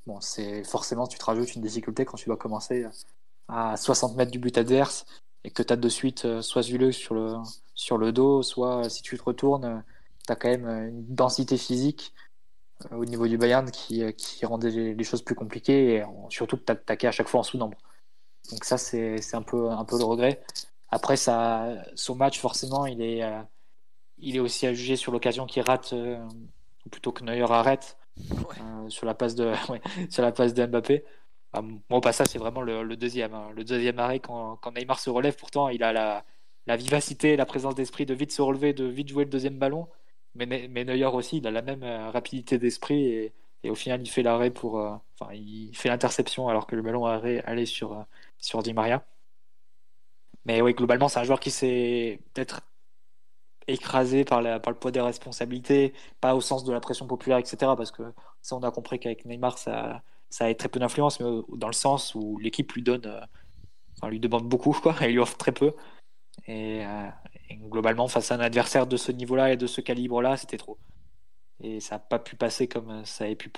bon 0.06 0.20
c'est 0.20 0.64
forcément 0.64 1.06
tu 1.06 1.18
te 1.18 1.24
rajoutes 1.24 1.54
une 1.54 1.62
difficulté 1.62 2.04
quand 2.04 2.18
tu 2.18 2.26
dois 2.26 2.36
commencer 2.36 2.86
à 3.48 3.76
60 3.78 4.16
mètres 4.16 4.30
du 4.30 4.38
but 4.38 4.58
adverse 4.58 5.06
et 5.44 5.50
que 5.50 5.62
tu 5.62 5.72
as 5.72 5.76
de 5.76 5.88
suite 5.88 6.40
soit 6.42 6.62
Zuleux 6.62 6.92
sur 6.92 7.14
le 7.14 7.34
sur 7.74 7.98
le 7.98 8.12
dos, 8.12 8.42
soit 8.42 8.88
si 8.90 9.02
tu 9.02 9.16
te 9.18 9.22
retournes 9.22 9.82
tu 10.26 10.32
as 10.32 10.36
quand 10.36 10.48
même 10.48 10.66
euh, 10.66 10.88
une 10.88 11.14
densité 11.14 11.56
physique 11.56 12.12
euh, 12.92 12.96
au 12.96 13.04
niveau 13.04 13.26
du 13.26 13.38
Bayern 13.38 13.70
qui, 13.70 14.02
euh, 14.02 14.12
qui 14.12 14.44
rendait 14.46 14.70
les, 14.70 15.04
choses 15.04 15.22
plus 15.22 15.34
compliquées 15.34 15.96
et 15.96 16.04
surtout 16.28 16.56
de 16.56 16.62
t'attaquer 16.62 17.08
à 17.08 17.12
chaque 17.12 17.28
fois 17.28 17.40
en 17.40 17.42
sous-nombre. 17.42 17.78
Donc 18.50 18.64
ça, 18.64 18.78
c'est 18.78 19.34
un 19.34 19.42
peu, 19.42 19.70
un 19.70 19.84
peu 19.84 19.98
le 19.98 20.04
regret. 20.04 20.42
Après, 20.90 21.16
ça, 21.16 21.68
son 21.94 22.16
match, 22.16 22.38
forcément, 22.40 22.86
il 22.86 23.00
est, 23.00 23.22
il 24.18 24.34
est 24.34 24.40
aussi 24.40 24.66
à 24.66 24.74
juger 24.74 24.96
sur 24.96 25.12
l'occasion 25.12 25.46
qu'il 25.46 25.62
rate, 25.62 25.94
plutôt 26.90 27.12
que 27.12 27.22
Neuer 27.22 27.42
arrête, 27.42 27.96
sur, 28.88 29.06
la 29.06 29.14
passe 29.14 29.36
de, 29.36 29.52
sur 30.10 30.22
la 30.22 30.32
passe 30.32 30.52
de 30.54 30.66
Mbappé. 30.66 31.04
Bon, 31.52 32.00
pas 32.00 32.12
ça, 32.12 32.24
c'est 32.24 32.38
vraiment 32.38 32.62
le, 32.62 32.96
deuxième. 32.96 33.34
Hein. 33.34 33.50
Le 33.54 33.64
deuxième 33.64 33.98
arrêt, 33.98 34.20
quand, 34.20 34.56
quand, 34.56 34.72
Neymar 34.72 35.00
se 35.00 35.10
relève, 35.10 35.36
pourtant, 35.36 35.68
il 35.68 35.82
a 35.82 35.92
la, 35.92 36.76
vivacité, 36.76 37.36
la 37.36 37.46
présence 37.46 37.74
d'esprit 37.74 38.06
de 38.06 38.14
vite 38.14 38.32
se 38.32 38.42
relever, 38.42 38.72
de 38.72 38.84
vite 38.84 39.08
jouer 39.08 39.24
le 39.24 39.30
deuxième 39.30 39.58
ballon. 39.58 39.88
Mais, 40.34 40.46
mais 40.46 40.84
Neuer 40.84 41.06
aussi, 41.06 41.38
il 41.38 41.46
a 41.46 41.50
la 41.50 41.62
même 41.62 41.82
euh, 41.82 42.10
rapidité 42.10 42.58
d'esprit 42.58 43.32
et, 43.62 43.70
au 43.70 43.74
final, 43.74 44.00
il 44.02 44.08
fait 44.08 44.22
l'arrêt 44.22 44.50
pour. 44.50 44.78
Euh, 44.80 44.94
enfin, 45.18 45.32
il 45.34 45.74
fait 45.76 45.88
l'interception 45.88 46.48
alors 46.48 46.66
que 46.66 46.76
le 46.76 46.82
ballon 46.82 47.04
allait 47.06 47.66
sur, 47.66 47.92
euh, 47.92 48.02
sur 48.38 48.62
Di 48.62 48.72
Maria. 48.72 49.04
Mais 50.44 50.62
oui, 50.62 50.72
globalement, 50.74 51.08
c'est 51.08 51.20
un 51.20 51.24
joueur 51.24 51.40
qui 51.40 51.50
s'est 51.50 52.20
peut-être 52.32 52.62
écrasé 53.66 54.24
par, 54.24 54.42
la, 54.42 54.60
par 54.60 54.72
le 54.72 54.78
poids 54.78 54.90
des 54.90 55.00
responsabilités, 55.00 55.92
pas 56.20 56.34
au 56.34 56.40
sens 56.40 56.64
de 56.64 56.72
la 56.72 56.80
pression 56.80 57.06
populaire, 57.06 57.38
etc. 57.38 57.56
Parce 57.76 57.90
que 57.90 58.02
ça, 58.42 58.56
on 58.56 58.62
a 58.62 58.70
compris 58.70 58.98
qu'avec 58.98 59.24
Neymar, 59.26 59.58
ça, 59.58 60.02
ça 60.30 60.46
a 60.46 60.54
très 60.54 60.68
peu 60.68 60.80
d'influence, 60.80 61.20
mais 61.20 61.26
dans 61.56 61.66
le 61.66 61.72
sens 61.72 62.14
où 62.14 62.38
l'équipe 62.38 62.72
lui 62.72 62.82
donne, 62.82 63.06
enfin, 63.96 64.08
lui 64.08 64.20
demande 64.20 64.48
beaucoup, 64.48 64.72
quoi, 64.72 64.94
et 65.02 65.12
lui 65.12 65.18
offre 65.18 65.36
très 65.36 65.52
peu. 65.52 65.72
Et, 66.46 66.84
globalement, 67.68 68.08
face 68.08 68.30
à 68.30 68.36
un 68.36 68.40
adversaire 68.40 68.86
de 68.86 68.96
ce 68.96 69.12
niveau-là 69.12 69.52
et 69.52 69.56
de 69.56 69.66
ce 69.66 69.80
calibre-là, 69.80 70.36
c'était 70.36 70.56
trop. 70.56 70.78
Et 71.62 71.80
ça 71.80 71.96
n'a 71.96 71.98
pas 71.98 72.18
pu 72.18 72.36
passer 72.36 72.68
comme 72.68 73.04
ça 73.04 73.24
avait 73.24 73.36
pu, 73.36 73.50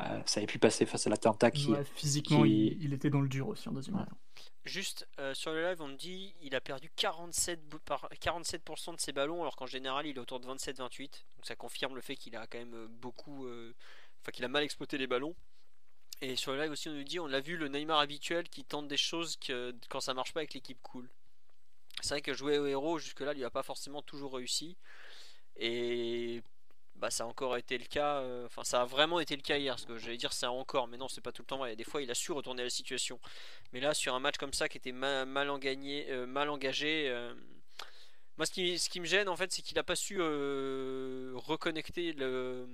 euh, 0.00 0.20
ça 0.24 0.38
avait 0.40 0.46
pu 0.46 0.58
passer 0.58 0.86
face 0.86 1.06
à 1.06 1.10
l'attentat 1.10 1.50
qui. 1.50 1.72
physiquement, 1.94 2.44
Il, 2.44 2.92
était 2.92 3.10
dans 3.10 3.20
le 3.20 3.28
dur 3.28 3.48
aussi 3.48 3.68
en 3.68 3.72
deuxième 3.72 3.96
ouais. 3.96 4.04
Juste 4.64 5.08
euh, 5.18 5.34
sur 5.34 5.52
le 5.52 5.62
live, 5.62 5.80
on 5.80 5.88
me 5.88 5.96
dit 5.96 6.34
il 6.42 6.54
a 6.54 6.60
perdu 6.60 6.90
47, 6.94 7.60
par, 7.84 8.08
47% 8.20 8.94
de 8.94 9.00
ses 9.00 9.12
ballons, 9.12 9.40
alors 9.40 9.56
qu'en 9.56 9.66
général 9.66 10.06
il 10.06 10.16
est 10.16 10.20
autour 10.20 10.38
de 10.38 10.46
27-28. 10.46 11.00
Donc 11.36 11.44
ça 11.44 11.56
confirme 11.56 11.94
le 11.94 12.00
fait 12.00 12.16
qu'il 12.16 12.36
a 12.36 12.46
quand 12.46 12.58
même 12.58 12.74
euh, 12.74 12.86
beaucoup. 12.88 13.46
Enfin, 13.46 14.32
qu'il 14.32 14.44
a 14.44 14.48
mal 14.48 14.62
exploité 14.62 14.98
les 14.98 15.06
ballons. 15.06 15.34
Et 16.22 16.36
sur 16.36 16.52
le 16.52 16.60
live 16.60 16.70
aussi, 16.70 16.88
on 16.88 16.92
nous 16.92 17.04
dit 17.04 17.18
on 17.18 17.32
a 17.32 17.40
vu 17.40 17.56
le 17.56 17.68
Neymar 17.68 17.98
habituel 17.98 18.48
qui 18.48 18.64
tente 18.64 18.88
des 18.88 18.96
choses 18.96 19.36
que, 19.36 19.74
quand 19.88 20.00
ça 20.00 20.14
marche 20.14 20.32
pas 20.32 20.40
avec 20.40 20.54
l'équipe 20.54 20.80
cool. 20.82 21.08
C'est 22.02 22.10
vrai 22.10 22.20
que 22.20 22.34
jouer 22.34 22.58
au 22.58 22.66
héros 22.66 22.98
jusque-là 22.98 23.32
lui 23.32 23.44
a 23.44 23.50
pas 23.50 23.62
forcément 23.62 24.02
toujours 24.02 24.34
réussi. 24.34 24.76
Et 25.56 26.42
bah, 26.96 27.10
ça 27.10 27.24
a 27.24 27.26
encore 27.26 27.56
été 27.56 27.78
le 27.78 27.84
cas. 27.86 28.16
Euh, 28.18 28.46
enfin, 28.46 28.64
ça 28.64 28.82
a 28.82 28.84
vraiment 28.84 29.20
été 29.20 29.34
le 29.36 29.42
cas 29.42 29.56
hier. 29.56 29.78
Ce 29.78 29.86
que 29.86 29.96
j'allais 29.96 30.16
dire, 30.18 30.32
c'est 30.32 30.46
encore, 30.46 30.88
mais 30.88 30.98
non, 30.98 31.08
c'est 31.08 31.20
pas 31.22 31.32
tout 31.32 31.42
le 31.42 31.46
temps 31.46 31.58
vrai. 31.58 31.76
Des 31.76 31.84
fois, 31.84 32.02
il 32.02 32.10
a 32.10 32.14
su 32.14 32.32
retourner 32.32 32.62
la 32.62 32.70
situation. 32.70 33.18
Mais 33.72 33.80
là, 33.80 33.94
sur 33.94 34.14
un 34.14 34.20
match 34.20 34.36
comme 34.36 34.52
ça 34.52 34.68
qui 34.68 34.78
était 34.78 34.92
mal, 34.92 35.26
mal, 35.26 35.48
euh, 35.50 36.26
mal 36.26 36.50
engagé. 36.50 37.08
Euh, 37.08 37.34
moi, 38.36 38.46
ce 38.46 38.52
qui, 38.52 38.78
ce 38.78 38.88
qui, 38.90 39.00
me 39.00 39.06
gêne 39.06 39.28
en 39.28 39.36
fait, 39.36 39.52
c'est 39.52 39.62
qu'il 39.62 39.78
a 39.78 39.82
pas 39.82 39.96
su 39.96 40.20
reconnecter 40.20 42.12
le 42.12 42.66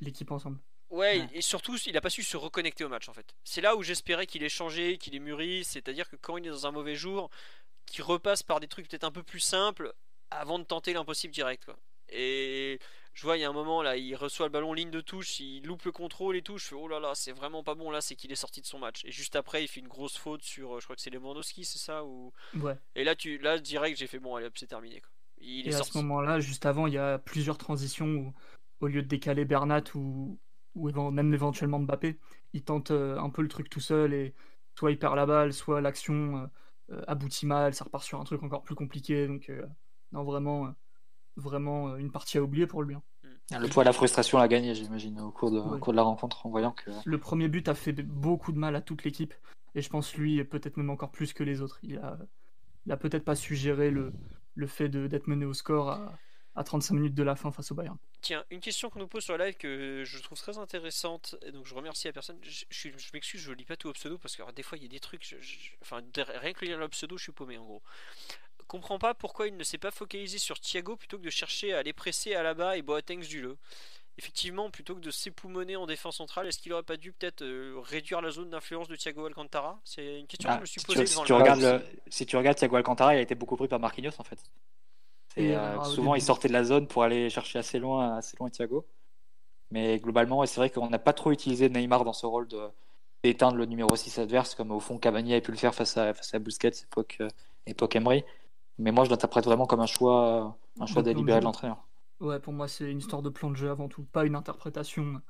l'équipe 0.00 0.30
ensemble. 0.32 0.58
Ouais, 0.94 1.28
et 1.32 1.40
surtout, 1.40 1.76
il 1.86 1.96
a 1.96 2.00
pas 2.00 2.10
su 2.10 2.22
se 2.22 2.36
reconnecter 2.36 2.84
au 2.84 2.88
match 2.88 3.08
en 3.08 3.12
fait. 3.12 3.34
C'est 3.42 3.60
là 3.60 3.74
où 3.74 3.82
j'espérais 3.82 4.26
qu'il 4.26 4.44
ait 4.44 4.48
changé, 4.48 4.96
qu'il 4.96 5.14
ait 5.16 5.20
mûri. 5.20 5.64
C'est-à-dire 5.64 6.08
que 6.08 6.16
quand 6.16 6.36
il 6.36 6.46
est 6.46 6.50
dans 6.50 6.66
un 6.68 6.70
mauvais 6.70 6.94
jour, 6.94 7.30
qu'il 7.86 8.04
repasse 8.04 8.42
par 8.42 8.60
des 8.60 8.68
trucs 8.68 8.88
peut-être 8.88 9.04
un 9.04 9.10
peu 9.10 9.24
plus 9.24 9.40
simples 9.40 9.92
avant 10.30 10.58
de 10.58 10.64
tenter 10.64 10.92
l'impossible 10.92 11.34
direct. 11.34 11.64
Quoi. 11.64 11.76
Et 12.10 12.78
je 13.12 13.22
vois, 13.22 13.36
il 13.36 13.40
y 13.40 13.44
a 13.44 13.48
un 13.48 13.52
moment 13.52 13.82
là, 13.82 13.96
il 13.96 14.14
reçoit 14.14 14.46
le 14.46 14.52
ballon 14.52 14.72
ligne 14.72 14.90
de 14.90 15.00
touche, 15.00 15.40
il 15.40 15.64
loupe 15.64 15.84
le 15.84 15.92
contrôle 15.92 16.36
et 16.36 16.42
tout. 16.42 16.58
Je 16.58 16.66
fais 16.66 16.74
oh 16.76 16.86
là 16.86 17.00
là, 17.00 17.12
c'est 17.14 17.32
vraiment 17.32 17.64
pas 17.64 17.74
bon 17.74 17.90
là, 17.90 18.00
c'est 18.00 18.14
qu'il 18.14 18.30
est 18.30 18.36
sorti 18.36 18.60
de 18.60 18.66
son 18.66 18.78
match. 18.78 19.04
Et 19.04 19.10
juste 19.10 19.34
après, 19.34 19.64
il 19.64 19.68
fait 19.68 19.80
une 19.80 19.88
grosse 19.88 20.16
faute 20.16 20.42
sur, 20.42 20.78
je 20.78 20.84
crois 20.84 20.94
que 20.94 21.02
c'est 21.02 21.10
Lewandowski, 21.10 21.64
c'est 21.64 21.78
ça 21.78 22.04
ou... 22.04 22.32
Ouais. 22.54 22.76
Et 22.94 23.02
là, 23.02 23.16
tu, 23.16 23.38
là 23.38 23.58
direct, 23.58 23.98
j'ai 23.98 24.06
fait 24.06 24.20
bon, 24.20 24.36
allez, 24.36 24.48
c'est 24.54 24.68
terminé. 24.68 25.00
Quoi. 25.00 25.10
Il 25.38 25.68
et 25.68 25.74
à 25.74 25.82
ce 25.82 25.98
moment-là, 25.98 26.38
juste 26.40 26.66
avant, 26.66 26.86
il 26.86 26.94
y 26.94 26.98
a 26.98 27.18
plusieurs 27.18 27.58
transitions 27.58 28.06
où, 28.06 28.34
au 28.80 28.86
lieu 28.86 29.02
de 29.02 29.08
décaler 29.08 29.44
Bernat 29.44 29.82
ou, 29.94 30.38
ou 30.74 30.90
même 31.10 31.32
éventuellement 31.32 31.78
Mbappé, 31.78 32.18
il 32.52 32.62
tente 32.62 32.90
un 32.90 33.30
peu 33.30 33.42
le 33.42 33.48
truc 33.48 33.70
tout 33.70 33.80
seul 33.80 34.12
et 34.12 34.34
soit 34.74 34.90
il 34.90 34.98
perd 34.98 35.16
la 35.16 35.26
balle, 35.26 35.52
soit 35.52 35.80
l'action 35.80 36.50
aboutit 37.06 37.46
mal, 37.46 37.74
ça 37.74 37.84
repart 37.84 38.04
sur 38.04 38.20
un 38.20 38.24
truc 38.24 38.42
encore 38.42 38.62
plus 38.62 38.74
compliqué. 38.74 39.26
Donc, 39.26 39.50
non, 40.12 40.24
vraiment, 40.24 40.74
vraiment 41.36 41.96
une 41.96 42.10
partie 42.10 42.38
à 42.38 42.42
oublier 42.42 42.66
pour 42.66 42.82
lui. 42.82 42.94
Hein. 42.94 43.02
Mm. 43.50 43.58
Le 43.58 43.68
poids 43.68 43.84
de 43.84 43.88
la 43.88 43.92
frustration 43.92 44.38
l'a 44.38 44.48
gagné, 44.48 44.74
j'imagine, 44.74 45.20
au, 45.20 45.30
cours 45.30 45.50
de, 45.50 45.58
au 45.58 45.78
cours 45.78 45.92
de 45.92 45.96
la 45.96 46.02
rencontre, 46.02 46.46
en 46.46 46.50
voyant 46.50 46.72
que. 46.72 46.90
Le 47.04 47.18
premier 47.18 47.48
but 47.48 47.68
a 47.68 47.74
fait 47.74 47.92
beaucoup 47.92 48.52
de 48.52 48.58
mal 48.58 48.74
à 48.74 48.80
toute 48.80 49.04
l'équipe. 49.04 49.34
Et 49.74 49.82
je 49.82 49.90
pense 49.90 50.14
lui, 50.14 50.42
peut-être 50.44 50.76
même 50.76 50.90
encore 50.90 51.10
plus 51.10 51.32
que 51.32 51.42
les 51.42 51.60
autres. 51.60 51.78
Il 51.82 51.98
a, 51.98 52.18
il 52.86 52.92
a 52.92 52.96
peut-être 52.96 53.24
pas 53.24 53.34
su 53.34 53.54
gérer 53.56 53.90
le, 53.90 54.12
le 54.54 54.66
fait 54.66 54.88
d'être 54.88 55.26
mené 55.26 55.44
au 55.44 55.52
score 55.52 55.90
à, 55.90 56.12
à 56.56 56.62
35 56.62 56.94
minutes 56.94 57.14
de 57.14 57.22
la 57.22 57.34
fin 57.34 57.50
face 57.50 57.72
au 57.72 57.74
Bayern. 57.74 57.96
Tiens, 58.20 58.44
une 58.50 58.60
question 58.60 58.90
qu'on 58.90 59.00
nous 59.00 59.08
pose 59.08 59.24
sur 59.24 59.36
la 59.36 59.46
live 59.46 59.56
que 59.56 60.02
je 60.04 60.18
trouve 60.18 60.38
très 60.38 60.58
intéressante, 60.58 61.36
et 61.42 61.52
donc 61.52 61.66
je 61.66 61.74
remercie 61.74 62.06
la 62.06 62.12
personne. 62.12 62.38
Je, 62.42 62.64
je, 62.70 63.10
m'excuse, 63.12 63.40
je 63.40 63.52
lis 63.52 63.64
pas 63.64 63.76
tout 63.76 63.88
au 63.88 63.92
pseudo 63.92 64.18
parce 64.18 64.36
que 64.36 64.52
des 64.52 64.62
fois 64.62 64.78
il 64.78 64.82
y 64.82 64.86
a 64.86 64.88
des 64.88 65.00
trucs, 65.00 65.36
enfin 65.82 66.00
rien 66.16 66.52
que 66.52 66.64
lire 66.64 66.78
le 66.78 66.88
pseudo, 66.88 67.16
je 67.18 67.24
suis 67.24 67.32
paumé 67.32 67.58
en 67.58 67.64
gros. 67.64 67.82
Comprends 68.66 68.98
pas 68.98 69.14
pourquoi 69.14 69.48
il 69.48 69.56
ne 69.56 69.64
s'est 69.64 69.78
pas 69.78 69.90
focalisé 69.90 70.38
sur 70.38 70.58
Thiago 70.58 70.96
plutôt 70.96 71.18
que 71.18 71.24
de 71.24 71.30
chercher 71.30 71.74
à 71.74 71.78
aller 71.78 71.92
presser 71.92 72.34
à 72.34 72.42
la 72.42 72.54
bas 72.54 72.76
et 72.76 72.82
Boateng 72.82 73.20
du 73.20 73.42
le. 73.42 73.58
Effectivement, 74.16 74.70
plutôt 74.70 74.94
que 74.94 75.00
de 75.00 75.10
s'époumoner 75.10 75.74
en 75.74 75.86
défense 75.86 76.18
centrale, 76.18 76.46
est-ce 76.46 76.60
qu'il 76.60 76.72
aurait 76.72 76.84
pas 76.84 76.96
dû 76.96 77.12
peut-être 77.12 77.42
euh, 77.42 77.80
réduire 77.80 78.20
la 78.20 78.30
zone 78.30 78.48
d'influence 78.48 78.86
de 78.86 78.94
Thiago 78.94 79.26
Alcantara? 79.26 79.80
C'est 79.84 80.20
une 80.20 80.28
question 80.28 80.48
que 80.50 80.54
je 80.54 80.60
me 80.60 80.66
suis 80.66 80.80
posée. 80.82 81.04
Si, 81.04 81.20
tu, 81.24 81.32
regardes 81.32 81.84
si 82.06 82.24
tu 82.24 82.36
regardes 82.36 82.56
Thiago 82.56 82.76
Alcantara, 82.76 83.16
il 83.16 83.18
a 83.18 83.22
été 83.22 83.34
beaucoup 83.34 83.56
pris 83.56 83.66
par 83.66 83.80
Marquinhos 83.80 84.12
en 84.18 84.24
fait. 84.24 84.38
Et, 85.36 85.56
euh, 85.56 85.78
ah, 85.80 85.84
souvent, 85.84 86.14
il 86.14 86.22
sortait 86.22 86.48
de 86.48 86.52
la 86.52 86.64
zone 86.64 86.86
pour 86.86 87.02
aller 87.02 87.28
chercher 87.30 87.58
assez 87.58 87.78
loin, 87.78 88.16
assez 88.16 88.36
loin 88.38 88.50
Thiago. 88.50 88.86
Mais 89.70 89.98
globalement, 89.98 90.44
c'est 90.46 90.60
vrai 90.60 90.70
qu'on 90.70 90.88
n'a 90.88 90.98
pas 90.98 91.12
trop 91.12 91.32
utilisé 91.32 91.68
Neymar 91.68 92.04
dans 92.04 92.12
ce 92.12 92.26
rôle 92.26 92.46
de 92.48 92.68
d'éteindre 93.24 93.56
le 93.56 93.64
numéro 93.64 93.96
6 93.96 94.18
adverse, 94.18 94.54
comme 94.54 94.70
au 94.70 94.80
fond 94.80 94.98
Cavani 94.98 95.32
avait 95.32 95.40
pu 95.40 95.50
le 95.50 95.56
faire 95.56 95.74
face 95.74 95.96
à, 95.96 96.12
face 96.12 96.34
à 96.34 96.38
Busquets, 96.38 96.72
époque, 96.82 97.16
euh, 97.22 97.28
époque 97.66 97.96
Emery. 97.96 98.22
Mais 98.76 98.92
moi, 98.92 99.04
je 99.04 99.10
l'interprète 99.10 99.46
vraiment 99.46 99.66
comme 99.66 99.80
un 99.80 99.86
choix, 99.86 100.58
un 100.78 100.86
choix 100.86 101.02
délibéré 101.02 101.40
de 101.40 101.44
l'entraîneur. 101.44 101.88
Ouais, 102.20 102.38
pour 102.38 102.52
moi, 102.52 102.68
c'est 102.68 102.90
une 102.90 102.98
histoire 102.98 103.22
de 103.22 103.30
plan 103.30 103.50
de 103.50 103.56
jeu 103.56 103.70
avant 103.70 103.88
tout, 103.88 104.04
pas 104.04 104.26
une 104.26 104.36
interprétation 104.36 105.22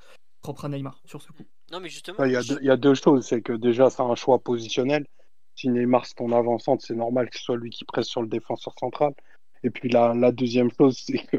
propre 0.42 0.64
à 0.64 0.68
Neymar 0.68 1.00
sur 1.04 1.22
ce 1.22 1.30
coup. 1.30 1.44
Non, 1.70 1.78
mais 1.78 1.88
justement. 1.88 2.24
Il 2.24 2.32
y, 2.32 2.64
y, 2.64 2.70
a 2.70 2.76
deux 2.76 2.94
choses. 2.94 3.26
C'est 3.26 3.42
que 3.42 3.52
déjà, 3.52 3.90
c'est 3.90 4.02
un 4.02 4.14
choix 4.16 4.40
positionnel. 4.40 5.06
Si 5.54 5.68
Neymar 5.68 6.04
c'est 6.04 6.14
ton 6.14 6.32
avant-centre, 6.32 6.84
c'est 6.84 6.96
normal 6.96 7.30
que 7.30 7.38
ce 7.38 7.44
soit 7.44 7.56
lui 7.56 7.70
qui 7.70 7.84
presse 7.84 8.06
sur 8.06 8.22
le 8.22 8.28
défenseur 8.28 8.74
central. 8.78 9.14
Et 9.64 9.70
puis 9.70 9.88
la, 9.88 10.30
deuxième 10.30 10.70
chose, 10.70 10.98
c'est 11.04 11.18
que 11.26 11.38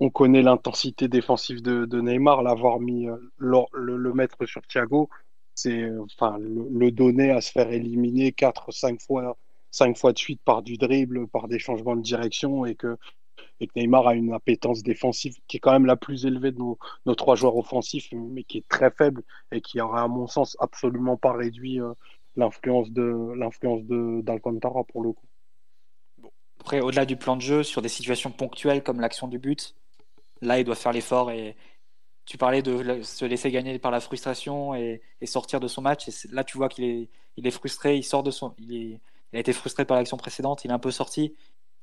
on 0.00 0.10
connaît 0.10 0.42
l'intensité 0.42 1.08
défensive 1.08 1.62
de, 1.62 2.00
Neymar, 2.00 2.42
l'avoir 2.42 2.78
mis, 2.78 3.08
euh, 3.08 3.16
le, 3.38 3.96
le, 3.96 4.12
mettre 4.14 4.46
sur 4.46 4.62
Thiago, 4.62 5.08
c'est 5.54 5.90
enfin 5.98 6.38
le, 6.38 6.90
donner 6.92 7.30
à 7.32 7.40
se 7.40 7.50
faire 7.50 7.72
éliminer 7.72 8.30
4-5 8.30 9.00
fois, 9.04 9.36
5 9.72 9.96
fois 9.98 10.12
de 10.12 10.18
suite 10.18 10.40
par 10.44 10.62
du 10.62 10.76
dribble, 10.76 11.26
par 11.28 11.48
des 11.48 11.58
changements 11.58 11.96
de 11.96 12.02
direction 12.02 12.64
et 12.66 12.74
que, 12.76 12.96
Neymar 13.76 14.06
a 14.08 14.14
une 14.14 14.32
appétence 14.32 14.82
défensive 14.84 15.34
qui 15.48 15.56
est 15.56 15.60
quand 15.60 15.72
même 15.72 15.86
la 15.86 15.96
plus 15.96 16.26
élevée 16.26 16.52
de 16.52 16.58
nos, 16.58 17.14
trois 17.16 17.34
joueurs 17.34 17.56
offensifs, 17.56 18.08
mais 18.12 18.44
qui 18.44 18.58
est 18.58 18.68
très 18.68 18.90
faible 18.90 19.22
et 19.52 19.60
qui 19.60 19.80
aurait, 19.80 20.00
à 20.00 20.08
mon 20.08 20.28
sens, 20.28 20.56
absolument 20.60 21.16
pas 21.16 21.32
réduit 21.32 21.80
euh, 21.80 21.92
l'influence 22.36 22.90
d'Alcantara 22.92 24.84
pour 24.84 25.02
le 25.02 25.12
coup. 25.12 25.27
Après, 26.60 26.80
au-delà 26.80 27.06
du 27.06 27.16
plan 27.16 27.36
de 27.36 27.42
jeu, 27.42 27.62
sur 27.62 27.82
des 27.82 27.88
situations 27.88 28.30
ponctuelles 28.30 28.82
comme 28.82 29.00
l'action 29.00 29.28
du 29.28 29.38
but, 29.38 29.74
là, 30.40 30.58
il 30.58 30.64
doit 30.64 30.74
faire 30.74 30.92
l'effort. 30.92 31.30
Et 31.30 31.56
tu 32.24 32.36
parlais 32.36 32.62
de 32.62 33.02
se 33.02 33.24
laisser 33.24 33.50
gagner 33.50 33.78
par 33.78 33.90
la 33.90 34.00
frustration 34.00 34.74
et, 34.74 35.00
sortir 35.24 35.60
de 35.60 35.68
son 35.68 35.82
match. 35.82 36.08
Et 36.08 36.12
là, 36.30 36.44
tu 36.44 36.58
vois 36.58 36.68
qu'il 36.68 36.84
est, 36.84 37.08
il 37.36 37.46
est 37.46 37.50
frustré. 37.50 37.96
Il 37.96 38.02
sort 38.02 38.22
de 38.22 38.30
son, 38.30 38.54
il, 38.58 39.00
a 39.32 39.38
été 39.38 39.52
frustré 39.52 39.84
par 39.84 39.96
l'action 39.96 40.16
précédente. 40.16 40.64
Il 40.64 40.70
est 40.70 40.74
un 40.74 40.78
peu 40.78 40.90
sorti 40.90 41.36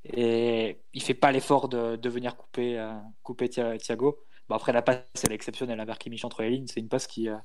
et 0.04 0.78
il 0.94 1.02
fait 1.02 1.16
pas 1.16 1.32
l'effort 1.32 1.68
de, 1.68 2.10
venir 2.10 2.36
couper, 2.36 2.78
euh, 2.78 2.94
couper 3.24 3.50
Thiago. 3.50 4.20
Bon, 4.48 4.56
après, 4.56 4.72
la 4.72 4.84
passe, 4.84 5.02
elle 5.24 5.32
est 5.32 5.36
exceptionnelle 5.36 5.84
vers 5.84 5.98
Kimmich 5.98 6.24
entre 6.26 6.44
les 6.44 6.52
lignes. 6.52 6.68
C'est 6.68 6.80
une 6.80 6.90
passe 6.90 7.08
qui, 7.08 7.28
euh, 7.30 7.38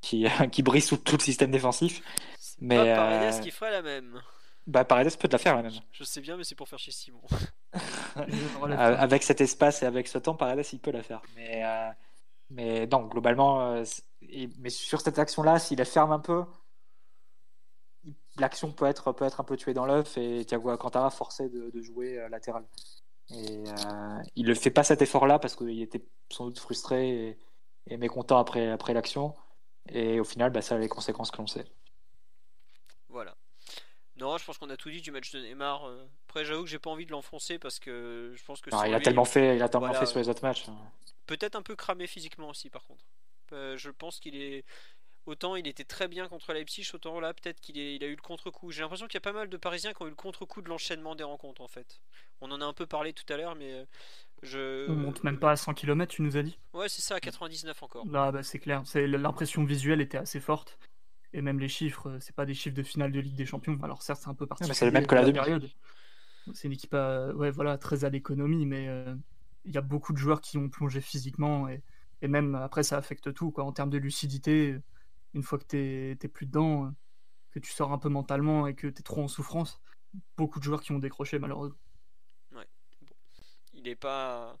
qui, 0.00 0.26
qui, 0.50 0.62
brise 0.62 0.86
tout, 0.86 0.96
tout, 0.96 1.16
le 1.16 1.22
système 1.22 1.50
défensif. 1.50 2.02
Mais 2.60 2.76
pas 2.76 3.22
euh... 3.22 3.40
qui 3.40 3.50
ferait 3.50 3.70
la 3.70 3.82
même. 3.82 4.20
Bah, 4.68 4.84
Paredes 4.84 5.16
peut 5.16 5.28
te 5.28 5.32
la 5.32 5.38
faire 5.38 5.56
la 5.56 5.62
même. 5.62 5.72
Je 5.92 6.04
sais 6.04 6.20
bien, 6.20 6.36
mais 6.36 6.44
c'est 6.44 6.54
pour 6.54 6.68
faire 6.68 6.78
chez 6.78 6.90
Simon. 6.90 7.22
avec 8.78 9.22
cet 9.22 9.40
espace 9.40 9.82
et 9.82 9.86
avec 9.86 10.06
ce 10.08 10.18
temps, 10.18 10.34
Paredes, 10.34 10.66
il 10.74 10.78
peut 10.78 10.90
la 10.90 11.02
faire. 11.02 11.22
Mais, 11.34 11.64
euh, 11.64 11.88
mais 12.50 12.86
non, 12.86 13.06
globalement, 13.06 13.62
euh, 13.72 13.84
mais 14.58 14.68
sur 14.68 15.00
cette 15.00 15.18
action-là, 15.18 15.58
s'il 15.58 15.78
la 15.78 15.86
ferme 15.86 16.12
un 16.12 16.18
peu, 16.18 16.44
l'action 18.36 18.70
peut 18.70 18.84
être, 18.84 19.10
peut 19.12 19.24
être 19.24 19.40
un 19.40 19.44
peu 19.44 19.56
tuée 19.56 19.72
dans 19.72 19.86
l'œuf 19.86 20.18
et 20.18 20.44
Thiago 20.44 20.68
Alcantara 20.68 21.08
forcé 21.08 21.48
de, 21.48 21.70
de 21.70 21.80
jouer 21.80 22.18
euh, 22.18 22.28
latéral. 22.28 22.64
Et 23.30 23.64
il 24.36 24.46
ne 24.46 24.54
fait 24.54 24.70
pas 24.70 24.84
cet 24.84 25.00
effort-là 25.00 25.38
parce 25.38 25.56
qu'il 25.56 25.80
était 25.80 26.04
sans 26.30 26.46
doute 26.46 26.58
frustré 26.58 27.08
et, 27.08 27.38
et 27.86 27.96
mécontent 27.96 28.38
après, 28.38 28.70
après 28.70 28.92
l'action. 28.92 29.34
Et 29.88 30.20
au 30.20 30.24
final, 30.24 30.50
bah, 30.50 30.60
ça 30.60 30.74
a 30.74 30.78
les 30.78 30.88
conséquences 30.88 31.30
que 31.30 31.38
l'on 31.38 31.46
sait. 31.46 31.64
Voilà. 33.08 33.34
Non, 34.18 34.36
je 34.36 34.44
pense 34.44 34.58
qu'on 34.58 34.70
a 34.70 34.76
tout 34.76 34.90
dit 34.90 35.00
du 35.00 35.10
match 35.10 35.30
de 35.32 35.40
Neymar. 35.40 35.86
Euh. 35.86 36.04
Après, 36.28 36.44
j'avoue 36.44 36.64
que 36.64 36.68
j'ai 36.68 36.78
pas 36.78 36.90
envie 36.90 37.06
de 37.06 37.12
l'enfoncer 37.12 37.58
parce 37.58 37.78
que 37.78 38.32
je 38.34 38.44
pense 38.44 38.60
que. 38.60 38.70
il 38.86 38.94
a 38.94 39.00
tellement 39.00 39.24
fait, 39.24 39.56
il 39.56 39.62
a 39.62 39.68
tellement 39.68 39.92
fait 39.94 40.06
sur 40.06 40.18
les 40.18 40.28
autres 40.28 40.42
matchs. 40.42 40.66
Peut-être 41.26 41.56
un 41.56 41.62
peu 41.62 41.76
cramé 41.76 42.06
physiquement 42.06 42.48
aussi, 42.48 42.70
par 42.70 42.84
contre. 42.84 43.04
Euh, 43.52 43.76
je 43.76 43.90
pense 43.90 44.18
qu'il 44.20 44.36
est. 44.36 44.64
Autant 45.26 45.56
il 45.56 45.66
était 45.66 45.84
très 45.84 46.08
bien 46.08 46.26
contre 46.26 46.54
Leipzig, 46.54 46.88
autant 46.94 47.20
là 47.20 47.34
peut-être 47.34 47.60
qu'il 47.60 47.76
il 47.76 48.02
a 48.02 48.06
eu 48.06 48.16
le 48.16 48.22
contre-coup. 48.22 48.70
J'ai 48.70 48.80
l'impression 48.80 49.06
qu'il 49.06 49.16
y 49.16 49.18
a 49.18 49.20
pas 49.20 49.34
mal 49.34 49.50
de 49.50 49.56
Parisiens 49.58 49.92
qui 49.92 50.02
ont 50.02 50.06
eu 50.06 50.10
le 50.10 50.14
contre-coup 50.14 50.62
de 50.62 50.70
l'enchaînement 50.70 51.14
des 51.14 51.24
rencontres 51.24 51.60
en 51.60 51.68
fait. 51.68 52.00
On 52.40 52.50
en 52.50 52.62
a 52.62 52.64
un 52.64 52.72
peu 52.72 52.86
parlé 52.86 53.12
tout 53.12 53.30
à 53.30 53.36
l'heure, 53.36 53.54
mais 53.54 53.72
euh, 53.72 53.84
je. 54.42 54.88
On 54.88 54.94
monte 54.94 55.22
même 55.24 55.38
pas 55.38 55.50
à 55.50 55.56
100 55.56 55.74
km, 55.74 56.14
tu 56.14 56.22
nous 56.22 56.38
as 56.38 56.42
dit? 56.42 56.58
Ouais, 56.72 56.88
c'est 56.88 57.02
ça, 57.02 57.16
à 57.16 57.20
99 57.20 57.82
encore. 57.82 58.06
Là, 58.06 58.32
bah, 58.32 58.42
c'est 58.42 58.58
clair. 58.58 58.82
L'impression 58.94 59.64
visuelle 59.64 60.00
était 60.00 60.16
assez 60.16 60.40
forte. 60.40 60.78
Et 61.32 61.42
même 61.42 61.58
les 61.58 61.68
chiffres, 61.68 62.08
euh, 62.08 62.20
c'est 62.20 62.34
pas 62.34 62.46
des 62.46 62.54
chiffres 62.54 62.76
de 62.76 62.82
finale 62.82 63.12
de 63.12 63.20
Ligue 63.20 63.36
des 63.36 63.46
Champions. 63.46 63.78
Alors 63.82 64.02
certes, 64.02 64.20
c'est 64.22 64.30
un 64.30 64.34
peu 64.34 64.46
particulier. 64.46 64.74
c'est 64.74 64.86
le 64.86 64.92
même 64.92 65.06
que 65.06 65.14
la, 65.14 65.30
période. 65.30 65.68
C'est 66.54 66.68
une 66.68 66.72
équipe 66.72 66.94
ouais, 66.94 67.50
voilà, 67.50 67.76
très 67.76 68.04
à 68.04 68.08
l'économie, 68.08 68.64
mais 68.64 68.88
euh, 68.88 69.14
il 69.64 69.74
y 69.74 69.78
a 69.78 69.82
beaucoup 69.82 70.12
de 70.12 70.18
joueurs 70.18 70.40
qui 70.40 70.56
ont 70.56 70.70
plongé 70.70 71.00
physiquement 71.02 71.68
et, 71.68 71.82
et, 72.22 72.28
même 72.28 72.54
après, 72.54 72.82
ça 72.82 72.96
affecte 72.96 73.34
tout. 73.34 73.50
Quoi. 73.50 73.64
En 73.64 73.72
termes 73.72 73.90
de 73.90 73.98
lucidité, 73.98 74.80
une 75.34 75.42
fois 75.42 75.58
que 75.58 75.66
tu 75.66 75.76
n'es 75.76 76.28
plus 76.28 76.46
dedans, 76.46 76.86
euh, 76.86 76.90
que 77.50 77.58
tu 77.58 77.70
sors 77.72 77.92
un 77.92 77.98
peu 77.98 78.08
mentalement 78.08 78.66
et 78.66 78.74
que 78.74 78.86
tu 78.86 79.00
es 79.00 79.02
trop 79.02 79.22
en 79.22 79.28
souffrance, 79.28 79.80
beaucoup 80.36 80.58
de 80.58 80.64
joueurs 80.64 80.82
qui 80.82 80.92
ont 80.92 80.98
décroché 80.98 81.38
malheureusement. 81.38 81.78
Ouais. 82.52 82.66
Il 83.74 83.82
n'est 83.84 83.96
pas 83.96 84.58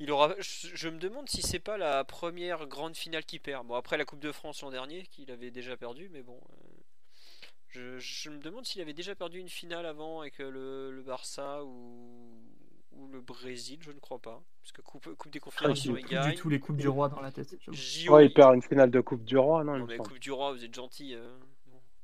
il 0.00 0.10
aura, 0.10 0.34
je, 0.38 0.88
me 0.88 0.98
demande 0.98 1.28
si 1.28 1.42
c'est 1.42 1.58
pas 1.58 1.76
la 1.76 2.04
première 2.04 2.66
grande 2.66 2.96
finale 2.96 3.24
qu'il 3.24 3.38
perd. 3.38 3.66
Bon, 3.66 3.74
après 3.74 3.98
la 3.98 4.06
Coupe 4.06 4.18
de 4.20 4.32
France 4.32 4.62
l'an 4.62 4.70
dernier, 4.70 5.02
qu'il 5.04 5.30
avait 5.30 5.50
déjà 5.50 5.76
perdu, 5.76 6.08
mais 6.10 6.22
bon. 6.22 6.40
Euh, 7.76 7.98
je, 7.98 8.30
me 8.30 8.38
demande 8.40 8.64
s'il 8.64 8.80
avait 8.80 8.94
déjà 8.94 9.14
perdu 9.14 9.38
une 9.38 9.50
finale 9.50 9.84
avant 9.84 10.22
avec 10.22 10.38
le, 10.38 10.90
le 10.90 11.02
Barça 11.02 11.62
ou, 11.64 12.42
ou, 12.92 13.08
le 13.08 13.20
Brésil, 13.20 13.78
je 13.82 13.92
ne 13.92 14.00
crois 14.00 14.18
pas. 14.18 14.42
Parce 14.62 14.72
que 14.72 14.80
Coupe, 14.80 15.14
coupe 15.16 15.30
des 15.30 15.38
Confédérations, 15.38 15.94
il 15.94 16.06
gagne. 16.06 16.30
du 16.30 16.36
tout 16.36 16.48
les 16.48 16.60
Coupes 16.60 16.78
du 16.78 16.88
Roi 16.88 17.10
dans 17.10 17.20
la 17.20 17.30
tête. 17.30 17.54
ouais, 18.08 18.26
il 18.26 18.32
perd 18.32 18.54
une 18.54 18.62
finale 18.62 18.90
de 18.90 19.00
Coupe 19.00 19.22
du 19.24 19.36
Roi, 19.36 19.64
non, 19.64 19.78
non 19.78 19.86
mais 19.86 19.98
Coupe 19.98 20.18
du 20.18 20.32
Roi, 20.32 20.52
vous 20.52 20.64
êtes 20.64 20.74
gentil. 20.74 21.14
Euh, 21.14 21.38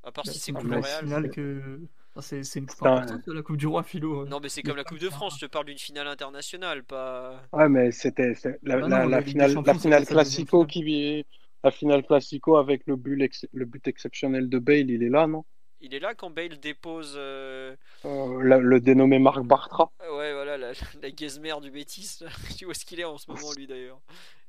à 0.02 0.12
part 0.12 0.24
bah, 0.24 0.32
si 0.32 0.38
c'est 0.38 0.52
Coupe 0.52 0.70
Royale. 0.70 1.30
que 1.30 1.80
c'est 2.20 2.40
une 2.56 2.66
coupe 2.66 2.86
importante, 2.86 3.26
la 3.26 3.42
Coupe 3.42 3.56
du 3.56 3.66
Roi, 3.66 3.82
Philo. 3.82 4.26
Non, 4.26 4.40
mais 4.40 4.48
c'est 4.48 4.62
comme 4.62 4.76
la 4.76 4.84
Coupe 4.84 4.98
de 4.98 5.10
France, 5.10 5.36
je 5.40 5.46
te 5.46 5.50
parle 5.50 5.66
d'une 5.66 5.78
finale 5.78 6.06
internationale, 6.06 6.84
pas. 6.84 7.42
Ouais, 7.52 7.68
mais 7.68 7.92
c'était 7.92 8.32
la, 8.62 8.76
ah 8.82 9.06
la, 9.06 9.22
finale, 9.22 9.54
la 9.64 9.74
finale 9.74 10.06
classico 10.06 10.64
qui 10.64 11.24
la 11.64 11.70
finale 11.70 12.04
classico 12.04 12.56
avec 12.56 12.86
le 12.86 12.96
but, 12.96 13.48
le 13.52 13.64
but 13.64 13.88
exceptionnel 13.88 14.48
de 14.48 14.58
Bale, 14.58 14.90
il 14.90 15.02
est 15.02 15.08
là, 15.08 15.26
non? 15.26 15.44
Il 15.80 15.94
est 15.94 15.98
là 15.98 16.14
quand 16.14 16.30
Bale 16.30 16.58
dépose. 16.58 17.14
Euh... 17.16 17.76
Euh, 18.04 18.40
le 18.40 18.80
dénommé 18.80 19.18
Marc 19.18 19.42
Bartra. 19.42 19.92
Ouais, 20.00 20.32
voilà, 20.32 20.56
la, 20.56 20.72
la 21.02 21.60
du 21.60 21.70
Bétis. 21.70 22.20
tu 22.56 22.64
vois 22.64 22.74
ce 22.74 22.84
qu'il 22.84 23.00
est 23.00 23.04
en 23.04 23.18
ce 23.18 23.30
moment, 23.30 23.52
lui 23.56 23.66
d'ailleurs? 23.66 24.00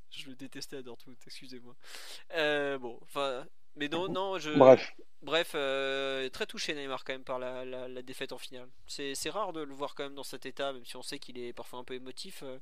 Je 0.10 0.30
le 0.30 0.36
détestais 0.36 0.78
à 0.78 0.82
Dortmund, 0.82 1.18
excusez-moi. 1.26 1.76
Euh, 2.36 2.78
bon, 2.78 2.98
enfin, 3.04 3.46
mais 3.78 3.88
non, 3.88 4.08
non, 4.10 4.38
je. 4.38 4.52
Bref. 4.52 4.96
Bref, 5.22 5.54
euh, 5.56 6.30
très 6.30 6.46
touché 6.46 6.74
Neymar 6.76 7.04
quand 7.04 7.14
même 7.14 7.24
par 7.24 7.40
la, 7.40 7.66
la, 7.66 8.02
défaite 8.02 8.32
en 8.32 8.38
finale. 8.38 8.70
C'est 8.86 9.30
rare 9.30 9.52
de 9.52 9.62
le 9.62 9.74
voir 9.74 9.96
quand 9.96 10.04
même 10.04 10.14
dans 10.16 10.24
cet 10.24 10.46
état, 10.46 10.72
même 10.74 10.86
si 10.86 10.96
on 10.96 11.02
sait 11.02 11.18
qu'il 11.18 11.40
est 11.40 11.54
parfois 11.54 11.80
un 11.80 11.84
peu 11.84 11.96
émotif. 11.96 12.44
Euh, 12.44 12.60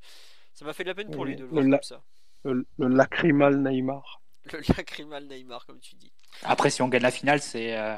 ça 0.53 0.63
m'a 0.63 0.73
fait 0.73 0.83
de 0.83 0.89
la 0.89 0.95
peine 0.95 1.11
pour 1.11 1.25
lui 1.25 1.35
de 1.35 1.41
le, 1.41 1.47
voir 1.47 1.63
comme 1.63 1.83
ça. 1.83 2.01
Le, 2.43 2.65
lacrymal 2.77 3.61
Neymar. 3.61 4.21
Le 4.51 4.59
lacrymal 4.77 5.27
Neymar, 5.27 5.65
comme 5.65 5.79
tu 5.79 5.95
dis. 5.95 6.13
Après, 6.43 6.69
si 6.69 6.81
on 6.81 6.87
gagne 6.87 7.03
la 7.03 7.11
finale, 7.11 7.41
c'est. 7.41 7.77
Euh, 7.77 7.97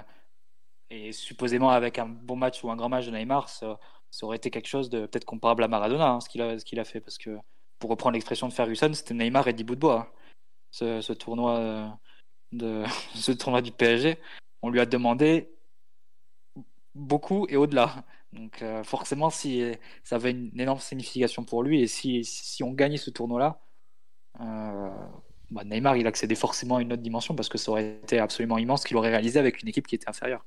et 0.90 1.12
supposément 1.12 1.70
avec 1.70 2.00
un 2.00 2.08
bon 2.08 2.36
match 2.36 2.64
ou 2.64 2.72
un 2.72 2.76
grand 2.76 2.90
match 2.90 3.06
de 3.06 3.12
Neymar, 3.12 3.50
ça, 3.50 3.78
aurait 4.24 4.38
été 4.38 4.50
quelque 4.50 4.68
chose 4.68 4.90
de 4.90 5.06
peut-être 5.06 5.26
comparable 5.26 5.64
à 5.64 5.68
Maradona, 5.68 6.10
hein, 6.10 6.20
ce 6.20 6.30
qu'il 6.30 6.42
a, 6.42 6.58
qu'il 6.58 6.80
a 6.80 6.84
fait. 6.84 7.00
Parce 7.00 7.18
que, 7.18 7.38
pour 7.78 7.92
reprendre 7.92 8.16
l'expression 8.16 8.48
de 8.48 8.54
Ferguson, 8.54 8.92
c'était 8.94 9.14
Neymar 9.14 9.48
et 9.48 9.54
10 9.54 9.64
bouts 9.64 9.76
de 9.76 9.80
bois. 9.82 10.10
Hein 10.12 10.18
ce, 10.72 11.14
tournoi 11.14 12.00
de 12.52 12.84
ce 13.16 13.32
tournoi 13.32 13.62
du 13.62 13.72
PSG, 13.72 14.18
on 14.62 14.70
lui 14.70 14.80
a 14.80 14.86
demandé 14.86 15.50
beaucoup 16.96 17.46
et 17.50 17.58
au-delà. 17.58 18.04
Donc 18.34 18.64
forcément, 18.84 19.30
si 19.30 19.64
ça 20.04 20.16
avait 20.18 20.32
une 20.32 20.60
énorme 20.60 20.80
signification 20.80 21.44
pour 21.44 21.64
lui 21.64 21.82
et 21.82 21.88
si, 21.88 22.24
si 22.26 22.62
on 22.64 22.72
gagnait 22.72 22.98
ce 22.98 23.10
tournoi-là, 23.10 23.60
bah, 24.38 25.64
Neymar 25.64 25.96
il 25.96 26.08
accédait 26.08 26.36
forcément 26.36 26.78
à 26.78 26.82
une 26.82 26.92
autre 26.92 27.02
dimension 27.02 27.36
parce 27.36 27.50
que 27.50 27.58
ça 27.58 27.72
aurait 27.72 28.00
été 28.04 28.20
absolument 28.20 28.58
immense 28.58 28.84
qu'il 28.84 28.98
aurait 28.98 29.12
réalisé 29.12 29.40
avec 29.40 29.62
une 29.62 29.70
équipe 29.70 29.88
qui 29.88 29.96
était 29.96 30.10
inférieure. 30.10 30.46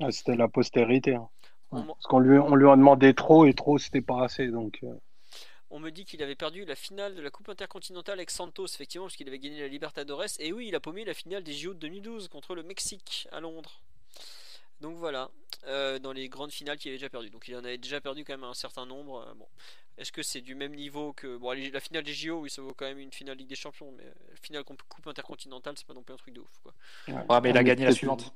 Ah, 0.00 0.10
c'était 0.10 0.36
la 0.36 0.48
postérité. 0.48 1.14
Hein. 1.14 1.28
Parce 1.70 2.06
qu'on 2.08 2.18
lui, 2.18 2.38
on 2.38 2.54
lui 2.54 2.68
a 2.68 2.76
demandé 2.76 3.14
trop 3.14 3.46
et 3.46 3.54
trop 3.54 3.78
c'était 3.78 4.00
pas 4.00 4.24
assez. 4.24 4.48
Donc, 4.48 4.78
euh. 4.82 4.94
On 5.76 5.80
me 5.80 5.90
dit 5.90 6.04
qu'il 6.04 6.22
avait 6.22 6.36
perdu 6.36 6.64
la 6.64 6.76
finale 6.76 7.16
de 7.16 7.20
la 7.20 7.30
Coupe 7.30 7.48
intercontinentale 7.48 8.20
avec 8.20 8.30
Santos, 8.30 8.66
effectivement, 8.66 9.06
parce 9.06 9.16
qu'il 9.16 9.26
avait 9.26 9.40
gagné 9.40 9.58
la 9.58 9.66
Libertadores. 9.66 10.38
Et 10.38 10.52
oui, 10.52 10.68
il 10.68 10.74
a 10.76 10.78
paumé 10.78 11.04
la 11.04 11.14
finale 11.14 11.42
des 11.42 11.52
JO 11.52 11.74
de 11.74 11.80
2012 11.80 12.28
contre 12.28 12.54
le 12.54 12.62
Mexique 12.62 13.26
à 13.32 13.40
Londres. 13.40 13.80
Donc 14.80 14.94
voilà, 14.94 15.32
euh, 15.66 15.98
dans 15.98 16.12
les 16.12 16.28
grandes 16.28 16.52
finales 16.52 16.78
qu'il 16.78 16.90
avait 16.90 16.98
déjà 16.98 17.08
perdu. 17.08 17.28
Donc 17.28 17.48
il 17.48 17.56
en 17.56 17.64
avait 17.64 17.76
déjà 17.76 18.00
perdu 18.00 18.24
quand 18.24 18.34
même 18.34 18.44
un 18.44 18.54
certain 18.54 18.86
nombre. 18.86 19.26
Euh, 19.26 19.34
bon. 19.34 19.48
Est-ce 19.98 20.12
que 20.12 20.22
c'est 20.22 20.42
du 20.42 20.54
même 20.54 20.76
niveau 20.76 21.12
que. 21.12 21.38
Bon, 21.38 21.50
la 21.50 21.80
finale 21.80 22.04
des 22.04 22.14
JO, 22.14 22.42
oui, 22.42 22.50
ça 22.50 22.62
vaut 22.62 22.72
quand 22.72 22.86
même 22.86 23.00
une 23.00 23.12
finale 23.12 23.36
Ligue 23.36 23.48
des 23.48 23.56
Champions, 23.56 23.92
mais 23.96 24.04
la 24.04 24.36
finale 24.40 24.62
Coupe 24.62 25.08
intercontinentale, 25.08 25.74
c'est 25.76 25.88
pas 25.88 25.94
non 25.94 26.04
plus 26.04 26.14
un 26.14 26.18
truc 26.18 26.34
de 26.34 26.40
ouf. 26.40 26.60
Quoi. 26.62 26.72
Ouais, 27.08 27.40
mais 27.42 27.50
il 27.50 27.58
a 27.58 27.64
gagné 27.64 27.84
la 27.84 27.92
suivante. 27.92 28.32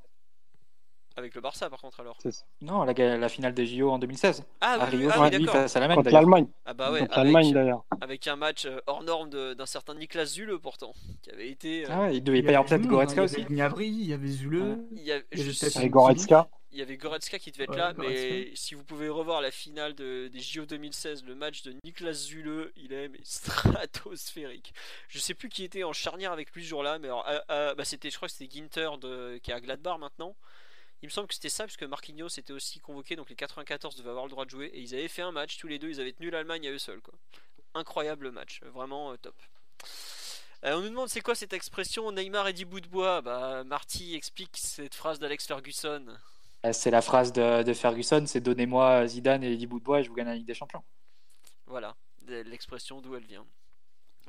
Avec 1.19 1.35
le 1.35 1.40
Barça, 1.40 1.69
par 1.69 1.81
contre, 1.81 1.99
alors 1.99 2.16
Non, 2.61 2.85
la, 2.85 2.93
la, 2.93 3.28
finale 3.28 3.53
des 3.53 3.66
JO 3.66 3.90
en 3.90 3.99
2016. 3.99 4.45
Ah, 4.61 4.77
à 4.78 4.85
Rio, 4.85 5.11
ah, 5.12 5.28
oui, 5.32 5.47
face 5.47 5.74
à 5.74 5.89
Contre 5.89 6.11
l'Allemagne. 6.11 6.47
Ah, 6.65 6.74
bah 6.74 6.93
ouais. 6.93 7.09
l'Allemagne, 7.11 7.53
d'ailleurs. 7.53 7.85
Avec 8.01 8.28
un 8.28 8.36
match 8.36 8.66
euh, 8.66 8.78
hors 8.86 9.03
norme 9.03 9.28
d'un 9.28 9.66
certain 9.66 9.95
Niklas 9.95 10.27
Zule, 10.27 10.57
pourtant. 10.62 10.93
Qui 11.23 11.32
avait 11.32 11.51
été. 11.51 11.86
Euh, 11.86 11.89
ah 11.90 12.01
ouais, 12.03 12.16
il 12.16 12.23
devait 12.23 12.40
pas 12.45 12.53
y 12.53 12.55
avoir 12.55 12.66
peut-être 12.66 12.86
Goretzka 12.86 13.24
aussi. 13.24 13.45
Il 13.51 13.57
y 13.57 13.61
avait 13.61 13.89
il 13.89 14.07
y 14.07 14.12
avait 14.12 14.28
Zule. 14.28 14.78
Il 14.93 15.03
y 15.03 15.11
avait 15.11 15.89
Goretzka 15.89 16.49
il 16.70 16.78
y 16.78 16.82
avait 16.82 16.99
Goretzka 16.99 17.39
qui 17.39 17.51
devait 17.51 17.65
être 17.65 17.77
là, 17.77 17.95
mais 17.97 18.51
si 18.55 18.74
vous 18.74 18.85
pouvez 18.85 19.09
revoir 19.09 19.40
la 19.40 19.51
finale 19.51 19.95
de, 19.95 20.28
des 20.28 20.39
JO 20.39 20.66
2016, 20.66 21.24
le 21.24 21.35
match 21.35 21.62
de 21.62 21.74
Niklas 21.82 22.12
Zule, 22.12 22.70
il 22.77 22.93
est 22.93 23.11
stratosphérique. 23.24 24.74
Je 25.09 25.19
sais 25.19 25.32
plus 25.32 25.49
qui 25.49 25.65
était 25.65 25.82
en 25.82 25.95
charnière 25.95 26.31
avec 26.31 26.53
lui 26.53 26.62
ce 26.62 26.69
jour-là, 26.69 26.99
mais 26.99 27.09
bah, 27.49 27.85
c'était, 27.85 28.11
je 28.11 28.16
crois 28.16 28.28
que 28.28 28.35
c'était 28.35 28.55
Ginter 28.55 28.90
de, 29.01 29.39
qui 29.39 29.51
est 29.51 29.55
à 29.55 29.61
Gladbach 29.61 29.99
maintenant. 29.99 30.36
Il 31.03 31.07
me 31.07 31.11
semble 31.11 31.29
que 31.29 31.35
c'était 31.35 31.49
ça, 31.49 31.65
parce 31.65 31.77
que 31.77 31.85
Marquinhos 31.85 32.29
était 32.39 32.53
aussi 32.53 32.81
convoqué, 32.81 33.15
donc 33.15 33.31
les 33.31 33.37
94 33.37 33.97
devaient 33.97 34.11
avoir 34.11 34.25
le 34.25 34.31
droit 34.31 34.45
de 34.45 34.51
jouer, 34.51 34.66
et 34.66 34.81
ils 34.81 34.95
avaient 34.95 35.09
fait 35.09 35.23
un 35.23 35.31
match 35.31 35.57
tous 35.59 35.69
les 35.69 35.79
deux, 35.79 35.91
ils 35.91 36.01
avaient 36.01 36.12
tenu 36.12 36.31
l'Allemagne 36.31 36.66
à 36.66 36.70
eux 36.70 36.79
seuls. 36.79 37.01
Quoi. 37.01 37.15
Incroyable 37.75 38.33
match, 38.33 38.61
vraiment 38.65 39.12
euh, 39.12 39.16
top. 39.16 39.37
Euh, 40.65 40.75
on 40.75 40.81
nous 40.81 40.89
demande 40.89 41.09
c'est 41.09 41.20
quoi 41.20 41.37
cette 41.37 41.53
expression 41.53 42.11
Neymar 42.11 42.49
et 42.49 42.53
10 42.53 42.65
bouts 42.65 42.81
de 42.81 42.89
bois 42.89 43.23
Bah 43.23 43.62
Marty 43.62 44.16
explique 44.16 44.57
cette 44.57 44.97
phrase 44.97 45.20
d'Alex 45.20 45.47
Ferguson. 45.47 46.05
Euh, 46.66 46.73
c'est 46.73 46.91
la 46.91 47.01
phrase 47.01 47.33
de, 47.33 47.73
Ferguson, 47.75 48.25
c'est 48.27 48.41
donnez-moi 48.41 49.07
Zidane 49.07 49.45
et 49.45 49.57
10 49.57 49.66
bouts 49.69 49.79
de 49.79 49.85
bois 49.85 50.01
et 50.01 50.03
je 50.03 50.09
vous 50.09 50.16
gagne 50.16 50.27
la 50.27 50.35
Ligue 50.35 50.47
des 50.47 50.55
Champions. 50.55 50.83
Voilà, 51.66 51.95
l'expression 52.27 53.01
d'où 53.01 53.15
elle 53.15 53.27
vient. 53.27 53.47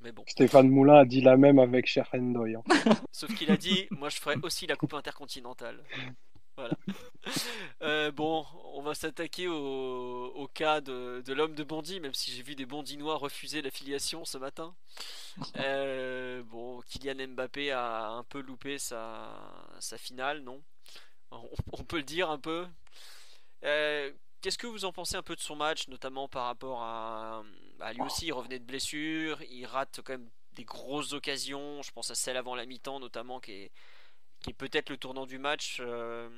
Mais 0.04 0.12
bon. 0.12 0.24
Stéphane 0.28 0.70
Moulin 0.70 1.00
a 1.00 1.06
dit 1.06 1.22
la 1.22 1.36
même 1.36 1.58
avec 1.58 1.88
Cher 1.88 2.08
hein. 2.14 2.64
Sauf 3.12 3.34
qu'il 3.34 3.50
a 3.52 3.58
dit, 3.58 3.88
moi 3.90 4.10
je 4.10 4.18
ferai 4.18 4.36
aussi 4.44 4.68
la 4.68 4.76
coupe 4.76 4.94
intercontinentale. 4.94 5.84
Voilà. 6.60 6.76
Euh, 7.82 8.12
bon, 8.12 8.46
on 8.74 8.82
va 8.82 8.96
s'attaquer 8.96 9.48
au, 9.48 10.50
cas 10.54 10.82
de, 10.82 11.24
l'homme 11.28 11.54
de 11.54 11.64
Bondy, 11.64 12.00
même 12.00 12.14
si 12.14 12.32
j'ai 12.32 12.42
vu 12.42 12.56
des 12.56 12.66
Bondinois 12.66 13.18
refuser 13.18 13.62
l'affiliation 13.62 14.26
ce 14.26 14.38
matin. 14.38 14.76
Euh, 15.58 16.44
bon, 16.44 16.82
Kylian 16.82 17.30
Mbappé 17.30 17.72
a 17.72 18.10
un 18.10 18.24
peu 18.24 18.42
loupé 18.42 18.78
sa, 18.78 19.30
sa 19.80 19.98
finale, 19.98 20.42
non? 20.42 20.62
On, 21.32 21.84
peut 21.84 21.98
le 21.98 22.04
dire 22.04 22.30
un 22.30 22.40
peu. 22.40 22.68
Euh, 23.64 24.12
qu'est-ce 24.42 24.58
que 24.58 24.68
vous 24.68 24.84
en 24.84 24.92
pensez 24.92 25.16
un 25.16 25.22
peu 25.22 25.36
de 25.36 25.42
son 25.42 25.56
match, 25.56 25.88
notamment 25.88 26.28
par 26.28 26.46
rapport 26.46 26.82
à, 26.82 27.44
à 27.80 27.94
lui 27.94 28.02
aussi, 28.02 28.28
il 28.28 28.34
revenait 28.34 28.60
de 28.60 28.66
blessure, 28.66 29.42
il 29.44 29.66
rate 29.66 30.02
quand 30.04 30.14
même 30.14 30.30
des 30.54 30.66
grosses 30.66 31.14
occasions, 31.14 31.82
je 31.84 31.92
pense 31.92 32.12
à 32.12 32.16
celle 32.16 32.36
avant 32.36 32.56
la 32.56 32.66
mi-temps 32.66 33.00
notamment 33.00 33.40
qui 33.40 33.52
est, 33.52 33.72
qui 34.42 34.52
est 34.52 34.54
peut-être 34.54 34.90
le 34.90 34.98
tournant 34.98 35.26
du 35.26 35.38
match. 35.38 35.78
Euh, 35.82 36.30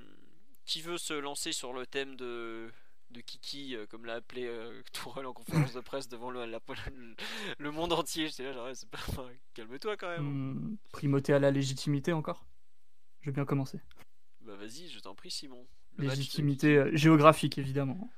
qui 0.66 0.82
veut 0.82 0.98
se 0.98 1.14
lancer 1.14 1.52
sur 1.52 1.74
le 1.74 1.86
thème 1.86 2.16
de, 2.16 2.72
de 3.10 3.22
Kiki, 3.22 3.76
euh, 3.76 3.86
comme 3.88 4.06
l'a 4.06 4.16
appelé 4.16 4.46
euh, 4.46 4.82
Tourelle 4.94 5.26
en 5.26 5.34
conférence 5.34 5.74
de 5.74 5.82
presse 5.82 6.08
devant 6.08 6.30
le, 6.30 6.46
le, 7.58 7.72
monde 7.72 7.94
entier 7.94 8.28
J'étais 8.28 8.44
là, 8.44 8.54
genre, 8.54 8.70
pas... 8.90 9.30
calme-toi 9.54 9.98
quand 9.98 10.10
même. 10.10 10.24
Hmm, 10.24 10.78
primauté 10.92 11.34
à 11.34 11.40
la 11.40 11.52
légitimité 11.52 12.14
encore? 12.14 12.46
Je 13.22 13.28
vais 13.28 13.34
bien 13.34 13.46
commencer. 13.46 13.80
Bah 14.42 14.56
vas-y, 14.56 14.90
je 14.90 15.00
t'en 15.00 15.14
prie 15.14 15.30
Simon. 15.30 15.68
légitimité 15.98 16.90
géographique 16.94 17.58
évidemment. 17.58 18.10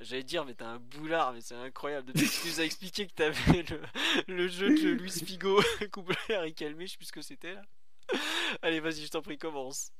J'allais 0.00 0.22
dire, 0.24 0.44
mais 0.44 0.54
t'as 0.54 0.68
un 0.68 0.78
boulard, 0.78 1.32
mais 1.32 1.40
c'est 1.40 1.54
incroyable. 1.54 2.08
Depuis 2.08 2.26
que 2.26 2.42
tu 2.42 2.48
nous 2.48 2.60
as 2.60 2.64
expliqué 2.64 3.06
que 3.06 3.14
t'avais 3.14 3.62
le, 3.62 3.80
le 4.28 4.48
jeu 4.48 4.68
de 4.68 4.90
Luis 4.90 5.10
Figo 5.10 5.60
couplé 5.92 6.16
à 6.34 6.40
Rick 6.40 6.58
je 6.60 6.86
sais 6.86 6.96
plus 6.96 7.06
ce 7.06 7.12
que 7.12 7.22
c'était 7.22 7.54
là. 7.54 7.62
Allez, 8.62 8.80
vas-y, 8.80 9.02
je 9.02 9.10
t'en 9.10 9.22
prie, 9.22 9.38
commence. 9.38 9.92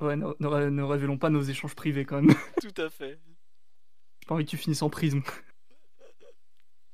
Ouais, 0.00 0.16
ne, 0.16 0.82
révélons 0.82 1.18
pas 1.18 1.30
nos 1.30 1.42
échanges 1.42 1.74
privés 1.74 2.04
quand 2.04 2.22
même. 2.22 2.34
Tout 2.60 2.80
à 2.80 2.90
fait. 2.90 3.20
J'ai 4.20 4.26
pas 4.26 4.34
envie 4.34 4.44
que 4.44 4.50
tu 4.50 4.56
finisses 4.56 4.82
en 4.82 4.90
prison. 4.90 5.22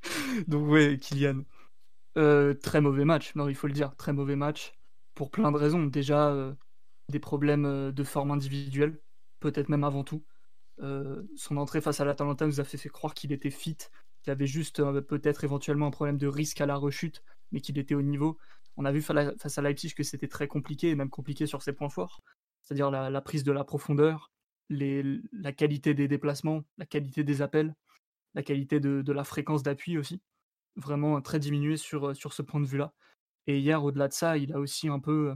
Donc 0.48 0.68
ouais, 0.68 0.98
Kylian. 0.98 1.44
Euh, 2.16 2.54
très 2.54 2.80
mauvais 2.80 3.04
match, 3.04 3.34
non, 3.36 3.48
il 3.48 3.54
faut 3.54 3.68
le 3.68 3.72
dire, 3.72 3.94
très 3.96 4.12
mauvais 4.12 4.36
match. 4.36 4.72
Pour 5.14 5.30
plein 5.30 5.52
de 5.52 5.56
raisons. 5.56 5.84
Déjà, 5.84 6.30
euh, 6.30 6.54
des 7.08 7.20
problèmes 7.20 7.66
euh, 7.66 7.92
de 7.92 8.04
forme 8.04 8.30
individuelle, 8.30 9.00
peut-être 9.40 9.68
même 9.68 9.84
avant 9.84 10.04
tout. 10.04 10.24
son 11.36 11.56
entrée 11.58 11.80
face 11.80 12.00
à 12.00 12.04
l'Atalanta 12.04 12.46
nous 12.46 12.60
a 12.60 12.64
fait, 12.64 12.78
fait 12.78 12.88
croire 12.88 13.14
qu'il 13.14 13.32
était 13.32 13.50
fit, 13.50 13.76
qu'il 14.22 14.30
avait 14.30 14.46
juste 14.46 14.82
peut-être 15.02 15.44
éventuellement 15.44 15.86
un 15.88 15.90
problème 15.90 16.16
de 16.16 16.26
risque 16.26 16.60
à 16.60 16.66
la 16.66 16.76
rechute, 16.76 17.22
mais 17.52 17.60
qu'il 17.60 17.78
était 17.78 17.94
au 17.94 18.02
niveau. 18.02 18.38
On 18.76 18.84
a 18.84 18.92
vu 18.92 19.02
face 19.02 19.58
à 19.58 19.62
Leipzig 19.62 19.94
que 19.94 20.02
c'était 20.02 20.28
très 20.28 20.48
compliqué, 20.48 20.90
et 20.90 20.94
même 20.94 21.10
compliqué 21.10 21.46
sur 21.46 21.62
ses 21.62 21.72
points 21.72 21.88
forts, 21.88 22.20
c'est-à-dire 22.62 22.90
la, 22.90 23.20
prise 23.20 23.44
de 23.44 23.52
la 23.52 23.64
profondeur, 23.64 24.30
la 24.70 25.52
qualité 25.52 25.94
des 25.94 26.08
déplacements, 26.08 26.62
la 26.78 26.86
qualité 26.86 27.24
des 27.24 27.42
appels, 27.42 27.74
la 28.34 28.42
qualité 28.42 28.80
de, 28.80 29.12
la 29.12 29.24
fréquence 29.24 29.62
d'appui 29.62 29.98
aussi. 29.98 30.20
Vraiment 30.76 31.20
très 31.20 31.38
diminué 31.38 31.76
sur, 31.76 32.14
ce 32.14 32.42
point 32.42 32.60
de 32.60 32.66
vue-là. 32.66 32.92
Et 33.46 33.58
hier, 33.58 33.82
au-delà 33.82 34.08
de 34.08 34.12
ça, 34.12 34.38
il 34.38 34.52
a 34.52 34.60
aussi 34.60 34.88
un 34.88 35.00
peu 35.00 35.34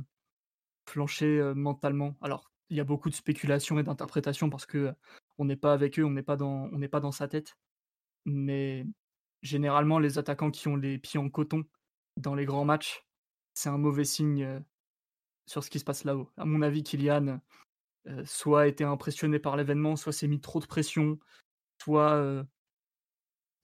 flanché 0.87 1.53
mentalement. 1.55 2.17
Alors, 2.21 2.51
il 2.71 2.77
y 2.77 2.81
a 2.81 2.85
beaucoup 2.85 3.11
de 3.11 3.15
spéculation 3.15 3.79
et 3.79 3.83
d'interprétation 3.83 4.49
parce 4.49 4.67
que 4.67 4.95
on 5.39 5.45
n'est 5.45 5.57
pas 5.57 5.73
avec 5.73 5.99
eux, 5.99 6.05
on 6.05 6.11
n'est 6.11 6.23
pas 6.23 6.37
dans 6.37 7.13
sa 7.13 7.29
tête. 7.29 7.57
Mais 8.25 8.87
généralement, 9.43 9.99
les 9.99 10.19
attaquants 10.19 10.51
qui 10.51 10.69
ont 10.69 10.77
les 10.77 10.99
pieds 10.99 11.21
en 11.21 11.29
coton 11.29 11.65
dans 12.17 12.35
les 12.35 12.45
grands 12.45 12.65
matchs, 12.65 13.05
c'est 13.55 13.69
un 13.69 13.79
mauvais 13.79 14.05
signe 14.05 14.63
sur 15.47 15.65
ce 15.65 15.71
qui 15.71 15.79
se 15.79 15.85
passe 15.85 16.05
là-haut. 16.05 16.31
À 16.37 16.45
mon 16.45 16.63
avis, 16.63 16.83
Kylian 16.83 17.41
soit 18.25 18.63
a 18.63 18.67
été 18.67 18.85
impressionné 18.85 19.39
par 19.39 19.57
l'événement, 19.57 19.97
soit 19.97 20.13
s'est 20.13 20.29
mis 20.29 20.41
trop 20.41 20.61
de 20.61 20.67
pression, 20.67 21.19
soit, 21.83 22.45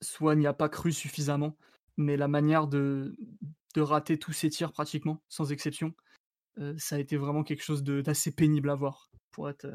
soit 0.01 0.35
n'y 0.35 0.47
a 0.47 0.53
pas 0.53 0.69
cru 0.69 0.91
suffisamment. 0.91 1.57
Mais 1.97 2.17
la 2.17 2.27
manière 2.27 2.67
de, 2.67 3.15
de 3.75 3.81
rater 3.81 4.17
tous 4.17 4.33
ses 4.33 4.49
tirs 4.49 4.71
pratiquement, 4.71 5.21
sans 5.29 5.51
exception, 5.51 5.93
ça 6.77 6.95
a 6.95 6.99
été 6.99 7.17
vraiment 7.17 7.43
quelque 7.43 7.63
chose 7.63 7.83
d'assez 7.83 8.33
pénible 8.33 8.69
à 8.69 8.75
voir, 8.75 9.11
pour 9.31 9.49
être, 9.49 9.67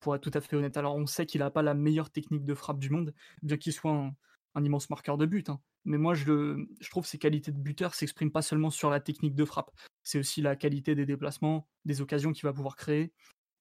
pour 0.00 0.14
être 0.14 0.22
tout 0.22 0.36
à 0.36 0.40
fait 0.40 0.56
honnête. 0.56 0.76
Alors 0.76 0.96
on 0.96 1.06
sait 1.06 1.26
qu'il 1.26 1.40
n'a 1.40 1.50
pas 1.50 1.62
la 1.62 1.74
meilleure 1.74 2.10
technique 2.10 2.44
de 2.44 2.54
frappe 2.54 2.78
du 2.78 2.90
monde, 2.90 3.14
bien 3.42 3.56
qu'il 3.56 3.72
soit 3.72 3.92
un, 3.92 4.14
un 4.54 4.64
immense 4.64 4.90
marqueur 4.90 5.18
de 5.18 5.26
but. 5.26 5.50
Hein. 5.50 5.60
Mais 5.84 5.98
moi, 5.98 6.14
je, 6.14 6.64
je 6.80 6.90
trouve 6.90 7.06
ses 7.06 7.18
qualités 7.18 7.52
de 7.52 7.58
buteur 7.58 7.94
s'expriment 7.94 8.30
pas 8.30 8.42
seulement 8.42 8.70
sur 8.70 8.90
la 8.90 9.00
technique 9.00 9.34
de 9.34 9.44
frappe. 9.44 9.70
C'est 10.02 10.18
aussi 10.18 10.42
la 10.42 10.56
qualité 10.56 10.94
des 10.94 11.06
déplacements, 11.06 11.68
des 11.84 12.00
occasions 12.00 12.32
qu'il 12.32 12.44
va 12.44 12.52
pouvoir 12.52 12.76
créer, 12.76 13.12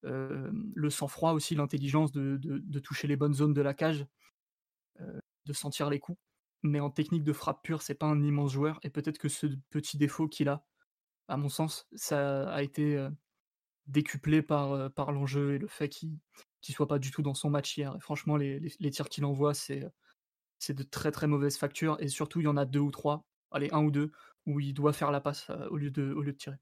euh, 0.05 0.51
le 0.75 0.89
sang-froid 0.89 1.31
aussi, 1.31 1.55
l'intelligence 1.55 2.11
de, 2.11 2.79
toucher 2.79 3.07
les 3.07 3.15
bonnes 3.15 3.33
zones 3.33 3.53
de 3.53 3.61
la 3.61 3.73
cage, 3.73 4.05
euh, 5.01 5.19
de 5.45 5.53
sentir 5.53 5.89
les 5.89 5.99
coups. 5.99 6.19
Mais 6.63 6.79
en 6.79 6.89
technique 6.89 7.23
de 7.23 7.33
frappe 7.33 7.61
pure, 7.63 7.81
c'est 7.81 7.95
pas 7.95 8.05
un 8.05 8.21
immense 8.23 8.53
joueur. 8.53 8.79
Et 8.83 8.89
peut-être 8.89 9.17
que 9.17 9.29
ce 9.29 9.47
petit 9.69 9.97
défaut 9.97 10.27
qu'il 10.27 10.49
a, 10.49 10.65
à 11.27 11.37
mon 11.37 11.49
sens, 11.49 11.87
ça 11.95 12.49
a 12.49 12.63
été 12.63 12.97
euh, 12.97 13.09
décuplé 13.87 14.41
par, 14.41 15.11
l'enjeu 15.11 15.55
et 15.55 15.57
le 15.57 15.67
fait 15.67 15.89
qu'il 15.89 16.11
ne 16.11 16.73
soit 16.73 16.87
pas 16.87 16.99
du 16.99 17.11
tout 17.11 17.21
dans 17.21 17.33
son 17.33 17.49
match 17.49 17.77
hier. 17.77 17.95
Et 17.95 17.99
franchement, 17.99 18.37
les 18.37 18.91
tirs 18.91 19.09
qu'il 19.09 19.25
envoie, 19.25 19.53
c'est 19.53 19.89
c'est 20.63 20.73
de 20.73 20.83
très 20.83 21.11
très 21.11 21.27
mauvaises 21.27 21.57
factures 21.57 21.97
et 21.99 22.07
surtout 22.07 22.39
il 22.39 22.45
y 22.45 22.47
en 22.47 22.55
a 22.55 22.63
deux 22.65 22.79
ou 22.79 22.91
trois, 22.91 23.25
allez 23.51 23.69
un 23.73 23.83
ou 23.83 23.91
deux, 23.91 24.11
où 24.45 24.61
il 24.61 24.73
doit 24.73 24.93
faire 24.93 25.11
la 25.11 25.19
passe 25.19 25.49
euh, 25.49 25.67
au, 25.69 25.77
lieu 25.77 25.91
de, 25.91 26.13
au 26.13 26.21
lieu 26.21 26.31
de 26.31 26.37
tirer. 26.37 26.55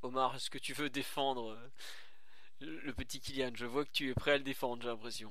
Omar, 0.00 0.34
est-ce 0.34 0.48
que 0.48 0.58
tu 0.58 0.72
veux 0.72 0.88
défendre 0.88 1.50
euh, 1.50 2.80
le 2.84 2.92
petit 2.94 3.20
Kylian? 3.20 3.50
Je 3.54 3.66
vois 3.66 3.84
que 3.84 3.90
tu 3.92 4.08
es 4.08 4.14
prêt 4.14 4.32
à 4.32 4.38
le 4.38 4.42
défendre, 4.42 4.82
j'ai 4.82 4.88
l'impression. 4.88 5.30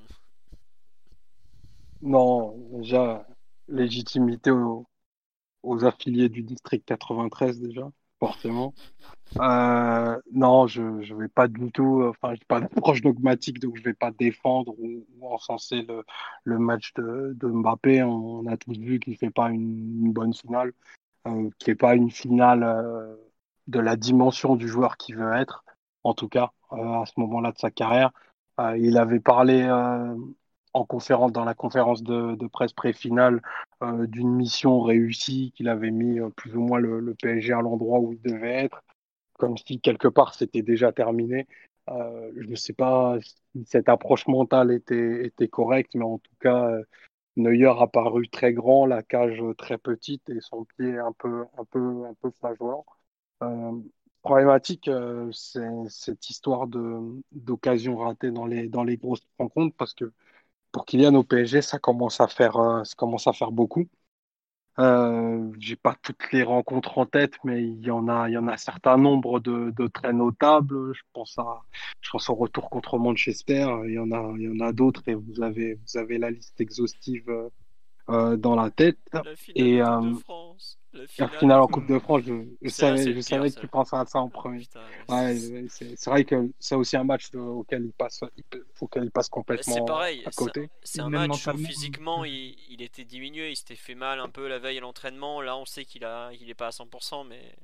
Non, 2.04 2.56
déjà, 2.78 3.28
légitimité 3.68 4.52
au, 4.52 4.88
aux 5.64 5.84
affiliés 5.84 6.30
du 6.30 6.44
district 6.44 6.86
93 6.86 7.60
déjà, 7.60 7.92
forcément. 8.22 8.74
Euh, 9.40 10.18
non, 10.32 10.68
je 10.68 10.82
ne 10.82 11.22
vais 11.22 11.28
pas 11.28 11.48
du 11.48 11.72
tout, 11.72 12.04
enfin, 12.04 12.36
je 12.36 12.46
pas 12.46 12.60
d'approche 12.62 13.02
dogmatique, 13.02 13.60
donc 13.60 13.78
je 13.78 13.84
vais 13.84 13.94
pas 13.94 14.12
défendre 14.12 14.76
ou, 14.78 15.06
encenser 15.22 15.82
le, 15.84 16.04
le 16.44 16.60
match 16.60 16.94
de, 16.96 17.36
Mbappé. 17.42 18.04
On, 18.04 18.46
a 18.46 18.58
tous 18.58 18.78
vu 18.78 19.00
qu'il 19.00 19.18
fait 19.18 19.32
pas 19.32 19.50
une, 19.50 20.14
bonne 20.14 20.34
finale, 20.34 20.74
euh, 21.28 21.50
qui 21.58 21.72
est 21.72 21.76
pas 21.76 21.96
une 21.96 22.12
finale 22.12 22.64
euh, 22.64 23.16
de 23.68 23.80
la 23.80 23.96
dimension 23.96 24.56
du 24.56 24.68
joueur 24.68 24.98
qui 24.98 25.14
veut 25.14 25.34
être, 25.34 25.64
en 26.04 26.14
tout 26.14 26.30
cas, 26.30 26.52
euh, 26.74 27.02
à 27.02 27.06
ce 27.06 27.14
moment-là 27.18 27.52
de 27.52 27.58
sa 27.58 27.72
carrière. 27.72 28.12
Euh, 28.60 28.78
il 28.78 28.98
avait 28.98 29.20
parlé 29.20 29.62
en 30.74 30.86
conférence, 30.86 31.32
dans 31.32 31.44
la 31.44 31.54
conférence 31.54 32.04
de, 32.04 32.48
presse 32.48 32.74
pré-finale 32.74 33.42
d'une 33.82 34.34
mission 34.36 34.82
réussie, 34.82 35.52
qu'il 35.56 35.68
avait 35.68 35.92
mis 35.92 36.20
plus 36.36 36.56
ou 36.56 36.62
moins 36.62 36.80
le, 36.80 37.14
PSG 37.22 37.54
à 37.54 37.62
l'endroit 37.62 38.00
où 38.00 38.14
il 38.14 38.22
devait 38.22 38.66
être 38.66 38.82
comme 39.38 39.58
si 39.58 39.82
quelque 39.82 40.08
part 40.08 40.36
c'était 40.36 40.62
déjà 40.62 40.92
terminé. 40.92 41.48
Euh, 41.90 42.32
je 42.38 42.48
ne 42.48 42.56
sais 42.56 42.74
pas 42.74 43.18
si 43.22 43.66
cette 43.66 43.90
approche 43.90 44.28
mentale 44.28 44.72
était, 44.72 45.48
correcte, 45.50 45.96
mais 45.96 46.06
en 46.06 46.20
tout 46.20 46.36
cas, 46.40 46.70
euh, 46.70 46.84
Neuer 47.38 47.74
a 47.80 47.88
paru 47.88 48.28
très 48.30 48.54
grand, 48.54 48.86
la 48.86 49.04
cage 49.04 49.42
très 49.58 49.78
petite 49.78 50.30
et 50.30 50.42
son 50.42 50.66
pied 50.66 50.98
un 50.98 51.14
peu, 51.14 51.46
un 51.58 51.66
peu, 51.66 52.06
un 52.06 52.14
peu 52.22 52.32
flageolant. 52.40 52.86
Euh, 53.44 53.80
problématique, 54.22 54.88
euh, 54.88 55.32
c'est 55.32 55.68
cette 55.90 56.30
histoire 56.30 56.68
d'occasion 56.68 57.98
ratée 57.98 58.32
dans 58.32 58.46
les, 58.46 58.68
dans 58.70 58.84
les 58.84 58.98
grosses 58.98 59.26
rencontres 59.40 59.76
parce 59.78 59.94
que 59.94 60.14
pour 60.72 60.86
Kylian 60.86 61.16
au 61.16 61.24
PSG, 61.24 61.62
ça 61.62 61.80
commence 61.80 62.22
à 62.22 62.28
faire, 62.28 62.54
ça 62.86 62.96
commence 62.96 63.28
à 63.28 63.34
faire 63.34 63.52
beaucoup. 63.52 63.88
Euh, 64.80 65.52
j'ai 65.60 65.76
pas 65.76 65.96
toutes 66.02 66.32
les 66.32 66.44
rencontres 66.44 66.98
en 66.98 67.06
tête, 67.06 67.36
mais 67.44 67.64
il 67.64 67.82
y 67.86 67.92
en 67.92 68.08
a, 68.08 68.30
il 68.30 68.34
y 68.34 68.38
en 68.38 68.48
a 68.48 68.54
un 68.54 68.58
certain 68.58 68.98
nombre 68.98 69.40
de, 69.40 69.72
de 69.72 69.88
très 69.88 70.14
notables. 70.14 70.94
Je 70.94 71.02
pense 71.14 71.38
à, 71.38 71.62
je 72.02 72.10
pense 72.10 72.30
au 72.30 72.36
retour 72.36 72.70
contre 72.70 72.98
Manchester. 72.98 73.68
Il 73.86 73.94
y 73.94 74.00
en 74.00 74.12
a, 74.12 74.34
il 74.38 74.44
y 74.44 74.50
en 74.50 74.66
a 74.66 74.72
d'autres 74.74 75.04
et 75.08 75.16
vous 75.16 75.42
avez, 75.42 75.76
vous 75.76 75.98
avez 75.98 76.18
la 76.18 76.32
liste 76.32 76.60
exhaustive 76.62 77.30
euh, 78.12 78.38
dans 78.38 78.56
la 78.56 78.70
tête. 78.70 78.98
La 79.14 79.24
et 79.56 79.82
euh, 79.82 80.14
France. 80.16 80.78
La 81.18 81.30
finale, 81.30 81.62
en 81.62 81.68
Coupe 81.68 81.88
de 81.88 82.00
France, 82.00 82.24
je, 82.26 82.34
je 82.62 82.70
savais, 82.70 83.14
je 83.14 83.22
savais 83.22 83.50
que 83.50 83.60
tu 83.60 83.68
pensais 83.68 83.96
à 83.96 84.06
ça 84.06 84.20
en 84.20 84.28
premier. 84.28 84.68
ouais, 85.08 85.38
c'est 85.70 86.06
vrai 86.10 86.26
que 86.26 86.52
c'est 86.60 86.76
aussi 86.76 86.98
un 86.98 87.06
match 87.06 87.34
auquel 87.34 87.86
il 87.86 87.94
passe, 87.94 88.22
auquel 88.82 89.06
il 89.06 89.12
passe 89.12 89.30
complètement 89.30 89.86
pareil, 89.86 90.22
à 90.26 90.32
côté. 90.32 90.70
C'est 90.84 91.00
un, 91.00 91.10
match 91.10 91.48
où 91.48 91.58
physiquement 91.58 92.26
il, 92.26 92.58
il, 92.70 92.82
était 92.82 93.06
diminué, 93.06 93.52
il 93.52 93.56
s'était 93.56 93.76
fait 93.76 93.96
mal 93.96 94.20
un 94.20 94.28
peu 94.28 94.50
la 94.50 94.60
veille 94.60 94.80
à 94.80 94.82
l'entraînement. 94.82 95.42
Là, 95.42 95.56
on 95.56 95.66
sait 95.66 95.86
qu'il 95.86 96.04
a, 96.04 96.30
il 96.34 96.50
est 96.50 96.56
pas 96.56 96.68
à 96.68 96.72
100%, 96.72 97.26
mais 97.26 97.56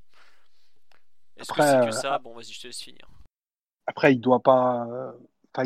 est-ce 1.37 1.51
que 1.51 1.61
c'est 1.61 1.85
que 1.85 1.91
ça? 1.91 2.15
Euh, 2.15 2.19
Bon, 2.19 2.33
vas-y, 2.33 2.53
je 2.53 2.61
te 2.61 2.67
laisse 2.67 2.81
finir. 2.81 3.07
Après, 3.85 4.13
il 4.13 4.19
doit 4.19 4.39
pas 4.39 4.87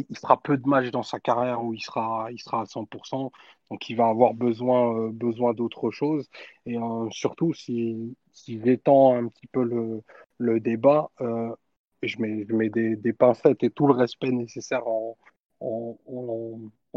il 0.09 0.17
fera 0.17 0.41
peu 0.41 0.57
de 0.57 0.67
matchs 0.67 0.91
dans 0.91 1.03
sa 1.03 1.19
carrière 1.19 1.63
où 1.63 1.73
il 1.73 1.81
sera, 1.81 2.27
il 2.31 2.39
sera 2.39 2.61
à 2.61 2.65
100%, 2.65 3.31
donc 3.69 3.89
il 3.89 3.95
va 3.95 4.07
avoir 4.07 4.33
besoin, 4.33 5.07
euh, 5.07 5.11
besoin 5.11 5.53
d'autre 5.53 5.91
chose. 5.91 6.29
Et 6.65 6.77
euh, 6.77 7.09
surtout, 7.11 7.53
si, 7.53 8.15
si 8.33 8.61
j'étends 8.63 9.15
un 9.15 9.27
petit 9.27 9.47
peu 9.47 9.63
le, 9.63 10.59
débat, 10.59 11.09
euh, 11.21 11.55
je 12.03 12.17
mets, 12.19 12.69
des, 12.69 13.13
pincettes 13.13 13.63
et 13.63 13.69
tout 13.69 13.87
le 13.87 13.93
respect 13.93 14.31
nécessaire 14.31 14.87
en, 14.87 15.15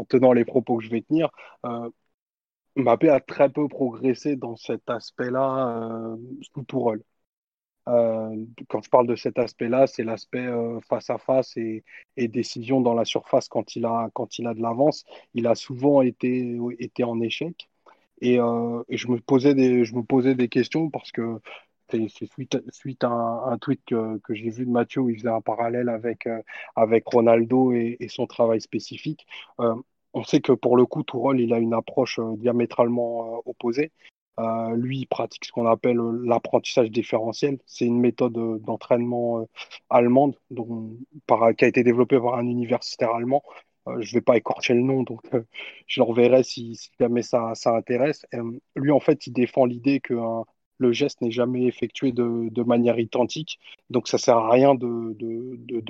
tenant 0.09 0.33
les 0.33 0.45
propos 0.45 0.77
que 0.77 0.83
je 0.83 0.89
vais 0.89 1.01
tenir. 1.01 1.29
Mbappé 2.75 3.09
a 3.09 3.19
très 3.21 3.49
peu 3.49 3.67
progressé 3.67 4.35
dans 4.35 4.55
cet 4.55 4.89
aspect-là 4.89 6.15
sous 6.53 6.63
Tourelle. 6.63 7.01
Euh, 7.87 8.45
quand 8.67 8.81
je 8.81 8.89
parle 8.89 9.07
de 9.07 9.15
cet 9.15 9.37
aspect-là, 9.39 9.87
c'est 9.87 10.03
l'aspect 10.03 10.45
euh, 10.45 10.79
face 10.81 11.09
à 11.09 11.17
face 11.17 11.55
et, 11.57 11.83
décision 12.17 12.81
dans 12.81 12.93
la 12.93 13.05
surface 13.05 13.47
quand 13.47 13.75
il 13.75 13.85
a, 13.85 14.09
quand 14.13 14.39
il 14.39 14.47
a 14.47 14.53
de 14.53 14.61
l'avance. 14.61 15.05
Il 15.33 15.47
a 15.47 15.55
souvent 15.55 16.01
été, 16.01 16.57
été 16.79 17.03
en 17.03 17.19
échec. 17.21 17.69
Et, 18.21 18.39
euh, 18.39 18.83
je, 18.89 19.07
me 19.07 19.19
posais 19.19 19.53
des, 19.53 19.85
je 19.85 19.95
me 19.95 20.03
posais 20.03 20.35
des 20.35 20.49
questions 20.49 20.89
parce 20.89 21.11
que 21.11 21.39
c'est 21.89 22.07
suite, 22.25 22.57
suite 22.71 23.03
à 23.03 23.09
un, 23.09 23.57
tweet 23.59 23.81
que, 23.85 24.19
j'ai 24.29 24.49
vu 24.49 24.65
de 24.65 24.71
Mathieu 24.71 25.01
où 25.01 25.09
il 25.09 25.17
faisait 25.17 25.29
un 25.29 25.41
parallèle 25.41 25.89
avec, 25.89 26.27
avec 26.75 27.05
Ronaldo 27.07 27.73
et, 27.73 27.97
et, 27.99 28.07
son 28.07 28.25
travail 28.25 28.59
spécifique. 28.61 29.27
On 29.59 30.23
sait 30.23 30.41
que 30.41 30.53
pour 30.53 30.77
le 30.77 30.85
coup, 30.85 31.03
Tourol, 31.03 31.39
il 31.41 31.53
a 31.53 31.59
une 31.59 31.73
approche 31.73 32.19
diamétralement 32.37 33.41
opposée. 33.45 33.91
Euh, 34.39 34.75
lui, 34.75 34.99
il 34.99 35.05
pratique 35.07 35.45
ce 35.45 35.51
qu'on 35.51 35.65
appelle 35.65 35.99
euh, 35.99 36.21
l'apprentissage 36.25 36.91
différentiel. 36.91 37.59
C'est 37.65 37.85
une 37.85 37.99
méthode 37.99 38.37
euh, 38.37 38.59
d'entraînement 38.59 39.47
allemande 39.89 40.37
dont, 40.49 40.97
qui 41.57 41.65
a 41.65 41.67
été 41.67 41.83
développée 41.83 42.19
par 42.19 42.35
un 42.35 42.45
universitaire 42.47 43.11
allemand. 43.11 43.43
je 43.99 44.09
ne 44.09 44.19
vais 44.19 44.21
pas 44.21 44.37
écorcher 44.37 44.73
le 44.73 44.81
nom, 44.81 45.03
donc 45.03 45.21
je 45.87 45.99
l'enverrai 46.01 46.43
si, 46.43 46.75
si, 46.75 46.89
jamais 46.99 47.21
ça, 47.21 47.53
intéresse. 47.65 48.25
lui, 48.75 48.91
en 48.91 48.99
fait, 48.99 49.27
il 49.27 49.33
défend 49.33 49.65
l'idée 49.65 49.99
que 50.01 50.15
le 50.77 50.91
geste 50.91 51.21
n'est 51.21 51.31
jamais 51.31 51.65
effectué 51.65 52.11
de, 52.11 52.63
manière 52.63 52.99
identique, 52.99 53.59
donc 53.89 54.07
ça 54.07 54.17
sert 54.17 54.37
à 54.37 54.49
rien 54.51 54.75
de, 54.75 55.15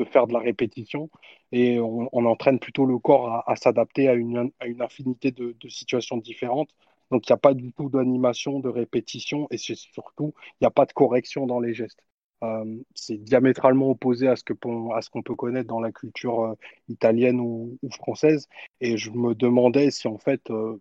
faire 0.05 0.27
de 0.27 0.33
la 0.33 0.39
répétition 0.39 1.09
et 1.51 1.79
on, 1.79 2.25
entraîne 2.25 2.59
plutôt 2.59 2.85
le 2.85 2.99
corps 2.99 3.43
à, 3.47 3.55
s'adapter 3.55 4.07
à 4.07 4.13
une 4.13 4.51
infinité 4.79 5.31
de, 5.31 5.55
situations 5.69 6.17
différentes 6.17 6.69
donc, 7.11 7.27
il 7.27 7.31
n'y 7.31 7.35
a 7.35 7.37
pas 7.37 7.53
du 7.53 7.71
tout 7.73 7.89
d'animation, 7.89 8.59
de 8.59 8.69
répétition 8.69 9.47
et 9.51 9.57
surtout, 9.57 10.33
il 10.53 10.63
n'y 10.63 10.67
a 10.67 10.71
pas 10.71 10.85
de 10.85 10.93
correction 10.93 11.45
dans 11.45 11.59
les 11.59 11.73
gestes. 11.73 12.01
Euh, 12.43 12.77
c'est 12.93 13.17
diamétralement 13.17 13.89
opposé 13.91 14.27
à 14.27 14.35
ce 14.35 14.43
qu'on 14.43 15.23
peut 15.23 15.35
connaître 15.35 15.67
dans 15.67 15.79
la 15.79 15.91
culture 15.91 16.41
euh, 16.41 16.53
italienne 16.89 17.39
ou, 17.39 17.77
française. 17.91 18.47
Et 18.81 18.97
je 18.97 19.11
me 19.11 19.33
demandais 19.35 19.91
si 19.91 20.07
en 20.07 20.17
fait 20.17 20.49
euh, 20.49 20.77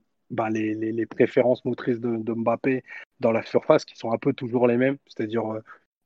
les, 0.51 0.75
les, 0.75 0.93
les, 0.93 1.07
préférences 1.07 1.65
motrices 1.65 2.01
de, 2.01 2.17
de, 2.17 2.33
Mbappé 2.33 2.83
dans 3.21 3.33
la 3.33 3.43
surface, 3.45 3.85
qui 3.85 3.97
sont 3.97 4.13
un 4.13 4.19
peu 4.19 4.33
toujours 4.33 4.67
les 4.67 4.77
mêmes, 4.77 4.99
c'est-à-dire 5.07 5.45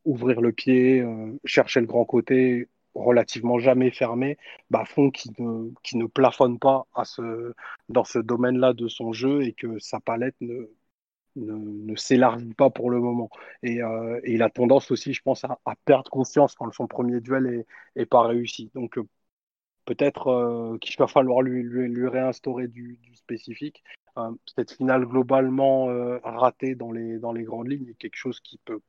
ouvrir 0.04 0.40
le 0.40 0.52
pied, 0.52 1.04
chercher 1.44 1.80
le 1.80 1.86
grand 1.86 2.04
côté, 2.04 2.68
relativement 3.04 3.58
jamais 3.58 3.90
fermé, 3.90 4.38
font 4.86 5.10
qu'il 5.10 5.32
ne, 5.38 5.70
ne 5.94 6.06
plafonne 6.06 6.58
pas 6.58 6.86
à 6.94 7.04
ce, 7.04 7.54
dans 7.88 8.04
ce 8.04 8.18
domaine-là 8.18 8.72
de 8.72 8.88
son 8.88 9.12
jeu 9.12 9.42
et 9.42 9.52
que 9.52 9.78
sa 9.78 10.00
palette 10.00 10.36
ne, 10.40 10.70
ne, 11.36 11.96
s'élargit 11.96 12.54
pas 12.54 12.70
pour 12.70 12.90
le 12.90 13.00
moment. 13.00 13.30
Et, 13.62 13.82
euh, 13.82 14.20
et, 14.24 14.34
il 14.34 14.42
a 14.42 14.50
tendance 14.50 14.90
aussi, 14.90 15.12
je 15.12 15.22
pense, 15.22 15.44
à, 15.44 15.58
perdre 15.84 16.10
confiance 16.10 16.54
quand 16.54 16.72
son 16.72 16.86
premier 16.86 17.20
duel 17.20 17.46
est, 17.46 17.66
est 18.00 18.06
pas 18.06 18.22
réussi. 18.22 18.70
Donc 18.74 18.98
euh, 18.98 19.06
peut-être 19.84 20.28
euh, 20.28 20.78
qu'il 20.78 20.96
va 20.98 21.06
falloir 21.06 21.42
lui, 21.42 21.62
lui, 21.62 22.08
réinstaurer 22.08 22.68
du, 22.68 22.98
spécifique. 23.14 23.82
Cette 24.56 24.72
finale 24.72 25.06
globalement 25.06 25.86
ratée 26.24 26.74
dans 26.74 26.90
les, 26.90 27.18
dans 27.18 27.32
les 27.32 27.44
grandes 27.44 27.68
lignes 27.68 27.88
est 27.88 27.94
quelque 27.94 28.16
chose 28.16 28.40
qui 28.40 28.58
peut 28.58 28.80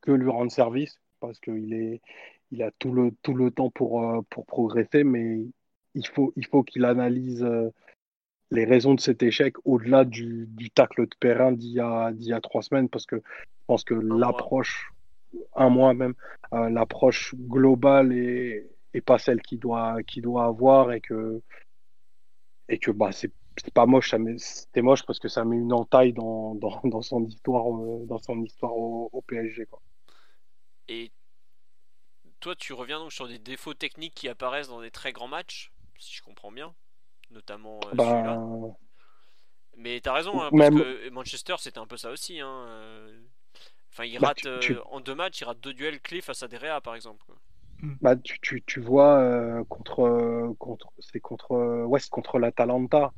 que 0.00 0.12
lui 0.12 0.30
rendre 0.30 0.52
service 0.52 1.00
parce 1.18 1.40
qu'il 1.40 1.74
est, 1.74 2.00
il 2.50 2.62
a 2.62 2.70
tout 2.78 2.92
le, 2.92 3.12
tout 3.22 3.34
le 3.34 3.50
temps 3.50 3.70
pour, 3.70 4.02
euh, 4.04 4.20
pour 4.30 4.46
progresser, 4.46 5.04
mais 5.04 5.44
il 5.94 6.06
faut, 6.06 6.32
il 6.36 6.46
faut 6.46 6.62
qu'il 6.62 6.84
analyse 6.84 7.42
euh, 7.42 7.70
les 8.50 8.64
raisons 8.64 8.94
de 8.94 9.00
cet 9.00 9.22
échec 9.22 9.54
au-delà 9.64 10.04
du, 10.04 10.46
du 10.48 10.70
tacle 10.70 11.06
de 11.06 11.14
Perrin 11.18 11.52
d'il 11.52 11.72
y, 11.72 11.80
a, 11.80 12.12
d'il 12.12 12.28
y 12.28 12.32
a 12.32 12.40
trois 12.40 12.62
semaines, 12.62 12.88
parce 12.88 13.06
que 13.06 13.16
je 13.16 13.64
pense 13.66 13.84
que 13.84 13.94
l'approche, 13.94 14.92
un 15.54 15.68
mois 15.70 15.94
même, 15.94 16.14
euh, 16.52 16.68
l'approche 16.70 17.34
globale 17.36 18.12
est, 18.12 18.68
est 18.94 19.00
pas 19.00 19.18
celle 19.18 19.40
qu'il 19.42 19.60
doit, 19.60 20.02
qu'il 20.02 20.22
doit 20.22 20.44
avoir 20.44 20.92
et 20.92 21.00
que, 21.00 21.40
et 22.68 22.78
que 22.78 22.90
bah, 22.90 23.12
c'est, 23.12 23.32
pas 23.74 23.86
moche, 23.86 24.14
c'était 24.38 24.82
moche 24.82 25.04
parce 25.06 25.18
que 25.18 25.28
ça 25.28 25.44
met 25.44 25.56
une 25.56 25.72
entaille 25.72 26.12
dans, 26.12 26.54
dans, 26.54 26.80
dans 26.84 27.02
son 27.02 27.24
histoire, 27.24 27.64
dans 28.06 28.18
son 28.18 28.42
histoire 28.42 28.76
au, 28.76 29.10
au 29.12 29.22
PSG. 29.22 29.66
Quoi. 29.66 29.80
Et 30.88 31.12
toi, 32.40 32.56
tu 32.56 32.72
reviens 32.72 32.98
donc 32.98 33.12
sur 33.12 33.28
des 33.28 33.38
défauts 33.38 33.74
techniques 33.74 34.14
qui 34.14 34.28
apparaissent 34.28 34.68
dans 34.68 34.80
des 34.80 34.90
très 34.90 35.12
grands 35.12 35.28
matchs, 35.28 35.72
si 35.98 36.14
je 36.14 36.22
comprends 36.22 36.50
bien, 36.50 36.74
notamment 37.30 37.78
euh, 37.86 37.94
bah... 37.94 38.04
celui-là. 38.04 38.76
Mais 39.76 40.00
t'as 40.00 40.14
raison, 40.14 40.40
hein, 40.40 40.50
parce 40.50 40.52
Même... 40.52 40.78
que 40.78 41.10
Manchester, 41.10 41.54
c'était 41.58 41.78
un 41.78 41.86
peu 41.86 41.96
ça 41.96 42.10
aussi. 42.10 42.40
Hein. 42.40 42.64
Euh. 42.68 43.20
Enfin, 43.92 44.04
il 44.04 44.18
bah, 44.18 44.28
rate 44.28 44.38
tu, 44.38 44.58
tu... 44.60 44.72
Euh, 44.74 44.82
en 44.90 45.00
deux 45.00 45.14
matchs, 45.14 45.40
il 45.40 45.44
rate 45.44 45.60
deux 45.60 45.74
duels 45.74 46.00
clés 46.00 46.20
face 46.20 46.42
à 46.42 46.48
Derea, 46.48 46.80
par 46.80 46.94
exemple. 46.94 47.24
Hmm. 47.80 47.94
Bah, 48.00 48.16
tu, 48.16 48.38
tu, 48.40 48.62
tu 48.66 48.80
vois 48.80 49.18
euh, 49.18 49.64
contre, 49.64 50.54
contre 50.58 50.92
c'est 50.98 51.20
contre 51.20 51.84
West 51.84 52.10
contre 52.10 52.38
l'Atalanta 52.38 53.12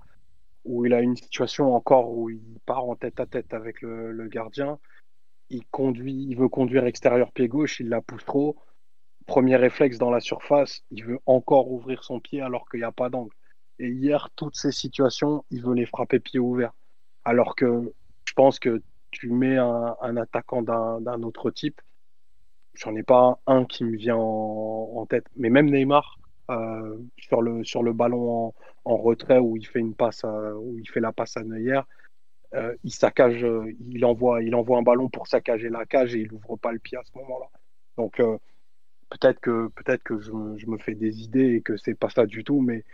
où 0.64 0.86
il 0.86 0.94
a 0.94 1.00
une 1.00 1.16
situation 1.16 1.74
encore 1.74 2.10
où 2.10 2.30
il 2.30 2.60
part 2.64 2.84
en 2.84 2.94
tête 2.94 3.18
à 3.18 3.26
tête 3.26 3.52
avec 3.54 3.82
le, 3.82 4.12
le 4.12 4.28
gardien. 4.28 4.78
Il 5.50 5.66
conduit, 5.66 6.26
il 6.28 6.36
veut 6.36 6.48
conduire 6.48 6.86
extérieur 6.86 7.32
pied 7.32 7.48
gauche, 7.48 7.80
il 7.80 7.88
la 7.88 8.00
pousse 8.00 8.24
trop 8.24 8.56
premier 9.22 9.56
réflexe 9.56 9.98
dans 9.98 10.10
la 10.10 10.20
surface, 10.20 10.82
il 10.90 11.04
veut 11.04 11.18
encore 11.26 11.70
ouvrir 11.70 12.04
son 12.04 12.20
pied 12.20 12.40
alors 12.40 12.68
qu'il 12.68 12.80
n'y 12.80 12.84
a 12.84 12.92
pas 12.92 13.10
d'angle. 13.10 13.34
Et 13.78 13.88
hier, 13.88 14.28
toutes 14.36 14.56
ces 14.56 14.72
situations, 14.72 15.44
il 15.50 15.62
veut 15.62 15.74
les 15.74 15.86
frapper 15.86 16.20
pied 16.20 16.38
ouvert. 16.38 16.72
Alors 17.24 17.56
que 17.56 17.92
je 18.24 18.32
pense 18.34 18.58
que 18.58 18.82
tu 19.10 19.30
mets 19.30 19.56
un, 19.56 20.16
attaquant 20.16 20.62
d'un 20.62 21.22
autre 21.22 21.50
type, 21.50 21.80
j'en 22.74 22.94
ai 22.96 23.02
pas 23.02 23.38
un 23.46 23.64
qui 23.64 23.84
me 23.84 23.96
vient 23.96 24.16
en, 24.16 25.06
tête. 25.08 25.26
Mais 25.36 25.50
même 25.50 25.70
Neymar, 25.70 26.18
euh, 26.50 26.98
sur, 27.18 27.42
le, 27.42 27.92
ballon 27.92 28.54
en, 28.84 28.96
retrait 28.96 29.38
où 29.38 29.56
il 29.56 29.66
fait 29.66 29.80
une 29.80 29.94
passe, 29.94 30.24
où 30.24 30.78
il 30.78 30.88
fait 30.88 31.00
la 31.00 31.12
passe 31.12 31.36
à 31.36 31.42
Neuer, 31.42 31.80
euh, 32.54 32.74
il 32.84 32.92
saccage, 32.92 33.46
il 33.90 34.04
envoie, 34.04 34.42
il 34.42 34.54
envoie 34.54 34.78
un 34.78 34.82
ballon 34.82 35.08
pour 35.08 35.26
saccager 35.26 35.68
la 35.68 35.86
cage 35.86 36.14
et 36.14 36.20
il 36.20 36.32
ouvre 36.32 36.56
pas 36.56 36.72
le 36.72 36.78
pied 36.78 36.98
à 36.98 37.02
ce 37.04 37.16
moment-là. 37.18 37.46
Donc 37.96 38.20
peut-être 39.12 39.40
que 39.40 39.68
peut-être 39.68 40.02
que 40.02 40.20
je, 40.20 40.32
me 40.32 40.78
fais 40.78 40.94
des 40.94 41.22
idées 41.22 41.54
et 41.56 41.60
que 41.60 41.76
c'est 41.76 41.94
pas 41.94 42.10
ça 42.10 42.26
du 42.26 42.44
tout, 42.44 42.60
mais 42.60 42.84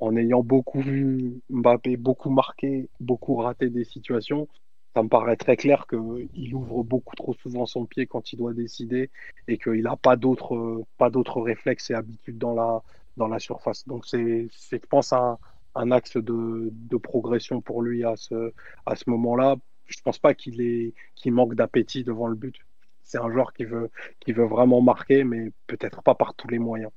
en 0.00 0.16
ayant 0.16 0.42
beaucoup 0.42 0.80
vu 0.80 1.40
Mbappé, 1.50 1.96
beaucoup 1.96 2.30
marqué, 2.30 2.88
beaucoup 3.00 3.36
raté 3.36 3.70
des 3.70 3.84
situations, 3.84 4.48
ça 4.94 5.02
me 5.02 5.08
paraît 5.08 5.36
très 5.36 5.56
clair 5.56 5.86
qu'il 5.88 6.54
ouvre 6.54 6.84
beaucoup 6.84 7.16
trop 7.16 7.34
souvent 7.34 7.66
son 7.66 7.86
pied 7.86 8.06
quand 8.06 8.32
il 8.32 8.36
doit 8.36 8.54
décider 8.54 9.10
et 9.48 9.58
qu'il 9.58 9.82
n'a 9.82 9.96
pas 9.96 10.16
d'autres 10.16 10.84
pas 10.98 11.10
d'autres 11.10 11.40
réflexes 11.40 11.90
et 11.90 11.94
habitudes 11.94 12.38
dans 12.38 12.54
la 12.54 12.82
dans 13.16 13.28
la 13.28 13.38
surface. 13.40 13.86
Donc 13.86 14.06
c'est 14.06 14.48
je 14.70 14.76
pense 14.88 15.12
un, 15.12 15.38
un 15.74 15.90
axe 15.90 16.16
de, 16.16 16.70
de, 16.72 16.96
progression 16.96 17.60
pour 17.60 17.82
lui 17.82 18.04
à 18.04 18.16
ce 18.16 18.52
à 18.86 18.96
ce 18.96 19.10
moment-là. 19.10 19.56
Je 19.86 20.00
pense 20.02 20.18
pas 20.18 20.34
qu'il 20.34 20.60
est 20.60 20.94
qu'il 21.16 21.32
manque 21.32 21.54
d'appétit 21.54 22.04
devant 22.04 22.28
le 22.28 22.36
but. 22.36 22.56
C'est 23.04 23.18
un 23.18 23.30
joueur 23.30 23.52
qui 23.52 23.64
veut 23.64 23.90
qui 24.20 24.32
veut 24.32 24.46
vraiment 24.46 24.80
marquer, 24.80 25.24
mais 25.24 25.52
peut-être 25.66 26.02
pas 26.02 26.14
par 26.14 26.34
tous 26.34 26.48
les 26.48 26.58
moyens. 26.58 26.90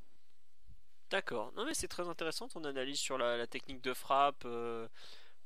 D'accord. 1.10 1.52
Non 1.56 1.66
mais 1.66 1.74
c'est 1.74 1.88
très 1.88 2.08
intéressant 2.08 2.48
ton 2.48 2.64
analyse 2.64 3.00
sur 3.00 3.18
la, 3.18 3.46
technique 3.48 3.82
de 3.82 3.94
frappe, 3.94 4.44
euh, 4.46 4.88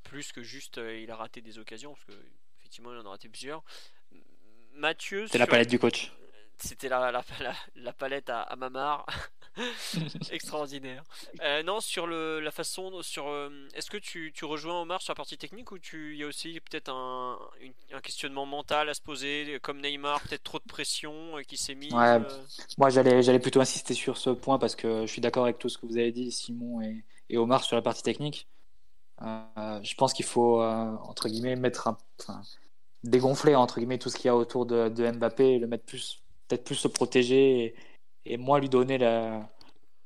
plus 0.04 0.32
que 0.32 0.42
juste 0.42 0.78
euh, 0.78 0.98
il 0.98 1.12
a 1.12 1.16
raté 1.16 1.42
des 1.42 1.60
occasions, 1.60 1.94
parce 1.94 2.06
que 2.06 2.26
effectivement 2.60 2.94
il 2.94 3.00
en 3.00 3.06
a 3.06 3.10
raté 3.10 3.30
plusieurs. 3.30 3.64
Mathieu. 4.74 5.28
C'est 5.28 5.38
la 5.38 5.48
palette 5.48 5.70
du 5.70 5.80
coach. 5.80 6.14
C'était 6.62 6.90
la, 6.90 7.12
la, 7.12 7.24
la, 7.76 7.94
palette 7.94 8.30
à, 8.30 8.42
à 8.42 8.56
Mamar. 8.56 9.06
Extraordinaire. 10.32 11.04
Euh, 11.42 11.64
non, 11.64 11.82
sur 11.82 12.08
le, 12.08 12.40
la 12.40 12.52
façon, 12.52 13.02
sur, 13.02 13.26
est-ce 13.74 13.90
que 13.90 13.98
tu, 13.98 14.32
tu, 14.34 14.46
rejoins 14.46 14.82
Omar 14.82 15.02
sur 15.02 15.12
la 15.12 15.16
partie 15.16 15.38
technique 15.38 15.72
ou 15.72 15.78
il 15.94 16.16
y 16.16 16.24
a 16.24 16.28
aussi 16.28 16.60
peut-être 16.62 16.90
un, 16.90 17.38
un, 17.94 18.00
questionnement 18.00 18.46
mental 18.46 18.90
à 18.90 18.94
se 18.94 19.02
poser, 19.02 19.60
comme 19.62 19.82
Neymar, 19.82 20.22
peut-être 20.22 20.44
trop 20.44 20.60
de 20.60 20.68
pression 20.68 21.38
qui 21.48 21.58
s'est 21.58 21.76
mis 21.76 21.90
Moi, 21.90 22.90
j'allais, 22.90 23.40
plutôt 23.40 23.60
insister 23.60 23.94
sur 23.94 24.18
ce 24.18 24.30
point 24.30 24.58
parce 24.58 24.76
que 24.76 25.06
je 25.06 25.12
suis 25.12 25.22
d'accord 25.22 25.44
avec 25.44 25.60
tout 25.60 25.68
ce 25.68 25.78
que 25.78 25.86
vous 25.86 25.98
avez 25.98 26.12
dit, 26.12 26.32
Simon 26.32 26.82
et, 26.82 27.04
et 27.30 27.38
Omar, 27.38 27.64
sur 27.64 27.76
la 27.76 27.82
partie 27.82 28.04
technique. 28.04 28.48
Euh, 29.22 29.80
je 29.84 29.96
pense 29.96 30.14
qu'il 30.14 30.26
faut, 30.26 30.62
euh, 30.62 30.96
entre 31.04 31.28
guillemets, 31.28 31.56
mettre 31.56 31.88
un, 31.88 31.98
dégonfler 33.04 33.56
entre 33.56 33.80
guillemets 33.80 33.98
tout 33.98 34.10
ce 34.10 34.16
qu'il 34.16 34.26
y 34.26 34.30
a 34.30 34.36
autour 34.36 34.66
de, 34.66 34.90
de 34.90 35.12
Mbappé, 35.12 35.60
le 35.60 35.68
mettre 35.68 35.86
plus, 35.86 36.24
peut-être 36.52 36.66
plus 36.66 36.76
se 36.76 36.88
protéger 36.88 37.64
et, 37.64 37.76
et 38.26 38.38
moi 38.38 38.60
lui 38.60 38.70
donner 38.70 38.98
la, 38.98 39.48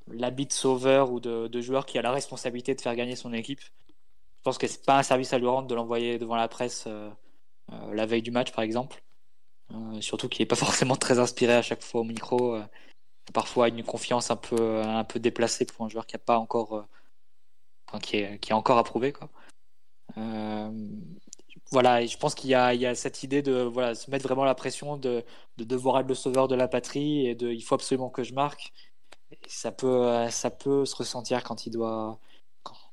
l'habit 0.07 0.45
de 0.45 0.53
sauveur 0.53 1.11
ou 1.11 1.19
de, 1.19 1.47
de, 1.47 1.61
joueur 1.61 1.85
qui 1.85 1.97
a 1.97 2.01
la 2.01 2.11
responsabilité 2.11 2.75
de 2.75 2.81
faire 2.81 2.95
gagner 2.95 3.15
son 3.15 3.33
équipe. 3.33 3.61
Je 3.61 4.41
pense 4.43 4.57
que 4.57 4.67
c'est 4.67 4.85
pas 4.85 4.99
un 4.99 5.03
service 5.03 5.33
à 5.33 5.39
lui 5.39 5.47
rendre 5.47 5.67
de 5.67 5.75
l'envoyer 5.75 6.19
devant 6.19 6.35
la 6.35 6.47
presse 6.47 6.85
euh, 6.87 7.09
euh, 7.71 7.93
la 7.93 8.05
veille 8.05 8.21
du 8.21 8.31
match, 8.31 8.51
par 8.51 8.63
exemple. 8.63 9.01
Euh, 9.73 10.01
surtout 10.01 10.29
qu'il 10.29 10.43
n'est 10.43 10.47
pas 10.47 10.55
forcément 10.67 10.95
très 10.95 11.19
inspiré 11.19 11.53
à 11.53 11.61
chaque 11.63 11.81
fois 11.81 12.01
au 12.01 12.03
micro. 12.03 12.57
parfois 13.33 13.69
une 13.69 13.83
confiance 13.83 14.29
un 14.29 14.35
peu, 14.35 14.81
un 14.81 15.03
peu 15.03 15.19
déplacée 15.19 15.65
pour 15.65 15.85
un 15.85 15.89
joueur 15.89 16.05
qui 16.05 16.15
a 16.15 16.19
pas 16.19 16.37
encore, 16.37 16.87
qui, 18.03 18.17
est, 18.17 18.39
qui 18.39 18.51
est 18.51 18.55
encore 18.55 18.77
approuvé. 18.77 19.11
Quoi. 19.11 19.29
Voilà, 21.71 22.01
et 22.01 22.07
je 22.07 22.17
pense 22.17 22.35
qu'il 22.35 22.49
y 22.49 22.55
a, 22.55 22.95
cette 22.95 23.23
idée 23.23 23.41
de 23.41 23.71
se 23.95 24.11
mettre 24.11 24.25
vraiment 24.25 24.45
la 24.45 24.55
pression 24.55 24.97
de, 24.97 25.23
de 25.57 25.63
devoir 25.63 25.99
être 25.99 26.07
le 26.07 26.15
sauveur 26.15 26.47
de 26.47 26.55
la 26.55 26.67
patrie 26.67 27.27
et 27.27 27.35
de 27.35 27.51
il 27.51 27.61
faut 27.61 27.75
absolument 27.75 28.09
que 28.09 28.23
je 28.23 28.33
marque 28.33 28.71
ça 29.47 29.71
peut, 29.71 30.07
euh, 30.07 30.29
ça 30.29 30.49
peut 30.51 30.85
se 30.85 30.95
ressentir 30.95 31.43
quand 31.43 31.65
il 31.65 31.71
doit, 31.71 32.19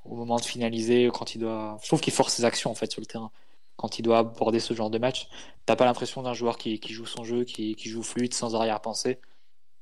au 0.05 0.17
moment 0.17 0.37
de 0.37 0.45
finaliser, 0.45 1.11
quand 1.13 1.35
il 1.35 1.41
doit. 1.41 1.79
Je 1.83 1.89
trouve 1.89 2.01
qu'il 2.01 2.13
force 2.13 2.35
ses 2.35 2.45
actions 2.45 2.71
en 2.71 2.75
fait 2.75 2.91
sur 2.91 3.01
le 3.01 3.07
terrain. 3.07 3.31
Quand 3.77 3.99
il 3.99 4.03
doit 4.03 4.19
aborder 4.19 4.61
ce 4.61 4.75
genre 4.75 4.91
de 4.91 4.99
match, 4.99 5.29
t'as 5.67 5.77
pas 5.77 5.85
l'impression 5.87 6.23
d'un 6.23 6.35
joueur 6.35 6.59
qui, 6.59 6.81
joue 6.89 7.07
son 7.07 7.25
jeu, 7.25 7.45
qui, 7.45 7.75
qui 7.75 7.89
joue 7.89 8.03
fluide, 8.03 8.35
sans 8.35 8.55
arrière-pensée. 8.55 9.19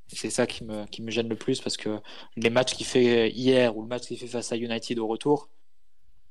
C'est 0.09 0.31
ça 0.31 0.47
qui 0.47 0.65
me, 0.65 0.87
qui 0.87 1.03
me 1.03 1.11
gêne 1.11 1.29
le 1.29 1.37
plus 1.37 1.61
parce 1.61 1.77
que 1.77 2.01
les 2.37 2.51
matchs 2.51 2.75
qu'il 2.75 2.87
fait 2.87 3.31
hier 3.31 3.77
ou 3.77 3.83
le 3.83 3.89
match 3.89 4.07
qu'il 4.07 4.19
fait 4.19 4.27
face 4.27 4.53
à 4.53 4.57
United 4.57 4.99
au 4.99 5.07
retour, 5.07 5.49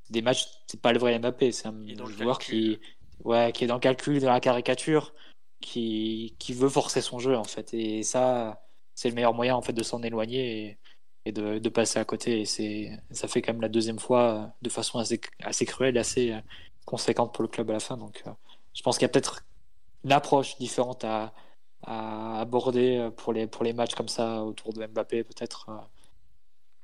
des 0.09 0.21
matchs, 0.21 0.47
c'est 0.67 0.81
pas 0.81 0.93
le 0.93 0.99
vrai 0.99 1.17
Mbappé, 1.19 1.51
c'est 1.51 1.67
un 1.67 1.85
joueur 2.05 2.39
qui, 2.39 2.79
ouais, 3.23 3.51
qui 3.53 3.63
est 3.63 3.67
dans 3.67 3.75
le 3.75 3.79
calcul, 3.79 4.19
dans 4.19 4.31
la 4.31 4.39
caricature, 4.39 5.13
qui, 5.61 6.35
qui 6.39 6.53
veut 6.53 6.69
forcer 6.69 7.01
son 7.01 7.19
jeu 7.19 7.35
en 7.35 7.43
fait. 7.43 7.73
Et 7.73 8.03
ça, 8.03 8.63
c'est 8.95 9.09
le 9.09 9.15
meilleur 9.15 9.33
moyen 9.33 9.55
en 9.55 9.61
fait 9.61 9.73
de 9.73 9.83
s'en 9.83 10.01
éloigner 10.03 10.77
et, 11.25 11.31
de, 11.31 11.69
passer 11.69 11.99
à 11.99 12.05
côté. 12.05 12.41
Et 12.41 12.45
c'est, 12.45 12.91
ça 13.11 13.27
fait 13.27 13.41
quand 13.41 13.53
même 13.53 13.61
la 13.61 13.69
deuxième 13.69 13.99
fois 13.99 14.21
euh, 14.33 14.47
de 14.61 14.69
façon 14.69 14.99
assez, 14.99 15.21
assez 15.43 15.65
cruelle 15.65 15.97
assez 15.97 16.31
euh, 16.33 16.41
conséquente 16.85 17.33
pour 17.33 17.43
le 17.43 17.49
club 17.49 17.69
à 17.69 17.73
la 17.73 17.79
fin. 17.79 17.97
Donc 17.97 18.23
euh, 18.27 18.31
je 18.73 18.81
pense 18.81 18.97
qu'il 18.97 19.03
y 19.03 19.09
a 19.09 19.09
peut-être 19.09 19.45
une 20.03 20.11
approche 20.11 20.57
différente 20.57 21.03
à, 21.03 21.33
aborder 21.81 23.09
pour 23.15 23.31
les, 23.31 23.47
pour 23.47 23.63
les 23.63 23.71
matchs 23.71 23.95
comme 23.95 24.09
ça 24.09 24.43
autour 24.43 24.73
de 24.73 24.85
Mbappé 24.85 25.23
peut-être. 25.23 25.69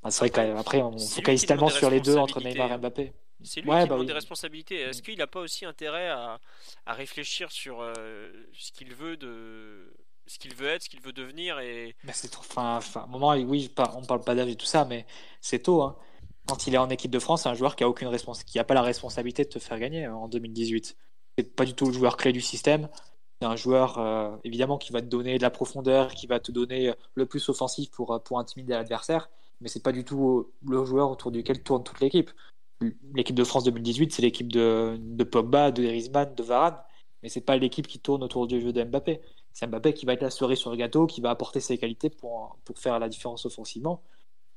C'est 0.09 0.19
vrai 0.19 0.29
qu'après 0.29 0.81
on 0.81 0.97
focalise 0.97 1.45
tellement 1.45 1.69
sur 1.69 1.89
les 1.89 2.01
deux 2.01 2.17
entre 2.17 2.41
Neymar 2.41 2.71
et 2.71 2.77
Mbappé. 2.77 3.13
C'est 3.43 3.61
lui 3.61 3.69
qui 3.69 3.75
bah 3.75 3.85
demande 3.85 4.07
des 4.07 4.13
responsabilités. 4.13 4.81
Est-ce 4.81 5.01
qu'il 5.01 5.17
n'a 5.17 5.27
pas 5.27 5.41
aussi 5.41 5.65
intérêt 5.65 6.09
à, 6.09 6.39
réfléchir 6.87 7.51
sur 7.51 7.83
ce 8.53 8.71
qu'il 8.71 8.93
veut 8.95 9.17
de, 9.17 9.93
ce 10.27 10.39
qu'il 10.39 10.55
veut 10.55 10.67
être, 10.67 10.83
ce 10.83 10.89
qu'il 10.89 11.01
veut 11.01 11.13
devenir. 11.13 11.59
Et... 11.59 11.95
c'est 12.11 12.29
trop. 12.29 12.41
Enfin, 12.41 12.77
enfin, 12.77 13.05
moment, 13.07 13.31
oui, 13.33 13.71
on 13.95 14.03
parle 14.03 14.21
pas 14.21 14.35
d'âge 14.35 14.49
et 14.49 14.55
tout 14.55 14.65
ça, 14.65 14.85
mais 14.85 15.05
c'est 15.41 15.59
tôt. 15.59 15.81
Hein. 15.81 15.95
Quand 16.47 16.67
il 16.67 16.75
est 16.75 16.79
en 16.79 16.89
équipe 16.89 17.11
de 17.11 17.19
France, 17.19 17.43
c'est 17.43 17.49
un 17.49 17.55
joueur 17.55 17.75
qui 17.75 17.83
a 17.83 17.89
aucune 17.89 18.07
respons... 18.07 18.33
qui 18.45 18.59
a 18.59 18.63
pas 18.63 18.73
la 18.73 18.81
responsabilité 18.81 19.43
de 19.43 19.49
te 19.49 19.59
faire 19.59 19.79
gagner 19.79 20.05
hein, 20.05 20.13
en 20.13 20.27
2018. 20.27 20.95
C'est 21.37 21.55
pas 21.55 21.65
du 21.65 21.73
tout 21.73 21.87
le 21.87 21.93
joueur 21.93 22.17
clé 22.17 22.31
du 22.31 22.41
système. 22.41 22.89
C'est 23.41 23.47
un 23.47 23.55
joueur 23.55 23.97
euh, 23.97 24.35
évidemment 24.43 24.77
qui 24.77 24.93
va 24.93 25.01
te 25.01 25.07
donner 25.07 25.37
de 25.37 25.43
la 25.43 25.49
profondeur, 25.49 26.13
qui 26.13 26.27
va 26.27 26.39
te 26.39 26.51
donner 26.51 26.93
le 27.15 27.25
plus 27.25 27.49
offensif 27.49 27.91
pour, 27.91 28.13
euh, 28.13 28.19
pour 28.19 28.39
intimider 28.39 28.73
l'adversaire, 28.73 29.29
mais 29.61 29.67
c'est 29.67 29.83
pas 29.83 29.91
du 29.91 30.03
tout 30.03 30.51
le 30.67 30.85
joueur 30.85 31.11
autour 31.11 31.31
duquel 31.31 31.63
tourne 31.63 31.83
toute 31.83 31.99
l'équipe. 31.99 32.31
L'équipe 33.13 33.35
de 33.35 33.43
France 33.43 33.63
2018, 33.63 34.13
c'est 34.13 34.21
l'équipe 34.21 34.51
de, 34.51 34.97
de 34.99 35.23
de 35.23 35.83
Griezmann, 35.83 36.35
de 36.35 36.43
Varane, 36.43 36.77
mais 37.23 37.29
c'est 37.29 37.41
pas 37.41 37.57
l'équipe 37.57 37.87
qui 37.87 37.99
tourne 37.99 38.23
autour 38.23 38.47
du 38.47 38.61
jeu 38.61 38.73
de 38.73 38.83
Mbappé 38.83 39.21
c'est 39.55 39.67
Mbappé 39.67 39.93
qui 39.93 40.05
va 40.05 40.13
être 40.13 40.21
la 40.21 40.29
sur 40.29 40.69
le 40.69 40.75
gâteau, 40.75 41.07
qui 41.07 41.21
va 41.21 41.29
apporter 41.29 41.61
ses 41.61 41.77
qualités 41.77 42.09
pour, 42.09 42.57
pour 42.65 42.77
faire 42.77 42.99
la 42.99 43.07
différence 43.07 43.45
offensivement. 43.45 44.03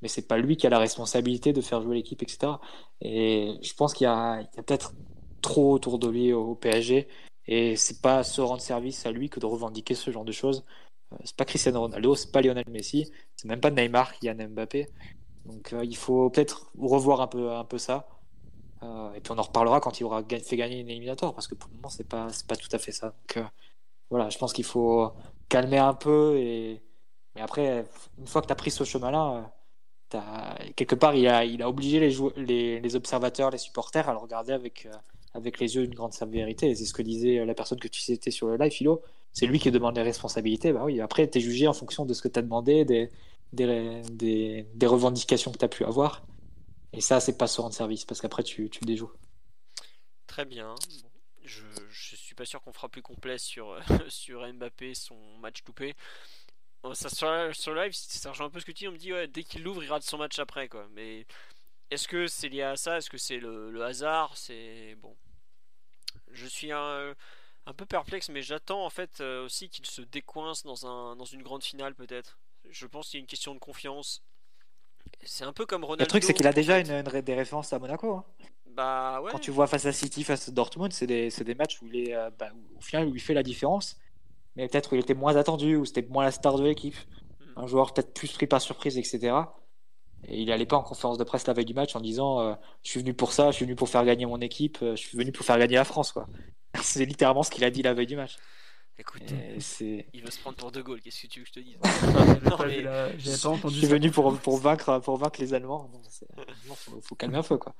Mais 0.01 0.09
c'est 0.09 0.27
pas 0.27 0.37
lui 0.37 0.57
qui 0.57 0.67
a 0.67 0.69
la 0.69 0.77
responsabilité 0.77 1.53
de 1.53 1.61
faire 1.61 1.81
jouer 1.81 1.95
l'équipe, 1.95 2.21
etc. 2.21 2.53
Et 3.01 3.57
je 3.61 3.73
pense 3.75 3.93
qu'il 3.93 4.05
y 4.05 4.07
a, 4.07 4.43
peut-être 4.57 4.93
trop 5.41 5.73
autour 5.73 5.99
de 5.99 6.09
lui 6.09 6.33
au 6.33 6.53
PSG. 6.53 7.07
Et 7.47 7.77
c'est 7.77 8.01
pas 8.01 8.23
se 8.23 8.41
rendre 8.41 8.61
service 8.61 9.05
à 9.05 9.11
lui 9.11 9.29
que 9.29 9.39
de 9.39 9.45
revendiquer 9.45 9.95
ce 9.95 10.11
genre 10.11 10.25
de 10.25 10.33
choses. 10.33 10.65
Euh, 11.13 11.17
c'est 11.23 11.35
pas 11.35 11.45
Cristiano 11.45 11.81
Ronaldo, 11.81 12.15
c'est 12.15 12.31
pas 12.31 12.41
Lionel 12.41 12.65
Messi, 12.69 13.11
c'est 13.35 13.47
même 13.47 13.59
pas 13.59 13.71
Neymar 13.71 14.13
a 14.25 14.33
Mbappé. 14.33 14.87
Donc 15.45 15.73
euh, 15.73 15.83
il 15.83 15.97
faut 15.97 16.29
peut-être 16.29 16.71
revoir 16.77 17.21
un 17.21 17.27
peu, 17.27 17.51
un 17.51 17.65
peu 17.65 17.77
ça. 17.77 18.07
Euh, 18.83 19.13
et 19.13 19.19
puis 19.19 19.31
on 19.31 19.37
en 19.37 19.43
reparlera 19.43 19.81
quand 19.81 19.99
il 19.99 20.05
aura 20.05 20.23
fait 20.23 20.57
gagner 20.57 20.79
une 20.79 20.89
éliminatoire, 20.89 21.33
parce 21.33 21.47
que 21.47 21.55
pour 21.55 21.69
le 21.69 21.75
moment 21.75 21.89
c'est 21.89 22.07
pas, 22.07 22.27
pas 22.47 22.55
tout 22.55 22.69
à 22.71 22.77
fait 22.77 22.91
ça. 22.91 23.07
Donc, 23.07 23.43
voilà, 24.09 24.29
je 24.29 24.37
pense 24.37 24.53
qu'il 24.53 24.65
faut 24.65 25.11
calmer 25.49 25.77
un 25.77 25.93
peu. 25.93 26.37
Et, 26.37 26.81
mais 27.35 27.41
après, 27.41 27.85
une 28.17 28.27
fois 28.27 28.41
que 28.41 28.47
tu 28.47 28.53
as 28.53 28.55
pris 28.55 28.71
ce 28.71 28.83
chemin-là, 28.83 29.51
quelque 30.75 30.95
part, 30.95 31.15
il 31.15 31.27
a, 31.27 31.45
il 31.45 31.61
a 31.61 31.69
obligé 31.69 31.99
les, 31.99 32.15
les, 32.37 32.79
les, 32.79 32.95
observateurs, 32.95 33.51
les 33.51 33.57
supporters 33.57 34.09
à 34.09 34.13
le 34.13 34.17
regarder 34.17 34.53
avec, 34.53 34.85
euh, 34.85 34.91
avec 35.33 35.59
les 35.59 35.75
yeux 35.75 35.85
d'une 35.85 35.95
grande 35.95 36.13
sévérité. 36.13 36.73
C'est 36.75 36.85
ce 36.85 36.93
que 36.93 37.01
disait 37.01 37.45
la 37.45 37.53
personne 37.53 37.79
que 37.79 37.87
tu 37.87 38.01
citais 38.01 38.31
sur 38.31 38.47
le 38.47 38.57
live, 38.57 38.71
Philo. 38.71 39.01
C'est 39.39 39.45
lui 39.45 39.57
qui 39.57 39.71
demande 39.71 39.95
les 39.95 40.01
responsabilités. 40.01 40.73
Bah 40.73 40.83
oui, 40.83 40.99
après, 40.99 41.29
tu 41.29 41.37
es 41.37 41.41
jugé 41.41 41.65
en 41.65 41.71
fonction 41.71 42.05
de 42.05 42.13
ce 42.13 42.21
que 42.21 42.27
tu 42.27 42.37
as 42.39 42.41
demandé, 42.41 42.83
des, 42.83 43.09
des, 43.53 44.85
revendications 44.85 45.53
que 45.53 45.57
tu 45.57 45.63
as 45.63 45.69
pu 45.69 45.85
avoir. 45.85 46.25
Et 46.91 46.99
ça, 46.99 47.21
c'est 47.21 47.37
pas 47.37 47.47
se 47.47 47.61
rendre 47.61 47.73
service, 47.73 48.03
parce 48.03 48.19
qu'après, 48.19 48.43
tu, 48.43 48.69
tu 48.69 48.83
déjoues. 48.83 49.13
Très 50.27 50.43
bien 50.43 50.75
je, 51.45 51.63
suis 51.89 52.35
pas 52.35 52.43
sûr 52.43 52.61
qu'on 52.61 52.73
fera 52.73 52.89
plus 52.89 53.01
complet 53.01 53.37
sur, 53.37 53.79
sur 54.09 54.45
Mbappé, 54.53 54.93
son 54.93 55.15
match 55.37 55.63
loupé. 55.65 55.95
Ça, 56.93 57.07
sur, 57.07 57.55
sur 57.55 57.73
live, 57.73 57.93
ça 57.93 58.31
rejoint 58.31 58.47
un 58.47 58.49
peu 58.49 58.59
ce 58.59 58.65
que 58.65 58.73
tu 58.73 58.83
dis. 58.83 58.87
On 58.89 58.91
me 58.91 58.97
dit, 58.97 59.13
ouais, 59.13 59.27
dès 59.29 59.43
qu'il 59.43 59.63
l'ouvre, 59.63 59.81
il 59.81 59.89
rate 59.89 60.03
son 60.03 60.17
match 60.17 60.37
après. 60.37 60.67
Quoi. 60.67 60.85
Mais 60.91 61.25
est-ce 61.91 62.09
que 62.09 62.27
c'est 62.27 62.49
lié 62.49 62.63
à 62.63 62.75
ça? 62.75 62.97
Est-ce 62.97 63.09
que 63.09 63.17
c'est 63.17 63.37
le, 63.39 63.81
hasard? 63.85 64.35
C'est 64.35 64.95
bon. 64.95 65.15
Je 66.29 66.45
suis 66.45 66.73
un, 66.73 67.15
un 67.69 67.73
peu 67.73 67.85
perplexe, 67.85 68.29
mais 68.29 68.41
j'attends 68.41 68.83
en 68.85 68.89
fait 68.89 69.21
euh, 69.21 69.45
aussi 69.45 69.69
qu'il 69.69 69.85
se 69.85 70.01
décoince 70.01 70.63
dans, 70.63 70.85
un, 70.87 71.15
dans 71.15 71.25
une 71.25 71.43
grande 71.43 71.63
finale, 71.63 71.93
peut-être. 71.95 72.39
Je 72.69 72.85
pense 72.87 73.09
qu'il 73.09 73.19
y 73.19 73.21
a 73.21 73.21
une 73.21 73.27
question 73.27 73.53
de 73.53 73.59
confiance. 73.59 74.23
C'est 75.23 75.43
un 75.43 75.53
peu 75.53 75.65
comme 75.65 75.83
Ronaldo. 75.83 76.03
Le 76.03 76.07
truc, 76.07 76.23
c'est 76.23 76.33
qu'il 76.33 76.47
a 76.47 76.53
déjà 76.53 76.79
une, 76.79 76.91
une- 76.91 77.21
des 77.21 77.33
références 77.35 77.71
à 77.73 77.79
Monaco. 77.79 78.13
hein. 78.15 78.25
Bah 78.67 79.21
ouais. 79.21 79.31
Quand 79.31 79.39
tu 79.39 79.51
vois 79.51 79.67
face 79.67 79.85
à 79.85 79.91
City, 79.91 80.23
face 80.23 80.47
à 80.47 80.51
Dortmund, 80.51 80.93
c'est 80.93 81.07
des, 81.07 81.29
des 81.29 81.55
matchs 81.55 81.81
où 81.81 81.87
il 81.87 82.09
est, 82.09 82.15
euh, 82.15 82.29
bah, 82.37 82.49
au 82.77 82.81
final, 82.81 83.07
où 83.07 83.15
il 83.15 83.21
fait 83.21 83.33
la 83.33 83.43
différence. 83.43 83.97
Mais 84.55 84.67
peut-être 84.67 84.91
où 84.91 84.95
il 84.95 85.01
était 85.01 85.13
moins 85.13 85.35
attendu, 85.35 85.75
où 85.75 85.85
c'était 85.85 86.07
moins 86.07 86.23
la 86.23 86.31
star 86.31 86.57
de 86.57 86.63
l'équipe. 86.63 86.95
Hmm. 87.39 87.59
Un 87.59 87.67
joueur 87.67 87.93
peut-être 87.93 88.13
plus 88.13 88.31
pris 88.31 88.47
par 88.47 88.61
surprise, 88.61 88.97
etc. 88.97 89.35
Et 90.27 90.41
il 90.41 90.47
n'allait 90.49 90.65
pas 90.65 90.77
en 90.77 90.83
conférence 90.83 91.17
de 91.17 91.23
presse 91.23 91.47
la 91.47 91.53
veille 91.53 91.65
du 91.65 91.73
match 91.73 91.95
en 91.95 92.01
disant 92.01 92.39
euh, 92.41 92.53
Je 92.83 92.91
suis 92.91 92.99
venu 92.99 93.13
pour 93.13 93.31
ça, 93.33 93.51
je 93.51 93.55
suis 93.57 93.65
venu 93.65 93.75
pour 93.75 93.89
faire 93.89 94.05
gagner 94.05 94.25
mon 94.25 94.39
équipe, 94.41 94.77
je 94.81 94.95
suis 94.95 95.17
venu 95.17 95.31
pour 95.31 95.45
faire 95.45 95.57
gagner 95.57 95.75
la 95.75 95.85
France. 95.85 96.11
quoi. 96.11 96.27
C'est 96.81 97.05
littéralement 97.05 97.43
ce 97.43 97.51
qu'il 97.51 97.63
a 97.63 97.69
dit 97.71 97.81
la 97.81 97.93
veille 97.93 98.07
du 98.07 98.15
match. 98.15 98.37
Écoute, 98.97 99.23
il 99.31 100.21
veut 100.21 100.29
se 100.31 100.39
prendre 100.39 100.57
pour 100.57 100.71
De 100.73 100.81
Gaulle, 100.81 100.99
qu'est-ce 101.01 101.21
que 101.21 101.27
tu 101.27 101.39
veux 101.39 101.45
que 101.45 101.49
je 101.49 101.53
te 101.53 101.59
dise 101.61 101.77
mais- 101.81 101.87
j'avais 102.11 102.41
pas 102.41 103.17
Je 103.17 103.47
entendu 103.47 103.77
suis 103.77 103.87
venu 103.87 104.11
pour, 104.11 104.37
pour, 104.39 104.57
vaincre, 104.57 104.99
pour 104.99 105.15
vaincre 105.15 105.39
les 105.39 105.53
Allemands. 105.53 105.89
Non, 106.67 106.75
faut, 106.75 106.99
faut 106.99 107.15
calmer 107.15 107.37
un 107.37 107.43
peu. 107.43 107.57
Quoi. 107.57 107.73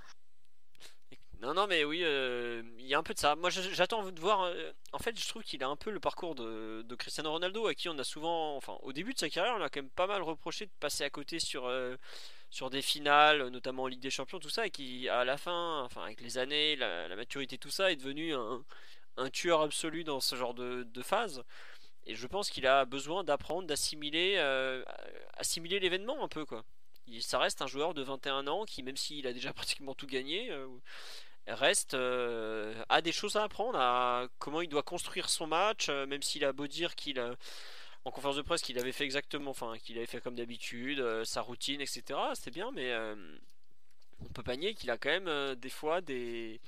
Non, 1.41 1.53
non, 1.53 1.67
mais 1.67 1.85
oui, 1.85 2.01
euh, 2.03 2.61
il 2.79 2.85
y 2.85 2.93
a 2.93 2.99
un 2.99 3.03
peu 3.03 3.13
de 3.13 3.19
ça. 3.19 3.35
Moi, 3.35 3.49
j'attends 3.49 4.09
de 4.09 4.19
voir. 4.19 4.43
euh, 4.43 4.71
en 4.91 4.99
fait, 4.99 5.17
je 5.17 5.25
trouve 5.27 5.43
qu'il 5.43 5.63
a 5.63 5.67
un 5.69 5.77
peu 5.77 5.89
le 5.89 5.99
parcours 5.99 6.35
de, 6.35 6.81
de 6.83 6.95
Cristiano 6.95 7.31
Ronaldo, 7.31 7.67
à 7.67 7.73
qui 7.75 7.87
on 7.87 7.97
a 7.97 8.03
souvent, 8.03 8.57
enfin, 8.57 8.77
au 8.81 8.91
début 8.91 9.13
de 9.13 9.19
sa 9.19 9.29
carrière, 9.29 9.55
on 9.57 9.63
a 9.63 9.69
quand 9.69 9.81
même 9.81 9.89
pas 9.91 10.07
mal 10.07 10.21
reproché 10.21 10.65
de 10.65 10.71
passer 10.81 11.05
à 11.05 11.09
côté 11.09 11.39
sur, 11.39 11.65
euh, 11.65 11.95
sur 12.49 12.69
des 12.69 12.81
finales, 12.81 13.47
notamment 13.49 13.83
en 13.83 13.87
Ligue 13.87 13.99
des 13.99 14.09
Champions, 14.09 14.39
tout 14.39 14.49
ça, 14.49 14.65
et 14.65 14.71
qui, 14.71 15.07
à 15.07 15.23
la 15.23 15.37
fin, 15.37 15.83
enfin, 15.83 16.03
avec 16.03 16.21
les 16.21 16.37
années, 16.37 16.75
la, 16.75 17.15
maturité, 17.15 17.57
tout 17.57 17.69
ça, 17.69 17.91
est 17.91 17.95
devenu 17.95 18.33
un, 18.33 19.29
tueur 19.31 19.61
absolu 19.61 20.03
dans 20.03 20.19
ce 20.19 20.35
genre 20.35 20.53
de, 20.53 21.01
phase. 21.03 21.43
Et 22.05 22.15
je 22.15 22.27
pense 22.27 22.49
qu'il 22.49 22.65
a 22.65 22.85
besoin 22.85 23.23
d'apprendre, 23.23 23.67
d'assimiler, 23.67 24.35
euh, 24.37 24.83
assimiler 25.37 25.79
l'événement 25.79 26.23
un 26.23 26.27
peu, 26.27 26.45
quoi. 26.45 26.63
Ça 27.21 27.39
reste 27.39 27.61
un 27.61 27.67
joueur 27.67 27.93
de 27.93 28.03
21 28.03 28.47
ans 28.47 28.65
qui, 28.65 28.83
même 28.83 28.97
s'il 28.97 29.27
a 29.27 29.33
déjà 29.33 29.53
pratiquement 29.53 29.93
tout 29.93 30.07
gagné, 30.07 30.51
euh, 30.51 30.67
reste 31.47 31.95
euh, 31.95 32.73
a 32.89 33.01
des 33.01 33.11
choses 33.11 33.35
à 33.35 33.43
apprendre 33.43 33.79
à 33.79 34.27
comment 34.37 34.61
il 34.61 34.69
doit 34.69 34.83
construire 34.83 35.29
son 35.29 35.47
match 35.47 35.89
même 35.89 36.21
s'il 36.21 36.45
a 36.45 36.53
beau 36.53 36.67
dire 36.67 36.95
qu'il 36.95 37.19
en 38.05 38.11
conférence 38.11 38.37
de 38.37 38.41
presse 38.41 38.61
qu'il 38.61 38.79
avait 38.79 38.91
fait 38.91 39.03
exactement 39.03 39.51
enfin 39.51 39.77
qu'il 39.77 39.97
avait 39.97 40.05
fait 40.05 40.21
comme 40.21 40.35
d'habitude 40.35 40.99
euh, 40.99 41.25
sa 41.25 41.41
routine 41.41 41.81
etc 41.81 42.19
c'est 42.33 42.51
bien 42.51 42.71
mais 42.71 42.91
euh, 42.91 43.15
on 44.21 44.29
peut 44.29 44.43
pas 44.43 44.55
nier 44.55 44.73
qu'il 44.73 44.89
a 44.89 44.97
quand 44.97 45.09
même 45.09 45.27
euh, 45.27 45.55
des 45.55 45.69
fois 45.69 46.01
des 46.01 46.61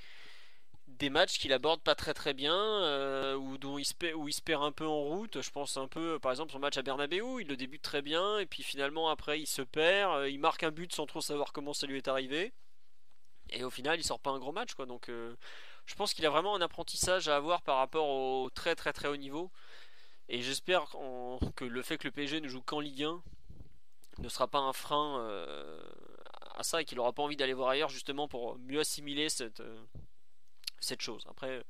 des 0.87 1.09
matchs 1.09 1.39
qu'il 1.39 1.53
aborde 1.53 1.81
pas 1.81 1.95
très 1.95 2.13
très 2.13 2.33
bien 2.33 2.53
euh, 2.53 3.35
ou 3.35 3.57
dont 3.57 3.77
il 3.77 3.85
se 3.85 3.93
perd, 3.93 4.61
un 4.61 4.71
peu 4.73 4.85
en 4.85 5.01
route 5.01 5.41
je 5.41 5.49
pense 5.49 5.77
un 5.77 5.87
peu 5.87 6.19
par 6.19 6.31
exemple 6.31 6.51
son 6.51 6.59
match 6.59 6.77
à 6.77 6.81
Bernabeu 6.81 7.41
il 7.41 7.47
le 7.47 7.55
débute 7.55 7.81
très 7.81 8.01
bien 8.01 8.39
et 8.39 8.45
puis 8.45 8.61
finalement 8.61 9.09
après 9.09 9.39
il 9.39 9.47
se 9.47 9.61
perd 9.61 10.29
il 10.29 10.39
marque 10.39 10.63
un 10.63 10.71
but 10.71 10.93
sans 10.93 11.05
trop 11.05 11.21
savoir 11.21 11.53
comment 11.53 11.73
ça 11.73 11.87
lui 11.87 11.97
est 11.97 12.07
arrivé 12.07 12.53
et 13.53 13.65
au 13.65 13.69
final, 13.69 13.99
il 13.99 14.03
sort 14.03 14.21
pas 14.21 14.29
un 14.31 14.39
gros 14.39 14.53
match, 14.53 14.75
quoi. 14.75 14.85
Donc, 14.85 15.09
je 15.85 15.95
pense 15.95 16.13
qu'il 16.13 16.25
a 16.25 16.29
vraiment 16.29 16.55
un 16.55 16.61
apprentissage 16.61 17.27
à 17.27 17.35
avoir 17.35 17.61
par 17.61 17.77
rapport 17.77 18.07
au 18.07 18.49
très 18.49 18.75
très 18.75 18.93
très 18.93 19.07
haut 19.07 19.17
niveau. 19.17 19.51
Et 20.33 20.41
j'espère 20.41 20.85
que 21.57 21.65
le 21.65 21.81
fait 21.81 21.97
que 21.97 22.07
le 22.07 22.11
PSG 22.11 22.39
ne 22.39 22.47
joue 22.47 22.61
qu'en 22.61 22.79
Ligue 22.79 23.03
1 23.03 23.21
ne 24.19 24.29
sera 24.29 24.47
pas 24.47 24.59
un 24.59 24.71
frein 24.71 25.19
euh, 25.19 25.83
à 26.55 26.63
ça 26.63 26.81
et 26.81 26.85
qu'il 26.85 26.97
aura 27.01 27.11
pas 27.11 27.21
envie 27.21 27.35
d'aller 27.35 27.53
voir 27.53 27.67
ailleurs 27.67 27.89
justement 27.89 28.29
pour 28.29 28.57
mieux 28.59 28.79
assimiler 28.79 29.27
cette, 29.27 29.59
euh, 29.59 29.83
chose. 30.99 31.25
Après, 31.29 31.65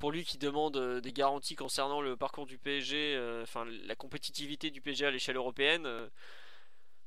pour 0.00 0.10
lui 0.10 0.24
qui 0.24 0.38
demande 0.38 0.76
euh, 0.76 1.00
des 1.00 1.12
garanties 1.12 1.54
concernant 1.54 2.00
le 2.00 2.16
parcours 2.16 2.46
du 2.46 2.58
PSG, 2.58 3.16
enfin 3.44 3.64
la 3.64 3.94
compétitivité 3.94 4.72
du 4.72 4.80
PSG 4.80 5.06
à 5.06 5.12
l'échelle 5.12 5.36
européenne, 5.36 5.88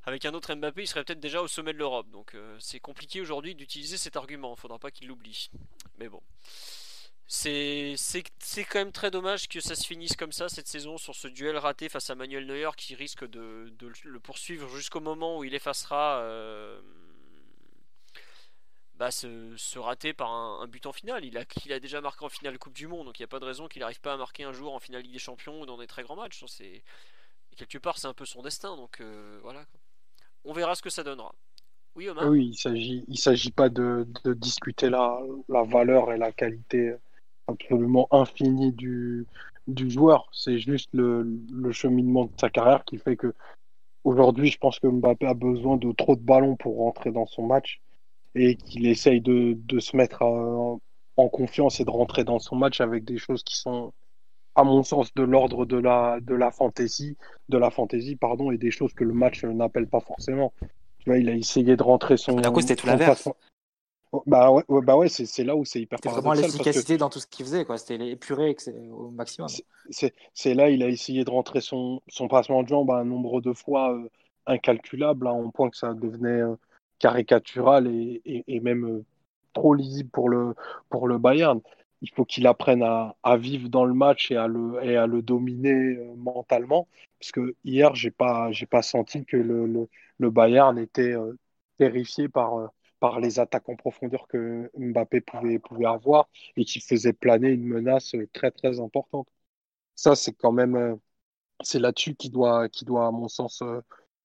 avec 0.06 0.23
un 0.23 0.34
autre 0.34 0.56
Mbappé, 0.56 0.84
il 0.84 0.88
serait 0.88 1.03
peut-être 1.03 1.19
déjà 1.19 1.41
au 1.41 1.49
sommet 1.49 1.73
de 1.73 1.80
l'Europe. 1.80 2.10
Donc 2.11 2.34
c'est 2.60 2.80
compliqué 2.80 3.19
aujourd'hui 3.19 3.56
d'utiliser 3.56 3.98
cet 3.98 4.15
argument. 4.15 4.56
Faudra 4.56 4.80
pas 4.80 4.89
qu'il 4.89 5.10
l'oublie. 5.10 5.52
Mais 5.98 6.07
bon. 6.07 6.22
C'est 7.34 7.95
quand 8.70 8.80
même 8.80 8.91
très 8.91 9.10
dommage 9.10 9.48
que 9.48 9.62
ça 9.62 9.74
se 9.76 9.88
finisse 9.88 10.18
comme 10.18 10.34
ça 10.34 10.49
cette 10.49 10.68
saison 10.68 10.98
sur 10.98 11.16
ce 11.16 11.30
duel 11.30 11.56
raté 11.56 11.88
face 11.88 12.10
à 12.10 12.16
Manuel 12.16 12.45
Neuer 12.45 12.72
qui 12.76 12.94
risque 12.94 13.26
de, 13.26 13.72
de 13.80 13.90
le 14.03 14.20
poursuivre 14.20 14.68
jusqu'au 14.76 14.99
moment 14.99 15.38
où 15.38 15.45
il 15.45 15.56
effacera 15.56 16.20
euh, 16.20 16.82
bah, 18.95 19.12
ce, 19.12 19.53
ce 19.56 19.80
raté 19.80 20.12
par 20.12 20.30
un, 20.30 20.68
but 20.68 20.86
en 20.86 20.91
finale. 20.91 21.24
Il 21.24 21.38
a, 21.38 21.45
il 21.66 21.72
a 21.72 21.80
déjà 21.80 22.02
marqué 22.02 22.26
en 22.26 22.30
finale 22.30 22.60
Coupe 22.60 22.74
du 22.74 22.88
Monde, 22.88 23.06
donc 23.06 23.18
il 23.18 23.22
n'y 23.22 23.26
a 23.26 23.30
pas 23.30 23.40
de 23.40 23.45
raison 23.45 23.70
qu'il 23.70 23.80
n'arrive 23.80 24.02
pas 24.02 24.12
à 24.12 24.18
marquer 24.18 24.44
un 24.44 24.52
jour 24.52 24.74
en 24.74 24.80
finale 24.80 25.03
Ligue 25.03 25.14
des 25.14 25.20
Champions 25.20 25.62
ou 25.62 25.66
dans 25.66 25.78
des 25.78 25.88
très 25.88 26.03
grands 26.03 26.18
matchs. 26.18 26.44
C'est 26.48 26.84
quelque 27.56 27.78
part 27.78 27.98
c'est 27.98 28.08
un 28.08 28.14
peu 28.14 28.26
son 28.26 28.41
destin, 28.41 28.76
donc 28.76 28.99
euh, 28.99 29.40
voilà. 29.41 29.66
On 30.44 30.52
verra 30.52 30.76
ce 30.76 30.82
que 30.82 30.90
ça 30.90 31.03
donnera. 31.03 31.34
Oui, 31.95 32.10
Omar? 32.10 32.28
Oui, 32.28 32.53
il 32.66 33.06
il 33.08 33.18
s'agit 33.18 33.52
pas 33.52 33.70
de, 33.70 34.06
de 34.26 34.34
discuter 34.34 34.90
la, 34.90 35.18
la 35.48 35.64
valeur 35.64 36.12
et 36.12 36.18
la 36.18 36.34
qualité 36.34 36.94
absolument 37.47 38.07
infinie 38.11 38.72
du, 38.72 39.27
du 39.68 39.89
joueur. 39.89 40.30
C'est 40.31 40.59
juste 40.59 40.89
le, 40.93 41.26
le 41.51 41.72
cheminement 41.72 42.26
de 42.26 42.31
sa 42.39 42.49
carrière 42.49 42.84
qui 42.85 42.97
fait 42.97 43.15
que 43.15 43.33
aujourd'hui, 44.03 44.49
je 44.49 44.57
pense 44.57 44.80
que 44.80 44.88
Mbappé 44.88 45.25
a 45.27 45.33
besoin 45.33 45.77
de 45.77 45.91
trop 45.91 46.16
de 46.16 46.22
ballons 46.22 46.56
pour 46.56 46.77
rentrer 46.77 47.11
dans 47.11 47.25
son 47.25 47.45
match 47.45 47.82
et 48.35 48.56
qu'il 48.56 48.88
essaye 48.88 49.22
de, 49.22 49.57
de 49.66 49.80
se 49.80 49.95
mettre 49.95 50.22
en 50.24 50.80
confiance 51.30 51.80
et 51.80 51.85
de 51.85 51.90
rentrer 51.90 52.24
dans 52.24 52.40
son 52.40 52.56
match 52.56 52.82
avec 52.82 53.03
des 53.03 53.17
choses 53.17 53.43
qui 53.43 53.57
sont, 53.57 53.93
à 54.56 54.64
mon 54.64 54.83
sens, 54.83 55.14
de 55.14 55.24
l'ordre 55.24 55.66
de 55.66 55.77
la, 55.77 56.19
de 56.22 56.33
la 56.33 56.51
fantaisie, 56.51 57.17
de 57.49 57.57
la 57.57 57.69
fantaisie, 57.69 58.16
pardon, 58.16 58.51
et 58.51 58.57
des 58.57 58.72
choses 58.72 58.93
que 58.93 59.03
le 59.03 59.14
match 59.14 59.43
n'appelle 59.43 59.88
pas 59.88 59.99
forcément. 59.99 60.53
Tu 60.99 61.09
vois, 61.09 61.17
il 61.17 61.30
a 61.30 61.35
essayé 61.35 61.75
de 61.75 61.83
rentrer 61.83 62.17
son. 62.17 62.33
Monaco, 62.35 62.61
c'était 62.61 62.75
tout 62.75 62.88
l'inverse. 62.88 63.27
Bah 64.25 64.51
ouais, 64.51 64.64
bah 64.81 64.98
ouais 64.98 65.07
c'est 65.09 65.43
là 65.43 65.56
où 65.56 65.64
c'est 65.64 65.81
hyper 65.81 65.99
C'était 65.99 66.09
vraiment 66.09 66.33
l'efficacité 66.33 66.98
dans 66.98 67.09
tout 67.09 67.19
ce 67.19 67.27
qu'il 67.27 67.45
faisait. 67.45 67.65
quoi. 67.65 67.77
C'était 67.77 68.09
épuré 68.09 68.56
au 68.91 69.09
maximum. 69.11 69.51
c'est- 70.33 70.53
là 70.53 70.69
il 70.69 70.83
a 70.83 70.88
essayé 70.88 71.23
de 71.23 71.30
rentrer 71.30 71.61
son, 71.61 72.01
son 72.07 72.27
passement 72.27 72.64
de 72.64 72.67
jambe 72.67 72.91
à 72.91 72.98
un 72.99 73.06
nombre 73.06 73.41
de 73.41 73.53
fois 73.53 73.93
euh, 73.93 74.09
incalculable, 74.45 75.27
à 75.27 75.31
un 75.31 75.49
point 75.49 75.69
que 75.69 75.77
ça 75.77 75.93
devenait 75.93 76.41
euh, 76.41 76.56
caricatural 76.99 77.88
et, 77.88 78.22
et, 78.25 78.43
et 78.48 78.59
même 78.59 78.85
euh, 78.85 79.06
trop 79.53 79.73
lisible 79.73 80.09
pour 80.09 80.30
le, 80.30 80.56
pour 80.90 81.07
le 81.07 81.17
Bayern. 81.17 81.59
Il 82.01 82.09
faut 82.11 82.25
qu'il 82.25 82.48
apprenne 82.48 82.81
à, 82.83 83.15
à 83.23 83.38
vivre 83.38 83.69
dans 83.69 83.85
le 83.85 83.93
match 83.93 84.31
et 84.31 84.35
à 84.38 84.48
le, 84.48 84.83
et 84.83 84.98
à 84.98 85.06
le 85.07 85.22
dominer 85.22 85.98
mentalement. 86.17 86.88
Parce 87.19 87.31
que 87.31 87.56
hier, 87.64 87.93
j'ai 87.95 88.09
pas, 88.11 88.49
pas 88.69 88.81
senti 88.81 89.23
que 89.25 89.38
le, 89.38 89.67
le, 89.67 89.88
le 90.17 90.30
Bayern 90.31 90.77
était 90.80 91.14
terrifié 91.77 92.27
par, 92.30 92.72
par 93.01 93.19
les 93.19 93.39
attaques 93.39 93.67
en 93.69 93.75
profondeur 93.75 94.27
que 94.27 94.71
Mbappé 94.77 95.21
pouvait, 95.21 95.59
pouvait 95.59 95.88
avoir 95.88 96.30
et 96.57 96.65
qui 96.65 96.80
faisait 96.81 97.13
planer 97.13 97.49
une 97.49 97.65
menace 97.65 98.15
très 98.33 98.51
très 98.51 98.80
importante. 98.80 99.27
Ça, 99.95 100.15
c'est 100.15 100.33
quand 100.33 100.51
même, 100.53 100.75
euh, 100.77 100.95
c'est 101.63 101.80
là-dessus 101.80 102.15
qu'il 102.15 102.31
doit, 102.31 102.69
qu'il 102.69 102.88
doit, 102.88 103.07
à 103.07 103.11
mon 103.11 103.27
sens, 103.30 103.61
euh, 103.63 103.81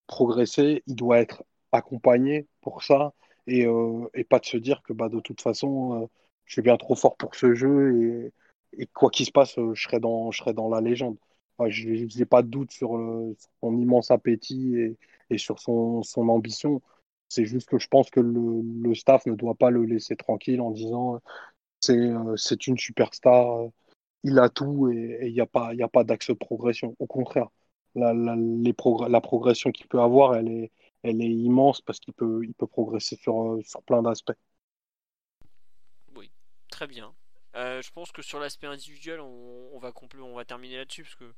progresser. 0.08 0.82
Il 0.86 0.96
doit 0.96 1.20
être 1.20 1.44
accompagné 1.72 2.48
pour 2.62 2.82
ça 2.84 3.14
et, 3.46 3.66
euh, 3.66 4.08
et 4.14 4.24
pas 4.24 4.40
de 4.40 4.46
se 4.46 4.58
dire 4.58 4.82
que 4.82 4.92
bah, 4.92 5.08
de 5.08 5.20
toute 5.20 5.40
façon, 5.42 6.08
je 6.46 6.52
suis 6.54 6.62
bien 6.62 6.76
trop 6.78 6.94
fort 6.96 7.16
pour 7.16 7.34
ce 7.36 7.54
jeu 7.54 8.32
et, 8.78 8.86
quoi 8.94 9.10
qu'il 9.10 9.26
se 9.26 9.32
passe, 9.32 9.56
je 9.56 9.82
serai 9.82 10.00
dans, 10.00 10.30
je 10.32 10.38
serai 10.38 10.52
dans 10.54 10.68
la 10.68 10.80
légende. 10.80 11.16
Je 11.68 12.18
n'ai 12.18 12.26
pas 12.26 12.42
de 12.42 12.48
doute 12.48 12.72
sur, 12.72 12.90
sur 13.38 13.50
son 13.62 13.78
immense 13.78 14.10
appétit 14.10 14.76
et, 14.76 14.98
et 15.30 15.38
sur 15.38 15.58
son, 15.60 16.02
son 16.02 16.28
ambition. 16.28 16.82
C'est 17.28 17.44
juste 17.44 17.68
que 17.68 17.78
je 17.78 17.88
pense 17.88 18.10
que 18.10 18.20
le, 18.20 18.62
le 18.88 18.94
staff 18.94 19.26
ne 19.26 19.34
doit 19.34 19.54
pas 19.54 19.70
le 19.70 19.84
laisser 19.84 20.16
tranquille 20.16 20.60
en 20.60 20.70
disant 20.70 21.16
euh, 21.16 21.18
c'est 21.80 21.98
euh, 21.98 22.36
c'est 22.36 22.66
une 22.66 22.78
superstar, 22.78 23.60
euh, 23.62 23.68
il 24.24 24.38
a 24.38 24.48
tout 24.48 24.90
et 24.92 25.20
il 25.28 25.32
n'y 25.34 25.40
a 25.40 25.46
pas, 25.46 25.74
y 25.74 25.82
a 25.82 25.88
pas 25.88 26.04
d'axe 26.04 26.28
de 26.28 26.34
progression. 26.34 26.96
Au 26.98 27.06
contraire, 27.06 27.48
la, 27.94 28.14
la, 28.14 28.36
les 28.36 28.72
progr- 28.72 29.08
la 29.08 29.20
progression 29.20 29.72
qu'il 29.72 29.86
peut 29.88 30.00
avoir, 30.00 30.36
elle 30.36 30.48
est, 30.48 30.72
elle 31.02 31.22
est 31.22 31.30
immense 31.30 31.80
parce 31.80 32.00
qu'il 32.00 32.14
peut, 32.14 32.42
il 32.44 32.54
peut 32.54 32.66
progresser 32.66 33.16
sur, 33.16 33.58
sur 33.64 33.82
plein 33.82 34.02
d'aspects. 34.02 34.32
Oui, 36.14 36.30
très 36.70 36.86
bien. 36.86 37.12
Euh, 37.54 37.80
je 37.82 37.90
pense 37.90 38.12
que 38.12 38.22
sur 38.22 38.38
l'aspect 38.38 38.66
individuel, 38.66 39.20
on, 39.20 39.70
on 39.72 39.78
va 39.78 39.90
compl- 39.90 40.20
on 40.20 40.34
va 40.34 40.44
terminer 40.44 40.76
là-dessus 40.76 41.04
parce 41.04 41.14
que 41.14 41.32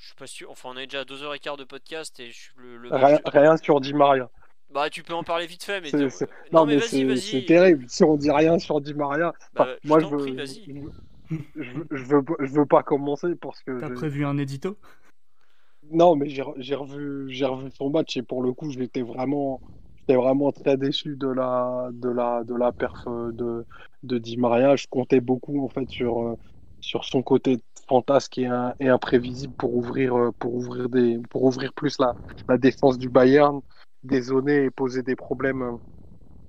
je 0.00 0.06
suis 0.06 0.16
pas 0.16 0.26
sûr. 0.26 0.50
Enfin, 0.50 0.70
on 0.72 0.76
est 0.76 0.86
déjà 0.86 1.00
à 1.00 1.04
2h15 1.04 1.56
de 1.58 1.64
podcast 1.64 2.18
et 2.18 2.30
je 2.30 2.40
suis 2.40 2.52
le, 2.56 2.76
le 2.76 2.90
match 2.90 3.02
Rien, 3.02 3.20
rien 3.24 3.56
sur 3.56 3.80
Di 3.80 3.94
Maria. 3.94 4.28
Bah, 4.72 4.88
tu 4.90 5.02
peux 5.02 5.14
en 5.14 5.22
parler 5.22 5.46
vite 5.46 5.64
fait, 5.64 5.80
mais 5.80 5.90
C'est- 5.90 5.98
de- 5.98 6.08
c'est- 6.08 6.28
non, 6.52 6.60
Non, 6.60 6.66
mais 6.66 6.80
c'est 6.80 7.44
terrible. 7.46 7.84
Si 7.88 8.04
on 8.04 8.16
dit 8.16 8.30
rien 8.30 8.58
sur 8.58 8.80
Di 8.80 8.94
Maria, 8.94 9.32
Bah, 9.54 9.62
enfin, 9.62 9.76
je 9.82 9.88
moi 9.88 10.00
je 10.00 10.06
veux, 10.06 10.16
prie, 10.18 10.36
je, 11.56 11.70
veux- 11.72 11.86
je 11.90 12.04
veux, 12.04 12.22
pas- 12.22 12.34
je 12.40 12.52
veux 12.52 12.66
pas 12.66 12.82
commencer 12.82 13.34
parce 13.36 13.60
que 13.62 13.78
T'as 13.80 13.90
prévu 13.90 14.24
un 14.24 14.38
édito? 14.38 14.78
Non, 15.90 16.16
mais 16.16 16.28
j'ai 16.28 16.44
j'ai 16.58 16.74
revu, 16.74 17.26
j'ai 17.28 17.44
revu 17.44 17.70
son 17.72 17.90
match 17.90 18.16
et 18.16 18.22
pour 18.22 18.42
le 18.42 18.52
coup, 18.52 18.70
j'étais 18.70 19.02
vraiment, 19.02 19.60
j'étais 19.98 20.14
vraiment 20.16 20.52
très 20.52 20.76
déçu 20.76 21.16
de 21.16 21.26
la, 21.28 21.90
de 21.92 22.08
la, 22.08 22.44
de 22.44 22.54
la 22.54 22.72
perf 22.72 23.04
de, 23.06 23.66
de 24.02 24.18
Di 24.18 24.36
Maria. 24.36 24.76
Je 24.76 24.86
comptais 24.88 25.20
beaucoup 25.20 25.62
en 25.64 25.68
fait 25.68 25.88
sur, 25.90 26.20
euh, 26.22 26.36
sur 26.80 27.04
son 27.04 27.22
côté 27.22 27.58
fantasque 27.88 28.38
et, 28.38 28.46
un- 28.46 28.74
et 28.80 28.88
imprévisible 28.88 29.52
pour 29.54 29.74
ouvrir, 29.74 30.16
euh, 30.16 30.30
pour 30.38 30.54
ouvrir 30.54 30.88
des, 30.88 31.18
pour 31.30 31.42
ouvrir 31.42 31.72
plus 31.74 31.98
la, 31.98 32.14
la 32.48 32.56
défense 32.58 32.96
du 32.96 33.08
Bayern. 33.10 33.60
Dézonner 34.04 34.64
et 34.64 34.70
poser 34.70 35.02
des 35.02 35.16
problèmes 35.16 35.78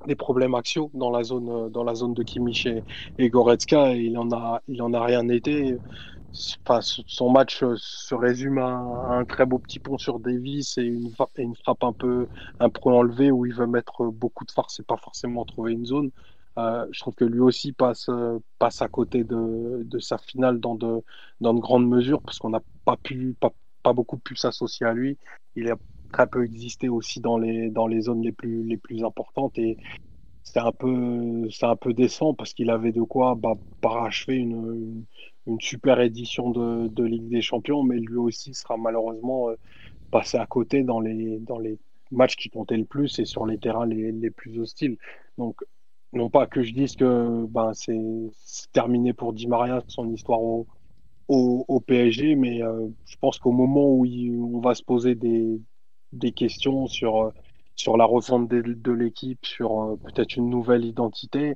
des 0.08 0.16
problèmes 0.16 0.54
axiaux 0.56 0.92
dans 0.94 1.10
la 1.12 1.24
zone 1.24 1.70
dans 1.72 1.84
la 1.84 1.96
zone 1.96 2.14
de 2.14 2.24
Kimmich 2.24 2.68
et, 3.18 3.30
Goretzka. 3.30 3.96
Et 3.96 4.02
il 4.02 4.18
en 4.18 4.32
a 4.32 4.62
il 4.68 4.82
en 4.82 4.94
a 4.94 5.04
rien 5.04 5.28
été. 5.30 5.78
Enfin, 6.66 6.80
son 6.82 7.30
match 7.30 7.64
se 7.76 8.16
résume 8.16 8.58
à, 8.58 8.70
un 8.70 9.24
très 9.24 9.46
beau 9.46 9.60
petit 9.60 9.80
pont 9.80 10.00
sur 10.00 10.20
Davis 10.20 10.78
et 10.80 10.84
une, 10.84 11.12
frappe 11.12 11.84
un 11.84 11.94
peu 11.94 12.28
un 12.60 12.70
peu 12.70 12.90
enlevée 12.90 13.30
où 13.32 13.46
il 13.46 13.54
veut 13.54 13.68
mettre 13.68 14.06
beaucoup 14.06 14.44
de 14.46 14.52
force 14.52 14.80
et 14.80 14.84
pas 14.84 14.98
forcément 14.98 15.46
trouver 15.46 15.74
une 15.74 15.86
zone. 15.86 16.12
Euh, 16.58 16.88
je 16.92 17.00
trouve 17.00 17.16
que 17.16 17.26
lui 17.26 17.40
aussi 17.40 17.72
passe, 17.72 18.10
passe 18.60 18.82
à 18.82 18.88
côté 18.88 19.24
de, 19.24 19.86
sa 20.00 20.18
finale 20.18 20.60
dans 20.60 20.76
de, 20.76 21.02
dans 21.42 21.54
de 21.54 21.60
grandes 21.60 21.88
mesures 21.88 22.22
parce 22.22 22.40
qu'on 22.40 22.50
n'a 22.50 22.62
pas 22.86 22.98
pu, 22.98 23.36
pas, 23.40 23.52
pas 23.84 23.94
beaucoup 23.94 24.18
pu 24.18 24.36
s'associer 24.36 24.86
à 24.86 24.94
lui. 24.94 25.18
Il 25.56 25.70
a 25.70 25.78
très 26.14 26.28
peu 26.28 26.46
existé 26.46 26.88
aussi 26.88 27.20
dans 27.20 27.38
les, 27.38 27.70
dans 27.70 27.88
les 27.88 28.02
zones 28.02 28.22
les 28.22 28.32
plus, 28.32 28.64
les 28.64 28.78
plus 28.78 29.04
importantes 29.04 29.58
et 29.58 29.78
c'est 30.44 30.60
un 30.60 30.72
peu, 30.72 31.48
un 31.62 31.76
peu 31.76 31.94
décent 31.94 32.34
parce 32.34 32.54
qu'il 32.54 32.70
avait 32.70 32.92
de 32.92 33.02
quoi 33.02 33.36
bah, 33.36 33.56
parachever 33.82 34.36
une, 34.36 35.06
une, 35.48 35.60
super 35.60 36.00
édition 36.00 36.52
de, 36.52 36.88
de 36.88 37.04
Ligue 37.04 37.30
des 37.30 37.42
Champions, 37.42 37.84
mais 37.84 37.98
lui 37.98 38.18
aussi 38.18 38.54
sera 38.54 38.78
malheureusement 38.78 39.50
euh, 39.50 39.56
passé 40.12 40.38
à 40.38 40.46
côté 40.46 40.84
dans 40.84 41.00
les, 41.00 41.40
dans 41.40 41.60
les 41.60 41.80
matchs 42.12 42.36
qui 42.36 42.50
comptaient 42.50 42.78
le 42.78 42.86
plus 42.86 43.20
et 43.20 43.26
sur 43.26 43.46
les 43.46 43.58
terrains 43.58 43.88
les, 43.88 44.12
les 44.12 44.30
plus 44.30 44.60
hostiles. 44.60 44.98
Donc 45.38 45.64
non 46.12 46.30
pas 46.30 46.46
que 46.46 46.62
je 46.62 46.74
dise 46.74 46.96
que 46.96 47.46
ben, 47.48 47.74
c'est 47.74 48.00
terminé 48.74 49.14
pour 49.14 49.34
Di 49.34 49.48
Maria 49.48 49.82
son 49.88 50.08
histoire 50.12 50.42
au, 50.44 50.68
au, 51.28 51.80
PSG, 51.80 52.36
mais 52.36 52.62
euh, 52.62 52.88
je 53.06 53.16
pense 53.18 53.40
qu'au 53.40 53.52
moment 53.52 53.90
où 53.90 54.06
on 54.56 54.60
va 54.60 54.76
se 54.76 54.84
poser 54.84 55.16
des, 55.16 55.60
des 56.14 56.32
questions 56.32 56.88
sur, 56.88 57.22
euh, 57.24 57.32
la 57.98 58.06
refonte 58.06 58.48
de, 58.48 58.92
l'équipe, 58.92 59.46
sur 59.46 59.82
euh, 59.82 59.96
peut-être 59.98 60.36
une 60.36 60.50
nouvelle 60.50 60.86
identité, 60.86 61.56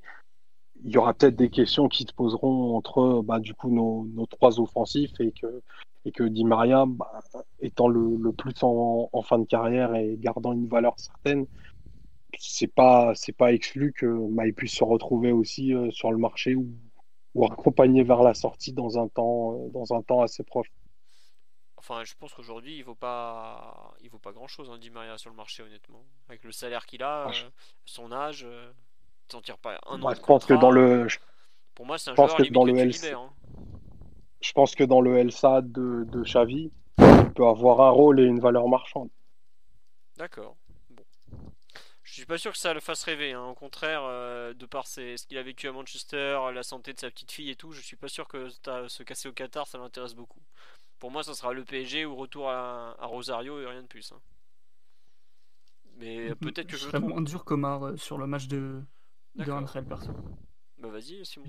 il 0.84 0.92
y 0.92 0.98
aura 0.98 1.14
peut-être 1.14 1.36
des 1.36 1.50
questions 1.50 1.88
qui 1.88 2.04
se 2.04 2.14
poseront 2.14 2.76
entre 2.76 3.22
bah, 3.24 3.40
du 3.40 3.54
coup 3.54 3.70
nos, 3.72 4.26
trois 4.28 4.60
offensifs 4.60 5.20
et 5.20 5.32
que, 5.32 5.62
et 6.06 6.12
Maria, 6.44 6.86
bah, 6.88 7.20
étant 7.60 7.88
le, 7.88 8.32
plus 8.32 8.54
en, 8.62 9.10
fin 9.24 9.40
de 9.40 9.46
carrière 9.46 9.96
et 9.96 10.18
gardant 10.18 10.54
une 10.54 10.68
valeur 10.68 10.94
certaine, 10.98 11.46
c'est 12.38 12.68
pas 12.68 13.14
pas 13.38 13.54
exclu 13.54 13.94
que 13.94 14.06
puisse 14.54 14.74
se 14.74 14.84
retrouver 14.84 15.32
aussi 15.32 15.74
euh, 15.74 15.90
sur 15.92 16.12
le 16.12 16.18
marché 16.18 16.56
ou, 16.56 16.68
ou 17.36 17.46
accompagner 17.46 18.04
vers 18.04 18.24
la 18.24 18.34
sortie 18.34 18.74
euh, 19.56 19.70
dans 19.70 19.94
un 19.94 20.02
temps 20.02 20.22
assez 20.22 20.44
proche. 20.44 20.72
Enfin, 21.78 22.04
je 22.04 22.14
pense 22.20 22.34
qu'aujourd'hui, 22.34 22.78
il 22.78 22.84
vaut 22.84 22.96
pas, 22.96 23.94
il 24.02 24.10
vaut 24.10 24.18
pas 24.18 24.32
grand 24.32 24.48
chose, 24.48 24.70
hein, 24.70 24.78
Di 24.78 24.90
Maria 24.90 25.18
sur 25.18 25.30
le 25.30 25.36
marché, 25.36 25.62
honnêtement. 25.64 26.04
Avec 26.28 26.44
le 26.44 26.52
salaire 26.52 26.86
qu'il 26.86 27.04
a, 27.04 27.28
euh, 27.30 27.50
son 27.86 28.12
âge, 28.12 28.44
euh, 28.46 28.72
t'en 29.28 29.42
tires 29.42 29.60
pas 29.60 29.80
un 29.86 30.02
an. 30.02 30.14
je 30.14 30.22
pense 30.22 30.46
que 30.46 30.56
dans 30.56 30.72
le, 30.72 31.08
pour 31.76 31.86
moi, 31.86 32.00
c'est 32.00 32.10
un 32.10 32.16
joueur 32.16 32.36
que 32.36 32.52
dans 32.52 32.66
le 32.66 32.74
hein. 32.80 33.30
Je 34.42 34.52
pense 34.54 34.76
que 34.76 34.84
dans 34.84 35.02
le 35.02 35.22
LSA 35.22 35.62
de, 35.62 36.04
de 36.06 36.24
Xavi, 36.24 36.72
il 36.98 37.34
peut 37.34 37.46
avoir 37.46 37.82
un 37.82 37.90
rôle 37.92 38.20
et 38.20 38.24
une 38.24 38.40
valeur 38.40 38.68
marchande. 38.68 39.10
D'accord. 40.18 40.56
Je 42.02 42.14
suis 42.14 42.26
pas 42.26 42.40
sûr 42.40 42.52
que 42.52 42.58
ça 42.58 42.74
le 42.74 42.80
fasse 42.80 43.04
rêver. 43.04 43.34
Hein. 43.34 43.44
Au 43.44 43.54
contraire, 43.54 44.02
euh, 44.06 44.54
de 44.56 44.66
par 44.66 44.88
ce 44.88 45.24
qu'il 45.28 45.38
a 45.38 45.44
vécu 45.44 45.68
à 45.68 45.72
Manchester, 45.72 46.40
la 46.52 46.64
santé 46.64 46.94
de 46.94 47.00
sa 47.00 47.12
petite 47.12 47.32
fille 47.32 47.52
et 47.52 47.56
tout, 47.56 47.74
je 47.74 47.82
suis 47.82 47.96
pas 47.96 48.08
sûr 48.08 48.28
que 48.28 48.50
se 48.50 49.04
casser 49.04 49.30
au 49.30 49.34
Qatar, 49.34 49.68
ça 49.68 49.78
l'intéresse 49.78 50.16
beaucoup. 50.16 50.42
Pour 51.00 51.12
moi, 51.12 51.24
ça 51.24 51.34
sera 51.34 51.54
le 51.54 51.64
PSG 51.64 52.06
ou 52.06 52.16
retour 52.16 52.50
à, 52.50 52.96
Rosario 53.02 53.60
et 53.60 53.68
rien 53.68 53.84
de 53.84 53.88
plus. 53.88 54.12
Hein. 54.12 54.20
Mais 56.00 56.34
peut-être 56.36 56.68
que 56.68 56.78
je, 56.78 56.84
serais 56.84 57.00
moins 57.00 57.22
dur 57.22 57.44
qu'Omar 57.44 57.84
euh, 57.84 57.98
sur 57.98 58.18
le 58.18 58.28
match 58.28 58.48
de, 58.48 58.82
de 59.36 59.82
perso. 59.82 60.12
Bah 60.80 60.90
vas-y, 60.90 61.26
Simon. 61.26 61.46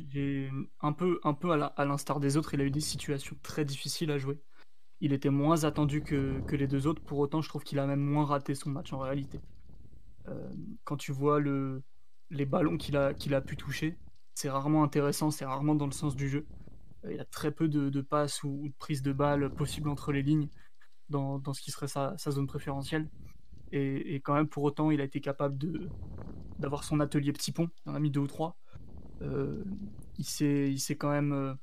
Un 0.81 0.93
peu, 0.93 1.21
un 1.23 1.35
peu 1.35 1.53
à 1.53 1.85
l'instar 1.85 2.19
des 2.19 2.37
autres, 2.39 2.55
il 2.55 2.61
a 2.63 2.65
eu 2.65 2.71
des 2.71 2.81
situations 2.81 3.37
très 3.43 3.65
difficiles 3.65 4.11
à 4.11 4.19
jouer. 4.19 4.41
Il 5.01 5.13
était 5.13 5.31
moins 5.31 5.65
attendu 5.65 6.03
que, 6.03 6.41
que 6.47 6.57
les 6.57 6.67
deux 6.67 6.87
autres, 6.87 7.03
pour 7.03 7.19
autant, 7.19 7.43
je 7.43 7.49
trouve 7.49 7.63
qu'il 7.63 7.79
a 7.79 7.87
même 7.87 8.01
moins 8.01 8.25
raté 8.25 8.55
son 8.55 8.71
match 8.71 8.93
en 8.93 8.99
réalité. 8.99 9.41
Euh, 10.29 10.51
quand 10.85 10.97
tu 10.97 11.13
vois 11.13 11.41
le, 11.41 11.83
les 12.31 12.47
ballons 12.47 12.77
qu'il 12.77 12.97
a, 12.97 13.15
qu'il 13.15 13.35
a 13.35 13.41
pu 13.41 13.57
toucher, 13.57 13.99
c'est 14.35 14.51
rarement 14.51 14.83
intéressant, 14.83 15.31
c'est 15.31 15.45
rarement 15.45 15.75
dans 15.75 15.87
le 15.87 15.93
sens 15.93 16.17
du 16.17 16.29
jeu. 16.29 16.47
Euh, 17.05 17.13
il 17.13 17.17
y 17.17 17.21
a 17.21 17.25
très 17.25 17.51
peu 17.51 17.69
de, 17.69 18.01
passes 18.01 18.43
ou, 18.43 18.69
de 18.69 18.75
prises 18.79 19.03
de 19.03 19.13
balles 19.13 19.51
possibles 19.55 19.89
entre 19.89 20.13
les 20.13 20.23
lignes 20.23 20.49
dans, 21.09 21.41
ce 21.53 21.61
qui 21.61 21.71
serait 21.71 21.89
sa, 21.89 22.17
zone 22.17 22.47
préférentielle. 22.47 23.09
Et, 23.73 24.17
quand 24.17 24.35
même, 24.35 24.49
pour 24.49 24.63
autant, 24.63 24.91
il 24.91 25.01
a 25.01 25.05
été 25.05 25.21
capable 25.21 25.59
de, 25.59 25.89
d'avoir 26.59 26.85
son 26.85 27.01
atelier 27.01 27.33
petit 27.33 27.53
pont. 27.53 27.69
Il 27.85 27.91
en 27.91 27.95
a 27.95 28.01
mis 28.01 28.11
deux 28.11 28.21
ou 28.21 28.27
trois. 28.27 28.57
Euh, 29.21 29.65
il, 30.17 30.25
s'est, 30.25 30.97
quand 30.97 31.11
même 31.11 31.57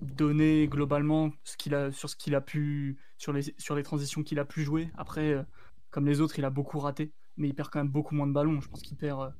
donné 0.00 0.66
globalement 0.68 1.32
ce 1.44 1.56
qu'il 1.56 1.74
a, 1.74 1.92
sur 1.92 2.08
ce 2.08 2.16
qu'il 2.16 2.34
a 2.34 2.40
pu, 2.40 2.98
sur 3.18 3.32
les, 3.32 3.54
sur 3.58 3.76
les 3.76 3.82
transitions 3.82 4.22
qu'il 4.22 4.38
a 4.38 4.44
pu 4.44 4.62
jouer. 4.62 4.90
Après, 4.96 5.44
comme 5.90 6.06
les 6.06 6.20
autres, 6.20 6.38
il 6.38 6.44
a 6.44 6.50
beaucoup 6.50 6.78
raté 6.78 7.12
mais 7.36 7.48
il 7.48 7.54
perd 7.54 7.70
quand 7.70 7.80
même 7.80 7.90
beaucoup 7.90 8.14
moins 8.14 8.26
de 8.26 8.32
ballons. 8.32 8.60
Je 8.60 8.68
pense 8.68 8.82
qu'il 8.82 8.96
perd, 8.96 9.20
euh, 9.20 9.30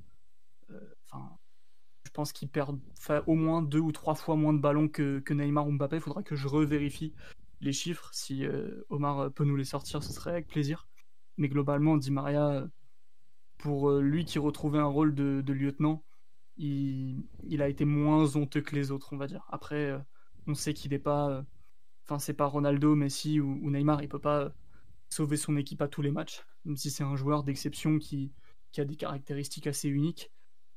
euh, 0.70 0.94
enfin, 1.10 1.38
je 2.04 2.10
pense 2.10 2.32
qu'il 2.32 2.48
perd 2.48 2.78
au 3.26 3.34
moins 3.34 3.62
deux 3.62 3.80
ou 3.80 3.92
trois 3.92 4.14
fois 4.14 4.36
moins 4.36 4.52
de 4.52 4.58
ballons 4.58 4.88
que, 4.88 5.22
Neymar 5.32 5.66
ou 5.66 5.72
Mbappé. 5.72 5.96
Il 5.96 6.02
faudra 6.02 6.22
que 6.22 6.36
je 6.36 6.48
revérifie 6.48 7.14
les 7.60 7.72
chiffres. 7.72 8.10
Si 8.12 8.44
euh, 8.44 8.84
Omar 8.90 9.32
peut 9.32 9.44
nous 9.44 9.56
les 9.56 9.64
sortir, 9.64 10.02
ce 10.02 10.12
serait 10.12 10.32
avec 10.32 10.48
plaisir. 10.48 10.88
Mais 11.38 11.48
globalement, 11.48 11.96
Di 11.96 12.10
Maria, 12.10 12.66
pour 13.58 13.90
lui 13.92 14.24
qui 14.24 14.38
retrouvait 14.38 14.78
un 14.78 14.86
rôle 14.86 15.14
de, 15.14 15.52
lieutenant, 15.52 16.04
il, 16.56 17.24
a 17.60 17.68
été 17.68 17.84
moins 17.84 18.36
honteux 18.36 18.60
que 18.60 18.74
les 18.74 18.90
autres, 18.90 19.12
on 19.12 19.16
va 19.16 19.26
dire. 19.26 19.46
Après, 19.50 19.96
on 20.46 20.54
sait 20.54 20.74
qu'il 20.74 20.90
n'est 20.90 20.98
pas, 20.98 21.44
enfin, 22.04 22.18
c'est 22.18 22.34
pas 22.34 22.46
Ronaldo, 22.46 22.94
Messi 22.94 23.40
ou, 23.40 23.58
ou, 23.62 23.70
Neymar. 23.70 24.02
Il 24.02 24.08
peut 24.08 24.18
pas 24.18 24.52
sauver 25.08 25.36
son 25.36 25.56
équipe 25.56 25.82
à 25.82 25.88
tous 25.88 26.02
les 26.02 26.10
matchs 26.10 26.44
même 26.64 26.76
si 26.76 26.90
c'est 26.90 27.04
un 27.04 27.16
joueur 27.16 27.42
d'exception 27.42 27.98
qui, 27.98 28.32
a 28.78 28.84
des 28.84 28.96
caractéristiques 28.96 29.66
assez 29.66 29.88
uniques. 29.88 30.30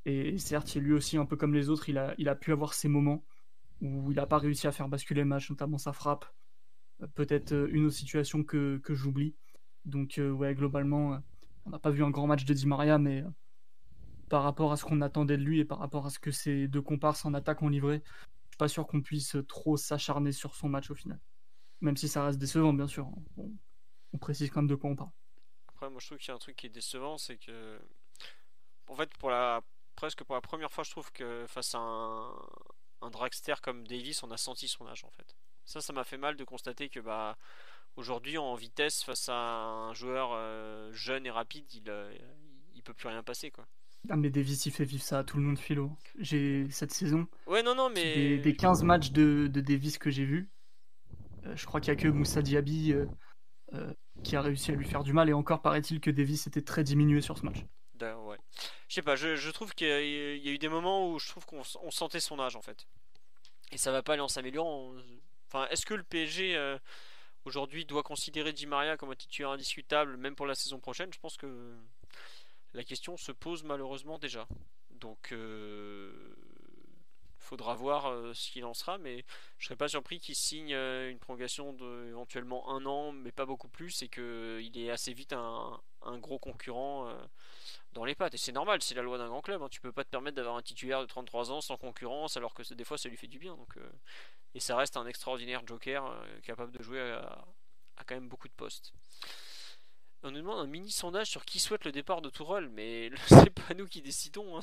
Et 0.06 0.38
certes, 0.38 0.75
lui 0.75 0.93
aussi, 0.93 1.17
un 1.17 1.25
peu 1.25 1.35
comme 1.35 1.53
les 1.53 1.69
autres, 1.69 1.90
il 1.90 1.98
a, 1.98 2.35
pu 2.35 2.51
avoir 2.51 2.74
ses 2.74 2.88
moments 2.88 3.24
où 3.82 4.11
il 4.11 4.16
n'a 4.16 4.27
pas 4.27 4.38
réussi 4.38 4.67
à 4.67 4.72
faire 4.72 4.88
basculer 4.88 5.22
le 5.22 5.27
match, 5.27 5.50
notamment 5.50 5.80
sa 5.80 5.93
frappe. 5.93 6.25
Euh, 7.01 7.08
peut-être 7.08 7.51
euh, 7.53 7.67
une 7.72 7.85
autre 7.85 7.95
situation 7.95 8.43
que, 8.43 8.80
j'oublie. 8.90 9.35
Donc, 9.84 10.19
euh, 10.19 10.32
ouais, 10.32 10.53
globalement, 10.53 11.19
on 11.66 11.69
n'a 11.72 11.80
pas 11.80 11.90
vu 11.90 12.03
un 12.03 12.11
grand 12.11 12.27
match 12.27 12.45
de 12.45 12.53
Di 12.53 12.67
Maria, 12.67 13.00
mais 13.00 13.24
par 14.30 14.43
rapport 14.43 14.72
à 14.72 14.77
ce 14.77 14.85
qu'on 14.85 15.01
attendait 15.01 15.38
de 15.38 15.43
lui 15.43 15.59
et 15.59 15.66
par 15.66 15.80
rapport 15.80 16.06
à 16.06 16.09
ce 16.09 16.19
que 16.19 16.32
ses 16.32 16.67
deux 16.67 16.82
comparses 16.82 17.25
en 17.25 17.34
attaque 17.34 17.61
ont 17.61 17.69
livré, 17.69 18.01
je 18.06 18.51
suis 18.51 18.58
pas 18.58 18.67
sûr 18.67 18.88
qu'on 18.88 19.01
puisse 19.01 19.38
trop 19.48 19.75
s'acharner 19.75 20.32
sur 20.32 20.56
son 20.56 20.69
match 20.69 20.90
au 20.92 20.95
final. 20.95 21.19
Même 21.82 21.98
si 21.98 22.08
ça 22.08 22.25
reste 22.25 22.40
décevant, 22.40 22.74
bien 22.74 22.88
sûr. 22.88 23.09
on 23.38 24.17
précise 24.17 24.50
quand 24.50 24.61
même 24.61 24.69
de 24.69 24.75
quoi 24.75 24.90
on 24.90 24.95
parle. 24.95 25.11
Après, 25.67 25.90
moi 25.90 26.00
je 26.00 26.08
trouve 26.08 26.17
qu'il 26.17 26.30
y 26.30 26.32
a 26.32 26.35
un 26.35 26.40
truc 26.40 26.56
qui 26.56 26.67
est 26.67 26.69
décevant, 26.69 27.17
c'est 27.17 27.38
que. 27.38 27.80
En 28.88 28.95
fait, 28.95 29.09
pour 29.17 29.30
la 29.30 29.61
presque 29.95 30.24
pour 30.24 30.35
la 30.35 30.41
première 30.41 30.72
fois, 30.72 30.83
je 30.83 30.91
trouve 30.91 31.11
que 31.11 31.45
face 31.48 31.75
à 31.75 31.80
un, 31.80 32.32
un 33.01 33.09
dragster 33.09 33.56
comme 33.61 33.88
Davis, 33.88 34.24
on 34.24 34.32
a 34.32 34.38
senti 34.38 34.67
son 34.67 34.88
âge 34.88 35.03
en 35.03 35.11
fait. 35.11 35.35
Ça, 35.65 35.82
ça 35.82 35.93
m'a 35.93 36.03
fait 36.03 36.17
mal 36.17 36.35
de 36.35 36.43
constater 36.43 36.90
que 36.90 36.99
bah 36.99 37.38
aujourd'hui 37.95 38.38
en 38.38 38.56
vitesse 38.56 39.03
face 39.03 39.30
à 39.30 39.35
un 39.35 39.93
joueur 39.93 40.32
euh, 40.33 40.91
jeune 40.93 41.25
et 41.25 41.32
rapide, 41.32 41.65
il, 41.74 41.90
euh, 41.90 42.14
il 42.75 42.83
peut 42.83 42.93
plus 42.93 43.07
rien 43.07 43.24
passer 43.24 43.51
quoi. 43.51 43.65
Ah 44.09 44.15
mais 44.15 44.30
Davis 44.30 44.67
il 44.67 44.72
fait 44.72 44.85
vivre 44.85 45.03
ça 45.03 45.19
à 45.19 45.24
tout 45.24 45.38
le 45.38 45.43
monde 45.43 45.57
philo. 45.57 45.91
J'ai 46.19 46.69
cette 46.69 46.91
saison. 46.91 47.27
Ouais 47.48 47.64
non 47.64 47.74
non 47.74 47.90
mais 47.90 48.38
des, 48.38 48.56
15 48.56 48.83
matchs 48.83 49.11
de, 49.11 49.48
de 49.48 49.61
Davis 49.61 49.98
que 49.98 50.11
j'ai 50.11 50.25
vu, 50.25 50.51
euh, 51.45 51.56
je 51.56 51.65
crois 51.65 51.82
qu'il 51.82 51.90
y 51.90 51.98
a 51.98 51.99
que 51.99 52.07
Moussa 52.07 52.41
Diaby 52.41 52.93
qui 54.24 54.35
a 54.35 54.41
réussi 54.41 54.72
à 54.72 54.75
lui 54.75 54.85
faire 54.85 55.03
du 55.03 55.11
mal. 55.11 55.30
Et 55.30 55.33
encore, 55.33 55.61
paraît-il 55.61 55.99
que 55.99 56.09
Davis 56.09 56.48
était 56.48 56.61
très 56.61 56.83
diminué 56.83 57.19
sur 57.19 57.38
ce 57.38 57.45
match. 57.45 57.65
Ouais. 58.01 58.38
Je 58.88 58.95
sais 58.95 59.01
pas, 59.01 59.15
je, 59.15 59.49
trouve 59.51 59.74
qu'il 59.74 59.88
y, 59.88 59.91
a 59.91 60.51
eu 60.51 60.57
des 60.57 60.69
moments 60.69 61.09
où 61.09 61.19
je 61.19 61.27
trouve 61.30 61.45
qu'on 61.45 61.64
sentait 61.91 62.19
son 62.19 62.40
âge 62.40 62.56
en 62.56 62.61
fait. 62.61 62.88
Et 63.72 63.77
ça 63.77 63.91
va 63.91 64.03
pas 64.03 64.14
aller 64.14 64.22
en 64.22 64.27
s'améliorant. 64.27 64.93
Enfin, 65.48 65.67
est-ce 65.69 65.85
que 65.85 65.93
le 65.93 66.03
PSG 66.03 66.56
euh, 66.56 66.77
aujourd'hui 67.45 67.85
doit 67.85 68.03
considérer 68.03 68.53
Di 68.53 68.67
Maria 68.67 68.98
comme 68.98 69.11
un 69.11 69.15
titulaire 69.15 69.51
indiscutable, 69.51 70.17
même 70.17 70.35
pour 70.35 70.45
la 70.45 70.56
saison 70.56 70.80
prochaine? 70.80 71.11
Je 71.14 71.19
pense 71.19 71.38
que 71.38 71.75
la 72.74 72.83
question 72.83 73.17
se 73.17 73.32
pose 73.32 73.64
malheureusement 73.64 74.19
déjà. 74.19 74.48
Donc, 74.91 75.32
euh, 75.32 76.35
faudra 77.45 77.75
voir 77.75 78.07
euh, 78.07 78.33
ce 78.33 78.51
qu'il 78.51 78.65
en 78.65 78.74
sera, 78.74 78.98
mais 78.98 79.24
je 79.57 79.65
serais 79.65 79.75
pas 79.75 79.88
surpris 79.88 80.19
qu'il 80.19 80.35
signe 80.35 80.74
euh, 80.74 81.09
une 81.09 81.19
prolongation 81.19 81.74
de 81.74 82.07
éventuellement 82.07 82.69
un 82.69 82.85
an, 82.85 83.11
mais 83.11 83.32
pas 83.32 83.45
beaucoup 83.45 83.67
plus, 83.69 84.01
et 84.01 84.09
qu'il 84.09 84.77
est 84.77 84.90
assez 84.90 85.14
vite 85.14 85.33
un, 85.33 85.80
gros 86.19 86.40
concurrent 86.40 87.07
euh, 87.07 87.15
dans 87.93 88.03
les 88.03 88.15
pattes. 88.15 88.33
Et 88.33 88.38
c'est 88.38 88.51
normal, 88.51 88.82
c'est 88.82 88.95
la 88.95 89.01
loi 89.01 89.17
d'un 89.17 89.27
grand 89.27 89.41
club. 89.41 89.61
Hein. 89.61 89.69
Tu 89.69 89.80
peux 89.80 89.91
pas 89.91 90.03
te 90.03 90.09
permettre 90.09 90.35
d'avoir 90.35 90.57
un 90.57 90.61
titulaire 90.61 91.01
de 91.01 91.06
33 91.06 91.51
ans 91.51 91.61
sans 91.61 91.77
concurrence, 91.77 92.35
alors 92.38 92.53
que 92.53 92.74
des 92.74 92.83
fois 92.83 92.98
ça 92.98 93.09
lui 93.09 93.17
fait 93.17 93.27
du 93.27 93.40
bien. 93.40 93.56
Donc, 93.56 93.77
et 94.53 94.59
ça 94.59 94.75
reste 94.75 94.98
un 94.98 95.06
extraordinaire 95.06 95.65
joker 95.65 96.14
capable 96.43 96.72
de 96.72 96.82
jouer 96.82 97.01
à, 97.01 97.45
quand 98.06 98.15
même 98.15 98.30
beaucoup 98.30 98.48
de 98.48 98.53
postes. 98.53 98.93
On 100.25 100.31
nous 100.31 100.39
demande 100.39 100.59
un 100.59 100.67
mini 100.67 100.91
sondage 100.91 101.27
sur 101.27 101.45
qui 101.45 101.59
souhaite 101.59 101.85
le 101.85 101.91
départ 101.91 102.21
de 102.21 102.29
Tourelle, 102.29 102.69
mais 102.69 103.11
c'est 103.27 103.51
pas 103.51 103.73
nous 103.75 103.87
qui 103.87 104.01
décidons. 104.01 104.57
Hein. 104.57 104.61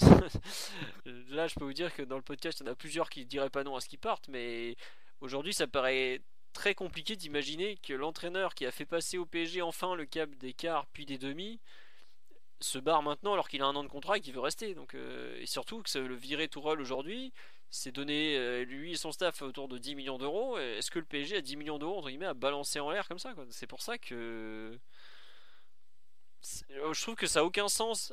Là, 1.31 1.47
je 1.47 1.55
peux 1.55 1.65
vous 1.65 1.73
dire 1.73 1.95
que 1.95 2.03
dans 2.03 2.17
le 2.17 2.23
podcast, 2.23 2.61
il 2.61 2.67
y 2.67 2.69
en 2.69 2.73
a 2.73 2.75
plusieurs 2.75 3.09
qui 3.09 3.25
diraient 3.25 3.51
pas 3.51 3.65
non 3.65 3.77
à 3.77 3.81
ce 3.81 3.89
qu'ils 3.89 4.01
partent, 4.01 4.29
mais 4.29 4.77
aujourd'hui, 5.21 5.55
ça 5.55 5.67
paraît 5.67 6.21
très 6.53 6.75
compliqué 6.75 7.17
d'imaginer 7.17 7.77
que 7.77 7.95
l'entraîneur 7.95 8.55
qui 8.55 8.67
a 8.67 8.71
fait 8.71 8.85
passer 8.85 9.17
au 9.17 9.25
PSG 9.25 9.63
enfin 9.63 9.95
le 9.95 10.05
cap 10.05 10.29
des 10.37 10.53
quarts 10.53 10.85
puis 10.93 11.07
des 11.07 11.17
demi 11.17 11.61
se 12.61 12.79
barre 12.79 13.03
maintenant 13.03 13.33
alors 13.33 13.49
qu'il 13.49 13.63
a 13.63 13.67
un 13.67 13.75
an 13.75 13.83
de 13.83 13.89
contrat 13.89 14.19
et 14.19 14.21
qu'il 14.21 14.35
veut 14.35 14.41
rester. 14.41 14.75
Donc, 14.75 14.95
euh, 14.95 15.41
et 15.41 15.47
surtout 15.47 15.83
que 15.83 15.99
le 15.99 16.15
virer 16.15 16.49
Tourelle 16.49 16.81
aujourd'hui, 16.81 17.33
c'est 17.71 17.91
donner 17.93 18.37
euh, 18.37 18.65
lui 18.65 18.93
et 18.93 18.97
son 18.97 19.13
staff 19.13 19.41
autour 19.43 19.69
de 19.69 19.79
10 19.79 19.95
millions 19.95 20.19
d'euros. 20.19 20.59
Est-ce 20.59 20.91
que 20.91 20.99
le 20.99 21.05
PSG 21.05 21.37
a 21.37 21.41
10 21.41 21.57
millions 21.57 21.79
d'euros 21.79 21.99
entre 21.99 22.09
guillemets 22.09 22.27
à 22.27 22.35
balancer 22.35 22.81
en 22.81 22.91
l'air 22.91 23.09
comme 23.09 23.19
ça 23.19 23.33
C'est 23.51 23.67
pour 23.67 23.81
ça 23.81 23.97
que 23.97 24.79
je 26.43 27.03
trouve 27.03 27.15
que 27.15 27.27
ça 27.27 27.41
a 27.41 27.45
aucun 27.45 27.69
sens 27.69 28.13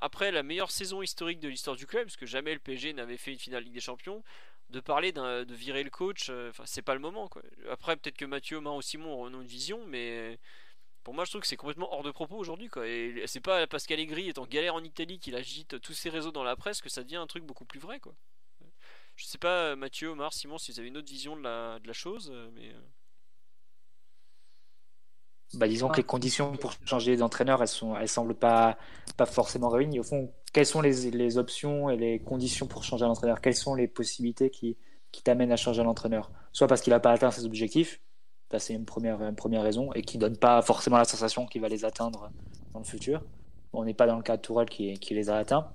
après 0.00 0.30
la 0.30 0.42
meilleure 0.42 0.70
saison 0.70 1.02
historique 1.02 1.40
de 1.40 1.48
l'histoire 1.48 1.76
du 1.76 1.86
club, 1.86 2.04
parce 2.04 2.16
que 2.16 2.26
jamais 2.26 2.54
le 2.54 2.60
PSG 2.60 2.92
n'avait 2.92 3.16
fait 3.16 3.32
une 3.32 3.38
finale 3.38 3.64
Ligue 3.64 3.74
des 3.74 3.80
Champions, 3.80 4.22
de 4.70 4.80
parler 4.80 5.12
de 5.12 5.54
virer 5.54 5.82
le 5.82 5.90
coach. 5.90 6.30
Enfin, 6.30 6.64
c'est 6.66 6.82
pas 6.82 6.94
le 6.94 7.00
moment. 7.00 7.30
Après, 7.70 7.96
peut-être 7.96 8.16
que 8.16 8.24
Mathieu, 8.24 8.60
Main 8.60 8.74
ou 8.74 8.82
Simon 8.82 9.22
ont 9.22 9.28
une 9.28 9.46
vision, 9.46 9.84
mais 9.86 10.38
pour 11.04 11.14
moi, 11.14 11.24
je 11.24 11.30
trouve 11.30 11.40
que 11.40 11.46
c'est 11.46 11.56
complètement 11.56 11.92
hors 11.92 12.02
de 12.02 12.10
propos 12.10 12.36
aujourd'hui. 12.36 12.68
Quoi. 12.68 12.86
Et 12.86 13.22
c'est 13.26 13.40
pas 13.40 13.66
parce 13.66 13.86
qu'Allegri 13.86 14.28
est 14.28 14.38
en 14.38 14.46
galère 14.46 14.74
en 14.74 14.84
Italie 14.84 15.18
qu'il 15.18 15.36
agite 15.36 15.80
tous 15.80 15.94
ses 15.94 16.10
réseaux 16.10 16.32
dans 16.32 16.44
la 16.44 16.54
presse 16.54 16.80
que 16.80 16.88
ça 16.88 17.02
devient 17.02 17.16
un 17.16 17.26
truc 17.26 17.44
beaucoup 17.44 17.64
plus 17.64 17.80
vrai. 17.80 17.98
Quoi. 17.98 18.14
Je 19.16 19.24
sais 19.24 19.38
pas, 19.38 19.74
Mathieu, 19.74 20.08
Omar, 20.08 20.32
Simon, 20.32 20.58
si 20.58 20.70
vous 20.70 20.78
avez 20.78 20.88
une 20.88 20.96
autre 20.96 21.08
vision 21.08 21.34
de 21.34 21.42
la, 21.42 21.78
de 21.80 21.86
la 21.86 21.92
chose, 21.92 22.30
mais. 22.54 22.74
Bah, 25.54 25.66
disons 25.66 25.88
que 25.88 25.96
les 25.96 26.02
conditions 26.02 26.56
pour 26.56 26.74
changer 26.84 27.16
d'entraîneur, 27.16 27.62
elles 27.62 27.68
sont, 27.68 27.96
elles 27.96 28.08
semblent 28.08 28.34
pas, 28.34 28.76
pas 29.16 29.26
forcément 29.26 29.68
réunies. 29.68 30.00
Au 30.00 30.02
fond, 30.02 30.30
quelles 30.52 30.66
sont 30.66 30.82
les, 30.82 31.10
les 31.10 31.38
options 31.38 31.88
et 31.88 31.96
les 31.96 32.18
conditions 32.18 32.66
pour 32.66 32.84
changer 32.84 33.06
d'entraîneur 33.06 33.40
Quelles 33.40 33.54
sont 33.54 33.74
les 33.74 33.88
possibilités 33.88 34.50
qui, 34.50 34.76
qui 35.10 35.22
t'amènent 35.22 35.52
à 35.52 35.56
changer 35.56 35.82
d'entraîneur 35.82 36.30
Soit 36.52 36.66
parce 36.66 36.82
qu'il 36.82 36.92
n'a 36.92 37.00
pas 37.00 37.12
atteint 37.12 37.30
ses 37.30 37.46
objectifs, 37.46 38.00
c'est 38.58 38.74
une 38.74 38.86
première, 38.86 39.20
une 39.22 39.36
première 39.36 39.62
raison, 39.62 39.92
et 39.92 40.02
qui 40.02 40.16
donne 40.16 40.36
pas 40.36 40.62
forcément 40.62 40.96
la 40.96 41.04
sensation 41.04 41.46
qu'il 41.46 41.60
va 41.60 41.68
les 41.68 41.84
atteindre 41.84 42.30
dans 42.72 42.80
le 42.80 42.84
futur. 42.84 43.22
On 43.72 43.84
n'est 43.84 43.94
pas 43.94 44.06
dans 44.06 44.16
le 44.16 44.22
cas 44.22 44.36
de 44.36 44.42
Tourelle 44.42 44.68
qui, 44.70 44.94
qui 44.94 45.14
les 45.14 45.28
a 45.28 45.36
atteints. 45.36 45.70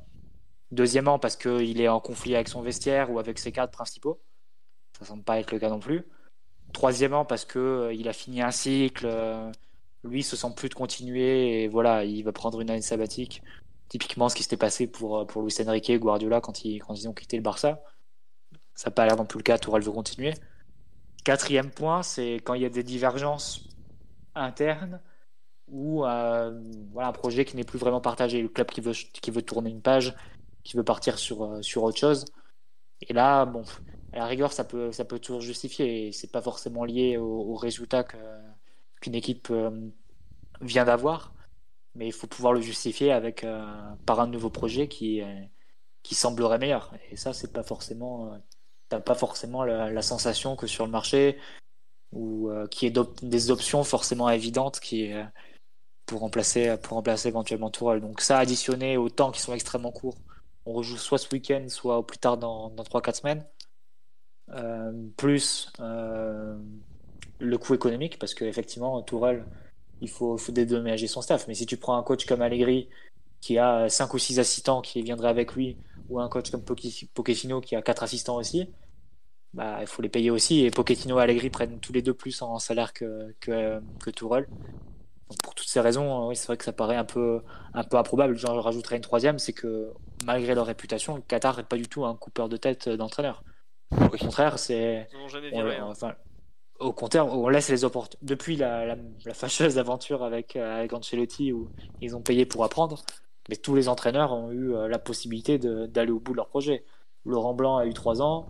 Deuxièmement, 0.71 1.19
parce 1.19 1.35
qu'il 1.35 1.79
est 1.79 1.87
en 1.87 1.99
conflit 1.99 2.33
avec 2.33 2.47
son 2.47 2.61
vestiaire 2.61 3.11
ou 3.11 3.19
avec 3.19 3.37
ses 3.37 3.51
cadres 3.51 3.71
principaux. 3.71 4.23
Ça 4.97 5.05
semble 5.05 5.23
pas 5.23 5.39
être 5.39 5.51
le 5.51 5.59
cas 5.59 5.69
non 5.69 5.79
plus. 5.79 6.03
Troisièmement, 6.73 7.23
parce 7.23 7.45
que 7.45 7.59
euh, 7.59 7.93
il 7.93 8.09
a 8.09 8.13
fini 8.13 8.41
un 8.41 8.49
cycle, 8.49 9.05
euh, 9.05 9.51
lui 10.03 10.23
se 10.23 10.35
sent 10.35 10.47
plus 10.55 10.69
de 10.69 10.73
continuer 10.73 11.63
et 11.63 11.67
voilà, 11.67 12.03
il 12.03 12.23
va 12.23 12.31
prendre 12.31 12.59
une 12.59 12.69
année 12.71 12.81
sabbatique. 12.81 13.43
Typiquement, 13.89 14.27
ce 14.27 14.35
qui 14.35 14.41
s'était 14.41 14.57
passé 14.57 14.87
pour, 14.87 15.19
euh, 15.19 15.25
pour 15.25 15.43
Luis 15.43 15.53
Enrique 15.65 15.91
et 15.91 15.99
Guardiola 15.99 16.41
quand 16.41 16.65
ils, 16.65 16.81
ont 17.07 17.13
quitté 17.13 17.37
le 17.37 17.43
Barça. 17.43 17.83
Ça 18.73 18.89
n'a 18.89 18.95
pas 18.95 19.05
l'air 19.05 19.15
non 19.17 19.25
plus 19.25 19.37
le 19.37 19.43
cas, 19.43 19.59
Tourelle 19.59 19.83
veut 19.83 19.91
continuer. 19.91 20.33
Quatrième 21.23 21.69
point, 21.69 22.01
c'est 22.01 22.35
quand 22.43 22.55
il 22.55 22.63
y 22.63 22.65
a 22.65 22.69
des 22.69 22.83
divergences 22.83 23.69
internes 24.33 24.99
ou 25.67 25.99
voilà, 25.99 27.07
un 27.07 27.11
projet 27.13 27.45
qui 27.45 27.55
n'est 27.55 27.63
plus 27.63 27.79
vraiment 27.79 28.01
partagé, 28.01 28.41
le 28.41 28.49
club 28.49 28.69
qui 28.69 28.81
veut, 28.81 28.91
qui 28.93 29.31
veut 29.31 29.41
tourner 29.41 29.69
une 29.69 29.81
page, 29.81 30.13
qui 30.63 30.75
veut 30.75 30.83
partir 30.83 31.17
sur, 31.19 31.63
sur 31.63 31.83
autre 31.83 31.97
chose. 31.97 32.25
Et 33.01 33.13
là, 33.13 33.45
bon, 33.45 33.63
à 34.13 34.19
la 34.19 34.25
rigueur, 34.27 34.53
ça 34.53 34.63
peut, 34.63 34.91
ça 34.91 35.05
peut 35.05 35.19
toujours 35.19 35.41
justifier. 35.41 36.11
C'est 36.11 36.31
pas 36.31 36.41
forcément 36.41 36.85
lié 36.85 37.17
au, 37.17 37.55
résultat 37.55 38.05
qu'une 39.01 39.15
équipe 39.15 39.47
euh, 39.51 39.71
vient 40.61 40.85
d'avoir, 40.85 41.33
mais 41.95 42.07
il 42.07 42.13
faut 42.13 42.27
pouvoir 42.27 42.53
le 42.53 42.61
justifier 42.61 43.11
avec 43.11 43.45
par 44.05 44.19
un 44.19 44.27
nouveau 44.27 44.49
projet 44.49 44.87
qui, 44.87 45.21
qui 46.03 46.15
semblerait 46.15 46.59
meilleur. 46.59 46.93
Et 47.11 47.17
ça, 47.17 47.33
c'est 47.33 47.53
pas 47.53 47.63
forcément 47.63 48.39
pas 48.99 49.15
forcément 49.15 49.63
la, 49.63 50.01
sensation 50.01 50.55
que 50.55 50.67
sur 50.67 50.85
le 50.85 50.91
marché 50.91 51.37
ou 52.11 52.49
euh, 52.49 52.67
qui 52.67 52.85
est 52.85 52.99
des 53.23 53.51
options 53.51 53.83
forcément 53.83 54.29
évidentes 54.29 54.79
qui 54.79 55.11
euh, 55.11 55.23
pour 56.05 56.19
remplacer 56.19 56.77
pour 56.77 56.97
remplacer 56.97 57.29
éventuellement 57.29 57.69
Tourelle. 57.69 58.01
Donc 58.01 58.21
ça 58.21 58.37
additionné 58.37 58.97
aux 58.97 59.09
temps 59.09 59.31
qui 59.31 59.41
sont 59.41 59.53
extrêmement 59.53 59.91
courts. 59.91 60.17
On 60.65 60.73
rejoue 60.73 60.97
soit 60.97 61.17
ce 61.17 61.27
week-end, 61.33 61.65
soit 61.69 61.97
au 61.97 62.03
plus 62.03 62.17
tard 62.17 62.37
dans, 62.37 62.69
dans 62.69 62.83
3-4 62.83 63.15
semaines. 63.15 63.45
Euh, 64.49 64.91
plus 65.17 65.71
le 67.39 67.57
coût 67.57 67.73
économique, 67.73 68.19
parce 68.19 68.33
qu'effectivement, 68.33 69.01
Tourelle, 69.01 69.45
il 70.01 70.09
faut, 70.09 70.37
dédommager 70.49 71.07
son 71.07 71.21
staff. 71.21 71.47
Mais 71.47 71.53
si 71.53 71.65
tu 71.65 71.77
prends 71.77 71.97
un 71.97 72.03
coach 72.03 72.25
comme 72.25 72.41
Allegri, 72.41 72.89
qui 73.41 73.57
a 73.57 73.89
5 73.89 74.13
ou 74.13 74.17
6 74.17 74.39
assistants 74.39 74.81
qui 74.81 75.01
viendraient 75.01 75.29
avec 75.29 75.53
lui, 75.53 75.77
ou 76.09 76.19
un 76.19 76.29
coach 76.29 76.51
comme 76.51 76.63
Pochettino 76.63 77.61
qui 77.61 77.75
a 77.75 77.81
4 77.81 78.03
assistants 78.03 78.35
aussi, 78.37 78.69
bah, 79.53 79.77
il 79.81 79.87
faut 79.87 80.01
les 80.01 80.09
payer 80.09 80.31
aussi. 80.31 80.65
Et 80.65 80.71
Pochettino 80.71 81.19
et 81.19 81.23
Allegri 81.23 81.49
prennent 81.49 81.79
tous 81.79 81.93
les 81.93 82.01
deux 82.01 82.13
plus 82.13 82.41
en 82.41 82.59
salaire 82.59 82.93
que, 82.93 83.33
que, 83.39 84.09
Tourelle. 84.11 84.47
Pour 85.43 85.55
toutes 85.55 85.67
ces 85.67 85.79
raisons, 85.79 86.27
oui, 86.27 86.35
c'est 86.35 86.47
vrai 86.47 86.57
que 86.57 86.63
ça 86.63 86.73
paraît 86.73 86.95
un 86.95 87.05
peu, 87.05 87.41
un 87.73 87.83
peu 87.83 87.97
improbable. 87.97 88.37
J'en 88.37 88.59
rajouterai 88.61 88.97
une 88.97 89.01
troisième, 89.01 89.39
c'est 89.39 89.53
que 89.53 89.91
malgré 90.25 90.53
leur 90.53 90.65
réputation, 90.65 91.15
le 91.15 91.21
Qatar 91.21 91.57
n'est 91.57 91.63
pas 91.63 91.77
du 91.77 91.87
tout 91.87 92.05
un 92.05 92.15
coupeur 92.15 92.49
de 92.49 92.57
tête 92.57 92.89
d'entraîneur. 92.89 93.43
Au 94.01 94.17
contraire, 94.17 94.59
c'est. 94.59 95.07
Enfin, 95.81 96.13
au 96.79 96.93
contraire, 96.93 97.27
on 97.27 97.47
laisse 97.49 97.69
les 97.69 97.83
opportunités. 97.83 98.25
Depuis 98.25 98.55
la, 98.55 98.85
la, 98.85 99.33
fâcheuse 99.33 99.77
aventure 99.77 100.23
avec, 100.23 100.55
euh, 100.55 100.79
avec 100.79 100.93
Ancelotti 100.93 101.53
où 101.53 101.69
ils 102.01 102.15
ont 102.15 102.21
payé 102.21 102.45
pour 102.45 102.63
apprendre, 102.63 103.03
mais 103.49 103.55
tous 103.55 103.75
les 103.75 103.89
entraîneurs 103.89 104.33
ont 104.33 104.51
eu 104.51 104.73
euh, 104.73 104.87
la 104.87 104.99
possibilité 104.99 105.57
d'aller 105.57 106.11
au 106.11 106.19
bout 106.19 106.31
de 106.31 106.37
leur 106.37 106.47
projet. 106.47 106.83
Laurent 107.25 107.53
Blanc 107.53 107.77
a 107.77 107.85
eu 107.85 107.93
trois 107.93 108.21
ans, 108.21 108.49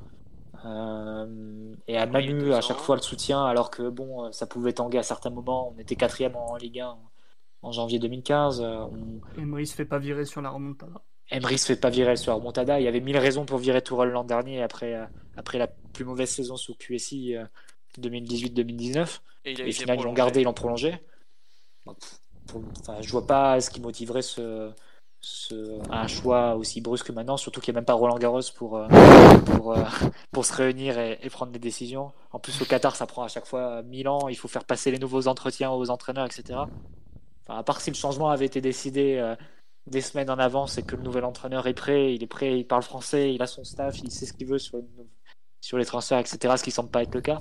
euh, 0.66 1.76
et 1.88 1.98
a 1.98 2.06
même 2.06 2.26
eu 2.26 2.54
à 2.54 2.62
chaque 2.62 2.78
fois 2.78 2.96
le 2.96 3.02
soutien, 3.02 3.46
alors 3.46 3.70
que 3.70 3.90
bon, 3.90 4.32
ça 4.32 4.48
pouvait 4.48 4.74
tanguer 4.74 4.98
à 4.98 5.04
certains 5.04 5.30
moments. 5.30 5.74
On 5.76 5.80
était 5.80 5.96
quatrième 5.96 6.36
en 6.36 6.56
Ligue 6.56 6.80
1 6.80 6.98
en 7.64 7.72
janvier 7.72 7.98
2015. 7.98 8.62
Euh, 8.62 8.86
on... 8.86 9.42
Emery 9.42 9.66
se 9.66 9.74
fait 9.76 9.86
pas 9.86 9.98
virer 9.98 10.26
sur 10.26 10.42
la 10.42 10.50
remontada. 10.50 11.02
Emery 11.32 11.58
se 11.58 11.66
fait 11.66 11.80
pas 11.80 11.90
virer 11.90 12.16
sur 12.16 12.32
la 12.32 12.38
remontada. 12.38 12.80
Il 12.80 12.84
y 12.84 12.88
avait 12.88 13.00
mille 13.00 13.18
raisons 13.18 13.46
pour 13.46 13.58
virer 13.58 13.82
Tourelle 13.82 14.10
l'an 14.10 14.24
dernier 14.24 14.62
après, 14.62 14.94
euh, 14.94 15.06
après 15.38 15.58
la 15.58 15.68
plus 15.68 16.06
mauvaise 16.06 16.30
saison 16.30 16.58
sous 16.58 16.76
QSI 16.76 17.36
2018-2019. 18.00 19.20
Et, 19.46 19.72
finalement, 19.72 20.02
ils 20.02 20.06
l'ont 20.06 20.14
gardé, 20.14 20.42
ils 20.42 20.46
l'ont 20.46 20.54
prolongé. 20.54 20.96
Enfin, 21.86 23.02
je 23.02 23.10
vois 23.10 23.28
pas 23.28 23.60
ce 23.62 23.70
qui 23.70 23.82
motiverait 23.82 24.22
ce, 24.22 24.72
un 25.90 26.08
choix 26.08 26.56
aussi 26.56 26.82
brusque 26.82 27.10
maintenant, 27.12 27.38
surtout 27.38 27.62
qu'il 27.62 27.74
n'y 27.74 27.78
a 27.78 27.80
même 27.80 27.86
pas 27.86 27.94
Roland 27.94 28.18
Garros 28.18 28.42
pour, 28.56 28.78
euh, 28.78 28.88
pour, 29.46 29.74
euh, 29.74 29.84
pour, 30.32 30.46
se 30.46 30.54
réunir 30.54 30.98
et, 30.98 31.30
prendre 31.30 31.52
des 31.52 31.60
décisions. 31.60 32.12
En 32.32 32.40
plus, 32.40 32.62
au 32.62 32.66
Qatar, 32.66 32.96
ça 32.96 33.06
prend 33.06 33.24
à 33.24 33.28
chaque 33.28 33.46
fois 33.46 33.82
mille 33.84 34.08
ans, 34.08 34.28
il 34.28 34.36
faut 34.36 34.48
faire 34.48 34.66
passer 34.66 34.92
les 34.92 35.00
nouveaux 35.00 35.28
entretiens 35.28 35.72
aux 35.72 35.90
entraîneurs, 35.90 36.26
etc. 36.26 36.60
Enfin, 37.46 37.60
à 37.60 37.64
part 37.64 37.82
si 37.82 37.90
le 37.90 37.96
changement 37.96 38.30
avait 38.30 38.46
été 38.46 38.62
décidé 38.62 39.18
euh, 39.18 39.36
des 39.88 40.02
semaines 40.02 40.30
en 40.30 40.40
avance 40.40 40.78
et 40.78 40.84
que 40.84 40.96
le 40.96 41.04
nouvel 41.04 41.26
entraîneur 41.26 41.68
est 41.68 41.74
prêt, 41.74 42.14
il 42.14 42.24
est 42.24 42.28
prêt, 42.28 42.60
il 42.60 42.66
parle 42.66 42.84
français, 42.84 43.34
il 43.34 43.42
a 43.42 43.48
son 43.48 43.64
staff, 43.64 44.00
il 44.00 44.12
sait 44.12 44.26
ce 44.26 44.34
qu'il 44.34 44.48
veut 44.48 44.60
sur, 44.60 44.80
sur 45.64 45.78
les 45.78 45.86
transferts, 45.86 46.20
etc., 46.20 46.56
ce 46.58 46.64
qui 46.64 46.72
semble 46.72 46.92
pas 46.92 47.04
être 47.04 47.16
le 47.16 47.22
cas 47.22 47.40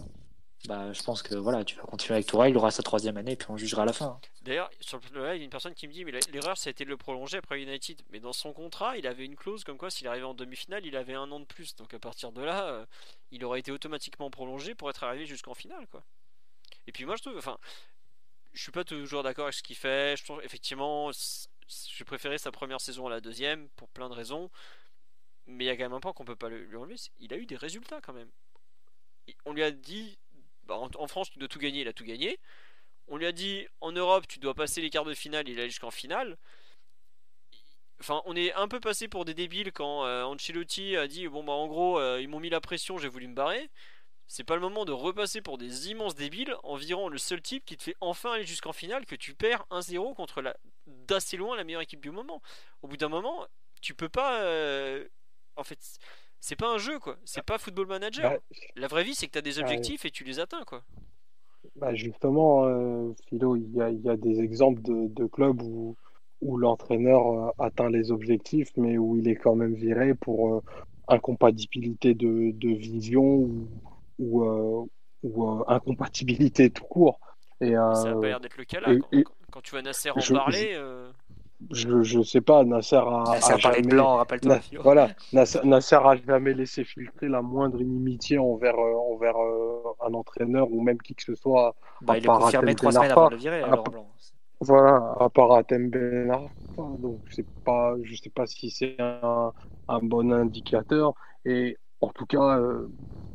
bah, 0.68 0.92
je 0.92 1.02
pense 1.02 1.25
que 1.25 1.34
voilà, 1.34 1.65
tu 1.65 1.75
vas 1.75 1.83
continuer 1.83 2.15
avec 2.15 2.28
Tourelle, 2.28 2.52
il 2.52 2.57
aura 2.57 2.70
sa 2.70 2.84
troisième 2.84 3.17
année, 3.17 3.34
puis 3.34 3.49
on 3.51 3.57
jugera 3.57 3.83
à 3.83 3.84
la 3.84 3.92
fin. 3.92 4.07
Hein. 4.07 4.20
D'ailleurs, 4.42 4.70
il 4.81 5.18
y 5.18 5.20
a 5.20 5.34
une 5.34 5.51
personne 5.51 5.75
qui 5.75 5.89
me 5.89 5.92
dit, 5.92 6.05
mais 6.05 6.12
l'erreur, 6.33 6.55
été 6.65 6.84
de 6.84 6.89
le 6.89 6.97
prolonger 6.97 7.39
après 7.39 7.60
United. 7.60 8.01
Mais 8.10 8.20
dans 8.20 8.33
son 8.33 8.52
contrat, 8.52 8.97
il 8.97 9.09
avait 9.09 9.25
une 9.25 9.34
clause 9.34 9.65
comme 9.65 9.76
quoi, 9.76 9.91
s'il 9.91 10.07
arrivait 10.07 10.25
en 10.25 10.34
demi-finale, 10.34 10.86
il 10.86 10.94
avait 10.94 11.15
un 11.15 11.28
an 11.33 11.41
de 11.41 11.47
plus. 11.47 11.75
Donc 11.75 11.92
à 11.94 11.99
partir 11.99 12.31
de 12.31 12.42
là, 12.42 12.68
euh, 12.68 12.86
il 13.33 13.44
aurait 13.44 13.59
été 13.59 13.73
automatiquement 13.73 14.31
prolongé 14.31 14.76
pour 14.76 14.89
être 14.89 15.02
arrivé 15.02 15.26
jusqu'en 15.26 15.55
finale, 15.55 15.89
quoi. 15.89 16.05
Et 16.86 16.92
puis 16.92 17.07
moi, 17.07 17.17
je 17.17 17.23
trouve, 17.23 17.36
enfin, 17.36 17.59
je 18.52 18.62
suis 18.62 18.70
pas 18.70 18.84
toujours 18.84 19.25
d'accord 19.25 19.47
avec 19.47 19.55
ce 19.55 19.65
qu'il 19.65 19.75
fait. 19.75 20.15
Effectivement, 20.44 21.10
je 21.10 22.05
préférais 22.05 22.39
sa 22.39 22.52
première 22.52 22.81
saison 22.81 23.09
à 23.09 23.10
la 23.10 23.20
deuxième 23.20 23.68
pour 23.70 23.89
plein 23.89 24.09
de 24.09 24.15
raisons. 24.15 24.49
Mais 25.47 25.65
il 25.65 25.67
y 25.67 25.71
a 25.71 25.77
quand 25.77 25.83
même 25.85 25.93
un 25.93 26.01
point 26.01 26.12
qu'on 26.12 26.25
peut 26.25 26.37
pas 26.37 26.49
lui 26.49 26.77
enlever. 26.77 26.97
Il 27.19 27.33
a 27.35 27.37
eu 27.37 27.47
des 27.47 27.57
résultats 27.57 28.01
quand 28.01 28.12
même. 28.12 28.31
On 29.45 29.53
lui 29.53 29.62
a 29.62 29.71
dit 29.71 30.19
bah, 30.65 30.77
en, 30.77 31.07
France, 31.09 31.31
tu 31.31 31.39
dois 31.39 31.49
tout 31.49 31.59
gagner, 31.59 31.81
il 31.81 31.89
a 31.89 31.93
tout 31.93 32.05
gagné. 32.05 32.39
On 33.09 33.17
lui 33.17 33.27
a 33.27 33.33
dit 33.33 33.67
en 33.81 33.93
Europe, 33.93 34.27
tu 34.29 34.39
dois 34.39 34.55
passer 34.55 34.81
les 34.81 34.91
quarts 34.91 35.05
de 35.05 35.15
finale, 35.15 35.49
il 35.49 35.59
est 35.59 35.69
jusqu'en 35.69 35.91
finale. 35.91 36.39
Enfin, 38.01 38.23
on 38.27 38.35
est 38.35 38.53
un 38.55 38.69
peu 38.69 38.81
passé 38.81 39.09
pour 39.09 39.25
des 39.25 39.35
débiles 39.35 39.73
quand 39.73 40.05
euh, 40.05 40.25
Ancelotti 40.25 40.97
a 40.97 41.07
dit 41.07 41.29
bon 41.29 41.45
bah 41.45 41.53
en 41.53 41.69
gros 41.69 42.01
euh, 42.01 42.21
ils 42.21 42.29
m'ont 42.29 42.41
mis 42.41 42.51
la 42.51 42.61
pression, 42.61 42.99
j'ai 42.99 43.09
voulu 43.09 43.29
me 43.29 43.35
barrer. 43.35 43.71
C'est 44.27 44.45
pas 44.45 44.55
le 44.55 44.61
moment 44.61 44.85
de 44.85 44.93
repasser 44.93 45.43
pour 45.43 45.59
des 45.59 45.91
immenses 45.91 46.15
débiles 46.15 46.57
environ 46.62 47.09
le 47.09 47.19
seul 47.19 47.43
type 47.43 47.65
qui 47.65 47.77
te 47.77 47.83
fait 47.83 47.97
enfin 48.01 48.33
aller 48.33 48.45
jusqu'en 48.45 48.73
finale 48.73 49.05
que 49.05 49.15
tu 49.15 49.35
perds 49.35 49.67
1-0 49.71 50.15
contre 50.15 50.41
la 50.43 50.57
d'assez 50.87 51.37
loin 51.37 51.57
la 51.57 51.65
meilleure 51.65 51.83
équipe 51.83 52.01
du 52.01 52.11
moment. 52.11 52.43
Au 52.83 52.89
bout 52.89 52.97
d'un 52.97 53.09
moment, 53.09 53.47
tu 53.81 53.95
peux 53.95 54.09
pas 54.09 54.41
euh, 54.43 55.07
en 55.57 55.65
fait 55.65 55.79
c'est 56.41 56.57
pas 56.57 56.73
un 56.73 56.79
jeu 56.79 56.99
quoi, 56.99 57.17
c'est 57.25 57.45
pas 57.45 57.59
football 57.59 57.87
manager. 57.87 58.33
La 58.77 58.89
vraie 58.89 59.05
vie 59.05 59.15
c'est 59.15 59.27
que 59.27 59.33
tu 59.33 59.39
as 59.39 59.43
des 59.43 59.59
objectifs 59.59 60.05
et 60.05 60.11
tu 60.11 60.25
les 60.25 60.41
atteins 60.41 60.65
quoi. 60.65 60.83
Bah 61.77 61.95
justement, 61.95 62.65
euh, 62.67 63.13
Philo, 63.29 63.55
il 63.57 63.71
y 63.73 63.81
a, 63.81 63.89
y 63.91 64.09
a 64.09 64.17
des 64.17 64.41
exemples 64.41 64.83
de, 64.83 65.07
de 65.09 65.27
clubs 65.27 65.63
où, 65.63 65.97
où 66.41 66.57
l'entraîneur 66.59 67.27
euh, 67.27 67.51
atteint 67.65 67.89
les 67.89 68.11
objectifs, 68.11 68.71
mais 68.77 68.99
où 68.99 69.17
il 69.17 69.29
est 69.29 69.37
quand 69.37 69.55
même 69.55 69.75
viré 69.75 70.15
pour 70.15 70.55
euh, 70.57 70.61
incompatibilité 71.09 72.15
de, 72.15 72.51
de 72.53 72.69
vision 72.75 73.23
ou, 73.23 73.69
ou, 74.19 74.43
euh, 74.45 74.85
ou, 75.23 75.65
incompatibilité 75.69 76.69
tout 76.71 76.85
court. 76.85 77.21
Et, 77.61 77.71
Ça 77.75 78.09
euh, 78.09 78.21
pas 78.21 78.27
l'air 78.27 78.41
d'être 78.41 78.57
le 78.57 78.65
cas 78.65 78.81
là. 78.81 78.93
et- 78.93 78.99
Quand, 78.99 79.13
et- 79.13 79.25
quand 79.53 79.61
tu 79.63 79.71
vois 79.71 79.83
Nasser 79.83 80.11
en 80.11 80.19
je- 80.19 80.35
parler, 80.35 80.75
je, 81.71 82.03
je 82.03 82.23
sais 82.23 82.41
pas, 82.41 82.65
Nasser 82.65 82.97
a, 82.97 83.39
de 83.55 83.59
jamais- 83.61 83.83
blanc. 83.83 84.25
Na- 84.45 84.61
voilà, 84.83 85.11
Nasser, 85.33 85.61
Nasser 85.65 85.97
a 85.97 86.17
jamais 86.17 86.55
laissé 86.55 86.85
filtrer 86.85 87.29
la 87.29 87.43
moindre 87.43 87.81
inimitié 87.81 88.39
envers, 88.39 88.79
euh, 88.79 88.95
envers 89.13 89.37
euh, 89.39 89.83
un 90.07 90.15
entraîneur 90.15 90.71
ou 90.71 90.83
même 90.83 90.99
qui 91.01 91.15
que 91.15 91.23
ce 91.23 91.35
soit 91.35 91.75
Bah, 92.01 92.19
il 92.19 92.25
est 92.25 92.27
confirmé 92.27 92.75
trois 92.75 92.93
semaines 92.93 93.11
avant 93.13 93.27
de 93.29 93.35
le 93.35 93.37
virer, 93.41 93.63
Blanc. 93.63 94.07
Voilà, 94.61 95.15
à 95.19 95.29
part 95.29 95.53
Atem 95.53 95.91
Ben 95.91 96.31
Arfa. 96.31 96.53
Donc, 96.99 97.21
pas, 97.65 97.95
je 98.03 98.15
sais 98.17 98.31
pas 98.31 98.47
si 98.47 98.71
c'est 98.71 98.97
un, 98.99 99.53
un 99.89 99.99
bon 100.01 100.33
indicateur. 100.33 101.15
Et 101.45 101.77
en 102.01 102.09
tout 102.09 102.27
cas, 102.27 102.59
euh, 102.59 102.89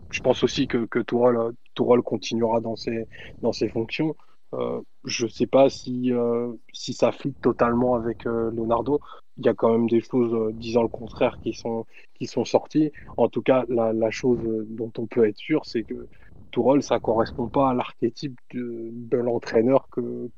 je 0.10 0.20
pense 0.22 0.44
aussi 0.44 0.68
que, 0.68 0.86
que 0.86 1.00
Tourelle 1.00 2.02
continuera 2.04 2.62
dans 2.62 2.76
ses, 2.76 3.08
dans 3.42 3.52
ses 3.52 3.70
fonctions. 3.70 4.16
Euh, 4.54 4.82
je 5.04 5.28
sais 5.28 5.48
pas 5.48 5.70
si, 5.70 6.12
euh, 6.14 6.54
si 6.74 6.94
ça 6.94 7.12
fit 7.12 7.34
totalement 7.42 7.96
avec 7.96 8.26
euh, 8.26 8.50
Leonardo. 8.52 9.00
Il 9.38 9.46
y 9.46 9.50
a 9.50 9.54
quand 9.54 9.72
même 9.72 9.88
des 9.90 10.02
choses 10.02 10.34
euh, 10.34 10.52
disant 10.54 10.82
le 10.84 10.88
contraire 10.90 11.38
qui 11.42 11.54
sont, 11.54 11.86
qui 12.16 12.28
sont 12.28 12.46
sorties. 12.46 12.92
En 13.18 13.30
tout 13.30 13.42
cas, 13.42 13.66
la, 13.70 13.94
la 13.94 14.10
chose 14.12 14.40
euh, 14.46 14.66
dont 14.70 14.92
on 14.98 15.06
peut 15.08 15.28
être 15.28 15.38
sûr, 15.38 15.66
c'est 15.66 15.84
que 15.84 16.08
Tourelle, 16.52 16.82
ça 16.82 17.00
correspond 17.00 17.50
pas 17.50 17.70
à 17.72 17.74
l'archétype 17.74 18.40
de, 18.54 18.90
de 18.94 19.18
l'entraîneur 19.18 19.90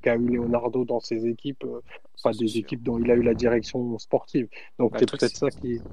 qu'a 0.01 0.15
eu 0.15 0.27
Leonardo 0.37 0.83
dans 0.85 0.99
ses 0.99 1.27
équipes, 1.27 1.63
euh, 1.65 1.81
c'est 2.15 2.33
des 2.37 2.57
sûr. 2.57 2.57
équipes 2.57 2.83
dont 2.83 2.97
il 2.99 3.09
a 3.11 3.15
eu 3.15 3.21
la 3.21 3.35
direction 3.35 3.97
sportive. 3.99 4.47
Donc 4.79 4.93
Bah, 4.93 4.99
c'est 4.99 5.07
peut-être 5.07 5.35
ça 5.37 5.51
qui, 5.51 5.83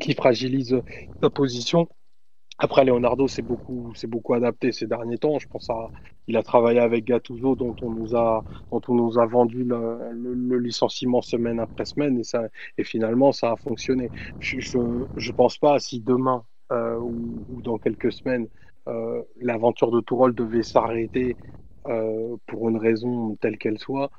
qui 0.00 0.14
fragilise 0.14 0.80
sa 1.22 1.30
position. 1.30 1.88
Après, 2.58 2.84
Leonardo 2.84 3.28
s'est 3.28 3.42
beaucoup, 3.42 3.92
beaucoup 4.08 4.34
adapté 4.34 4.72
ces 4.72 4.86
derniers 4.86 5.18
temps. 5.18 5.38
Je 5.38 5.46
pense 5.48 5.68
à, 5.70 5.90
il 6.26 6.36
a 6.36 6.42
travaillé 6.42 6.80
avec 6.80 7.04
Gattuso, 7.04 7.54
dont 7.54 7.74
on 7.82 7.90
nous 7.90 8.16
a, 8.16 8.44
dont 8.72 8.80
on 8.88 8.94
nous 8.94 9.18
a 9.18 9.26
vendu 9.26 9.62
le, 9.64 10.10
le- 10.12 10.34
le 10.34 10.58
licenciement 10.58 11.20
semaine 11.22 11.60
après 11.60 11.84
semaine, 11.84 12.18
et 12.18 12.24
ça, 12.24 12.48
et 12.78 12.84
finalement, 12.84 13.32
ça 13.32 13.52
a 13.52 13.56
fonctionné. 13.56 14.10
Je, 14.38 14.58
je, 14.60 15.06
je 15.16 15.32
pense 15.32 15.58
pas 15.58 15.78
si 15.78 16.00
demain 16.00 16.46
euh, 16.72 16.96
ou, 16.98 17.44
ou 17.48 17.60
dans 17.62 17.78
quelques 17.78 18.12
semaines, 18.12 18.48
euh, 18.88 19.22
l'aventure 19.36 19.90
de 19.90 20.00
Tourelle 20.00 20.32
devait 20.34 20.62
s'arrêter 20.62 21.36
euh, 21.88 22.36
pour 22.46 22.68
une 22.70 22.78
raison 22.78 23.36
telle 23.36 23.58
qu'elle 23.58 23.78
soit, 23.78 24.10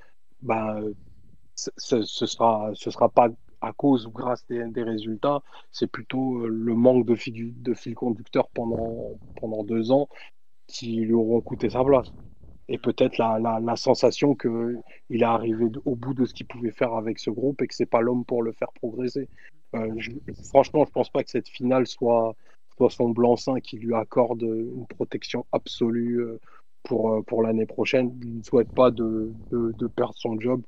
bah, 0.41 0.79
ce 1.55 2.01
ce 2.03 2.25
sera, 2.25 2.71
ce 2.75 2.91
sera 2.91 3.09
pas 3.09 3.29
à 3.61 3.73
cause 3.73 4.07
ou 4.07 4.11
grâce 4.11 4.45
des, 4.47 4.83
résultats, 4.83 5.41
c'est 5.71 5.87
plutôt 5.87 6.39
euh, 6.39 6.47
le 6.47 6.73
manque 6.75 7.05
de 7.05 7.15
fil, 7.15 7.55
conducteur 7.95 8.49
pendant, 8.49 9.11
pendant 9.39 9.63
deux 9.63 9.91
ans 9.91 10.07
qui 10.67 10.97
lui 10.97 11.13
auront 11.13 11.41
coûté 11.41 11.69
sa 11.69 11.83
place. 11.83 12.11
Et 12.69 12.77
peut-être 12.77 13.17
la, 13.17 13.39
la, 13.39 13.59
la 13.59 13.75
sensation 13.77 14.35
qu'il 14.35 14.81
est 15.09 15.23
arrivé 15.23 15.65
au 15.85 15.95
bout 15.95 16.13
de 16.13 16.25
ce 16.25 16.33
qu'il 16.33 16.45
pouvait 16.47 16.71
faire 16.71 16.93
avec 16.93 17.17
ce 17.19 17.29
groupe 17.29 17.61
et 17.61 17.67
que 17.67 17.73
c'est 17.73 17.85
pas 17.85 18.01
l'homme 18.01 18.25
pour 18.25 18.43
le 18.43 18.51
faire 18.51 18.71
progresser. 18.73 19.29
Euh, 19.75 19.93
je, 19.97 20.11
franchement, 20.49 20.85
je 20.85 20.91
pense 20.91 21.09
pas 21.09 21.23
que 21.23 21.29
cette 21.29 21.49
finale 21.49 21.87
soit, 21.87 22.35
soit 22.75 22.89
son 22.89 23.09
blanc-seing 23.09 23.59
qui 23.61 23.77
lui 23.77 23.93
accorde 23.93 24.41
une 24.41 24.85
protection 24.87 25.45
absolue 25.51 26.19
euh, 26.19 26.39
pour, 26.83 27.13
euh, 27.13 27.21
pour 27.21 27.41
l'année 27.41 27.65
prochaine. 27.65 28.17
Il 28.21 28.37
ne 28.39 28.43
souhaite 28.43 28.73
pas 28.73 28.91
de, 28.91 29.31
de 29.51 29.87
perdre 29.87 30.15
son 30.15 30.39
job. 30.39 30.61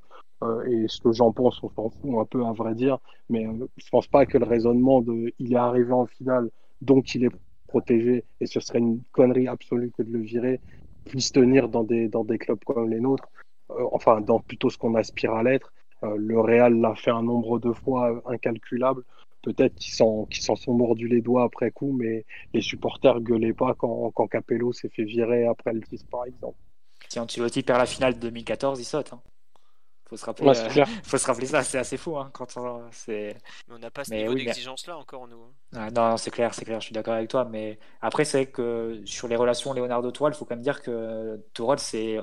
Euh, 0.43 0.64
et 0.66 0.88
ce 0.88 1.01
que 1.01 1.11
j'en 1.11 1.32
pense, 1.32 1.61
on 1.64 1.69
s'en 1.69 1.90
fout 1.90 2.18
un 2.18 2.26
peu 2.26 2.45
à 2.45 2.53
vrai 2.53 2.74
dire, 2.74 2.98
mais 3.30 3.45
euh, 3.45 3.68
je 3.77 3.90
pense 3.90 4.08
pas 4.08 4.26
que 4.26 4.38
le 4.38 4.45
raisonnement 4.45 5.01
de 5.01 5.34
il 5.38 5.53
est 5.53 5.58
arrivé 5.58 5.92
en 5.92 6.06
finale, 6.06 6.50
donc 6.82 7.14
il 7.16 7.26
est 7.26 7.32
protégé, 7.68 8.24
et 8.40 8.45
ce 8.45 8.59
serait 8.59 8.80
une 8.80 9.01
connerie 9.11 9.48
absolue 9.48 9.92
que 9.92 10.01
de 10.01 10.11
le 10.11 10.19
virer, 10.19 10.59
puisse 11.06 11.32
tenir 11.32 11.69
dans 11.69 11.84
des, 11.84 12.08
dans 12.08 12.24
des 12.24 12.38
clubs 12.38 12.64
comme 12.64 12.90
les 12.90 13.00
nôtres, 13.00 13.30
euh, 13.72 13.85
enfin 13.92 14.22
dans 14.22 14.40
plutôt 14.40 14.69
ce 14.69 14.77
qu'on 14.77 14.95
aspire 14.95 15.34
à 15.34 15.43
l'être. 15.43 15.74
Euh, 16.03 16.16
le 16.18 16.40
Real 16.40 16.80
l'a 16.80 16.95
fait 16.95 17.11
un 17.11 17.24
nombre 17.24 17.59
de 17.59 17.74
fois 17.74 18.22
incalculable. 18.26 19.03
Peut-être 19.42 19.76
qu'ils 19.76 19.93
s'en 19.93 20.56
sont 20.56 20.74
mordus 20.74 21.08
les 21.08 21.22
doigts 21.22 21.43
après 21.43 21.72
coup, 21.72 21.93
mais 21.93 22.26
les 22.53 22.61
supporters 22.61 23.22
gueulaient 23.22 23.53
pas 23.53 23.74
quand, 23.74 24.11
quand 24.11 24.27
Capello 24.27 24.74
s'est 24.74 24.90
fait 24.90 25.06
virer 25.06 25.45
après 25.45 25.72
le 25.74 25.80
10 25.80 26.03
par 26.03 26.26
exemple. 26.26 26.58
Si 27.08 27.19
Ancelotti 27.19 27.64
perd 27.64 27.80
la 27.80 27.85
finale 27.85 28.16
de 28.16 28.19
2014, 28.19 28.80
il 28.80 28.84
saute. 28.84 29.14
Hein. 29.14 29.22
Faut 30.09 30.17
se 30.17 30.25
rappeler, 30.25 30.47
Ouais, 30.47 30.79
euh, 30.79 30.85
faut 31.03 31.17
se 31.19 31.27
rappeler 31.27 31.45
ça, 31.45 31.63
c'est 31.63 31.77
assez 31.77 31.97
fou. 31.97 32.17
Hein, 32.17 32.31
quand 32.33 32.57
on- 32.57 32.89
c'est... 32.91 33.38
Mais 33.67 33.75
on 33.75 33.79
n'a 33.79 33.91
pas 33.91 34.03
ce 34.03 34.09
Mais 34.09 34.17
niveau 34.23 34.33
oui, 34.33 34.39
mais- 34.39 34.45
d'exigence 34.45 34.88
là 34.88 34.97
encore, 34.97 35.27
nous. 35.27 35.53
Non, 35.73 36.17
c'est 36.17 36.31
clair, 36.31 36.53
c'est 36.53 36.65
clair, 36.65 36.80
je 36.80 36.85
suis 36.85 36.93
d'accord 36.93 37.14
avec 37.14 37.30
toi. 37.30 37.45
Mais 37.45 37.77
après, 38.01 38.25
c'est 38.25 38.38
vrai 38.43 38.51
que 38.51 39.01
sur 39.06 39.27
les 39.27 39.35
relations 39.35 39.73
Leonardo-Tourelle, 39.73 40.33
il 40.33 40.38
faut 40.38 40.45
quand 40.45 40.56
même 40.56 40.64
dire 40.64 40.81
que 40.81 41.39
Tourelle 41.53 41.80
s'est 41.80 42.19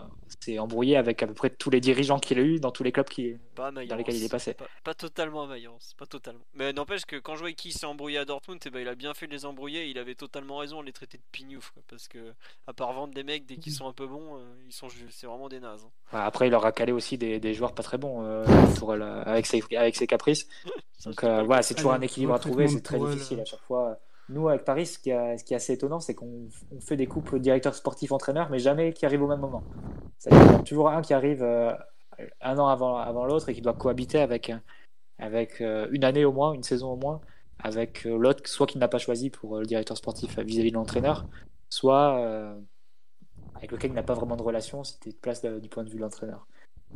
embrouillé 0.59 0.97
avec 0.97 1.23
à 1.23 1.27
peu 1.27 1.35
près 1.35 1.51
tous 1.51 1.71
les 1.71 1.81
dirigeants 1.81 2.19
qu'il 2.19 2.39
a 2.39 2.43
eu 2.43 2.59
dans 2.59 2.71
tous 2.73 2.83
les 2.83 2.93
clubs 2.93 3.09
qui. 3.09 3.37
Pas 3.55 3.69
à 3.69 3.71
Mayence. 3.71 3.89
Dans 3.91 3.97
lesquels 3.97 4.17
il 4.17 4.25
est 4.25 4.29
passé. 4.29 4.55
Pas, 4.55 4.67
pas 4.85 4.95
totalement 4.95 5.45
à 5.45 5.47
Mayence, 5.47 5.95
pas 5.97 6.07
totalement. 6.07 6.45
Mais 6.55 6.73
n'empêche 6.73 7.05
que 7.07 7.17
quand 7.17 7.37
je 7.37 7.41
vois 7.41 7.53
qui 7.53 7.73
s'est 7.73 7.87
embrouillé 7.87 8.19
à 8.19 8.25
Dortmund, 8.25 8.61
eh 8.67 8.71
ben, 8.71 8.81
il 8.81 8.89
a 8.89 8.95
bien 8.95 9.15
fait 9.15 9.27
de 9.27 9.33
les 9.33 9.45
embrouiller. 9.47 9.87
Il 9.89 9.99
avait 9.99 10.15
totalement 10.15 10.59
raison 10.59 10.81
de 10.81 10.87
les 10.87 10.93
traiter 10.93 11.17
de 11.19 11.23
pignouf. 11.33 11.71
quoi, 11.71 11.83
parce 11.89 12.09
que, 12.09 12.35
à 12.67 12.73
part 12.73 12.93
vendre 12.93 13.15
des 13.15 13.23
mecs 13.23 13.47
dès 13.47 13.57
qu'ils 13.57 13.73
sont 13.73 13.87
un 13.89 13.93
peu 13.93 14.07
bons, 14.07 14.37
euh, 14.37 14.41
ils 14.67 14.73
sont, 14.73 14.89
c'est 15.11 15.27
vraiment 15.27 15.49
des 15.49 15.61
nazes. 15.61 15.85
hein. 15.85 16.17
Ouais, 16.17 16.23
Après, 16.25 16.49
il 16.49 16.51
leur 16.51 16.67
a 16.67 16.73
calé 16.73 16.93
aussi 16.93 17.17
des, 17.17 17.39
des 17.41 17.55
joueurs 17.55 17.75
pas 17.75 17.83
très 17.83 17.97
bons 17.99 18.23
euh, 18.25 18.45
Tourelle, 18.77 19.03
euh, 19.03 19.23
avec, 19.25 19.47
ses, 19.47 19.63
avec 19.77 19.97
ses 19.97 20.07
caprices. 20.07 20.47
Donc 21.05 21.23
euh, 21.25 21.43
voilà, 21.43 21.63
c'est 21.63 21.75
toujours 21.75 21.93
un 21.93 22.01
équilibre 22.01 22.35
à 22.35 22.39
trouver, 22.39 22.69
c'est 22.69 22.81
très 22.81 22.99
difficile. 22.99 23.36
À 23.41 23.45
chaque 23.45 23.61
fois. 23.61 23.99
Nous, 24.29 24.49
avec 24.49 24.65
Paris, 24.65 24.87
ce 24.87 24.99
qui, 24.99 25.11
est- 25.11 25.53
assez 25.55 25.73
étonnant, 25.73 26.01
c'est 26.01 26.15
qu'on 26.15 26.49
on 26.73 26.81
fait 26.81 26.97
des 26.97 27.07
couples 27.07 27.39
directeur 27.39 27.75
sportif-entraîneur, 27.75 28.51
mais 28.51 28.59
jamais 28.59 28.93
qui 28.93 29.07
arrivent 29.07 29.23
au 29.23 29.29
même 29.29 29.41
moment. 29.41 29.63
C'est-à-dire 30.19 30.43
qu'il 30.47 30.57
y 30.57 30.61
a 30.61 30.63
toujours 30.65 30.89
un 30.89 31.03
qui 31.03 31.15
arrive 31.15 31.45
euh, 31.45 31.73
un 32.41 32.59
an 32.59 32.67
avant, 32.67 33.25
l'autre 33.25 33.49
et 33.49 33.55
qui 33.55 33.61
doit 33.61 33.75
cohabiter 33.75 34.19
avec, 34.19 34.51
euh, 35.61 35.89
une 35.93 36.03
année 36.03 36.25
au 36.25 36.33
moins, 36.33 36.55
une 36.55 36.65
saison 36.65 36.93
au 36.93 36.97
moins, 36.97 37.21
avec 37.61 38.05
euh, 38.05 38.19
l'autre, 38.19 38.49
soit 38.49 38.67
qu'il 38.67 38.81
n'a 38.81 38.89
pas 38.89 38.99
choisi 38.99 39.31
pour 39.31 39.59
le 39.59 39.67
directeur 39.67 39.97
sportif 39.97 40.39
vis-à-vis 40.41 40.71
de 40.71 40.77
l'entraîneur, 40.77 41.27
soit 41.69 42.21
avec 43.55 43.71
lequel 43.71 43.93
il 43.93 43.95
n'a 43.95 44.03
pas 44.03 44.15
vraiment 44.15 44.37
de 44.37 44.43
relation, 44.43 44.83
c'était 44.83 45.11
de 45.11 45.17
place 45.17 45.45
du 45.45 45.69
point 45.69 45.85
de 45.85 45.89
vue 45.89 45.97
de 45.97 46.03
l'entraîneur. 46.03 46.47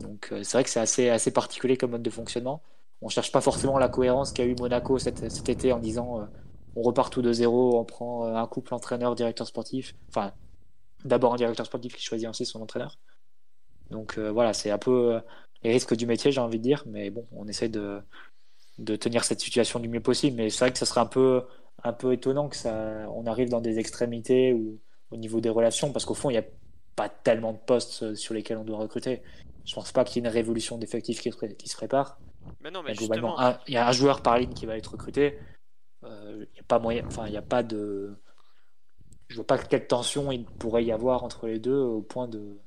Donc 0.00 0.28
c'est 0.30 0.52
vrai 0.52 0.64
que 0.64 0.70
c'est 0.70 0.80
assez, 0.80 1.08
assez 1.10 1.30
particulier 1.30 1.76
comme 1.76 1.92
mode 1.92 2.02
de 2.02 2.10
fonctionnement. 2.10 2.60
On 3.02 3.08
cherche 3.08 3.32
pas 3.32 3.40
forcément 3.40 3.78
la 3.78 3.88
cohérence 3.88 4.32
qu'a 4.32 4.44
eu 4.44 4.54
Monaco 4.58 4.98
cet, 4.98 5.48
été 5.48 5.72
en 5.72 5.78
disant 5.78 6.20
euh, 6.20 6.24
on 6.76 6.82
repart 6.82 7.12
tout 7.12 7.22
de 7.22 7.32
zéro, 7.32 7.78
on 7.78 7.84
prend 7.84 8.26
euh, 8.26 8.34
un 8.34 8.46
couple 8.46 8.74
entraîneur, 8.74 9.14
directeur 9.14 9.46
sportif. 9.46 9.94
Enfin, 10.08 10.32
d'abord 11.04 11.32
un 11.32 11.36
directeur 11.36 11.66
sportif 11.66 11.96
qui 11.96 12.02
choisit 12.02 12.28
ainsi 12.28 12.44
son 12.44 12.60
entraîneur. 12.60 12.98
Donc 13.90 14.18
euh, 14.18 14.30
voilà, 14.30 14.52
c'est 14.52 14.70
un 14.70 14.78
peu 14.78 15.20
les 15.62 15.72
risques 15.72 15.96
du 15.96 16.06
métier, 16.06 16.30
j'ai 16.30 16.40
envie 16.40 16.58
de 16.58 16.62
dire. 16.62 16.84
Mais 16.86 17.10
bon, 17.10 17.26
on 17.32 17.48
essaie 17.48 17.68
de, 17.68 18.02
tenir 18.96 19.24
cette 19.24 19.40
situation 19.40 19.80
du 19.80 19.88
mieux 19.88 20.02
possible. 20.02 20.36
Mais 20.36 20.50
c'est 20.50 20.60
vrai 20.60 20.72
que 20.72 20.78
ça 20.78 20.86
serait 20.86 21.00
un 21.00 21.06
peu, 21.06 21.42
étonnant 22.12 22.48
que 22.48 22.56
ça, 22.56 23.06
on 23.14 23.26
arrive 23.26 23.48
dans 23.48 23.60
des 23.62 23.78
extrémités 23.78 24.52
ou 24.52 24.78
au 25.10 25.16
niveau 25.16 25.40
des 25.40 25.48
relations, 25.48 25.90
parce 25.92 26.04
qu'au 26.04 26.14
fond, 26.14 26.30
il 26.30 26.34
n'y 26.34 26.38
a 26.38 26.44
pas 26.96 27.08
tellement 27.08 27.52
de 27.52 27.58
postes 27.58 28.14
sur 28.14 28.34
lesquels 28.34 28.58
on 28.58 28.64
doit 28.64 28.78
recruter. 28.78 29.22
Je 29.64 29.74
pense 29.74 29.90
pas 29.90 30.04
qu'il 30.04 30.22
y 30.22 30.24
ait 30.24 30.28
une 30.28 30.34
révolution 30.34 30.78
d'effectifs 30.78 31.20
qui 31.20 31.68
se 31.68 31.76
prépare. 31.76 32.18
Mais 32.60 32.70
non, 32.70 32.82
mais 32.82 32.94
globalement 32.94 33.36
justement, 33.36 33.58
il 33.66 33.74
y 33.74 33.76
a 33.76 33.88
un 33.88 33.92
joueur 33.92 34.22
par 34.22 34.38
ligne 34.38 34.52
qui 34.52 34.66
va 34.66 34.76
être 34.76 34.92
recruté. 34.92 35.38
Euh, 36.04 36.44
il 36.50 36.52
n'y 36.54 36.60
a 36.60 36.64
pas 36.66 36.78
moyen, 36.78 37.04
enfin, 37.06 37.26
il 37.26 37.30
n'y 37.30 37.36
a 37.36 37.42
pas 37.42 37.62
de. 37.62 38.16
Je 39.28 39.36
vois 39.36 39.46
pas 39.46 39.58
quelle 39.58 39.86
tension 39.86 40.32
il 40.32 40.44
pourrait 40.44 40.84
y 40.84 40.92
avoir 40.92 41.24
entre 41.24 41.46
les 41.46 41.58
deux 41.58 41.78
au 41.78 42.02
point 42.02 42.26
de 42.28 42.58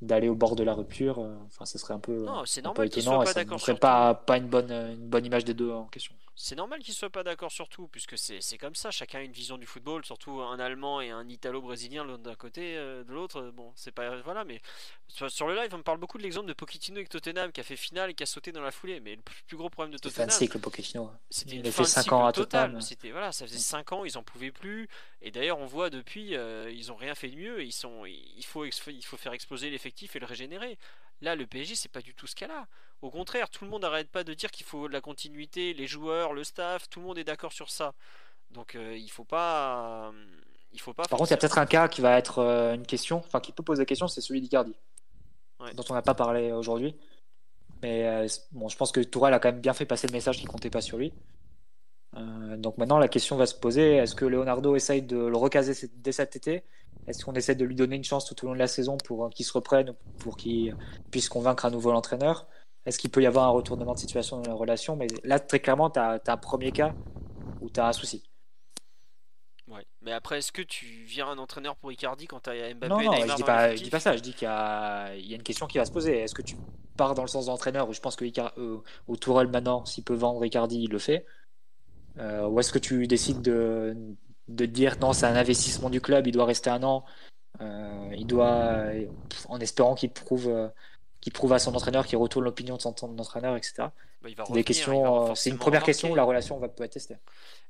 d'aller 0.00 0.28
au 0.28 0.34
bord 0.34 0.54
de 0.54 0.62
la 0.62 0.74
rupture. 0.74 1.18
Euh, 1.18 1.34
Enfin, 1.46 1.64
ce 1.64 1.78
serait 1.78 1.94
un 1.94 1.98
peu, 1.98 2.24
non, 2.24 2.44
c'est 2.44 2.62
normal 2.62 2.90
qu'ils 2.90 3.02
soient 3.02 3.24
pas 3.24 3.32
d'accord 3.32 3.60
sur 3.60 3.78
pas, 3.78 4.14
pas 4.14 4.36
une, 4.36 4.48
bonne, 4.48 4.70
une 4.70 5.08
bonne 5.08 5.24
image 5.24 5.44
des 5.44 5.54
deux 5.54 5.70
en 5.70 5.86
question. 5.86 6.14
C'est 6.36 6.56
normal 6.56 6.80
qu'ils 6.80 6.94
soient 6.94 7.10
pas 7.10 7.22
d'accord 7.22 7.52
sur 7.52 7.68
tout, 7.68 7.86
puisque 7.86 8.18
c'est 8.18 8.58
comme 8.58 8.74
ça, 8.74 8.90
chacun 8.90 9.20
a 9.20 9.22
une 9.22 9.32
vision 9.32 9.56
du 9.56 9.66
football, 9.66 10.04
surtout 10.04 10.40
un 10.40 10.58
Allemand 10.58 11.00
et 11.00 11.10
un 11.10 11.28
Italo-Brésilien 11.28 12.04
l'un 12.04 12.18
d'un 12.18 12.34
côté, 12.34 12.76
euh, 12.76 13.04
de 13.04 13.12
l'autre, 13.12 13.52
bon, 13.54 13.72
c'est 13.76 13.92
pas... 13.92 14.20
Voilà, 14.22 14.44
mais 14.44 14.60
sur, 15.06 15.30
sur 15.30 15.46
le 15.46 15.54
live, 15.54 15.70
on 15.72 15.78
me 15.78 15.82
parle 15.82 15.98
beaucoup 15.98 16.18
de 16.18 16.24
l'exemple 16.24 16.46
de 16.46 16.52
Pochettino 16.52 16.96
avec 16.96 17.08
Tottenham, 17.08 17.52
qui 17.52 17.60
a 17.60 17.64
fait 17.64 17.76
finale 17.76 18.10
et 18.10 18.14
qui 18.14 18.24
a 18.24 18.26
sauté 18.26 18.50
dans 18.50 18.62
la 18.62 18.72
foulée, 18.72 18.98
mais 18.98 19.14
le 19.14 19.22
plus 19.46 19.56
gros 19.56 19.70
problème 19.70 19.92
de 19.92 19.98
C'est 20.02 20.10
fin 20.10 20.26
de 20.26 20.30
Tottenham, 20.30 20.38
cycle, 20.38 20.58
Pochettino. 20.58 21.10
c'était 21.30 21.52
Il 21.52 21.66
une 21.66 21.70
fait 21.70 21.82
de 21.82 21.88
5 21.88 22.02
cycle 22.02 22.14
ans 22.14 22.26
à. 22.26 22.32
Tottenham. 22.32 22.80
C'était 22.80 23.12
voilà, 23.12 23.30
ça 23.30 23.46
faisait 23.46 23.58
5 23.58 23.92
ans, 23.92 24.04
ils 24.04 24.18
en 24.18 24.24
pouvaient 24.24 24.50
plus. 24.50 24.88
Et 25.22 25.30
d'ailleurs, 25.30 25.58
on 25.58 25.66
voit 25.66 25.88
depuis, 25.88 26.34
euh, 26.34 26.68
ils 26.70 26.90
ont 26.90 26.96
rien 26.96 27.14
fait 27.14 27.28
de 27.28 27.36
mieux. 27.36 27.62
Ils 27.62 27.72
sont, 27.72 28.04
il 28.06 28.44
faut, 28.44 28.64
il 28.64 29.04
faut 29.04 29.16
faire 29.16 29.32
exploser 29.32 29.70
l'effectif 29.70 30.16
et 30.16 30.18
le 30.18 30.26
régénérer. 30.26 30.78
Là, 31.20 31.36
le 31.36 31.46
PSG, 31.46 31.74
c'est 31.76 31.88
pas 31.88 32.02
du 32.02 32.14
tout 32.14 32.26
ce 32.26 32.34
cas-là. 32.34 32.66
Au 33.04 33.10
contraire, 33.10 33.50
tout 33.50 33.66
le 33.66 33.70
monde 33.70 33.82
n'arrête 33.82 34.08
pas 34.08 34.24
de 34.24 34.32
dire 34.32 34.50
qu'il 34.50 34.64
faut 34.64 34.88
de 34.88 34.94
la 34.94 35.02
continuité, 35.02 35.74
les 35.74 35.86
joueurs, 35.86 36.32
le 36.32 36.42
staff, 36.42 36.88
tout 36.88 37.00
le 37.00 37.06
monde 37.06 37.18
est 37.18 37.24
d'accord 37.24 37.52
sur 37.52 37.68
ça. 37.68 37.92
Donc, 38.50 38.74
euh, 38.74 38.96
il 38.96 39.10
faut 39.10 39.24
pas, 39.24 40.10
Il 40.72 40.80
faut 40.80 40.94
pas. 40.94 41.02
Par 41.02 41.18
contre, 41.18 41.30
il 41.30 41.34
y 41.34 41.34
a 41.34 41.36
peut-être 41.36 41.58
un 41.58 41.66
cas 41.66 41.86
qui 41.86 42.00
va 42.00 42.16
être 42.16 42.38
euh, 42.38 42.74
une 42.74 42.86
question, 42.86 43.18
enfin 43.18 43.40
qui 43.40 43.52
peut 43.52 43.62
poser 43.62 43.82
la 43.82 43.84
question, 43.84 44.08
c'est 44.08 44.22
celui 44.22 44.40
d'Icardi, 44.40 44.74
dont 45.74 45.84
on 45.90 45.92
n'a 45.92 46.00
pas 46.00 46.14
parlé 46.14 46.50
aujourd'hui. 46.50 46.96
Mais 47.82 48.06
euh, 48.06 48.26
bon, 48.52 48.70
je 48.70 48.76
pense 48.78 48.90
que 48.90 49.00
Tourelle 49.00 49.34
a 49.34 49.38
quand 49.38 49.52
même 49.52 49.60
bien 49.60 49.74
fait 49.74 49.84
passer 49.84 50.06
le 50.06 50.12
message 50.14 50.38
qu'il 50.38 50.48
comptait 50.48 50.70
pas 50.70 50.80
sur 50.80 50.96
lui. 50.96 51.12
Euh, 52.16 52.56
donc 52.56 52.78
maintenant, 52.78 52.96
la 52.96 53.08
question 53.08 53.36
va 53.36 53.44
se 53.44 53.54
poser 53.54 53.96
est-ce 53.96 54.14
que 54.14 54.24
Leonardo 54.24 54.76
essaye 54.76 55.02
de 55.02 55.18
le 55.18 55.36
recaser 55.36 55.90
dès 55.96 56.12
cet 56.12 56.36
été? 56.36 56.64
Est-ce 57.06 57.22
qu'on 57.22 57.34
essaie 57.34 57.54
de 57.54 57.66
lui 57.66 57.74
donner 57.74 57.96
une 57.96 58.04
chance 58.04 58.24
tout 58.24 58.44
au 58.44 58.48
long 58.48 58.54
de 58.54 58.58
la 58.58 58.66
saison 58.66 58.96
pour 58.96 59.28
qu'il 59.28 59.44
se 59.44 59.52
reprenne, 59.52 59.94
pour 60.20 60.38
qu'il 60.38 60.74
puisse 61.10 61.28
convaincre 61.28 61.66
à 61.66 61.70
nouveau 61.70 61.92
l'entraîneur 61.92 62.46
Est-ce 62.86 62.98
qu'il 62.98 63.10
peut 63.10 63.22
y 63.22 63.26
avoir 63.26 63.46
un 63.46 63.50
retournement 63.50 63.94
de 63.94 63.98
situation 63.98 64.40
dans 64.40 64.50
la 64.50 64.56
relation? 64.56 64.96
Mais 64.96 65.06
là, 65.22 65.40
très 65.40 65.60
clairement, 65.60 65.90
tu 65.90 65.98
as, 65.98 66.20
un 66.26 66.36
premier 66.36 66.70
cas 66.70 66.94
où 67.60 67.70
tu 67.70 67.80
as 67.80 67.88
un 67.88 67.92
souci. 67.92 68.22
Ouais. 69.68 69.86
Mais 70.02 70.12
après, 70.12 70.38
est-ce 70.38 70.52
que 70.52 70.60
tu 70.60 70.86
viens 71.06 71.26
un 71.28 71.38
entraîneur 71.38 71.76
pour 71.76 71.90
Icardi 71.90 72.26
quand 72.26 72.40
tu 72.40 72.50
as 72.50 72.74
Mbappé 72.74 72.88
Non, 72.88 73.02
non, 73.02 73.12
je 73.26 73.36
dis, 73.36 73.42
pas, 73.42 73.74
dis 73.74 73.90
pas 73.90 74.00
ça. 74.00 74.16
Je 74.16 74.22
dis 74.22 74.34
qu'il 74.34 74.46
y, 74.46 74.50
a 74.50 75.14
une 75.14 75.42
question 75.42 75.66
qui 75.66 75.78
va 75.78 75.86
se 75.86 75.92
poser. 75.92 76.18
Est-ce 76.18 76.34
que 76.34 76.42
tu 76.42 76.56
pars 76.96 77.14
dans 77.14 77.22
le 77.22 77.28
sens 77.28 77.46
d'entraîneur? 77.46 77.88
Où 77.88 77.94
je 77.94 78.00
pense 78.00 78.16
que 78.16 78.26
euh, 78.58 78.78
au 79.08 79.16
Tourelle 79.16 79.48
maintenant, 79.48 79.86
s'il 79.86 80.04
peut 80.04 80.14
vendre 80.14 80.44
Icardi, 80.44 80.82
il 80.82 80.90
le 80.90 80.98
fait 80.98 81.24
euh, 82.18 82.46
Ou 82.46 82.60
est-ce 82.60 82.72
que 82.72 82.78
tu 82.78 83.06
décides 83.06 83.40
de, 83.40 83.96
de 84.48 84.66
dire 84.66 84.98
non, 85.00 85.14
c'est 85.14 85.26
un 85.26 85.36
investissement 85.36 85.88
du 85.88 86.02
club, 86.02 86.26
il 86.26 86.32
doit 86.32 86.44
rester 86.44 86.68
un 86.68 86.82
an, 86.82 87.06
euh, 87.62 88.10
il 88.14 88.26
doit, 88.26 88.84
en 89.48 89.58
espérant 89.60 89.94
qu'il 89.94 90.10
prouve, 90.10 90.70
euh, 91.24 91.30
qu'il 91.30 91.32
prouve 91.32 91.52
à 91.52 91.58
son 91.58 91.74
entraîneur, 91.74 92.06
qu'il 92.06 92.18
retourne 92.18 92.44
l'opinion 92.44 92.76
de 92.76 92.82
son 92.82 92.94
entraîneur, 93.18 93.56
etc. 93.56 93.88
Bah, 94.22 94.30
des 94.50 94.64
questions, 94.64 95.34
c'est 95.34 95.50
une 95.50 95.58
première 95.58 95.82
question 95.82 96.10
où 96.10 96.14
la 96.14 96.24
relation 96.24 96.58
va 96.58 96.68
peut 96.68 96.84
être 96.84 96.92
testée. 96.92 97.16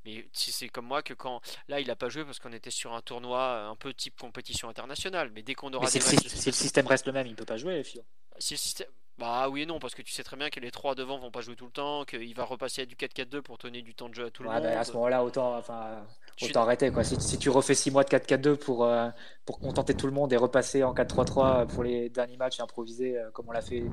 Mais 0.05 0.27
si 0.33 0.53
c'est 0.53 0.69
comme 0.69 0.87
moi 0.87 1.03
que 1.03 1.15
quand 1.15 1.41
là 1.69 1.81
il 1.81 1.91
a 1.91 1.97
pas 1.97 2.09
joué 2.09 2.25
parce 2.25 2.39
qu'on 2.39 2.53
était 2.53 2.71
sur 2.71 2.93
un 2.93 3.01
tournoi 3.01 3.63
un 3.63 3.75
peu 3.75 3.95
type 3.95 4.21
compétition 4.21 4.69
internationale, 4.69 5.31
mais 5.35 5.43
dès 5.43 5.55
qu'on 5.55 5.73
aura 5.73 5.87
si, 5.87 5.99
le 5.99 6.53
système 6.53 6.87
reste 6.87 7.07
le 7.07 7.13
même, 7.13 7.27
il 7.27 7.35
peut 7.35 7.47
pas 7.47 7.57
jouer, 7.57 7.83
Philo. 7.83 8.05
Si 8.39 8.55
le 8.55 8.59
système 8.59 8.87
bah 9.19 9.49
oui 9.49 9.63
et 9.63 9.67
non, 9.67 9.79
parce 9.79 9.95
que 9.95 10.03
tu 10.03 10.13
sais 10.13 10.25
très 10.25 10.37
bien 10.37 10.51
que 10.51 10.59
les 10.59 10.73
trois 10.73 10.97
devant 10.97 11.19
vont 11.19 11.31
pas 11.31 11.41
jouer 11.41 11.55
tout 11.55 11.67
le 11.67 11.71
temps, 11.71 12.05
qu'il 12.05 12.35
va 12.35 12.45
repasser 12.45 12.83
à 12.83 12.87
du 12.87 12.97
4-4-2 12.97 13.43
pour 13.43 13.59
donner 13.59 13.81
du 13.81 13.95
temps 13.95 14.09
de 14.09 14.15
jeu 14.15 14.27
à 14.27 14.31
tout 14.31 14.43
le 14.43 14.51
monde. 14.51 14.63
Bah, 14.63 14.81
à 14.81 14.85
ce 14.85 14.93
moment-là, 14.93 15.23
autant, 15.23 15.57
enfin, 15.57 16.05
autant 16.43 16.63
arrêter. 16.63 16.91
Quoi. 16.91 17.05
Si, 17.05 17.39
tu 17.39 17.49
refais 17.49 17.75
6 17.75 17.93
mois 17.93 18.03
de 18.03 18.09
4-4-2 18.09 18.57
pour, 18.57 18.85
euh, 18.85 19.09
pour 19.47 19.61
contenter 19.61 19.95
tout 19.95 20.07
le 20.07 20.13
monde 20.13 20.33
et 20.33 20.37
repasser 20.37 20.83
en 20.83 20.93
4-3-3 20.93 21.67
pour 21.69 21.85
les 21.85 22.11
derniers 22.11 22.37
matchs 22.37 22.59
et 22.59 22.63
improviser 22.63 23.17
euh, 23.17 23.31
comme 23.31 23.49
on 23.49 23.53
l'a 23.53 23.63
fait, 23.63 23.85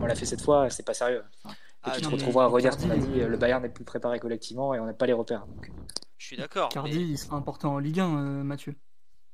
on 0.00 0.06
l'a 0.06 0.14
fait 0.14 0.26
cette 0.26 0.42
fois, 0.42 0.70
c'est 0.70 0.86
pas 0.86 0.94
sérieux. 0.94 1.24
et 1.44 1.50
ah, 1.82 1.90
tu 1.96 2.00
te 2.00 2.08
retrouveras 2.08 2.44
à 2.44 2.46
redire 2.46 2.72
ce 2.72 2.78
qu'on 2.78 2.90
a 2.90 2.96
dit, 2.96 3.18
le 3.18 3.36
Bayern 3.36 3.60
n'est 3.60 3.68
plus 3.68 3.84
préparé 3.84 4.20
collectivement 4.20 4.74
et 4.74 4.78
on 4.78 4.86
n'a 4.86 4.94
pas 4.94 5.06
les 5.06 5.12
repères. 5.12 5.44
Donc. 5.46 5.72
Je 6.18 6.26
suis 6.26 6.36
d'accord. 6.36 6.68
Cardi, 6.68 7.00
il 7.00 7.18
sera 7.18 7.36
important 7.36 7.74
en 7.74 7.78
Ligue 7.78 7.98
1, 7.98 8.06
euh, 8.06 8.42
Mathieu. 8.44 8.76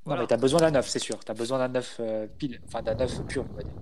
Voilà. 0.07 0.23
mais 0.23 0.27
t'as 0.27 0.37
besoin 0.37 0.61
d'un 0.61 0.71
neuf, 0.71 0.89
c'est 0.89 0.99
sûr. 0.99 1.19
T'as 1.19 1.33
besoin 1.35 1.59
d'un 1.59 1.69
neuf 1.69 2.01
pile, 2.39 2.61
enfin 2.67 2.83
d'un 2.83 2.95
neuf 2.95 3.25
pur, 3.27 3.45
on 3.51 3.57
va 3.57 3.63
dire. 3.63 3.73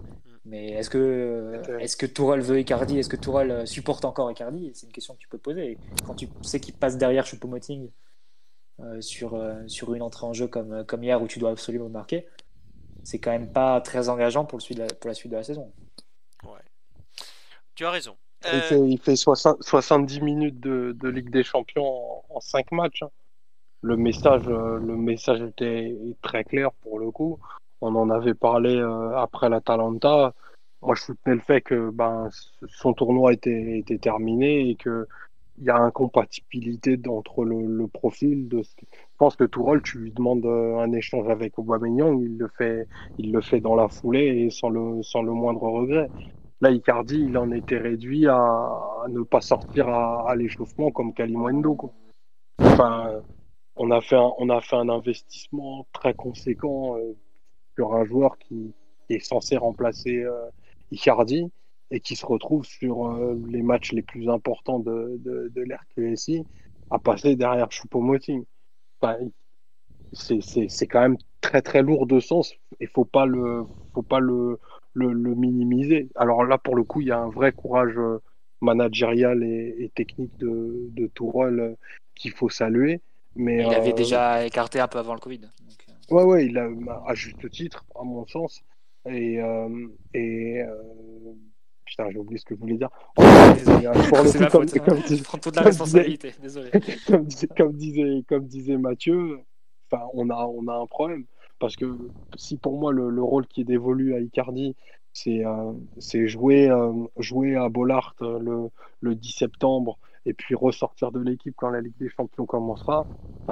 Mais 0.44 0.70
est-ce 0.70 0.90
que, 0.90 1.62
est-ce 1.78 1.96
que 1.96 2.06
Tourelle 2.06 2.40
veut 2.40 2.58
Icardi? 2.58 2.98
Est-ce 2.98 3.08
que 3.08 3.16
Tourelle 3.16 3.66
supporte 3.66 4.04
encore 4.04 4.30
Icardi? 4.30 4.72
C'est 4.74 4.86
une 4.86 4.92
question 4.92 5.14
que 5.14 5.20
tu 5.20 5.28
peux 5.28 5.38
poser. 5.38 5.78
quand 6.04 6.14
tu 6.14 6.28
sais 6.42 6.58
qu'il 6.58 6.74
passe 6.74 6.96
derrière 6.96 7.24
Choupo-Moting 7.24 7.90
euh, 8.80 9.00
sur, 9.00 9.34
euh, 9.34 9.62
sur 9.68 9.94
une 9.94 10.02
entrée 10.02 10.26
en 10.26 10.32
jeu 10.32 10.48
comme, 10.48 10.84
comme 10.84 11.04
hier 11.04 11.22
où 11.22 11.28
tu 11.28 11.38
dois 11.38 11.50
absolument 11.50 11.88
marquer, 11.88 12.26
c'est 13.04 13.20
quand 13.20 13.30
même 13.30 13.52
pas 13.52 13.80
très 13.80 14.08
engageant 14.08 14.44
pour, 14.44 14.58
le 14.58 14.94
pour 14.94 15.08
la 15.08 15.14
suite 15.14 15.30
de 15.30 15.36
la 15.36 15.44
saison. 15.44 15.72
Ouais. 16.42 16.60
Tu 17.76 17.84
as 17.86 17.90
raison. 17.90 18.16
Il 18.72 18.98
fait, 18.98 19.14
70 19.14 20.20
minutes 20.20 20.58
de, 20.58 20.96
de, 21.00 21.08
Ligue 21.08 21.30
des 21.30 21.44
Champions 21.44 22.24
en, 22.28 22.40
5 22.40 22.72
matchs. 22.72 23.02
Hein. 23.04 23.10
Le 23.82 23.96
message, 23.96 24.42
euh, 24.48 24.78
le 24.78 24.96
message 24.96 25.40
était 25.42 25.96
très 26.22 26.42
clair 26.42 26.72
pour 26.82 26.98
le 26.98 27.12
coup 27.12 27.38
on 27.82 27.94
en 27.96 28.10
avait 28.10 28.34
parlé 28.34 28.76
euh, 28.76 29.16
après 29.18 29.48
l'Atalanta. 29.48 30.32
Moi, 30.82 30.94
je 30.94 31.02
soutenais 31.02 31.34
le 31.34 31.40
fait 31.40 31.60
que 31.60 31.90
ben, 31.90 32.28
son 32.68 32.92
tournoi 32.94 33.32
était, 33.32 33.78
était 33.78 33.98
terminé 33.98 34.70
et 34.70 34.76
que 34.76 35.06
il 35.58 35.64
y 35.64 35.70
a 35.70 35.76
incompatibilité 35.76 36.98
entre 37.08 37.44
le, 37.44 37.86
profil 37.86 38.48
de. 38.48 38.62
Je 38.62 38.86
pense 39.18 39.36
que 39.36 39.44
Tourol, 39.44 39.82
tu 39.82 39.98
lui 39.98 40.10
demandes 40.10 40.46
euh, 40.46 40.78
un 40.78 40.92
échange 40.92 41.28
avec 41.28 41.58
Aubameyang, 41.58 42.20
il 42.20 42.38
le 42.38 42.48
fait, 42.48 42.88
il 43.18 43.32
le 43.32 43.40
fait 43.42 43.60
dans 43.60 43.76
la 43.76 43.88
foulée 43.88 44.44
et 44.44 44.50
sans 44.50 44.70
le, 44.70 45.02
sans 45.02 45.22
le 45.22 45.32
moindre 45.32 45.62
regret. 45.62 46.08
Là, 46.62 46.70
Icardi, 46.70 47.26
il 47.28 47.36
en 47.36 47.50
était 47.50 47.78
réduit 47.78 48.26
à, 48.28 49.04
ne 49.08 49.22
pas 49.22 49.40
sortir 49.40 49.88
à, 49.88 50.34
l'échauffement 50.36 50.90
comme 50.90 51.12
Kalimwendo. 51.12 51.76
Enfin, 52.58 53.20
on 53.76 53.90
a 53.90 54.00
fait 54.00 54.16
un, 54.16 54.30
on 54.38 54.48
a 54.48 54.60
fait 54.60 54.76
un 54.76 54.88
investissement 54.88 55.86
très 55.92 56.14
conséquent 56.14 56.96
euh, 56.96 57.14
sur 57.74 57.94
un 57.94 58.04
joueur 58.04 58.38
qui, 58.38 58.74
est 59.08 59.18
censé 59.18 59.58
remplacer 59.58 60.22
euh, 60.22 60.48
Icardi 60.90 61.50
et 61.90 62.00
qui 62.00 62.16
se 62.16 62.24
retrouve 62.24 62.64
sur 62.64 63.08
euh, 63.08 63.38
les 63.48 63.60
matchs 63.60 63.92
les 63.92 64.00
plus 64.00 64.30
importants 64.30 64.78
de, 64.78 65.20
de, 65.22 65.52
de 65.54 65.62
l'RQSI 65.62 66.46
à 66.90 66.98
passer 66.98 67.36
derrière 67.36 67.68
Choupo-Moting. 67.70 68.44
c'est 70.12 70.86
quand 70.86 71.00
même 71.00 71.18
très 71.42 71.60
très 71.60 71.82
lourd 71.82 72.06
de 72.06 72.20
sens 72.20 72.54
et 72.80 72.86
faut 72.86 73.04
pas 73.04 73.26
le 73.26 73.64
faut 73.92 74.02
pas 74.02 74.20
le, 74.20 74.58
le, 74.94 75.34
minimiser. 75.34 76.08
Alors 76.14 76.44
là 76.44 76.56
pour 76.56 76.74
le 76.74 76.84
coup 76.84 77.02
il 77.02 77.08
y 77.08 77.12
a 77.12 77.18
un 77.18 77.28
vrai 77.28 77.52
courage 77.52 77.98
euh, 77.98 78.22
managérial 78.62 79.42
et, 79.42 79.90
technique 79.94 80.36
de, 80.38 80.88
de 80.90 81.06
Tourelle 81.08 81.76
qu'il 82.14 82.32
faut 82.32 82.48
saluer. 82.48 83.00
Mais, 83.34 83.62
il 83.62 83.74
avait 83.74 83.92
déjà 83.92 84.44
écarté 84.44 84.78
un 84.78 84.88
peu 84.88 84.98
avant 84.98 85.14
le 85.14 85.20
Covid. 85.20 85.40
Ouais, 86.10 86.24
ouais, 86.24 86.46
il 86.46 86.58
a 86.58 86.68
à 87.06 87.14
juste 87.14 87.48
titre, 87.50 87.84
à 87.94 88.04
mon 88.04 88.26
sens. 88.26 88.62
Et, 89.06 89.40
euh, 89.40 89.88
et 90.14 90.60
euh, 90.62 91.34
putain, 91.84 92.10
j'ai 92.10 92.18
oublié 92.18 92.38
ce 92.38 92.44
que 92.44 92.54
je 92.54 92.60
voulais 92.60 92.76
dire. 92.76 92.90
pour 93.14 93.24
le 93.24 94.48
coup, 94.48 94.80
comme, 94.80 95.02
comme, 95.22 95.40
toute 95.40 95.56
la 95.56 95.62
responsabilité, 95.62 96.32
désolé. 96.40 96.70
comme, 97.06 97.26
comme, 97.56 97.72
disait, 97.72 98.24
comme 98.28 98.46
disait 98.46 98.76
Mathieu, 98.76 99.40
on 100.14 100.30
a, 100.30 100.46
on 100.46 100.68
a 100.68 100.74
un 100.74 100.86
problème. 100.86 101.24
Parce 101.58 101.76
que 101.76 101.96
si 102.36 102.56
pour 102.56 102.78
moi, 102.78 102.92
le, 102.92 103.10
le 103.10 103.22
rôle 103.22 103.46
qui 103.46 103.60
est 103.60 103.64
dévolu 103.64 104.14
à 104.14 104.20
Icardi, 104.20 104.74
c'est 105.12 105.44
euh, 105.44 105.72
jouer, 106.26 106.70
euh, 106.70 106.92
jouer 107.18 107.56
à 107.56 107.68
Bollard 107.68 108.14
le, 108.20 108.68
le 109.00 109.14
10 109.14 109.32
septembre 109.32 109.98
et 110.24 110.32
puis 110.32 110.54
ressortir 110.54 111.12
de 111.12 111.20
l'équipe 111.20 111.54
quand 111.56 111.70
la 111.70 111.80
Ligue 111.80 111.96
des 111.98 112.08
Champions 112.08 112.46
commencera, 112.46 113.08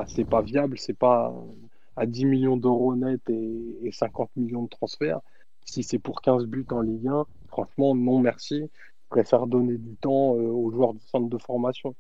c'est 0.06 0.24
pas 0.24 0.40
viable, 0.40 0.78
c'est 0.78 0.96
pas 0.98 1.34
à 2.00 2.06
10 2.06 2.24
millions 2.24 2.56
d'euros 2.56 2.96
net 2.96 3.20
et, 3.28 3.90
50 3.92 4.30
millions 4.36 4.62
de 4.62 4.68
transferts. 4.68 5.20
Si 5.66 5.82
c'est 5.82 5.98
pour 5.98 6.22
15 6.22 6.46
buts 6.46 6.66
en 6.70 6.80
Ligue 6.80 7.08
1, 7.08 7.26
franchement, 7.48 7.94
non 7.94 8.18
merci. 8.18 8.62
Je 8.62 9.08
préfère 9.10 9.46
donner 9.46 9.76
du 9.76 9.96
temps 9.96 10.34
euh, 10.36 10.48
aux 10.48 10.70
joueurs 10.70 10.94
du 10.94 11.04
centre 11.06 11.28
de 11.28 11.38
formation. 11.38 11.94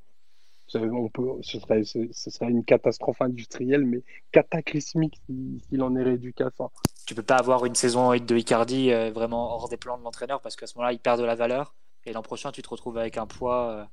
On 0.74 1.08
peut, 1.08 1.26
ce, 1.42 1.58
serait, 1.58 1.82
ce, 1.84 2.08
serait 2.12 2.48
une 2.48 2.64
catastrophe 2.64 3.20
industrielle, 3.20 3.84
mais 3.84 4.02
cataclysmique 4.32 5.20
s'il 5.26 5.82
en 5.82 5.94
est 5.96 6.02
réduit 6.02 6.32
qu'à 6.32 6.48
ça. 6.56 6.70
Tu 7.06 7.14
peux 7.14 7.24
pas 7.24 7.36
avoir 7.36 7.66
une 7.66 7.74
saison 7.74 8.14
de 8.14 8.36
Icardi 8.36 8.92
euh, 8.92 9.10
vraiment 9.10 9.52
hors 9.52 9.68
des 9.68 9.76
plans 9.76 9.98
de 9.98 10.04
l'entraîneur 10.04 10.40
parce 10.40 10.56
qu'à 10.56 10.66
ce 10.66 10.78
moment-là, 10.78 10.92
il 10.92 11.00
perd 11.00 11.20
de 11.20 11.24
la 11.24 11.34
valeur. 11.34 11.74
Et 12.06 12.12
l'an 12.12 12.22
prochain, 12.22 12.52
tu 12.52 12.62
te 12.62 12.68
retrouves 12.68 12.96
avec 12.96 13.18
un 13.18 13.26
poids 13.26 13.70
euh, 13.70 13.84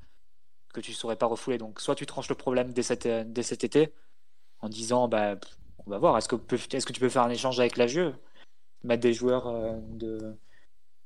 que 0.73 0.79
tu 0.79 0.91
ne 0.91 0.95
saurais 0.95 1.17
pas 1.17 1.25
refouler. 1.25 1.57
Donc, 1.57 1.81
soit 1.81 1.95
tu 1.95 2.05
tranches 2.05 2.29
le 2.29 2.35
problème 2.35 2.71
dès, 2.71 2.83
cet 2.83 3.63
été 3.63 3.91
en 4.61 4.69
disant 4.69 5.09
bah, 5.09 5.35
on 5.88 5.90
va 5.90 5.98
voir. 5.98 6.17
Est-ce 6.17 6.27
que, 6.27 6.35
est 6.35 6.85
que, 6.85 6.93
tu 6.93 6.99
peux 6.99 7.09
faire 7.09 7.24
un 7.24 7.30
échange 7.30 7.59
avec 7.59 7.77
la 7.77 7.88
jeu 7.88 8.14
Mettre 8.83 9.01
des 9.01 9.14
joueurs 9.14 9.48
euh, 9.48 9.74
de, 9.90 10.35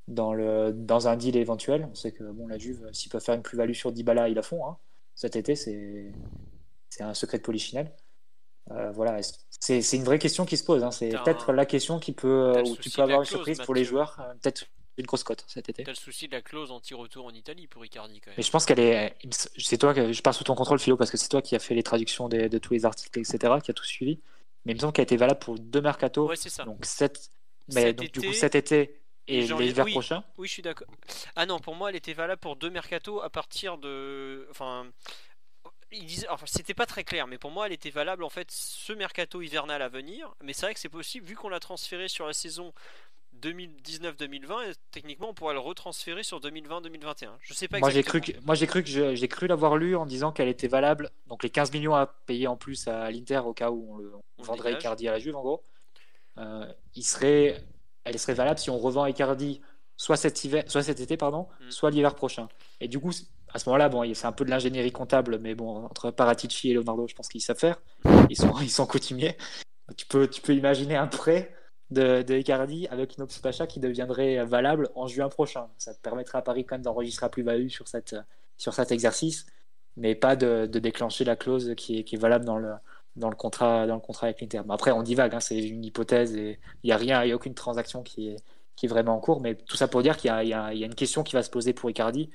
dans, 0.08 0.34
le, 0.34 0.74
dans 0.74 1.08
un 1.08 1.16
deal 1.16 1.38
éventuel. 1.38 1.88
On 1.90 1.96
sait 1.96 2.12
que 2.12 2.24
bon, 2.24 2.48
la 2.48 2.58
Juve, 2.58 2.90
s'ils 2.92 3.12
peuvent 3.12 3.24
faire 3.24 3.36
une 3.36 3.44
plus-value 3.44 3.74
sur 3.74 3.92
Dybala, 3.92 4.28
ils 4.28 4.36
la 4.36 4.42
font. 4.42 4.68
Hein. 4.68 4.78
Cet 5.16 5.36
été, 5.36 5.56
c'est 5.56 6.14
un 7.00 7.14
secret 7.14 7.38
de 7.38 7.44
polichinelle. 7.44 7.92
Euh, 8.72 8.92
voilà, 8.92 9.20
c'est 9.50 9.94
une 9.94 10.04
vraie 10.04 10.20
question 10.20 10.46
qui 10.46 10.58
se 10.58 10.64
pose. 10.64 10.84
Hein. 10.84 10.92
C'est 10.92 11.10
peut-être 11.10 11.54
la 11.54 11.66
question 11.66 12.00
qui 12.00 12.12
peut, 12.12 12.62
où 12.66 12.76
tu 12.76 12.90
peux 12.90 13.02
avoir 13.02 13.22
une 13.22 13.28
surprise 13.28 13.60
pour 13.60 13.74
les 13.74 13.84
joueurs. 13.84 14.18
Euh, 14.20 14.34
peut-être 14.42 14.66
une 14.98 15.06
grosse 15.06 15.24
cote 15.24 15.46
cet 15.48 15.70
été. 15.70 15.84
T'as 15.84 15.92
le 15.92 15.96
souci 15.96 16.28
de 16.28 16.34
la 16.34 16.42
clause 16.42 16.72
anti-retour 16.72 17.26
en 17.26 17.32
Italie 17.32 17.68
pour 17.68 17.86
Icardi 17.86 18.20
quand 18.20 18.32
même. 18.32 18.44
Je 18.44 18.52
pense 18.52 18.66
qu'elle 18.66 18.80
est. 18.80 19.16
C'est 19.58 19.78
toi 19.78 19.94
que 19.94 20.12
je 20.12 20.22
parle 20.22 20.36
sous 20.36 20.44
ton 20.44 20.56
contrôle, 20.56 20.80
Philo, 20.80 20.98
parce 20.98 21.12
que 21.12 21.18
c'est 21.18 21.30
toi 21.30 21.42
qui 21.42 21.56
as 21.56 21.60
fait 21.60 21.76
les 21.76 21.84
traductions 21.84 22.28
de 22.30 22.58
tous 22.58 22.74
les 22.74 22.86
articles, 22.86 23.20
etc., 23.20 23.54
qui 23.64 23.72
a 23.72 23.74
tout 23.74 23.86
suivi 23.86 24.20
mais 24.66 24.74
il 24.74 24.76
me 24.76 24.80
semble 24.80 24.94
qu'elle 24.94 25.04
a 25.04 25.10
été 25.10 25.18
valable 25.18 25.40
pour 25.40 25.60
deux 25.60 25.82
mercato. 25.82 26.28
Ouais, 26.28 26.36
c'est 26.36 26.50
ça. 26.50 26.64
Donc, 26.64 26.86
cet... 26.86 27.30
Mais 27.74 27.94
donc, 27.94 28.12
du 28.12 28.22
coup, 28.22 28.34
cet 28.34 28.56
été 28.56 29.02
et 29.28 29.42
l'hiver 29.42 29.86
prochain 29.86 30.24
Oui, 30.38 30.48
je 30.48 30.54
suis 30.54 30.62
d'accord. 30.62 30.88
Ah 31.36 31.46
non, 31.46 31.60
pour 31.60 31.76
moi, 31.76 31.90
elle 31.90 31.96
était 31.96 32.14
valable 32.14 32.40
pour 32.40 32.56
deux 32.56 32.70
mercato 32.70 33.22
à 33.22 33.30
partir 33.30 33.78
de. 33.78 34.48
Enfin. 34.52 34.88
Enfin, 36.30 36.46
c'était 36.48 36.74
pas 36.74 36.86
très 36.86 37.04
clair, 37.04 37.28
mais 37.28 37.38
pour 37.38 37.52
moi, 37.52 37.66
elle 37.66 37.74
était 37.74 37.90
valable 37.90 38.24
en 38.24 38.30
fait 38.30 38.50
ce 38.50 38.94
mercato 38.94 39.42
hivernal 39.42 39.82
à 39.82 39.90
venir. 39.90 40.34
Mais 40.42 40.54
c'est 40.54 40.66
vrai 40.66 40.74
que 40.74 40.80
c'est 40.80 40.88
possible, 40.88 41.26
vu 41.26 41.36
qu'on 41.36 41.50
l'a 41.50 41.60
transféré 41.60 42.08
sur 42.08 42.26
la 42.26 42.32
saison 42.32 42.74
2019-2020 43.42 44.70
et 44.70 44.74
techniquement 44.92 45.30
on 45.30 45.34
pourrait 45.34 45.54
le 45.54 45.60
retransférer 45.60 46.24
sur 46.24 46.40
2020-2021. 46.40 47.30
Je 47.42 47.54
sais 47.54 47.68
pas 47.68 47.80
Moi 47.80 47.90
j'ai 47.90 48.04
cru 48.04 48.22
que, 48.22 48.32
moi 48.44 48.56
j'ai 48.56 48.68
cru 48.68 48.84
que 48.84 49.16
j'ai 49.16 49.28
cru 49.28 49.48
l'avoir 49.48 49.78
lu 49.78 49.96
en 49.96 50.06
disant 50.06 50.32
qu'elle 50.32 50.48
était 50.50 50.68
valable. 50.68 51.10
Donc 51.28 51.44
les 51.44 51.50
15 51.50 51.72
millions 51.74 51.96
à 51.96 52.06
payer 52.08 52.48
en 52.48 52.56
plus 52.58 52.88
à 52.88 53.10
l'Inter 53.12 53.40
au 53.46 53.54
cas 53.54 53.72
où 53.72 53.94
on, 53.94 53.98
le, 53.98 54.12
on 54.16 54.22
On 54.38 54.42
le 54.42 54.48
vendrait 54.48 54.70
dégage. 54.70 54.82
Icardi 54.84 55.08
à 55.08 55.12
la 55.12 55.20
Juve 55.20 55.36
en 55.36 55.42
gros. 55.42 55.64
Euh, 56.38 56.66
il 56.96 57.04
serait, 57.04 57.64
elle 58.04 58.18
serait 58.20 58.34
valable 58.34 58.60
si 58.60 58.70
on 58.70 58.78
revend 58.78 59.06
Icardi 59.06 59.62
soit 59.98 60.18
cet 60.18 60.44
hiver, 60.44 60.64
soit 60.68 60.84
cet 60.84 61.00
été 61.00 61.18
pardon, 61.18 61.48
Mm. 61.60 61.72
soit 61.72 61.92
l'hiver 61.92 62.16
prochain. 62.16 62.48
Et 62.80 62.88
du 62.88 63.00
coup 63.00 63.12
à 63.54 63.60
ce 63.60 63.68
moment-là 63.70 63.90
bon 63.90 64.14
c'est 64.14 64.26
un 64.28 64.32
peu 64.32 64.46
de 64.46 64.50
l'ingénierie 64.50 64.92
comptable 64.94 65.38
mais 65.40 65.56
bon 65.56 65.84
entre 65.86 66.10
Paratici 66.12 66.72
et 66.72 66.74
Leonardo 66.74 67.08
je 67.08 67.16
pense 67.16 67.28
qu'ils 67.28 67.42
savent 67.42 67.58
faire. 67.60 67.82
Ils 68.30 68.38
sont 68.38 68.54
ils 68.62 68.70
sont 68.72 68.86
coutumiers. 68.86 69.38
Tu 69.98 70.06
peux 70.06 70.28
tu 70.28 70.42
peux 70.42 70.56
imaginer 70.56 70.96
un 70.96 71.08
prêt 71.08 71.54
de, 71.92 72.22
de 72.24 72.36
Icardi 72.36 72.88
avec 72.88 73.18
une 73.18 73.24
option 73.24 73.42
d'achat 73.44 73.68
qui 73.68 73.80
deviendrait 73.80 74.44
valable 74.46 74.90
en 74.96 75.08
juin 75.08 75.30
prochain. 75.30 75.70
Ça 75.78 75.94
permettrait 76.02 76.38
à 76.40 76.42
Paris 76.42 76.66
quand 76.66 76.76
même 76.76 76.84
d'enregistrer 76.84 77.30
plus-value 77.30 77.68
sur, 77.70 77.88
cette, 77.88 78.16
sur 78.58 78.74
cet 78.74 78.92
exercice, 78.92 79.46
mais 79.98 80.16
pas 80.16 80.36
de, 80.36 80.66
de 80.68 80.80
déclencher 80.80 81.26
la 81.26 81.36
clause 81.36 81.74
qui 81.76 82.00
est, 82.00 82.04
qui 82.04 82.16
est 82.16 82.20
valable 82.20 82.46
dans 82.46 82.58
le, 82.58 82.74
dans 83.16 83.30
le 83.30 83.36
contrat, 83.36 83.88
dans 83.88 83.96
le 83.96 84.02
contrat 84.02 84.28
avec 84.28 84.42
l'Inter. 84.42 84.62
Après, 84.70 84.92
on 84.92 85.04
divague, 85.04 85.36
hein, 85.36 85.40
c'est 85.40 85.60
une 85.60 85.84
hypothèse 85.86 86.36
et 86.36 86.60
il 86.84 86.88
n'y 86.88 86.94
a 86.94 86.98
rien, 86.98 87.24
il 87.24 87.32
a 87.32 87.36
aucune 87.36 87.54
transaction 87.56 88.04
qui 88.04 88.30
est, 88.30 88.38
qui 88.76 88.86
est 88.86 88.90
vraiment 88.90 89.16
en 89.16 89.20
cours. 89.20 89.42
Mais 89.42 89.56
tout 89.56 89.76
ça 89.78 89.88
pour 89.88 90.02
dire 90.04 90.18
qu'il 90.18 90.32
y 90.32 90.46
y 90.46 90.50
y 90.50 90.54
a 90.54 90.74
une 90.86 90.96
question 90.96 91.24
qui 91.24 91.34
va 91.36 91.44
se 91.44 91.50
poser 91.50 91.74
pour 91.74 91.90
Icardi 91.90 92.30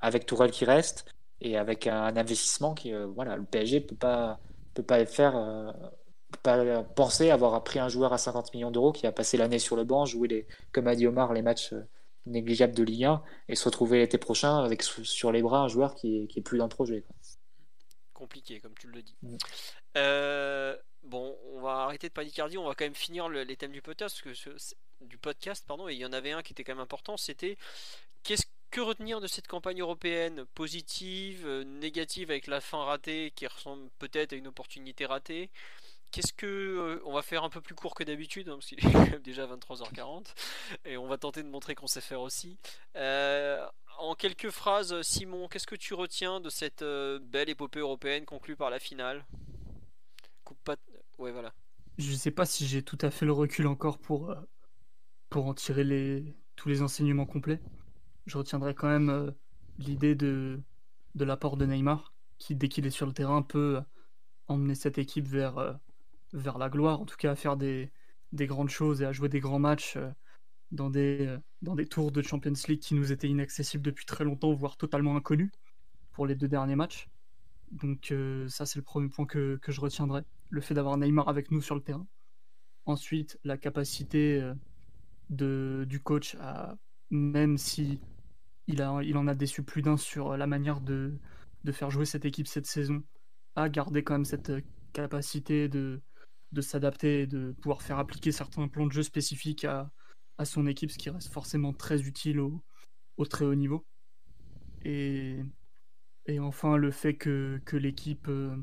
avec 0.00 0.26
Tourelle 0.26 0.50
qui 0.50 0.64
reste 0.64 1.06
et 1.40 1.56
avec 1.56 1.86
un 1.86 2.16
investissement 2.16 2.74
qui, 2.74 2.92
euh, 2.94 3.06
voilà, 3.06 3.36
le 3.36 3.44
PSG 3.44 3.80
peut 3.80 3.96
pas, 3.96 4.40
peut 4.74 4.82
pas 4.82 5.04
faire. 5.06 5.36
euh, 5.36 5.72
pas 6.38 6.82
penser 6.82 7.30
avoir 7.30 7.62
pris 7.64 7.78
un 7.78 7.88
joueur 7.88 8.12
à 8.12 8.18
50 8.18 8.52
millions 8.54 8.70
d'euros 8.70 8.92
qui 8.92 9.06
a 9.06 9.12
passé 9.12 9.36
l'année 9.36 9.58
sur 9.58 9.76
le 9.76 9.84
banc, 9.84 10.04
joué 10.06 10.28
les, 10.28 10.46
comme 10.72 10.86
a 10.86 10.94
dit 10.94 11.06
Omar, 11.06 11.32
les 11.32 11.42
matchs 11.42 11.72
euh, 11.72 11.82
négligeables 12.26 12.74
de 12.74 12.82
Ligue 12.82 13.04
1 13.04 13.22
et 13.48 13.56
se 13.56 13.64
retrouver 13.64 13.98
l'été 13.98 14.18
prochain 14.18 14.58
avec 14.64 14.82
sur 14.82 15.32
les 15.32 15.42
bras 15.42 15.60
un 15.60 15.68
joueur 15.68 15.94
qui 15.94 16.22
est, 16.22 16.26
qui 16.28 16.38
est 16.38 16.42
plus 16.42 16.58
dans 16.58 16.64
le 16.66 16.70
projet. 16.70 17.02
quoi. 17.02 17.14
compliqué, 18.14 18.60
comme 18.60 18.74
tu 18.78 18.86
le 18.86 19.02
dis. 19.02 19.16
Mm. 19.22 19.36
Euh, 19.96 20.76
bon, 21.02 21.36
on 21.54 21.60
va 21.60 21.78
arrêter 21.84 22.08
de 22.08 22.22
d'Icardi, 22.22 22.56
on 22.56 22.64
va 22.68 22.74
quand 22.74 22.84
même 22.84 22.94
finir 22.94 23.28
le- 23.28 23.42
les 23.42 23.56
thèmes 23.56 23.72
du 23.72 23.82
podcast, 23.82 24.14
parce 24.14 24.22
que 24.22 24.34
ce- 24.34 24.56
c'est- 24.58 24.76
du 25.00 25.18
podcast, 25.18 25.64
pardon, 25.66 25.88
et 25.88 25.94
il 25.94 25.98
y 25.98 26.06
en 26.06 26.12
avait 26.12 26.30
un 26.30 26.42
qui 26.42 26.52
était 26.52 26.62
quand 26.62 26.72
même 26.74 26.82
important, 26.82 27.16
c'était 27.16 27.56
qu'est-ce 28.22 28.46
que 28.70 28.80
retenir 28.80 29.20
de 29.20 29.26
cette 29.26 29.48
campagne 29.48 29.80
européenne? 29.80 30.44
Positive, 30.54 31.44
euh, 31.46 31.64
négative 31.64 32.30
avec 32.30 32.46
la 32.46 32.60
fin 32.60 32.84
ratée 32.84 33.32
qui 33.34 33.46
ressemble 33.48 33.90
peut-être 33.98 34.32
à 34.32 34.36
une 34.36 34.46
opportunité 34.46 35.04
ratée? 35.04 35.50
Qu'est-ce 36.12 36.34
que 36.34 36.46
euh, 36.46 37.02
on 37.06 37.14
va 37.14 37.22
faire 37.22 37.42
un 37.42 37.48
peu 37.48 37.62
plus 37.62 37.74
court 37.74 37.94
que 37.94 38.04
d'habitude 38.04 38.50
hein, 38.50 38.56
parce 38.56 38.66
qu'il 38.66 38.78
est 39.14 39.18
déjà 39.20 39.46
23h40 39.46 40.26
et 40.84 40.98
on 40.98 41.08
va 41.08 41.16
tenter 41.16 41.42
de 41.42 41.48
montrer 41.48 41.74
qu'on 41.74 41.86
sait 41.86 42.02
faire 42.02 42.20
aussi. 42.20 42.58
Euh, 42.96 43.66
en 43.98 44.14
quelques 44.14 44.50
phrases, 44.50 45.00
Simon, 45.00 45.48
qu'est-ce 45.48 45.66
que 45.66 45.74
tu 45.74 45.94
retiens 45.94 46.40
de 46.40 46.50
cette 46.50 46.82
euh, 46.82 47.18
belle 47.18 47.48
épopée 47.48 47.80
européenne 47.80 48.26
conclue 48.26 48.56
par 48.56 48.68
la 48.68 48.78
finale? 48.78 49.24
Coupe 50.44 50.62
pas. 50.64 50.76
Ouais, 51.18 51.32
voilà. 51.32 51.54
Je 51.96 52.12
sais 52.12 52.30
pas 52.30 52.44
si 52.44 52.66
j'ai 52.66 52.82
tout 52.82 52.98
à 53.00 53.10
fait 53.10 53.24
le 53.24 53.32
recul 53.32 53.66
encore 53.66 53.98
pour, 53.98 54.34
pour 55.30 55.46
en 55.46 55.54
tirer 55.54 55.84
les, 55.84 56.36
tous 56.56 56.68
les 56.68 56.82
enseignements 56.82 57.26
complets. 57.26 57.60
Je 58.26 58.36
retiendrai 58.36 58.74
quand 58.74 58.88
même 58.88 59.34
l'idée 59.78 60.14
de, 60.14 60.60
de 61.14 61.24
l'apport 61.24 61.56
de 61.56 61.64
Neymar, 61.64 62.12
qui 62.36 62.54
dès 62.54 62.68
qu'il 62.68 62.86
est 62.86 62.90
sur 62.90 63.06
le 63.06 63.14
terrain 63.14 63.40
peut 63.40 63.80
emmener 64.48 64.74
cette 64.74 64.98
équipe 64.98 65.26
vers, 65.26 65.78
vers 66.32 66.58
la 66.58 66.68
gloire, 66.68 67.00
en 67.00 67.04
tout 67.04 67.16
cas 67.16 67.32
à 67.32 67.34
faire 67.36 67.56
des, 67.56 67.90
des 68.32 68.46
grandes 68.46 68.70
choses 68.70 69.02
et 69.02 69.04
à 69.04 69.12
jouer 69.12 69.28
des 69.28 69.40
grands 69.40 69.58
matchs 69.58 69.96
euh, 69.96 70.10
dans, 70.70 70.90
des, 70.90 71.26
euh, 71.26 71.38
dans 71.60 71.74
des 71.74 71.86
tours 71.86 72.12
de 72.12 72.22
Champions 72.22 72.52
League 72.68 72.80
qui 72.80 72.94
nous 72.94 73.12
étaient 73.12 73.28
inaccessibles 73.28 73.82
depuis 73.82 74.06
très 74.06 74.24
longtemps, 74.24 74.52
voire 74.52 74.76
totalement 74.76 75.16
inconnus 75.16 75.50
pour 76.12 76.26
les 76.26 76.34
deux 76.34 76.48
derniers 76.48 76.76
matchs. 76.76 77.08
Donc 77.70 78.10
euh, 78.10 78.48
ça 78.48 78.66
c'est 78.66 78.78
le 78.78 78.84
premier 78.84 79.08
point 79.08 79.26
que, 79.26 79.56
que 79.62 79.72
je 79.72 79.80
retiendrai, 79.80 80.22
le 80.50 80.60
fait 80.60 80.74
d'avoir 80.74 80.96
Neymar 80.96 81.28
avec 81.28 81.50
nous 81.50 81.62
sur 81.62 81.74
le 81.74 81.82
terrain. 81.82 82.06
Ensuite, 82.84 83.38
la 83.44 83.56
capacité 83.56 84.52
de, 85.30 85.86
du 85.88 86.00
coach 86.00 86.36
à, 86.40 86.76
même 87.10 87.56
si 87.56 88.00
il, 88.66 88.82
a, 88.82 89.00
il 89.02 89.16
en 89.16 89.28
a 89.28 89.34
déçu 89.34 89.62
plus 89.62 89.82
d'un 89.82 89.96
sur 89.96 90.36
la 90.36 90.46
manière 90.48 90.80
de, 90.80 91.14
de 91.64 91.72
faire 91.72 91.90
jouer 91.90 92.06
cette 92.06 92.24
équipe 92.24 92.48
cette 92.48 92.66
saison, 92.66 93.02
à 93.54 93.68
garder 93.68 94.02
quand 94.02 94.14
même 94.14 94.24
cette 94.24 94.52
capacité 94.92 95.68
de, 95.68 96.00
de 96.52 96.60
s'adapter 96.60 97.22
et 97.22 97.26
de 97.26 97.54
pouvoir 97.60 97.82
faire 97.82 97.98
appliquer 97.98 98.32
certains 98.32 98.68
plans 98.68 98.86
de 98.86 98.92
jeu 98.92 99.02
spécifiques 99.02 99.64
à, 99.64 99.90
à 100.38 100.44
son 100.44 100.66
équipe, 100.66 100.90
ce 100.90 100.98
qui 100.98 101.10
reste 101.10 101.32
forcément 101.32 101.72
très 101.72 102.02
utile 102.02 102.40
au, 102.40 102.62
au 103.16 103.26
très 103.26 103.44
haut 103.44 103.54
niveau. 103.54 103.84
Et, 104.84 105.38
et 106.26 106.38
enfin, 106.40 106.76
le 106.76 106.90
fait 106.90 107.14
que, 107.14 107.60
que 107.64 107.76
l'équipe 107.76 108.28
euh, 108.28 108.56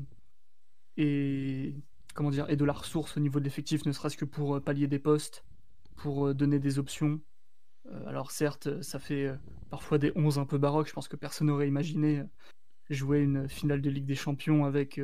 ait, 0.96 1.74
ait 2.48 2.56
de 2.56 2.64
la 2.64 2.72
ressource 2.72 3.16
au 3.16 3.20
niveau 3.20 3.38
de 3.38 3.44
l'effectif, 3.44 3.84
ne 3.86 3.92
serait-ce 3.92 4.16
que 4.16 4.24
pour 4.24 4.56
euh, 4.56 4.60
pallier 4.60 4.86
des 4.86 4.98
postes, 4.98 5.44
pour 5.96 6.28
euh, 6.28 6.34
donner 6.34 6.58
des 6.58 6.78
options. 6.78 7.20
Alors 8.06 8.30
certes, 8.30 8.82
ça 8.82 8.98
fait 8.98 9.34
parfois 9.70 9.96
des 9.96 10.12
11 10.14 10.38
un 10.38 10.44
peu 10.44 10.58
baroques, 10.58 10.86
je 10.86 10.92
pense 10.92 11.08
que 11.08 11.16
personne 11.16 11.46
n'aurait 11.46 11.66
imaginé 11.66 12.22
jouer 12.90 13.20
une 13.20 13.48
finale 13.48 13.80
de 13.80 13.88
Ligue 13.88 14.04
des 14.04 14.14
Champions 14.14 14.66
avec 14.66 15.00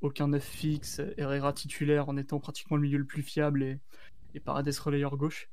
aucun 0.00 0.28
neuf 0.28 0.44
fixe, 0.44 1.00
Herrera 1.16 1.52
titulaire 1.52 2.08
en 2.08 2.16
étant 2.16 2.40
pratiquement 2.40 2.76
le 2.76 2.82
milieu 2.82 2.98
le 2.98 3.04
plus 3.04 3.22
fiable 3.22 3.62
et, 3.62 3.78
et 4.34 4.42
relayeur 4.44 5.16
gauche. 5.16 5.50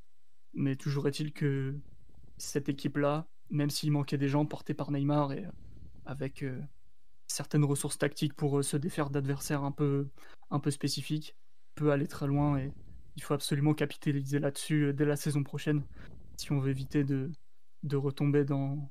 Mais 0.54 0.76
toujours 0.76 1.08
est-il 1.08 1.34
que 1.34 1.76
cette 2.38 2.70
équipe-là, 2.70 3.28
même 3.50 3.70
s'il 3.70 3.92
manquait 3.92 4.18
des 4.18 4.30
gens 4.30 4.46
portés 4.46 4.74
par 4.74 4.92
Neymar 4.92 5.34
et 5.34 5.46
euh, 5.46 5.52
avec 6.06 6.44
euh, 6.44 6.62
certaines 7.28 7.66
ressources 7.66 7.98
tactiques 7.98 8.34
pour 8.34 8.60
euh, 8.60 8.64
se 8.64 8.78
défaire 8.78 9.10
d'adversaires 9.10 9.64
un 9.64 9.72
peu, 9.72 10.08
un 10.50 10.60
peu 10.60 10.72
spécifiques, 10.72 11.36
peut 11.76 11.92
aller 11.92 12.08
très 12.08 12.28
loin 12.28 12.58
et 12.58 12.72
il 13.16 13.24
faut 13.24 13.34
absolument 13.34 13.74
capitaliser 13.74 14.40
là-dessus 14.40 14.94
dès 14.94 15.06
la 15.06 15.16
saison 15.16 15.44
prochaine 15.44 15.84
si 16.38 16.52
on 16.52 16.60
veut 16.60 16.70
éviter 16.70 17.04
de, 17.04 17.32
de 17.84 17.96
retomber 17.96 18.46
dans, 18.46 18.90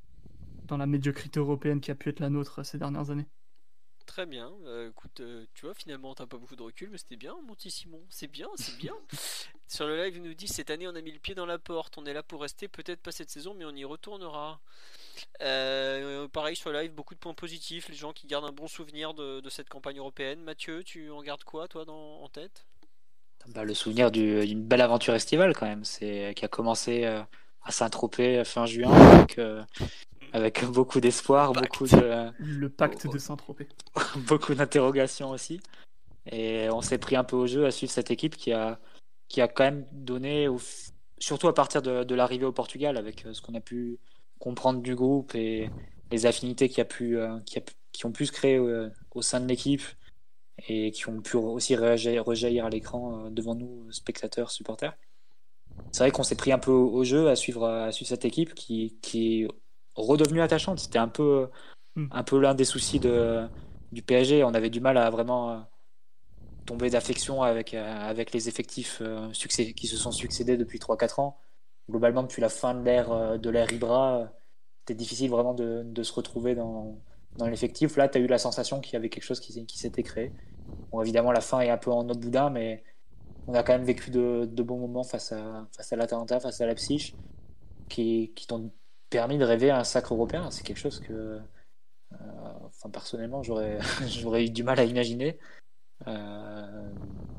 dans 0.65 0.76
la 0.76 0.86
médiocrité 0.86 1.39
européenne 1.39 1.81
qui 1.81 1.91
a 1.91 1.94
pu 1.94 2.09
être 2.09 2.20
la 2.20 2.31
nôtre 2.31 2.65
ces 2.65 2.78
dernières 2.78 3.10
années. 3.10 3.28
Très 4.07 4.25
bien. 4.25 4.52
Euh, 4.67 4.91
écoute, 4.91 5.20
euh, 5.20 5.44
tu 5.55 5.67
vois, 5.67 5.75
finalement, 5.75 6.15
t'as 6.15 6.26
pas 6.26 6.36
beaucoup 6.36 6.55
de 6.57 6.62
recul, 6.62 6.89
mais 6.91 6.97
c'était 6.99 7.17
bien, 7.17 7.36
mon 7.47 7.55
petit 7.55 7.70
Simon. 7.70 8.01
C'est 8.09 8.28
bien, 8.31 8.49
c'est 8.55 8.76
bien. 8.76 8.94
Sur 9.68 9.86
le 9.89 9.97
live, 10.02 10.17
il 10.17 10.23
nous 10.23 10.35
dit 10.35 10.47
cette 10.47 10.70
année, 10.70 10.86
on 10.86 10.94
a 10.94 11.01
mis 11.01 11.10
le 11.10 11.18
pied 11.18 11.35
dans 11.35 11.44
la 11.44 11.59
porte. 11.59 11.99
On 11.99 12.07
est 12.07 12.15
là 12.15 12.23
pour 12.23 12.41
rester, 12.41 12.68
peut-être 12.68 13.01
pas 13.01 13.10
cette 13.10 13.31
saison, 13.31 13.52
mais 13.55 13.65
on 13.65 13.75
y 13.75 13.85
retournera. 13.85 14.60
Euh, 15.43 16.28
pareil 16.28 16.55
sur 16.57 16.70
le 16.70 16.81
live, 16.81 16.93
beaucoup 16.93 17.15
de 17.15 17.18
points 17.18 17.35
positifs. 17.35 17.89
Les 17.89 17.97
gens 17.97 18.12
qui 18.12 18.26
gardent 18.28 18.44
un 18.44 18.52
bon 18.52 18.68
souvenir 18.68 19.12
de, 19.12 19.41
de 19.41 19.51
cette 19.51 19.68
campagne 19.68 19.99
européenne. 19.99 20.41
Mathieu, 20.41 20.85
tu 20.85 21.10
en 21.10 21.20
gardes 21.23 21.44
quoi, 21.44 21.67
toi, 21.67 21.85
dans, 21.85 22.23
en 22.23 22.28
tête? 22.28 22.65
Bah, 23.49 23.65
le 23.65 23.75
souvenir 23.75 24.10
du- 24.10 24.47
d'une 24.47 24.62
belle 24.65 24.81
aventure 24.81 25.15
estivale 25.15 25.55
quand 25.55 25.67
même, 25.67 25.85
c'est 25.85 26.33
qui 26.36 26.44
a 26.44 26.49
commencé 26.49 27.05
à 27.05 27.26
Saint-Tropez 27.70 28.44
fin 28.44 28.67
juin 28.67 29.26
avec 30.36 30.65
beaucoup 30.70 31.00
d'espoir, 31.00 31.52
beaucoup 31.52 31.86
de 31.86 32.31
Le 32.39 32.68
pacte 32.68 33.10
de 33.10 33.18
Saint-Tropez. 33.18 33.68
beaucoup 34.28 34.55
d'interrogations 34.55 35.31
aussi. 35.31 35.60
Et 36.31 36.68
on 36.70 36.82
s'est 36.82 36.98
pris 36.98 37.16
un 37.16 37.24
peu 37.24 37.36
au 37.36 37.47
jeu 37.47 37.66
à 37.66 37.70
suivre 37.70 37.92
cette 37.92 38.10
équipe 38.10 38.36
qui 38.36 38.52
a, 38.52 38.78
qui 39.28 39.40
a 39.40 39.48
quand 39.48 39.65
même 39.65 39.86
donné, 39.92 40.48
surtout 41.18 41.48
à 41.48 41.55
partir 41.55 41.82
de, 41.82 42.05
de 42.05 42.15
l'arrivée 42.15 42.44
au 42.44 42.52
Portugal, 42.52 42.97
avec 42.97 43.24
euh, 43.24 43.32
ce 43.32 43.40
qu'on 43.40 43.55
a 43.55 43.60
pu 43.60 43.98
comprendre 44.39 44.82
du 44.82 44.94
groupe 44.94 45.34
et 45.34 45.70
les 46.10 46.26
affinités 46.26 46.68
qui, 46.68 46.81
a 46.81 46.84
pu, 46.84 47.16
euh, 47.16 47.39
qui, 47.47 47.58
a 47.58 47.60
pu- 47.60 47.74
qui 47.92 48.06
ont 48.06 48.12
pu 48.12 48.26
se 48.26 48.32
créer 48.32 48.56
euh, 48.56 48.90
au 49.15 49.23
sein 49.23 49.40
de 49.40 49.47
l'équipe 49.47 49.84
et 50.68 50.90
qui 50.90 51.08
ont 51.08 51.20
pu 51.20 51.36
aussi 51.36 51.76
rejaillir, 51.76 52.24
rejaillir 52.24 52.66
à 52.66 52.70
l'écran 52.70 53.31
devant 53.31 53.55
nous, 53.55 53.90
spectateurs, 53.92 54.50
supporters. 54.50 54.94
C'est 55.92 56.02
vrai 56.02 56.10
qu'on 56.10 56.23
s'est 56.23 56.36
pris 56.36 56.52
un 56.52 56.58
peu 56.58 56.70
au, 56.70 57.05
jeu 57.05 57.28
à 57.28 57.36
suivre, 57.36 57.66
à 57.66 57.92
suivre 57.92 58.08
cette 58.08 58.24
équipe 58.24 58.55
qui, 58.55 58.97
qui 59.02 59.47
redevenue 59.97 60.41
attachante. 60.41 60.78
C'était 60.78 60.99
un 60.99 61.08
peu, 61.08 61.49
Mm. 61.97 62.08
un 62.10 62.23
peu 62.23 62.39
l'un 62.39 62.55
des 62.55 62.65
soucis 62.65 63.00
de, 63.00 63.49
du 63.91 64.02
PSG. 64.02 64.44
On 64.44 64.55
avait 64.55 64.70
du 64.70 64.81
mal 64.81 64.99
à 64.99 65.10
vraiment 65.10 65.50
euh, 65.50 65.58
tomber 66.66 66.91
d'affection 66.91 67.42
avec, 67.42 67.75
euh, 67.75 68.08
avec 68.08 68.33
les 68.33 68.49
effectifs 68.49 68.99
euh, 69.00 69.33
succès, 69.33 69.73
qui 69.73 69.86
se 69.86 69.97
sont 69.97 70.12
succédés 70.12 70.57
depuis 70.57 70.78
3-4 70.78 71.20
ans. 71.20 71.39
Globalement, 71.91 72.23
depuis 72.23 72.42
la 72.42 72.49
fin 72.49 72.75
de 72.75 72.83
l'ère 72.84 73.39
de 73.39 73.50
l'ère 73.50 73.73
Ibra, 73.73 74.33
c'était 74.81 74.94
difficile 74.94 75.31
vraiment 75.31 75.55
de, 75.55 75.83
de 75.84 76.02
se 76.02 76.12
retrouver 76.12 76.57
dans, 76.57 76.99
dans 77.36 77.47
l'effectif. 77.47 77.97
Là, 77.97 78.08
tu 78.08 78.18
as 78.18 78.20
eu 78.20 78.26
la 78.26 78.39
sensation 78.39 78.81
qu'il 78.81 78.94
y 78.94 78.97
avait 78.97 79.08
quelque 79.08 79.25
chose 79.25 79.39
qui, 79.39 79.52
s'était 79.78 80.02
créé. 80.02 80.33
Bon, 80.91 81.00
évidemment, 81.00 81.31
la 81.31 81.41
fin 81.41 81.60
est 81.60 81.70
un 81.70 81.78
peu 81.78 81.92
en 81.92 82.02
notre 82.02 82.20
boudin, 82.20 82.50
mais 82.50 82.83
on 83.47 83.55
a 83.55 83.62
quand 83.62 83.73
même 83.75 83.84
vécu 83.84 84.10
de, 84.10 84.49
de 84.50 84.62
bons 84.65 84.78
moments 84.78 85.05
face 85.05 85.31
à, 85.31 85.68
face 85.76 85.92
à 85.92 85.97
l'Atalanta, 85.97 86.41
face 86.41 86.60
à 86.60 86.66
Leipzig, 86.66 87.15
qui, 87.89 88.33
qui 88.34 88.49
t'ont 88.49 88.73
permis 89.10 89.39
de 89.39 89.44
rêver 89.44 89.70
à 89.70 89.78
un 89.78 89.85
sacre 89.85 90.15
européen. 90.15 90.51
C'est 90.51 90.65
quelque 90.65 90.78
chose 90.78 91.01
que, 91.01 91.41
euh, 92.12 92.52
enfin, 92.65 92.91
personnellement, 92.91 93.43
j'aurais, 93.43 94.44
eu 94.44 94.51
du 94.51 94.62
mal 94.62 94.78
à 94.78 94.85
imaginer. 94.85 95.39
Euh, 96.07 96.91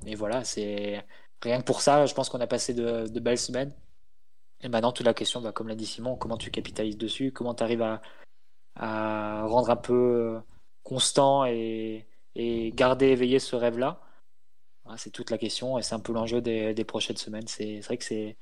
et 0.06 0.16
voilà, 0.16 0.44
c'est 0.44 1.06
rien 1.44 1.60
que 1.60 1.66
pour 1.66 1.82
ça, 1.82 2.06
je 2.06 2.14
pense 2.14 2.30
qu'on 2.30 2.42
a 2.42 2.48
passé 2.48 2.74
de, 2.74 3.20
belles 3.20 3.38
semaines. 3.38 3.74
Et 4.62 4.70
maintenant, 4.70 4.92
toute 4.92 5.06
la 5.06 5.14
question, 5.14 5.42
bah, 5.42 5.52
comme 5.52 5.68
l'a 5.68 5.76
dit 5.76 5.86
Simon, 5.86 6.16
comment 6.16 6.38
tu 6.38 6.52
capitalises 6.52 6.98
dessus, 6.98 7.32
comment 7.32 7.54
tu 7.54 7.64
arrives 7.64 7.84
à, 7.84 8.02
rendre 9.46 9.70
un 9.70 9.76
peu 9.76 10.40
constant 10.84 11.46
et, 11.46 12.08
garder 12.76 13.08
éveillé 13.08 13.40
ce 13.40 13.56
rêve-là? 13.56 14.02
C'est 14.96 15.12
toute 15.12 15.32
la 15.32 15.38
question 15.38 15.78
et 15.78 15.82
c'est 15.82 15.96
un 15.96 16.00
peu 16.00 16.14
l'enjeu 16.14 16.42
des, 16.42 16.74
des, 16.74 16.86
prochaines 16.86 17.18
semaines. 17.18 17.48
C'est 17.48 17.82
vrai 17.82 17.98
que 17.98 18.06
c'est. 18.06 18.38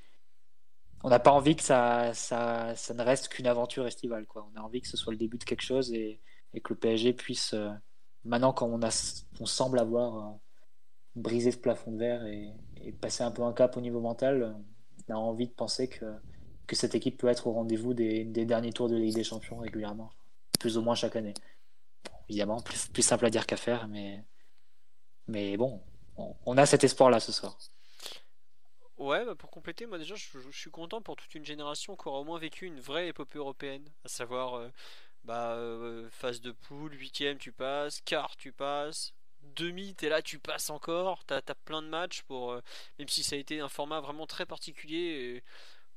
On 1.05 1.09
n'a 1.09 1.19
pas 1.19 1.31
envie 1.31 1.55
que 1.55 1.61
ça, 1.61 2.15
ça, 2.15 2.73
ne 2.95 3.03
reste 3.03 3.27
qu'une 3.27 3.45
aventure 3.45 3.85
estivale. 3.85 4.25
On 4.33 4.59
a 4.59 4.63
envie 4.63 4.81
que 4.81 4.87
ce 4.87 4.97
soit 4.97 5.13
le 5.13 5.19
début 5.19 5.37
de 5.37 5.43
quelque 5.43 5.61
chose 5.61 5.93
et, 5.93 6.19
que 6.63 6.73
le 6.73 6.79
PSG 6.79 7.13
puisse, 7.13 7.53
euh, 7.53 7.69
maintenant 8.23 8.53
quand 8.53 8.67
on, 8.67 9.45
semble 9.45 9.77
avoir 9.77 10.17
euh, 10.17 10.31
brisé 11.15 11.51
ce 11.51 11.57
plafond 11.57 11.91
de 11.91 11.99
verre 11.99 12.25
et, 12.25 12.51
et 12.77 12.91
passer 12.91 13.23
un 13.23 13.29
peu 13.29 13.43
un 13.43 13.53
cap 13.53 13.77
au 13.77 13.81
niveau 13.81 13.99
mental, 13.99 14.55
on 15.07 15.13
a 15.13 15.15
envie 15.15 15.45
de 15.45 15.53
penser 15.53 15.87
que, 15.87 16.05
cette 16.71 16.95
équipe 16.95 17.19
peut 17.19 17.27
être 17.27 17.45
au 17.45 17.51
rendez-vous 17.51 17.93
des, 17.93 18.25
derniers 18.25 18.73
tours 18.73 18.89
de 18.89 18.95
Ligue 18.95 19.13
des 19.13 19.23
Champions 19.23 19.59
régulièrement, 19.59 20.09
plus 20.59 20.75
ou 20.75 20.81
moins 20.81 20.95
chaque 20.95 21.15
année. 21.15 21.35
évidemment, 22.29 22.61
plus, 22.61 22.87
plus, 22.87 23.03
simple 23.03 23.27
à 23.27 23.29
dire 23.29 23.45
qu'à 23.45 23.57
faire, 23.57 23.87
mais, 23.87 24.25
mais 25.27 25.55
bon, 25.55 25.83
on, 26.17 26.35
on, 26.47 26.57
a 26.57 26.65
cet 26.65 26.83
espoir-là 26.83 27.19
ce 27.19 27.31
soir. 27.31 27.59
Ouais, 28.97 29.25
bah 29.25 29.35
pour 29.35 29.51
compléter, 29.51 29.85
moi 29.85 29.97
déjà, 29.97 30.15
je, 30.15 30.51
suis 30.51 30.71
content 30.71 31.01
pour 31.01 31.17
toute 31.17 31.35
une 31.35 31.45
génération 31.45 31.97
qui 31.97 32.07
aura 32.07 32.19
au 32.19 32.23
moins 32.23 32.39
vécu 32.39 32.65
une 32.65 32.79
vraie 32.79 33.09
épopée 33.09 33.37
européenne, 33.39 33.85
à 34.05 34.07
savoir 34.07 34.55
euh, 34.55 34.69
bah, 35.25 35.55
euh, 35.55 36.09
phase 36.11 36.39
de 36.39 36.51
poule, 36.51 36.93
huitième, 36.93 37.37
tu 37.37 37.51
passes, 37.51 37.99
quart, 38.01 38.37
tu 38.37 38.53
passes, 38.53 39.13
demi, 39.55 39.95
t'es 39.95 40.07
là, 40.07 40.21
tu 40.21 40.39
passes 40.39 40.69
encore, 40.69 41.25
t'as 41.25 41.41
as 41.45 41.55
plein 41.55 41.81
de 41.81 41.89
matchs 41.89 42.21
pour, 42.23 42.53
euh, 42.53 42.61
même 42.97 43.09
si 43.09 43.21
ça 43.23 43.35
a 43.35 43.39
été 43.39 43.59
un 43.59 43.67
format 43.67 43.99
vraiment 43.99 44.27
très 44.27 44.45
particulier. 44.45 44.97
Et 44.97 45.43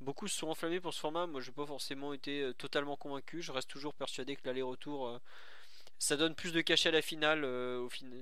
beaucoup 0.00 0.26
se 0.26 0.36
sont 0.36 0.48
enflammés 0.48 0.80
pour 0.80 0.92
ce 0.92 1.00
format. 1.00 1.26
Moi, 1.28 1.40
j'ai 1.40 1.52
pas 1.52 1.66
forcément 1.66 2.12
été 2.12 2.52
totalement 2.58 2.96
convaincu. 2.96 3.42
Je 3.42 3.52
reste 3.52 3.70
toujours 3.70 3.94
persuadé 3.94 4.34
que 4.36 4.42
l'aller-retour, 4.44 5.20
ça 5.98 6.16
donne 6.16 6.34
plus 6.34 6.52
de 6.52 6.60
cachet 6.62 6.88
à 6.88 6.92
la 6.92 7.02
finale 7.02 7.44
au 7.44 7.88
final 7.88 8.12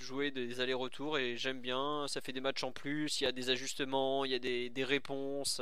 jouer 0.00 0.30
des 0.30 0.60
allers-retours 0.60 1.18
et 1.18 1.36
j'aime 1.36 1.60
bien, 1.60 2.06
ça 2.08 2.20
fait 2.20 2.32
des 2.32 2.40
matchs 2.40 2.64
en 2.64 2.72
plus, 2.72 3.20
il 3.20 3.24
y 3.24 3.26
a 3.26 3.32
des 3.32 3.50
ajustements, 3.50 4.24
il 4.24 4.32
y 4.32 4.34
a 4.34 4.38
des, 4.38 4.70
des 4.70 4.84
réponses, 4.84 5.60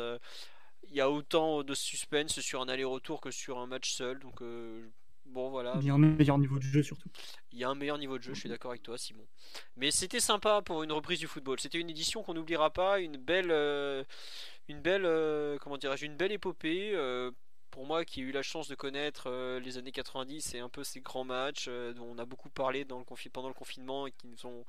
il 0.88 0.94
y 0.94 1.00
a 1.00 1.10
autant 1.10 1.62
de 1.62 1.74
suspense 1.74 2.40
sur 2.40 2.60
un 2.60 2.68
aller-retour 2.68 3.20
que 3.20 3.30
sur 3.30 3.58
un 3.58 3.66
match 3.66 3.92
seul, 3.92 4.18
donc 4.18 4.42
bon 5.26 5.50
voilà. 5.50 5.74
Il 5.80 5.86
y 5.86 5.90
a 5.90 5.94
un 5.94 5.98
meilleur 5.98 6.38
niveau 6.38 6.58
de 6.58 6.64
jeu 6.64 6.82
surtout. 6.82 7.08
Il 7.52 7.58
y 7.58 7.64
a 7.64 7.68
un 7.68 7.74
meilleur 7.74 7.98
niveau 7.98 8.18
de 8.18 8.22
jeu, 8.22 8.34
je 8.34 8.40
suis 8.40 8.48
d'accord 8.48 8.72
avec 8.72 8.82
toi 8.82 8.98
Simon. 8.98 9.26
Mais 9.76 9.90
c'était 9.90 10.20
sympa 10.20 10.62
pour 10.62 10.82
une 10.82 10.92
reprise 10.92 11.18
du 11.18 11.26
football, 11.26 11.58
c'était 11.60 11.78
une 11.78 11.90
édition 11.90 12.22
qu'on 12.22 12.34
n'oubliera 12.34 12.70
pas, 12.70 13.00
une 13.00 13.16
belle 13.16 13.50
une 14.68 14.80
belle, 14.80 15.04
euh, 15.04 15.58
comment 15.58 15.76
dirais-je, 15.76 16.06
une 16.06 16.16
belle 16.16 16.32
épopée. 16.32 16.92
Euh, 17.74 17.84
pour 17.84 17.86
moi 17.86 18.04
qui 18.04 18.20
ai 18.20 18.22
eu 18.24 18.32
la 18.32 18.42
chance 18.42 18.68
de 18.68 18.74
connaître 18.74 19.24
euh, 19.28 19.60
les 19.60 19.78
années 19.78 19.92
90 19.92 20.54
et 20.54 20.60
un 20.60 20.68
peu 20.68 20.84
ces 20.84 21.00
grands 21.00 21.24
matchs 21.24 21.68
dont 21.68 22.06
on 22.06 22.18
a 22.18 22.24
beaucoup 22.24 22.48
parlé 22.48 22.84
pendant 22.84 23.48
le 23.48 23.54
confinement 23.54 24.06
et 24.06 24.12
qui 24.12 24.26
nous, 24.26 24.46
ont, 24.46 24.64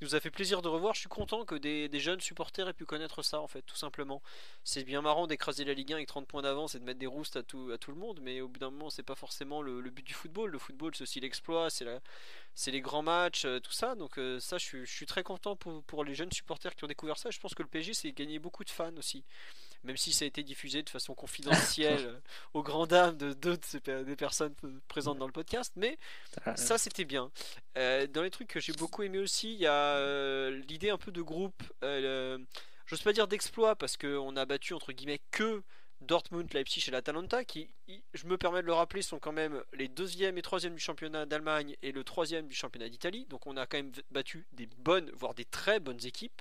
nous 0.00 0.14
a 0.14 0.20
fait 0.20 0.30
plaisir 0.30 0.62
de 0.62 0.68
revoir, 0.68 0.94
je 0.94 1.00
suis 1.00 1.08
content 1.08 1.44
que 1.44 1.54
des, 1.54 1.88
jeunes 2.00 2.20
supporters 2.20 2.68
aient 2.68 2.72
pu 2.72 2.84
connaître 2.84 3.22
ça 3.22 3.40
en 3.40 3.46
fait, 3.46 3.62
tout 3.62 3.76
simplement. 3.76 4.22
C'est 4.64 4.84
bien 4.84 5.02
marrant 5.02 5.26
d'écraser 5.26 5.64
la 5.64 5.74
Ligue 5.74 5.92
1 5.92 5.96
avec 5.96 6.08
30 6.08 6.26
points 6.26 6.42
d'avance 6.42 6.74
et 6.74 6.78
de 6.78 6.84
mettre 6.84 6.98
des 6.98 7.06
roustes 7.06 7.36
à 7.36 7.42
tout, 7.42 7.68
le 7.68 7.94
monde, 7.94 8.20
mais 8.22 8.40
au 8.40 8.48
bout 8.48 8.58
d'un 8.58 8.70
moment 8.70 8.90
c'est 8.90 9.02
pas 9.02 9.14
forcément 9.14 9.62
le, 9.62 9.80
but 9.90 10.04
du 10.04 10.14
football. 10.14 10.50
Le 10.50 10.58
football 10.58 10.94
c'est 10.94 11.02
aussi 11.02 11.20
l'exploit, 11.20 11.68
c'est 11.70 12.70
les 12.70 12.80
grands 12.80 13.02
matchs, 13.02 13.46
tout 13.62 13.72
ça. 13.72 13.94
Donc 13.94 14.20
ça, 14.40 14.58
je 14.58 14.84
suis, 14.84 15.06
très 15.06 15.22
content 15.22 15.56
pour, 15.56 16.04
les 16.04 16.14
jeunes 16.14 16.32
supporters 16.32 16.74
qui 16.74 16.84
ont 16.84 16.88
découvert 16.88 17.18
ça. 17.18 17.30
Je 17.30 17.38
pense 17.38 17.54
que 17.54 17.62
le 17.62 17.68
PSG, 17.68 17.94
c'est 17.94 18.12
gagné 18.12 18.38
beaucoup 18.38 18.64
de 18.64 18.70
fans 18.70 18.96
aussi 18.96 19.24
même 19.84 19.96
si 19.96 20.12
ça 20.12 20.24
a 20.24 20.28
été 20.28 20.42
diffusé 20.42 20.82
de 20.82 20.90
façon 20.90 21.14
confidentielle 21.14 22.20
aux 22.54 22.62
grandes 22.62 22.90
dames 22.90 23.16
de 23.16 23.32
d'autres 23.32 24.02
des 24.02 24.16
personnes 24.16 24.54
présentes 24.88 25.18
dans 25.18 25.26
le 25.26 25.32
podcast. 25.32 25.72
Mais 25.76 25.98
ça, 26.56 26.78
c'était 26.78 27.04
bien. 27.04 27.30
Euh, 27.76 28.06
dans 28.06 28.22
les 28.22 28.30
trucs 28.30 28.48
que 28.48 28.60
j'ai 28.60 28.72
beaucoup 28.72 29.02
aimé 29.02 29.18
aussi, 29.18 29.52
il 29.54 29.60
y 29.60 29.66
a 29.66 29.96
euh, 29.96 30.62
l'idée 30.68 30.90
un 30.90 30.98
peu 30.98 31.12
de 31.12 31.22
groupe. 31.22 31.62
Euh, 31.84 32.38
J'ose 32.88 33.02
pas 33.02 33.12
dire 33.12 33.28
d'exploit 33.28 33.76
parce 33.76 33.98
qu'on 33.98 34.34
a 34.36 34.46
battu 34.46 34.72
entre 34.72 34.92
guillemets 34.92 35.20
que 35.30 35.62
Dortmund, 36.00 36.50
Leipzig 36.54 36.84
et 36.88 36.90
l'Atalanta, 36.90 37.44
qui, 37.44 37.68
je 38.14 38.26
me 38.26 38.38
permets 38.38 38.62
de 38.62 38.66
le 38.66 38.72
rappeler, 38.72 39.02
sont 39.02 39.18
quand 39.18 39.32
même 39.32 39.62
les 39.74 39.88
deuxième 39.88 40.38
et 40.38 40.42
troisième 40.42 40.74
du 40.74 40.80
championnat 40.80 41.26
d'Allemagne 41.26 41.76
et 41.82 41.92
le 41.92 42.02
troisième 42.02 42.48
du 42.48 42.54
championnat 42.54 42.88
d'Italie. 42.88 43.26
Donc 43.26 43.46
on 43.46 43.58
a 43.58 43.66
quand 43.66 43.76
même 43.76 43.92
battu 44.10 44.46
des 44.52 44.66
bonnes, 44.78 45.10
voire 45.10 45.34
des 45.34 45.44
très 45.44 45.80
bonnes 45.80 46.04
équipes. 46.06 46.40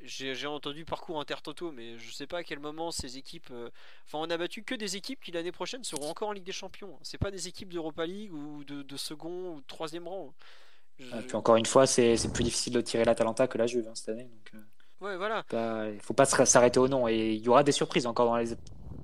J'ai 0.00 0.46
entendu 0.46 0.84
parcours 0.84 1.18
intertoto, 1.20 1.72
mais 1.72 1.98
je 1.98 2.12
sais 2.12 2.26
pas 2.26 2.38
à 2.38 2.44
quel 2.44 2.58
moment 2.58 2.90
ces 2.90 3.16
équipes. 3.16 3.48
Euh, 3.50 3.70
enfin, 4.06 4.18
on 4.18 4.30
a 4.30 4.36
battu 4.36 4.62
que 4.62 4.74
des 4.74 4.96
équipes 4.96 5.20
qui 5.20 5.32
l'année 5.32 5.52
prochaine 5.52 5.82
seront 5.84 6.10
encore 6.10 6.28
en 6.28 6.32
Ligue 6.32 6.44
des 6.44 6.52
Champions. 6.52 6.98
C'est 7.02 7.18
pas 7.18 7.30
des 7.30 7.48
équipes 7.48 7.72
d'Europa 7.72 8.04
League 8.04 8.32
ou 8.32 8.62
de, 8.64 8.96
second 8.96 9.54
ou 9.54 9.60
de 9.60 9.66
troisième 9.66 10.06
rang. 10.06 10.34
Ah, 11.12 11.22
puis 11.26 11.36
encore 11.36 11.56
une 11.56 11.66
fois, 11.66 11.86
c'est 11.86 12.16
plus 12.32 12.44
difficile 12.44 12.74
de 12.74 12.80
tirer 12.80 13.04
l'Atalanta 13.04 13.46
que 13.48 13.58
la 13.58 13.66
Juve 13.66 13.86
hein, 13.88 13.94
cette 13.94 14.10
année. 14.10 14.24
Donc, 14.24 14.52
euh, 14.54 15.04
ouais, 15.04 15.16
voilà. 15.16 15.44
Il 15.92 16.00
faut 16.00 16.14
pas 16.14 16.26
s'arrêter 16.26 16.78
au 16.78 16.88
nom. 16.88 17.08
Et 17.08 17.32
il 17.32 17.42
y 17.42 17.48
aura 17.48 17.64
des 17.64 17.72
surprises 17.72 18.06
encore 18.06 18.26
dans 18.26 18.36
les 18.36 18.54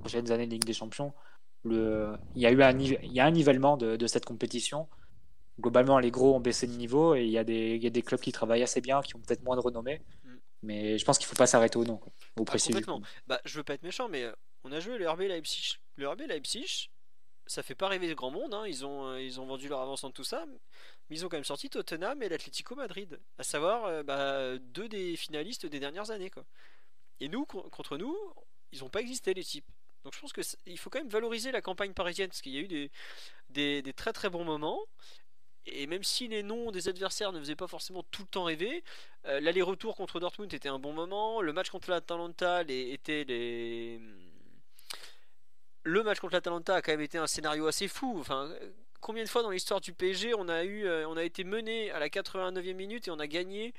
prochaines 0.01 0.31
années 0.31 0.47
de 0.47 0.53
Ligue 0.53 0.65
des 0.65 0.75
Champions. 0.75 1.13
Le... 1.65 2.15
Il, 2.35 2.43
y 2.43 2.47
a 2.47 2.51
eu 2.51 2.63
un, 2.63 2.79
il 2.79 3.13
y 3.13 3.21
a 3.21 3.25
un 3.25 3.31
nivellement 3.31 3.77
de, 3.77 3.97
de 3.97 4.07
cette 4.07 4.25
compétition 4.25 4.89
globalement, 5.61 5.99
les 5.99 6.11
gros 6.11 6.35
ont 6.35 6.41
baissé 6.41 6.67
de 6.67 6.73
niveau 6.73 7.15
et 7.15 7.25
il 7.25 7.31
y, 7.31 7.39
a 7.39 7.45
des, 7.45 7.77
il 7.77 7.83
y 7.83 7.87
a 7.87 7.91
des 7.91 8.03
clubs 8.03 8.21
qui 8.21 8.33
travaillent 8.33 8.63
assez 8.63 8.81
bien, 8.81 9.01
qui 9.01 9.17
ont 9.17 9.21
peut-être 9.21 9.45
moins 9.45 9.57
de 9.57 9.61
renommée. 9.61 10.03
Mais 10.63 10.99
je 10.99 11.05
pense 11.05 11.19
qu'il 11.19 11.27
faut 11.27 11.37
pas 11.37 11.47
s'arrêter 11.47 11.77
au 11.77 11.85
nom, 11.85 12.01
au 12.37 12.45
ah, 12.49 12.59
complètement. 12.59 13.03
Bah, 13.27 13.41
je 13.45 13.57
veux 13.57 13.65
pas 13.65 13.75
être 13.75 13.83
méchant, 13.83 14.09
mais 14.09 14.23
euh, 14.23 14.33
on 14.63 14.73
a 14.73 14.79
joué 14.81 14.97
le 14.97 15.09
RB 15.11 15.23
Leipzig. 15.23 15.79
Le 15.97 16.09
RB 16.09 16.23
Leipzig, 16.29 16.91
ça 17.47 17.65
fait 17.65 17.75
pas 17.75 17.89
rêver 17.89 18.09
le 18.09 18.15
grand 18.15 18.31
monde. 18.31 18.55
Hein. 18.55 18.65
Ils, 18.69 18.87
ont, 18.87 19.09
euh, 19.09 19.21
ils 19.21 19.41
ont 19.41 19.47
vendu 19.47 19.69
leur 19.69 19.81
avance 19.81 20.05
en 20.05 20.13
tout 20.13 20.25
ça. 20.25 20.47
Mais 20.47 21.17
ils 21.17 21.27
ont 21.27 21.29
quand 21.29 21.37
même 21.37 21.45
sorti 21.45 21.69
Tottenham 21.69 22.23
et 22.23 22.29
l'Atlético 22.29 22.77
Madrid. 22.77 23.19
À 23.39 23.43
savoir 23.43 23.87
euh, 23.87 24.03
bah, 24.05 24.57
deux 24.59 24.89
des 24.89 25.17
finalistes 25.17 25.67
des 25.67 25.81
dernières 25.81 26.11
années. 26.13 26.31
Quoi. 26.31 26.45
Et 27.19 27.29
nous, 27.29 27.45
contre 27.45 27.99
nous, 27.99 28.17
ils 28.71 28.81
n'ont 28.81 28.89
pas 28.89 29.01
existé 29.01 29.35
les 29.35 29.45
types. 29.45 29.67
Donc 30.05 30.15
je 30.15 30.21
pense 30.21 30.33
qu'il 30.33 30.79
faut 30.79 30.91
quand 30.91 30.99
même 30.99 31.09
valoriser 31.09 31.53
la 31.53 31.63
campagne 31.63 31.93
parisienne 31.93 32.29
parce 32.29 32.43
qu'il 32.43 32.53
y 32.53 32.59
a 32.59 32.61
eu 32.61 32.69
des, 32.69 32.91
des, 33.51 33.83
des, 33.83 33.93
très 33.93 34.13
très 34.13 34.31
bons 34.31 34.45
moments. 34.45 34.81
Et 35.67 35.87
même 35.87 36.03
si 36.03 36.29
les 36.29 36.43
noms 36.43 36.71
des 36.71 36.89
adversaires 36.89 37.33
ne 37.33 37.39
faisaient 37.39 37.57
pas 37.57 37.69
forcément 37.69 38.03
tout 38.11 38.23
le 38.23 38.29
temps 38.29 38.45
rêver, 38.45 38.83
euh, 39.27 39.41
l'aller-retour 39.41 39.95
contre 39.95 40.19
Dortmund 40.19 40.53
était 40.53 40.69
un 40.69 40.79
bon 40.79 40.93
moment. 40.93 41.41
Le 41.41 41.53
match 41.53 41.71
contre 41.71 41.91
l'Atalanta 41.91 42.63
était 42.63 43.25
les. 43.25 44.01
Le 45.85 46.03
match 46.03 46.21
contre 46.21 46.35
l'Atalanta 46.35 46.77
a 46.77 46.83
quand 46.83 46.93
même 46.93 47.01
été 47.01 47.19
un 47.19 47.27
scénario 47.27 47.67
assez 47.67 47.89
fou. 47.89 48.17
Enfin, 48.19 48.53
combien 49.01 49.23
de 49.23 49.29
fois 49.29 49.43
dans 49.43 49.51
l'histoire 49.51 49.81
du 49.81 49.93
PSG 49.93 50.35
on 50.35 50.49
a 50.49 50.65
eu, 50.65 50.87
euh, 50.87 51.07
on 51.09 51.17
a 51.17 51.25
été 51.25 51.45
mené 51.45 51.91
à 51.91 51.99
la 51.99 52.09
89e 52.09 52.75
minute 52.75 53.09
et 53.09 53.11
on 53.11 53.19
a 53.19 53.27
gagné 53.27 53.75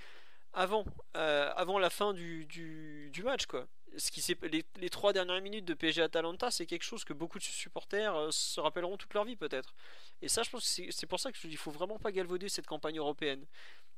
avant, 0.54 0.86
euh, 1.18 1.52
avant 1.56 1.80
la 1.80 1.90
fin 1.90 2.14
du, 2.14 2.46
du, 2.46 3.10
du 3.12 3.24
match 3.24 3.46
quoi 3.48 3.66
ce 3.98 4.12
qui 4.12 4.22
les, 4.44 4.66
les, 4.80 4.90
trois 4.90 5.14
dernières 5.14 5.42
minutes 5.42 5.66
de 5.66 5.74
PSG 5.74 6.02
Atalanta, 6.02 6.52
c'est 6.52 6.66
quelque 6.66 6.84
chose 6.84 7.04
que 7.04 7.14
beaucoup 7.14 7.40
de 7.40 7.44
supporters 7.44 8.16
euh, 8.16 8.32
se 8.32 8.60
rappelleront 8.60 8.98
toute 8.98 9.14
leur 9.14 9.26
vie 9.26 9.36
peut-être. 9.36 9.74
Et 10.22 10.28
ça, 10.28 10.44
je 10.44 10.50
pense 10.50 10.78
que 10.78 10.92
c'est 10.92 11.06
pour 11.06 11.20
ça 11.20 11.32
que 11.32 11.38
je 11.38 11.48
dis, 11.48 11.56
faut 11.56 11.72
vraiment 11.72 12.00
pas 12.00 12.12
galvauder 12.12 12.50
cette 12.50 12.66
campagne 12.66 12.98
européenne. 12.98 13.46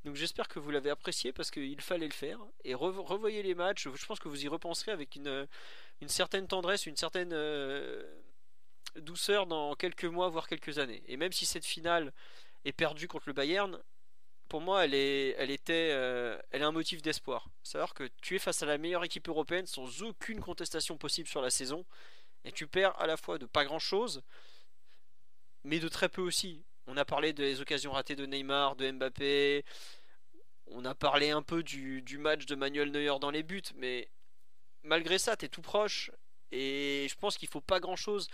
Donc 0.04 0.16
j'espère 0.16 0.48
que 0.48 0.60
vous 0.60 0.70
l'avez 0.70 0.90
apprécié 0.92 1.34
parce 1.34 1.50
qu'il 1.50 1.82
fallait 1.82 2.08
le 2.08 2.14
faire. 2.14 2.40
Et 2.64 2.76
revoyez 2.76 3.42
les 3.42 3.56
matchs, 3.56 3.88
je 3.94 4.06
pense 4.06 4.20
que 4.20 4.28
vous 4.28 4.44
y 4.44 4.48
repenserez 4.48 4.92
avec 4.92 5.16
une, 5.16 5.48
une 6.02 6.10
certaine 6.10 6.48
tendresse, 6.48 6.86
une 6.86 6.96
certaine 6.96 7.34
euh, 7.34 8.04
douceur 8.98 9.48
dans 9.48 9.76
quelques 9.76 10.06
mois, 10.06 10.30
voire 10.30 10.48
quelques 10.48 10.78
années. 10.78 11.04
Et 11.08 11.18
même 11.18 11.32
si 11.32 11.46
cette 11.46 11.66
finale 11.66 12.14
est 12.66 12.72
perdue 12.72 13.08
contre 13.08 13.28
le 13.28 13.34
Bayern, 13.34 13.80
pour 14.48 14.62
moi, 14.62 14.86
elle 14.86 14.94
est, 14.94 15.36
elle 15.38 15.52
était, 15.52 15.90
euh, 15.92 16.40
elle 16.52 16.62
est 16.62 16.66
un 16.66 16.72
motif 16.72 17.02
d'espoir. 17.02 17.50
Savoir 17.64 17.94
que 17.94 18.10
tu 18.22 18.36
es 18.36 18.40
face 18.40 18.62
à 18.62 18.66
la 18.66 18.78
meilleure 18.78 19.04
équipe 19.04 19.28
européenne 19.28 19.66
sans 19.66 20.04
aucune 20.04 20.40
contestation 20.40 20.98
possible 20.98 21.28
sur 21.28 21.42
la 21.42 21.50
saison, 21.50 21.86
et 22.44 22.52
tu 22.52 22.68
perds 22.68 23.00
à 23.00 23.08
la 23.08 23.18
fois 23.18 23.38
de 23.38 23.46
pas 23.46 23.66
grand 23.66 23.80
chose, 23.80 24.22
mais 25.64 25.80
de 25.80 25.88
très 25.88 26.10
peu 26.10 26.22
aussi. 26.22 26.64
On 26.88 26.98
a 26.98 27.06
parlé 27.06 27.34
des 27.34 27.62
occasions 27.62 27.92
ratées 27.92 28.16
de 28.16 28.26
Neymar, 28.26 28.76
de 28.76 28.92
Mbappé. 28.92 29.66
On 30.68 30.86
a 30.86 30.94
parlé 30.94 31.32
un 31.32 31.42
peu 31.42 31.64
du, 31.64 32.18
match 32.20 32.46
de 32.46 32.56
Manuel 32.56 32.92
Neuer 32.92 33.18
dans 33.20 33.32
les 33.32 33.44
buts, 33.44 33.64
mais 33.76 34.08
malgré 34.84 35.18
ça, 35.18 35.36
tu 35.36 35.46
es 35.46 35.50
tout 35.50 35.64
proche. 35.64 36.12
Et 36.52 37.08
je 37.10 37.16
pense 37.16 37.38
qu'il 37.38 37.50
faut 37.50 37.62
pas 37.62 37.80
grand 37.80 37.96
chose 37.96 38.28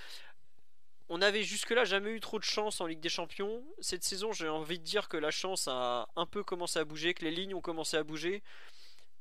on 1.14 1.22
avait 1.22 1.44
jusque-là 1.44 1.84
jamais 1.84 2.12
eu 2.12 2.22
trop 2.22 2.40
de 2.40 2.46
chance 2.46 2.80
en 2.80 2.86
Ligue 2.86 3.02
des 3.02 3.10
Champions. 3.10 3.62
Cette 3.82 4.06
saison, 4.06 4.32
j'ai 4.32 4.48
envie 4.48 4.80
de 4.80 4.84
dire 4.86 5.10
que 5.10 5.18
la 5.18 5.30
chance 5.30 5.68
a 5.68 6.08
un 6.16 6.26
peu 6.26 6.42
commencé 6.42 6.80
à 6.80 6.86
bouger, 6.86 7.14
que 7.14 7.26
les 7.26 7.32
lignes 7.32 7.54
ont 7.54 7.60
commencé 7.60 7.98
à 7.98 8.04
bouger. 8.04 8.42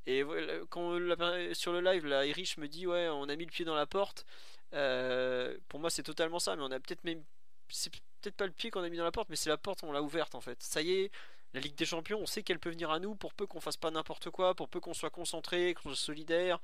Et 0.07 0.23
quand 0.69 0.97
sur 1.53 1.73
le 1.73 1.81
live, 1.81 2.07
là, 2.07 2.25
Erich 2.25 2.59
me 2.59 2.69
dit 2.69 2.87
ouais, 2.87 3.09
on 3.09 3.29
a 3.29 3.35
mis 3.35 3.45
le 3.45 3.51
pied 3.51 3.65
dans 3.65 3.75
la 3.75 3.87
porte. 3.87 4.25
Euh, 4.73 5.59
pour 5.69 5.81
moi, 5.81 5.91
c'est 5.91 6.05
totalement 6.05 6.39
ça, 6.39 6.55
mais 6.55 6.63
on 6.63 6.71
a 6.71 6.79
peut-être 6.79 7.03
même, 7.03 7.25
c'est 7.69 7.93
peut-être 8.21 8.37
pas 8.37 8.47
le 8.47 8.53
pied 8.53 8.71
qu'on 8.71 8.85
a 8.85 8.89
mis 8.89 8.97
dans 8.97 9.05
la 9.05 9.11
porte, 9.11 9.29
mais 9.29 9.37
c'est 9.37 9.51
la 9.51 9.57
porte 9.59 9.83
on 9.83 9.91
l'a 9.91 10.01
ouverte 10.01 10.37
en 10.37 10.41
fait. 10.41 10.63
Ça 10.63 10.83
y 10.83 10.93
est, 10.93 11.11
La 11.55 11.61
Ligue 11.61 11.75
des 11.75 11.87
Champions, 11.87 12.21
on 12.21 12.27
sait 12.27 12.45
qu'elle 12.45 12.61
peut 12.61 12.71
venir 12.71 12.93
à 12.93 13.01
nous 13.01 13.17
pour 13.17 13.35
peu 13.35 13.49
qu'on 13.49 13.61
fasse 13.61 13.77
pas 13.77 13.91
n'importe 13.91 14.31
quoi, 14.31 14.55
pour 14.55 14.69
peu 14.69 14.79
qu'on 14.79 14.95
soit 14.95 15.11
concentré, 15.11 15.75
qu'on 15.75 15.89
soit 15.89 15.97
solidaire, 15.97 16.61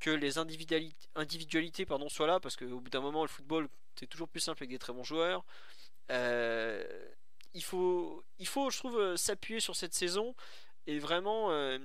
que 0.00 0.10
les 0.10 0.36
individualités, 0.36 1.08
individualités 1.14 1.86
pardon, 1.86 2.10
soient 2.10 2.26
là, 2.26 2.40
parce 2.40 2.56
qu'au 2.56 2.80
bout 2.80 2.90
d'un 2.90 3.00
moment, 3.00 3.22
le 3.22 3.28
football, 3.28 3.70
c'est 3.98 4.06
toujours 4.06 4.28
plus 4.28 4.40
simple 4.40 4.62
avec 4.62 4.70
des 4.70 4.78
très 4.78 4.92
bons 4.92 5.04
joueurs. 5.04 5.44
Euh, 6.10 6.84
il, 7.54 7.62
faut, 7.62 8.24
il 8.38 8.46
faut, 8.46 8.70
je 8.70 8.78
trouve, 8.78 8.98
euh, 8.98 9.16
s'appuyer 9.16 9.60
sur 9.60 9.76
cette 9.76 9.94
saison 9.94 10.34
et 10.86 10.98
vraiment. 10.98 11.50
Euh, 11.50 11.78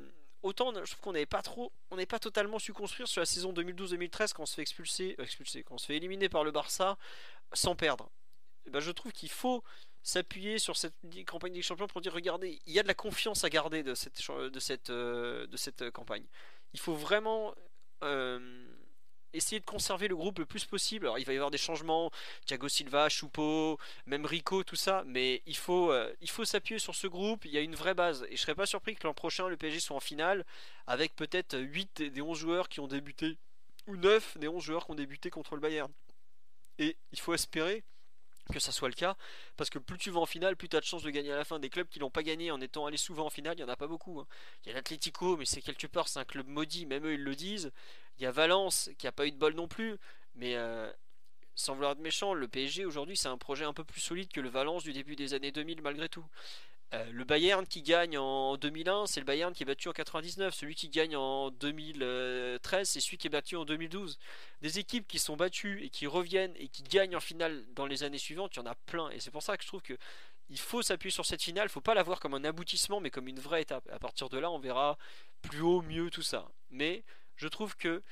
autant 0.44 0.74
je 0.74 0.92
trouve 0.92 1.02
qu'on 1.02 1.12
n'avait 1.14 1.26
pas 1.26 1.42
trop, 1.42 1.72
on 1.92 1.98
n'est 1.98 2.06
pas 2.06 2.20
totalement 2.20 2.60
su 2.60 2.74
construire 2.74 3.08
sur 3.08 3.22
la 3.22 3.26
saison 3.26 3.54
2012-2013 3.54 4.34
quand 4.34 4.44
on 4.44 4.46
se 4.46 4.56
fait 4.56 4.64
expulser, 4.64 5.16
expulser, 5.20 5.64
quand 5.64 5.76
on 5.76 5.78
se 5.78 5.86
fait 5.86 5.98
éliminer 5.98 6.30
par 6.30 6.44
le 6.44 6.52
Barça 6.52 6.98
sans 7.54 7.76
perdre. 7.76 8.10
Et 8.66 8.70
ben, 8.70 8.80
je 8.80 8.92
trouve 8.92 9.12
qu'il 9.12 9.30
faut 9.30 9.64
s'appuyer 10.04 10.58
sur 10.58 10.78
cette 10.78 10.96
campagne 11.28 11.54
des 11.54 11.62
champions 11.62 11.88
pour 11.88 12.02
dire 12.02 12.14
regardez, 12.14 12.60
il 12.66 12.74
y 12.74 12.80
a 12.80 12.84
de 12.84 12.88
la 12.88 12.96
confiance 12.96 13.44
à 13.44 13.50
garder 13.50 13.84
de 13.84 13.94
cette, 13.94 14.20
de 14.32 14.60
cette, 14.60 14.90
de 14.90 15.58
cette 15.58 15.92
campagne. 15.92 16.26
Il 16.74 16.80
faut 16.80 16.96
vraiment 16.96 17.54
essayer 19.34 19.60
de 19.60 19.66
conserver 19.66 20.08
le 20.08 20.16
groupe 20.16 20.40
le 20.40 20.46
plus 20.46 20.66
possible. 20.66 21.06
Alors 21.06 21.20
il 21.20 21.26
va 21.26 21.34
y 21.34 21.36
avoir 21.36 21.52
des 21.52 21.58
changements, 21.58 22.12
Thiago 22.46 22.68
Silva, 22.68 23.10
Choupo, 23.10 23.80
même 24.06 24.26
Rico, 24.26 24.64
tout 24.64 24.76
ça, 24.76 25.04
mais 25.06 25.42
il 25.46 25.58
faut, 25.58 25.92
euh, 25.92 26.14
s'appuyer 26.44 26.80
sur 26.80 26.96
ce 26.96 27.08
groupe, 27.08 27.46
il 27.46 27.52
y 27.52 27.58
a 27.58 27.62
une 27.62 27.76
vraie 27.76 27.94
base. 27.94 28.26
Et 28.30 28.36
je 28.36 28.42
serais 28.42 28.56
pas 28.56 28.66
surpris 28.66 28.96
que 28.96 29.06
l'an 29.06 29.14
prochain 29.14 29.48
le 29.48 29.58
PSG 29.58 29.80
soit 29.80 29.96
en 29.96 30.02
finale 30.02 30.46
avec 30.88 31.16
peut-être 31.16 31.58
8 31.58 32.02
des 32.04 32.22
11 32.22 32.38
joueurs 32.38 32.70
qui 32.70 32.80
ont 32.80 32.88
débuté, 32.88 33.38
ou 33.88 33.96
9 33.96 34.38
des 34.38 34.48
11 34.48 34.64
joueurs 34.64 34.86
qui 34.86 34.92
ont 34.92 34.96
débuté 34.96 35.30
contre 35.30 35.56
le 35.56 35.62
Bayern. 35.62 35.92
Et 36.80 36.98
il 37.12 37.20
faut 37.20 37.34
espérer 37.34 37.84
que 38.52 38.60
ça 38.60 38.72
soit 38.72 38.90
le 38.90 38.94
cas, 38.94 39.16
parce 39.58 39.70
que 39.70 39.80
plus 39.80 39.98
tu 39.98 40.12
vas 40.12 40.20
en 40.20 40.26
finale, 40.26 40.56
plus 40.56 40.70
tu 40.70 40.76
as 40.76 40.80
de 40.80 40.86
chances 40.86 41.04
de 41.04 41.10
gagner 41.10 41.32
à 41.32 41.36
la 41.38 41.46
fin. 41.46 41.60
Des 41.60 41.70
clubs 41.70 41.88
qui 41.88 42.00
l'ont 42.00 42.10
pas 42.10 42.24
gagné 42.24 42.52
en 42.52 42.62
étant 42.62 42.86
allés 42.86 42.98
souvent 42.98 43.26
en 43.26 43.30
finale, 43.30 43.56
il 43.58 43.62
y 43.62 43.64
en 43.64 43.70
a 43.70 43.76
pas 43.76 43.88
beaucoup. 43.88 44.20
Hein. 44.20 44.28
Il 44.64 44.70
y 44.70 44.72
a 44.72 44.76
l'Atlético, 44.76 45.38
mais 45.38 45.46
c'est 45.46 45.62
quelque 45.62 45.88
part, 45.88 46.08
c'est 46.08 46.20
un 46.20 46.26
club 46.26 46.48
maudit, 46.48 46.86
même 46.86 47.06
eux 47.06 47.14
ils 47.14 47.24
le 47.24 47.36
disent. 47.36 47.72
Il 48.18 48.24
y 48.24 48.26
a 48.26 48.32
Valence 48.32 48.90
qui 48.98 49.08
a 49.08 49.12
pas 49.12 49.26
eu 49.26 49.32
de 49.32 49.38
bol 49.38 49.54
non 49.54 49.68
plus, 49.68 49.98
mais 50.36 50.56
euh, 50.56 50.92
sans 51.56 51.74
vouloir 51.74 51.94
être 51.94 52.00
méchant, 52.00 52.34
le 52.34 52.48
PSG 52.48 52.86
aujourd'hui 52.86 53.18
c'est 53.18 53.28
un 53.28 53.38
projet 53.38 53.66
un 53.66 53.74
peu 53.74 53.84
plus 53.84 54.02
solide 54.02 54.32
que 54.32 54.42
le 54.42 54.50
Valence 54.50 54.84
du 54.84 54.94
début 54.94 55.16
des 55.16 55.34
années 55.34 55.52
2000 55.52 55.82
malgré 55.82 56.10
tout. 56.10 56.26
Euh, 56.94 57.06
le 57.12 57.24
Bayern 57.24 57.66
qui 57.66 57.82
gagne 57.82 58.18
en 58.18 58.58
2001, 58.58 59.08
c'est 59.08 59.22
le 59.22 59.26
Bayern 59.26 59.54
qui 59.54 59.64
est 59.64 59.66
battu 59.66 59.88
en 59.88 59.94
99. 59.94 60.54
Celui 60.54 60.76
qui 60.76 60.90
gagne 60.90 61.16
en 61.16 61.50
2013, 61.52 62.90
c'est 62.90 63.00
celui 63.00 63.18
qui 63.18 63.28
est 63.28 63.30
battu 63.30 63.56
en 63.56 63.64
2012. 63.64 64.20
Des 64.62 64.80
équipes 64.80 65.08
qui 65.08 65.18
sont 65.18 65.38
battues 65.38 65.84
et 65.84 65.90
qui 65.90 66.06
reviennent 66.06 66.54
et 66.58 66.68
qui 66.68 66.84
gagnent 66.84 67.16
en 67.16 67.22
finale 67.22 67.64
dans 67.76 67.86
les 67.86 68.04
années 68.04 68.18
suivantes, 68.18 68.56
il 68.56 68.60
y 68.60 68.62
en 68.62 68.66
a 68.66 68.76
plein. 68.76 69.10
Et 69.12 69.20
c'est 69.22 69.32
pour 69.32 69.44
ça 69.44 69.56
que 69.56 69.64
je 69.64 69.68
trouve 69.68 69.82
que 69.82 69.98
il 70.50 70.60
faut 70.60 70.82
s'appuyer 70.82 71.12
sur 71.12 71.26
cette 71.26 71.42
finale. 71.42 71.64
Il 71.64 71.68
ne 71.68 71.72
faut 71.72 71.82
pas 71.82 71.94
la 71.94 72.04
voir 72.04 72.20
comme 72.20 72.34
un 72.34 72.44
aboutissement, 72.44 73.00
mais 73.00 73.10
comme 73.10 73.30
une 73.30 73.40
vraie 73.40 73.62
étape. 73.62 73.90
À 73.90 74.00
partir 74.00 74.28
de 74.28 74.38
là, 74.38 74.52
on 74.52 74.60
verra 74.60 74.98
plus 75.42 75.62
haut, 75.62 75.82
mieux, 75.82 76.10
tout 76.10 76.22
ça. 76.22 76.52
Mais 76.72 77.04
je 77.38 77.48
trouve 77.48 77.78
que 77.78 78.04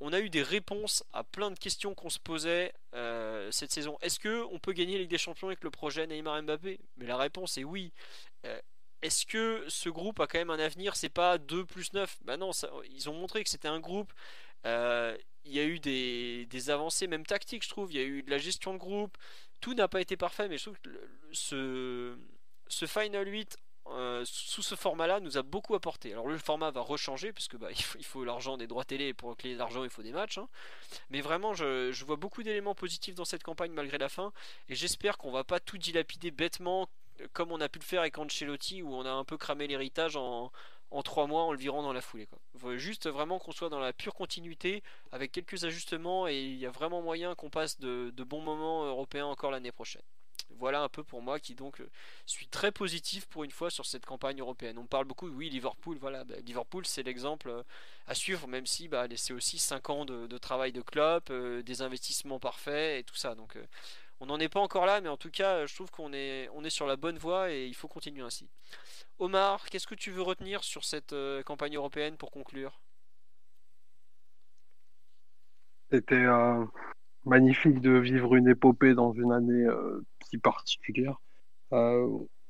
on 0.00 0.12
a 0.12 0.20
eu 0.20 0.30
des 0.30 0.42
réponses 0.42 1.04
à 1.12 1.24
plein 1.24 1.50
de 1.50 1.58
questions 1.58 1.94
qu'on 1.94 2.10
se 2.10 2.18
posait 2.18 2.72
euh, 2.94 3.50
cette 3.50 3.72
saison. 3.72 3.96
Est-ce 4.00 4.18
que 4.18 4.44
on 4.50 4.58
peut 4.58 4.72
gagner 4.72 4.98
Ligue 4.98 5.10
des 5.10 5.18
Champions 5.18 5.48
avec 5.48 5.62
le 5.62 5.70
projet 5.70 6.06
Neymar 6.06 6.42
Mbappé? 6.42 6.80
Mais 6.96 7.06
la 7.06 7.16
réponse 7.16 7.58
est 7.58 7.64
oui. 7.64 7.92
Euh, 8.46 8.60
est-ce 9.02 9.26
que 9.26 9.64
ce 9.68 9.88
groupe 9.88 10.20
a 10.20 10.26
quand 10.26 10.38
même 10.38 10.50
un 10.50 10.58
avenir? 10.58 10.96
C'est 10.96 11.08
pas 11.08 11.38
2 11.38 11.64
plus 11.64 11.92
9 11.92 12.18
Bah 12.24 12.36
non, 12.36 12.50
ils 12.90 13.08
ont 13.08 13.14
montré 13.14 13.44
que 13.44 13.50
c'était 13.50 13.68
un 13.68 13.80
groupe. 13.80 14.12
Euh, 14.66 15.16
il 15.44 15.52
y 15.52 15.60
a 15.60 15.64
eu 15.64 15.78
des, 15.78 16.70
avancées, 16.70 17.06
même 17.06 17.26
tactiques, 17.26 17.64
je 17.64 17.68
trouve. 17.68 17.92
Il 17.92 17.96
y 17.96 18.00
a 18.00 18.04
eu 18.04 18.22
de 18.22 18.30
la 18.30 18.38
gestion 18.38 18.72
de 18.72 18.78
groupe. 18.78 19.16
Tout 19.60 19.74
n'a 19.74 19.88
pas 19.88 20.00
été 20.00 20.16
parfait, 20.16 20.48
mais 20.48 20.56
je 20.56 20.64
trouve 20.64 20.80
que 20.80 20.90
ce, 21.32 22.16
ce 22.68 22.86
Final 22.86 23.28
8 23.28 23.58
euh, 23.88 24.24
sous 24.24 24.62
ce 24.62 24.74
format-là 24.74 25.20
nous 25.20 25.36
a 25.36 25.42
beaucoup 25.42 25.74
apporté. 25.74 26.12
Alors 26.12 26.26
le 26.26 26.38
format 26.38 26.70
va 26.70 26.80
rechanger 26.80 27.32
puisque 27.32 27.56
bah, 27.56 27.68
il 27.98 28.04
faut, 28.04 28.24
l'argent 28.24 28.56
des 28.56 28.66
droits 28.66 28.84
télé 28.84 29.08
et 29.08 29.14
pour 29.14 29.36
qu'il 29.36 29.50
ait 29.50 29.56
l'argent 29.56 29.84
il 29.84 29.90
faut 29.90 30.02
des 30.02 30.12
matchs. 30.12 30.38
Hein. 30.38 30.48
Mais 31.10 31.20
vraiment 31.20 31.52
je, 31.54 32.04
vois 32.04 32.16
beaucoup 32.16 32.42
d'éléments 32.42 32.74
positifs 32.74 33.14
dans 33.14 33.24
cette 33.24 33.42
campagne 33.42 33.72
malgré 33.72 33.98
la 33.98 34.08
fin 34.08 34.32
et 34.68 34.74
j'espère 34.74 35.18
qu'on 35.18 35.30
va 35.30 35.44
pas 35.44 35.60
tout 35.60 35.78
dilapider 35.78 36.30
bêtement 36.30 36.88
comme 37.32 37.52
on 37.52 37.60
a 37.60 37.68
pu 37.68 37.78
le 37.78 37.84
faire 37.84 38.00
avec 38.00 38.18
Ancelotti 38.18 38.82
où 38.82 38.92
on 38.94 39.04
a 39.04 39.10
un 39.10 39.24
peu 39.24 39.36
cramé 39.36 39.66
l'héritage 39.66 40.16
en, 40.16 40.50
3 40.90 41.26
mois 41.26 41.42
en 41.42 41.52
le 41.52 41.58
virant 41.58 41.82
dans 41.82 41.92
la 41.92 42.00
foulée. 42.00 42.26
Quoi. 42.26 42.76
juste 42.76 43.08
vraiment 43.08 43.38
qu'on 43.38 43.52
soit 43.52 43.68
dans 43.68 43.80
la 43.80 43.92
pure 43.92 44.14
continuité 44.14 44.82
avec 45.12 45.32
quelques 45.32 45.64
ajustements 45.64 46.28
et 46.28 46.40
il 46.40 46.56
y 46.56 46.66
a 46.66 46.70
vraiment 46.70 47.02
moyen 47.02 47.34
qu'on 47.34 47.50
passe 47.50 47.78
de 47.80 48.24
bons 48.24 48.40
moments 48.40 48.84
européens 48.84 49.26
encore 49.26 49.50
l'année 49.50 49.72
prochaine. 49.72 50.02
Voilà 50.50 50.82
un 50.82 50.88
peu 50.88 51.02
pour 51.02 51.22
moi 51.22 51.40
qui 51.40 51.54
donc 51.54 51.80
euh, 51.80 51.90
suis 52.26 52.46
très 52.46 52.70
positif 52.72 53.26
pour 53.26 53.44
une 53.44 53.50
fois 53.50 53.70
sur 53.70 53.86
cette 53.86 54.06
campagne 54.06 54.40
européenne. 54.40 54.78
On 54.78 54.86
parle 54.86 55.04
beaucoup, 55.04 55.28
oui, 55.28 55.50
Liverpool, 55.50 55.98
voilà, 56.00 56.24
bah, 56.24 56.36
Liverpool 56.44 56.86
c'est 56.86 57.02
l'exemple 57.02 57.48
euh, 57.48 57.62
à 58.06 58.14
suivre, 58.14 58.46
même 58.46 58.66
si 58.66 58.88
bah, 58.88 59.06
c'est 59.16 59.32
aussi 59.32 59.58
5 59.58 59.90
ans 59.90 60.04
de, 60.04 60.38
travail 60.38 60.72
de 60.72 60.82
club, 60.82 61.22
euh, 61.30 61.62
des 61.62 61.82
investissements 61.82 62.38
parfaits 62.38 63.00
et 63.00 63.04
tout 63.04 63.16
ça. 63.16 63.34
Donc 63.34 63.58
on 64.20 64.26
n'en 64.26 64.38
est 64.38 64.48
pas 64.48 64.60
encore 64.60 64.86
là, 64.86 65.00
mais 65.00 65.08
en 65.08 65.16
tout 65.16 65.30
cas, 65.30 65.66
je 65.66 65.74
trouve 65.74 65.90
qu'on 65.90 66.12
est, 66.12 66.48
on 66.54 66.64
est 66.64 66.70
sur 66.70 66.86
la 66.86 66.96
bonne 66.96 67.18
voie 67.18 67.50
et 67.50 67.66
il 67.66 67.74
faut 67.74 67.88
continuer 67.88 68.22
ainsi. 68.22 68.48
Omar, 69.18 69.68
qu'est-ce 69.70 69.86
que 69.86 69.94
tu 69.94 70.10
veux 70.10 70.22
retenir 70.22 70.64
sur 70.64 70.84
cette 70.84 71.14
campagne 71.44 71.76
européenne 71.76 72.16
pour 72.16 72.30
conclure? 72.30 72.80
C'était 75.90 76.26
magnifique 77.24 77.80
de 77.80 77.92
vivre 77.98 78.34
une 78.34 78.48
épopée 78.48 78.94
dans 78.94 79.12
une 79.12 79.32
année 79.32 79.64
euh, 79.64 80.04
particulière. 80.38 81.20
Euh, 81.72 82.08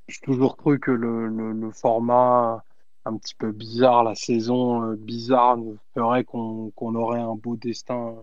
J'ai 0.09 0.21
toujours 0.21 0.57
cru 0.57 0.79
que 0.79 0.91
le, 0.91 1.71
format 1.73 2.65
un 3.05 3.17
petit 3.17 3.35
peu 3.35 3.53
bizarre, 3.53 4.05
la 4.05 4.15
saison 4.15 4.83
euh, 4.83 4.97
bizarre, 4.97 5.59
ferait 5.95 6.25
qu'on 6.25 6.73
aurait 6.79 7.21
un 7.21 7.35
beau 7.35 7.57
destin 7.57 8.15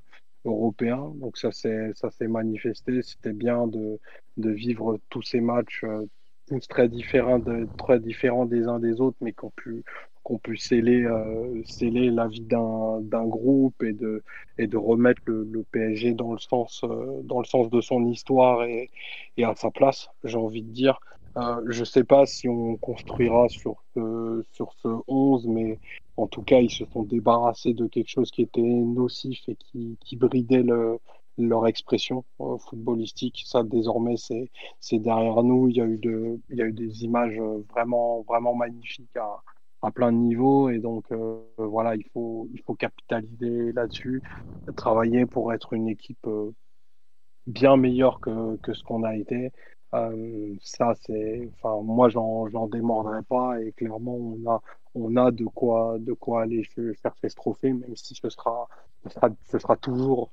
européen. 0.46 1.12
Donc 1.16 1.38
ça 1.38 1.52
s'est 1.52 1.94
manifesté. 2.28 3.02
C'était 3.02 3.34
bien 3.34 3.68
de, 3.68 4.00
vivre 4.38 5.00
tous 5.10 5.22
ces 5.22 5.42
matchs 5.42 5.84
euh, 5.84 6.06
tous 6.48 6.68
très 6.68 6.90
différents, 6.90 7.42
très 7.78 8.00
différents 8.00 8.46
des 8.46 8.68
uns 8.68 8.80
des 8.80 9.00
autres, 9.00 9.18
mais 9.22 9.32
qu'on 9.32 9.52
pu 9.52 9.84
qu'on 10.24 10.38
puisse 10.38 10.66
sceller, 10.66 11.04
euh, 11.04 11.62
sceller 11.66 12.10
la 12.10 12.28
vie 12.28 12.42
d'un 12.42 13.26
groupe 13.26 13.82
et 13.84 13.94
de, 13.94 14.24
et 14.58 14.68
de 14.68 14.78
remettre 14.78 15.22
le, 15.26 15.48
le 15.52 15.64
PSG 15.64 16.14
dans 16.14 16.34
le, 16.34 16.40
sens, 16.40 16.82
euh, 16.84 17.22
dans 17.24 17.40
le 17.40 17.46
sens 17.46 17.70
de 17.70 17.82
son 17.82 18.06
histoire 18.06 18.64
et, 18.64 18.90
et 19.38 19.44
à 19.44 19.56
sa 19.56 19.72
place, 19.72 20.10
j'ai 20.24 20.38
envie 20.38 20.64
de 20.64 20.72
dire. 20.72 21.00
Euh, 21.38 21.62
je 21.70 21.80
ne 21.80 21.86
sais 21.86 22.04
pas 22.04 22.26
si 22.26 22.50
on 22.50 22.76
construira 22.76 23.48
sur 23.48 23.82
ce, 23.96 24.46
sur 24.52 24.74
ce 24.74 24.90
11, 25.08 25.48
mais 25.48 25.80
en 26.18 26.28
tout 26.28 26.42
cas, 26.42 26.60
ils 26.60 26.70
se 26.70 26.86
sont 26.86 27.04
débarrassés 27.04 27.74
de 27.74 27.88
quelque 27.88 28.10
chose 28.10 28.32
qui 28.32 28.42
était 28.42 28.62
nocif 28.62 29.40
et 29.48 29.56
qui, 29.56 29.98
qui 30.02 30.18
bridait 30.18 30.64
le, 30.64 31.00
leur 31.38 31.68
expression 31.68 32.26
euh, 32.42 32.58
footballistique. 32.58 33.44
Ça, 33.46 33.64
désormais, 33.64 34.16
c'est 34.18 35.00
derrière 35.00 35.42
nous. 35.44 35.70
Il 35.70 35.78
y, 35.78 35.82
a 35.82 35.86
eu 35.86 35.98
de, 35.98 36.38
il 36.50 36.58
y 36.58 36.62
a 36.62 36.66
eu 36.66 36.74
des 36.74 37.06
images 37.06 37.40
vraiment, 37.70 38.24
vraiment 38.28 38.54
magnifiques 38.54 39.16
à, 39.16 39.42
à 39.82 39.92
plein 39.92 40.12
de 40.12 40.18
niveaux 40.18 40.70
et 40.70 40.80
donc 40.80 41.06
euh, 41.12 41.40
voilà 41.58 41.96
il 41.96 42.06
faut 42.14 42.48
il 42.54 42.62
faut 42.62 42.76
capitaliser 42.76 43.72
là-dessus 43.74 44.22
travailler 44.76 45.26
pour 45.26 45.54
être 45.54 45.74
une 45.74 45.90
équipe 45.90 46.26
euh, 46.28 46.52
bien 47.48 47.78
meilleure 47.78 48.20
que, 48.20 48.58
que 48.58 48.74
ce 48.74 48.84
qu'on 48.84 49.04
a 49.04 49.16
été. 49.16 49.52
Euh, 49.94 50.56
ça 50.62 50.94
c'est 51.02 51.50
enfin 51.54 51.82
moi 51.84 52.08
j'en 52.10 52.48
j'en 52.48 52.68
démordrai 52.68 53.24
pas 53.24 53.62
et 53.62 53.74
clairement 53.74 54.16
on 54.16 54.50
a 54.50 54.62
on 54.96 55.18
a 55.18 55.32
de 55.32 55.46
quoi 55.46 55.98
de 56.00 56.14
quoi 56.14 56.44
aller 56.44 56.64
chercher 56.64 57.30
ce 57.30 57.36
trophée 57.36 57.74
même 57.74 57.96
si 57.96 58.16
ce 58.16 58.30
sera 58.30 58.70
ce 59.04 59.10
sera, 59.10 59.30
ce 59.50 59.60
sera 59.60 59.76
toujours 59.76 60.32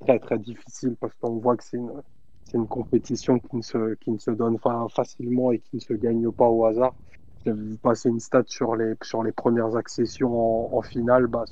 très 0.00 0.20
très 0.20 0.38
difficile 0.38 0.96
parce 1.00 1.14
qu'on 1.14 1.38
voit 1.38 1.56
que 1.56 1.64
c'est 1.64 1.78
une 1.78 2.00
c'est 2.44 2.58
une 2.58 2.68
compétition 2.68 3.40
qui 3.40 3.56
ne 3.56 3.62
se 3.62 3.94
qui 3.94 4.10
ne 4.12 4.18
se 4.18 4.30
donne 4.30 4.58
pas 4.60 4.86
facilement 4.88 5.50
et 5.50 5.58
qui 5.58 5.76
ne 5.76 5.80
se 5.80 5.94
gagne 5.94 6.30
pas 6.30 6.48
au 6.48 6.64
hasard 6.64 6.94
j'avais 7.44 7.60
vu 7.60 7.78
passer 7.78 8.08
une 8.08 8.20
stat 8.20 8.44
sur 8.46 8.76
les, 8.76 8.94
premières 9.34 9.76
accessions 9.76 10.76
en, 10.76 10.82
finale, 10.82 11.26
bah, 11.26 11.44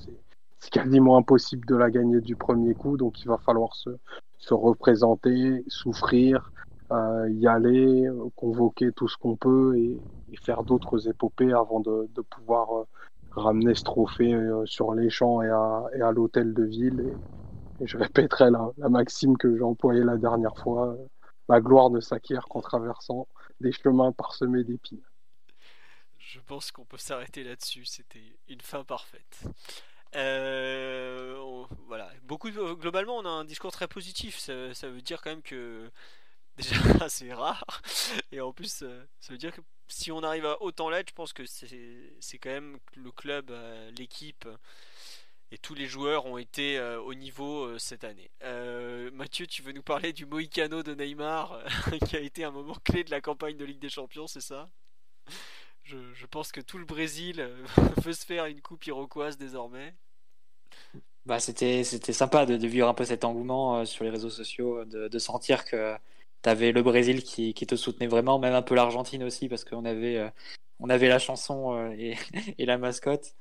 c'est 0.61 0.71
quasiment 0.71 1.17
impossible 1.17 1.67
de 1.67 1.77
la 1.77 1.91
gagner 1.91 2.21
du 2.21 2.37
premier 2.37 2.75
coup, 2.75 2.97
donc 2.97 3.21
il 3.23 3.29
va 3.29 3.39
falloir 3.39 3.75
se, 3.75 3.91
se 4.39 4.55
représenter, 4.55 5.65
souffrir, 5.69 6.53
euh, 6.91 7.29
y 7.31 7.47
aller, 7.47 8.09
convoquer 8.37 8.93
tout 8.93 9.09
ce 9.09 9.17
qu'on 9.17 9.37
peut 9.37 9.77
et, 9.77 9.99
faire 10.43 10.63
d'autres 10.63 11.09
épopées 11.09 11.53
avant 11.53 11.81
de, 11.81 12.09
pouvoir 12.31 12.77
euh, 12.77 12.85
ramener 13.33 13.75
ce 13.75 13.85
trophée 13.85 14.35
euh, 14.35 14.67
sur 14.67 14.95
les 14.95 15.11
champs 15.11 15.43
et 15.43 15.49
à, 15.49 16.13
l'hôtel 16.13 16.53
de 16.53 16.65
ville. 16.65 17.15
Et 17.81 17.87
je 17.87 17.97
répéterai 17.97 18.51
la, 18.51 18.71
la 18.77 18.89
maxime 18.89 19.37
que 19.39 19.57
j'ai 19.57 19.63
employée 19.63 20.03
la 20.03 20.17
dernière 20.17 20.57
fois, 20.59 20.97
la 21.49 21.61
gloire 21.61 21.91
ne 21.91 22.01
s'acquiert 22.01 22.47
qu'en 22.49 22.61
traversant 22.61 23.27
des 23.61 23.73
chemins 23.73 24.13
parsemés 24.13 24.65
d'épines 24.65 25.01
je 26.29 26.41
pense 26.41 26.71
qu'on 26.71 26.85
peut 26.85 26.99
s'arrêter 26.99 27.43
là-dessus. 27.43 27.87
C'était 27.87 28.37
une 28.49 28.61
fin 28.61 28.85
parfaite. 28.85 29.45
Euh, 30.15 31.65
voilà. 31.87 32.11
Beaucoup, 32.23 32.51
globalement, 32.51 33.17
on 33.17 33.25
a 33.25 33.31
un 33.31 33.45
discours 33.45 33.73
très 33.73 33.89
positif. 33.89 34.39
Ça, 34.39 34.89
veut 34.89 35.01
dire 35.01 35.23
quand 35.23 35.31
même 35.31 35.43
que 35.43 35.91
déjà 36.57 36.75
c'est 37.09 37.33
rare. 37.33 37.83
Et 38.31 38.41
en 38.41 38.53
plus, 38.53 38.83
euh, 38.83 39.07
ça 39.21 39.33
veut 39.33 39.39
dire 39.39 39.55
que 39.55 39.63
si 39.89 40.13
on 40.13 40.23
arrive 40.23 40.45
à 40.45 40.61
autant 40.61 40.91
l'être, 40.91 41.09
je 41.09 41.15
pense 41.15 41.33
que 41.33 41.47
c'est 41.47 42.39
quand 42.39 42.51
même 42.51 42.79
le 42.95 43.11
club, 43.11 43.51
euh, 43.51 43.91
l'équipe 43.93 44.47
et 45.51 45.57
tous 45.57 45.73
les 45.73 45.87
joueurs 45.87 46.27
ont 46.27 46.37
été 46.37 46.79
au 46.79 47.15
niveau 47.15 47.79
cette 47.79 48.05
année. 48.05 48.31
Mathieu, 49.15 49.47
tu 49.47 49.63
veux 49.63 49.73
nous 49.73 49.83
parler 49.83 50.13
du 50.13 50.27
Mohicano 50.27 50.83
de 50.83 50.95
Neymar, 50.95 51.59
qui 52.07 52.17
a 52.17 52.21
été 52.21 52.45
un 52.45 52.51
moment 52.51 52.77
clé 52.85 53.03
de 53.03 53.11
la 53.11 53.23
campagne 53.23 53.57
de 53.57 53.65
Ligue 53.65 53.79
des 53.79 53.89
Champions, 53.89 54.27
c'est 54.27 54.43
ça? 54.43 54.69
Je, 55.89 56.27
pense 56.27 56.53
que 56.53 56.61
tout 56.61 56.79
le 56.79 56.85
Brésil 56.85 57.49
veut 58.05 58.13
se 58.13 58.25
faire 58.25 58.47
une 58.47 58.61
coupe 58.61 58.87
iroquoise 58.87 59.39
désormais. 59.39 59.95
Bah, 61.27 61.41
c'était 61.41 61.85
c'était 61.85 62.13
sympa 62.13 62.47
de, 62.47 62.57
de, 62.57 62.67
vivre 62.67 62.89
un 62.89 62.95
peu 62.95 63.05
cet 63.05 63.25
engouement 63.25 63.85
sur 63.85 64.05
les 64.05 64.11
réseaux 64.11 64.31
sociaux, 64.31 64.85
de, 64.85 65.09
de 65.09 65.19
sentir 65.19 65.65
que 65.65 65.97
T'avais 66.43 66.71
le 66.71 66.83
Brésil 66.83 67.25
qui, 67.25 67.53
qui, 67.53 67.67
te 67.67 67.75
soutenait 67.75 68.07
vraiment, 68.07 68.39
même 68.39 68.55
un 68.55 68.63
peu 68.63 68.77
l'Argentine 68.77 69.25
aussi, 69.25 69.49
parce 69.49 69.65
qu'on 69.65 69.85
avait, 69.85 70.17
euh, 70.19 70.31
on 70.79 70.89
avait 70.89 71.09
la 71.09 71.19
chanson 71.19 71.75
euh, 71.75 71.91
et, 71.99 72.15
et, 72.59 72.65
la 72.65 72.79
mascotte. 72.79 73.35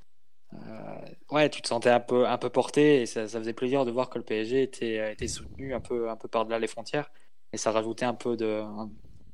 Euh, 0.53 0.98
ouais, 1.30 1.50
tu 1.50 1.61
te 1.61 1.67
sentais 1.67 1.92
un 1.92 2.00
peu, 2.00 2.27
un 2.27 2.38
peu 2.40 2.50
porté 2.50 3.01
et 3.01 3.06
ça, 3.06 3.27
ça, 3.27 3.40
faisait 3.40 3.53
plaisir 3.53 3.85
de 3.85 3.92
voir 3.92 4.09
que 4.09 4.17
le 4.17 4.24
PSG 4.24 4.64
était, 4.64 5.11
était 5.11 5.27
soutenu 5.27 5.76
un 5.76 5.80
peu, 5.80 6.09
un 6.09 6.16
peu 6.16 6.27
par-delà 6.27 6.58
les 6.58 6.67
frontières. 6.67 7.11
Et 7.53 7.58
ça 7.58 7.72
rajoutait 7.72 8.06
un 8.06 8.16
peu 8.16 8.35
de. 8.35 8.64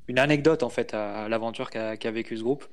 une 0.07 0.19
anecdote 0.19 0.63
en 0.63 0.69
fait 0.69 0.93
à, 0.93 1.29
l'aventure 1.29 1.69
qu'a 1.69 1.95
qu 1.97 2.09
vécu 2.09 2.37
ce 2.37 2.43
groupe, 2.43 2.65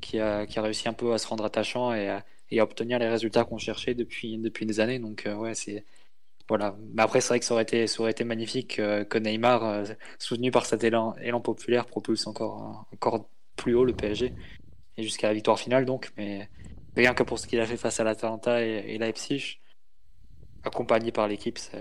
qui 0.00 0.18
a, 0.18 0.46
qui 0.46 0.58
a 0.58 0.62
réussi 0.62 0.88
un 0.88 0.92
peu 0.92 1.12
à 1.12 1.18
se 1.18 1.26
rendre 1.28 1.44
attachant 1.44 1.92
et 1.94 2.08
à, 2.08 2.24
et 2.50 2.60
obtenir 2.60 2.98
les 2.98 3.08
résultats 3.08 3.44
qu'on 3.44 3.58
cherchait 3.58 3.94
depuis, 3.94 4.38
depuis 4.38 4.66
des 4.66 4.80
années. 4.80 4.98
Donc, 4.98 5.26
ouais, 5.26 5.54
c'est 5.54 5.84
voilà. 6.50 6.76
Mais 6.94 7.02
après, 7.02 7.20
c'est 7.20 7.28
vrai 7.28 7.38
que 7.38 7.44
ça 7.46 7.54
aurait 7.54 7.62
été, 7.62 7.86
ça 7.86 8.00
aurait 8.02 8.10
été 8.10 8.24
magnifique 8.24 8.80
euh, 8.80 9.04
que 9.04 9.18
Neymar, 9.18 9.64
euh, 9.64 9.84
soutenu 10.18 10.50
par 10.50 10.66
cet 10.66 10.82
élan, 10.82 11.14
élan 11.22 11.40
populaire, 11.40 11.86
propulse 11.86 12.26
encore, 12.26 12.86
encore 12.92 13.28
plus 13.54 13.74
haut 13.76 13.84
le 13.84 13.94
PSG 13.94 14.34
et 14.96 15.02
jusqu'à 15.04 15.28
la 15.28 15.34
victoire 15.34 15.60
finale. 15.60 15.84
Donc, 15.84 16.10
mais 16.16 16.50
rien 16.96 17.14
que 17.14 17.22
pour 17.22 17.38
ce 17.38 17.46
qu'il 17.46 17.60
a 17.60 17.66
fait 17.66 17.76
face 17.76 18.00
à 18.00 18.04
l'Atalanta 18.04 18.64
et, 18.66 18.94
et 18.94 18.98
Leipzig, 18.98 19.60
accompagné 20.64 21.12
par 21.12 21.28
l'équipe, 21.28 21.58
ça, 21.58 21.78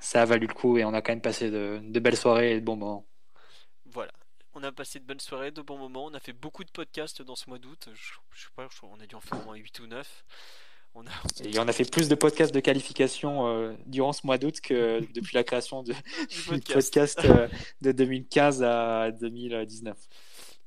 ça, 0.00 0.22
a 0.22 0.24
valu 0.24 0.46
le 0.46 0.54
coup 0.54 0.78
et 0.78 0.84
on 0.86 0.94
a 0.94 1.02
quand 1.02 1.12
même 1.12 1.20
passé 1.20 1.50
de, 1.50 1.80
de 1.82 2.00
belles 2.00 2.16
soirées 2.16 2.52
et 2.52 2.60
de 2.60 2.64
bons 2.64 2.76
moments. 2.76 3.06
Voilà. 3.84 4.12
On 4.58 4.62
a 4.62 4.72
passé 4.72 4.98
de 4.98 5.04
bonnes 5.04 5.20
soirées, 5.20 5.50
de 5.50 5.60
bons 5.60 5.76
moments. 5.76 6.06
On 6.06 6.14
a 6.14 6.18
fait 6.18 6.32
beaucoup 6.32 6.64
de 6.64 6.70
podcasts 6.70 7.20
dans 7.20 7.36
ce 7.36 7.50
mois 7.50 7.58
d'août. 7.58 7.90
Je, 7.92 8.12
je 8.34 8.44
sais 8.44 8.48
pas, 8.56 8.66
je, 8.70 8.78
on 8.84 8.98
a 8.98 9.06
dû 9.06 9.14
en 9.14 9.20
faire 9.20 9.38
au 9.42 9.44
moins 9.44 9.54
8 9.54 9.80
ou 9.80 9.86
9. 9.86 10.24
On 10.94 11.06
a... 11.06 11.10
Et 11.44 11.58
on 11.58 11.68
a 11.68 11.72
fait 11.74 11.90
plus 11.90 12.08
de 12.08 12.14
podcasts 12.14 12.54
de 12.54 12.60
qualification 12.60 13.48
euh, 13.48 13.74
durant 13.84 14.14
ce 14.14 14.26
mois 14.26 14.38
d'août 14.38 14.62
que 14.62 15.00
depuis 15.14 15.34
la 15.34 15.44
création 15.44 15.82
de, 15.82 15.92
du 15.92 16.40
podcast, 16.48 17.16
podcast 17.16 17.20
euh, 17.26 17.48
de 17.82 17.92
2015 17.92 18.62
à 18.62 19.10
2019. 19.10 19.94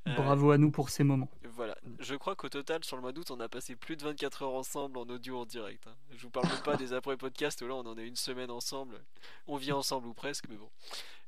Euh, 0.08 0.16
Bravo 0.16 0.52
à 0.52 0.60
nous 0.60 0.70
pour 0.70 0.92
ces 0.92 1.04
moments. 1.04 1.30
Voilà, 1.56 1.76
je 2.00 2.16
crois 2.16 2.36
qu'au 2.36 2.48
total 2.48 2.86
sur 2.86 2.96
le 2.96 3.02
mois 3.02 3.12
d'août 3.12 3.32
on 3.32 3.40
a 3.42 3.50
passé 3.50 3.76
plus 3.76 3.98
de 3.98 4.04
24 4.04 4.44
heures 4.44 4.54
ensemble 4.54 4.98
en 4.98 5.04
audio 5.04 5.40
en 5.40 5.46
direct. 5.46 5.88
Hein. 5.88 5.96
Je 6.16 6.22
vous 6.24 6.30
parle 6.30 6.48
même 6.48 6.64
pas 6.64 6.78
des 6.78 6.94
après 6.94 7.18
podcasts 7.18 7.62
où 7.64 7.68
là 7.68 7.76
on 7.76 7.86
en 7.86 7.98
est 7.98 8.08
une 8.08 8.16
semaine 8.16 8.50
ensemble. 8.50 9.02
On 9.48 9.58
vit 9.58 9.72
ensemble 9.72 10.08
ou 10.08 10.14
presque, 10.14 10.46
mais 10.48 10.56
bon. 10.56 10.70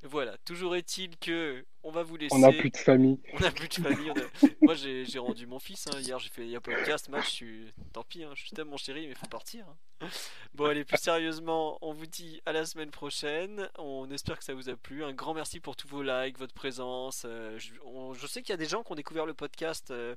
Voilà, 0.02 0.36
toujours 0.38 0.74
est-il 0.74 1.16
que 1.18 1.64
on 1.82 1.90
va 1.90 2.02
vous 2.02 2.16
laisser. 2.16 2.34
On 2.36 2.40
n'a 2.40 2.52
plus 2.52 2.70
de 2.70 2.76
famille. 2.76 3.20
On 3.34 3.40
n'a 3.40 3.50
plus 3.50 3.68
de 3.68 3.74
famille. 3.74 4.12
Moi 4.60 4.74
j'ai 4.74 5.18
rendu 5.18 5.46
mon 5.46 5.58
fils 5.58 5.86
hein. 5.86 5.98
hier, 6.00 6.18
j'ai 6.18 6.28
fait 6.28 6.54
un 6.54 6.60
podcast, 6.60 7.08
match, 7.08 7.26
je 7.26 7.30
suis... 7.30 7.72
tant 7.92 8.02
pis, 8.02 8.24
hein. 8.24 8.32
je 8.34 8.50
t'aime 8.50 8.68
mon 8.68 8.76
chéri, 8.76 9.06
mais 9.06 9.12
il 9.12 9.18
faut 9.18 9.26
partir. 9.26 9.66
Hein. 9.68 10.08
Bon 10.54 10.66
allez, 10.66 10.84
plus 10.84 10.98
sérieusement, 10.98 11.78
on 11.80 11.92
vous 11.92 12.06
dit 12.06 12.42
à 12.46 12.52
la 12.52 12.66
semaine 12.66 12.90
prochaine. 12.90 13.68
On 13.78 14.10
espère 14.10 14.38
que 14.38 14.44
ça 14.44 14.54
vous 14.54 14.68
a 14.68 14.76
plu. 14.76 15.04
Un 15.04 15.12
grand 15.12 15.34
merci 15.34 15.60
pour 15.60 15.76
tous 15.76 15.88
vos 15.88 16.02
likes, 16.02 16.38
votre 16.38 16.54
présence. 16.54 17.22
Euh, 17.24 17.58
je, 17.58 18.26
sais 18.26 18.42
qu'il 18.42 18.50
y 18.50 18.54
a 18.54 18.58
des 18.58 18.66
gens 18.66 18.82
qui 18.82 18.92
ont 18.92 18.96
découvert 18.96 19.26
le 19.26 19.34
podcast. 19.34 19.90
Euh, 19.90 20.16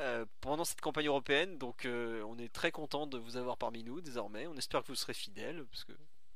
euh, 0.00 0.24
pendant 0.40 0.64
cette 0.64 0.80
campagne 0.80 1.06
européenne, 1.06 1.56
donc 1.56 1.86
on 1.86 2.36
est 2.38 2.52
très 2.52 2.72
content 2.72 3.06
de 3.06 3.16
vous 3.16 3.36
avoir 3.36 3.56
parmi 3.56 3.84
nous 3.84 4.00
désormais. 4.00 4.48
On 4.48 4.56
espère 4.56 4.82
que 4.82 4.88
vous 4.88 4.96
serez 4.96 5.14
fidèles, 5.14 5.64
parce 5.70 5.84
que 5.84 5.92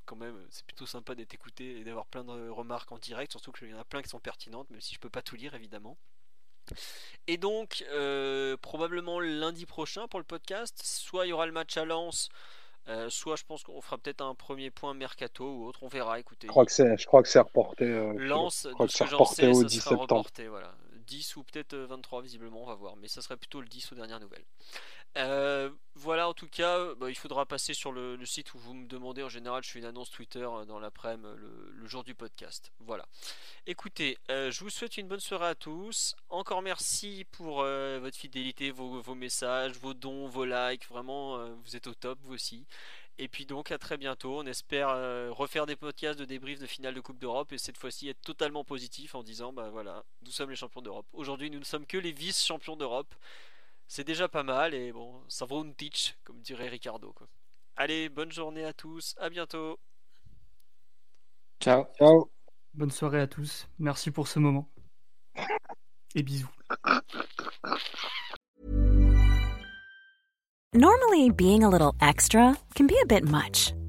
quand 0.09 0.15
même, 0.15 0.35
c'est 0.49 0.65
plutôt 0.65 0.87
sympa 0.87 1.13
d'être 1.13 1.35
écouté 1.35 1.79
et 1.79 1.83
d'avoir 1.83 2.07
plein 2.07 2.23
de 2.23 2.49
remarques 2.49 2.91
en 2.91 2.97
direct, 2.97 3.31
surtout 3.31 3.51
qu'il 3.51 3.69
y 3.69 3.73
en 3.75 3.79
a 3.79 3.83
plein 3.83 4.01
qui 4.01 4.09
sont 4.09 4.19
pertinentes, 4.19 4.67
même 4.71 4.81
si 4.81 4.95
je 4.95 4.99
peux 4.99 5.09
pas 5.09 5.21
tout 5.21 5.35
lire 5.35 5.53
évidemment. 5.53 5.97
Et 7.27 7.37
donc, 7.37 7.85
euh, 7.91 8.57
probablement 8.57 9.19
lundi 9.19 9.67
prochain 9.67 10.07
pour 10.07 10.19
le 10.19 10.25
podcast, 10.25 10.81
soit 10.83 11.27
il 11.27 11.29
y 11.29 11.33
aura 11.33 11.45
le 11.45 11.51
match 11.51 11.77
à 11.77 11.85
Lens, 11.85 12.29
euh, 12.87 13.09
soit 13.11 13.35
je 13.35 13.43
pense 13.43 13.61
qu'on 13.61 13.81
fera 13.81 13.99
peut-être 13.99 14.21
un 14.21 14.33
premier 14.33 14.71
point 14.71 14.95
mercato 14.95 15.45
ou 15.45 15.65
autre, 15.67 15.83
on 15.83 15.87
verra. 15.87 16.19
Écoutez, 16.19 16.47
je 16.47 16.51
crois 16.51 16.65
que 16.65 16.71
c'est, 16.71 16.97
je 16.97 17.05
crois 17.05 17.21
que 17.21 17.29
c'est 17.29 17.39
reporté. 17.39 17.85
Euh, 17.85 18.13
Lens, 18.17 18.65
de 18.65 18.87
ce 18.87 19.03
que 19.03 19.09
j'en 19.09 19.25
sais, 19.25 19.47
au 19.47 19.63
10 19.63 19.79
sera 19.79 19.95
reporté, 19.95 20.47
voilà. 20.47 20.73
10 21.05 21.35
ou 21.37 21.43
peut-être 21.43 21.75
23 21.75 22.21
visiblement, 22.21 22.63
on 22.63 22.65
va 22.65 22.75
voir, 22.75 22.95
mais 22.95 23.07
ça 23.07 23.21
serait 23.21 23.37
plutôt 23.37 23.61
le 23.61 23.67
10 23.67 23.91
aux 23.91 23.95
dernières 23.95 24.19
nouvelles. 24.19 24.45
Euh, 25.17 25.69
voilà, 25.95 26.29
en 26.29 26.33
tout 26.33 26.47
cas, 26.47 26.93
bah, 26.95 27.09
il 27.09 27.15
faudra 27.15 27.45
passer 27.45 27.73
sur 27.73 27.91
le, 27.91 28.23
site 28.25 28.53
où 28.53 28.59
vous 28.59 28.73
me 28.73 28.87
demandez. 28.87 29.23
En 29.23 29.29
général, 29.29 29.63
je 29.63 29.71
fais 29.71 29.79
une 29.79 29.85
annonce 29.85 30.11
Twitter 30.11 30.47
euh, 30.49 30.65
dans 30.65 30.79
l'après-midi, 30.79 31.27
le, 31.73 31.87
jour 31.87 32.03
du 32.03 32.13
podcast. 32.15 32.71
Voilà. 32.79 33.05
Écoutez, 33.65 34.17
euh, 34.29 34.51
je 34.51 34.59
vous 34.63 34.69
souhaite 34.69 34.97
une 34.97 35.07
bonne 35.07 35.19
soirée 35.19 35.47
à 35.47 35.55
tous. 35.55 36.15
Encore 36.29 36.61
merci 36.61 37.25
pour 37.31 37.63
votre 37.63 38.17
fidélité, 38.17 38.71
vos, 38.71 39.01
vos, 39.01 39.15
messages, 39.15 39.73
vos 39.73 39.93
dons, 39.93 40.27
vos 40.27 40.45
likes. 40.45 40.87
Vraiment, 40.87 41.43
vous 41.55 41.75
êtes 41.75 41.87
au 41.87 41.93
top, 41.93 42.19
vous 42.21 42.33
aussi. 42.33 42.65
Et 43.17 43.27
puis 43.27 43.45
donc 43.45 43.71
à 43.71 43.77
très 43.77 43.97
bientôt. 43.97 44.39
On 44.39 44.45
espère 44.45 44.89
refaire 45.35 45.65
des 45.65 45.75
podcasts 45.75 46.19
de 46.19 46.25
débrief 46.25 46.59
de 46.59 46.67
finale 46.67 46.93
de 46.93 47.01
Coupe 47.01 47.19
d'Europe 47.19 47.51
et 47.51 47.57
cette 47.57 47.77
fois-ci 47.77 48.07
être 48.07 48.21
totalement 48.21 48.63
positif 48.63 49.15
en 49.15 49.23
disant 49.23 49.51
bah 49.51 49.69
voilà, 49.69 50.05
nous 50.21 50.31
sommes 50.31 50.51
les 50.51 50.55
champions 50.55 50.81
d'Europe. 50.81 51.07
Aujourd'hui, 51.11 51.49
nous 51.49 51.59
ne 51.59 51.65
sommes 51.65 51.85
que 51.85 51.97
les 51.97 52.11
vice-champions 52.11 52.77
d'Europe 52.77 53.13
c'est 53.89 54.03
déjà 54.05 54.29
pas 54.29 54.43
mal 54.43 54.73
et 54.73 54.93
bon, 54.93 55.21
ça 55.27 55.45
vaut 55.45 55.63
une 55.63 55.75
teach, 55.75 56.15
comme 56.23 56.39
dirait 56.41 56.69
Ricardo. 56.69 57.11
Quoi. 57.11 57.27
Allez, 57.75 58.07
bonne 58.07 58.31
journée 58.31 58.63
à 58.63 58.71
tous, 58.71 59.15
à 59.19 59.29
bientôt. 59.29 59.79
Ciao. 61.59 61.85
Ciao. 61.97 62.31
Bonne 62.75 62.91
soirée 62.91 63.19
à 63.19 63.27
tous, 63.27 63.67
merci 63.79 64.11
pour 64.11 64.27
ce 64.27 64.39
moment. 64.39 64.69
Et 66.15 66.23
bisous. 66.23 66.49
Normally, 70.73 71.31
being 71.31 71.63
a 71.63 71.69
little 71.69 71.93
extra 71.99 72.55
can 72.75 72.85
be 72.85 72.95
a 73.01 73.05
bit 73.05 73.23
much, 73.23 73.73